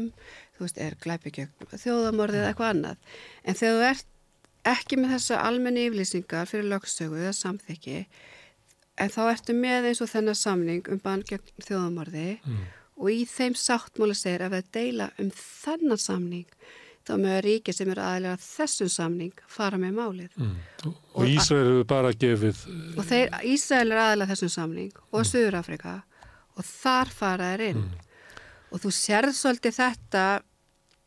þú 0.56 0.66
veist, 0.66 0.80
er 0.80 0.96
glæpi 1.04 1.34
gegn 1.36 1.72
þjóðamorðið 1.72 2.42
eða 2.42 2.52
eitthvað 2.54 2.74
annað. 2.76 3.16
En 3.44 3.60
þegar 3.60 3.80
þú 3.80 3.88
ert 3.90 4.08
ekki 4.72 5.00
með 5.02 5.16
þessa 5.16 5.40
almenni 5.48 5.88
yflýsingar 5.90 6.50
fyrir 6.52 6.70
lögsögu 6.70 7.18
eða 7.20 7.34
samþykki, 7.34 8.04
en 9.02 9.10
þá 9.10 9.22
ertu 9.32 9.56
með 9.58 9.90
eins 9.90 10.04
og 10.04 10.12
þennan 10.12 10.38
samning 10.38 10.92
um 10.92 11.00
bann 11.02 11.26
gegn 11.28 11.66
þjóðamorði 11.66 12.28
Mm. 12.46 12.64
og 13.02 13.10
í 13.10 13.24
þeim 13.26 13.56
sáttmála 13.58 14.14
segir 14.14 14.44
að 14.46 14.58
við 14.60 14.68
deila 14.76 15.08
um 15.20 15.32
þennan 15.34 15.98
samning 15.98 16.46
þá 17.12 17.32
að 17.32 17.42
ríki 17.46 17.74
sem 17.76 17.90
eru 17.92 18.04
aðlega 18.06 18.38
þessum 18.44 18.92
samning 18.92 19.42
fara 19.52 19.80
með 19.82 19.98
málið. 19.98 20.38
Mm. 20.38 20.94
Og 21.12 21.28
Ísrael 21.28 21.66
hefur 21.68 21.90
bara 21.90 22.14
gefið 22.16 22.62
Og 22.96 23.04
þeir, 23.08 23.36
Ísrael 23.52 23.92
er 23.92 24.04
aðlega 24.06 24.32
þessum 24.34 24.54
samning 24.56 25.04
og 25.12 25.28
Suður-Afrika 25.28 25.98
og 26.56 26.64
þar 26.68 27.12
fara 27.16 27.52
þeir 27.52 27.66
inn. 27.72 27.84
Og 28.72 28.84
þú 28.84 28.94
sérð 28.96 29.36
svolítið 29.36 29.78
þetta 29.82 30.26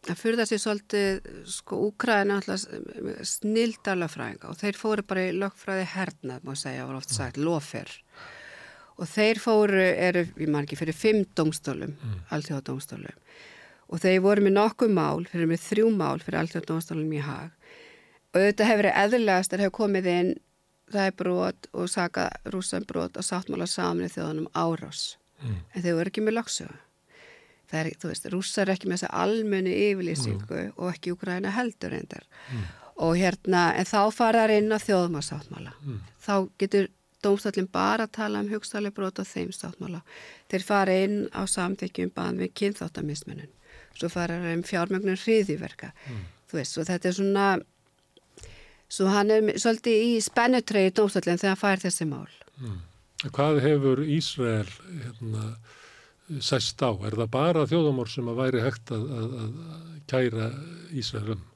að 0.04 0.20
fyrða 0.20 0.44
sér 0.48 0.60
svolítið 0.60 1.28
sko 1.48 1.78
Úkraðina 1.86 2.36
alltaf 2.38 2.66
snildarlögfræðinga 3.30 4.50
og 4.50 4.58
þeir 4.60 4.78
fóru 4.78 5.04
bara 5.08 5.24
í 5.30 5.34
lögfræði 5.38 5.86
hernað, 5.94 6.44
má 6.44 6.52
segja, 6.58 6.84
var 6.88 6.98
oft 6.98 7.14
sagt, 7.14 7.40
lofer. 7.40 7.88
Og 9.00 9.08
þeir 9.10 9.40
fóru, 9.42 9.80
eru, 9.80 10.26
ég 10.38 10.58
ekki, 10.60 10.78
fyrir 10.78 10.96
fimm 10.96 11.24
dómstólum, 11.34 11.96
mm. 11.96 12.18
alþjóðadómstólum. 12.36 13.16
Og 13.92 14.00
þeir 14.00 14.22
voru 14.24 14.44
með 14.44 14.56
nokkuð 14.56 14.94
mál, 14.96 15.26
fyrir 15.28 15.50
með 15.50 15.62
þrjú 15.66 15.90
mál 15.94 16.18
fyrir 16.22 16.40
alþjóðadómstólum 16.40 17.12
í 17.12 17.22
hag. 17.24 17.52
Og 18.34 18.40
þetta 18.40 18.68
hefur 18.68 18.82
verið 18.82 19.00
eðlilegast 19.02 19.54
að 19.54 19.64
hefur 19.66 19.78
komið 19.82 20.10
inn 20.14 20.32
það 20.92 21.08
er 21.08 21.18
brot 21.18 21.68
og 21.72 21.90
saka 21.90 22.28
rúsan 22.52 22.86
brot 22.88 23.18
og 23.18 23.26
sáttmála 23.26 23.66
saman 23.70 24.08
í 24.08 24.12
þjóðanum 24.12 24.48
árás. 24.52 25.14
Mm. 25.42 25.60
En 25.74 25.84
þeir 25.84 25.98
voru 25.98 26.12
ekki 26.12 26.24
með 26.24 26.36
lagsögu. 26.38 26.80
Það 27.70 27.80
er, 27.80 27.90
þú 28.00 28.10
veist, 28.10 28.26
rússar 28.32 28.68
er 28.68 28.74
ekki 28.74 28.90
með 28.90 29.00
þessa 29.00 29.22
almennu 29.24 29.72
yfirlýsingu 29.72 30.64
og 30.74 30.90
ekki 30.90 31.14
úgræna 31.14 31.54
heldur 31.54 31.94
reyndar. 31.94 32.26
Mm. 32.52 32.66
Og 33.04 33.16
hérna, 33.18 33.62
en 33.74 33.88
þá 33.88 34.00
fara 34.14 34.44
þær 34.44 34.54
inn 34.58 34.76
á 34.76 34.78
þjóðmásáttmála. 34.84 35.72
Mm. 35.82 35.96
Þá 36.22 36.34
getur 36.60 36.90
dómstallin 37.24 37.70
bara 37.72 38.06
að 38.06 38.14
tala 38.18 38.42
um 38.44 38.50
hugstæðlega 38.52 38.98
brot 38.98 39.20
og 39.22 39.28
þeim 39.28 39.50
sáttmála. 39.56 40.02
Þeir 40.52 40.66
fara 40.68 40.96
inn 41.06 41.18
á 41.32 41.42
samþykjum 41.48 42.12
bann 42.14 42.40
við 42.42 42.52
kynþáttamismunum. 42.60 43.50
Svo 43.94 44.10
fara 44.10 44.40
um 44.52 44.64
fjármögnum 44.66 45.18
hriðiverka. 45.20 45.92
Mm. 46.10 46.24
Þú 46.50 46.58
veist, 46.58 46.78
og 46.78 46.88
þetta 46.88 47.10
er 47.10 47.16
svona, 47.18 47.46
svo 48.90 49.06
hann 49.14 49.30
er 49.34 49.54
svolítið 49.54 50.02
í 50.08 50.10
spennutregi 50.24 50.94
dómstallin 50.96 51.40
þegar 51.40 51.54
hann 51.54 51.62
fær 51.62 51.84
þessi 51.86 52.08
mál. 52.10 52.28
Mm. 52.58 52.82
Hvað 53.24 53.62
hefur 53.64 54.02
Ísrael 54.04 54.68
hérna, 54.68 55.48
sæst 56.44 56.82
á? 56.84 56.92
Er 57.06 57.16
það 57.22 57.30
bara 57.32 57.64
þjóðamór 57.70 58.10
sem 58.12 58.28
að 58.28 58.40
væri 58.42 58.62
hægt 58.64 58.92
að, 58.92 59.06
að, 59.16 59.34
að 59.46 59.58
kæra 60.10 60.50
Ísrael 60.92 61.36
um? 61.36 61.40
Ef, 61.40 61.53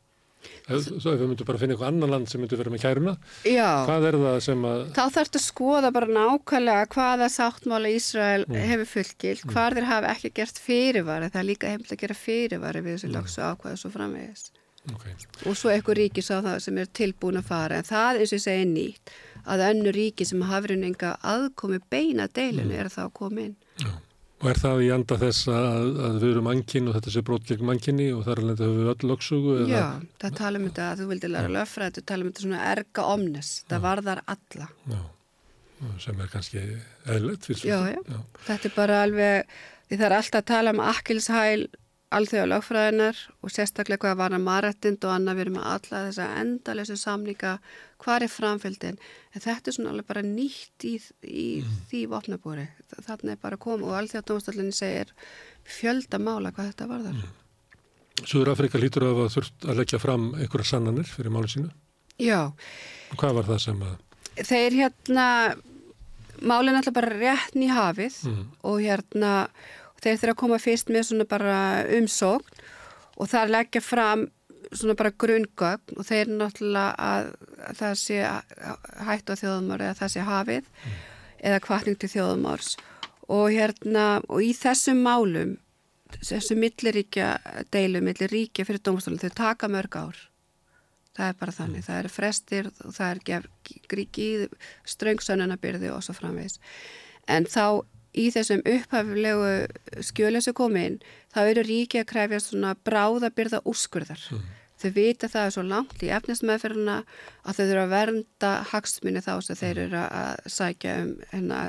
svo 0.68 1.12
ef 1.14 1.20
við 1.22 1.28
myndum 1.30 1.46
bara 1.48 1.58
finna 1.58 1.74
eitthvað 1.74 1.88
annan 1.92 2.10
land 2.12 2.28
sem 2.28 2.40
myndum 2.42 2.58
vera 2.60 2.70
með 2.74 2.82
kæruna, 2.84 3.14
Já. 3.48 3.68
hvað 3.88 4.06
er 4.10 4.18
það 4.24 4.38
sem 4.44 4.62
að... 4.68 4.82
Þá 4.92 5.02
þarf 5.14 5.28
þetta 5.30 5.40
að 5.40 5.46
skoða 5.46 5.92
bara 5.96 6.06
nákvæmlega 6.18 6.86
hvaða 6.94 7.28
sáttmála 7.38 7.92
Ísrael 7.96 8.44
Mm. 8.48 8.54
hefur 8.68 8.90
fullgilt, 8.92 9.44
hvar 9.52 9.74
þeir 9.78 9.84
hafa 9.88 10.12
ekki 10.14 10.30
gert 10.34 10.58
fyrirvari, 10.60 11.30
það 11.32 11.40
er 11.42 11.48
líka 11.48 11.68
heimilt 11.72 11.92
að 11.96 12.02
gera 12.04 12.14
fyrirvari 12.14 12.82
við 12.84 12.94
þessu 12.98 13.08
Mm. 13.08 13.16
lögsu 13.16 13.40
ákvæðu 13.48 13.76
svo 13.82 13.90
framvegis. 13.96 14.50
Okay. 14.94 15.12
Og 15.46 15.56
svo 15.56 15.68
eitthvað 15.72 15.98
ríki 15.98 16.22
sá 16.24 16.40
það 16.40 16.60
sem 16.64 16.78
er 16.78 16.86
tilbúin 16.86 17.36
að 17.36 17.44
fara, 17.44 17.76
en 17.76 17.84
það 17.84 18.20
eins 18.20 18.32
og 18.32 18.38
ég 18.38 18.44
segi 18.44 18.66
nýtt, 18.68 19.10
að 19.46 19.64
önnu 19.70 19.92
ríki 19.92 20.24
sem 20.26 20.40
hafur 20.42 20.70
enga 20.72 21.16
aðkomi 21.22 21.80
beina 21.90 22.26
deilinu 22.28 22.72
Mm. 22.72 22.80
er 22.80 22.88
þá 22.88 23.02
að 23.08 23.12
koma 23.14 23.40
inn. 23.40 23.56
Og 24.38 24.50
er 24.52 24.58
það 24.60 24.80
í 24.84 24.88
anda 24.94 25.16
þess 25.18 25.48
að, 25.50 25.86
að 26.06 26.16
við 26.22 26.28
erum 26.28 26.44
mannkinn 26.46 26.88
og 26.90 26.94
þetta 26.94 27.12
sé 27.14 27.22
brot 27.26 27.46
gegn 27.48 27.66
mannkinni 27.66 28.04
og 28.14 28.20
þar 28.26 28.42
alveg 28.44 28.60
höfum 28.62 28.76
við 28.78 28.90
öll 28.92 29.08
lögsugu? 29.10 29.54
Já, 29.66 29.86
það 30.22 30.36
tala 30.38 30.60
um 30.60 30.66
þetta 30.68 30.84
að 30.86 31.00
þú 31.00 31.06
vildi 31.10 31.30
læra 31.32 31.50
löffræð, 31.56 31.96
þú 31.96 32.04
tala 32.10 32.22
um 32.22 32.30
þetta 32.30 32.44
svona 32.44 32.60
erga 32.70 33.06
omnes, 33.16 33.50
það 33.72 33.82
varðar 33.88 34.22
alla. 34.34 34.68
Já, 34.92 35.00
sem 36.04 36.22
er 36.22 36.30
kannski 36.36 36.62
eðlert. 37.16 37.50
Já, 37.66 37.78
já, 37.90 38.20
þetta 38.46 38.70
er 38.70 38.76
bara 38.76 39.02
alveg, 39.08 39.58
því 39.88 39.98
það 39.98 40.08
er 40.10 40.16
alltaf 40.20 40.40
að 40.44 40.48
tala 40.52 40.74
um 40.76 40.84
akkilshæl 40.86 41.68
alþjóða 42.14 42.46
lögfræðinar 42.54 43.18
og 43.44 43.52
sérstaklega 43.52 44.00
hvað 44.06 44.16
var 44.20 44.34
að 44.36 44.44
marættind 44.46 45.04
og 45.04 45.12
annað 45.12 45.36
við 45.38 45.44
erum 45.44 45.56
með 45.58 45.66
alla 45.74 46.02
þessa 46.06 46.28
endalessu 46.40 46.96
samninga, 46.96 47.52
hvað 48.00 48.24
er 48.24 48.32
framfjöldin, 48.32 48.96
en 49.34 49.44
þetta 49.44 49.68
er 49.70 49.76
svona 49.76 49.92
alveg 49.92 50.08
bara 50.08 50.22
nýtt 50.24 50.86
í, 50.88 50.94
í 51.28 51.48
því 51.90 52.00
vopnabúri, 52.14 52.64
þarna 53.04 53.34
er 53.34 53.42
bara 53.42 53.58
að 53.58 53.64
koma 53.66 53.90
og 53.90 53.98
alþjóða 54.00 54.26
dómstallinni 54.30 54.72
segir 54.78 55.12
fjölda 55.68 56.20
mála 56.22 56.54
hvað 56.56 56.72
þetta 56.72 56.88
varðar. 56.94 57.22
Súður 58.24 58.54
Afrika 58.54 58.80
lítur 58.80 59.04
að 59.06 59.14
hafa 59.14 59.34
þurft 59.36 59.68
að 59.68 59.78
leggja 59.82 60.00
fram 60.02 60.30
einhverja 60.34 60.72
sannanir 60.72 61.06
fyrir 61.06 61.30
máli 61.34 61.50
sínu. 61.52 61.68
Já. 62.18 62.48
Hvað 63.14 63.36
var 63.36 63.50
það 63.52 63.60
sem 63.68 63.82
að... 63.86 63.98
Þeir 64.48 64.74
hérna, 64.80 65.26
málinn 66.40 66.78
alltaf 66.78 66.96
bara 66.96 67.12
rétt 67.14 67.54
í 67.58 67.68
hafið 67.70 68.16
Mm. 68.28 68.42
og 68.66 68.80
hérna, 68.82 69.32
þeir 70.02 70.16
þurfa 70.16 70.34
að 70.34 70.40
koma 70.42 70.58
fyrst 70.62 70.92
með 70.92 71.08
svona 71.10 71.28
bara 71.28 71.60
umsókn 71.98 72.66
og 73.18 73.30
þar 73.30 73.54
leggja 73.54 73.82
fram 73.82 74.26
svona 74.72 74.96
bara 74.98 75.14
grunngögn 75.14 75.96
og 75.96 76.06
þeir 76.06 76.32
náttúrulega 76.32 76.90
að, 77.00 77.30
að 77.68 77.80
það 77.80 77.94
sé 78.02 78.18
hætt 79.08 79.32
á 79.32 79.34
þjóðumar 79.40 79.84
eða 79.86 79.98
það 80.02 80.12
sé 80.14 80.26
hafið 80.28 80.68
eða 81.38 81.62
kvartning 81.64 81.98
til 81.98 82.12
þjóðumars 82.12 82.74
og 83.28 83.50
hérna, 83.52 84.06
og 84.28 84.44
í 84.44 84.52
þessum 84.56 85.02
málum 85.04 85.56
þessu 86.24 86.56
milliríkja 86.56 87.34
deilu, 87.72 88.00
milliríkja 88.04 88.64
fyrir 88.64 88.80
dómstólum, 88.84 89.20
þau 89.20 89.34
taka 89.36 89.68
mörg 89.68 89.98
ár. 90.00 90.22
Það 91.18 91.28
er 91.28 91.36
bara 91.40 91.52
þannig, 91.52 91.84
það 91.84 92.00
eru 92.00 92.10
frestir 92.14 92.70
og 92.86 92.94
það 92.94 93.20
er 93.34 93.46
gríkið 93.90 94.44
ströngsönunabyrði 94.88 95.90
og 95.92 96.04
svo 96.06 96.14
framvegs 96.16 96.60
en 97.28 97.48
þá 97.50 97.84
í 98.18 98.28
þessum 98.34 98.62
upphaflegu 98.66 100.02
skjölu 100.10 100.42
sem 100.44 100.56
kom 100.56 100.78
inn, 100.80 101.00
þá 101.34 101.42
eru 101.46 101.66
ríki 101.66 102.02
að 102.02 102.10
kræfja 102.12 102.40
svona 102.44 102.76
bráðabyrða 102.86 103.62
úrskurðar. 103.68 104.22
Þau 104.78 104.90
vita 104.94 105.26
það 105.26 105.44
er 105.44 105.54
svo 105.56 105.62
langt 105.66 106.02
í 106.06 106.10
efnismæðferðina 106.14 107.00
að 107.02 107.56
þau 107.56 107.62
þurfa 107.64 107.82
að 107.82 107.92
vernda 107.92 108.50
hagsmunni 108.70 109.22
þá 109.24 109.32
sem 109.42 109.58
þeir 109.58 109.80
eru 109.88 110.02
að 110.04 110.50
sækja 110.54 110.92
um 111.02 111.08
hérna, 111.32 111.62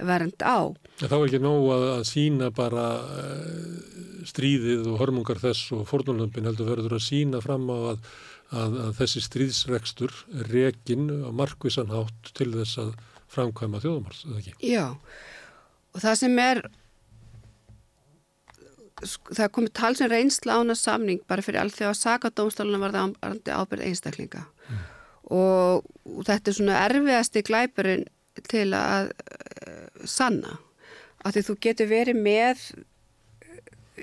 vernd 0.00 0.40
á. 0.40 0.72
En 1.02 1.10
þá 1.10 1.16
er 1.18 1.26
ekki 1.26 1.42
nóg 1.44 1.66
að, 1.74 1.84
að 1.90 2.04
sína 2.08 2.48
bara 2.56 2.86
uh, 3.04 3.98
stríðið 4.30 4.88
og 4.94 5.02
hörmungar 5.02 5.42
þess 5.42 5.74
og 5.76 5.84
fórnulömpin 5.90 6.48
heldur 6.48 6.72
verður 6.72 6.96
að 6.96 7.04
sína 7.04 7.42
fram 7.44 7.68
á 7.68 7.76
að, 7.92 8.08
að, 8.48 8.80
að 8.86 8.96
þessi 9.02 9.24
stríðsrekstur 9.28 10.16
rekin 10.48 11.10
á 11.20 11.28
markvisan 11.36 11.92
hátt 11.92 12.32
til 12.32 12.48
þess 12.56 12.80
að 12.80 12.96
framkvæma 13.34 13.82
þjóðumars, 13.84 14.24
eða 14.24 14.40
ekki? 14.40 14.56
Já, 14.64 14.86
og 15.94 16.02
það 16.02 16.18
sem 16.22 16.40
er 16.42 16.62
það 19.04 19.52
komið 19.56 19.72
talsum 19.76 20.10
reynsla 20.10 20.58
ána 20.60 20.76
samning 20.78 21.22
bara 21.28 21.44
fyrir 21.44 21.62
allt 21.62 21.76
þegar 21.78 21.98
sakadómstálunum 21.98 22.84
var 22.84 22.94
það 22.94 23.50
ábyrð 23.52 23.86
einstaklinga. 23.88 24.44
Og, 25.34 25.86
og 26.04 26.20
þetta 26.28 26.50
er 26.50 26.56
svona 26.58 26.82
erfiðasti 26.84 27.42
glæpurinn 27.46 28.04
til 28.50 28.68
að 28.76 29.10
uh, 29.10 30.04
sanna. 30.08 30.58
Að 31.24 31.38
því 31.38 31.44
þú 31.48 31.56
getur 31.66 31.90
verið 31.90 32.20
með 32.20 32.64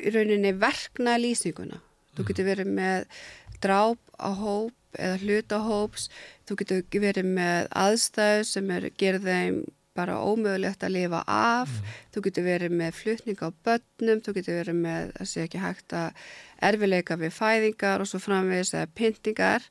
í 0.02 0.14
rauninni 0.14 0.54
verkna 0.58 1.18
lýsinguna 1.22 1.82
þú 2.16 2.28
getur 2.28 2.48
verið 2.48 2.72
með 2.76 3.20
dráp 3.64 4.00
á 4.20 4.30
hóp 4.36 4.98
eða 5.00 5.20
hluta 5.24 5.60
hóps. 5.64 6.10
Þú 6.48 6.58
getur 6.62 7.04
verið 7.06 7.30
með 7.38 7.70
aðstæðu 7.84 8.48
sem 8.50 8.74
er 8.76 8.90
gerð 9.00 9.30
þeim 9.30 9.62
bara 9.98 10.20
ómögulegt 10.24 10.84
að 10.86 10.96
lifa 10.96 11.22
af 11.28 11.72
þú 12.14 12.26
getur 12.28 12.46
verið 12.48 12.76
með 12.80 12.98
flutning 12.98 13.42
á 13.44 13.50
börnum 13.66 14.22
þú 14.24 14.36
getur 14.38 14.60
verið 14.62 14.78
með 14.84 15.10
að 15.18 15.32
sé 15.32 15.46
ekki 15.46 15.64
hægt 15.64 15.96
að 15.98 16.22
erfileika 16.70 17.18
við 17.20 17.34
fæðingar 17.36 18.04
og 18.04 18.12
svo 18.12 18.22
framvegis 18.24 18.76
eða 18.78 18.92
pyntingar 18.96 19.68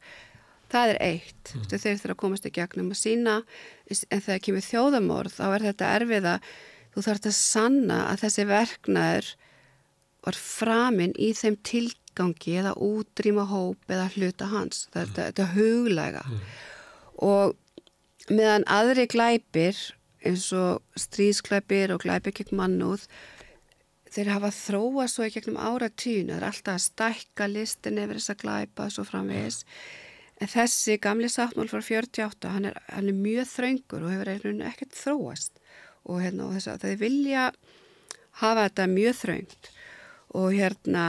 það 0.70 0.94
er 0.94 0.98
eitt, 1.02 1.52
mm. 1.54 1.68
þeir 1.70 1.98
þurfa 1.98 2.14
að 2.14 2.20
komast 2.22 2.46
í 2.46 2.52
gegnum 2.54 2.92
að 2.94 3.00
sína, 3.00 3.36
en 3.90 4.24
þegar 4.26 4.42
kemur 4.46 4.66
þjóðamorð 4.66 5.36
þá 5.38 5.44
er 5.48 5.64
þetta 5.68 5.92
erfiða 5.98 6.34
þú 6.94 7.06
þarf 7.06 7.30
að 7.30 7.38
sanna 7.38 8.00
að 8.10 8.24
þessi 8.24 8.46
verknaður 8.50 9.30
var 10.26 10.36
framinn 10.36 11.14
í 11.16 11.30
þeim 11.36 11.56
tilgangi 11.66 12.58
eða 12.60 12.74
útrýma 12.84 13.46
hóp 13.50 13.94
eða 13.94 14.10
hluta 14.14 14.50
hans 14.52 14.84
þetta, 14.94 15.30
mm. 15.32 15.54
huglæga 15.56 16.26
mm. 16.26 16.44
og 17.26 17.56
meðan 18.30 18.66
aðri 18.70 19.08
glæpir 19.10 19.78
eins 20.26 20.50
og 20.56 20.82
stríðsklæpir 20.98 21.94
og 21.94 22.02
glæpir 22.04 22.34
gegn 22.36 22.58
mannúð 22.58 23.06
þeir 24.10 24.32
hafa 24.34 24.50
þróa 24.54 25.06
svo 25.08 25.26
í 25.26 25.32
gegnum 25.34 25.58
áratýn 25.60 26.30
það 26.32 26.36
er 26.36 26.46
alltaf 26.48 26.76
að 26.76 26.86
stækka 26.86 27.48
listin 27.50 28.00
yfir 28.02 28.18
þess 28.18 28.32
að 28.34 28.40
glæpa 28.44 28.88
svo 28.90 29.04
framvegis. 29.06 29.60
En 30.40 30.50
þessi 30.50 30.96
gamli 31.02 31.28
sáttmál 31.30 31.68
frá 31.70 31.82
48 31.84 32.54
hann 32.54 32.70
er, 32.70 32.78
hann 32.88 33.10
er 33.10 33.16
mjög 33.16 33.50
þraungur 33.52 34.06
og 34.06 34.14
hefur 34.14 34.32
einhvern 34.32 34.56
veginn 34.56 34.70
ekkert 34.70 34.96
þróast. 34.98 35.60
Og, 36.08 36.22
hérna, 36.24 36.48
og 36.48 36.56
þess 36.56 36.70
að 36.72 36.86
þeir 36.86 37.00
vilja 37.02 37.44
hafa 38.40 38.66
þetta 38.66 38.86
mjög 38.90 39.18
þraungt 39.20 39.70
og 40.40 40.54
hérna 40.54 41.04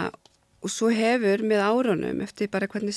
og 0.62 0.70
svo 0.70 0.92
hefur 0.94 1.42
með 1.48 1.64
árunum 1.66 2.22
eftir 2.26 2.52
bara 2.54 2.70
hvernig 2.70 2.94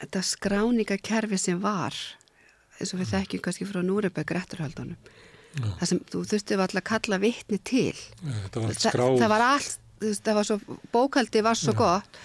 þetta 0.00 0.22
skráningakerfi 0.30 1.38
sem 1.40 1.60
var 1.62 1.96
eins 2.76 2.92
og 2.92 3.00
við 3.00 3.12
þekkjum 3.14 3.44
kannski 3.44 3.68
frá 3.68 3.80
Núrebæk 3.84 4.34
rétturhaldunum 4.36 4.98
það 5.56 5.88
sem 5.90 6.00
þú 6.10 6.22
þurfti 6.30 6.56
alltaf 6.56 6.80
að 6.80 6.86
kalla 6.90 7.18
vitni 7.22 7.58
til. 7.64 7.94
Þetta 8.22 8.62
var 8.62 8.74
Þa, 8.76 8.90
það 8.92 9.30
var 9.32 9.44
allt, 9.46 9.78
það 10.02 10.34
var 10.38 10.48
svo 10.48 10.80
bókaldi 10.92 11.44
var 11.44 11.58
svo 11.60 11.74
gott 11.76 12.20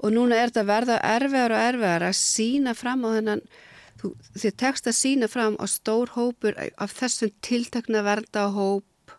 og 0.00 0.14
núna 0.14 0.38
er 0.38 0.52
þetta 0.52 0.66
verða 0.68 1.00
erfiðar 1.04 1.56
og 1.56 1.64
erfiðar 1.64 2.06
að 2.06 2.16
sína 2.20 2.74
fram 2.78 3.02
á 3.04 3.08
þennan 3.16 3.42
þú, 4.00 4.12
þið 4.38 4.54
tekst 4.62 4.88
að 4.88 4.96
sína 5.00 5.28
fram 5.28 5.58
á 5.60 5.66
stór 5.68 6.14
hópur 6.14 6.56
af 6.56 6.94
þessum 6.96 7.34
tiltekna 7.44 8.04
verða 8.06 8.46
hóp 8.54 9.16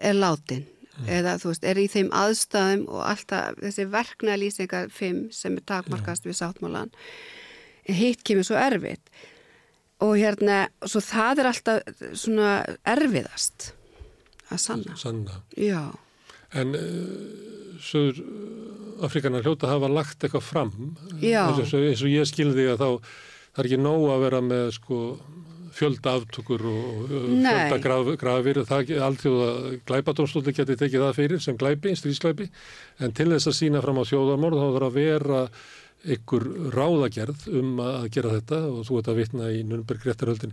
er 0.00 0.18
látin 0.18 0.66
eða 1.06 1.36
þú 1.38 1.52
veist, 1.52 1.64
er 1.64 1.78
í 1.78 1.86
þeim 1.92 2.10
aðstæðum 2.16 2.84
og 2.90 3.02
alltaf 3.06 3.58
þessi 3.62 3.88
verknælýsingar 3.92 4.92
fimm 4.94 5.26
sem 5.34 5.58
er 5.58 5.66
takmarkast 5.68 6.26
við 6.26 6.38
sáttmálan 6.40 6.92
hitt 7.88 8.24
kemur 8.26 8.46
svo 8.46 8.58
erfitt. 8.60 9.12
Og 10.04 10.14
hérna, 10.18 10.68
svo 10.86 11.02
það 11.02 11.42
er 11.42 11.50
alltaf 11.50 12.02
svona 12.18 12.52
erfiðast 12.86 13.72
að 14.52 14.60
sanna. 14.62 14.98
Sanna. 14.98 15.42
já, 15.56 15.90
En 16.56 16.72
uh, 16.72 17.78
Söður 17.84 18.22
Afrikanar 19.04 19.44
hljóta 19.44 19.68
hafa 19.68 19.90
lagt 19.92 20.24
eitthvað 20.24 20.46
fram. 20.46 20.72
Eins 21.20 21.74
og, 21.74 21.82
eins 21.82 22.00
og 22.02 22.10
ég 22.10 22.28
skilði 22.28 22.70
að 22.72 22.80
þá 22.80 22.88
það 23.58 23.60
er 23.62 23.68
ekki 23.68 23.80
nóg 23.82 24.06
að 24.12 24.24
vera 24.24 24.40
með 24.44 24.70
sko 24.78 24.98
fjölda 25.78 26.14
aftökur 26.18 26.64
og 26.68 27.08
fjölda 27.08 27.80
graf, 27.84 28.12
grafir 28.20 28.62
það 28.68 28.94
allþjóða 29.08 29.50
glæpadómstóli 29.88 30.54
geti 30.58 30.78
tekið 30.84 31.04
það 31.06 31.18
fyrir 31.22 31.44
sem 31.44 31.58
glæpi, 31.60 31.96
stríðsglæpi. 31.98 32.48
En 33.04 33.14
til 33.16 33.30
þess 33.34 33.50
að 33.52 33.58
sína 33.62 33.82
fram 33.84 34.00
á 34.02 34.08
þjóðarmorð 34.10 34.62
þá 34.62 34.68
þarf 34.74 34.88
að 34.92 34.98
vera 35.02 35.42
ykkur 36.14 36.44
ráðagerð 36.76 37.48
um 37.58 37.80
að 37.82 38.04
gera 38.14 38.30
þetta. 38.36 38.58
Og 38.70 38.84
þú 38.86 38.98
ert 39.00 39.08
að 39.10 39.16
vitna 39.18 39.48
í 39.50 39.64
Nürnberg 39.66 40.04
réttarhöldin. 40.06 40.52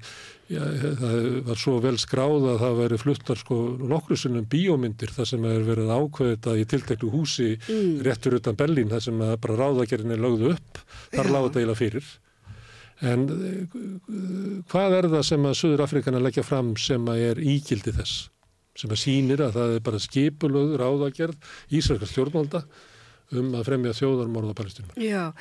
Já, 0.50 0.62
það 1.02 1.28
var 1.46 1.62
svo 1.62 1.76
vel 1.84 1.96
skráð 2.02 2.48
að 2.56 2.60
það 2.64 2.80
veri 2.82 3.00
fluttar 3.02 3.38
sko 3.42 3.60
nokkru 3.78 4.18
sinnum 4.18 4.48
bíómyndir 4.50 5.14
þar 5.14 5.30
sem 5.30 5.46
er 5.46 5.62
verið 5.68 5.94
ákveðið 5.94 6.62
í 6.64 6.68
tilteknu 6.74 7.14
húsi 7.14 7.52
Mm. 7.66 8.02
réttur 8.06 8.40
utan 8.40 8.58
Berlín 8.58 8.90
þar 8.90 9.02
sem 9.06 9.18
bara 9.22 9.58
ráðagerðin 9.62 10.16
er 10.18 10.22
lögðu 10.26 10.54
upp. 10.56 10.82
Þar 11.14 11.30
lága 11.30 11.48
þetta 11.50 11.62
eiginlega 11.62 11.82
fyrir 11.84 12.14
en 13.02 13.26
eh, 13.28 14.64
hvað 14.72 14.98
er 15.02 15.10
það 15.12 15.24
sem 15.28 15.46
að 15.50 15.58
Suður 15.60 15.84
Afrikana 15.86 16.22
leggja 16.24 16.44
fram 16.48 16.74
sem 16.80 17.06
að 17.12 17.24
er 17.32 17.42
ígildi 17.44 17.92
þess 17.98 18.30
sem 18.76 18.92
að 18.92 19.00
sýnir 19.00 19.42
að 19.46 19.54
það 19.56 19.74
er 19.78 19.84
bara 19.86 20.00
skipulögð 20.04 20.76
ráðagerð 20.82 21.36
Ísraelska 21.76 22.10
stjórnvalda 22.12 22.64
um 23.36 23.48
að 23.58 23.64
fremja 23.66 23.94
þjóðarmorða 23.98 24.54
palestinum. 24.56 24.92
já 25.02 25.32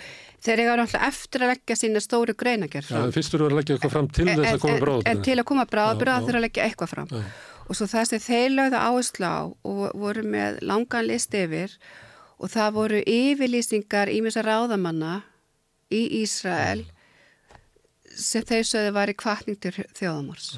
þeir 0.45 0.61
eiga 0.63 0.77
náttúrulega 0.81 1.09
eftir 1.11 1.43
að 1.45 1.51
leggja 1.53 1.77
sína 1.77 2.01
stóru 2.01 2.35
greinagerð 2.39 2.87
Já, 2.89 2.95
fram 2.95 3.09
en 3.11 3.13
fyrst 3.13 3.35
eru 3.37 3.49
að 3.51 3.57
leggja 3.59 3.77
eitthvað 3.77 3.93
fram 3.97 4.09
til 4.09 4.29
En- 4.29 4.39
þess 4.39 4.55
að 4.55 4.63
koma 4.65 4.79
bráðabyrða. 4.85 5.11
En 5.11 5.23
til 5.27 5.37
að 5.39 5.45
koma 5.51 5.67
bráðabyrða 5.67 6.15
Já, 6.15 6.21
já. 6.21 6.25
þurfa 6.27 6.39
að 6.41 6.45
leggja 6.47 6.65
eitthvað 6.69 6.89
fram. 6.95 7.09
Já. 7.13 7.23
Og 7.69 7.77
svo 7.79 7.87
það 7.89 8.09
sem 8.09 8.21
þeir 8.25 8.51
lögðu 8.59 8.81
áherslu 8.89 9.29
á 9.29 9.41
og 9.65 9.85
voru 10.01 10.23
með 10.29 10.59
langan 10.63 11.07
list 11.09 11.35
yfir 11.35 11.77
og 12.39 12.51
það 12.53 12.73
voru 12.79 13.03
yfirlýsingar 13.09 14.13
ímessa 14.13 14.43
ráðamanna 14.45 15.15
í 15.93 16.03
Ísrael 16.23 16.85
sem 18.17 18.47
þeir 18.47 18.65
sögðu 18.69 18.95
var 18.97 19.13
í 19.13 19.17
kvartning 19.19 19.61
til 19.63 19.75
þjóðamors. 19.97 20.55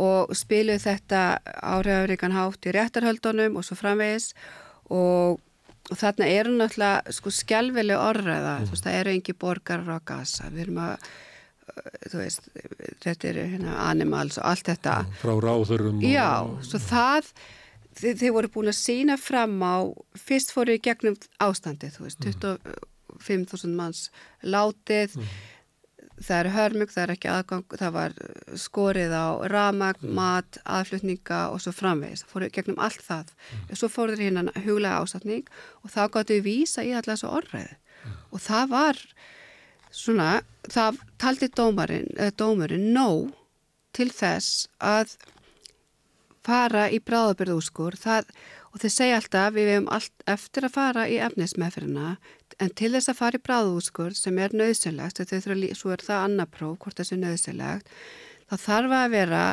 Og 0.00 0.32
spiluðu 0.34 0.82
þetta 0.82 1.24
áriðaríkan 1.62 2.34
hátt 2.34 2.66
í 2.66 2.74
réttarhöldunum 2.74 3.58
og 3.60 3.66
svo 3.66 3.78
framvegis. 3.78 4.32
Og, 4.92 5.38
og 5.90 6.00
þarna 6.00 6.30
eru 6.30 6.56
náttúrulega 6.58 7.14
sko 7.14 7.32
skjálfileg 7.34 8.00
orðræða, 8.00 8.56
þú 8.64 8.74
veist, 8.74 8.88
það 8.88 8.98
eru 9.00 9.14
engi 9.14 9.36
borgar 9.44 9.86
á 9.86 9.98
gasa, 10.04 10.50
við 10.52 10.66
erum 10.66 10.82
að 10.84 11.12
þú 12.10 12.20
veist, 12.20 12.48
þetta 13.02 13.28
eru 13.30 13.44
hérna, 13.54 13.76
animals 13.88 14.38
og 14.38 14.48
allt 14.50 14.68
þetta. 14.72 14.96
Frá 15.22 15.34
ráðurum 15.40 16.00
og... 16.02 16.08
já, 16.08 16.30
svo 16.68 16.80
það 16.82 17.30
þið, 17.98 18.18
þið 18.20 18.34
voru 18.36 18.50
búin 18.54 18.72
að 18.72 18.78
sína 18.80 19.16
fram 19.20 19.56
á 19.62 19.76
fyrst 20.18 20.52
fóru 20.54 20.76
í 20.76 20.82
gegnum 20.82 21.16
ástandið 21.42 21.98
þú 21.98 22.06
veist, 22.06 22.24
25.000 22.24 23.74
manns 23.78 24.08
látið 24.42 25.16
það 26.20 26.40
er 26.40 26.50
hörmug, 26.54 26.92
það 26.94 27.04
er 27.04 27.12
ekki 27.14 27.30
aðgang 27.32 27.78
það 27.80 27.94
var 27.96 28.16
skorið 28.60 29.14
á 29.14 29.26
ramag, 29.50 30.02
mat, 30.02 30.58
aðflutninga 30.64 31.40
og 31.52 31.62
svo 31.64 31.74
framvegis, 31.74 32.24
það 32.24 32.34
fóru 32.34 32.50
gegnum 32.54 32.82
allt 32.82 33.02
það. 33.02 33.32
Og 33.70 33.78
svo 33.80 33.90
fóru 33.92 34.18
þeir 34.18 34.28
hérna 34.28 34.66
huglega 34.66 35.00
ástandning 35.00 35.48
og 35.82 35.94
þá 35.94 36.02
gáttu 36.14 36.38
við 36.38 36.46
vísa 36.50 36.84
í 36.86 36.92
allar 36.92 37.16
þessu 37.16 37.32
orðræði 37.40 37.80
og 38.34 38.42
það 38.42 38.72
var 38.72 39.00
svona, 39.94 40.30
það 40.66 40.98
taldi 41.22 41.48
dómarinn, 41.54 42.10
eða 42.18 42.36
dómarinn 42.42 42.90
nóg 42.94 43.32
til 43.94 44.10
þess 44.12 44.66
að 44.82 45.14
fara 46.44 46.88
í 46.92 47.00
bráðabyrðúskur 47.00 47.96
það, 47.96 48.28
og 48.74 48.82
þeir 48.82 48.92
segja 48.92 49.20
alltaf 49.20 49.54
við 49.54 49.70
hefum 49.72 49.90
allt 49.94 50.26
eftir 50.34 50.66
að 50.66 50.74
fara 50.74 51.06
í 51.08 51.20
efnismefrina 51.22 52.16
en 52.62 52.74
til 52.78 52.92
þess 52.94 53.10
að 53.12 53.18
fara 53.20 53.40
í 53.40 53.44
bráðúskur 53.44 54.14
sem 54.18 54.38
er 54.38 54.54
nöðsynlegt, 54.56 55.22
svo 55.78 55.94
er 55.94 56.04
það 56.04 56.26
annar 56.28 56.50
próf 56.52 56.78
hvort 56.84 57.02
sé 57.02 57.18
nöðsynlegt 57.18 57.90
þá 58.50 58.56
þarf 58.66 58.94
að 58.98 59.14
vera 59.14 59.44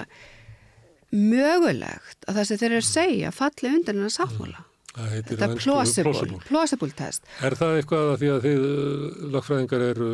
mögulegt 1.12 2.28
að 2.28 2.38
það 2.38 2.46
sem 2.48 2.62
þeir 2.62 2.70
eru 2.72 2.84
að 2.84 2.92
segja 2.92 3.34
falli 3.36 3.72
undan 3.72 3.98
hennar 3.98 4.14
sáttmála 4.14 4.68
Það 4.92 5.12
heitir 5.14 5.38
þetta 5.40 5.48
er 5.48 5.60
plausible, 5.64 6.38
plausible 6.50 6.96
test 7.00 7.28
Er 7.40 7.56
það 7.56 7.78
eitthvað 7.80 8.10
að 8.12 8.18
því 8.22 8.32
að 8.32 8.42
þið 8.46 8.64
uh, 8.68 9.20
lögfræðingar 9.36 9.86
eru 9.86 10.10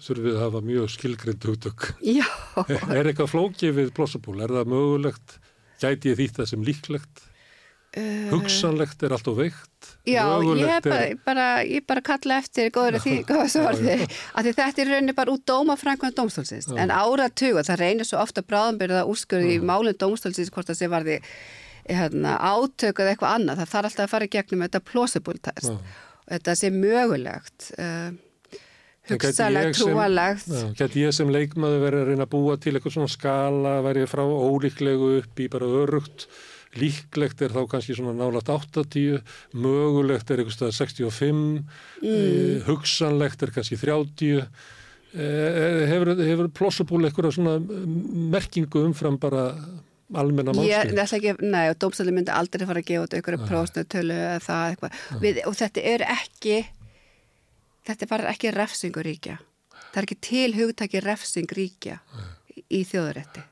þurfið 0.00 0.36
að 0.36 0.44
hafa 0.46 0.62
mjög 0.64 0.92
skilgrind 0.94 1.44
hugtök? 1.44 1.88
Já. 2.00 2.24
Er 2.96 3.10
eitthvað 3.10 3.32
flókið 3.34 3.74
við 3.76 3.90
plausible? 3.96 4.38
Er 4.40 4.54
það 4.56 4.70
mögulegt? 4.72 5.34
Gæti 5.82 6.14
ég 6.14 6.16
þýtt 6.22 6.40
það 6.40 6.48
sem 6.54 6.64
líklegt? 6.64 7.24
Uh, 7.90 8.28
Hugsanlegt 8.30 9.02
er 9.02 9.16
allt 9.16 9.26
og 9.26 9.40
veikt? 9.40 9.88
Já, 10.06 10.22
ég 10.46 10.60
er 10.62 10.84
bara, 10.84 11.06
bara, 11.26 11.46
ég 11.66 11.86
bara 11.88 12.02
kalla 12.06 12.36
eftir 12.38 12.68
góður 12.70 13.00
því, 13.02 13.16
að 13.34 14.46
því 14.46 14.52
þetta 14.54 14.84
er 14.84 14.92
rauninni 14.94 15.14
bara 15.16 15.34
út 15.34 15.42
dóma 15.48 15.74
frænkvæðan 15.80 16.14
dómstólsins, 16.20 16.70
Já. 16.70 16.76
en 16.84 16.92
áratuga, 16.94 17.64
það 17.66 17.82
reynir 17.82 18.06
svo 18.06 18.20
ofta 18.22 18.44
bráðanbyrða 18.46 19.02
úrskurði 19.10 19.56
í 19.56 19.64
málinn 19.64 19.98
dómstólsins 19.98 20.52
hvort 20.54 20.70
það 20.70 20.78
sé 20.78 20.90
varði 20.92 21.18
hérna, 21.88 22.36
átök 22.38 23.02
eða 23.02 23.14
eitthvað 23.14 23.36
annað, 23.36 23.60
það 23.62 23.72
þarf 23.74 23.90
alltaf 23.90 24.06
að 24.06 24.14
fara 24.14 24.28
í 24.28 24.32
gegnum 24.36 24.64
þetta 24.66 24.82
plausible 24.92 25.42
test. 25.42 25.70
Og 25.74 26.34
þetta 26.34 26.56
sé 26.60 26.70
mögulegt, 26.74 27.70
uh, 27.74 28.10
trúalegt, 29.10 30.46
Já, 30.46 30.62
Gæti 30.78 31.02
ég 31.02 31.16
sem 31.16 31.32
leikmaður 31.32 31.84
verið 31.88 32.04
að 32.04 32.12
reyna 32.12 32.26
að 32.28 32.32
búa 32.36 32.56
til 32.60 32.76
eitthvað 32.76 32.96
svona 32.98 33.10
skala, 33.10 33.74
verið 33.86 34.08
frá 34.12 34.22
ólíklegu 34.22 35.12
upp 35.18 35.42
í 35.42 35.48
bara 35.50 35.70
örugt, 35.82 36.28
líklegt 36.78 37.40
er 37.42 37.50
þá 37.50 37.64
kannski 37.72 37.96
svona 37.98 38.12
nálat 38.14 38.46
80, 38.52 39.22
mögulegt 39.58 40.30
er 40.30 40.38
eitthvað 40.44 40.54
stað 40.58 40.76
65, 40.76 41.64
Mm. 42.00 42.06
eh, 42.06 42.62
hugsanlegt 42.68 43.42
er 43.42 43.50
kannski 43.50 43.76
30, 43.80 44.46
eh, 45.14 45.86
hefur, 45.90 46.14
hefur 46.22 46.48
plausible 46.54 47.08
eitthvað 47.08 47.32
svona 47.34 47.56
merkingu 48.30 48.84
umfram 48.86 49.18
bara 49.18 49.48
almenna 50.14 50.52
ekki, 51.18 51.34
nei, 51.42 51.68
og 51.70 51.76
dómstæli 51.78 52.10
myndi 52.14 52.32
aldrei 52.34 52.66
fara 52.66 52.80
að 52.82 52.86
gefa 52.88 53.04
út 53.06 53.14
einhverju 53.18 53.44
prósnutölu 53.50 54.14
eða 54.14 54.40
það 54.42 54.64
eitthvað. 54.72 54.96
Við, 55.22 55.42
og 55.46 55.54
þetta 55.60 55.84
er 55.92 56.04
ekki, 56.06 56.56
þetta 57.86 58.02
er 58.06 58.10
bara 58.10 58.32
ekki 58.32 58.50
refsingur 58.54 59.06
ríkja. 59.06 59.38
Það 59.90 60.00
er 60.02 60.06
ekki 60.08 60.18
til 60.22 60.50
hugtaki 60.54 61.00
refsing 61.02 61.46
ríkja 61.56 61.98
í, 62.70 62.82
þjóðarétti. 62.86 63.42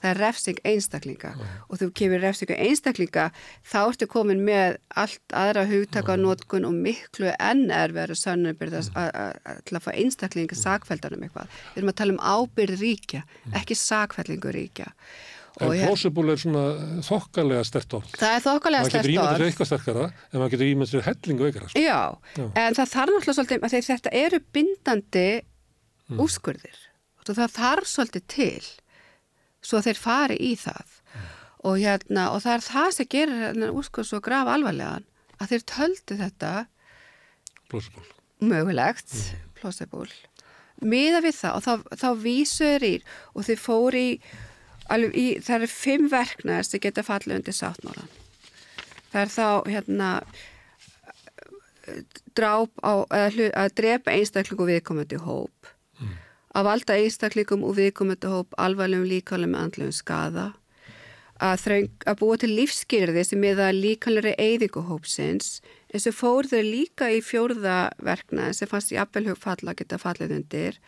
Það 0.00 0.10
er 0.10 0.18
refsing 0.20 0.58
einstaklinga 0.64 1.30
og 1.68 1.78
þú 1.80 1.88
kemur 2.00 2.22
refsingu 2.24 2.56
einstaklinga 2.56 3.26
þá 3.72 3.78
ertu 3.90 4.06
komin 4.10 4.44
með 4.46 4.78
allt 4.96 5.34
aðra 5.36 5.66
hugtaka 5.70 6.16
notkun 6.16 6.64
og 6.68 6.72
miklu 6.74 7.32
enn 7.38 7.66
er 7.70 7.92
verið 7.92 8.18
sönnubyrð 8.22 8.78
til 8.90 9.76
að 9.76 9.84
fá 9.84 9.90
einstaklinga 9.94 10.56
sakveldanum 10.56 11.26
eitthvað. 11.28 11.50
Við 11.74 11.82
erum 11.82 11.92
að 11.92 11.98
tala 12.00 12.16
um 12.16 12.22
ábyrð 12.22 12.80
ríkja, 12.80 13.22
ekki 13.60 13.76
sakvellingu 13.78 14.54
ríkja. 14.56 14.88
En 15.60 15.72
plausible 15.74 16.32
er 16.32 16.38
svona 16.40 16.60
þokkalega 17.04 17.64
stert 17.66 17.92
orð. 17.98 18.12
Það 18.16 18.34
er 18.36 18.44
þokkalega 18.44 18.84
maður 18.84 18.92
getur 18.92 19.00
sterkt 19.02 19.10
ímyndið 19.10 19.26
orð. 19.26 19.40
sér 19.40 19.48
eitthvað 19.50 19.68
sterkara 19.70 20.04
en 20.30 20.38
maður 20.40 20.52
getur 20.54 20.68
ímyndið 20.70 20.92
sér 20.94 21.06
hellingu 21.10 21.44
veikara. 21.48 21.68
sko. 21.68 21.80
Já, 21.82 21.98
Já. 22.38 22.44
en 22.62 22.76
það 22.78 22.92
þarf 22.94 23.10
náttúrulega 23.16 23.36
svolítið, 23.40 23.64
því 23.74 23.80
þetta 23.90 24.12
eru 24.24 24.40
bindandi 24.54 25.26
Mm. 26.10 26.18
úrskurðir 26.24 26.78
og 27.20 27.36
það 27.36 27.52
þarf 27.54 27.86
svolítið 27.86 28.22
til 28.26 28.64
svo 29.62 29.80
þeir 29.84 29.98
fari 30.00 30.36
í 30.40 30.54
það 30.58 30.96
og, 31.60 31.76
hérna, 31.76 32.30
og 32.32 32.40
það 32.44 32.54
er 32.56 32.64
það 32.66 32.90
sem 32.96 33.08
gerir 33.12 33.42
hérna, 33.44 33.70
úrskurð 33.76 34.08
svo 34.08 34.20
graf 34.24 34.48
alvarlegan 34.48 35.04
að 35.40 35.52
þeir 35.54 35.64
töldu 35.74 36.16
þetta 36.20 36.52
Plausible. 37.70 38.06
mögulegt, 38.40 39.12
Mm. 39.12 39.40
plausible 39.60 40.08
miða 40.80 41.20
við 41.20 41.36
það 41.36 41.56
og 41.58 41.64
þá, 41.66 41.96
þá 42.00 42.08
vísuður 42.22 42.86
í 42.88 42.94
og 43.36 43.44
þeir 43.44 43.60
fóru 43.60 44.00
í, 44.00 44.12
í 45.12 45.26
það 45.44 45.56
eru 45.58 45.68
fimm 45.68 46.08
verknar 46.08 46.64
sem 46.64 46.80
geta 46.80 47.04
fallið 47.04 47.36
undir 47.42 47.52
sáttmálan 47.58 48.08
það 49.12 49.20
er 49.20 49.34
þá 49.34 49.46
hérna 49.68 50.08
dráp 52.36 52.70
á, 52.80 52.92
að, 53.10 53.38
að 53.52 53.72
drepa 53.76 54.14
einstaklingu 54.14 54.66
viðkomandi 54.70 55.18
hóp 55.20 55.70
að 56.56 56.66
valda 56.66 56.96
einstaklingum 56.98 57.66
og 57.66 57.76
viðkomandi 57.78 58.30
hóp 58.30 58.56
alvarlegum 58.58 59.08
líkvæðum 59.10 59.54
með 59.54 59.66
andlegum 59.66 59.94
skada 59.94 60.46
að, 61.40 61.54
þröng, 61.64 61.90
að 62.10 62.18
búa 62.20 62.38
til 62.40 62.50
lífskýrði 62.52 63.24
sem 63.26 63.46
er 63.48 63.60
það 63.60 63.78
líkanlega 63.84 64.34
eyðingu 64.38 64.84
hópsins 64.88 65.60
eins 65.90 66.08
og 66.10 66.16
fór 66.16 66.48
þau 66.50 66.60
líka 66.66 67.10
í 67.14 67.22
fjórða 67.24 67.78
verkna 68.04 68.50
sem 68.56 68.70
fannst 68.70 68.92
í 68.94 69.00
appelhug 69.00 69.38
falla 69.40 69.76
geta 69.78 70.00
fallið 70.00 70.36
undir 70.40 70.80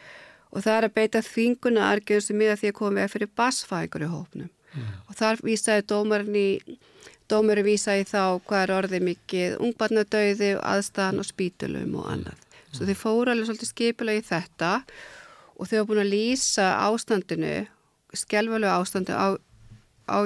og 0.52 0.64
það 0.64 0.74
er 0.76 0.88
að 0.88 0.96
beita 0.98 1.24
þinguna 1.24 1.86
argjörn 1.94 2.26
sem 2.26 2.42
er 2.44 2.54
að 2.54 2.62
því 2.62 2.72
að 2.72 2.78
koma 2.80 3.00
við 3.00 3.14
fyrir 3.14 3.32
basfækur 3.40 4.04
í 4.04 4.10
hópnum 4.12 4.50
mm. 4.50 4.90
og 5.08 5.18
þar 5.18 5.44
vísaði 5.46 5.86
dómarinn 5.94 6.38
í 6.42 6.48
dómarinn 7.32 7.66
vísaði 7.66 8.06
þá 8.10 8.22
hvað 8.44 8.62
er 8.64 8.74
orðið 8.76 9.06
mikið 9.08 9.56
ungbarnadauði, 9.64 10.52
aðstæðan 10.58 11.22
og 11.22 11.28
spítulum 11.28 11.96
og 12.00 12.08
annað. 12.12 12.46
Svo 12.72 12.88
þau 12.88 12.98
fóru 12.98 13.32
alveg 13.32 13.48
svolítið 13.48 13.70
skipilega 13.70 14.20
í 14.20 14.26
þetta 14.26 14.72
og 14.76 14.90
þau 15.68 15.78
hafa 15.78 15.88
búin 15.90 16.02
að 16.02 16.12
lýsa 16.12 16.68
ástandinu, 16.88 17.54
skjálfalegu 18.16 18.72
ástandu 18.72 19.16
á, 19.16 19.28
á, 20.10 20.18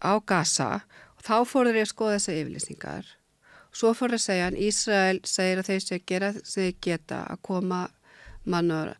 á 0.00 0.12
Gaza. 0.26 0.70
Og 1.18 1.24
þá 1.26 1.36
fóru 1.48 1.74
þeir 1.74 1.84
að 1.84 1.92
skoða 1.92 2.18
þessa 2.18 2.36
yfirlýsingar. 2.40 3.14
Svo 3.70 3.94
fóru 3.94 4.18
að 4.18 4.24
segja 4.24 4.50
að 4.50 4.60
Ísrael 4.66 5.20
segir 5.28 5.60
að 5.60 5.70
þeir 5.70 5.82
sé 5.84 5.96
að 5.96 6.06
gera 6.10 6.30
þeir 6.34 6.76
geta 6.82 7.22
að 7.30 7.42
koma 7.46 7.80
mannur 8.50 8.94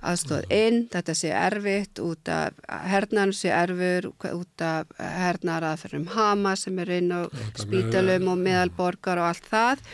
aðstóð 0.00 0.46
inn, 0.54 0.78
þetta 0.88 1.14
sé 1.16 1.32
erfitt 1.36 2.00
út 2.00 2.28
af 2.32 2.56
hernaðan 2.88 3.34
sé 3.36 3.50
erfur 3.52 4.08
út 4.32 4.64
af 4.64 4.94
hernaðar 4.96 5.74
aðferðum 5.74 6.06
Hama 6.14 6.54
sem 6.56 6.78
er 6.80 6.94
inn 6.96 7.12
á 7.12 7.28
spítalum 7.60 8.30
og 8.32 8.40
meðalborgar 8.40 9.20
og 9.20 9.30
allt 9.30 9.50
það. 9.50 9.84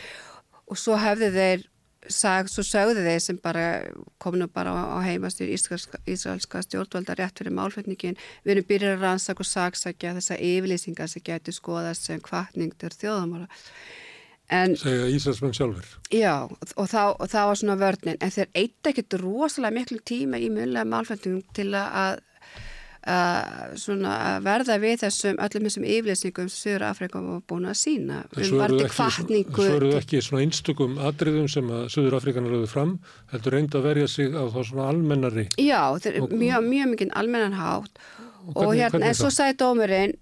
Og 0.67 0.79
svo 0.79 0.95
hefði 0.99 1.31
þeir 1.35 1.67
sag, 2.13 2.49
svo 2.51 2.65
sögðu 2.65 3.03
þeir 3.05 3.21
sem 3.23 3.39
bara 3.43 3.67
kominu 4.21 4.47
bara 4.51 4.73
á 4.73 4.97
heimastýr 5.05 5.53
Ísraelska 5.53 6.63
stjórnvalda 6.65 7.17
rétt 7.19 7.39
fyrir 7.39 7.55
málfætningin 7.57 8.17
við 8.45 8.55
erum 8.55 8.67
byrjað 8.71 8.97
að 8.97 9.05
rannsaka 9.05 9.43
og 9.45 9.51
sagsækja 9.51 10.17
þessa 10.17 10.41
yfirlýsingar 10.49 11.11
sem 11.11 11.25
getur 11.25 11.55
skoðast 11.55 12.09
sem 12.09 12.21
kvartning 12.23 12.75
til 12.79 12.93
þjóðamála 12.95 13.47
En, 14.47 14.77
segja 14.79 15.09
Íslandsmenn 15.11 15.55
sjálfur. 15.55 15.87
Já, 16.15 16.47
og 16.47 16.85
þá, 16.87 17.01
og 17.19 17.27
þá 17.27 17.39
var 17.49 17.57
svona 17.59 17.75
vörninn, 17.81 18.19
en 18.23 18.31
þeir 18.31 18.47
eitt 18.55 18.89
ekkert 18.91 19.17
rosalega 19.19 19.75
miklu 19.75 19.99
tíma 20.07 20.39
í 20.39 20.47
munlega 20.53 20.87
málfættingum 20.87 21.43
til 21.57 21.73
að, 21.75 22.21
að 23.07 24.43
verða 24.45 24.77
við 24.83 24.95
þessum, 25.05 25.39
öllum 25.43 25.67
þessum 25.67 25.87
yfirleysningum 25.87 26.49
sem 26.51 26.59
Söður 26.67 26.85
Afrika 26.89 27.21
var 27.23 27.41
búin 27.47 27.69
að 27.69 27.77
sína. 27.79 28.19
Svo 28.35 28.61
eru 28.65 29.91
þau 29.91 29.99
ekki 30.01 30.21
svona 30.25 30.43
einstökum 30.43 30.99
atriðum 31.09 31.47
sem 31.51 31.71
að 31.71 31.87
Söður 31.93 32.19
Afrikanar 32.19 32.55
lögðu 32.55 32.69
fram, 32.71 32.93
heldur 33.31 33.57
reynd 33.57 33.79
að 33.79 33.89
verja 33.89 34.11
sig 34.11 34.35
á 34.35 34.43
þá 34.51 34.61
svona 34.61 34.87
almennari. 34.91 35.47
Já, 35.61 35.81
þeir 36.03 36.13
eru 36.13 36.39
mjög, 36.43 36.69
mjög 36.71 36.93
mikið 36.93 37.17
almennanhátt 37.23 38.01
og, 38.47 38.63
og 38.65 38.73
hérna, 38.75 39.09
en 39.09 39.17
svo 39.17 39.31
sagði 39.33 39.59
dómurinn 39.61 40.17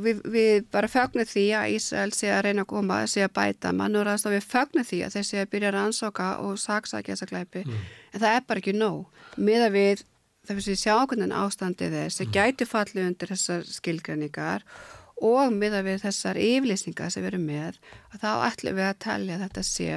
við, 0.00 0.20
við 0.32 0.68
bara 0.72 0.90
fögnum 0.90 1.28
því 1.28 1.46
að 1.56 1.74
Ísrael 1.76 2.12
sé 2.16 2.30
að 2.32 2.44
reyna 2.48 2.64
að 2.64 2.70
koma, 2.72 3.00
sé 3.10 3.24
að 3.26 3.34
bæta 3.36 3.72
mannúrast 3.76 4.28
og 4.28 4.34
við 4.34 4.46
fögnum 4.48 4.86
því 4.86 5.02
að 5.06 5.16
þeir 5.16 5.26
sé 5.28 5.42
að 5.42 5.50
byrja 5.54 5.72
að 5.72 5.80
ansóka 5.84 6.30
og 6.44 6.60
saksækja 6.60 7.16
þessa 7.16 7.30
glæpi 7.30 7.64
mm. 7.66 7.82
en 8.14 8.22
það 8.24 8.36
er 8.36 8.46
bara 8.48 8.62
ekki 8.62 8.76
nóg 8.76 9.40
með 9.40 9.66
að 9.66 9.76
við 9.76 10.04
þess 10.46 10.56
að 10.56 10.72
við 10.72 10.80
sjá 10.80 10.94
hvernig 11.04 11.36
ástandið 11.36 11.96
þess 11.98 12.22
mm. 12.24 12.32
gæti 12.36 12.68
fallið 12.68 13.06
undir 13.06 13.32
þessar 13.34 13.66
skilgræningar 13.68 14.66
og 15.20 15.52
með 15.52 15.80
að 15.80 15.88
við 15.90 16.04
þessar 16.06 16.40
yflýsingar 16.40 17.12
sem 17.12 17.24
við 17.24 17.34
erum 17.34 17.48
með 17.50 17.80
að 18.14 18.22
þá 18.22 18.30
ætlum 18.48 18.78
við 18.78 18.88
að 18.88 19.02
talja 19.04 19.36
að 19.36 19.44
þetta 19.46 19.66
sé 19.68 19.90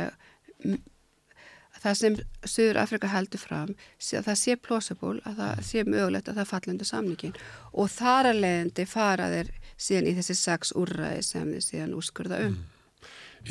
það 1.83 1.97
sem 1.99 2.17
Suður 2.47 2.79
Afrika 2.83 3.09
heldur 3.11 3.41
fram 3.41 3.73
að 3.73 4.27
það 4.27 4.37
sé 4.39 4.55
plausible, 4.59 5.19
að 5.27 5.39
það 5.41 5.63
sé 5.67 5.83
mögulegt 5.87 6.29
að 6.29 6.39
það 6.39 6.51
falli 6.51 6.73
undir 6.73 6.89
samningin 6.89 7.35
og 7.71 7.91
þar 7.91 8.31
að 8.31 8.41
leiðandi 8.43 8.85
fara 8.89 9.31
þeir 9.33 9.51
síðan 9.87 10.09
í 10.09 10.15
þessi 10.19 10.37
sex 10.39 10.73
úrræði 10.79 11.25
sem 11.27 11.51
þið 11.55 11.65
síðan 11.67 11.97
úrskurða 11.97 12.39
um. 12.47 12.55
Mm. 12.55 12.69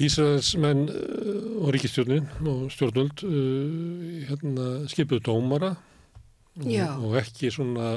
Ísraelsmenn 0.06 0.86
uh, 0.88 1.40
og 1.60 1.72
ríkistjórnin 1.74 2.28
og 2.48 2.68
stjórnvöld 2.72 3.24
uh, 3.28 4.28
hérna, 4.30 4.68
skipuðu 4.88 5.26
dómara 5.28 5.74
og, 6.60 7.04
og 7.06 7.14
ekki 7.22 7.52
svona 7.54 7.94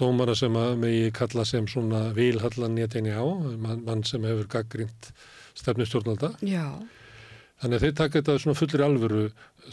dómara 0.00 0.36
sem 0.38 0.54
að 0.56 0.78
megi 0.80 1.10
kalla 1.16 1.44
sem 1.48 1.66
svona 1.68 2.08
vilhallan 2.16 2.76
néttinni 2.78 3.12
á, 3.12 3.24
mann 3.60 3.84
man 3.84 4.04
sem 4.08 4.24
hefur 4.24 4.48
gaggrínt 4.48 5.10
stefnustjórnvalda. 5.58 6.32
Já. 6.46 6.78
Þannig 7.58 7.74
að 7.74 7.84
þeir 7.84 7.94
taka 7.98 8.20
þetta 8.20 8.34
svona 8.38 8.58
fullir 8.58 8.82
alvöru 8.86 9.22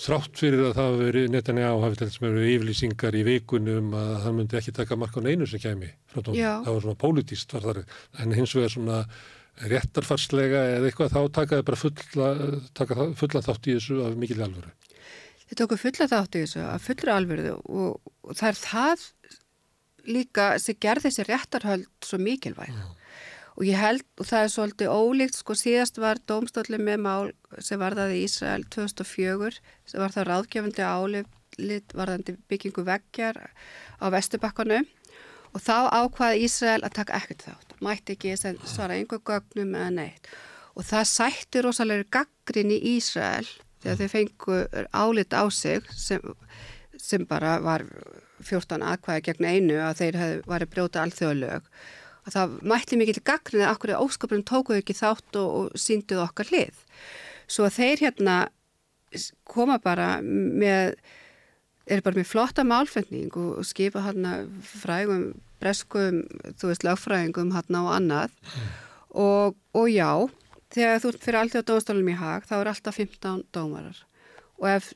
þrátt 0.02 0.40
fyrir 0.41 0.64
að 0.66 0.78
það 0.80 0.95
veri 1.03 1.24
netan 1.30 1.62
á 1.62 1.70
hafið 1.70 1.99
þess 2.02 2.20
að 2.20 2.26
vera 2.26 2.48
yflýsingar 2.56 3.18
í 3.20 3.24
vikunum 3.28 3.94
að 3.95 4.14
það 4.24 4.38
myndi 4.40 4.57
ekki 4.60 4.74
taka 4.80 4.98
marka 4.98 5.22
á 5.22 5.26
neinu 5.28 5.48
sem 5.48 5.62
kemi. 5.62 5.91
Það 6.16 6.72
var 6.72 6.86
svona 6.88 7.02
pólitíst 7.06 7.53
var 7.53 7.68
þar 7.68 7.82
en 8.24 8.34
hins 8.36 8.56
vegar 8.57 8.74
svona 8.74 9.03
réttarfarslega 9.72 10.64
eða 10.74 10.90
eitthvað 10.90 11.14
þá 11.14 11.22
takaði 11.38 11.68
bara 11.70 11.80
fulla, 11.80 12.32
taka 12.76 13.07
fulla 13.22 13.44
þátt 13.45 13.70
í 13.70 13.78
þessu 13.78 14.02
af 14.03 14.18
mikil 14.20 14.41
alvöru. 14.44 14.74
Þeir 15.45 15.59
tóku 15.61 15.77
fulla 15.77 16.09
þátt 16.09 16.38
í 16.38 16.43
þessu 16.45 16.61
af 16.65 16.85
fullri 16.88 17.11
alvöru 17.13 17.55
og, 17.55 18.13
og 18.26 18.38
það 18.38 18.51
er 18.51 18.61
það 18.61 19.07
líka 20.05 20.47
sem 20.61 20.77
gerði 20.81 21.09
þessi 21.09 21.26
réttarhöld 21.30 21.89
svo 22.05 22.19
mikilvæg. 22.22 22.73
Já. 22.73 22.85
Og 23.55 23.63
ég 23.63 23.80
held, 23.80 24.03
og 24.19 24.27
það 24.27 24.41
er 24.43 24.51
svolítið 24.51 24.91
ólíkt, 24.91 25.38
sko 25.39 25.55
síðast 25.55 25.99
var 26.03 26.19
dómstólið 26.27 26.81
með 26.84 26.97
mál 27.05 27.30
sem 27.63 27.80
var 27.80 27.95
það 27.95 28.15
í 28.17 28.23
Ísrael 28.26 28.65
2004, 28.73 29.61
sem 29.88 30.01
var 30.03 30.11
það 30.11 30.27
ráðgefandi 30.30 30.84
álit 30.84 31.95
varðandi 31.95 32.35
byggingu 32.51 32.84
veggjar 32.84 33.39
á 33.39 34.05
Vestubakkanu 34.11 34.81
og 35.55 35.63
þá 35.63 35.88
ákvaði 35.88 36.43
Ísrael 36.49 36.81
að 36.84 36.97
taka 36.97 37.15
ekkert 37.22 37.45
þátt, 37.47 37.77
mætti 37.80 38.17
ekki 38.17 38.35
svara 38.35 38.97
einhver 38.97 39.23
gögnum 39.23 39.72
eða 39.80 39.93
neitt. 40.01 40.27
Og 40.76 40.84
það 40.84 41.07
sætti 41.13 41.63
rosalega 41.63 42.09
gaggrin 42.11 42.76
í 42.76 42.81
Ísrael 42.97 43.47
þegar 43.86 44.02
þau 44.02 44.14
fengu 44.16 44.62
álit 44.91 45.38
á 45.38 45.44
sig 45.53 45.91
sem, 45.94 46.34
sem 46.98 47.26
bara 47.30 47.60
var 47.64 47.86
14 48.44 48.84
aðkvæði 48.84 49.28
gegn 49.30 49.48
einu 49.48 49.78
að 49.86 50.02
þeir 50.02 50.20
hefði 50.22 50.41
varið 50.49 50.74
brjóta 50.74 51.06
alþjóðlög 51.06 51.70
að 52.26 52.34
það 52.34 52.56
mætti 52.72 52.98
mikið 52.99 53.20
til 53.20 53.26
gagnrið 53.30 53.66
að 53.66 53.76
okkur 53.76 53.94
óskapurinn 53.99 54.48
tókuðu 54.49 54.82
ekki 54.82 54.98
þátt 54.98 55.38
og, 55.40 55.49
og 55.60 55.80
sínduðu 55.80 56.24
okkar 56.26 56.49
hlið. 56.49 56.80
Svo 57.45 57.68
að 57.68 57.78
þeir 57.78 58.06
hérna 58.07 58.38
koma 59.48 59.78
bara 59.82 60.16
með, 60.24 60.95
er 61.86 62.02
bara 62.06 62.18
með 62.18 62.32
flotta 62.32 62.66
málfendning 62.68 63.30
og, 63.38 63.60
og 63.62 63.68
skipa 63.68 64.03
hérna 64.07 64.40
frægum, 64.66 65.28
breskum, 65.62 66.24
þú 66.57 66.72
veist, 66.72 66.88
lögfræðingum 66.88 67.53
hérna 67.56 67.86
og 67.86 67.94
annað 67.94 68.34
mm. 68.34 68.74
og, 69.22 69.60
og 69.78 69.91
já, 69.94 70.10
þegar 70.74 71.02
þú 71.04 71.12
fyrir 71.22 71.40
alltaf 71.40 71.66
dómstólum 71.68 72.12
í 72.12 72.20
hag, 72.20 72.46
þá 72.48 72.56
er 72.58 72.72
alltaf 72.72 73.00
15 73.00 73.44
dómarar. 73.56 74.00
Og 74.62 74.70
ef 74.72 74.94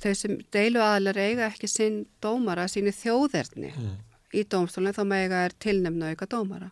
þau 0.00 0.14
sem 0.16 0.38
deilu 0.54 0.80
aðlar 0.84 1.18
eiga 1.20 1.48
ekki 1.50 1.68
sinn 1.68 2.04
dómara, 2.24 2.68
síni 2.70 2.92
þjóðerni 2.94 3.72
mm. 3.74 3.94
í 4.36 4.44
dómstólinn 4.48 4.96
þá 4.96 5.02
mega 5.08 5.44
er 5.46 5.56
tilnemna 5.60 6.12
auka 6.14 6.28
dómara. 6.30 6.70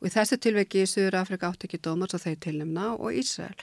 Og 0.00 0.08
í 0.08 0.14
þessu 0.14 0.38
tilveki 0.40 0.84
í 0.84 0.88
Suður 0.88 1.18
Afrika 1.20 1.50
átt 1.50 1.66
ekki 1.68 1.82
dómar 1.84 2.10
svo 2.12 2.22
þeir 2.22 2.38
tilnemna 2.46 2.94
og 2.96 3.16
Ísrael. 3.20 3.56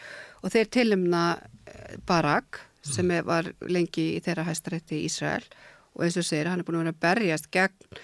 Og 0.44 0.54
þeir 0.54 0.70
tilnemna 0.76 1.24
eh, 1.66 1.98
Barak 2.06 2.62
sem 2.88 3.10
var 3.26 3.50
lengi 3.68 4.14
í 4.16 4.22
þeirra 4.24 4.46
hæstarétti 4.48 5.00
í 5.00 5.08
Ísrael. 5.10 5.44
Og 5.98 6.06
eins 6.06 6.20
og 6.20 6.28
segir 6.28 6.52
hann 6.52 6.62
er 6.62 6.68
búin 6.68 6.78
að 6.84 6.92
vera 6.92 7.02
berjast 7.08 7.50
gegn 7.52 7.98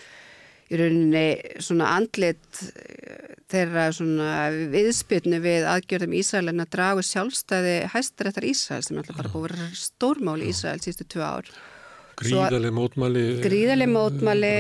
í 0.71 0.79
rauninni 0.79 1.25
svona 1.63 1.91
andlit 1.97 2.63
eh, 2.71 3.35
þeirra 3.53 3.89
svona 3.95 4.31
viðspilnu 4.73 5.39
við 5.43 5.67
aðgjörðum 5.69 6.63
að 6.63 6.73
dragu 6.73 7.05
sjálfstæði 7.05 7.77
hæstaréttar 7.93 8.47
Ísrael 8.49 8.81
sem 8.85 8.97
alltaf 8.97 9.19
bara 9.19 9.33
búin 9.33 9.45
að 9.45 9.61
vera 9.61 9.69
stórmáli 9.83 10.49
í 10.49 10.53
Ísrael 10.53 10.81
sístu 10.81 11.05
tvö 11.05 11.23
ár. 11.27 11.53
Gríðarlega 12.17 12.77
mótmæli 12.77 13.23
Gríðarlega 13.43 13.93
mótmæli 13.93 14.53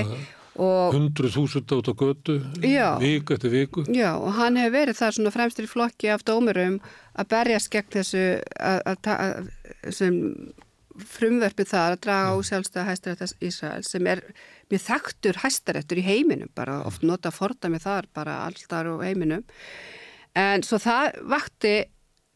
Hundru 0.53 1.31
þúsund 1.33 1.71
át 1.73 1.87
á 1.89 1.93
götu, 1.97 2.35
viku 2.61 3.33
eftir 3.33 3.49
viku. 3.49 3.83
Já, 3.89 4.11
og 4.13 4.35
hann 4.37 4.59
hefur 4.61 4.75
verið 4.75 4.99
það 4.99 5.15
svona 5.15 5.31
fremstir 5.33 5.65
flokki 5.65 6.11
af 6.13 6.21
dómurum 6.27 6.75
að 7.17 7.29
berjast 7.31 7.71
gegn 7.73 7.89
þessu 7.95 8.25
sem 9.89 10.19
frumverfið 11.15 11.71
það 11.71 11.95
að 11.95 12.01
draga 12.05 12.35
á 12.37 12.37
sjálfstæða 12.45 12.85
hæstarættas 12.91 13.33
Ísrael 13.41 13.81
sem 13.87 14.11
er 14.13 14.21
mjög 14.71 14.83
þekktur 14.87 15.39
hæstarættur 15.43 16.01
í 16.01 16.05
heiminum, 16.05 16.51
bara 16.55 16.81
oft 16.87 17.03
nota 17.05 17.31
forða 17.33 17.71
með 17.73 17.87
þar 17.87 18.09
bara 18.15 18.39
allstar 18.47 18.89
og 18.91 19.03
heiminum. 19.05 19.45
En 20.39 20.63
svo 20.65 20.79
það 20.81 21.19
vakti 21.29 21.75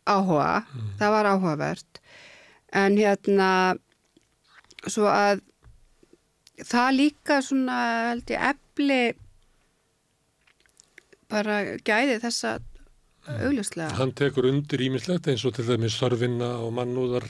áhuga, 0.07 0.64
mm. 0.64 0.89
það 0.99 1.14
var 1.15 1.30
áhugavert, 1.33 2.01
en 2.77 2.97
hérna 2.99 3.51
svo 4.88 5.07
að 5.11 5.41
það 6.65 6.91
líka 6.95 7.39
svona 7.45 7.77
held 8.11 8.33
ég 8.33 8.49
efli 8.51 9.01
bara 11.31 11.59
gæði 11.85 12.19
þessa 12.23 12.57
augljóslega. 13.27 13.95
Hann 13.99 14.14
tekur 14.15 14.47
undir 14.49 14.83
ímislegt 14.88 15.27
eins 15.27 15.43
og 15.47 15.57
til 15.57 15.67
dæmis 15.67 15.97
þarfinna 15.99 16.53
og 16.64 16.72
mannúðar 16.77 17.27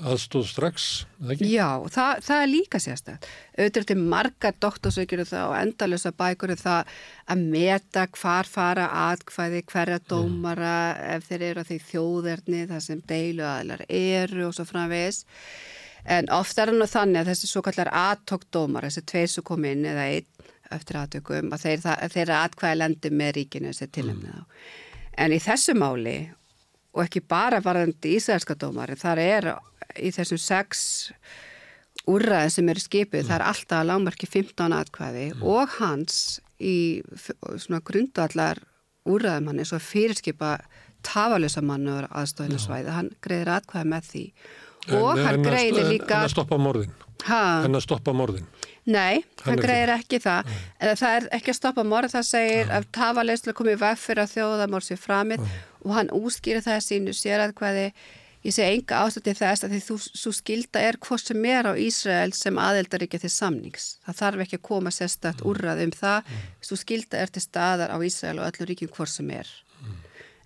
aðstóð 0.00 0.46
strax, 0.48 0.86
eða 1.20 1.34
ekki? 1.34 1.48
Já, 1.52 1.68
það, 1.92 2.22
það 2.26 2.42
er 2.44 2.50
líka 2.50 2.80
sérstætt. 2.82 3.26
Auðvitað 3.56 3.88
til 3.90 3.96
margar 4.00 4.56
doktorsveikir 4.64 5.22
það 5.28 5.48
og 5.48 5.56
endalösa 5.58 6.12
bækur 6.16 6.54
er 6.54 6.60
það 6.60 6.94
að 7.34 7.44
meta 7.56 8.06
hvar 8.16 8.48
fara 8.50 8.86
atkvæði, 9.10 9.62
hverja 9.72 10.00
dómara 10.10 10.74
ef 11.16 11.28
þeir 11.28 11.46
eru 11.50 11.64
á 11.64 11.68
því 11.68 11.78
þjóðerni 11.90 12.62
þar 12.70 12.86
sem 12.86 13.04
deilu 13.12 13.46
aðlar 13.48 13.84
eru 13.88 14.48
og 14.48 14.56
svo 14.56 14.66
framvegis. 14.68 15.22
En 16.08 16.30
ofta 16.32 16.64
er 16.64 16.72
hann 16.72 16.84
og 16.84 16.90
þannig 16.90 17.22
að 17.22 17.32
þessi 17.34 17.50
svo 17.50 17.64
kallar 17.64 17.92
aðtókdómar, 17.92 18.88
þessi 18.88 19.06
tveir 19.12 19.32
sem 19.34 19.46
kom 19.46 19.66
inn 19.68 19.84
eða 19.84 20.08
einn 20.14 20.50
eftir 20.70 21.00
aðtökum, 21.00 21.50
að 21.52 21.64
þeir, 21.66 21.80
það, 21.84 22.04
þeir 22.14 22.36
atkvæði 22.38 22.78
lendi 22.78 23.10
með 23.20 23.32
ríkinu 23.36 23.72
þessi 23.72 23.90
tilnefnið 23.96 24.36
á. 24.38 24.42
En 25.20 25.34
í 25.34 25.40
þessu 25.42 25.74
máli 25.76 26.18
og 26.94 27.04
ekki 27.04 27.22
bara 27.22 27.60
varðandi 27.64 28.16
ísæðarska 28.16 28.56
dómari, 28.58 28.96
þar 28.98 29.22
er 29.22 29.48
í 29.98 30.10
þessum 30.14 30.40
sex 30.40 30.84
úrraði 32.10 32.54
sem 32.54 32.70
eru 32.72 32.82
skipið, 32.82 33.26
það 33.28 33.36
er 33.36 33.46
alltaf 33.50 33.78
að 33.80 33.90
lámarki 33.90 34.28
15 34.30 34.76
atkvæði 34.76 35.26
og 35.40 35.76
hans 35.78 36.40
í 36.60 37.02
svona 37.56 37.80
grundvallar 37.86 38.62
úrraðum 39.08 39.50
hann 39.50 39.62
eins 39.62 39.74
og 39.76 39.84
fyrirskipa 39.84 40.56
tafalösa 41.06 41.62
mannur 41.64 42.08
aðstofinu 42.10 42.58
svæði, 42.60 42.92
hann 42.92 43.12
greiðir 43.24 43.54
atkvæði 43.56 43.92
með 43.92 44.10
því. 44.10 44.24
Og 44.96 45.12
en, 45.14 45.22
hann 45.24 45.44
greiðir 45.44 45.88
líka... 45.88 46.18
En 46.18 46.28
að 46.28 46.34
stoppa 46.34 46.58
morðin. 46.60 46.92
Ha? 47.28 47.42
En 47.66 47.76
að 47.76 47.84
stoppa 47.84 48.14
morðin. 48.16 48.46
Nei, 48.90 49.20
hann, 49.44 49.54
er 49.54 49.60
greiðir 49.60 49.92
ekki 49.98 50.20
það. 50.24 50.54
Eða 50.80 50.96
það 51.00 51.18
er 51.18 51.28
ekki 51.36 51.52
að 51.52 51.58
stoppa 51.58 51.84
morð, 51.86 52.14
það 52.14 52.26
segir 52.30 52.72
að 52.72 52.88
tafaleyslu 52.96 53.54
komið 53.56 53.78
veg 53.82 54.00
fyrir 54.00 54.24
að 54.24 54.32
þjóðamór 54.38 54.86
sér 54.86 55.00
framið 55.00 55.44
og 55.84 55.94
hann 55.96 56.10
úskýrir 56.16 56.64
það 56.64 56.82
sínu 56.86 57.14
sér 57.16 57.44
að 57.44 57.54
hvaði 57.60 57.86
ég 58.40 58.56
segi 58.56 58.78
enga 58.78 59.02
ástætti 59.04 59.34
þess 59.36 59.66
að 59.66 59.74
því 59.74 59.80
þú, 59.84 59.96
þú 60.22 60.30
skilda 60.38 60.82
er 60.88 60.98
hvort 61.04 61.28
sem 61.28 61.48
er 61.50 61.68
á 61.68 61.72
Ísrael 61.76 62.30
sem 62.36 62.60
aðeldar 62.60 63.04
ekki 63.04 63.20
til 63.20 63.32
samnings. 63.32 63.90
Það 64.06 64.20
þarf 64.22 64.44
ekki 64.46 64.58
að 64.58 64.66
koma 64.70 64.92
sérstætt 64.96 65.42
úrrað 65.44 65.82
um 65.84 65.92
það. 65.92 66.30
Þú 66.64 66.78
skilda 66.80 67.20
er 67.20 67.34
til 67.34 67.44
staðar 67.44 67.92
á 67.92 67.98
Ísrael 68.00 68.38
og 68.40 68.48
öllu 68.48 68.70
ríkjum 68.70 68.94
hvort 68.96 69.12
sem 69.12 69.28
er. 69.36 69.50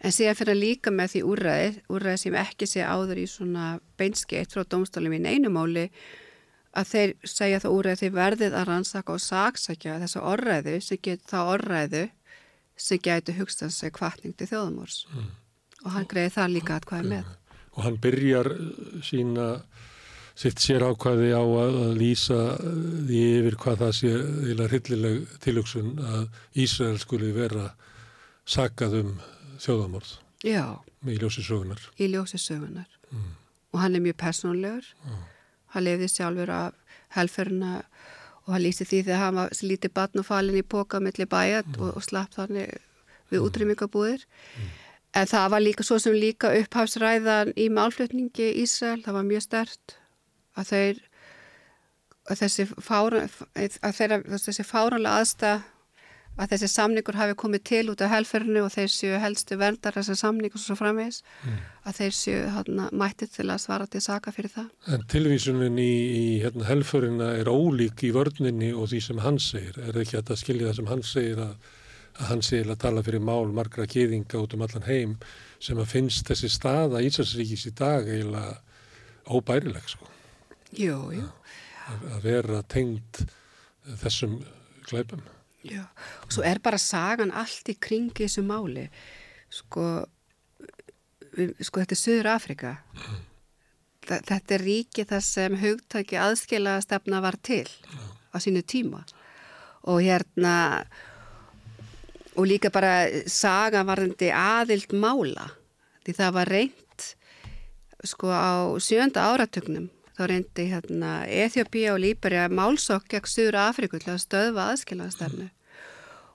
En 0.04 0.12
síðan 0.12 0.36
fyrir 0.36 0.52
að 0.52 0.60
líka 0.60 0.92
með 0.92 1.14
því 1.14 1.20
úrræði, 1.30 1.68
úrræði 1.88 2.20
sem 2.20 2.34
ekki 2.36 2.66
sé 2.68 2.82
áður 2.84 3.22
í 3.22 3.28
svona 3.30 3.68
beinskeitt 3.96 4.52
frá 4.52 4.66
dómstólum 4.68 5.14
í 5.16 5.22
neinumáli, 5.24 5.86
að 6.74 6.90
þeir 6.90 7.14
segja 7.28 7.62
það 7.62 7.76
úrræði 7.78 8.00
því 8.00 8.10
verðið 8.18 8.58
að 8.58 8.68
rannsaka 8.70 9.14
og 9.14 9.22
saksækja 9.22 10.00
þessu 10.02 10.22
orræðu 10.32 10.74
sem 10.82 11.00
getur 11.02 11.30
þá 11.30 11.40
orræðu 11.54 12.04
sem 12.76 13.00
getur 13.02 13.38
hugstað 13.38 13.74
sig 13.74 13.94
kvartning 13.94 14.34
til 14.36 14.50
þjóðamórs. 14.50 15.04
Mm. 15.12 15.32
Og 15.84 15.90
hann 15.94 16.08
greiði 16.10 16.34
það 16.34 16.54
líka 16.56 16.78
að 16.78 16.88
hvað 16.90 17.02
er 17.02 17.10
með. 17.12 17.34
Og 17.74 17.82
hann 17.86 17.98
byrjar 18.02 18.50
sína 19.04 19.48
sitt 20.34 20.62
sér 20.62 20.82
ákvæði 20.82 21.30
á 21.30 21.42
að, 21.42 21.76
að 21.84 21.92
lýsa 22.00 22.40
því 22.58 23.20
yfir 23.38 23.58
hvað 23.62 23.84
það 23.84 23.92
sé 24.00 24.12
eða 24.54 24.68
hryllileg 24.72 25.36
tilugsun 25.44 25.92
að 26.02 26.24
Ísrael 26.64 26.98
skuli 27.02 27.30
vera 27.36 27.68
sakað 28.44 28.98
um 29.02 29.12
þjóðamorð. 29.62 30.16
Já. 30.44 30.64
Í 31.06 31.20
ljósi 31.20 31.44
sögunar. 31.44 31.86
Í 32.00 32.10
ljósi 32.10 32.40
sögunar. 32.40 32.90
Mm. 33.12 33.30
Og 33.74 33.80
hann 33.82 33.96
er 33.98 34.02
mjög 34.04 34.18
personlegur. 34.24 34.90
Mm. 35.06 35.22
Hann 35.74 35.86
lefði 35.86 36.10
sjálfur 36.10 36.52
af 36.54 36.78
helferna 37.16 37.82
og 38.44 38.54
hann 38.54 38.64
lýsti 38.64 38.86
því 38.88 39.02
þegar 39.06 39.22
hann 39.22 39.38
var 39.40 39.54
lítið 39.64 39.94
batn 39.96 40.22
og 40.22 40.28
falin 40.28 40.60
í 40.60 40.64
póka 40.74 41.00
mellir 41.02 41.30
bæjat 41.30 41.68
mm. 41.72 41.80
og, 41.80 41.98
og 41.98 42.04
slapp 42.06 42.34
þannig 42.36 42.74
við 43.32 43.44
útrymmingabúðir. 43.46 44.26
En 45.14 45.28
það 45.30 45.50
var 45.54 45.62
líka 45.62 45.86
svo 45.86 46.00
sem 46.02 46.16
líka 46.18 46.50
upphafsræðan 46.58 47.54
í 47.56 47.68
málflutningi 47.72 48.50
Ísrael, 48.64 49.02
það 49.04 49.18
var 49.18 49.28
mjög 49.28 49.44
stert 49.46 49.98
að 50.58 50.70
þeir 50.72 51.02
að 52.24 52.40
þessi, 52.40 52.66
fára, 52.80 53.22
að 53.54 53.96
þeirra, 53.98 54.18
þessi 54.40 54.64
fáranlega 54.66 55.20
aðstæð 55.20 55.64
að 56.34 56.54
þessi 56.54 56.68
samningur 56.72 57.18
hafi 57.18 57.36
komið 57.38 57.62
til 57.68 57.82
út 57.92 58.02
af 58.02 58.10
helferðinu 58.10 58.64
og 58.64 58.72
þeir 58.74 58.90
séu 58.90 59.20
helstu 59.22 59.58
verndar 59.60 59.94
þessar 59.94 60.18
samningur 60.18 60.62
svo 60.62 60.74
framvegs 60.78 61.20
mm. 61.44 61.60
að 61.86 62.00
þeir 62.00 62.16
séu 62.18 62.40
hérna, 62.56 62.88
mættið 62.90 63.32
til 63.36 63.46
að 63.46 63.62
svara 63.62 63.86
til 63.90 64.02
saka 64.02 64.34
fyrir 64.34 64.52
það. 64.54 64.68
En 64.90 65.06
tilvísunin 65.10 65.78
í, 65.78 65.92
í 66.18 66.24
hérna, 66.42 66.66
helferðina 66.70 67.30
er 67.38 67.50
ólík 67.50 68.02
í 68.06 68.10
vörninni 68.16 68.72
og 68.74 68.90
því 68.90 69.02
sem 69.06 69.22
hann 69.22 69.38
segir. 69.42 69.78
Er 69.78 70.00
ekki 70.02 70.18
að 70.20 70.34
skilja 70.40 70.70
það 70.70 70.78
sem 70.80 70.90
hann 70.90 71.04
segir 71.06 71.44
að, 71.44 71.70
að 72.18 72.32
hann 72.32 72.44
segir 72.46 72.72
að 72.74 72.82
tala 72.86 73.04
fyrir 73.06 73.24
mál 73.30 73.54
margra 73.54 73.86
geðinga 73.90 74.42
út 74.42 74.56
um 74.58 74.66
allan 74.66 74.88
heim 74.88 75.14
sem 75.62 75.78
að 75.78 75.92
finnst 75.92 76.26
þessi 76.28 76.50
staða 76.52 77.04
Íslandsríkis 77.04 77.68
í 77.70 77.74
dag 77.78 78.10
eiginlega 78.10 78.58
óbærileg 79.30 79.86
sko. 79.88 80.10
Jú, 80.74 80.98
jú. 81.14 81.30
Að, 81.84 82.04
að 82.16 82.26
vera 82.26 82.64
tengd 82.66 83.22
þessum 84.02 84.40
glæpum. 84.88 85.22
Já, 85.64 85.84
og 86.24 86.32
svo 86.34 86.44
er 86.44 86.60
bara 86.60 86.78
sagan 86.80 87.32
allt 87.32 87.70
í 87.72 87.76
kringi 87.80 88.26
þessu 88.26 88.44
máli. 88.44 88.88
Sko, 89.52 90.04
sko 91.60 91.80
þetta 91.80 91.96
er 91.96 92.00
Suður 92.00 92.28
Afrika 92.34 92.74
Þa, 94.04 94.18
þetta 94.28 94.54
er 94.56 94.64
ríki 94.66 95.04
þar 95.08 95.24
sem 95.24 95.54
hugtæki 95.60 96.18
aðskila 96.20 96.76
stefna 96.84 97.22
var 97.24 97.38
til 97.40 97.66
á 98.34 98.36
sínu 98.42 98.60
tíma. 98.68 99.00
Og 99.88 100.02
hérna 100.04 100.84
og 102.34 102.48
líka 102.50 102.72
bara 102.74 103.06
saga 103.30 103.84
varðandi 103.86 104.28
aðild 104.34 104.92
mála. 104.92 105.48
Því 106.04 106.16
það 106.18 106.36
var 106.36 106.52
reynd 106.52 107.08
sko 108.04 108.28
á 108.28 108.76
sjönda 108.82 109.24
áratögnum 109.32 109.88
þá 110.14 110.24
reyndi 110.28 110.68
hérna 110.68 111.12
Eþjópía 111.24 111.94
og 111.94 112.02
Líberi 112.04 112.38
að 112.42 112.56
málsokk 112.58 113.08
gegn 113.14 113.30
Suður 113.30 113.60
Afriku 113.64 114.00
til 114.02 114.12
að 114.12 114.24
stöðva 114.26 114.68
aðskilnaðastefnu 114.74 115.48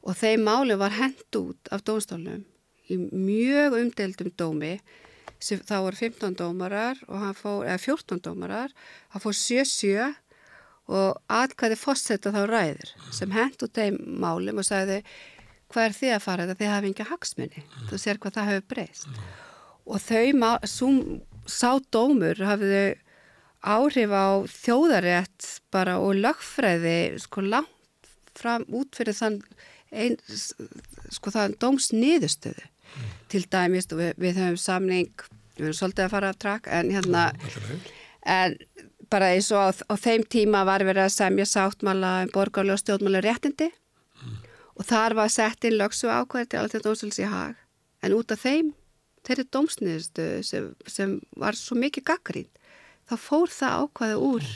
og 0.06 0.16
þeim 0.19 0.45
máli 0.48 0.78
var 0.80 0.95
hend 0.95 1.40
út 1.40 1.72
af 1.74 1.84
dómstólunum 1.88 2.45
í 2.90 2.98
mjög 2.98 3.78
umdeildum 3.80 4.32
dómi 4.38 4.78
sem 5.40 5.61
þá 5.64 5.76
voru 5.86 6.00
15 6.00 6.36
dómarar 6.40 7.00
og 7.08 7.22
hann 7.22 7.38
fór, 7.38 7.64
eða 7.68 7.80
14 7.80 8.24
dómarar. 8.26 8.74
Hann 9.14 9.24
fór 9.24 9.36
7-7 9.38 10.10
og 10.90 11.19
atkvæði 11.32 11.78
fórsetta 11.80 12.34
þá 12.34 12.42
ræður 12.50 12.94
sem 13.16 13.32
hend 13.36 13.61
út 13.64 13.78
þeim 13.78 14.00
málum 14.19 14.60
og 14.60 14.68
sagði 14.68 15.03
hvað 15.69 15.86
er 15.86 15.98
þið 16.00 16.16
að 16.16 16.24
fara 16.26 16.48
þetta? 16.48 16.60
Þið 16.60 16.74
hafi 16.74 16.90
ekki 16.90 17.10
hagsmunni, 17.11 17.66
þú 17.92 18.00
sér 18.02 18.19
hvað 18.22 18.40
það 18.40 18.50
hefur 18.50 18.68
breyst. 18.74 19.19
Og 19.90 20.02
þau, 20.02 20.53
svo, 20.69 20.90
sá 21.45 21.69
dómur 21.94 22.42
hafiðu 22.45 22.84
áhrif 23.60 24.14
á 24.16 24.28
þjóðarétt 24.50 25.50
bara 25.74 26.00
og 26.02 26.18
lögfræði 26.24 27.19
sko 27.22 27.44
langt 27.45 28.10
fram 28.40 28.66
út 28.72 28.95
fyrir 28.98 29.18
þann 29.18 29.42
ein, 29.92 30.18
sko 31.14 31.34
það 31.34 31.56
dóms 31.61 31.92
niðurstöðu 31.95 32.66
mm. 32.66 33.09
til 33.32 33.43
dæmis 33.51 33.90
við, 33.92 34.14
við 34.18 34.42
höfum 34.42 34.59
samning 34.61 35.26
við 35.58 35.69
höfum 35.69 35.80
svolítið 35.82 36.06
að 36.06 36.14
fara 36.16 36.32
að 36.34 36.42
trakk 36.45 36.69
en 36.72 36.92
hérna 36.93 37.26
mm, 37.34 37.88
en 38.35 38.58
bara 39.09 39.32
eins 39.34 39.50
og 39.56 39.64
á, 39.66 39.69
á 39.90 39.95
þeim 39.98 40.26
tíma 40.30 40.66
var 40.68 40.85
verið 40.85 41.08
að 41.08 41.16
semja 41.18 41.48
sáttmála 41.50 42.14
um 42.26 42.34
borgarlega 42.34 42.77
og 42.77 42.84
stjórnmála 42.84 43.24
réttindi 43.26 43.69
mm. 43.69 44.35
og 44.76 44.90
þar 44.90 45.18
var 45.22 45.34
sett 45.34 45.66
inn 45.66 45.80
lögsu 45.80 46.11
ákvæði 46.11 46.51
til 46.51 46.61
alltaf 46.61 46.85
dómsvölds 46.85 47.24
í 47.24 47.32
hag 47.32 47.58
en 48.06 48.16
út 48.16 48.32
af 48.35 48.45
þeim 48.45 48.74
þeirri 49.27 49.45
dómsniðurstöðu 49.53 50.43
sem, 50.48 50.69
sem 50.88 51.18
var 51.38 51.58
svo 51.58 51.77
mikið 51.80 52.08
gaggrínt 52.08 52.59
þá 53.09 53.16
fór 53.18 53.51
það 53.51 53.84
ákvaði 53.84 54.19
úr 54.30 54.48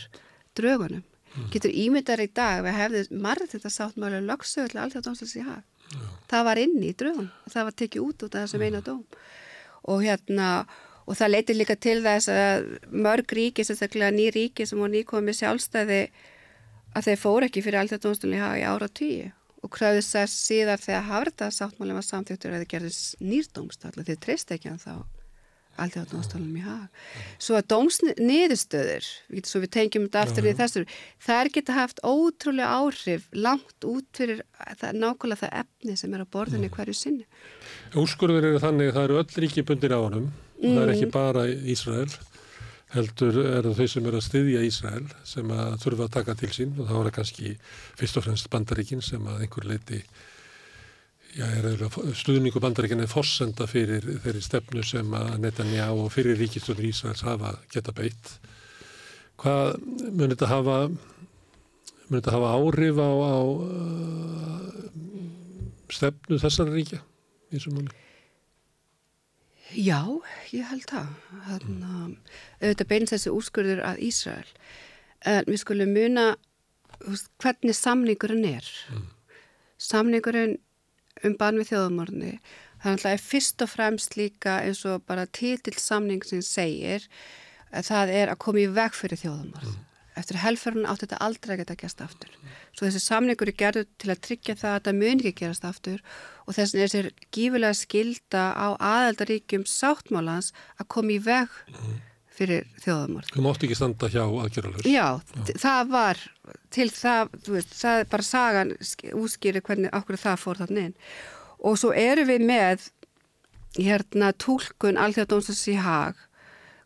draugunum. 0.57 1.03
Mm. 1.33 1.49
Getur 1.53 1.75
ímyndar 1.83 2.21
í 2.21 2.29
dag 2.29 2.63
við 2.65 2.77
hefðum 2.77 3.21
margir 3.25 3.51
þetta 3.53 3.71
sáttmáli 3.73 4.21
lögsögulega 4.27 4.85
alltaf 4.85 5.05
dómsins 5.05 5.35
í 5.39 5.43
haf. 5.45 5.63
Mm. 5.93 6.07
Það 6.31 6.47
var 6.49 6.61
inni 6.63 6.89
í 6.91 6.97
draugun. 6.97 7.29
Það 7.49 7.69
var 7.69 7.77
tekið 7.81 8.07
út 8.07 8.25
út 8.27 8.35
af 8.35 8.45
þessum 8.45 8.65
eina 8.67 8.81
dóm. 8.85 9.03
Og 9.89 10.03
hérna, 10.05 10.49
og 11.03 11.17
það 11.19 11.33
leiti 11.33 11.57
líka 11.57 11.75
til 11.75 11.99
þess 12.05 12.31
að 12.31 12.67
mörg 12.91 13.37
ríki, 13.37 13.65
sérstaklega 13.65 14.13
ný 14.15 14.29
ríki 14.35 14.67
sem 14.69 14.79
voru 14.79 14.93
nýkomið 14.93 15.39
sjálfstæði 15.41 16.01
að 16.93 17.07
þeir 17.09 17.23
fóru 17.23 17.49
ekki 17.49 17.65
fyrir 17.65 17.81
alltaf 17.81 18.03
dómsins 18.03 18.37
í 18.37 18.43
haf 18.43 18.59
í 18.59 18.67
ára 18.67 18.89
tíu 18.89 19.31
og 19.63 19.71
kröðis 19.71 20.11
þess 20.11 20.39
síðar 20.49 20.81
þegar 20.83 21.05
hafrita 21.07 21.49
sáttmáli 21.55 21.95
var 21.95 22.05
samþjóttur 22.05 22.51
að 22.51 22.63
það 22.63 22.71
gerðist 22.73 23.21
nýrdómstall 23.23 24.03
þeir 24.03 24.19
treyst 24.25 24.51
ekki 24.51 24.73
að 24.73 24.81
þá 24.83 24.95
alltaf 25.77 26.05
á 26.05 26.11
dómstólunum 26.11 26.59
í 26.59 26.63
hag. 26.63 27.03
Svo 27.41 27.57
að 27.57 27.67
dómsniðurstöður, 27.73 29.09
svo 29.47 29.61
við 29.63 29.73
tengjum 29.77 30.07
þetta 30.07 30.23
aftur 30.27 30.49
í 30.49 30.55
þessur, 30.59 30.87
það 31.23 31.41
er 31.41 31.51
geta 31.57 31.77
haft 31.77 32.03
ótrúlega 32.05 32.73
áhrif 32.79 33.27
langt 33.33 33.87
út 33.89 34.09
fyrir 34.17 34.43
það, 34.79 34.99
nákvæmlega 35.01 35.41
það 35.43 35.55
efni 35.63 35.97
sem 35.99 36.13
er 36.13 36.25
á 36.25 36.33
borðinni 36.37 36.71
hverju 36.73 36.97
sinni. 36.97 37.27
Úrskurður 37.97 38.51
eru 38.51 38.61
þannig 38.63 38.91
að 38.91 38.99
það 38.99 39.09
eru 39.09 39.21
öll 39.23 39.43
ríki 39.45 39.65
bundir 39.67 39.97
á 39.97 39.99
honum 39.99 40.29
mm. 40.29 40.75
það 40.75 40.83
er 40.83 40.93
ekki 40.95 41.09
bara 41.13 41.47
Ísrael 41.49 42.11
heldur 42.93 43.39
eru 43.41 43.73
þau 43.73 43.87
sem 43.89 44.07
eru 44.09 44.19
að 44.19 44.27
styðja 44.27 44.65
Ísrael 44.67 45.07
sem 45.27 45.49
að 45.53 45.79
þurfa 45.83 46.07
að 46.07 46.15
taka 46.19 46.35
til 46.37 46.51
sín 46.53 46.75
og 46.77 46.89
þá 46.89 46.93
er 46.93 47.07
það 47.07 47.15
kannski 47.17 47.55
fyrst 47.99 48.19
og 48.19 48.27
fremst 48.27 48.49
bandaríkin 48.53 49.01
sem 49.05 49.25
að 49.29 49.45
einhver 49.45 49.69
leiti 49.71 50.03
stuðningu 51.33 52.61
bandaríkina 52.61 53.07
er 53.07 53.09
forsenda 53.09 53.65
fyrir 53.69 54.05
þeirri 54.21 54.41
stefnu 54.43 54.83
sem 54.85 55.15
að 55.17 55.39
Netanyahu 55.41 56.05
og 56.05 56.11
fyrir 56.13 56.37
ríkistöður 56.37 56.89
Ísraels 56.91 57.23
hafa 57.25 57.55
geta 57.73 57.93
beitt. 57.95 58.35
Hvað 59.41 59.79
munir 60.11 60.35
þetta 60.35 60.51
hafa, 60.51 60.77
munir 62.05 62.21
þetta 62.21 62.35
hafa 62.35 62.51
áhrif 62.59 63.01
á, 63.01 63.09
á 63.09 63.37
uh, 63.49 64.83
stefnu 65.89 66.37
þessara 66.43 66.75
ríkja 66.75 67.01
í 67.01 67.57
þessum 67.57 67.79
múli? 67.79 67.97
Já, 69.73 70.05
ég 70.53 70.67
held 70.69 70.85
það. 70.85 71.07
Þannig 71.47 71.87
að 71.87 72.03
mm. 72.03 72.17
auðvitað 72.61 72.89
beinst 72.91 73.15
þessi 73.15 73.33
úrskurður 73.33 73.81
að 73.89 74.03
Ísrael. 74.05 74.51
En 75.25 75.49
við 75.49 75.63
skulum 75.63 75.95
muna 75.95 76.27
hvernig 77.41 77.73
samningurinn 77.77 78.45
er. 78.51 78.69
Mm. 78.93 79.09
Samningurinn 79.81 80.55
um 81.23 81.37
bann 81.39 81.61
við 81.61 81.73
að 82.83 82.99
það 82.99 83.13
er 83.13 83.23
fyrst 83.23 83.63
og 83.63 83.71
fremst 83.71 84.17
líka 84.19 84.59
eins 84.65 84.83
og 84.89 85.05
bara 85.07 85.25
títill 85.25 85.77
samning 85.79 86.23
sem 86.27 86.43
segir 86.43 87.07
að 87.71 87.89
það 87.89 88.13
er 88.19 88.31
að 88.33 88.41
koma 88.43 88.63
í 88.63 88.69
veg 88.75 88.95
fyrir 88.97 89.21
þjóðumorð. 89.21 89.71
Mm. 89.71 89.89
Eftir 90.19 90.37
helferðun 90.43 90.85
átti 90.85 91.07
þetta 91.07 91.21
aldrei 91.25 91.53
að 91.55 91.61
geta 91.63 91.77
gæst 91.79 92.01
aftur. 92.05 92.33
Svo 92.75 92.85
þessi 92.85 93.01
samningur 93.01 93.49
er 93.49 93.57
gerður 93.57 93.87
til 94.01 94.11
að 94.13 94.21
tryggja 94.27 94.55
það 94.59 94.69
að 94.69 94.75
þetta 94.77 94.93
mun 94.99 95.21
ekki 95.23 95.33
gerast 95.39 95.65
aftur 95.65 96.03
og 96.45 96.57
þess 96.57 96.75
vegna 96.75 96.85
er 96.85 96.91
sér 96.91 97.09
gífilega 97.33 97.77
skilda 97.79 98.43
á 98.53 98.67
aðeldaríkjum 98.77 99.65
sáttmálans 99.69 100.51
að 100.77 100.89
koma 100.93 101.15
í 101.15 101.19
veg 101.23 101.55
fyrir 102.33 102.65
þjóðamorð. 102.83 103.29
Þú 103.33 103.45
mátti 103.45 103.67
ekki 103.67 103.77
standa 103.77 104.09
hjá 104.09 104.23
aðgerðalus. 104.23 104.87
Já, 104.89 105.07
Já, 105.21 105.53
það 105.61 105.93
var 105.93 106.25
til 106.73 106.89
það, 106.93 107.37
þú 107.45 107.55
veist, 107.57 107.77
það 107.77 108.01
er 108.01 108.11
bara 108.15 108.27
sagan 108.27 108.75
útskýri 109.21 109.63
hvernig 109.63 109.95
okkur 109.95 110.21
það 110.23 110.43
fór 110.43 110.61
þarna 110.63 110.85
inn. 110.89 110.97
Og 111.63 111.79
svo 111.79 111.93
eru 111.95 112.25
við 112.27 112.45
með 112.49 112.89
hérna 113.77 114.33
tólkun 114.37 114.99
alþjóðdómsins 115.01 115.65
í 115.71 115.77
hag 115.81 116.19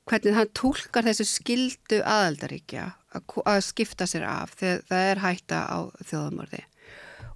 hvernig 0.08 0.38
hann 0.38 0.52
tólkar 0.56 1.08
þessu 1.08 1.26
skildu 1.28 2.00
aðaldaríkja 2.08 2.92
að 3.12 3.62
skipta 3.66 4.08
sér 4.08 4.28
af 4.28 4.54
þegar 4.60 4.84
það 4.90 5.10
er 5.12 5.24
hætta 5.24 5.62
á 5.68 5.78
þjóðamorði 6.00 6.62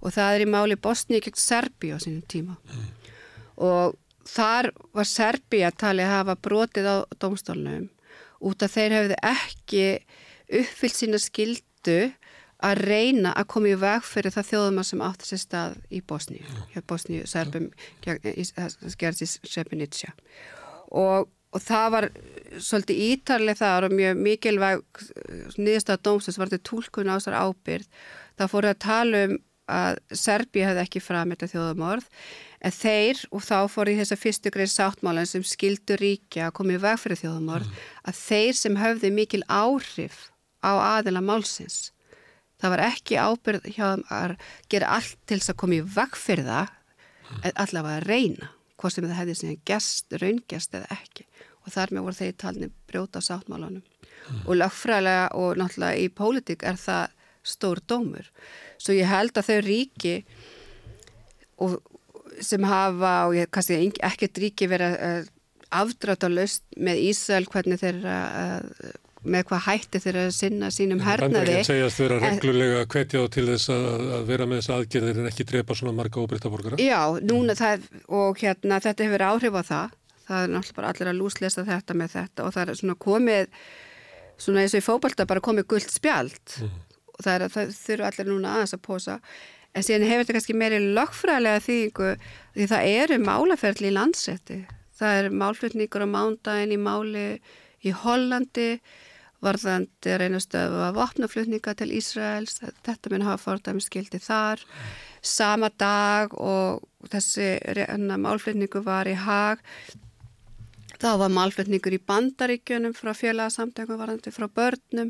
og 0.02 0.14
það 0.14 0.36
er 0.36 0.44
í 0.44 0.50
máli 0.50 0.78
Bosníu 0.80 1.20
gegn 1.22 1.38
Serbi 1.38 1.92
á 1.92 1.98
sínum 2.02 2.24
tíma 2.30 2.56
mm. 2.56 2.86
og 3.66 3.98
þar 4.28 4.70
var 4.96 5.08
Serbi 5.08 5.62
að 5.66 5.78
tali 5.84 6.06
að 6.06 6.14
hafa 6.16 6.38
brotið 6.48 6.88
á 6.88 6.96
domstólunum 7.20 7.90
út 8.42 8.64
að 8.64 8.74
þeir 8.76 8.96
hefði 8.98 9.18
ekki 9.32 9.84
uppfyllt 10.62 10.98
sína 10.98 11.20
skildu 11.22 11.98
að 12.62 12.82
reyna 12.86 13.32
að 13.34 13.48
koma 13.50 13.72
í 13.72 13.78
veg 13.82 14.04
fyrir 14.06 14.34
það 14.34 14.50
þjóðumar 14.52 14.86
sem 14.86 15.02
átti 15.02 15.28
sér 15.28 15.40
stað 15.42 15.78
í 15.90 16.02
Bosníu, 16.06 16.58
hjá 16.74 16.82
Bosníu, 16.86 17.26
Serbum, 17.26 17.70
það 18.04 18.76
gerðs 19.00 19.24
í 19.24 19.30
Srebrenica. 19.50 20.12
Og 20.92 21.30
og 21.52 21.60
það 21.60 21.88
var 21.94 22.08
svolítið 22.62 23.00
ítarlega 23.10 23.60
það 23.60 23.86
og 23.86 23.94
mjög 23.98 24.20
mikilvæg 24.26 25.02
nýðast 25.60 25.92
að 25.92 26.04
dómsins 26.08 26.38
var 26.40 26.52
þetta 26.52 26.68
tólkun 26.70 27.12
á 27.12 27.16
þessar 27.18 27.38
ábyrð 27.44 27.88
þá 28.40 28.44
fóru 28.48 28.70
að 28.70 28.84
tala 28.86 29.24
um 29.28 29.34
að 29.70 30.00
Serbi 30.18 30.64
hefði 30.64 30.82
ekki 30.82 31.02
framið 31.02 31.46
þjóðamorð 31.52 32.08
en 32.62 32.74
þeir 32.74 33.22
og 33.30 33.44
þá 33.46 33.56
fóru 33.70 33.94
í 33.94 33.98
þessa 34.00 34.18
fyrstu 34.18 34.52
greið 34.54 34.72
sáttmálan 34.72 35.28
sem 35.28 35.44
skildu 35.46 35.96
ríkja 36.00 36.48
að 36.48 36.56
koma 36.58 36.76
í 36.76 36.82
veg 36.82 37.00
fyrir 37.00 37.20
þjóðamorð 37.22 37.68
mm. 37.68 37.80
að 38.10 38.20
þeir 38.20 38.58
sem 38.58 38.78
höfði 38.78 39.12
mikil 39.14 39.42
áhrif 39.46 40.18
á 40.62 40.72
aðila 40.98 41.22
málsins 41.24 41.92
það 42.62 42.74
var 42.74 42.84
ekki 42.86 43.18
ábyrð 43.18 43.70
hjá 43.74 43.86
að 44.10 44.36
gera 44.70 44.92
allt 44.98 45.18
til 45.26 45.38
þess 45.38 45.54
að 45.54 45.60
koma 45.62 45.78
í 45.78 45.86
veg 45.96 46.18
fyrir 46.18 46.50
það 46.50 46.76
en 47.42 47.56
allavega 47.64 48.02
að 48.02 48.10
reyna 48.10 48.52
hvort 48.78 48.94
sem 48.96 49.06
það 49.06 49.18
hefði 49.20 49.38
sem 49.38 49.56
gest, 49.66 50.14
raungest 50.18 50.74
eða 50.74 50.98
ekki 50.98 51.26
og 51.62 51.74
þar 51.74 51.94
með 51.94 52.06
voru 52.06 52.18
þeir 52.18 52.38
talni 52.42 52.68
brjóta 52.90 53.22
sáttmálanum 53.22 53.82
mm. 53.82 54.44
og 54.46 54.54
lögfræðilega 54.58 55.26
og 55.38 55.58
náttúrulega 55.60 56.02
í 56.02 56.08
pólitík 56.14 56.66
er 56.66 56.78
það 56.82 57.18
stór 57.46 57.82
dómur. 57.88 58.28
Svo 58.80 58.96
ég 58.96 59.10
held 59.10 59.36
að 59.38 59.48
þau 59.50 59.60
ríki 59.66 60.16
og 61.62 61.78
sem 62.42 62.64
hafa 62.66 63.14
og 63.28 63.36
ég 63.36 63.50
kannski 63.52 63.92
ekkert 64.02 64.42
ríki 64.42 64.68
verið 64.70 64.98
að 64.98 65.30
afdráta 65.72 66.28
löst 66.28 66.64
með 66.76 67.00
Ísæl 67.08 67.46
hvernig 67.48 67.80
þeirra 67.80 68.18
með 69.22 69.44
hvað 69.48 69.60
hætti 69.68 70.00
þeirra 70.02 70.22
að 70.26 70.32
sinna 70.34 70.68
sínum 70.74 71.00
hernaði. 71.04 71.60
Það 71.60 71.68
segja 71.68 71.86
að 71.86 71.96
þeirra 71.96 72.16
reglulega 72.24 72.84
hvetja 72.90 73.22
á 73.22 73.26
til 73.30 73.44
þess 73.52 73.70
að, 73.70 73.84
að 74.16 74.24
vera 74.32 74.48
með 74.50 74.60
þess 74.60 74.72
aðgerðir 74.76 75.20
en 75.22 75.30
ekki 75.30 75.46
drepa 75.46 75.76
svona 75.78 75.94
marga 75.94 76.24
óbyrtaborgara? 76.24 76.80
Já, 76.82 77.00
núna 77.22 77.54
það 77.58 77.86
og 78.10 78.42
hérna 78.42 78.80
þetta 78.82 79.06
hefur 79.06 79.26
áhrif 79.28 79.58
á 79.58 79.62
það 79.62 79.98
það 80.26 80.44
er 80.44 80.52
náttúrulega 80.52 80.78
bara 80.78 80.92
allir 80.92 81.10
að 81.10 81.18
lúslesa 81.20 81.64
þetta 81.66 81.98
með 81.98 82.16
þetta 82.16 82.46
og 82.46 82.54
það 82.54 82.72
er 82.72 82.80
svona 82.80 82.98
komið 83.06 83.58
svona 84.42 84.64
eins 84.64 84.74
og 84.74 84.82
í 84.82 84.86
fókbalta 84.86 85.28
bara 85.28 85.44
komið 85.44 85.68
gullt 85.72 85.92
spjald 85.92 86.56
mm. 86.62 86.80
Og 87.22 87.26
það, 87.28 87.48
það 87.54 87.74
þurfu 87.78 88.08
allir 88.10 88.30
núna 88.30 88.54
aðeins 88.56 88.76
að 88.76 88.84
posa. 88.90 89.18
En 89.72 89.86
síðan 89.86 90.04
hefur 90.10 90.26
þetta 90.26 90.36
kannski 90.36 90.58
meiri 90.60 90.78
lögfræðilega 90.98 91.64
þýðingu 91.64 92.12
því 92.58 92.70
það 92.74 92.92
eru 92.92 93.20
málaferðli 93.24 93.88
í 93.88 93.96
landsetti 93.96 94.60
það 95.02 95.20
er 95.20 95.32
málflutningur 95.42 96.04
á 96.06 96.08
mándagin 96.08 96.74
í 96.74 96.80
máli 96.80 97.26
í 97.82 97.94
Hollandi 98.02 98.76
varðandi 99.42 100.12
að 100.12 100.20
reyna 100.22 100.38
stöðu 100.42 100.82
að 100.86 100.98
vopnaflutninga 101.00 101.74
til 101.74 101.90
Ísraels. 101.96 102.60
Þetta 102.86 103.10
mun 103.10 103.26
hafa 103.26 103.42
fordæmi 103.42 103.82
skildi 103.82 104.20
þar. 104.22 104.62
Sama 105.22 105.72
dag 105.78 106.34
og 106.38 106.84
þessi 107.10 107.56
málflutningu 108.22 108.84
var 108.86 109.10
í 109.10 109.18
hag 109.18 109.62
Það 111.02 111.16
var 111.18 111.32
málflutningur 111.34 111.94
í 111.96 112.04
bandaríkjunum 112.06 112.92
frá 112.94 113.10
félagsamtöngum 113.18 113.98
varandi 113.98 114.30
frá 114.30 114.44
börnum 114.46 115.08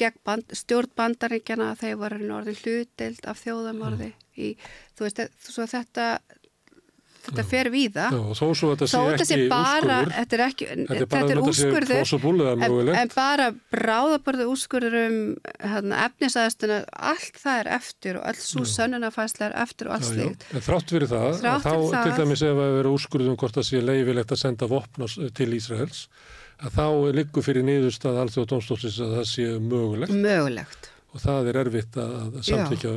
gegn 0.00 0.20
band, 0.26 0.56
stjórn 0.62 0.92
bandaríkjana 0.98 1.70
að 1.74 1.84
þeir 1.84 2.00
voru 2.02 2.32
orðin 2.40 2.60
hlutild 2.64 3.30
af 3.30 3.40
þjóðamorði 3.44 4.10
mm. 4.10 4.28
í, 4.40 4.52
þú 4.98 5.08
veist, 5.08 5.24
svo 5.46 5.68
þetta 5.70 6.12
þetta 7.20 7.44
fer 7.46 7.70
við 7.72 7.96
það 7.96 8.16
þó 8.38 8.44
svo 8.56 8.70
þetta 8.72 8.88
sé 8.88 9.00
ekki 9.00 9.46
úrskurður. 9.46 10.12
þetta 10.14 10.36
er, 10.36 10.42
ekki, 10.46 10.68
þetta 10.90 11.20
er 11.20 11.40
úrskurður. 11.44 12.26
en, 12.50 12.90
en 13.02 13.12
bara 13.12 13.48
bráðaborðu 13.74 14.46
úrskurður 14.52 14.96
um 15.02 15.18
hérna, 15.60 16.02
efnisæðastuna 16.08 16.80
allt 17.12 17.40
það 17.42 17.62
er 17.62 17.72
eftir 17.76 18.20
og 18.20 18.26
alls 18.32 18.48
svo 18.54 18.66
sönnunafæsla 18.68 19.50
er 19.50 19.56
eftir 19.64 19.90
og 19.90 19.98
alls 19.98 20.12
líkt 20.16 20.46
en 20.54 20.66
þrátt 20.66 20.94
fyrir 20.96 21.12
það, 21.12 21.30
þrátt 21.42 21.66
þá 21.66 21.72
það, 21.74 22.02
til 22.02 22.18
dæmis 22.22 22.44
ef 22.48 22.64
að 22.66 22.76
vera 22.78 22.94
úrskurðum 22.96 23.40
hvort 23.40 23.60
það 23.60 23.68
sé 23.70 23.84
leifilegt 23.84 24.36
að 24.36 24.44
senda 24.46 24.70
vopn 24.70 25.08
til 25.36 25.50
Ísraels 25.58 26.06
að 26.60 26.76
þá 26.76 26.86
liggur 27.16 27.44
fyrir 27.46 27.66
niðurstað 27.66 28.20
alþjóð 28.24 28.48
dómstólsins 28.52 29.00
að 29.04 29.16
það 29.18 29.28
sé 29.32 29.46
mögulegt 29.64 30.14
mögulegt 30.14 30.90
og 31.10 31.22
það 31.24 31.50
er 31.50 31.58
erfitt 31.64 31.98
að 31.98 32.40
samtlíkja 32.46 32.94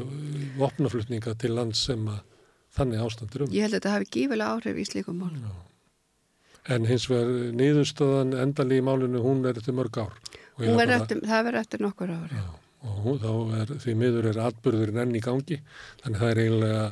vopnaflutninga 0.59 1.33
til 1.41 1.53
land 1.57 1.77
sem 1.77 2.03
að 2.11 2.21
þannig 2.77 3.05
ástandur 3.05 3.45
um. 3.45 3.53
Ég 3.53 3.67
held 3.67 3.75
að 3.75 3.79
þetta 3.79 3.93
hafi 3.93 4.09
gífilega 4.15 4.57
áhrif 4.57 4.81
í 4.81 4.87
slíkum 4.89 5.21
mál. 5.21 5.37
Já. 5.37 5.53
En 6.73 6.87
hins 6.87 7.05
vegar 7.11 7.31
nýðustöðan 7.59 8.35
endali 8.39 8.79
í 8.79 8.85
málinu, 8.85 9.21
hún 9.23 9.43
er 9.49 9.57
eftir 9.59 9.75
mörg 9.75 9.97
ár. 9.99 10.13
Eftir, 10.63 11.19
það 11.25 11.47
verður 11.49 11.59
eftir 11.59 11.83
nokkur 11.83 12.13
ár. 12.13 12.35
Já, 12.37 12.45
og 12.87 12.99
hún, 13.03 13.19
þá 13.19 13.33
er 13.59 13.73
því 13.83 13.95
miður 13.99 14.29
er 14.31 14.39
atbyrðurinn 14.45 15.01
enn 15.03 15.17
í 15.17 15.23
gangi, 15.23 15.59
þannig 16.03 16.23
það 16.23 16.31
er 16.31 16.41
eiginlega 16.43 16.85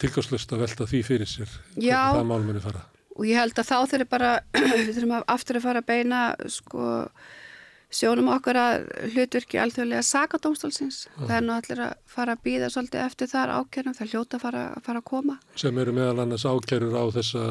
tilgáðslust 0.00 0.52
að 0.54 0.64
velta 0.66 0.88
því 0.90 1.02
fyrir 1.06 1.28
sér 1.28 1.54
hvernig 1.76 2.18
það 2.18 2.28
mál 2.28 2.44
muni 2.44 2.62
fara. 2.64 2.84
Og 3.18 3.26
ég 3.28 3.40
held 3.40 3.58
að 3.58 3.68
þá 3.68 3.76
þurfum 3.90 4.10
bara, 4.10 4.32
við 4.86 4.96
þurfum 4.96 5.14
aftur 5.20 5.60
að 5.60 5.66
fara 5.68 5.82
að 5.82 5.90
beina 5.90 6.24
sko 6.48 6.88
sjónum 7.90 8.28
okkar 8.30 8.58
að 8.58 8.84
hlutverki 9.10 9.58
alþjóðlega 9.58 10.02
sakadómstólsins. 10.06 11.02
Ja. 11.08 11.24
Það 11.24 11.36
er 11.36 11.44
nú 11.46 11.54
allir 11.56 11.82
að 11.88 11.94
fara 12.10 12.36
að 12.36 12.44
býða 12.46 12.68
svolítið 12.70 13.02
eftir 13.02 13.30
þar 13.32 13.54
ákjörnum, 13.58 13.96
það 13.98 14.12
hljóta 14.14 14.38
að 14.38 14.44
fara, 14.44 14.62
fara 14.86 15.02
að 15.02 15.08
koma. 15.10 15.38
Sem 15.58 15.80
eru 15.82 15.94
meðal 15.96 16.24
annars 16.24 16.46
ákjörur 16.46 16.94
á 16.94 17.04
þessa 17.18 17.46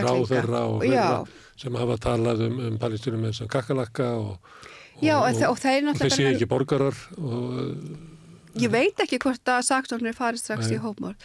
ráðherra 0.00 0.62
og 0.70 0.80
þeirra 0.86 1.18
sem 1.60 1.76
hafa 1.78 1.98
talað 2.08 2.46
um, 2.48 2.56
um 2.70 2.80
palestinum 2.80 3.28
eins 3.28 3.42
og 3.44 3.52
kakalakka 3.52 4.08
og, 4.16 4.32
og, 4.32 5.04
Já, 5.04 5.18
og, 5.20 5.44
og 5.50 5.60
þeir. 5.60 5.92
Þeir 6.00 6.16
sé 6.16 6.30
ekki 6.32 6.50
borgarar 6.50 7.04
og... 7.20 7.60
Ég 8.54 8.70
veit 8.70 9.00
ekki 9.02 9.18
hvort 9.18 9.50
að 9.50 9.64
sakdómsnir 9.66 10.14
fari 10.16 10.38
strax 10.38 10.70
Nei. 10.70 10.76
í 10.78 10.82
hópmór. 10.82 11.18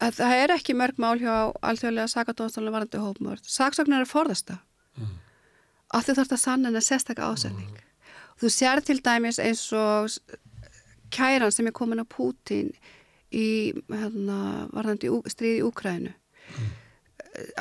Það 0.00 0.36
er 0.36 0.52
ekki 0.54 0.74
mörg 0.76 0.98
mál 1.00 1.18
hjá 1.20 1.52
alþjóðlega 1.62 2.10
sakadómstólinu 2.10 2.72
varandi 2.74 3.00
hópmór. 3.00 3.42
Saksóknir 3.42 4.02
er 4.02 4.10
forðasta. 4.10 4.58
Mm. 4.98 5.12
Af 5.94 6.06
því 6.06 6.16
þarf 6.16 6.30
þetta 6.30 6.40
sann 6.42 6.66
en 6.66 6.78
að 6.78 6.86
sérstakka 6.88 7.28
ásending. 7.30 7.70
Mm. 7.70 7.92
Þú 8.42 8.50
sér 8.50 8.82
til 8.82 8.98
dæmis 9.04 9.38
eins 9.42 9.64
og 9.76 10.10
kæran 11.14 11.54
sem 11.54 11.70
er 11.70 11.76
komin 11.76 12.02
á 12.02 12.06
Pútin 12.06 12.72
í 13.30 13.74
hérna, 13.90 14.66
varðandi 14.74 15.12
stríði 15.30 15.60
í 15.60 15.66
Úkrænu. 15.68 16.10
Mm. 16.10 16.74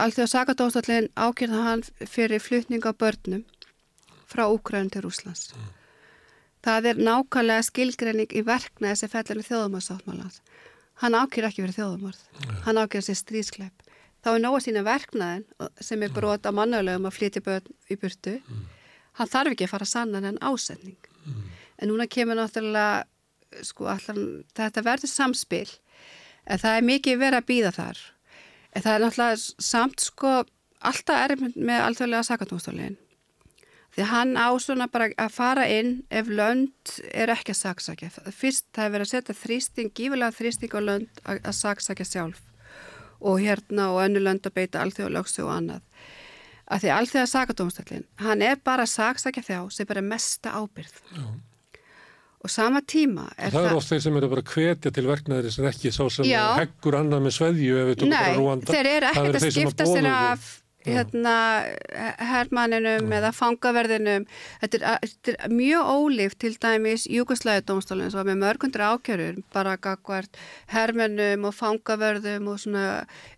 Allþjóða 0.02 0.34
sakadómsdóllin 0.34 1.12
ákjörða 1.14 1.62
hann 1.68 1.86
fyrir 2.10 2.42
flutning 2.42 2.86
á 2.86 2.92
börnum 2.94 3.46
frá 4.30 4.48
Úkrænu 4.50 4.90
til 4.90 5.06
Rúslands. 5.06 5.54
Mm. 5.54 5.72
Það 6.64 6.90
er 6.90 7.00
nákvæmlega 7.06 7.64
skilgreining 7.68 8.34
í 8.34 8.42
verkna 8.48 8.94
þessi 8.94 9.12
fellinu 9.12 9.44
þjóðumarsáttmálans 9.46 10.42
hann 11.02 11.18
ákýr 11.18 11.48
ekki 11.50 11.64
verið 11.64 11.80
þjóðumorð, 11.80 12.22
hann 12.66 12.80
ákýr 12.80 13.06
sér 13.06 13.18
stríðskleip. 13.20 13.84
Þá 14.24 14.30
er 14.32 14.44
nóga 14.44 14.62
sína 14.64 14.84
verknaðin 14.88 15.44
sem 15.84 16.04
er 16.06 16.14
brot 16.16 16.46
að 16.48 16.56
mannögulegum 16.60 17.10
að 17.10 17.18
flytja 17.18 17.44
börn 17.44 17.74
í 17.92 17.98
burtu. 18.00 18.38
Hann 19.20 19.30
þarf 19.30 19.52
ekki 19.52 19.68
að 19.68 19.74
fara 19.74 19.88
sannan 19.90 20.30
en 20.30 20.40
ásetning. 20.40 21.10
En 21.78 21.92
núna 21.92 22.08
kemur 22.08 22.40
náttúrulega, 22.40 23.04
sko, 23.68 23.90
allan, 23.92 24.44
þetta 24.56 24.86
verður 24.86 25.12
samspil, 25.12 25.68
en 26.48 26.62
það 26.62 26.78
er 26.78 26.88
mikið 26.88 27.20
verið 27.20 27.42
að 27.42 27.50
býða 27.52 27.72
þar. 27.76 28.04
En 28.74 28.86
það 28.86 28.94
er 28.94 29.04
náttúrulega 29.04 29.68
samt, 29.68 30.06
sko, 30.08 30.34
alltaf 30.80 31.26
er 31.26 31.36
með 31.56 31.84
alþjóðlega 31.90 32.28
sakatúnstólinn. 32.30 32.98
Því 33.94 34.08
hann 34.10 34.34
á 34.34 34.50
svona 34.58 34.88
bara 34.90 35.12
að 35.22 35.36
fara 35.36 35.68
inn 35.70 36.00
ef 36.10 36.30
lönd 36.32 36.96
er 37.14 37.30
ekki 37.30 37.54
að 37.54 37.60
saksækja. 37.60 38.10
Fyrst 38.34 38.66
það 38.74 38.88
er 38.88 38.94
verið 38.96 39.06
að 39.06 39.12
setja 39.12 39.38
þrýsting, 39.38 39.94
gífilega 39.94 40.34
þrýsting 40.34 40.74
á 40.74 40.82
lönd 40.82 41.22
að, 41.22 41.44
að 41.44 41.56
saksækja 41.60 42.10
sjálf 42.10 42.42
og 43.24 43.40
hérna 43.40 43.92
og 43.94 44.02
önnu 44.04 44.20
lönd 44.24 44.50
að 44.50 44.58
beita 44.58 44.82
alþjóðalögsu 44.84 45.46
og 45.46 45.54
annað. 45.54 45.86
Að 46.74 46.84
því 46.84 46.92
alþjóða 46.96 47.30
sakadómstallin, 47.30 48.06
hann 48.24 48.44
er 48.44 48.58
bara 48.66 48.88
að 48.88 48.96
saksækja 48.96 49.46
þjá 49.46 49.60
sem 49.78 49.88
bara 49.88 50.04
mesta 50.04 50.56
ábyrð. 50.58 50.98
Já. 51.14 51.28
Og 52.44 52.52
sama 52.52 52.82
tíma 52.84 53.30
er 53.38 53.54
það... 53.54 53.56
Það 53.56 53.70
er 53.70 53.78
oft 53.78 53.92
þeir 53.94 54.02
sem 54.04 54.18
eru 54.20 54.30
bara 54.34 54.44
hvetja 54.50 54.92
til 54.92 55.06
verknæðir 55.08 55.54
sem 55.56 55.68
ekki 55.70 55.94
sá 55.96 56.02
sem 56.12 56.28
heggur 56.28 56.98
annað 57.00 57.24
með 57.24 57.36
sveðju 57.38 57.78
ef 57.80 57.88
við 57.92 58.02
tókum 58.02 58.18
bara 58.18 58.34
rúanda. 58.36 58.66
Nei, 58.66 58.74
þeir 58.74 58.90
eru 58.98 59.12
ekkert 59.14 59.38
að 59.40 59.54
skipta 59.56 59.88
sér 59.88 60.10
af 60.12 60.50
hérna 60.86 61.36
herrmanninum 62.32 63.12
eða 63.16 63.32
fangaverðinum. 63.36 64.26
Þetta 64.64 64.80
er, 64.80 65.08
þetta 65.08 65.36
er 65.36 65.56
mjög 65.56 65.92
ólíft 65.94 66.40
til 66.44 66.54
dæmis 66.58 67.06
Júkoslæði 67.12 67.66
domstólinn 67.70 68.12
sem 68.12 68.22
var 68.22 68.30
með 68.30 68.42
mörgundur 68.44 68.86
ákjörur 68.90 69.40
bara 69.56 69.78
gagvart 69.82 70.40
herrmennum 70.74 71.48
og 71.50 71.56
fangaverðum 71.58 72.52
og 72.52 72.62
svona 72.64 72.88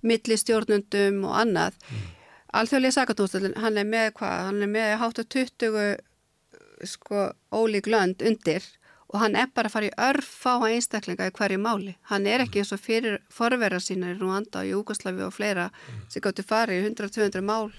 millistjórnundum 0.05 1.23
og 1.29 1.39
annað. 1.43 1.79
Mm. 1.89 2.11
alþjóðlega 2.55 2.95
sakadómstólinn 2.95 3.57
hann 3.59 3.77
er 3.77 3.87
með 3.89 4.11
hvað, 4.19 4.35
hann 4.47 4.61
er 4.63 4.69
með 4.71 4.91
hátt 5.01 5.19
að 5.19 5.31
20 5.35 5.95
sko 6.87 7.29
ólík 7.51 7.89
lönd 7.91 8.23
undir 8.25 8.63
og 9.15 9.21
hann 9.21 9.37
er 9.39 9.47
bara 9.55 9.69
að 9.69 9.75
fara 9.77 9.87
í 9.87 9.93
örf 10.09 10.31
á 10.43 10.59
einstaklinga 10.67 11.29
í 11.29 11.33
hverju 11.37 11.59
máli. 11.63 11.93
Hann 12.11 12.27
er 12.27 12.43
ekki 12.43 12.59
eins 12.59 12.73
og 12.75 12.81
fyrir 12.83 13.21
forverðar 13.31 13.83
sína 13.83 14.11
í 14.11 14.17
Rúanda 14.19 14.65
og 14.65 14.67
Júkoslavi 14.67 15.23
og 15.23 15.31
fleira 15.31 15.69
sem 16.11 16.23
gáttu 16.23 16.43
farið 16.43 16.81
í 16.81 16.89
100-200 16.89 17.45
mál 17.47 17.71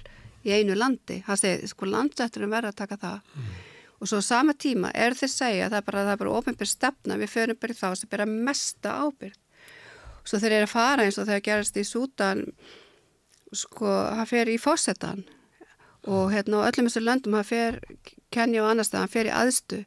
í 0.47 0.55
einu 0.57 0.77
landi. 0.79 1.21
Hann 1.27 1.41
segir, 1.41 1.69
sko 1.69 1.91
landsetturum 1.93 2.55
verður 2.55 2.73
að 2.73 2.81
taka 2.81 3.01
það. 3.03 3.35
Mm. 3.37 3.53
Og 4.01 4.09
svo 4.09 4.23
sama 4.25 4.57
tíma 4.57 4.95
er 4.97 5.17
þeir 5.19 5.33
segja 5.33 5.69
að 5.69 5.77
það 5.77 5.79
er 5.83 5.87
bara, 5.91 6.17
bara 6.23 6.35
ofinbyrð 6.41 6.73
stefna, 6.73 7.21
við 7.21 7.33
förum 7.35 7.61
bara 7.61 7.77
í 7.77 7.81
þá 7.83 7.87
sem 8.01 8.13
byrja 8.13 8.29
mesta 8.33 8.97
ábyrð. 9.05 9.39
Svo 10.27 10.41
þeir 10.43 10.57
eru 10.57 10.67
að 10.71 10.73
fara 10.73 11.07
eins 11.07 11.21
og 11.21 11.29
þegar 11.29 11.47
gerast 11.51 11.77
í 11.77 11.85
Sútan, 11.87 12.45
sko, 13.53 13.93
hann 14.17 14.29
fer 14.29 14.49
í 14.49 14.57
fósettan 14.61 15.27
og 16.07 16.31
hérna 16.31 16.63
á 16.63 16.67
öllum 16.71 16.89
þessu 16.89 17.03
löndum 17.03 17.35
hann 17.35 17.47
fer, 17.47 17.81
Kenja 18.31 18.63
og 18.63 18.73
annars 18.73 18.93
það, 18.93 19.05
hann 19.05 19.13
fer 19.13 19.29
í 19.29 19.35
aðstu 19.35 19.81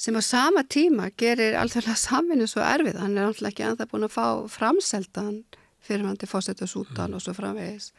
sem 0.00 0.16
á 0.16 0.22
sama 0.24 0.64
tíma 0.64 1.10
gerir 1.20 1.58
alþjóðlega 1.60 1.98
saminu 2.08 2.48
svo 2.48 2.64
erfið. 2.64 3.00
Hann 3.02 3.18
er 3.18 3.28
náttúrulega 3.28 3.52
ekki 3.52 3.66
ennþá 3.68 3.88
búin 3.90 4.06
að 4.08 4.14
fá 4.16 4.26
framseldan 4.48 5.42
fyrir 5.84 6.06
hann 6.06 6.18
til 6.20 6.28
fósett 6.28 6.60
og 6.64 6.70
sútan 6.70 7.10
mm. 7.10 7.16
og 7.18 7.24
svo 7.24 7.34
framvegis. 7.36 7.90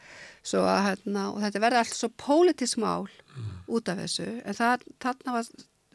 Svo 0.46 0.64
að, 0.66 0.80
hérna, 0.88 1.28
og 1.32 1.42
þetta 1.44 1.62
verði 1.62 1.82
alltaf 1.82 1.98
svo 2.00 2.10
pólitísk 2.18 2.80
mál 2.82 3.06
mm. 3.06 3.52
út 3.74 3.90
af 3.90 4.02
þessu, 4.02 4.28
en 4.42 4.58
það, 4.58 4.86
þarna 5.02 5.36
var 5.36 5.50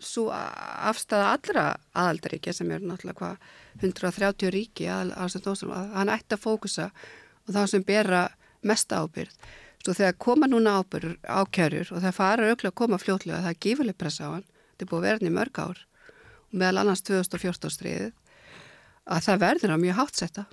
svo 0.08 0.28
afstæða 0.30 1.30
allra 1.34 1.64
aðaldaríkja 1.98 2.54
sem 2.54 2.70
eru 2.72 2.86
náttúrulega 2.86 3.18
hvað 3.18 3.48
130 3.82 4.52
ríki 4.54 4.90
að, 4.94 5.16
að 5.18 5.64
hann 5.96 6.12
ætti 6.14 6.38
að 6.38 6.44
fókusa 6.44 6.92
og 7.48 7.56
það 7.56 7.72
sem 7.74 7.88
bera 7.88 8.28
mest 8.68 8.94
ábyrð. 8.94 9.34
Svo 9.82 9.96
þegar 9.96 10.18
koma 10.22 10.50
núna 10.50 10.78
ábyrð 10.82 11.18
ákjörur 11.24 11.92
og 11.96 12.04
það 12.04 12.18
fara 12.20 12.48
auðvitað 12.48 12.72
að 12.72 12.80
koma 12.84 13.02
fljótlega, 13.02 13.44
það 13.46 13.54
er 13.54 13.62
gífurlega 13.66 14.02
pressa 14.04 14.30
á 14.30 14.36
hann, 14.36 14.48
þetta 14.74 14.86
er 14.86 14.92
búið 14.92 15.00
að 15.00 15.08
verða 15.08 15.30
í 15.30 15.36
mörg 15.38 15.62
ár 15.64 15.84
meðal 16.52 16.84
annars 16.84 17.04
2014 17.08 17.74
stríðið 17.74 18.14
að 19.08 19.28
það 19.28 19.44
verður 19.44 19.74
að 19.76 19.84
mjög 19.84 20.00
hátsetta 20.02 20.46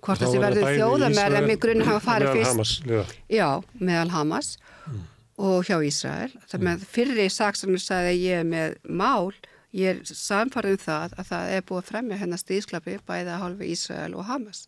hvort 0.00 0.22
þessi 0.22 0.40
verður 0.40 0.74
þjóðamerð 0.78 1.38
en 1.38 1.46
mig 1.48 1.60
grunni 1.60 1.86
hafa 1.86 2.02
farið 2.04 2.38
fyrst 2.38 2.84
Hamas, 2.86 3.14
Já, 3.28 3.48
meðal 3.76 4.10
Hamas 4.14 4.50
mm. 4.88 5.02
og 5.44 5.68
hjá 5.68 5.76
Ísrael. 5.84 6.30
Það 6.48 6.66
með 6.68 6.86
fyrri 6.94 7.26
saksanur 7.32 7.82
sagði 7.82 8.14
að 8.14 8.24
ég 8.24 8.40
er 8.40 8.48
með 8.48 8.76
mál 8.88 9.32
ég 9.76 9.92
er 9.92 10.00
samfarið 10.08 10.78
um 10.78 10.82
það 10.86 11.16
að 11.20 11.30
það 11.30 11.54
er 11.56 11.66
búið 11.68 11.82
að 11.82 11.90
fremja 11.92 12.20
hennar 12.22 12.42
stríðsklapi 12.42 12.96
bæða 13.06 13.38
hálfu 13.42 13.68
Ísrael 13.68 14.16
og 14.16 14.26
Hamas. 14.30 14.64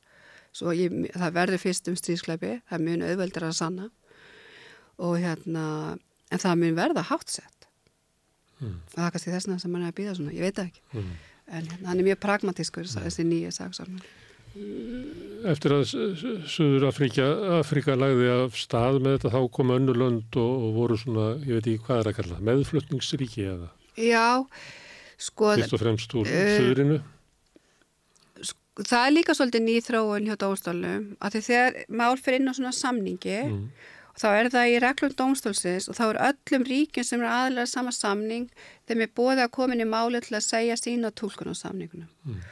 Svo 0.53 0.75
ég, 0.77 0.93
það 1.17 1.37
verður 1.39 1.65
fyrst 1.65 1.89
um 1.89 1.97
stríðsklapi 1.99 2.55
það 2.69 2.87
mun 2.87 3.07
auðveldur 3.09 3.49
að 3.49 3.59
sanna. 3.59 3.89
Og 5.03 5.17
hérna 5.23 5.67
en 6.33 6.41
það 6.41 6.61
mun 6.61 6.79
verða 6.79 7.09
hátsett 7.09 7.52
mm. 8.63 8.81
það 8.95 9.05
er 9.07 9.15
kannski 9.15 9.35
þessna 9.37 9.59
sem 9.61 9.73
mann 9.75 9.85
er 9.85 9.93
að 9.93 10.01
býða 10.01 10.17
svona, 10.19 10.35
ég 10.37 10.47
veit 10.47 10.59
það 10.59 10.71
ekki 10.71 10.83
mm. 10.97 11.13
en 11.59 11.71
hérna, 11.71 11.87
hann 11.91 12.03
er 12.03 12.09
mjög 12.09 12.21
pragmatískur 12.23 12.87
mm. 12.87 13.07
þessi 13.07 13.29
nýja 13.29 13.55
sagsálmur 13.59 14.11
Eftir 15.49 15.73
að 15.73 15.87
Suður 15.89 16.91
Afríka, 16.91 17.25
Afríka 17.57 17.95
lagði 17.97 18.27
af 18.35 18.59
stað 18.61 18.99
með 19.01 19.15
þetta 19.17 19.31
þá 19.33 19.55
kom 19.57 19.73
önnu 19.73 19.95
lönd 19.97 20.37
og, 20.37 20.67
og 20.67 20.75
voru 20.77 20.99
svona, 21.01 21.31
ég 21.41 21.57
veit 21.57 21.71
ekki 21.73 21.87
hvað 21.87 22.03
er 22.03 22.11
að 22.11 22.19
kalla 22.19 22.41
meðflutningsríki 22.51 23.47
eða 23.49 23.71
Já, 23.97 24.45
sko 25.17 25.55
Fyrst 25.57 25.77
og 25.79 25.83
fremst 25.83 26.15
úr 26.21 26.29
uh, 26.29 26.53
Suðurinu 26.59 27.01
sko, 28.45 28.85
Það 28.85 29.07
er 29.07 29.17
líka 29.17 29.37
svolítið 29.39 29.65
nýþróun 29.71 30.29
hjá 30.29 30.37
dóstálum 30.45 31.09
að 31.25 31.41
þegar 31.49 31.81
mál 31.89 32.15
fyrir 32.21 32.43
inn 32.43 32.53
á 32.53 32.57
svona 32.59 32.77
samningi 32.77 33.41
mm 34.13 34.19
þá 34.19 34.29
er 34.37 34.49
það 34.53 34.71
í 34.71 34.81
reglum 34.83 35.15
dómstólsins 35.17 35.89
og 35.91 35.99
þá 35.99 36.03
er 36.09 36.23
öllum 36.31 36.67
ríkjum 36.69 37.07
sem 37.07 37.23
er 37.23 37.31
aðlega 37.33 37.71
sama 37.71 37.93
samning 37.95 38.51
þeim 38.89 39.05
er 39.05 39.15
bóðið 39.17 39.45
að 39.47 39.55
komin 39.57 39.85
í 39.85 39.89
máli 39.89 40.21
til 40.25 40.37
að 40.39 40.49
segja 40.49 40.77
sína 40.79 41.13
tólkun 41.17 41.53
á 41.53 41.57
samningunum. 41.57 42.11
Mm. 42.27 42.43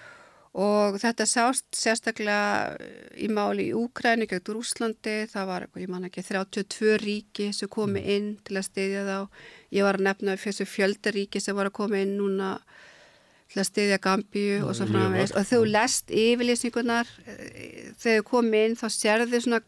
Og 0.60 0.96
þetta 0.98 1.28
sást 1.30 1.68
sérstaklega 1.78 2.74
í 3.14 3.28
máli 3.30 3.68
í 3.68 3.74
Úkræni, 3.78 4.26
gegn 4.26 4.56
Úslandi, 4.58 5.28
það 5.30 5.46
var, 5.46 5.66
ég 5.78 5.92
man 5.92 6.08
ekki, 6.08 6.24
32 6.26 6.96
ríki 7.04 7.50
sem 7.54 7.70
komi 7.70 8.00
mm. 8.00 8.08
inn 8.16 8.32
til 8.42 8.58
að 8.58 8.66
steyðja 8.66 9.04
þá. 9.06 9.44
Ég 9.76 9.86
var 9.86 10.00
að 10.00 10.06
nefna 10.08 10.34
þessu 10.40 10.66
fjöldaríki 10.66 11.42
sem 11.44 11.54
var 11.54 11.70
að 11.70 11.76
koma 11.78 12.02
inn 12.02 12.16
núna 12.18 12.56
til 13.50 13.60
að 13.60 13.66
styðja 13.66 13.98
Gambíu 14.04 14.58
og 14.62 14.76
svo 14.78 14.86
framvegist 14.86 15.34
og 15.38 15.46
þú 15.48 15.60
lest 15.66 16.12
yfirlýsingunar 16.14 17.08
eh, 17.26 17.88
þegar 17.98 18.20
þú 18.20 18.26
komið 18.28 18.66
inn 18.66 18.76
þá 18.78 18.84
sérðu 18.94 19.40
svona 19.42 19.60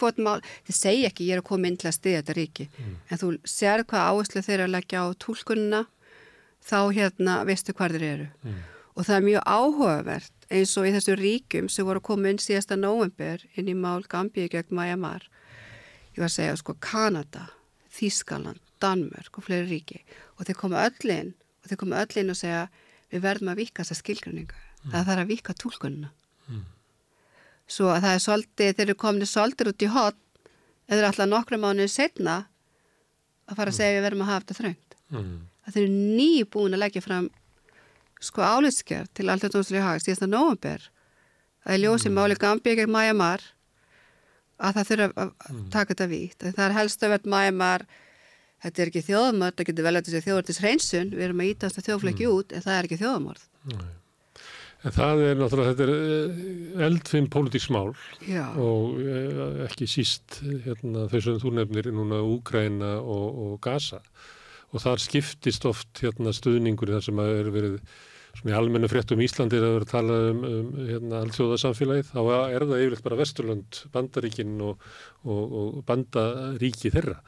hvort 0.00 0.20
mál, 0.20 0.42
þið 0.68 0.76
segja 0.76 1.08
ekki 1.08 1.28
ég 1.30 1.38
er 1.38 1.42
að 1.42 1.48
koma 1.48 1.70
inn 1.70 1.78
til 1.80 1.88
að 1.88 1.96
styðja 1.96 2.20
þetta 2.20 2.36
ríki. 2.36 2.68
Mm. 2.76 2.98
en 3.08 3.22
þú 3.22 3.30
sérðu 3.48 3.88
hvað 3.92 4.10
áherslu 4.10 4.44
þeir 4.44 4.64
að 4.66 4.74
leggja 4.74 5.04
á 5.04 5.08
tólkunna 5.24 5.80
þá 6.60 6.80
hérna 6.98 7.38
veistu 7.48 7.76
hvað 7.76 7.96
þeir 7.96 8.06
eru. 8.10 8.28
Mm. 8.44 8.60
og 8.94 9.08
það 9.08 9.16
er 9.16 9.26
mjög 9.30 9.48
áhugavert 9.56 10.48
eins 10.50 10.76
og 10.76 10.88
í 10.88 10.94
þessu 10.98 11.16
ríkum 11.16 11.70
sem 11.72 11.86
voru 11.86 12.02
að 12.02 12.08
koma 12.10 12.32
inn 12.32 12.42
síðasta 12.42 12.76
november 12.76 13.46
inn 13.54 13.70
í 13.70 13.76
mál 13.78 14.02
Gambíu 14.04 14.50
gegn 14.52 14.76
Mæjamar 14.76 15.24
ég 16.10 16.20
var 16.20 16.28
að 16.28 16.36
segja 16.36 16.58
sko 16.58 16.74
Kanada, 16.82 17.46
Þískaland, 17.94 18.60
Danmörk 18.82 19.38
og 19.38 19.46
fleiri 19.46 19.68
ríki. 19.70 20.00
Og 20.38 20.46
þeir 20.48 20.58
koma 20.58 20.84
öll 20.88 21.12
inn 21.14 21.34
og 21.62 21.70
þeir 21.70 21.80
koma 21.80 22.00
öll 22.02 22.20
inn 22.20 22.32
og 22.32 22.38
segja 22.38 22.64
við 23.10 23.24
verðum 23.24 23.52
að 23.52 23.62
vika 23.64 23.82
þessa 23.82 23.98
skilgrinningu 23.98 24.56
mm. 24.56 24.92
það 24.92 25.10
þarf 25.10 25.24
að 25.24 25.32
vika 25.32 25.56
tólkunna 25.58 26.10
mm. 26.48 26.62
svo 27.66 27.90
að 27.92 28.06
það 28.06 28.16
er 28.16 28.24
svolítið 28.26 28.72
þeir 28.78 28.86
eru 28.86 28.98
komin 29.04 29.30
svolítið 29.30 29.72
út 29.72 29.84
í 29.84 29.90
hot 29.94 30.20
eða 30.90 31.10
alltaf 31.10 31.30
nokkru 31.30 31.60
mánuðið 31.60 31.92
setna 31.94 32.36
að 33.50 33.58
fara 33.58 33.72
að 33.72 33.78
segja 33.78 33.98
við 33.98 34.06
verðum 34.06 34.24
að 34.24 34.32
hafa 34.32 34.44
þetta 34.44 34.58
þröngt 34.60 34.98
mm. 35.10 35.36
að 35.66 35.76
þeir 35.76 35.84
eru 35.84 36.00
nýbúin 36.18 36.76
að 36.76 36.84
leggja 36.84 37.04
fram 37.04 37.30
sko 38.20 38.44
álitskjör 38.44 39.08
til 39.16 39.30
alltaf 39.32 39.54
tónslega 39.54 39.86
hagast 39.86 40.08
í 40.08 40.12
þess 40.12 40.26
að 40.26 40.34
nógumber 40.34 40.84
að 40.84 41.64
það 41.64 41.74
er 41.76 41.82
ljósið 41.84 42.14
máli 42.16 42.36
Gambi 42.40 42.74
ekki 42.74 42.86
Mæjamar 42.90 43.46
að 44.60 44.76
það 44.76 44.90
þurfa 44.90 45.24
að 45.24 45.32
mm. 45.50 45.66
taka 45.72 45.94
þetta 45.94 46.08
vít 46.10 46.46
það 46.46 46.64
er 46.66 46.76
helst 46.76 47.04
að 47.04 47.14
verða 47.14 47.34
Mæjamar 47.34 47.86
þetta 48.64 48.82
er 48.82 48.90
ekki 48.90 49.06
þjóðamörð, 49.06 49.56
það 49.56 49.70
getur 49.70 49.86
vel 49.86 49.94
að 49.94 50.04
þessi 50.08 50.26
þjóðartis 50.26 50.60
hreinsun, 50.64 51.14
við 51.14 51.26
erum 51.28 51.40
að 51.42 51.54
ítast 51.54 51.80
að 51.80 51.88
þjóðflækja 51.88 52.28
mm. 52.28 52.36
út 52.36 52.54
en 52.54 52.66
það 52.66 52.76
er 52.76 52.88
ekki 52.88 53.00
þjóðamörð. 53.00 53.48
En 54.80 54.94
það 54.96 55.22
er 55.26 55.34
náttúrulega, 55.36 55.72
þetta 55.74 55.84
er 55.84 55.90
eh, 55.94 56.84
eldfinn 56.86 57.26
pólitíksmál 57.32 57.90
og 57.92 59.00
eh, 59.04 59.40
ekki 59.66 59.88
síst 59.90 60.38
hérna, 60.64 61.04
þau 61.12 61.18
sem 61.26 61.40
þú 61.42 61.52
nefnir 61.58 61.90
núna 61.92 62.22
Úgræna 62.24 62.94
og, 63.00 63.42
og 63.44 63.58
Gaza. 63.64 64.00
Og 64.70 64.80
þar 64.80 65.02
skiptist 65.02 65.66
oft 65.68 66.00
hérna, 66.00 66.32
stuðningur 66.32 66.94
þar 66.94 67.04
sem 67.04 67.20
að 67.20 67.34
er 67.42 67.52
verið 67.52 67.76
svona 68.38 68.54
í 68.54 68.56
almennu 68.56 68.88
fréttum 68.88 69.20
Íslandi 69.24 69.58
að 69.58 69.66
vera 69.66 69.84
að 69.84 69.90
tala 69.90 70.18
um, 70.30 70.42
um 70.48 70.68
hérna, 70.86 71.22
allþjóðasamfélagið, 71.26 72.12
þá 72.14 72.20
er 72.22 72.66
það 72.70 72.84
yfirleitt 72.84 73.06
bara 73.08 73.18
Vesturland, 73.20 73.80
bandaríkinn 73.92 74.60
og, 74.64 74.90
og, 75.26 75.56
og 75.60 75.80
bandaríki 75.88 76.92
þeirra 76.94 77.18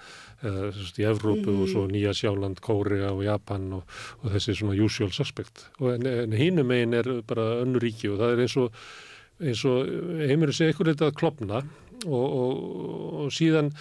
í 0.43 1.07
Evrópu 1.07 1.53
mm. 1.53 1.63
og 1.63 1.71
svo 1.71 1.87
mm. 1.87 1.95
Nýja 1.95 2.13
Sjáland, 2.19 2.61
Kórea 2.65 3.13
og 3.13 3.23
Japan 3.27 3.71
og, 3.79 3.97
og 4.23 4.35
þessi 4.35 4.57
svona 4.59 4.77
usual 4.79 5.13
suspect. 5.15 5.69
En, 5.81 6.07
en 6.07 6.37
hínum 6.37 6.75
einn 6.75 6.99
er 6.99 7.09
bara 7.29 7.63
önnu 7.63 7.83
ríki 7.83 8.11
og 8.11 8.21
það 8.23 8.35
er 8.35 8.45
eins 8.47 8.59
og 8.61 8.85
eins 9.43 9.65
og 9.67 9.91
heimurinn 10.23 10.55
sé 10.55 10.71
ykkur 10.71 10.93
eitthvað 10.93 11.13
að 11.13 11.19
klopna 11.19 11.61
og, 12.07 12.25
og, 12.27 12.63
og 13.25 13.35
síðan 13.35 13.73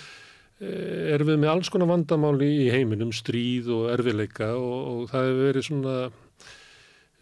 eh, 0.62 1.14
erum 1.14 1.32
við 1.32 1.40
með 1.44 1.54
alls 1.54 1.72
konar 1.74 1.92
vandamáli 1.92 2.50
í 2.66 2.68
heiminum, 2.74 3.14
stríð 3.14 3.72
og 3.76 3.88
erfileika 3.94 4.54
og, 4.58 4.76
og 4.92 5.08
það 5.12 5.28
hefur 5.30 5.48
verið 5.48 5.68
svona 5.68 5.96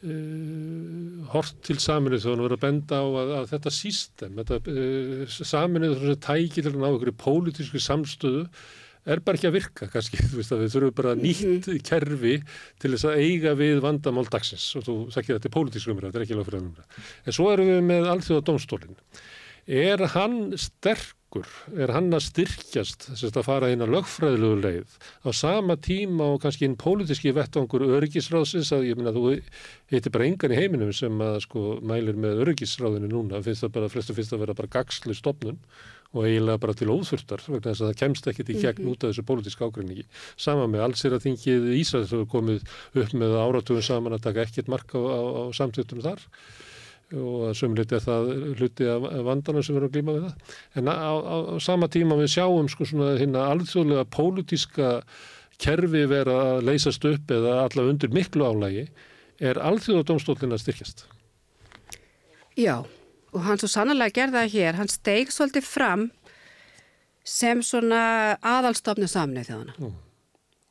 uh, 0.07 1.29
hort 1.33 1.55
til 1.67 1.79
saminuð 1.81 2.25
þó 2.25 2.29
að 2.33 2.43
vera 2.45 2.59
að 2.59 2.65
benda 2.65 3.01
á 3.03 3.07
að, 3.07 3.33
að 3.39 3.49
þetta 3.53 3.75
sístem, 3.75 4.37
þetta 4.41 4.75
uh, 4.75 5.39
saminuð 5.53 5.97
þó 5.97 6.11
að 6.13 6.21
tæki 6.27 6.63
til 6.63 6.73
að 6.73 6.83
ná 6.83 6.91
ykkur 6.91 7.15
pólitísku 7.25 7.83
samstöðu 7.83 8.45
er 9.07 9.21
bara 9.23 9.39
ekki 9.39 9.49
að 9.49 9.57
virka 9.57 9.89
kannski, 9.93 10.21
þú 10.29 10.41
veist 10.41 10.55
að 10.55 10.63
við 10.65 10.75
þurfum 10.75 10.95
bara 10.99 11.15
nýtt 11.19 11.71
kerfi 11.87 12.37
til 12.81 12.93
þess 12.95 13.09
að 13.09 13.23
eiga 13.25 13.55
við 13.59 13.83
vandamál 13.85 14.27
dagsins. 14.29 14.69
Og 14.79 14.87
þú 14.87 14.97
sækir 15.15 15.37
þetta 15.37 15.51
er 15.51 15.57
pólitísku 15.57 15.95
umræð, 15.95 16.09
þetta 16.11 16.21
er 16.21 16.27
ekki 16.27 16.39
lögfræðum 16.39 16.71
umræð. 16.71 17.03
En 17.25 17.37
svo 17.39 17.51
erum 17.53 17.73
við 17.73 17.85
með 17.89 18.09
allþjóða 18.15 18.47
domstólinn. 18.49 18.99
Er 19.69 20.01
hann 20.15 20.37
sterkur, 20.57 21.45
er 21.77 21.91
hann 21.93 22.07
að 22.15 22.23
styrkjast 22.25 23.03
þess 23.11 23.35
að 23.37 23.45
fara 23.45 23.67
inn 23.69 23.83
að 23.85 23.91
lögfræðilegu 23.93 24.55
leið? 24.63 24.95
Á 25.21 25.29
sama 25.35 25.75
tíma 25.77 26.31
og 26.33 26.39
kannski 26.41 26.65
einn 26.65 26.77
pólitíski 26.79 27.35
vettangur 27.37 27.85
öryggisráðsins 27.85 28.71
að 28.73 28.87
ég 28.87 28.97
minna 28.97 29.13
þú 29.13 29.35
heitir 29.93 30.15
bara 30.15 30.25
engan 30.25 30.55
í 30.55 30.57
heiminum 30.57 30.89
sem 30.95 31.21
að 31.21 31.43
sko 31.45 31.77
mælir 31.85 32.17
með 32.17 32.41
öryggisráðinu 32.47 33.11
núna, 33.11 33.43
finnst 33.45 33.67
það 33.67 33.75
bara, 33.77 33.93
flestu 33.93 34.17
finnst 34.17 34.33
það 34.33 34.39
að 34.39 34.45
vera 34.47 34.57
bara 34.63 34.73
gagslu 34.79 35.17
stopnum 35.17 35.61
og 36.09 36.25
eiginlega 36.25 36.61
bara 36.61 36.73
til 36.77 36.89
óþurftar 36.89 37.43
vegna 37.45 37.69
þess 37.69 37.83
að 37.83 37.91
það 37.91 37.99
kemst 38.01 38.29
ekkit 38.31 38.49
í 38.49 38.55
gegn 38.63 38.87
út 38.89 39.03
af 39.03 39.11
þessu 39.11 39.25
pólitíska 39.27 39.67
ágrinningi. 39.67 40.05
Sama 40.41 40.65
með 40.71 40.87
allsýraþingið 40.87 41.67
Ísraels 41.77 42.13
hefur 42.15 42.31
komið 42.31 42.63
upp 42.97 43.13
með 43.13 43.35
áratugum 43.43 43.85
saman 43.85 44.17
að 44.17 44.25
taka 44.25 44.47
ekkit 44.47 44.71
marka 44.73 44.97
á, 44.97 45.05
á, 45.05 45.19
á 45.21 45.43
samtöktum 45.53 46.01
þar 46.05 46.25
og 47.09 47.47
að 47.49 47.55
sömuleyti 47.57 47.97
er 47.97 48.03
það 48.05 48.27
hluti 48.59 48.87
af 48.89 49.05
vandanum 49.25 49.65
sem 49.65 49.77
verður 49.77 49.89
að 49.89 49.95
glíma 49.97 50.15
við 50.15 50.25
það. 50.27 50.57
En 50.77 50.89
á, 50.93 50.93
á, 50.93 51.13
á 51.25 51.57
sama 51.61 51.89
tíma 51.89 52.17
við 52.19 52.33
sjáum 52.35 52.69
sko 52.69 52.85
svona 52.85 53.15
hérna 53.17 53.47
alþjóðlega 53.53 54.05
pólitíska 54.13 54.91
kerfi 55.59 56.05
vera 56.09 56.35
að 56.53 56.67
leysast 56.69 57.05
upp 57.09 57.33
eða 57.33 57.55
allavega 57.65 57.95
undir 57.95 58.13
miklu 58.13 58.45
álægi 58.45 58.85
er 59.39 59.59
alþjóðadómstólinn 59.63 60.53
að 60.53 60.63
styrkjast. 60.63 61.05
Já, 62.59 62.83
og 63.33 63.45
hann 63.45 63.61
svo 63.61 63.69
sannlega 63.71 64.15
gerða 64.15 64.43
það 64.43 64.53
hér, 64.55 64.77
hann 64.79 64.91
steig 64.91 65.33
svolítið 65.33 65.67
fram 65.67 66.09
sem 67.27 67.61
svona 67.65 68.01
aðalstofnu 68.41 69.09
samnið 69.09 69.51
þjóðana. 69.51 69.75
Mm. 69.77 69.97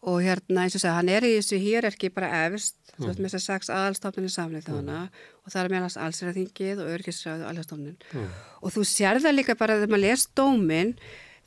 Og 0.09 0.21
hérna 0.23 0.65
eins 0.65 0.77
og 0.79 0.83
segja, 0.83 0.97
hann 0.97 1.11
er 1.11 1.27
í 1.27 1.35
þessu 1.37 1.59
hér 1.63 1.89
ekki 1.91 2.11
bara 2.15 2.31
efst, 2.47 2.77
mm. 2.95 2.99
þú 2.99 3.09
veist 3.09 3.23
með 3.23 3.33
þess 3.35 3.39
að 3.39 3.47
sex 3.47 3.73
aðalstofnunni 3.75 4.33
samnið 4.33 4.69
þjóðana 4.69 4.99
mm. 5.05 5.25
og 5.43 5.55
það 5.55 5.63
er 5.63 5.73
meðalans 5.75 5.99
allsýraþingið 6.07 6.83
og 6.85 6.93
örgisræðu 6.97 7.45
og 7.45 7.51
algjörstofnun. 7.53 7.99
Og 8.63 8.75
þú 8.75 8.87
sér 8.89 9.23
það 9.25 9.37
líka 9.39 9.59
bara 9.59 9.79
þegar 9.79 9.95
maður 9.95 10.07
les 10.07 10.27
dóminn 10.39 10.95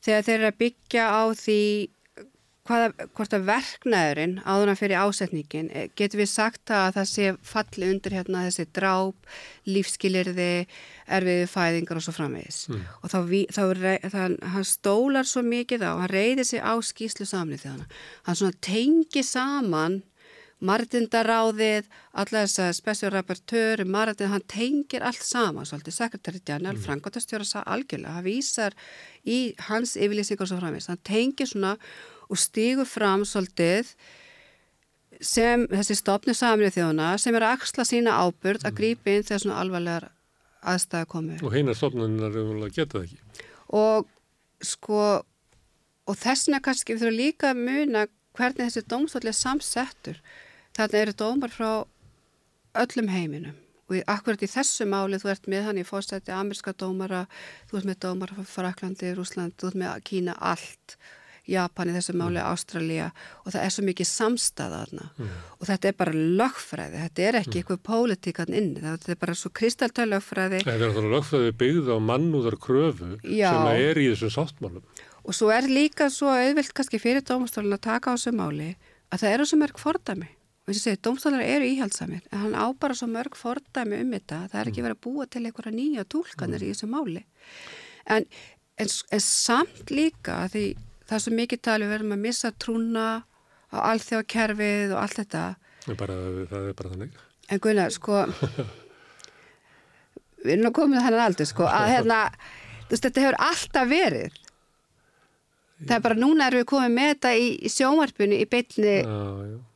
þegar 0.02 0.26
þeir 0.28 0.38
eru 0.38 0.50
að 0.50 0.60
byggja 0.62 1.08
á 1.08 1.22
því 1.38 1.60
hvaða, 2.68 3.08
hvort 3.16 3.34
að 3.34 3.46
verknæðurinn 3.48 4.36
áður 4.44 4.70
hann 4.70 4.78
fyrir 4.78 5.02
ásetningin, 5.02 5.70
eh, 5.74 5.88
getur 5.98 6.22
við 6.22 6.30
sagt 6.30 6.70
að 6.70 6.98
það 6.98 7.08
sé 7.10 7.32
falli 7.42 7.88
undir 7.90 8.16
hérna 8.16 8.44
þessi 8.46 8.68
dráp, 8.72 9.32
lífskilirði, 9.66 10.66
erfiði 11.06 11.50
fæðingar 11.50 11.98
og 11.98 12.06
svo 12.06 12.14
framvegis. 12.16 12.62
Mm. 12.70 12.86
Og 13.02 13.10
þá, 13.10 13.18
þá 13.56 13.62
það, 14.14 14.38
hann 14.54 14.68
stólar 14.68 15.28
svo 15.28 15.42
mikið 15.42 15.82
á, 15.82 15.92
hann 16.04 16.14
reyðir 16.14 16.46
sig 16.46 16.62
á 16.62 16.74
skýslu 16.78 17.26
samlið 17.26 17.66
þegar 17.66 17.76
hann. 17.82 18.00
Hann 18.28 18.40
svona 18.42 18.58
tengi 18.60 19.26
saman 19.26 20.02
Martindaráðið, 20.62 21.88
alla 22.14 22.44
þess 22.44 22.60
að 22.62 22.76
spesjórapportöru, 22.76 23.86
Martin, 23.90 24.30
hann 24.30 24.44
tengir 24.46 25.02
allt 25.02 25.24
saman, 25.26 25.66
svolítið 25.66 25.96
sekretæri 25.96 26.38
Djanel, 26.38 26.76
mm. 26.76 26.84
Frankóttastjóra 26.84 27.46
sá 27.46 27.64
algjörlega, 27.64 28.14
hann 28.14 28.26
vísar 28.28 28.76
í 29.26 29.56
hans 29.66 29.96
yfirlýsingar 29.98 30.46
svo 30.46 30.60
framvegis, 30.60 30.86
hann 30.92 31.02
tengir 31.02 31.50
svona 31.50 31.74
og 32.32 32.40
stígur 32.40 32.88
fram 32.88 33.26
svolítið 33.28 33.92
sem 35.22 35.66
þessi 35.70 35.96
stopni 35.98 36.34
samrið 36.34 36.78
þjóna 36.78 37.12
sem 37.20 37.36
er 37.36 37.46
að 37.46 37.58
axla 37.58 37.84
sína 37.86 38.16
ábyrð 38.24 38.64
að 38.64 38.72
mm. 38.72 38.78
grípi 38.80 39.16
inn 39.16 39.26
þegar 39.28 39.44
svona 39.44 39.60
alvarlegar 39.62 40.08
aðstæða 40.72 41.08
komu. 41.10 41.36
Og 41.42 41.54
heinar 41.54 41.78
stopnarnar 41.78 42.32
eru 42.32 42.56
að 42.62 42.74
geta 42.74 42.98
það 42.98 43.06
ekki. 43.06 43.46
Og 43.78 44.08
sko 44.62 45.02
og 46.08 46.18
þessina 46.18 46.62
kannski 46.64 46.94
við 46.94 47.04
þurfum 47.04 47.18
líka 47.18 47.52
að 47.52 47.62
muna 47.68 48.06
hvernig 48.36 48.68
þessi 48.68 48.86
dómstóli 48.90 49.30
er 49.30 49.38
samsettur. 49.38 50.22
Þarna 50.76 51.02
eru 51.02 51.16
dómar 51.18 51.52
frá 51.52 51.70
öllum 52.82 53.12
heiminum 53.12 53.58
og 53.92 53.98
akkurat 54.08 54.40
í 54.40 54.48
þessu 54.48 54.86
máli 54.88 55.18
þú 55.20 55.30
ert 55.34 55.48
með 55.50 55.66
hann 55.66 55.80
í 55.82 55.84
fórsætti 55.84 56.32
amerska 56.32 56.72
dómara, 56.72 57.26
þú 57.68 57.78
ert 57.78 57.88
með 57.90 57.98
dómara 58.06 58.36
frá 58.38 58.46
Fraklandi, 58.48 59.10
Rúsland, 59.12 59.52
þú 59.60 59.68
ert 59.68 59.80
með 59.82 59.98
Kína 60.08 60.36
allt 60.40 60.96
Japan 61.50 61.90
í 61.90 61.94
þessu 61.96 62.14
máli, 62.14 62.38
mm. 62.38 62.48
Ástralja 62.48 63.08
og 63.42 63.54
það 63.54 63.64
er 63.64 63.74
svo 63.74 63.84
mikið 63.86 64.08
samstæða 64.08 64.82
þarna 64.82 65.06
mm. 65.10 65.30
og 65.58 65.70
þetta 65.70 65.90
er 65.90 65.96
bara 65.98 66.24
lögfræði, 66.42 67.00
þetta 67.06 67.24
er 67.26 67.38
ekki 67.40 67.52
mm. 67.52 67.62
eitthvað 67.62 67.80
pólitíkan 67.88 68.58
inn, 68.58 68.68
þetta 68.78 69.14
er 69.14 69.18
bara 69.24 69.38
svo 69.38 69.50
kristaltæð 69.58 70.12
lögfræði. 70.12 70.60
Það 70.68 70.86
er 70.86 70.94
þannig 70.98 71.16
lögfræði 71.16 71.56
byggð 71.64 71.90
á 71.90 71.96
mannúðar 72.10 72.58
kröfu 72.62 73.10
Já. 73.26 73.50
sem 73.50 73.88
er 73.88 74.02
í 74.02 74.06
þessum 74.12 74.36
sáttmálum. 74.36 74.86
Og 75.22 75.38
svo 75.38 75.50
er 75.54 75.66
líka 75.70 76.08
svo 76.10 76.30
auðvilt 76.30 76.74
kannski 76.76 77.02
fyrir 77.02 77.26
dómstólun 77.26 77.74
að 77.74 77.84
taka 77.90 78.14
á 78.14 78.16
þessu 78.16 78.34
máli 78.38 78.70
að 79.12 79.24
það 79.24 79.36
eru 79.36 79.48
svo 79.50 79.60
mörg 79.60 79.82
fordæmi 79.82 80.30
og 80.62 80.70
þess 80.70 80.78
að 80.78 80.86
segja, 80.86 81.00
dómstólar 81.02 81.42
eru 81.42 81.66
íhaldsamir 81.66 82.22
en 82.30 82.42
hann 82.44 82.54
á 82.54 82.66
bara 82.78 82.94
svo 82.94 83.08
mörg 83.10 83.34
fordæmi 83.34 83.98
um 83.98 84.12
þetta 84.14 84.44
það 84.52 84.60
er 84.60 84.70
ekki 84.70 84.82
mm. 84.82 84.86
verið 84.86 84.98
að 84.98 85.04
búa 85.06 85.26
til 85.26 85.42
einhverja 85.42 85.74
nýja 85.74 86.04
tólkanir 86.14 86.62
í 86.62 86.70
þessu 86.70 86.88
máli 86.90 87.22
en, 88.06 88.28
en, 88.78 88.92
en 89.10 89.24
samt 89.24 89.90
líka 89.90 90.38
því 90.52 90.66
það 91.12 91.18
er 91.18 91.24
svo 91.26 91.32
mikið 91.36 91.60
tali 91.66 91.84
við 91.84 91.92
verðum 91.92 92.14
að 92.14 92.22
missa 92.22 92.50
trúna 92.56 93.06
á 93.68 93.76
alþjóðkerfið 93.92 94.94
og 94.94 95.00
allt 95.02 95.18
þetta. 95.20 95.42
Bara, 96.00 96.14
það 96.48 96.68
er 96.70 96.78
bara 96.78 96.92
þannig. 96.94 97.18
En 97.52 97.60
Gunnar, 97.60 97.92
sko 97.92 98.22
við 100.42 100.54
erum 100.54 100.70
að 100.70 100.76
koma 100.78 100.94
með 100.94 101.04
hennan 101.06 101.24
aldrei 101.26 101.48
sko, 101.50 101.66
að 101.68 101.90
hérna, 101.92 102.22
veist, 102.88 103.04
þetta 103.04 103.26
hefur 103.26 103.38
alltaf 103.48 103.92
verið. 103.92 104.40
Það 105.82 105.94
er 105.98 106.02
bara 106.06 106.18
núna 106.22 106.48
erum 106.48 106.62
við 106.62 106.70
komið 106.72 106.96
með 106.96 107.12
þetta 107.12 107.34
í, 107.36 107.46
í 107.60 107.74
sjómarpunni 107.76 108.40
í 108.40 108.48
beitni 108.48 108.96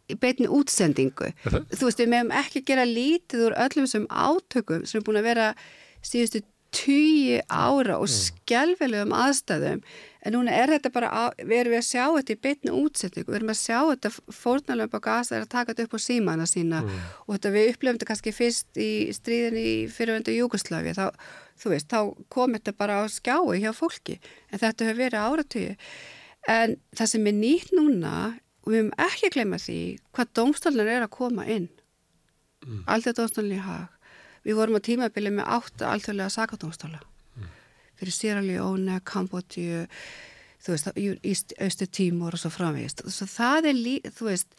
í 0.06 0.16
beitni 0.22 0.48
útsendingu. 0.56 1.32
Þú 1.44 1.88
veist, 1.88 2.00
við 2.00 2.12
meðum 2.12 2.34
ekki 2.40 2.62
gera 2.64 2.86
lítið 2.88 3.48
úr 3.48 3.56
öllum 3.66 3.88
sem 3.90 4.06
átökum 4.08 4.86
sem 4.86 5.00
er 5.02 5.06
búin 5.08 5.18
að 5.20 5.28
vera 5.34 5.48
síðustu 6.06 6.44
tíu 6.76 7.40
ára 7.50 7.98
og 7.98 8.10
skjálfilegum 8.10 9.14
aðstæðum 9.16 9.82
en 10.26 10.34
núna 10.34 10.54
er 10.58 10.72
þetta 10.74 10.90
bara, 10.94 11.10
að, 11.14 11.42
við 11.46 11.60
erum 11.60 11.74
við 11.74 11.78
að 11.78 11.86
sjá 11.86 12.04
þetta 12.16 12.34
í 12.34 12.38
bitni 12.46 12.72
útsettingu, 12.74 13.30
við 13.30 13.38
erum 13.38 13.52
að 13.52 13.58
sjá 13.60 13.78
þetta 13.92 14.10
fórnalöfum 14.34 14.98
á 14.98 15.06
gasa 15.06 15.36
er 15.36 15.46
að 15.46 15.52
taka 15.54 15.72
þetta 15.72 15.86
upp 15.86 15.94
á 15.94 16.00
símana 16.02 16.46
sína. 16.50 16.82
Mm. 16.82 17.04
og 17.26 17.32
þetta 17.36 17.52
við 17.54 17.70
upplefum 17.72 17.98
þetta 17.98 18.10
kannski 18.10 18.34
fyrst 18.34 18.80
í 18.82 18.90
stríðin 19.14 19.60
í 19.60 19.74
fyrirvöndu 19.94 20.34
Júgoslavi, 20.34 20.96
þá, 20.98 21.06
þú 21.62 21.72
veist, 21.74 21.88
þá 21.92 22.26
kom 22.34 22.58
þetta 22.58 22.76
bara 22.76 23.00
á 23.00 23.04
skjái 23.12 23.62
hjá 23.62 23.70
fólki. 23.76 24.18
En 24.50 24.62
þetta 24.62 24.90
hefur 24.90 25.02
verið 25.04 25.30
áratöyu 25.30 25.76
en 26.46 26.76
það 26.94 27.12
sem 27.12 27.26
er 27.30 27.38
nýtt 27.40 27.74
núna 27.74 28.14
og 28.66 28.72
við 28.72 28.82
höfum 28.82 28.94
ekki 29.06 29.32
gleyma 29.34 29.58
því 29.62 29.80
hvað 30.14 30.32
dómstólunar 30.38 30.94
er 30.98 31.06
að 31.06 31.14
koma 31.14 31.46
inn. 31.46 31.70
Mm. 32.66 32.82
alltaf 32.90 33.14
dómstólunni 33.14 33.60
í 33.60 33.62
hag 33.62 33.92
Við 34.46 34.56
vorum 34.58 34.78
á 34.78 34.86
tímabili 34.86 35.30
með 35.34 35.48
átta 35.56 35.90
alþjóðlega 35.90 36.32
sakadómstála 36.34 37.00
mm. 37.00 37.15
Fyrir 37.98 38.14
Sierra 38.14 38.42
Leone, 38.44 39.00
Kambodju, 39.06 39.84
þú 40.64 40.74
veist, 40.74 41.54
Östu 41.62 41.86
Tímor 41.86 42.36
og 42.36 42.42
svo 42.42 42.50
framvegist. 42.52 43.04
Svo 43.12 43.28
það 43.30 43.70
er, 43.72 43.78
lí, 43.78 43.94
þú 44.06 44.30
veist, 44.30 44.58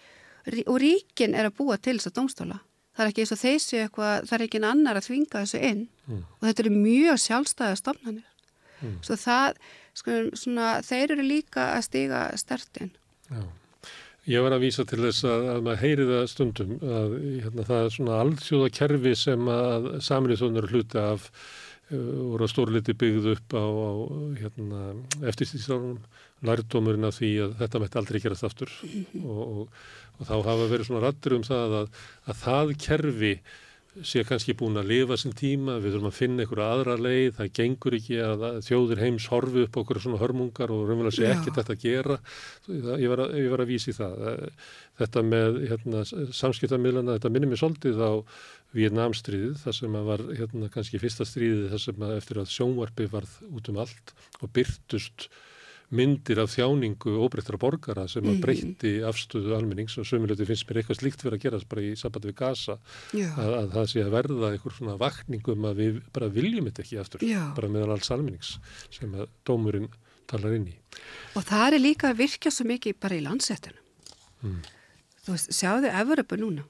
og 0.65 0.79
ríkin 0.81 1.35
er 1.35 1.49
að 1.49 1.57
búa 1.59 1.77
til 1.77 1.97
þess 1.97 2.11
að 2.11 2.17
dómstála. 2.21 2.61
Það 2.97 3.03
er 3.05 3.11
ekki 3.11 3.23
eins 3.23 3.33
og 3.35 3.41
þessu 3.43 3.77
eitthvað, 3.83 4.25
það 4.25 4.37
er 4.37 4.43
ekki 4.47 4.63
annar 4.65 4.97
að 4.97 5.05
þvinga 5.05 5.41
þessu 5.43 5.59
inn 5.61 5.83
mm. 6.07 6.21
og 6.39 6.47
þetta 6.47 6.63
eru 6.63 6.71
mjög 6.73 7.19
sjálfstæða 7.21 7.75
stofnanir. 7.77 8.31
Mm. 8.81 8.95
Svo 9.05 9.17
það, 9.21 9.59
sko, 9.97 10.17
svona, 10.37 10.71
þeir 10.85 11.13
eru 11.13 11.25
líka 11.27 11.67
að 11.75 11.85
stiga 11.85 12.23
stertinn. 12.41 12.89
Já. 13.29 13.43
Ég 14.27 14.43
var 14.43 14.57
að 14.57 14.65
vísa 14.65 14.83
til 14.83 14.99
þess 15.05 15.23
að, 15.23 15.45
að 15.53 15.61
maður 15.63 15.83
heyri 15.85 16.05
það 16.09 16.25
stundum 16.31 16.71
að 16.83 17.13
hérna, 17.45 17.65
það 17.69 17.77
er 17.83 17.93
svona 17.95 18.17
alþjóða 18.23 18.71
kerfi 18.75 19.13
sem 19.15 19.51
að 19.53 19.87
samriðsónar 20.03 20.67
hluti 20.67 20.99
af 20.99 21.29
voru 21.91 22.43
að 22.43 22.51
stórliti 22.51 22.95
byggð 22.99 23.29
upp 23.33 23.55
á, 23.55 23.63
á 23.63 23.91
hérna, 24.41 24.81
eftirstíðsárunum 25.29 26.01
lærdómurinn 26.47 27.07
af 27.07 27.15
því 27.17 27.31
að 27.45 27.53
þetta 27.61 27.81
mætti 27.83 28.01
aldrei 28.01 28.19
gerast 28.23 28.47
aftur. 28.47 28.73
Og, 29.23 29.39
og, 29.45 29.79
og 30.17 30.27
þá 30.27 30.35
hafa 30.35 30.67
verið 30.67 30.89
svona 30.89 31.05
rattur 31.05 31.37
um 31.37 31.47
það 31.47 31.79
að, 31.83 32.03
að 32.27 32.43
það 32.43 32.75
kerfi 32.83 33.33
sé 34.05 34.21
kannski 34.27 34.53
búin 34.57 34.77
að 34.77 34.91
lifa 34.91 35.15
sinn 35.17 35.33
tíma, 35.37 35.77
við 35.81 35.95
þurfum 35.95 36.09
að 36.09 36.17
finna 36.17 36.43
einhverja 36.43 36.67
aðra 36.73 36.97
leið, 37.01 37.29
það 37.37 37.51
gengur 37.57 37.95
ekki 37.97 38.19
að 38.21 38.43
þjóðir 38.67 39.01
heims 39.01 39.27
horfi 39.31 39.63
upp 39.65 39.79
okkur 39.81 39.99
svona 40.03 40.19
hörmungar 40.21 40.73
og 40.73 40.83
raunverulega 40.85 41.15
sé 41.15 41.31
ekkert 41.31 41.57
þetta 41.57 41.73
að 41.73 41.85
gera, 41.85 42.17
ég, 42.67 43.07
var 43.09 43.23
að, 43.25 43.33
ég 43.41 43.49
var 43.53 43.63
að 43.63 43.71
vísi 43.71 43.95
það. 43.97 44.27
Þetta 44.97 45.23
með 45.31 45.59
hérna, 45.71 46.03
samskiptamilana, 46.41 47.17
þetta 47.17 47.33
minnir 47.33 47.51
mér 47.51 47.61
svolítið 47.61 48.01
á 48.01 48.11
Vietnamstríðið, 48.75 49.57
þar 49.63 49.75
sem 49.77 49.93
að 49.95 50.07
var 50.11 50.23
hérna, 50.37 50.69
kannski 50.73 50.99
fyrsta 51.01 51.25
stríðið 51.27 51.69
þar 51.71 51.81
sem 51.85 52.01
að 52.07 52.15
eftir 52.17 52.39
að 52.41 52.49
sjónvarpi 52.51 53.07
varð 53.11 53.37
út 53.55 53.69
um 53.71 53.77
allt 53.83 54.11
og 54.43 54.51
byrtust 54.53 55.27
myndir 55.95 56.41
af 56.43 56.51
þjáningu 56.51 57.13
óbreyttra 57.23 57.55
borgara 57.57 58.03
sem 58.11 58.21
að 58.27 58.33
Mhm. 58.35 58.41
breytti 58.43 58.91
afstöðu 59.07 59.53
almennings 59.55 59.95
og 59.97 60.03
sömulegti 60.03 60.43
finnst 60.45 60.67
mér 60.67 60.81
eitthvað 60.83 60.99
slíkt 60.99 61.23
verið 61.23 61.37
að 61.39 61.43
gerast 61.45 61.69
bara 61.69 61.81
í 61.81 61.95
sambandi 61.95 62.27
við 62.27 62.35
Gaza 62.35 62.77
Já. 63.15 63.29
að, 63.39 63.53
að 63.55 63.71
það 63.71 63.87
sé 63.87 64.03
að 64.03 64.11
verða 64.11 64.51
einhver 64.51 64.73
svona 64.75 64.97
vakningum 64.99 65.63
að 65.63 65.75
við 65.79 66.01
bara 66.11 66.27
viljum 66.27 66.65
þetta 66.67 66.83
ekki 66.83 66.99
aftur 66.99 67.19
Já. 67.23 67.53
bara 67.55 67.69
meðal 67.69 67.91
alls 67.95 68.11
almennings 68.11 68.59
sem 68.91 69.13
að 69.15 69.27
dómurinn 69.45 69.87
talar 70.27 70.55
inn 70.59 70.67
í. 70.67 70.75
Og 71.39 71.43
það 71.47 71.73
er 71.73 71.79
líka 71.79 72.11
að 72.11 72.17
virkja 72.19 72.51
svo 72.51 72.65
mikið 72.67 72.99
bara 72.99 73.15
í 73.15 73.23
landsettinu. 73.23 73.79
Mm. 74.43 74.59
Þú 75.23 75.31
veist, 75.31 75.49
sjáðu 75.55 75.87
Evropu 76.01 76.35
núna. 76.35 76.63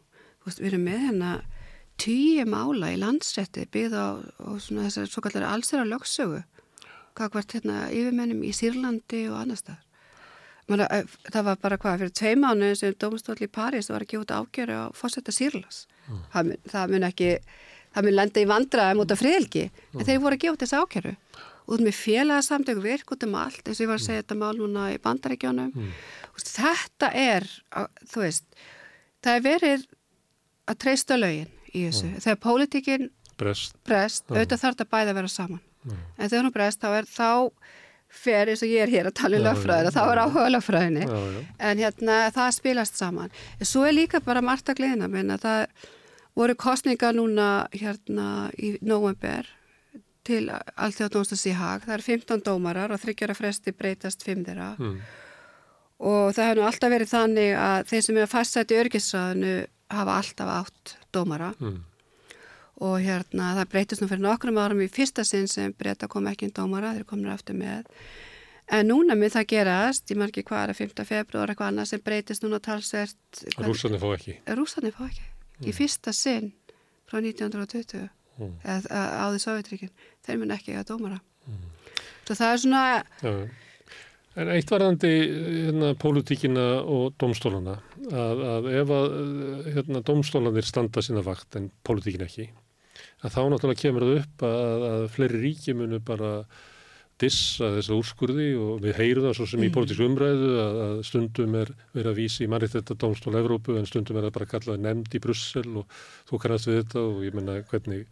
Þú 0.44 0.46
veist, 0.46 0.60
við 0.62 0.68
erum 0.74 0.86
með 0.86 1.00
hérna 1.10 1.42
tíu 1.98 2.46
mála 2.50 2.92
í 2.94 3.00
landsetti 3.02 3.66
byggð 3.74 3.96
á, 3.98 4.08
á 4.22 4.50
þessari 4.60 5.10
svo 5.10 5.24
kallar 5.26 5.48
allsera 5.50 5.86
lögsögu. 5.88 6.44
Hvað 7.18 7.32
hvort 7.34 7.54
hérna 7.58 7.78
yfirmennum 7.90 8.44
í 8.46 8.52
Sýrlandi 8.54 9.24
og 9.32 9.40
annar 9.42 9.58
staðar. 9.58 9.84
Mara, 10.68 10.86
það 11.32 11.46
var 11.48 11.60
bara 11.64 11.78
hvað, 11.80 12.02
fyrir 12.04 12.14
tvei 12.20 12.34
mánu 12.36 12.74
sem 12.76 12.94
dómstóll 13.00 13.40
í 13.42 13.48
París 13.48 13.88
var 13.90 14.04
að 14.04 14.10
gefa 14.12 14.26
út 14.26 14.34
ágjöru 14.36 14.76
á 14.76 14.86
fórsetta 14.94 15.32
Sýrlas. 15.32 15.86
Það, 16.34 16.50
mun- 16.52 16.64
það 16.74 16.92
mun 16.94 17.06
ekki, 17.08 17.30
það 17.96 18.04
mun 18.10 18.18
lenda 18.20 18.42
í 18.44 18.50
vandraðum 18.52 19.02
út 19.06 19.14
af 19.16 19.22
friðelgi, 19.24 19.64
en 19.96 20.06
þeir 20.06 20.20
voru 20.26 20.36
að 20.38 20.44
gefa 20.44 20.58
út 20.58 20.66
þessi 20.66 20.82
ágjöru. 20.84 21.14
Og 21.68 21.72
veist, 21.74 21.86
með 21.88 21.96
félagsamtöku 22.04 22.84
virk 22.84 23.12
út 23.16 23.24
um 23.28 23.36
allt, 23.40 23.64
eins 23.68 23.80
og 23.80 23.86
ég 23.88 23.90
var 23.92 24.00
að 24.00 24.06
segja 24.06 24.22
þetta 24.24 24.38
mál 24.44 24.56
núna 24.60 24.86
í 24.94 25.00
bandaríkjónum. 25.04 25.72
Þú 25.74 26.38
veist, 26.38 26.54
Þetta 26.58 27.10
er, 27.24 27.48
þú 28.12 28.22
veist, 28.28 28.46
það 29.24 29.34
er 29.40 29.46
verið 29.48 29.88
að 30.68 30.78
treysta 30.84 31.18
lögin 31.18 31.50
í 31.74 31.88
þessu. 31.88 32.12
Þegar 32.24 32.40
pólitíkin 32.44 33.10
Brest. 33.38 33.76
brest, 33.86 34.26
Já. 34.26 34.36
auðvitað 34.36 34.62
þarf 34.64 34.78
þetta 34.78 34.94
bæði 34.96 35.12
að 35.12 35.20
vera 35.20 35.34
saman. 35.34 35.64
En 36.18 36.30
þegar 36.30 36.48
hún 36.48 36.56
brest, 36.56 36.82
þá 36.82 36.88
er 36.98 37.06
þá 37.08 37.32
fer 38.18 38.50
eins 38.52 38.64
og 38.64 38.72
ég 38.72 38.86
er 38.86 38.92
hér 38.92 39.10
að 39.10 39.18
tala 39.20 39.38
um 39.38 39.46
já, 39.46 39.92
þá 39.94 40.02
er 40.06 40.22
áhuga 40.24 40.48
já. 41.04 41.44
En 41.60 41.78
hérna, 41.84 42.18
það 42.36 42.56
spilast 42.56 42.98
saman. 43.00 43.32
Svo 43.62 43.86
er 43.86 43.96
líka 43.96 44.22
bara 44.24 44.42
margt 44.42 44.70
að 44.72 44.82
gleðina, 44.82 45.08
menna 45.12 45.38
það 45.38 45.68
voru 46.38 46.56
kostningar 46.56 47.16
núna 47.18 47.68
hérna 47.74 48.50
í 48.58 48.78
november 48.82 49.48
til 50.28 50.44
allþjóðdómstas 50.52 51.46
í 51.48 51.56
hag. 51.56 51.86
Það 51.86 51.96
eru 51.98 52.08
15 52.10 52.44
dómarar 52.46 52.94
og 52.94 53.02
þryggjara 53.02 53.38
fresti 53.38 53.74
breytast 53.76 54.26
fimm 54.28 54.44
þeirra. 54.48 54.74
Mm. 54.80 55.00
Og 56.08 56.36
það 56.36 56.50
hefur 56.50 56.60
nú 56.60 56.68
alltaf 56.68 56.94
verið 56.94 57.14
þannig 57.14 57.54
að 57.58 57.92
þeir 57.92 58.06
sem 58.06 58.18
er 58.18 58.28
að 58.28 58.34
fastsetja 58.34 58.76
í 58.76 58.82
örgisræðinu 58.84 59.56
hafa 59.98 60.18
alltaf 60.22 60.52
átt 60.54 60.96
dómara. 61.18 61.52
Mm. 61.60 61.82
Og 62.88 62.96
hérna, 63.02 63.52
það 63.58 63.70
breytist 63.74 64.04
nú 64.04 64.08
fyrir 64.12 64.22
nokkrum 64.24 64.60
árum 64.62 64.82
í 64.86 64.90
fyrsta 64.94 65.26
sinn 65.26 65.48
sem 65.50 65.74
breyta 65.74 66.08
kom 66.12 66.28
ekki 66.30 66.46
inn 66.48 66.54
dómara, 66.58 66.94
þeir 66.94 67.08
komur 67.10 67.34
aftur 67.34 67.58
með. 67.58 67.90
En 68.70 68.90
núna 68.92 69.16
mun 69.18 69.32
það 69.34 69.48
gerast, 69.54 70.12
ég 70.12 70.20
margir 70.20 70.46
hvað 70.46 70.64
er 70.66 70.74
að 70.74 70.82
5. 70.84 71.06
februar 71.08 71.50
eitthvað 71.50 71.72
annað 71.72 71.90
sem 71.94 72.04
breytist 72.04 72.44
núna 72.46 72.60
talsvert. 72.62 73.42
Rússarnir 73.64 74.04
fá 74.04 74.12
ekki. 74.14 74.38
Rússarnir 74.60 74.94
fá 74.94 75.08
ekki. 75.08 75.26
Í 75.66 75.74
fyrsta 75.74 76.14
sinn 76.14 76.52
frá 77.10 77.18
1920 77.24 78.10
Mm. 78.38 78.54
eða 78.62 79.06
áður 79.26 79.42
Sovjetríkin, 79.42 79.90
þeir 80.26 80.38
mun 80.38 80.52
ekki 80.54 80.74
eiga 80.76 80.84
dómara. 80.86 81.16
Svo 82.28 82.36
það 82.38 82.52
er 82.54 82.60
svona. 82.62 82.82
En 84.38 84.52
eitt 84.54 84.70
varðandi 84.70 85.10
hérna, 85.66 85.92
pólitíkina 85.98 86.66
og 86.86 87.16
domstólana 87.18 87.80
að, 88.14 88.42
að 88.54 88.68
ef 88.84 88.92
að 88.94 89.18
hérna, 89.74 90.02
domstólanir 90.06 90.68
standa 90.68 91.02
sína 91.02 91.24
vakt 91.26 91.58
en 91.58 91.72
pólitíkin 91.88 92.26
ekki 92.28 92.46
að 93.26 93.34
þá 93.34 93.40
náttúrulega 93.50 93.82
kemur 93.82 94.06
það 94.06 94.20
upp 94.22 94.44
að, 94.46 94.84
að 94.92 95.06
fleiri 95.16 95.40
ríki 95.42 95.74
munu 95.78 95.98
bara 96.06 96.32
dissa 97.18 97.72
þessa 97.74 97.96
úrskurði 97.98 98.52
og 98.62 98.84
við 98.84 99.00
heyrum 99.00 99.26
það 99.26 99.36
svo 99.40 99.48
sem 99.50 99.64
í 99.64 99.68
Mhm. 99.72 99.74
pólitísku 99.74 100.06
umræðu 100.06 100.50
að, 100.62 100.76
að 100.86 100.98
stundum 101.10 101.56
er 101.58 101.72
verið 101.98 102.12
að 102.12 102.20
vísi 102.22 102.44
í 102.46 102.50
mannréttetta 102.54 102.94
domstól 103.02 103.34
Evrópu 103.40 103.74
en 103.80 103.90
stundum 103.90 104.20
er 104.22 104.28
það 104.28 104.36
bara 104.38 104.52
kallað 104.54 104.84
nefnd 104.86 105.18
í 105.18 105.22
Brussel 105.24 105.66
og 105.82 105.98
þú 106.30 106.42
kannast 106.46 106.70
við 106.70 106.84
þetta 106.84 107.02
og 107.08 107.24
ég 107.26 107.34
menna 107.34 107.58
hvernig 107.72 108.06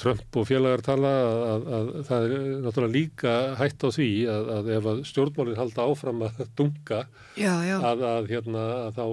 Trump 0.00 0.36
og 0.40 0.46
félagar 0.48 0.80
tala 0.82 1.10
að, 1.22 1.42
að, 1.52 1.66
að 1.76 1.90
það 2.08 2.24
er 2.26 2.44
náttúrulega 2.64 2.94
líka 2.96 3.32
hætt 3.60 3.84
á 3.84 3.88
því 3.94 4.08
að, 4.32 4.48
að 4.56 4.70
ef 4.76 4.88
að 4.92 5.02
stjórnmálinn 5.10 5.60
halda 5.60 5.86
áfram 5.92 6.24
að 6.26 6.40
dunga 6.58 7.00
Já, 7.38 7.52
já. 7.68 7.76
Að, 7.90 8.04
að, 8.08 8.30
hérna, 8.32 8.62
að 8.88 8.98
þá 8.98 9.04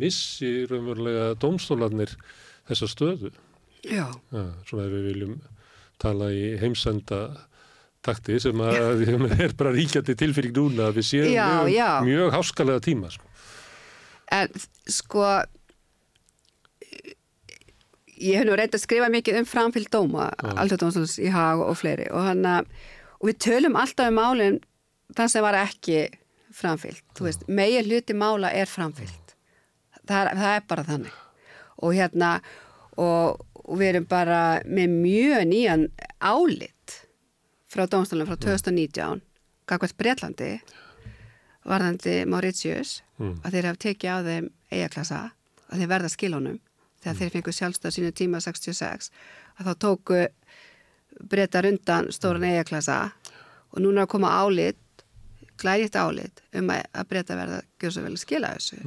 missi 0.00 0.52
raunverulega 0.70 1.28
domstólarnir 1.44 2.14
þessa 2.68 2.88
stöðu. 2.90 3.32
já, 3.84 4.06
Ja, 4.32 4.44
svona 4.66 4.86
ef 4.88 4.94
við 4.96 5.08
viljum 5.12 5.34
tala 6.02 6.30
í 6.34 6.54
heimsenda 6.58 7.20
takti 8.04 8.40
sem 8.42 8.58
að 8.64 9.04
er 9.44 9.54
bara 9.56 9.72
ríkjandi 9.76 10.16
tilfyrir 10.18 10.52
núna 10.56 10.88
að 10.90 10.98
við 10.98 11.06
séum 11.12 11.30
Já, 11.32 11.46
mjög, 11.68 12.08
mjög 12.08 12.34
háskalega 12.34 12.82
tíma. 12.84 13.12
Sko. 13.12 13.28
en 14.34 14.48
sko, 14.90 15.28
ég 18.18 18.38
hef 18.38 18.46
nú 18.46 18.56
reynd 18.56 18.74
að 18.76 18.82
skrifa 18.84 19.08
mikið 19.12 19.38
um 19.40 19.46
framfylg 19.48 19.88
dóma, 19.92 20.28
alltaf 20.54 20.80
dómstóls 20.82 21.16
í 21.22 21.30
hag 21.34 21.62
og 21.64 21.76
fleiri. 21.80 22.06
Og 22.14 22.22
hann 22.28 22.44
að, 22.46 22.68
og 23.20 23.30
við 23.30 23.38
tölum 23.46 23.78
alltaf 23.80 24.10
um 24.12 24.18
málinn 24.20 24.60
það 25.16 25.32
sem 25.32 25.44
var 25.46 25.58
ekki 25.62 25.98
framfylgt, 26.54 27.04
þú 27.18 27.26
veist, 27.28 27.42
megin 27.48 27.88
hluti 27.88 28.14
mála 28.14 28.52
er 28.54 28.70
framfylgt, 28.70 29.34
það 30.06 30.30
það 30.38 30.50
er 30.54 30.64
bara 30.70 30.84
þannig. 30.86 31.16
Og 31.82 31.94
hérna 31.98 32.30
og, 32.96 33.40
og 33.64 33.78
við 33.80 33.88
erum 33.94 34.06
bara 34.10 34.40
með 34.66 34.94
mjög 35.02 35.46
nýjan 35.50 35.88
álit 36.22 37.00
frá 37.74 37.86
dómstólunum 37.90 38.30
frá 38.30 38.38
2019 38.38 39.22
Gagvært 39.66 39.96
Bretlandi 39.98 40.52
varðandi 41.64 42.22
Mauritius 42.28 43.00
Mm. 43.14 43.36
að 43.46 43.52
þeir 43.54 43.66
hafa 43.68 43.78
tekið 43.78 44.10
á 44.10 44.18
þeim 44.26 44.46
eigaklassa 44.74 45.18
að 45.70 45.78
þeir 45.78 45.90
verða 45.92 46.08
skilunum 46.10 46.56
þegar 47.04 47.18
þeir 47.20 47.34
fengu 47.36 47.54
sjálfstæð 47.54 47.96
sínu 47.96 48.12
tíma 48.16 48.40
66 48.42 49.10
að 49.58 49.68
þá 49.68 49.74
tóku 49.84 50.22
breytar 51.30 51.68
undan 51.68 52.10
stóran 52.12 52.46
eigaklassa 52.48 52.98
og 53.74 53.82
núna 53.84 54.04
að 54.04 54.12
koma 54.14 54.32
álit 54.34 54.80
glæriðt 55.60 55.98
álit 55.98 56.42
um 56.58 56.72
að, 56.74 56.86
að 56.90 57.10
breyta 57.10 57.36
verða 57.38 57.60
að 57.62 57.98
að 58.00 58.16
skila 58.18 58.54
þessu. 58.56 58.80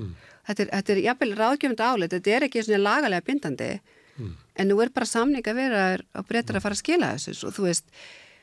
Þetta 0.48 0.64
er, 0.64 0.70
þetta 0.74 0.94
er 0.94 1.04
jafnvel 1.06 1.34
ráðgjöfund 1.38 1.84
álit 1.84 2.16
þetta 2.16 2.36
er 2.36 2.48
ekki 2.48 2.64
svona 2.64 2.84
lagalega 2.84 3.28
bindandi 3.28 3.72
en 4.58 4.68
nú 4.68 4.80
er 4.82 4.90
bara 4.90 5.06
samning 5.06 5.46
að 5.48 5.60
vera 5.62 5.82
á 5.96 6.20
breytar 6.28 6.58
að 6.58 6.66
fara 6.66 6.76
að 6.76 6.82
skila 6.82 7.14
þessu. 7.16 7.48
Og 7.48 7.56
þú 7.56 7.68
veist, 7.68 7.86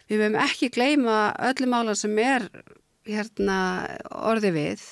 við 0.09 0.23
höfum 0.23 0.41
ekki 0.45 0.71
gleyma 0.73 1.19
öllum 1.51 1.77
álan 1.77 1.99
sem 1.99 2.19
er 2.23 2.49
hérna 3.05 3.59
orði 4.09 4.53
við 4.55 4.85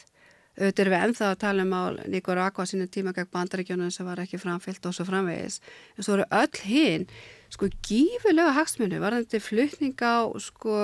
auðvitað 0.58 0.82
erum 0.84 0.94
við 0.94 1.04
ennþá 1.06 1.28
að 1.30 1.38
tala 1.42 1.66
um 1.66 1.72
á 1.72 1.82
Nicaragua 2.12 2.66
sínum 2.68 2.90
tíma 2.92 3.14
gegn 3.16 3.30
bandaríkjónum 3.32 3.92
sem 3.92 4.08
var 4.08 4.20
ekki 4.20 4.40
framfyllt 4.40 4.88
og 4.88 4.96
svo 4.96 5.06
framvegis. 5.08 5.60
En 5.96 6.04
svo 6.04 6.18
eru 6.18 6.26
öll 6.28 6.64
hinn 6.68 7.06
sko 7.52 7.68
gífurlega 7.84 8.56
hagsmunni 8.58 9.00
varðandi 9.00 9.40
flutning 9.40 9.96
á 10.04 10.28
sko 10.40 10.76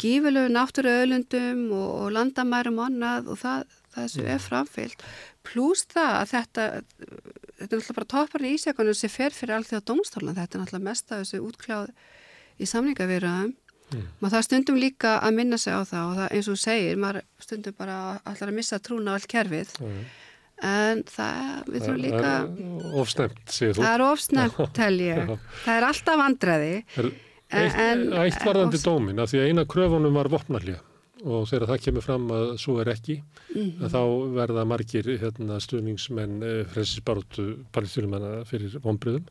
gífurlegu 0.00 0.52
náttúru 0.52 0.92
öðlundum 0.92 1.62
og, 1.72 1.90
og 2.02 2.14
landamærum 2.16 2.80
annað 2.84 3.30
og 3.32 3.40
það, 3.40 3.76
þessu 3.96 4.26
er 4.28 4.42
framfyllt 4.44 5.04
pluss 5.46 5.86
það 5.92 6.12
að 6.20 6.32
þetta 6.34 6.66
þetta 7.56 7.70
er 7.70 7.80
náttúrulega 7.80 7.98
bara 7.98 8.10
topparinn 8.12 8.50
í 8.50 8.56
ísjakonum 8.58 8.96
sem 8.98 9.12
fer 9.12 9.36
fyrir 9.36 9.56
allþjóða 9.56 9.86
dómstólan 9.88 10.36
þetta 10.36 10.58
er 10.58 10.62
náttúrulega 10.62 10.88
mest 10.90 11.12
af 11.12 11.22
þessu 11.22 11.42
útkláð 11.46 11.92
í 12.60 12.68
samningavirðum 13.86 14.20
maður 14.20 14.32
það 14.32 14.38
er 14.38 14.46
stundum 14.48 14.76
líka 14.80 15.10
að 15.22 15.34
minna 15.36 15.58
sig 15.58 15.72
á 15.72 15.80
það 15.86 16.04
og 16.10 16.16
það 16.20 16.32
eins 16.36 16.48
og 16.48 16.58
segir, 16.58 16.96
maður 16.96 17.22
stundum 17.40 17.74
bara 17.78 17.98
allar 18.24 18.48
að 18.50 18.54
missa 18.56 18.78
trúna 18.78 19.10
á 19.10 19.14
allt 19.14 19.28
kerfið. 19.28 19.68
En 20.64 21.02
það, 21.04 21.64
við 21.68 21.82
þurfum 21.84 22.00
líka 22.00 22.32
Ofsnemt, 23.02 23.40
segir 23.52 23.74
þú. 23.76 23.82
það 23.84 23.94
er 23.94 24.04
ofsnemt, 24.06 24.60
tel 24.74 24.94
ég. 25.04 25.32
Það 25.64 25.76
er 25.76 25.84
alltaf 25.90 26.16
vandræði. 26.22 26.74
Er- 26.96 27.14
En- 27.46 28.12
Eitt, 28.12 28.34
eitt 28.34 28.42
varðandi 28.42 28.78
dómin, 28.82 29.20
af 29.22 29.30
því 29.30 29.38
að 29.38 29.48
eina 29.52 29.64
kröfunum 29.70 30.14
var 30.18 30.26
vopnallja 30.32 30.80
og 31.24 31.46
þegar 31.48 31.70
það 31.70 31.82
kemur 31.86 32.04
fram 32.04 32.26
að 32.34 32.50
svo 32.60 32.74
er 32.82 32.90
ekki 32.92 33.14
Mhm. 33.56 33.86
að 33.86 33.92
þá 33.94 34.00
verða 34.36 34.64
margir 34.68 35.06
hérna, 35.16 35.56
stuðningsmenn 35.64 36.42
uh, 36.44 36.64
frelsisbaróttu 36.74 37.44
palestínumanna 37.72 38.44
fyrir 38.44 38.74
vonbröðum. 38.84 39.24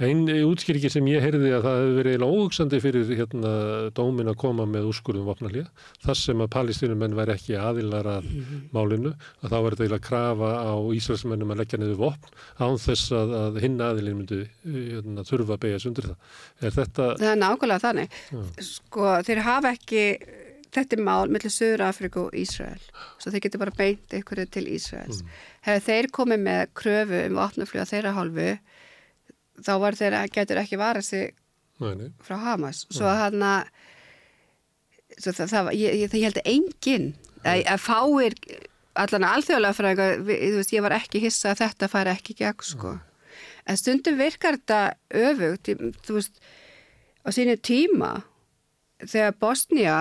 Einn 0.00 0.22
uh, 0.32 0.46
útskýringi 0.48 0.88
sem 0.90 1.04
ég 1.10 1.20
heyrði 1.20 1.50
að 1.52 1.66
það 1.66 1.76
hefði 1.82 1.96
verið 1.98 2.24
óhugsandi 2.24 2.80
fyrir 2.80 3.10
hérna, 3.18 3.52
dómin 3.92 4.30
að 4.32 4.38
koma 4.40 4.64
með 4.70 4.88
úrskurðum 4.88 5.28
vopnalíða 5.28 5.68
þar 6.06 6.20
sem 6.22 6.40
að 6.40 6.52
palestínumenn 6.56 7.18
væri 7.18 7.34
ekki 7.36 7.58
aðilar 7.60 8.08
að 8.16 8.30
málinu 8.72 9.12
að 9.42 9.50
þá 9.52 9.58
verður 9.66 9.84
eiginlega 9.84 10.06
krafa 10.08 10.50
á 10.56 10.74
Ísraelsmennum 10.96 11.52
að 11.52 11.60
leggja 11.60 11.78
niður 11.82 12.00
vopn 12.00 12.32
án 12.64 12.80
þess 12.80 13.12
að, 13.12 13.36
að 13.42 13.60
hinn 13.66 13.76
aðilin 13.84 14.18
myndi 14.22 14.40
uh, 14.46 14.80
hérna, 14.96 15.26
þurfa 15.28 15.58
að 15.58 15.62
beigja 15.66 15.82
sundir 15.84 16.08
það. 16.08 16.34
Er 16.64 16.76
þetta... 16.80 17.10
Það 17.20 17.30
er 17.34 17.40
nákvæmlega 17.44 17.84
þannig. 17.84 18.18
Já. 18.32 18.42
Sko, 18.72 19.12
þeir 19.28 19.44
hafa 19.44 19.74
ekki, 19.76 20.04
þetta 20.76 20.96
er 20.96 21.02
mál 21.06 21.32
millir 21.32 21.52
Suður 21.52 21.86
Afriku 21.88 22.26
og 22.28 22.36
Ísrael. 22.36 22.82
Svo 23.18 23.32
þeir 23.32 23.44
getur 23.46 23.62
bara 23.64 23.74
beint 23.76 24.14
einhverju 24.16 24.46
til 24.54 24.66
Ísraels. 24.76 25.22
Mm. 25.22 25.34
Hefur 25.68 25.84
þeir 25.88 26.08
komið 26.18 26.44
með 26.46 26.62
kröfu 26.78 27.22
um 27.30 27.40
opnufljóða 27.46 27.90
þeirra 27.92 28.14
hálfu, 28.16 28.48
þá 29.66 29.72
var 29.82 29.98
þeir, 29.98 30.18
getur 30.34 30.62
ekki 30.62 30.80
varað 30.80 31.08
sig 31.08 31.34
Nei, 31.82 31.92
nei. 31.96 32.08
frá 32.24 32.38
Hamas. 32.40 32.84
Svo 32.92 33.08
hann 33.08 33.42
að, 33.44 33.72
svo 35.18 35.32
það, 35.32 35.52
það, 35.52 35.72
ég, 35.80 35.98
ég, 36.04 36.16
held 36.26 36.40
að 36.40 36.52
enginn, 36.52 37.10
að, 37.42 37.64
að 37.74 37.82
fáir, 37.84 38.38
allan 38.96 39.28
alþjóðlega 39.28 40.12
þú 40.20 40.38
veist, 40.60 40.72
ég 40.72 40.84
var 40.84 40.96
ekki 40.96 41.24
hissa 41.24 41.52
að 41.52 41.64
þetta 41.64 41.90
færi 41.92 42.14
ekki 42.14 42.38
gegn, 42.38 42.70
sko. 42.70 42.96
En 43.66 43.78
stundum 43.80 44.16
virkar 44.20 44.56
þetta 44.60 44.80
öfugt, 45.26 45.72
þú 46.06 46.20
veist, 46.20 46.40
á 47.26 47.28
sínu 47.34 47.56
tíma, 47.58 48.12
þegar 49.02 49.36
Bosnia 49.42 49.96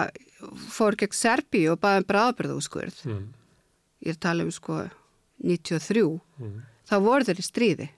fór 0.75 0.95
gegn 0.99 1.15
Serbíu 1.15 1.71
og 1.73 1.79
baði 1.83 2.03
um 2.03 2.07
bráðbyrðúskurð, 2.09 2.97
Mm. 3.05 3.33
ég 4.05 4.19
tala 4.19 4.43
um 4.43 4.51
sko 4.51 4.89
93, 5.43 6.21
Mm. 6.39 6.61
þá 6.89 6.95
voru 7.01 7.23
þeir 7.23 7.39
í 7.39 7.45
stríði. 7.51 7.89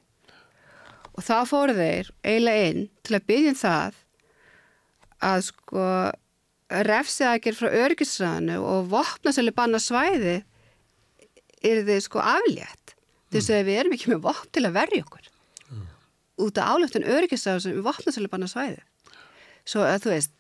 Og 1.17 1.24
þá 1.24 1.45
fóru 1.49 1.74
þeir 1.74 2.11
eiginlega 2.24 2.69
inn 2.69 2.90
til 3.03 3.16
að 3.19 3.25
byggja 3.25 3.49
um 3.49 3.56
það 3.56 3.93
að 5.22 5.41
sko 5.48 6.11
refsiðakir 6.69 7.56
frá 7.56 7.69
örgisræðinu 7.74 8.57
og 8.61 8.90
vopnasölu 8.91 9.53
banna 9.56 9.80
svæði 9.80 10.43
er 11.64 11.83
þið 11.88 12.01
sko 12.06 12.19
aflétt. 12.19 12.93
Þess 13.32 13.49
að 13.49 13.66
við 13.67 13.80
erum 13.82 13.93
ekki 13.93 14.11
með 14.14 14.22
vopn 14.22 14.51
til 14.51 14.64
að 14.67 14.74
verja 14.77 15.03
okkur. 15.03 15.25
Út 16.38 16.57
af 16.61 16.75
álöftun 16.77 17.07
örgisræðu 17.07 17.61
sem 17.61 17.82
vopnasölu 17.83 18.30
banna 18.30 18.45
svæði. 18.48 18.80
Svo 19.66 19.82
að 19.82 20.03
þú 20.06 20.09
veist, 20.14 20.32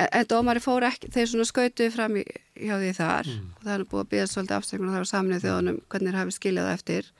en, 0.00 0.08
en 0.16 0.28
dómari 0.30 0.62
fór 0.64 0.86
ekki, 0.88 1.10
þeir 1.14 1.28
svona 1.32 1.48
skautuði 1.48 1.90
fram 1.94 2.16
í, 2.20 2.24
hjá 2.56 2.76
því 2.80 2.92
þar 2.96 3.30
og 3.34 3.64
það 3.64 3.74
er 3.74 3.84
búið 3.90 4.04
að 4.04 4.10
byggja 4.14 4.30
svolítið 4.30 4.56
afstökun 4.56 4.88
og 4.88 4.94
það 4.94 5.02
var 5.02 5.10
saminuð 5.10 5.44
þjóðunum 5.44 5.80
hvernig 5.92 6.10
þeir 6.10 6.20
hafi 6.20 6.36
skiljað 6.36 6.72
eftir 6.74 7.12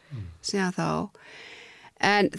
síðan 0.51 0.77
þá. 0.77 0.89
En 2.11 2.31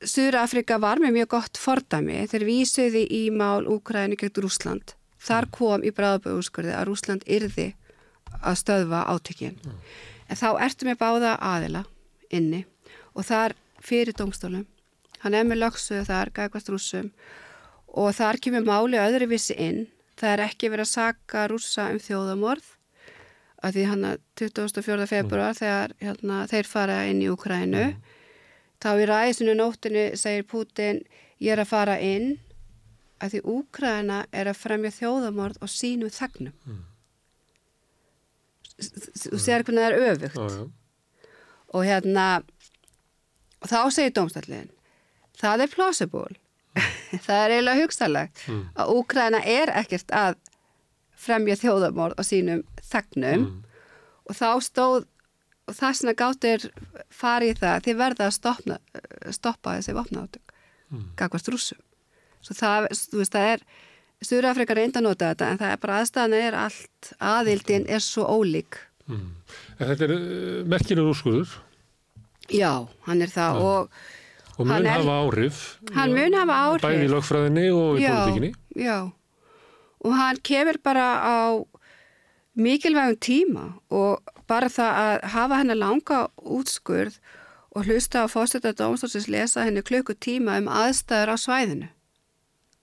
Suður-Afrika 0.00 0.78
var 0.80 1.00
með 1.02 1.18
mjög 1.18 1.28
gott 1.34 1.60
fordæmi 1.60 2.22
þeir 2.30 2.46
vísuði 2.48 3.04
í 3.12 3.22
mál 3.34 3.68
Úkræðinu 3.68 4.16
gegn 4.20 4.42
Rúsland. 4.46 4.94
Þar 5.20 5.50
kom 5.52 5.84
í 5.84 5.92
bráðaböðurskurði 5.92 6.72
að 6.72 6.86
Rúsland 6.88 7.26
yrði 7.28 7.74
að 8.40 8.56
stöðva 8.62 9.04
átökin. 9.12 9.58
En 10.30 10.38
þá 10.40 10.48
ertu 10.64 10.88
með 10.88 11.00
báða 11.02 11.34
aðila 11.36 11.84
inni 12.32 12.64
og 13.12 13.26
þar 13.28 13.56
fyrir 13.84 14.16
dómstólum. 14.16 14.64
Hann 15.20 15.36
er 15.36 15.44
með 15.44 15.66
lögsuðu 15.66 16.06
þar, 16.08 16.32
gækvast 16.32 16.70
rússum 16.72 17.10
og 17.90 18.12
þar 18.14 18.38
kemur 18.42 18.66
máli 18.66 19.00
öðruvísi 19.00 19.56
inn. 19.58 19.86
Það 20.20 20.34
er 20.34 20.44
ekki 20.44 20.70
verið 20.70 20.86
að 20.86 20.92
saka 20.92 21.46
rússa 21.50 21.88
um 21.90 21.98
þjóðamorð 22.02 22.68
að 23.64 23.76
því 23.76 23.86
hann 23.90 24.06
að 24.08 24.20
24. 24.40 25.06
februar 25.08 25.56
þegar 25.56 25.94
hérna, 26.00 26.44
þeir 26.48 26.68
fara 26.68 27.00
inn 27.10 27.22
í 27.24 27.28
Úkrænu 27.32 27.86
þá 28.80 28.90
í 28.96 29.08
ræðisinu 29.08 29.56
nóttinu 29.58 30.04
segir 30.16 30.46
Putin 30.48 31.02
ég 31.40 31.54
er 31.54 31.62
að 31.64 31.72
fara 31.72 31.96
inn 32.00 32.38
að 33.20 33.34
því 33.34 33.40
Úkræna 33.54 34.22
er 34.32 34.48
að 34.48 34.60
fremja 34.60 34.92
þjóðamorð 34.96 35.60
og 35.60 35.72
sínu 35.72 36.08
þagnum. 36.12 36.54
Þú 38.80 39.40
sér 39.40 39.64
hvernig 39.66 39.84
það 39.84 39.88
er 39.90 40.12
öfugt. 40.14 40.38
Já, 40.40 40.56
já. 40.56 41.26
Og 41.70 41.84
hérna, 41.86 42.26
og 43.60 43.68
þá 43.70 43.80
segir 43.94 44.14
dómstallin, 44.16 44.70
það 45.38 45.66
er 45.66 45.74
plausible, 45.74 46.38
það 47.26 47.42
er 47.44 47.54
eiginlega 47.56 47.82
hugsalegt 47.82 48.44
Mm. 48.46 48.62
að 48.74 48.92
Úkræna 48.96 49.40
er 49.46 49.72
ekkert 49.80 50.14
að 50.14 50.38
fremja 51.20 51.56
þjóðamorð 51.60 52.16
á 52.16 52.22
sínum 52.24 52.62
þagnum 52.90 53.46
og 54.30 54.36
þá 54.36 54.48
stóð, 54.64 55.04
og 55.68 55.76
það 55.76 55.96
sem 55.98 56.10
að 56.12 56.18
gáttir 56.22 56.66
farið 57.12 57.60
það, 57.60 57.84
þið 57.84 58.00
verða 58.00 58.26
að 58.26 58.36
stopna, 58.38 58.78
stoppa 59.30 59.76
þessi 59.78 59.94
vopnaátök, 59.98 60.54
mm. 60.90 61.06
gagvast 61.20 61.50
rússum. 61.52 61.80
Svo 62.40 62.56
það, 62.56 62.88
veist, 63.12 63.34
það 63.34 63.54
er, 63.54 63.64
Stjórnafrikar 64.20 64.76
reynda 64.76 65.00
að 65.00 65.04
nota 65.06 65.28
þetta 65.30 65.46
en 65.48 65.58
það 65.62 65.70
er 65.72 65.78
bara 65.80 65.98
aðstæðan 66.02 66.34
er 66.36 66.56
allt, 66.60 67.06
aðildin 67.24 67.86
er 67.88 68.02
svo 68.04 68.26
ólík. 68.28 68.76
Mm. 69.08 69.30
En 69.78 69.88
þetta 69.88 70.04
er 70.06 70.12
uh, 70.12 70.58
merkilegur 70.68 71.14
úrskurður 71.14 71.54
Já, 72.52 72.84
hann 73.06 73.22
er 73.22 73.30
það 73.32 73.60
og 73.64 74.00
og 74.60 74.66
Hann 74.68 74.82
mun 74.84 74.86
er- 74.86 74.98
hafa 75.00 75.16
áhrif. 75.24 75.58
hann 75.96 76.12
mun 76.14 76.36
hafa 76.36 76.56
áhrif. 76.66 76.84
Bæði 76.84 77.06
í 77.08 77.10
lögfræðinni 77.14 77.66
og 77.72 77.98
í 77.98 78.06
politíkinni. 78.06 78.52
Já, 78.76 78.98
og 80.04 80.16
hann 80.20 80.36
kemur 80.44 80.78
bara 80.84 81.06
á 81.24 81.38
mikilvægum 82.56 83.16
tíma 83.24 83.66
og 83.90 84.20
bara 84.50 84.68
það 84.68 84.98
að 85.04 85.28
hafa 85.34 85.60
hennar 85.62 85.78
langa 85.78 86.18
útskurð 86.42 87.16
og 87.76 87.86
hlusta 87.86 88.24
á 88.24 88.26
fórstætta 88.26 88.72
dómstólsins 88.74 89.28
lesa 89.30 89.62
henni 89.64 89.82
klukkutíma 89.86 90.58
um 90.58 90.66
aðstæður 90.68 91.32
á 91.32 91.36
svæðinu. 91.38 91.88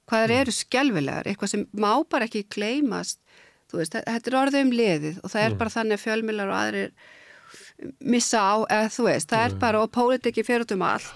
Hvað 0.08 0.24
þeir 0.24 0.38
eru 0.40 0.52
skelvilegar, 0.56 1.28
eitthvað 1.28 1.50
sem 1.52 1.66
má 1.76 1.92
bara 2.10 2.26
ekki 2.30 2.46
gleymast. 2.56 3.20
Þú 3.68 3.82
veist, 3.82 3.98
þetta 4.00 4.32
er 4.32 4.38
orðið 4.40 4.62
um 4.64 4.70
liðið 4.72 5.18
og 5.24 5.32
það 5.34 5.44
er 5.50 5.56
bara 5.60 5.74
þannig 5.74 5.98
að 5.98 6.04
fjölmilar 6.06 6.48
og 6.54 6.60
aðrir 6.62 6.92
missa 8.00 8.40
á, 8.40 8.56
eða 8.72 8.94
þú 8.96 9.04
veist, 9.10 9.28
það 9.34 9.44
er 9.50 9.58
bara 9.60 9.82
og 9.84 9.92
pólitikki 9.92 10.46
fyrir 10.48 10.72
um 10.72 10.82
allt 10.88 11.10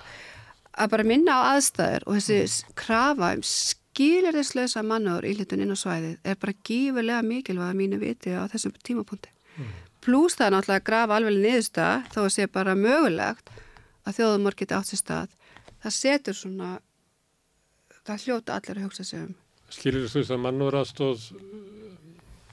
að 0.71 0.91
bara 0.93 1.07
minna 1.07 1.35
á 1.35 1.41
aðstæður 1.55 2.07
og 2.07 2.17
þessi 2.17 2.65
krafa 2.79 3.33
um 3.35 3.43
skilirðislösa 3.45 4.83
mannur 4.87 5.25
í 5.27 5.33
hlutun 5.35 5.63
inn 5.65 5.75
á 5.75 5.77
svæðið 5.77 6.13
er 6.23 6.37
bara 6.39 6.55
gífurlega 6.67 7.25
mikilvæg 7.27 7.67
að 7.67 7.79
mínu 7.81 7.99
viti 8.01 8.31
á 8.31 8.47
þessum 8.51 8.75
tímapunkti. 8.87 9.31
Plús 10.01 10.37
það 10.37 10.47
er 10.47 10.53
náttúrulega 10.55 10.81
að 10.81 10.87
grafa 10.87 11.17
alveg 11.17 11.35
niðurstað 11.37 12.07
þó 12.13 12.21
að 12.23 12.31
sé 12.35 12.47
bara 12.49 12.77
mögulegt 12.77 13.51
að 14.07 14.17
þjóðumor 14.17 14.57
geti 14.57 14.77
átt 14.77 14.89
sér 14.89 15.01
stað. 15.01 15.35
Það 15.81 15.95
setur 15.97 16.37
svona, 16.37 16.69
það 18.07 18.25
hljóta 18.25 18.57
allir 18.57 18.79
að 18.79 18.87
hugsa 18.87 19.05
sig 19.05 19.21
um. 19.21 19.35
Skilir 19.71 20.07
þú 20.07 20.13
þess 20.15 20.33
að 20.33 20.41
mannúður 20.45 20.79
aðstóð 20.81 21.27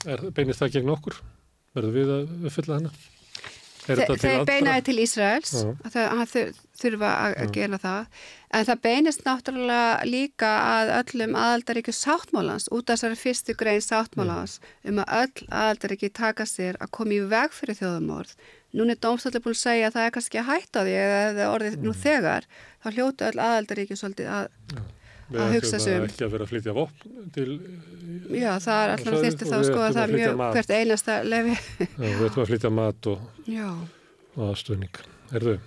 er, 0.05 0.25
beinist 0.35 0.61
það 0.61 0.75
gegn 0.77 0.93
okkur? 0.93 1.17
Verður 1.77 1.95
við 1.95 2.13
að 2.13 2.35
uppfylla 2.49 2.79
hana? 2.79 2.93
Þe, 3.89 4.05
þeir 4.21 4.43
beinaði 4.45 4.85
til 4.85 4.97
Ísraels, 5.01 5.53
þau 5.89 6.03
að 6.03 6.25
þau 6.29 6.43
þurfa 6.81 7.09
að 7.23 7.33
Já. 7.35 7.49
gera 7.55 7.79
það, 7.81 8.21
en 8.57 8.67
það 8.69 8.81
beinist 8.85 9.25
náttúrulega 9.25 10.07
líka 10.09 10.51
að 10.65 10.93
öllum 10.99 11.35
aðaldaríkju 11.39 11.95
sáttmálans, 11.95 12.69
út 12.73 12.89
af 12.89 12.97
þessari 12.97 13.19
fyrstu 13.19 13.55
grein 13.59 13.83
sáttmálans, 13.83 14.59
um 14.87 15.01
að 15.03 15.15
öll 15.21 15.49
aðaldaríki 15.49 16.11
taka 16.15 16.47
sér 16.49 16.79
að 16.79 16.93
koma 16.99 17.17
í 17.17 17.25
veg 17.31 17.55
fyrir 17.55 17.79
þjóðumorð. 17.79 18.37
Nún 18.77 18.93
er 18.93 19.01
dómstallið 19.01 19.45
búin 19.45 19.57
að 19.57 19.63
segja 19.63 19.89
að 19.89 19.95
það 19.97 20.07
er 20.07 20.15
kannski 20.15 20.39
að 20.39 20.49
hætta 20.51 20.85
því 20.85 20.95
eða 21.01 21.43
er 21.43 21.51
orðið 21.55 21.77
nú 21.81 21.93
þegar, 21.97 22.47
þá 22.83 22.89
hljótu 22.93 23.29
öll 23.29 23.39
aðaldaríki 23.45 23.97
svolítið 23.97 24.29
að, 24.29 24.51
að 25.33 25.55
hugsa 25.55 25.79
bara 25.79 25.95
um. 25.95 26.09
ekki 26.09 26.25
að 26.27 26.35
vera 26.35 26.45
að 26.45 26.51
flytja 26.53 26.75
vopn 26.77 27.31
til... 27.33 27.47
Já, 28.29 28.51
það 28.61 28.83
er 28.83 28.93
alltaf 28.93 29.17
og 29.17 29.49
þá 29.49 29.57
sko 29.65 29.81
að 29.81 29.97
það 29.97 30.03
er 30.03 30.13
mjög 30.13 30.43
hvert 30.53 30.75
einasta 30.75 31.17
lefi. 31.25 31.55
Við 31.97 32.21
ætlum 32.27 32.43
að 32.43 32.51
flytja 32.51 32.73
mat 32.73 33.09
og 33.09 33.25
aðstöðning. 34.37 35.01
Erðu, 35.33 35.57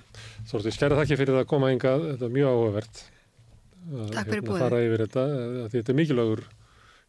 Þortís, 0.50 0.78
kæra 0.80 0.98
þakki 0.98 1.18
fyrir 1.20 1.36
það 1.36 1.44
að 1.44 1.50
koma 1.52 1.70
hingað, 1.72 2.08
þetta 2.10 2.26
er 2.26 2.34
mjög 2.36 2.50
áhugavert. 2.52 3.04
að, 3.82 4.34
boðið. 4.48 4.64
Fara 4.64 4.82
yfir 4.86 5.04
þetta, 5.06 5.24
að 5.36 5.70
þetta 5.74 5.92
er 5.92 5.98
mikilvægur 5.98 6.44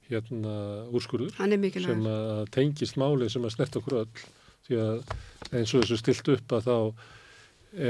hérna 0.09 0.53
úrskurður. 0.93 1.33
Er. 1.39 1.81
Sem 1.85 2.07
að 2.13 2.45
tengist 2.53 2.99
máli 2.99 3.29
sem 3.31 3.45
að 3.45 3.55
snert 3.55 3.77
okkur 3.79 3.99
öll. 4.03 4.23
Því 4.63 4.79
að 4.79 5.13
eins 5.51 5.73
og 5.73 5.83
þessu 5.83 5.99
stilt 5.99 6.31
upp 6.33 6.55
að 6.57 6.69
þá 6.69 6.77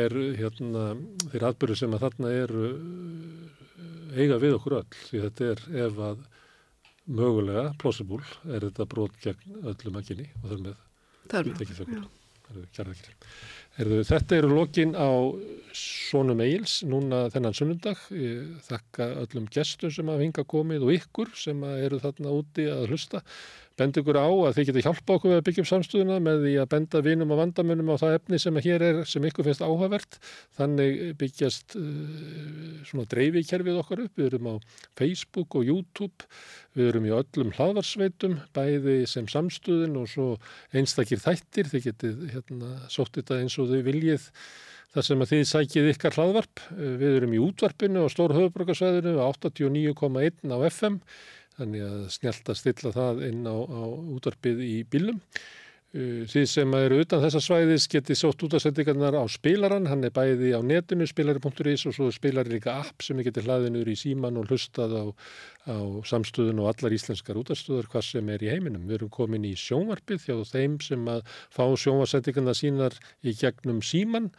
er 0.04 0.16
hérna 0.40 0.84
þeir 1.34 1.48
atbyrðu 1.50 1.78
sem 1.78 1.96
að 1.96 2.06
þarna 2.06 2.32
uh, 2.56 4.16
eiga 4.16 4.40
við 4.42 4.58
okkur 4.58 4.78
öll. 4.80 5.00
Því 5.10 5.24
þetta 5.28 5.50
er 5.52 5.64
ef 5.88 6.02
að 6.10 6.24
mögulega, 7.04 7.70
plausible, 7.82 8.24
er 8.48 8.68
þetta 8.70 8.88
brot 8.90 9.16
gegn 9.24 9.64
öllum 9.64 10.00
ekki 10.00 10.20
og 10.40 10.52
þar 10.54 11.50
með 11.50 11.58
tekið 11.60 11.82
þökkur. 11.82 12.12
Kjærðakir. 12.76 13.16
Erðu, 13.82 14.04
þetta 14.06 14.36
eru 14.38 14.50
lokin 14.54 14.92
á 14.94 15.10
Sónum 15.74 16.44
Eils 16.46 16.84
núna 16.86 17.24
þennan 17.34 17.56
sunnundag. 17.58 18.04
Ég 18.14 18.52
þakka 18.68 19.08
öllum 19.24 19.48
gestur 19.50 19.90
sem 19.96 20.12
hafa 20.12 20.22
hinga 20.22 20.44
komið 20.46 20.86
og 20.86 20.92
ykkur 20.94 21.32
sem 21.34 21.64
eru 21.80 21.98
þarna 22.04 22.36
úti 22.38 22.68
að 22.70 22.92
hlusta. 22.92 23.24
Benda 23.80 24.02
ykkur 24.02 24.18
á 24.22 24.30
að 24.30 24.58
þið 24.58 24.68
getur 24.70 24.86
hjálpa 24.86 25.16
okkur 25.18 25.36
að 25.38 25.46
byggja 25.48 25.64
upp 25.64 25.70
samstöðuna 25.70 26.18
með 26.22 26.44
því 26.44 26.54
að 26.62 26.68
benda 26.74 27.02
vinum 27.06 27.34
og 27.34 27.40
vandamunum 27.42 27.90
á 27.90 27.96
það 28.02 28.18
efni 28.20 28.40
sem 28.42 28.60
hér 28.66 28.86
er 28.86 29.00
sem 29.10 29.26
ykkur 29.30 29.48
finnst 29.48 29.64
áhugavert. 29.66 30.20
Þannig 30.60 31.00
byggjast 31.22 31.78
uh, 31.80 31.88
svona 32.90 33.08
dreifikerfið 33.10 33.80
okkar 33.82 34.04
upp. 34.06 34.14
Við 34.20 34.30
erum 34.30 34.52
á 34.54 34.56
Facebook 35.00 35.58
og 35.58 35.66
YouTube, 35.70 36.30
við 36.78 36.92
erum 36.92 37.10
í 37.10 37.16
öllum 37.18 37.56
hlaðvarsveitum, 37.58 38.38
bæði 38.54 39.00
sem 39.10 39.30
samstöðin 39.32 39.98
og 40.02 40.12
svo 40.12 40.30
einstakir 40.76 41.24
þættir. 41.24 41.74
Þið 41.74 41.90
getið 41.90 42.24
hérna, 42.36 42.76
sótt 42.94 43.18
þetta 43.18 43.42
eins 43.42 43.58
og 43.58 43.74
þau 43.74 43.82
viljið 43.90 44.30
þar 44.94 45.06
sem 45.08 45.24
að 45.26 45.32
þið 45.32 45.48
sækið 45.50 45.94
ykkar 45.96 46.18
hlaðvarp. 46.20 46.66
Við 46.78 47.16
erum 47.18 47.32
í 47.34 47.42
útvarpinu 47.42 48.06
á 48.06 48.14
Stór 48.14 48.36
höfuborgarsvæðinu 48.38 49.16
89,1 49.18 50.54
á 50.54 50.58
FM 50.70 51.00
þannig 51.58 51.84
að 51.88 52.00
snjált 52.18 52.54
að 52.54 52.62
stilla 52.62 52.94
það 52.96 53.28
inn 53.30 53.44
á, 53.46 53.56
á 53.56 53.84
útvarpið 54.16 54.64
í 54.66 54.78
bílum. 54.90 55.20
Uh, 55.94 56.24
þið 56.26 56.46
sem 56.50 56.72
eru 56.74 57.04
utan 57.04 57.22
þessa 57.22 57.40
svæðis 57.46 57.84
geti 57.92 58.16
sótt 58.18 58.42
út 58.42 58.56
af 58.58 58.64
sendingarnar 58.64 59.14
á 59.14 59.30
spilaran, 59.30 59.86
hann 59.86 60.02
er 60.08 60.14
bæði 60.16 60.50
á 60.58 60.60
netinu 60.66 61.06
spilari.is 61.06 61.84
og 61.86 61.94
svo 61.94 62.08
spilar 62.10 62.50
líka 62.50 62.80
app 62.82 63.06
sem 63.06 63.22
geti 63.22 63.44
hlaðinur 63.46 63.92
í 63.92 63.94
síman 63.94 64.40
og 64.42 64.50
hlustað 64.50 64.96
á, 64.98 65.06
á 65.70 65.78
samstöðun 66.10 66.64
og 66.64 66.72
allar 66.72 66.98
íslenskar 66.98 67.38
útastöður 67.38 67.92
hvað 67.94 68.08
sem 68.08 68.34
er 68.34 68.42
í 68.42 68.50
heiminum. 68.50 68.88
Við 68.90 68.98
erum 68.98 69.14
komin 69.14 69.46
í 69.46 69.54
sjónvarpið 69.54 70.26
hjá 70.26 70.42
þeim 70.50 70.80
sem 70.82 71.06
að 71.14 71.22
fá 71.54 71.68
sjónvarsendingarna 71.70 72.58
sínar 72.58 72.98
í 73.22 73.38
gegnum 73.38 73.86
síman 73.86 74.32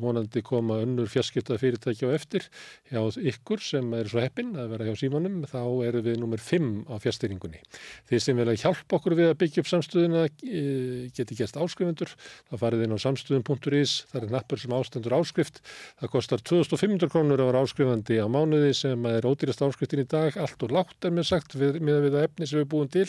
vonandi 0.00 0.40
koma 0.44 0.78
önnur 0.80 1.10
fjarskiptað 1.12 1.60
fyrirtæki 1.60 2.08
á 2.08 2.16
eftir 2.16 2.46
hjá 2.88 3.02
ykkur 3.04 3.60
sem 3.60 3.90
er 3.98 4.08
svo 4.08 4.22
heppin 4.22 4.54
að 4.56 4.70
vera 4.72 4.86
hjá 4.88 4.96
símanum. 5.02 5.42
Þá 5.48 5.60
eru 5.88 6.02
við 6.06 6.16
nummer 6.22 6.40
5 6.40 6.86
á 6.88 6.94
fjárstýringunni. 7.02 7.60
Þeir 8.08 8.22
sem 8.24 8.40
vilja 8.40 8.56
hjálpa 8.64 8.96
okkur 8.98 9.16
við 9.18 9.32
að 9.32 9.36
byggja 9.42 9.64
upp 9.64 9.70
samstöðuna 9.72 10.24
eh, 10.28 11.10
geti 11.12 11.36
gert 11.38 11.60
áskrifundur 11.60 12.14
þá 12.48 12.54
farið 12.62 12.86
inn 12.86 12.96
á 12.96 13.04
samstöðun.is 13.04 13.94
það 14.12 14.22
er 14.22 14.32
nappur 14.32 14.62
sem 14.62 14.76
ástendur 14.78 15.18
áskrift. 15.18 15.60
Það 16.00 16.14
kostar 16.16 16.44
2500 16.48 17.12
krónur 17.12 17.42
að 17.42 17.52
vera 17.52 17.64
áskrifandi 17.66 18.20
á 18.24 18.26
mánuði 18.30 18.72
sem 18.76 19.06
er 19.12 19.28
ódýrast 19.28 19.64
áskriftin 19.68 20.04
í 20.04 20.08
dag. 20.08 20.32
Allt 20.40 20.64
og 20.64 20.74
látt 20.74 21.04
er 21.04 21.14
mér 21.14 21.28
sagt 21.28 21.58
með 21.58 22.08
við 22.08 22.16
að 22.16 22.28
efni 22.30 22.48
sem 22.48 22.62
við 22.62 22.70
búum 22.72 22.90
til. 22.92 23.08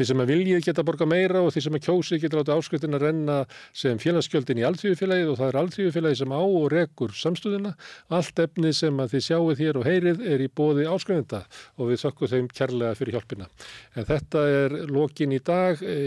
Því 0.00 0.06
sem 0.06 0.20
að 0.22 0.30
viljið 0.30 0.62
geta 0.64 0.84
borga 0.86 1.06
meira 1.08 1.42
og 1.44 1.50
því 1.52 1.60
sem 1.64 1.74
að 1.76 1.82
kjósið 1.84 2.22
geta 2.22 2.38
láta 2.38 2.54
áskriftin 2.56 2.96
að 2.96 3.02
renna 3.04 3.38
sem 3.76 3.98
félagsgjöldin 4.00 4.60
í 4.62 4.64
alltíðufélagið 4.68 5.32
og 5.32 5.38
það 5.40 5.50
er 5.50 5.58
alltíðufélagið 5.80 6.20
sem 6.20 6.34
á 6.34 6.40
og 6.40 6.66
rekur 6.72 7.14
samstöðuna. 7.16 7.72
Allt 8.12 8.42
efni 8.42 8.72
sem 8.76 9.00
að 9.00 9.14
þið 9.14 9.24
sjáuð 9.26 9.62
hér 9.62 9.80
og 9.80 9.88
heyrið 9.88 10.22
er 10.28 10.44
í 10.44 10.48
bóði 10.48 10.86
áskrifinda 10.90 11.42
og 11.76 11.90
við 11.90 12.04
þökkum 12.04 12.32
þeim 12.34 12.48
kærlega 12.52 12.98
fyrir 12.98 13.18
hjálpina. 13.18 13.48
En 13.96 14.08
þetta 14.08 14.44
er 14.60 14.78
lokin 14.90 15.34
í 15.34 15.40
dag. 15.40 15.82
E, 15.82 15.98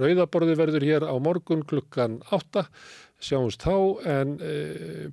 Rauðaborði 0.00 0.56
verður 0.60 0.88
hér 0.88 1.08
á 1.10 1.14
morgun 1.18 1.66
klukkan 1.66 2.20
8. 2.30 2.66
Sjáumst 3.20 3.66
þá 3.66 3.76
en 4.08 4.38
e, 4.40 4.56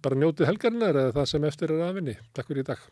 bara 0.02 0.19
njótið 0.19 0.52
helgarnar 0.52 0.95
eða 0.95 1.19
það 1.19 1.32
sem 1.34 1.52
eftir 1.52 1.76
er 1.76 1.88
aðvinni. 1.90 2.19
Takk 2.34 2.53
fyrir 2.53 2.64
í 2.66 2.72
dag. 2.72 2.90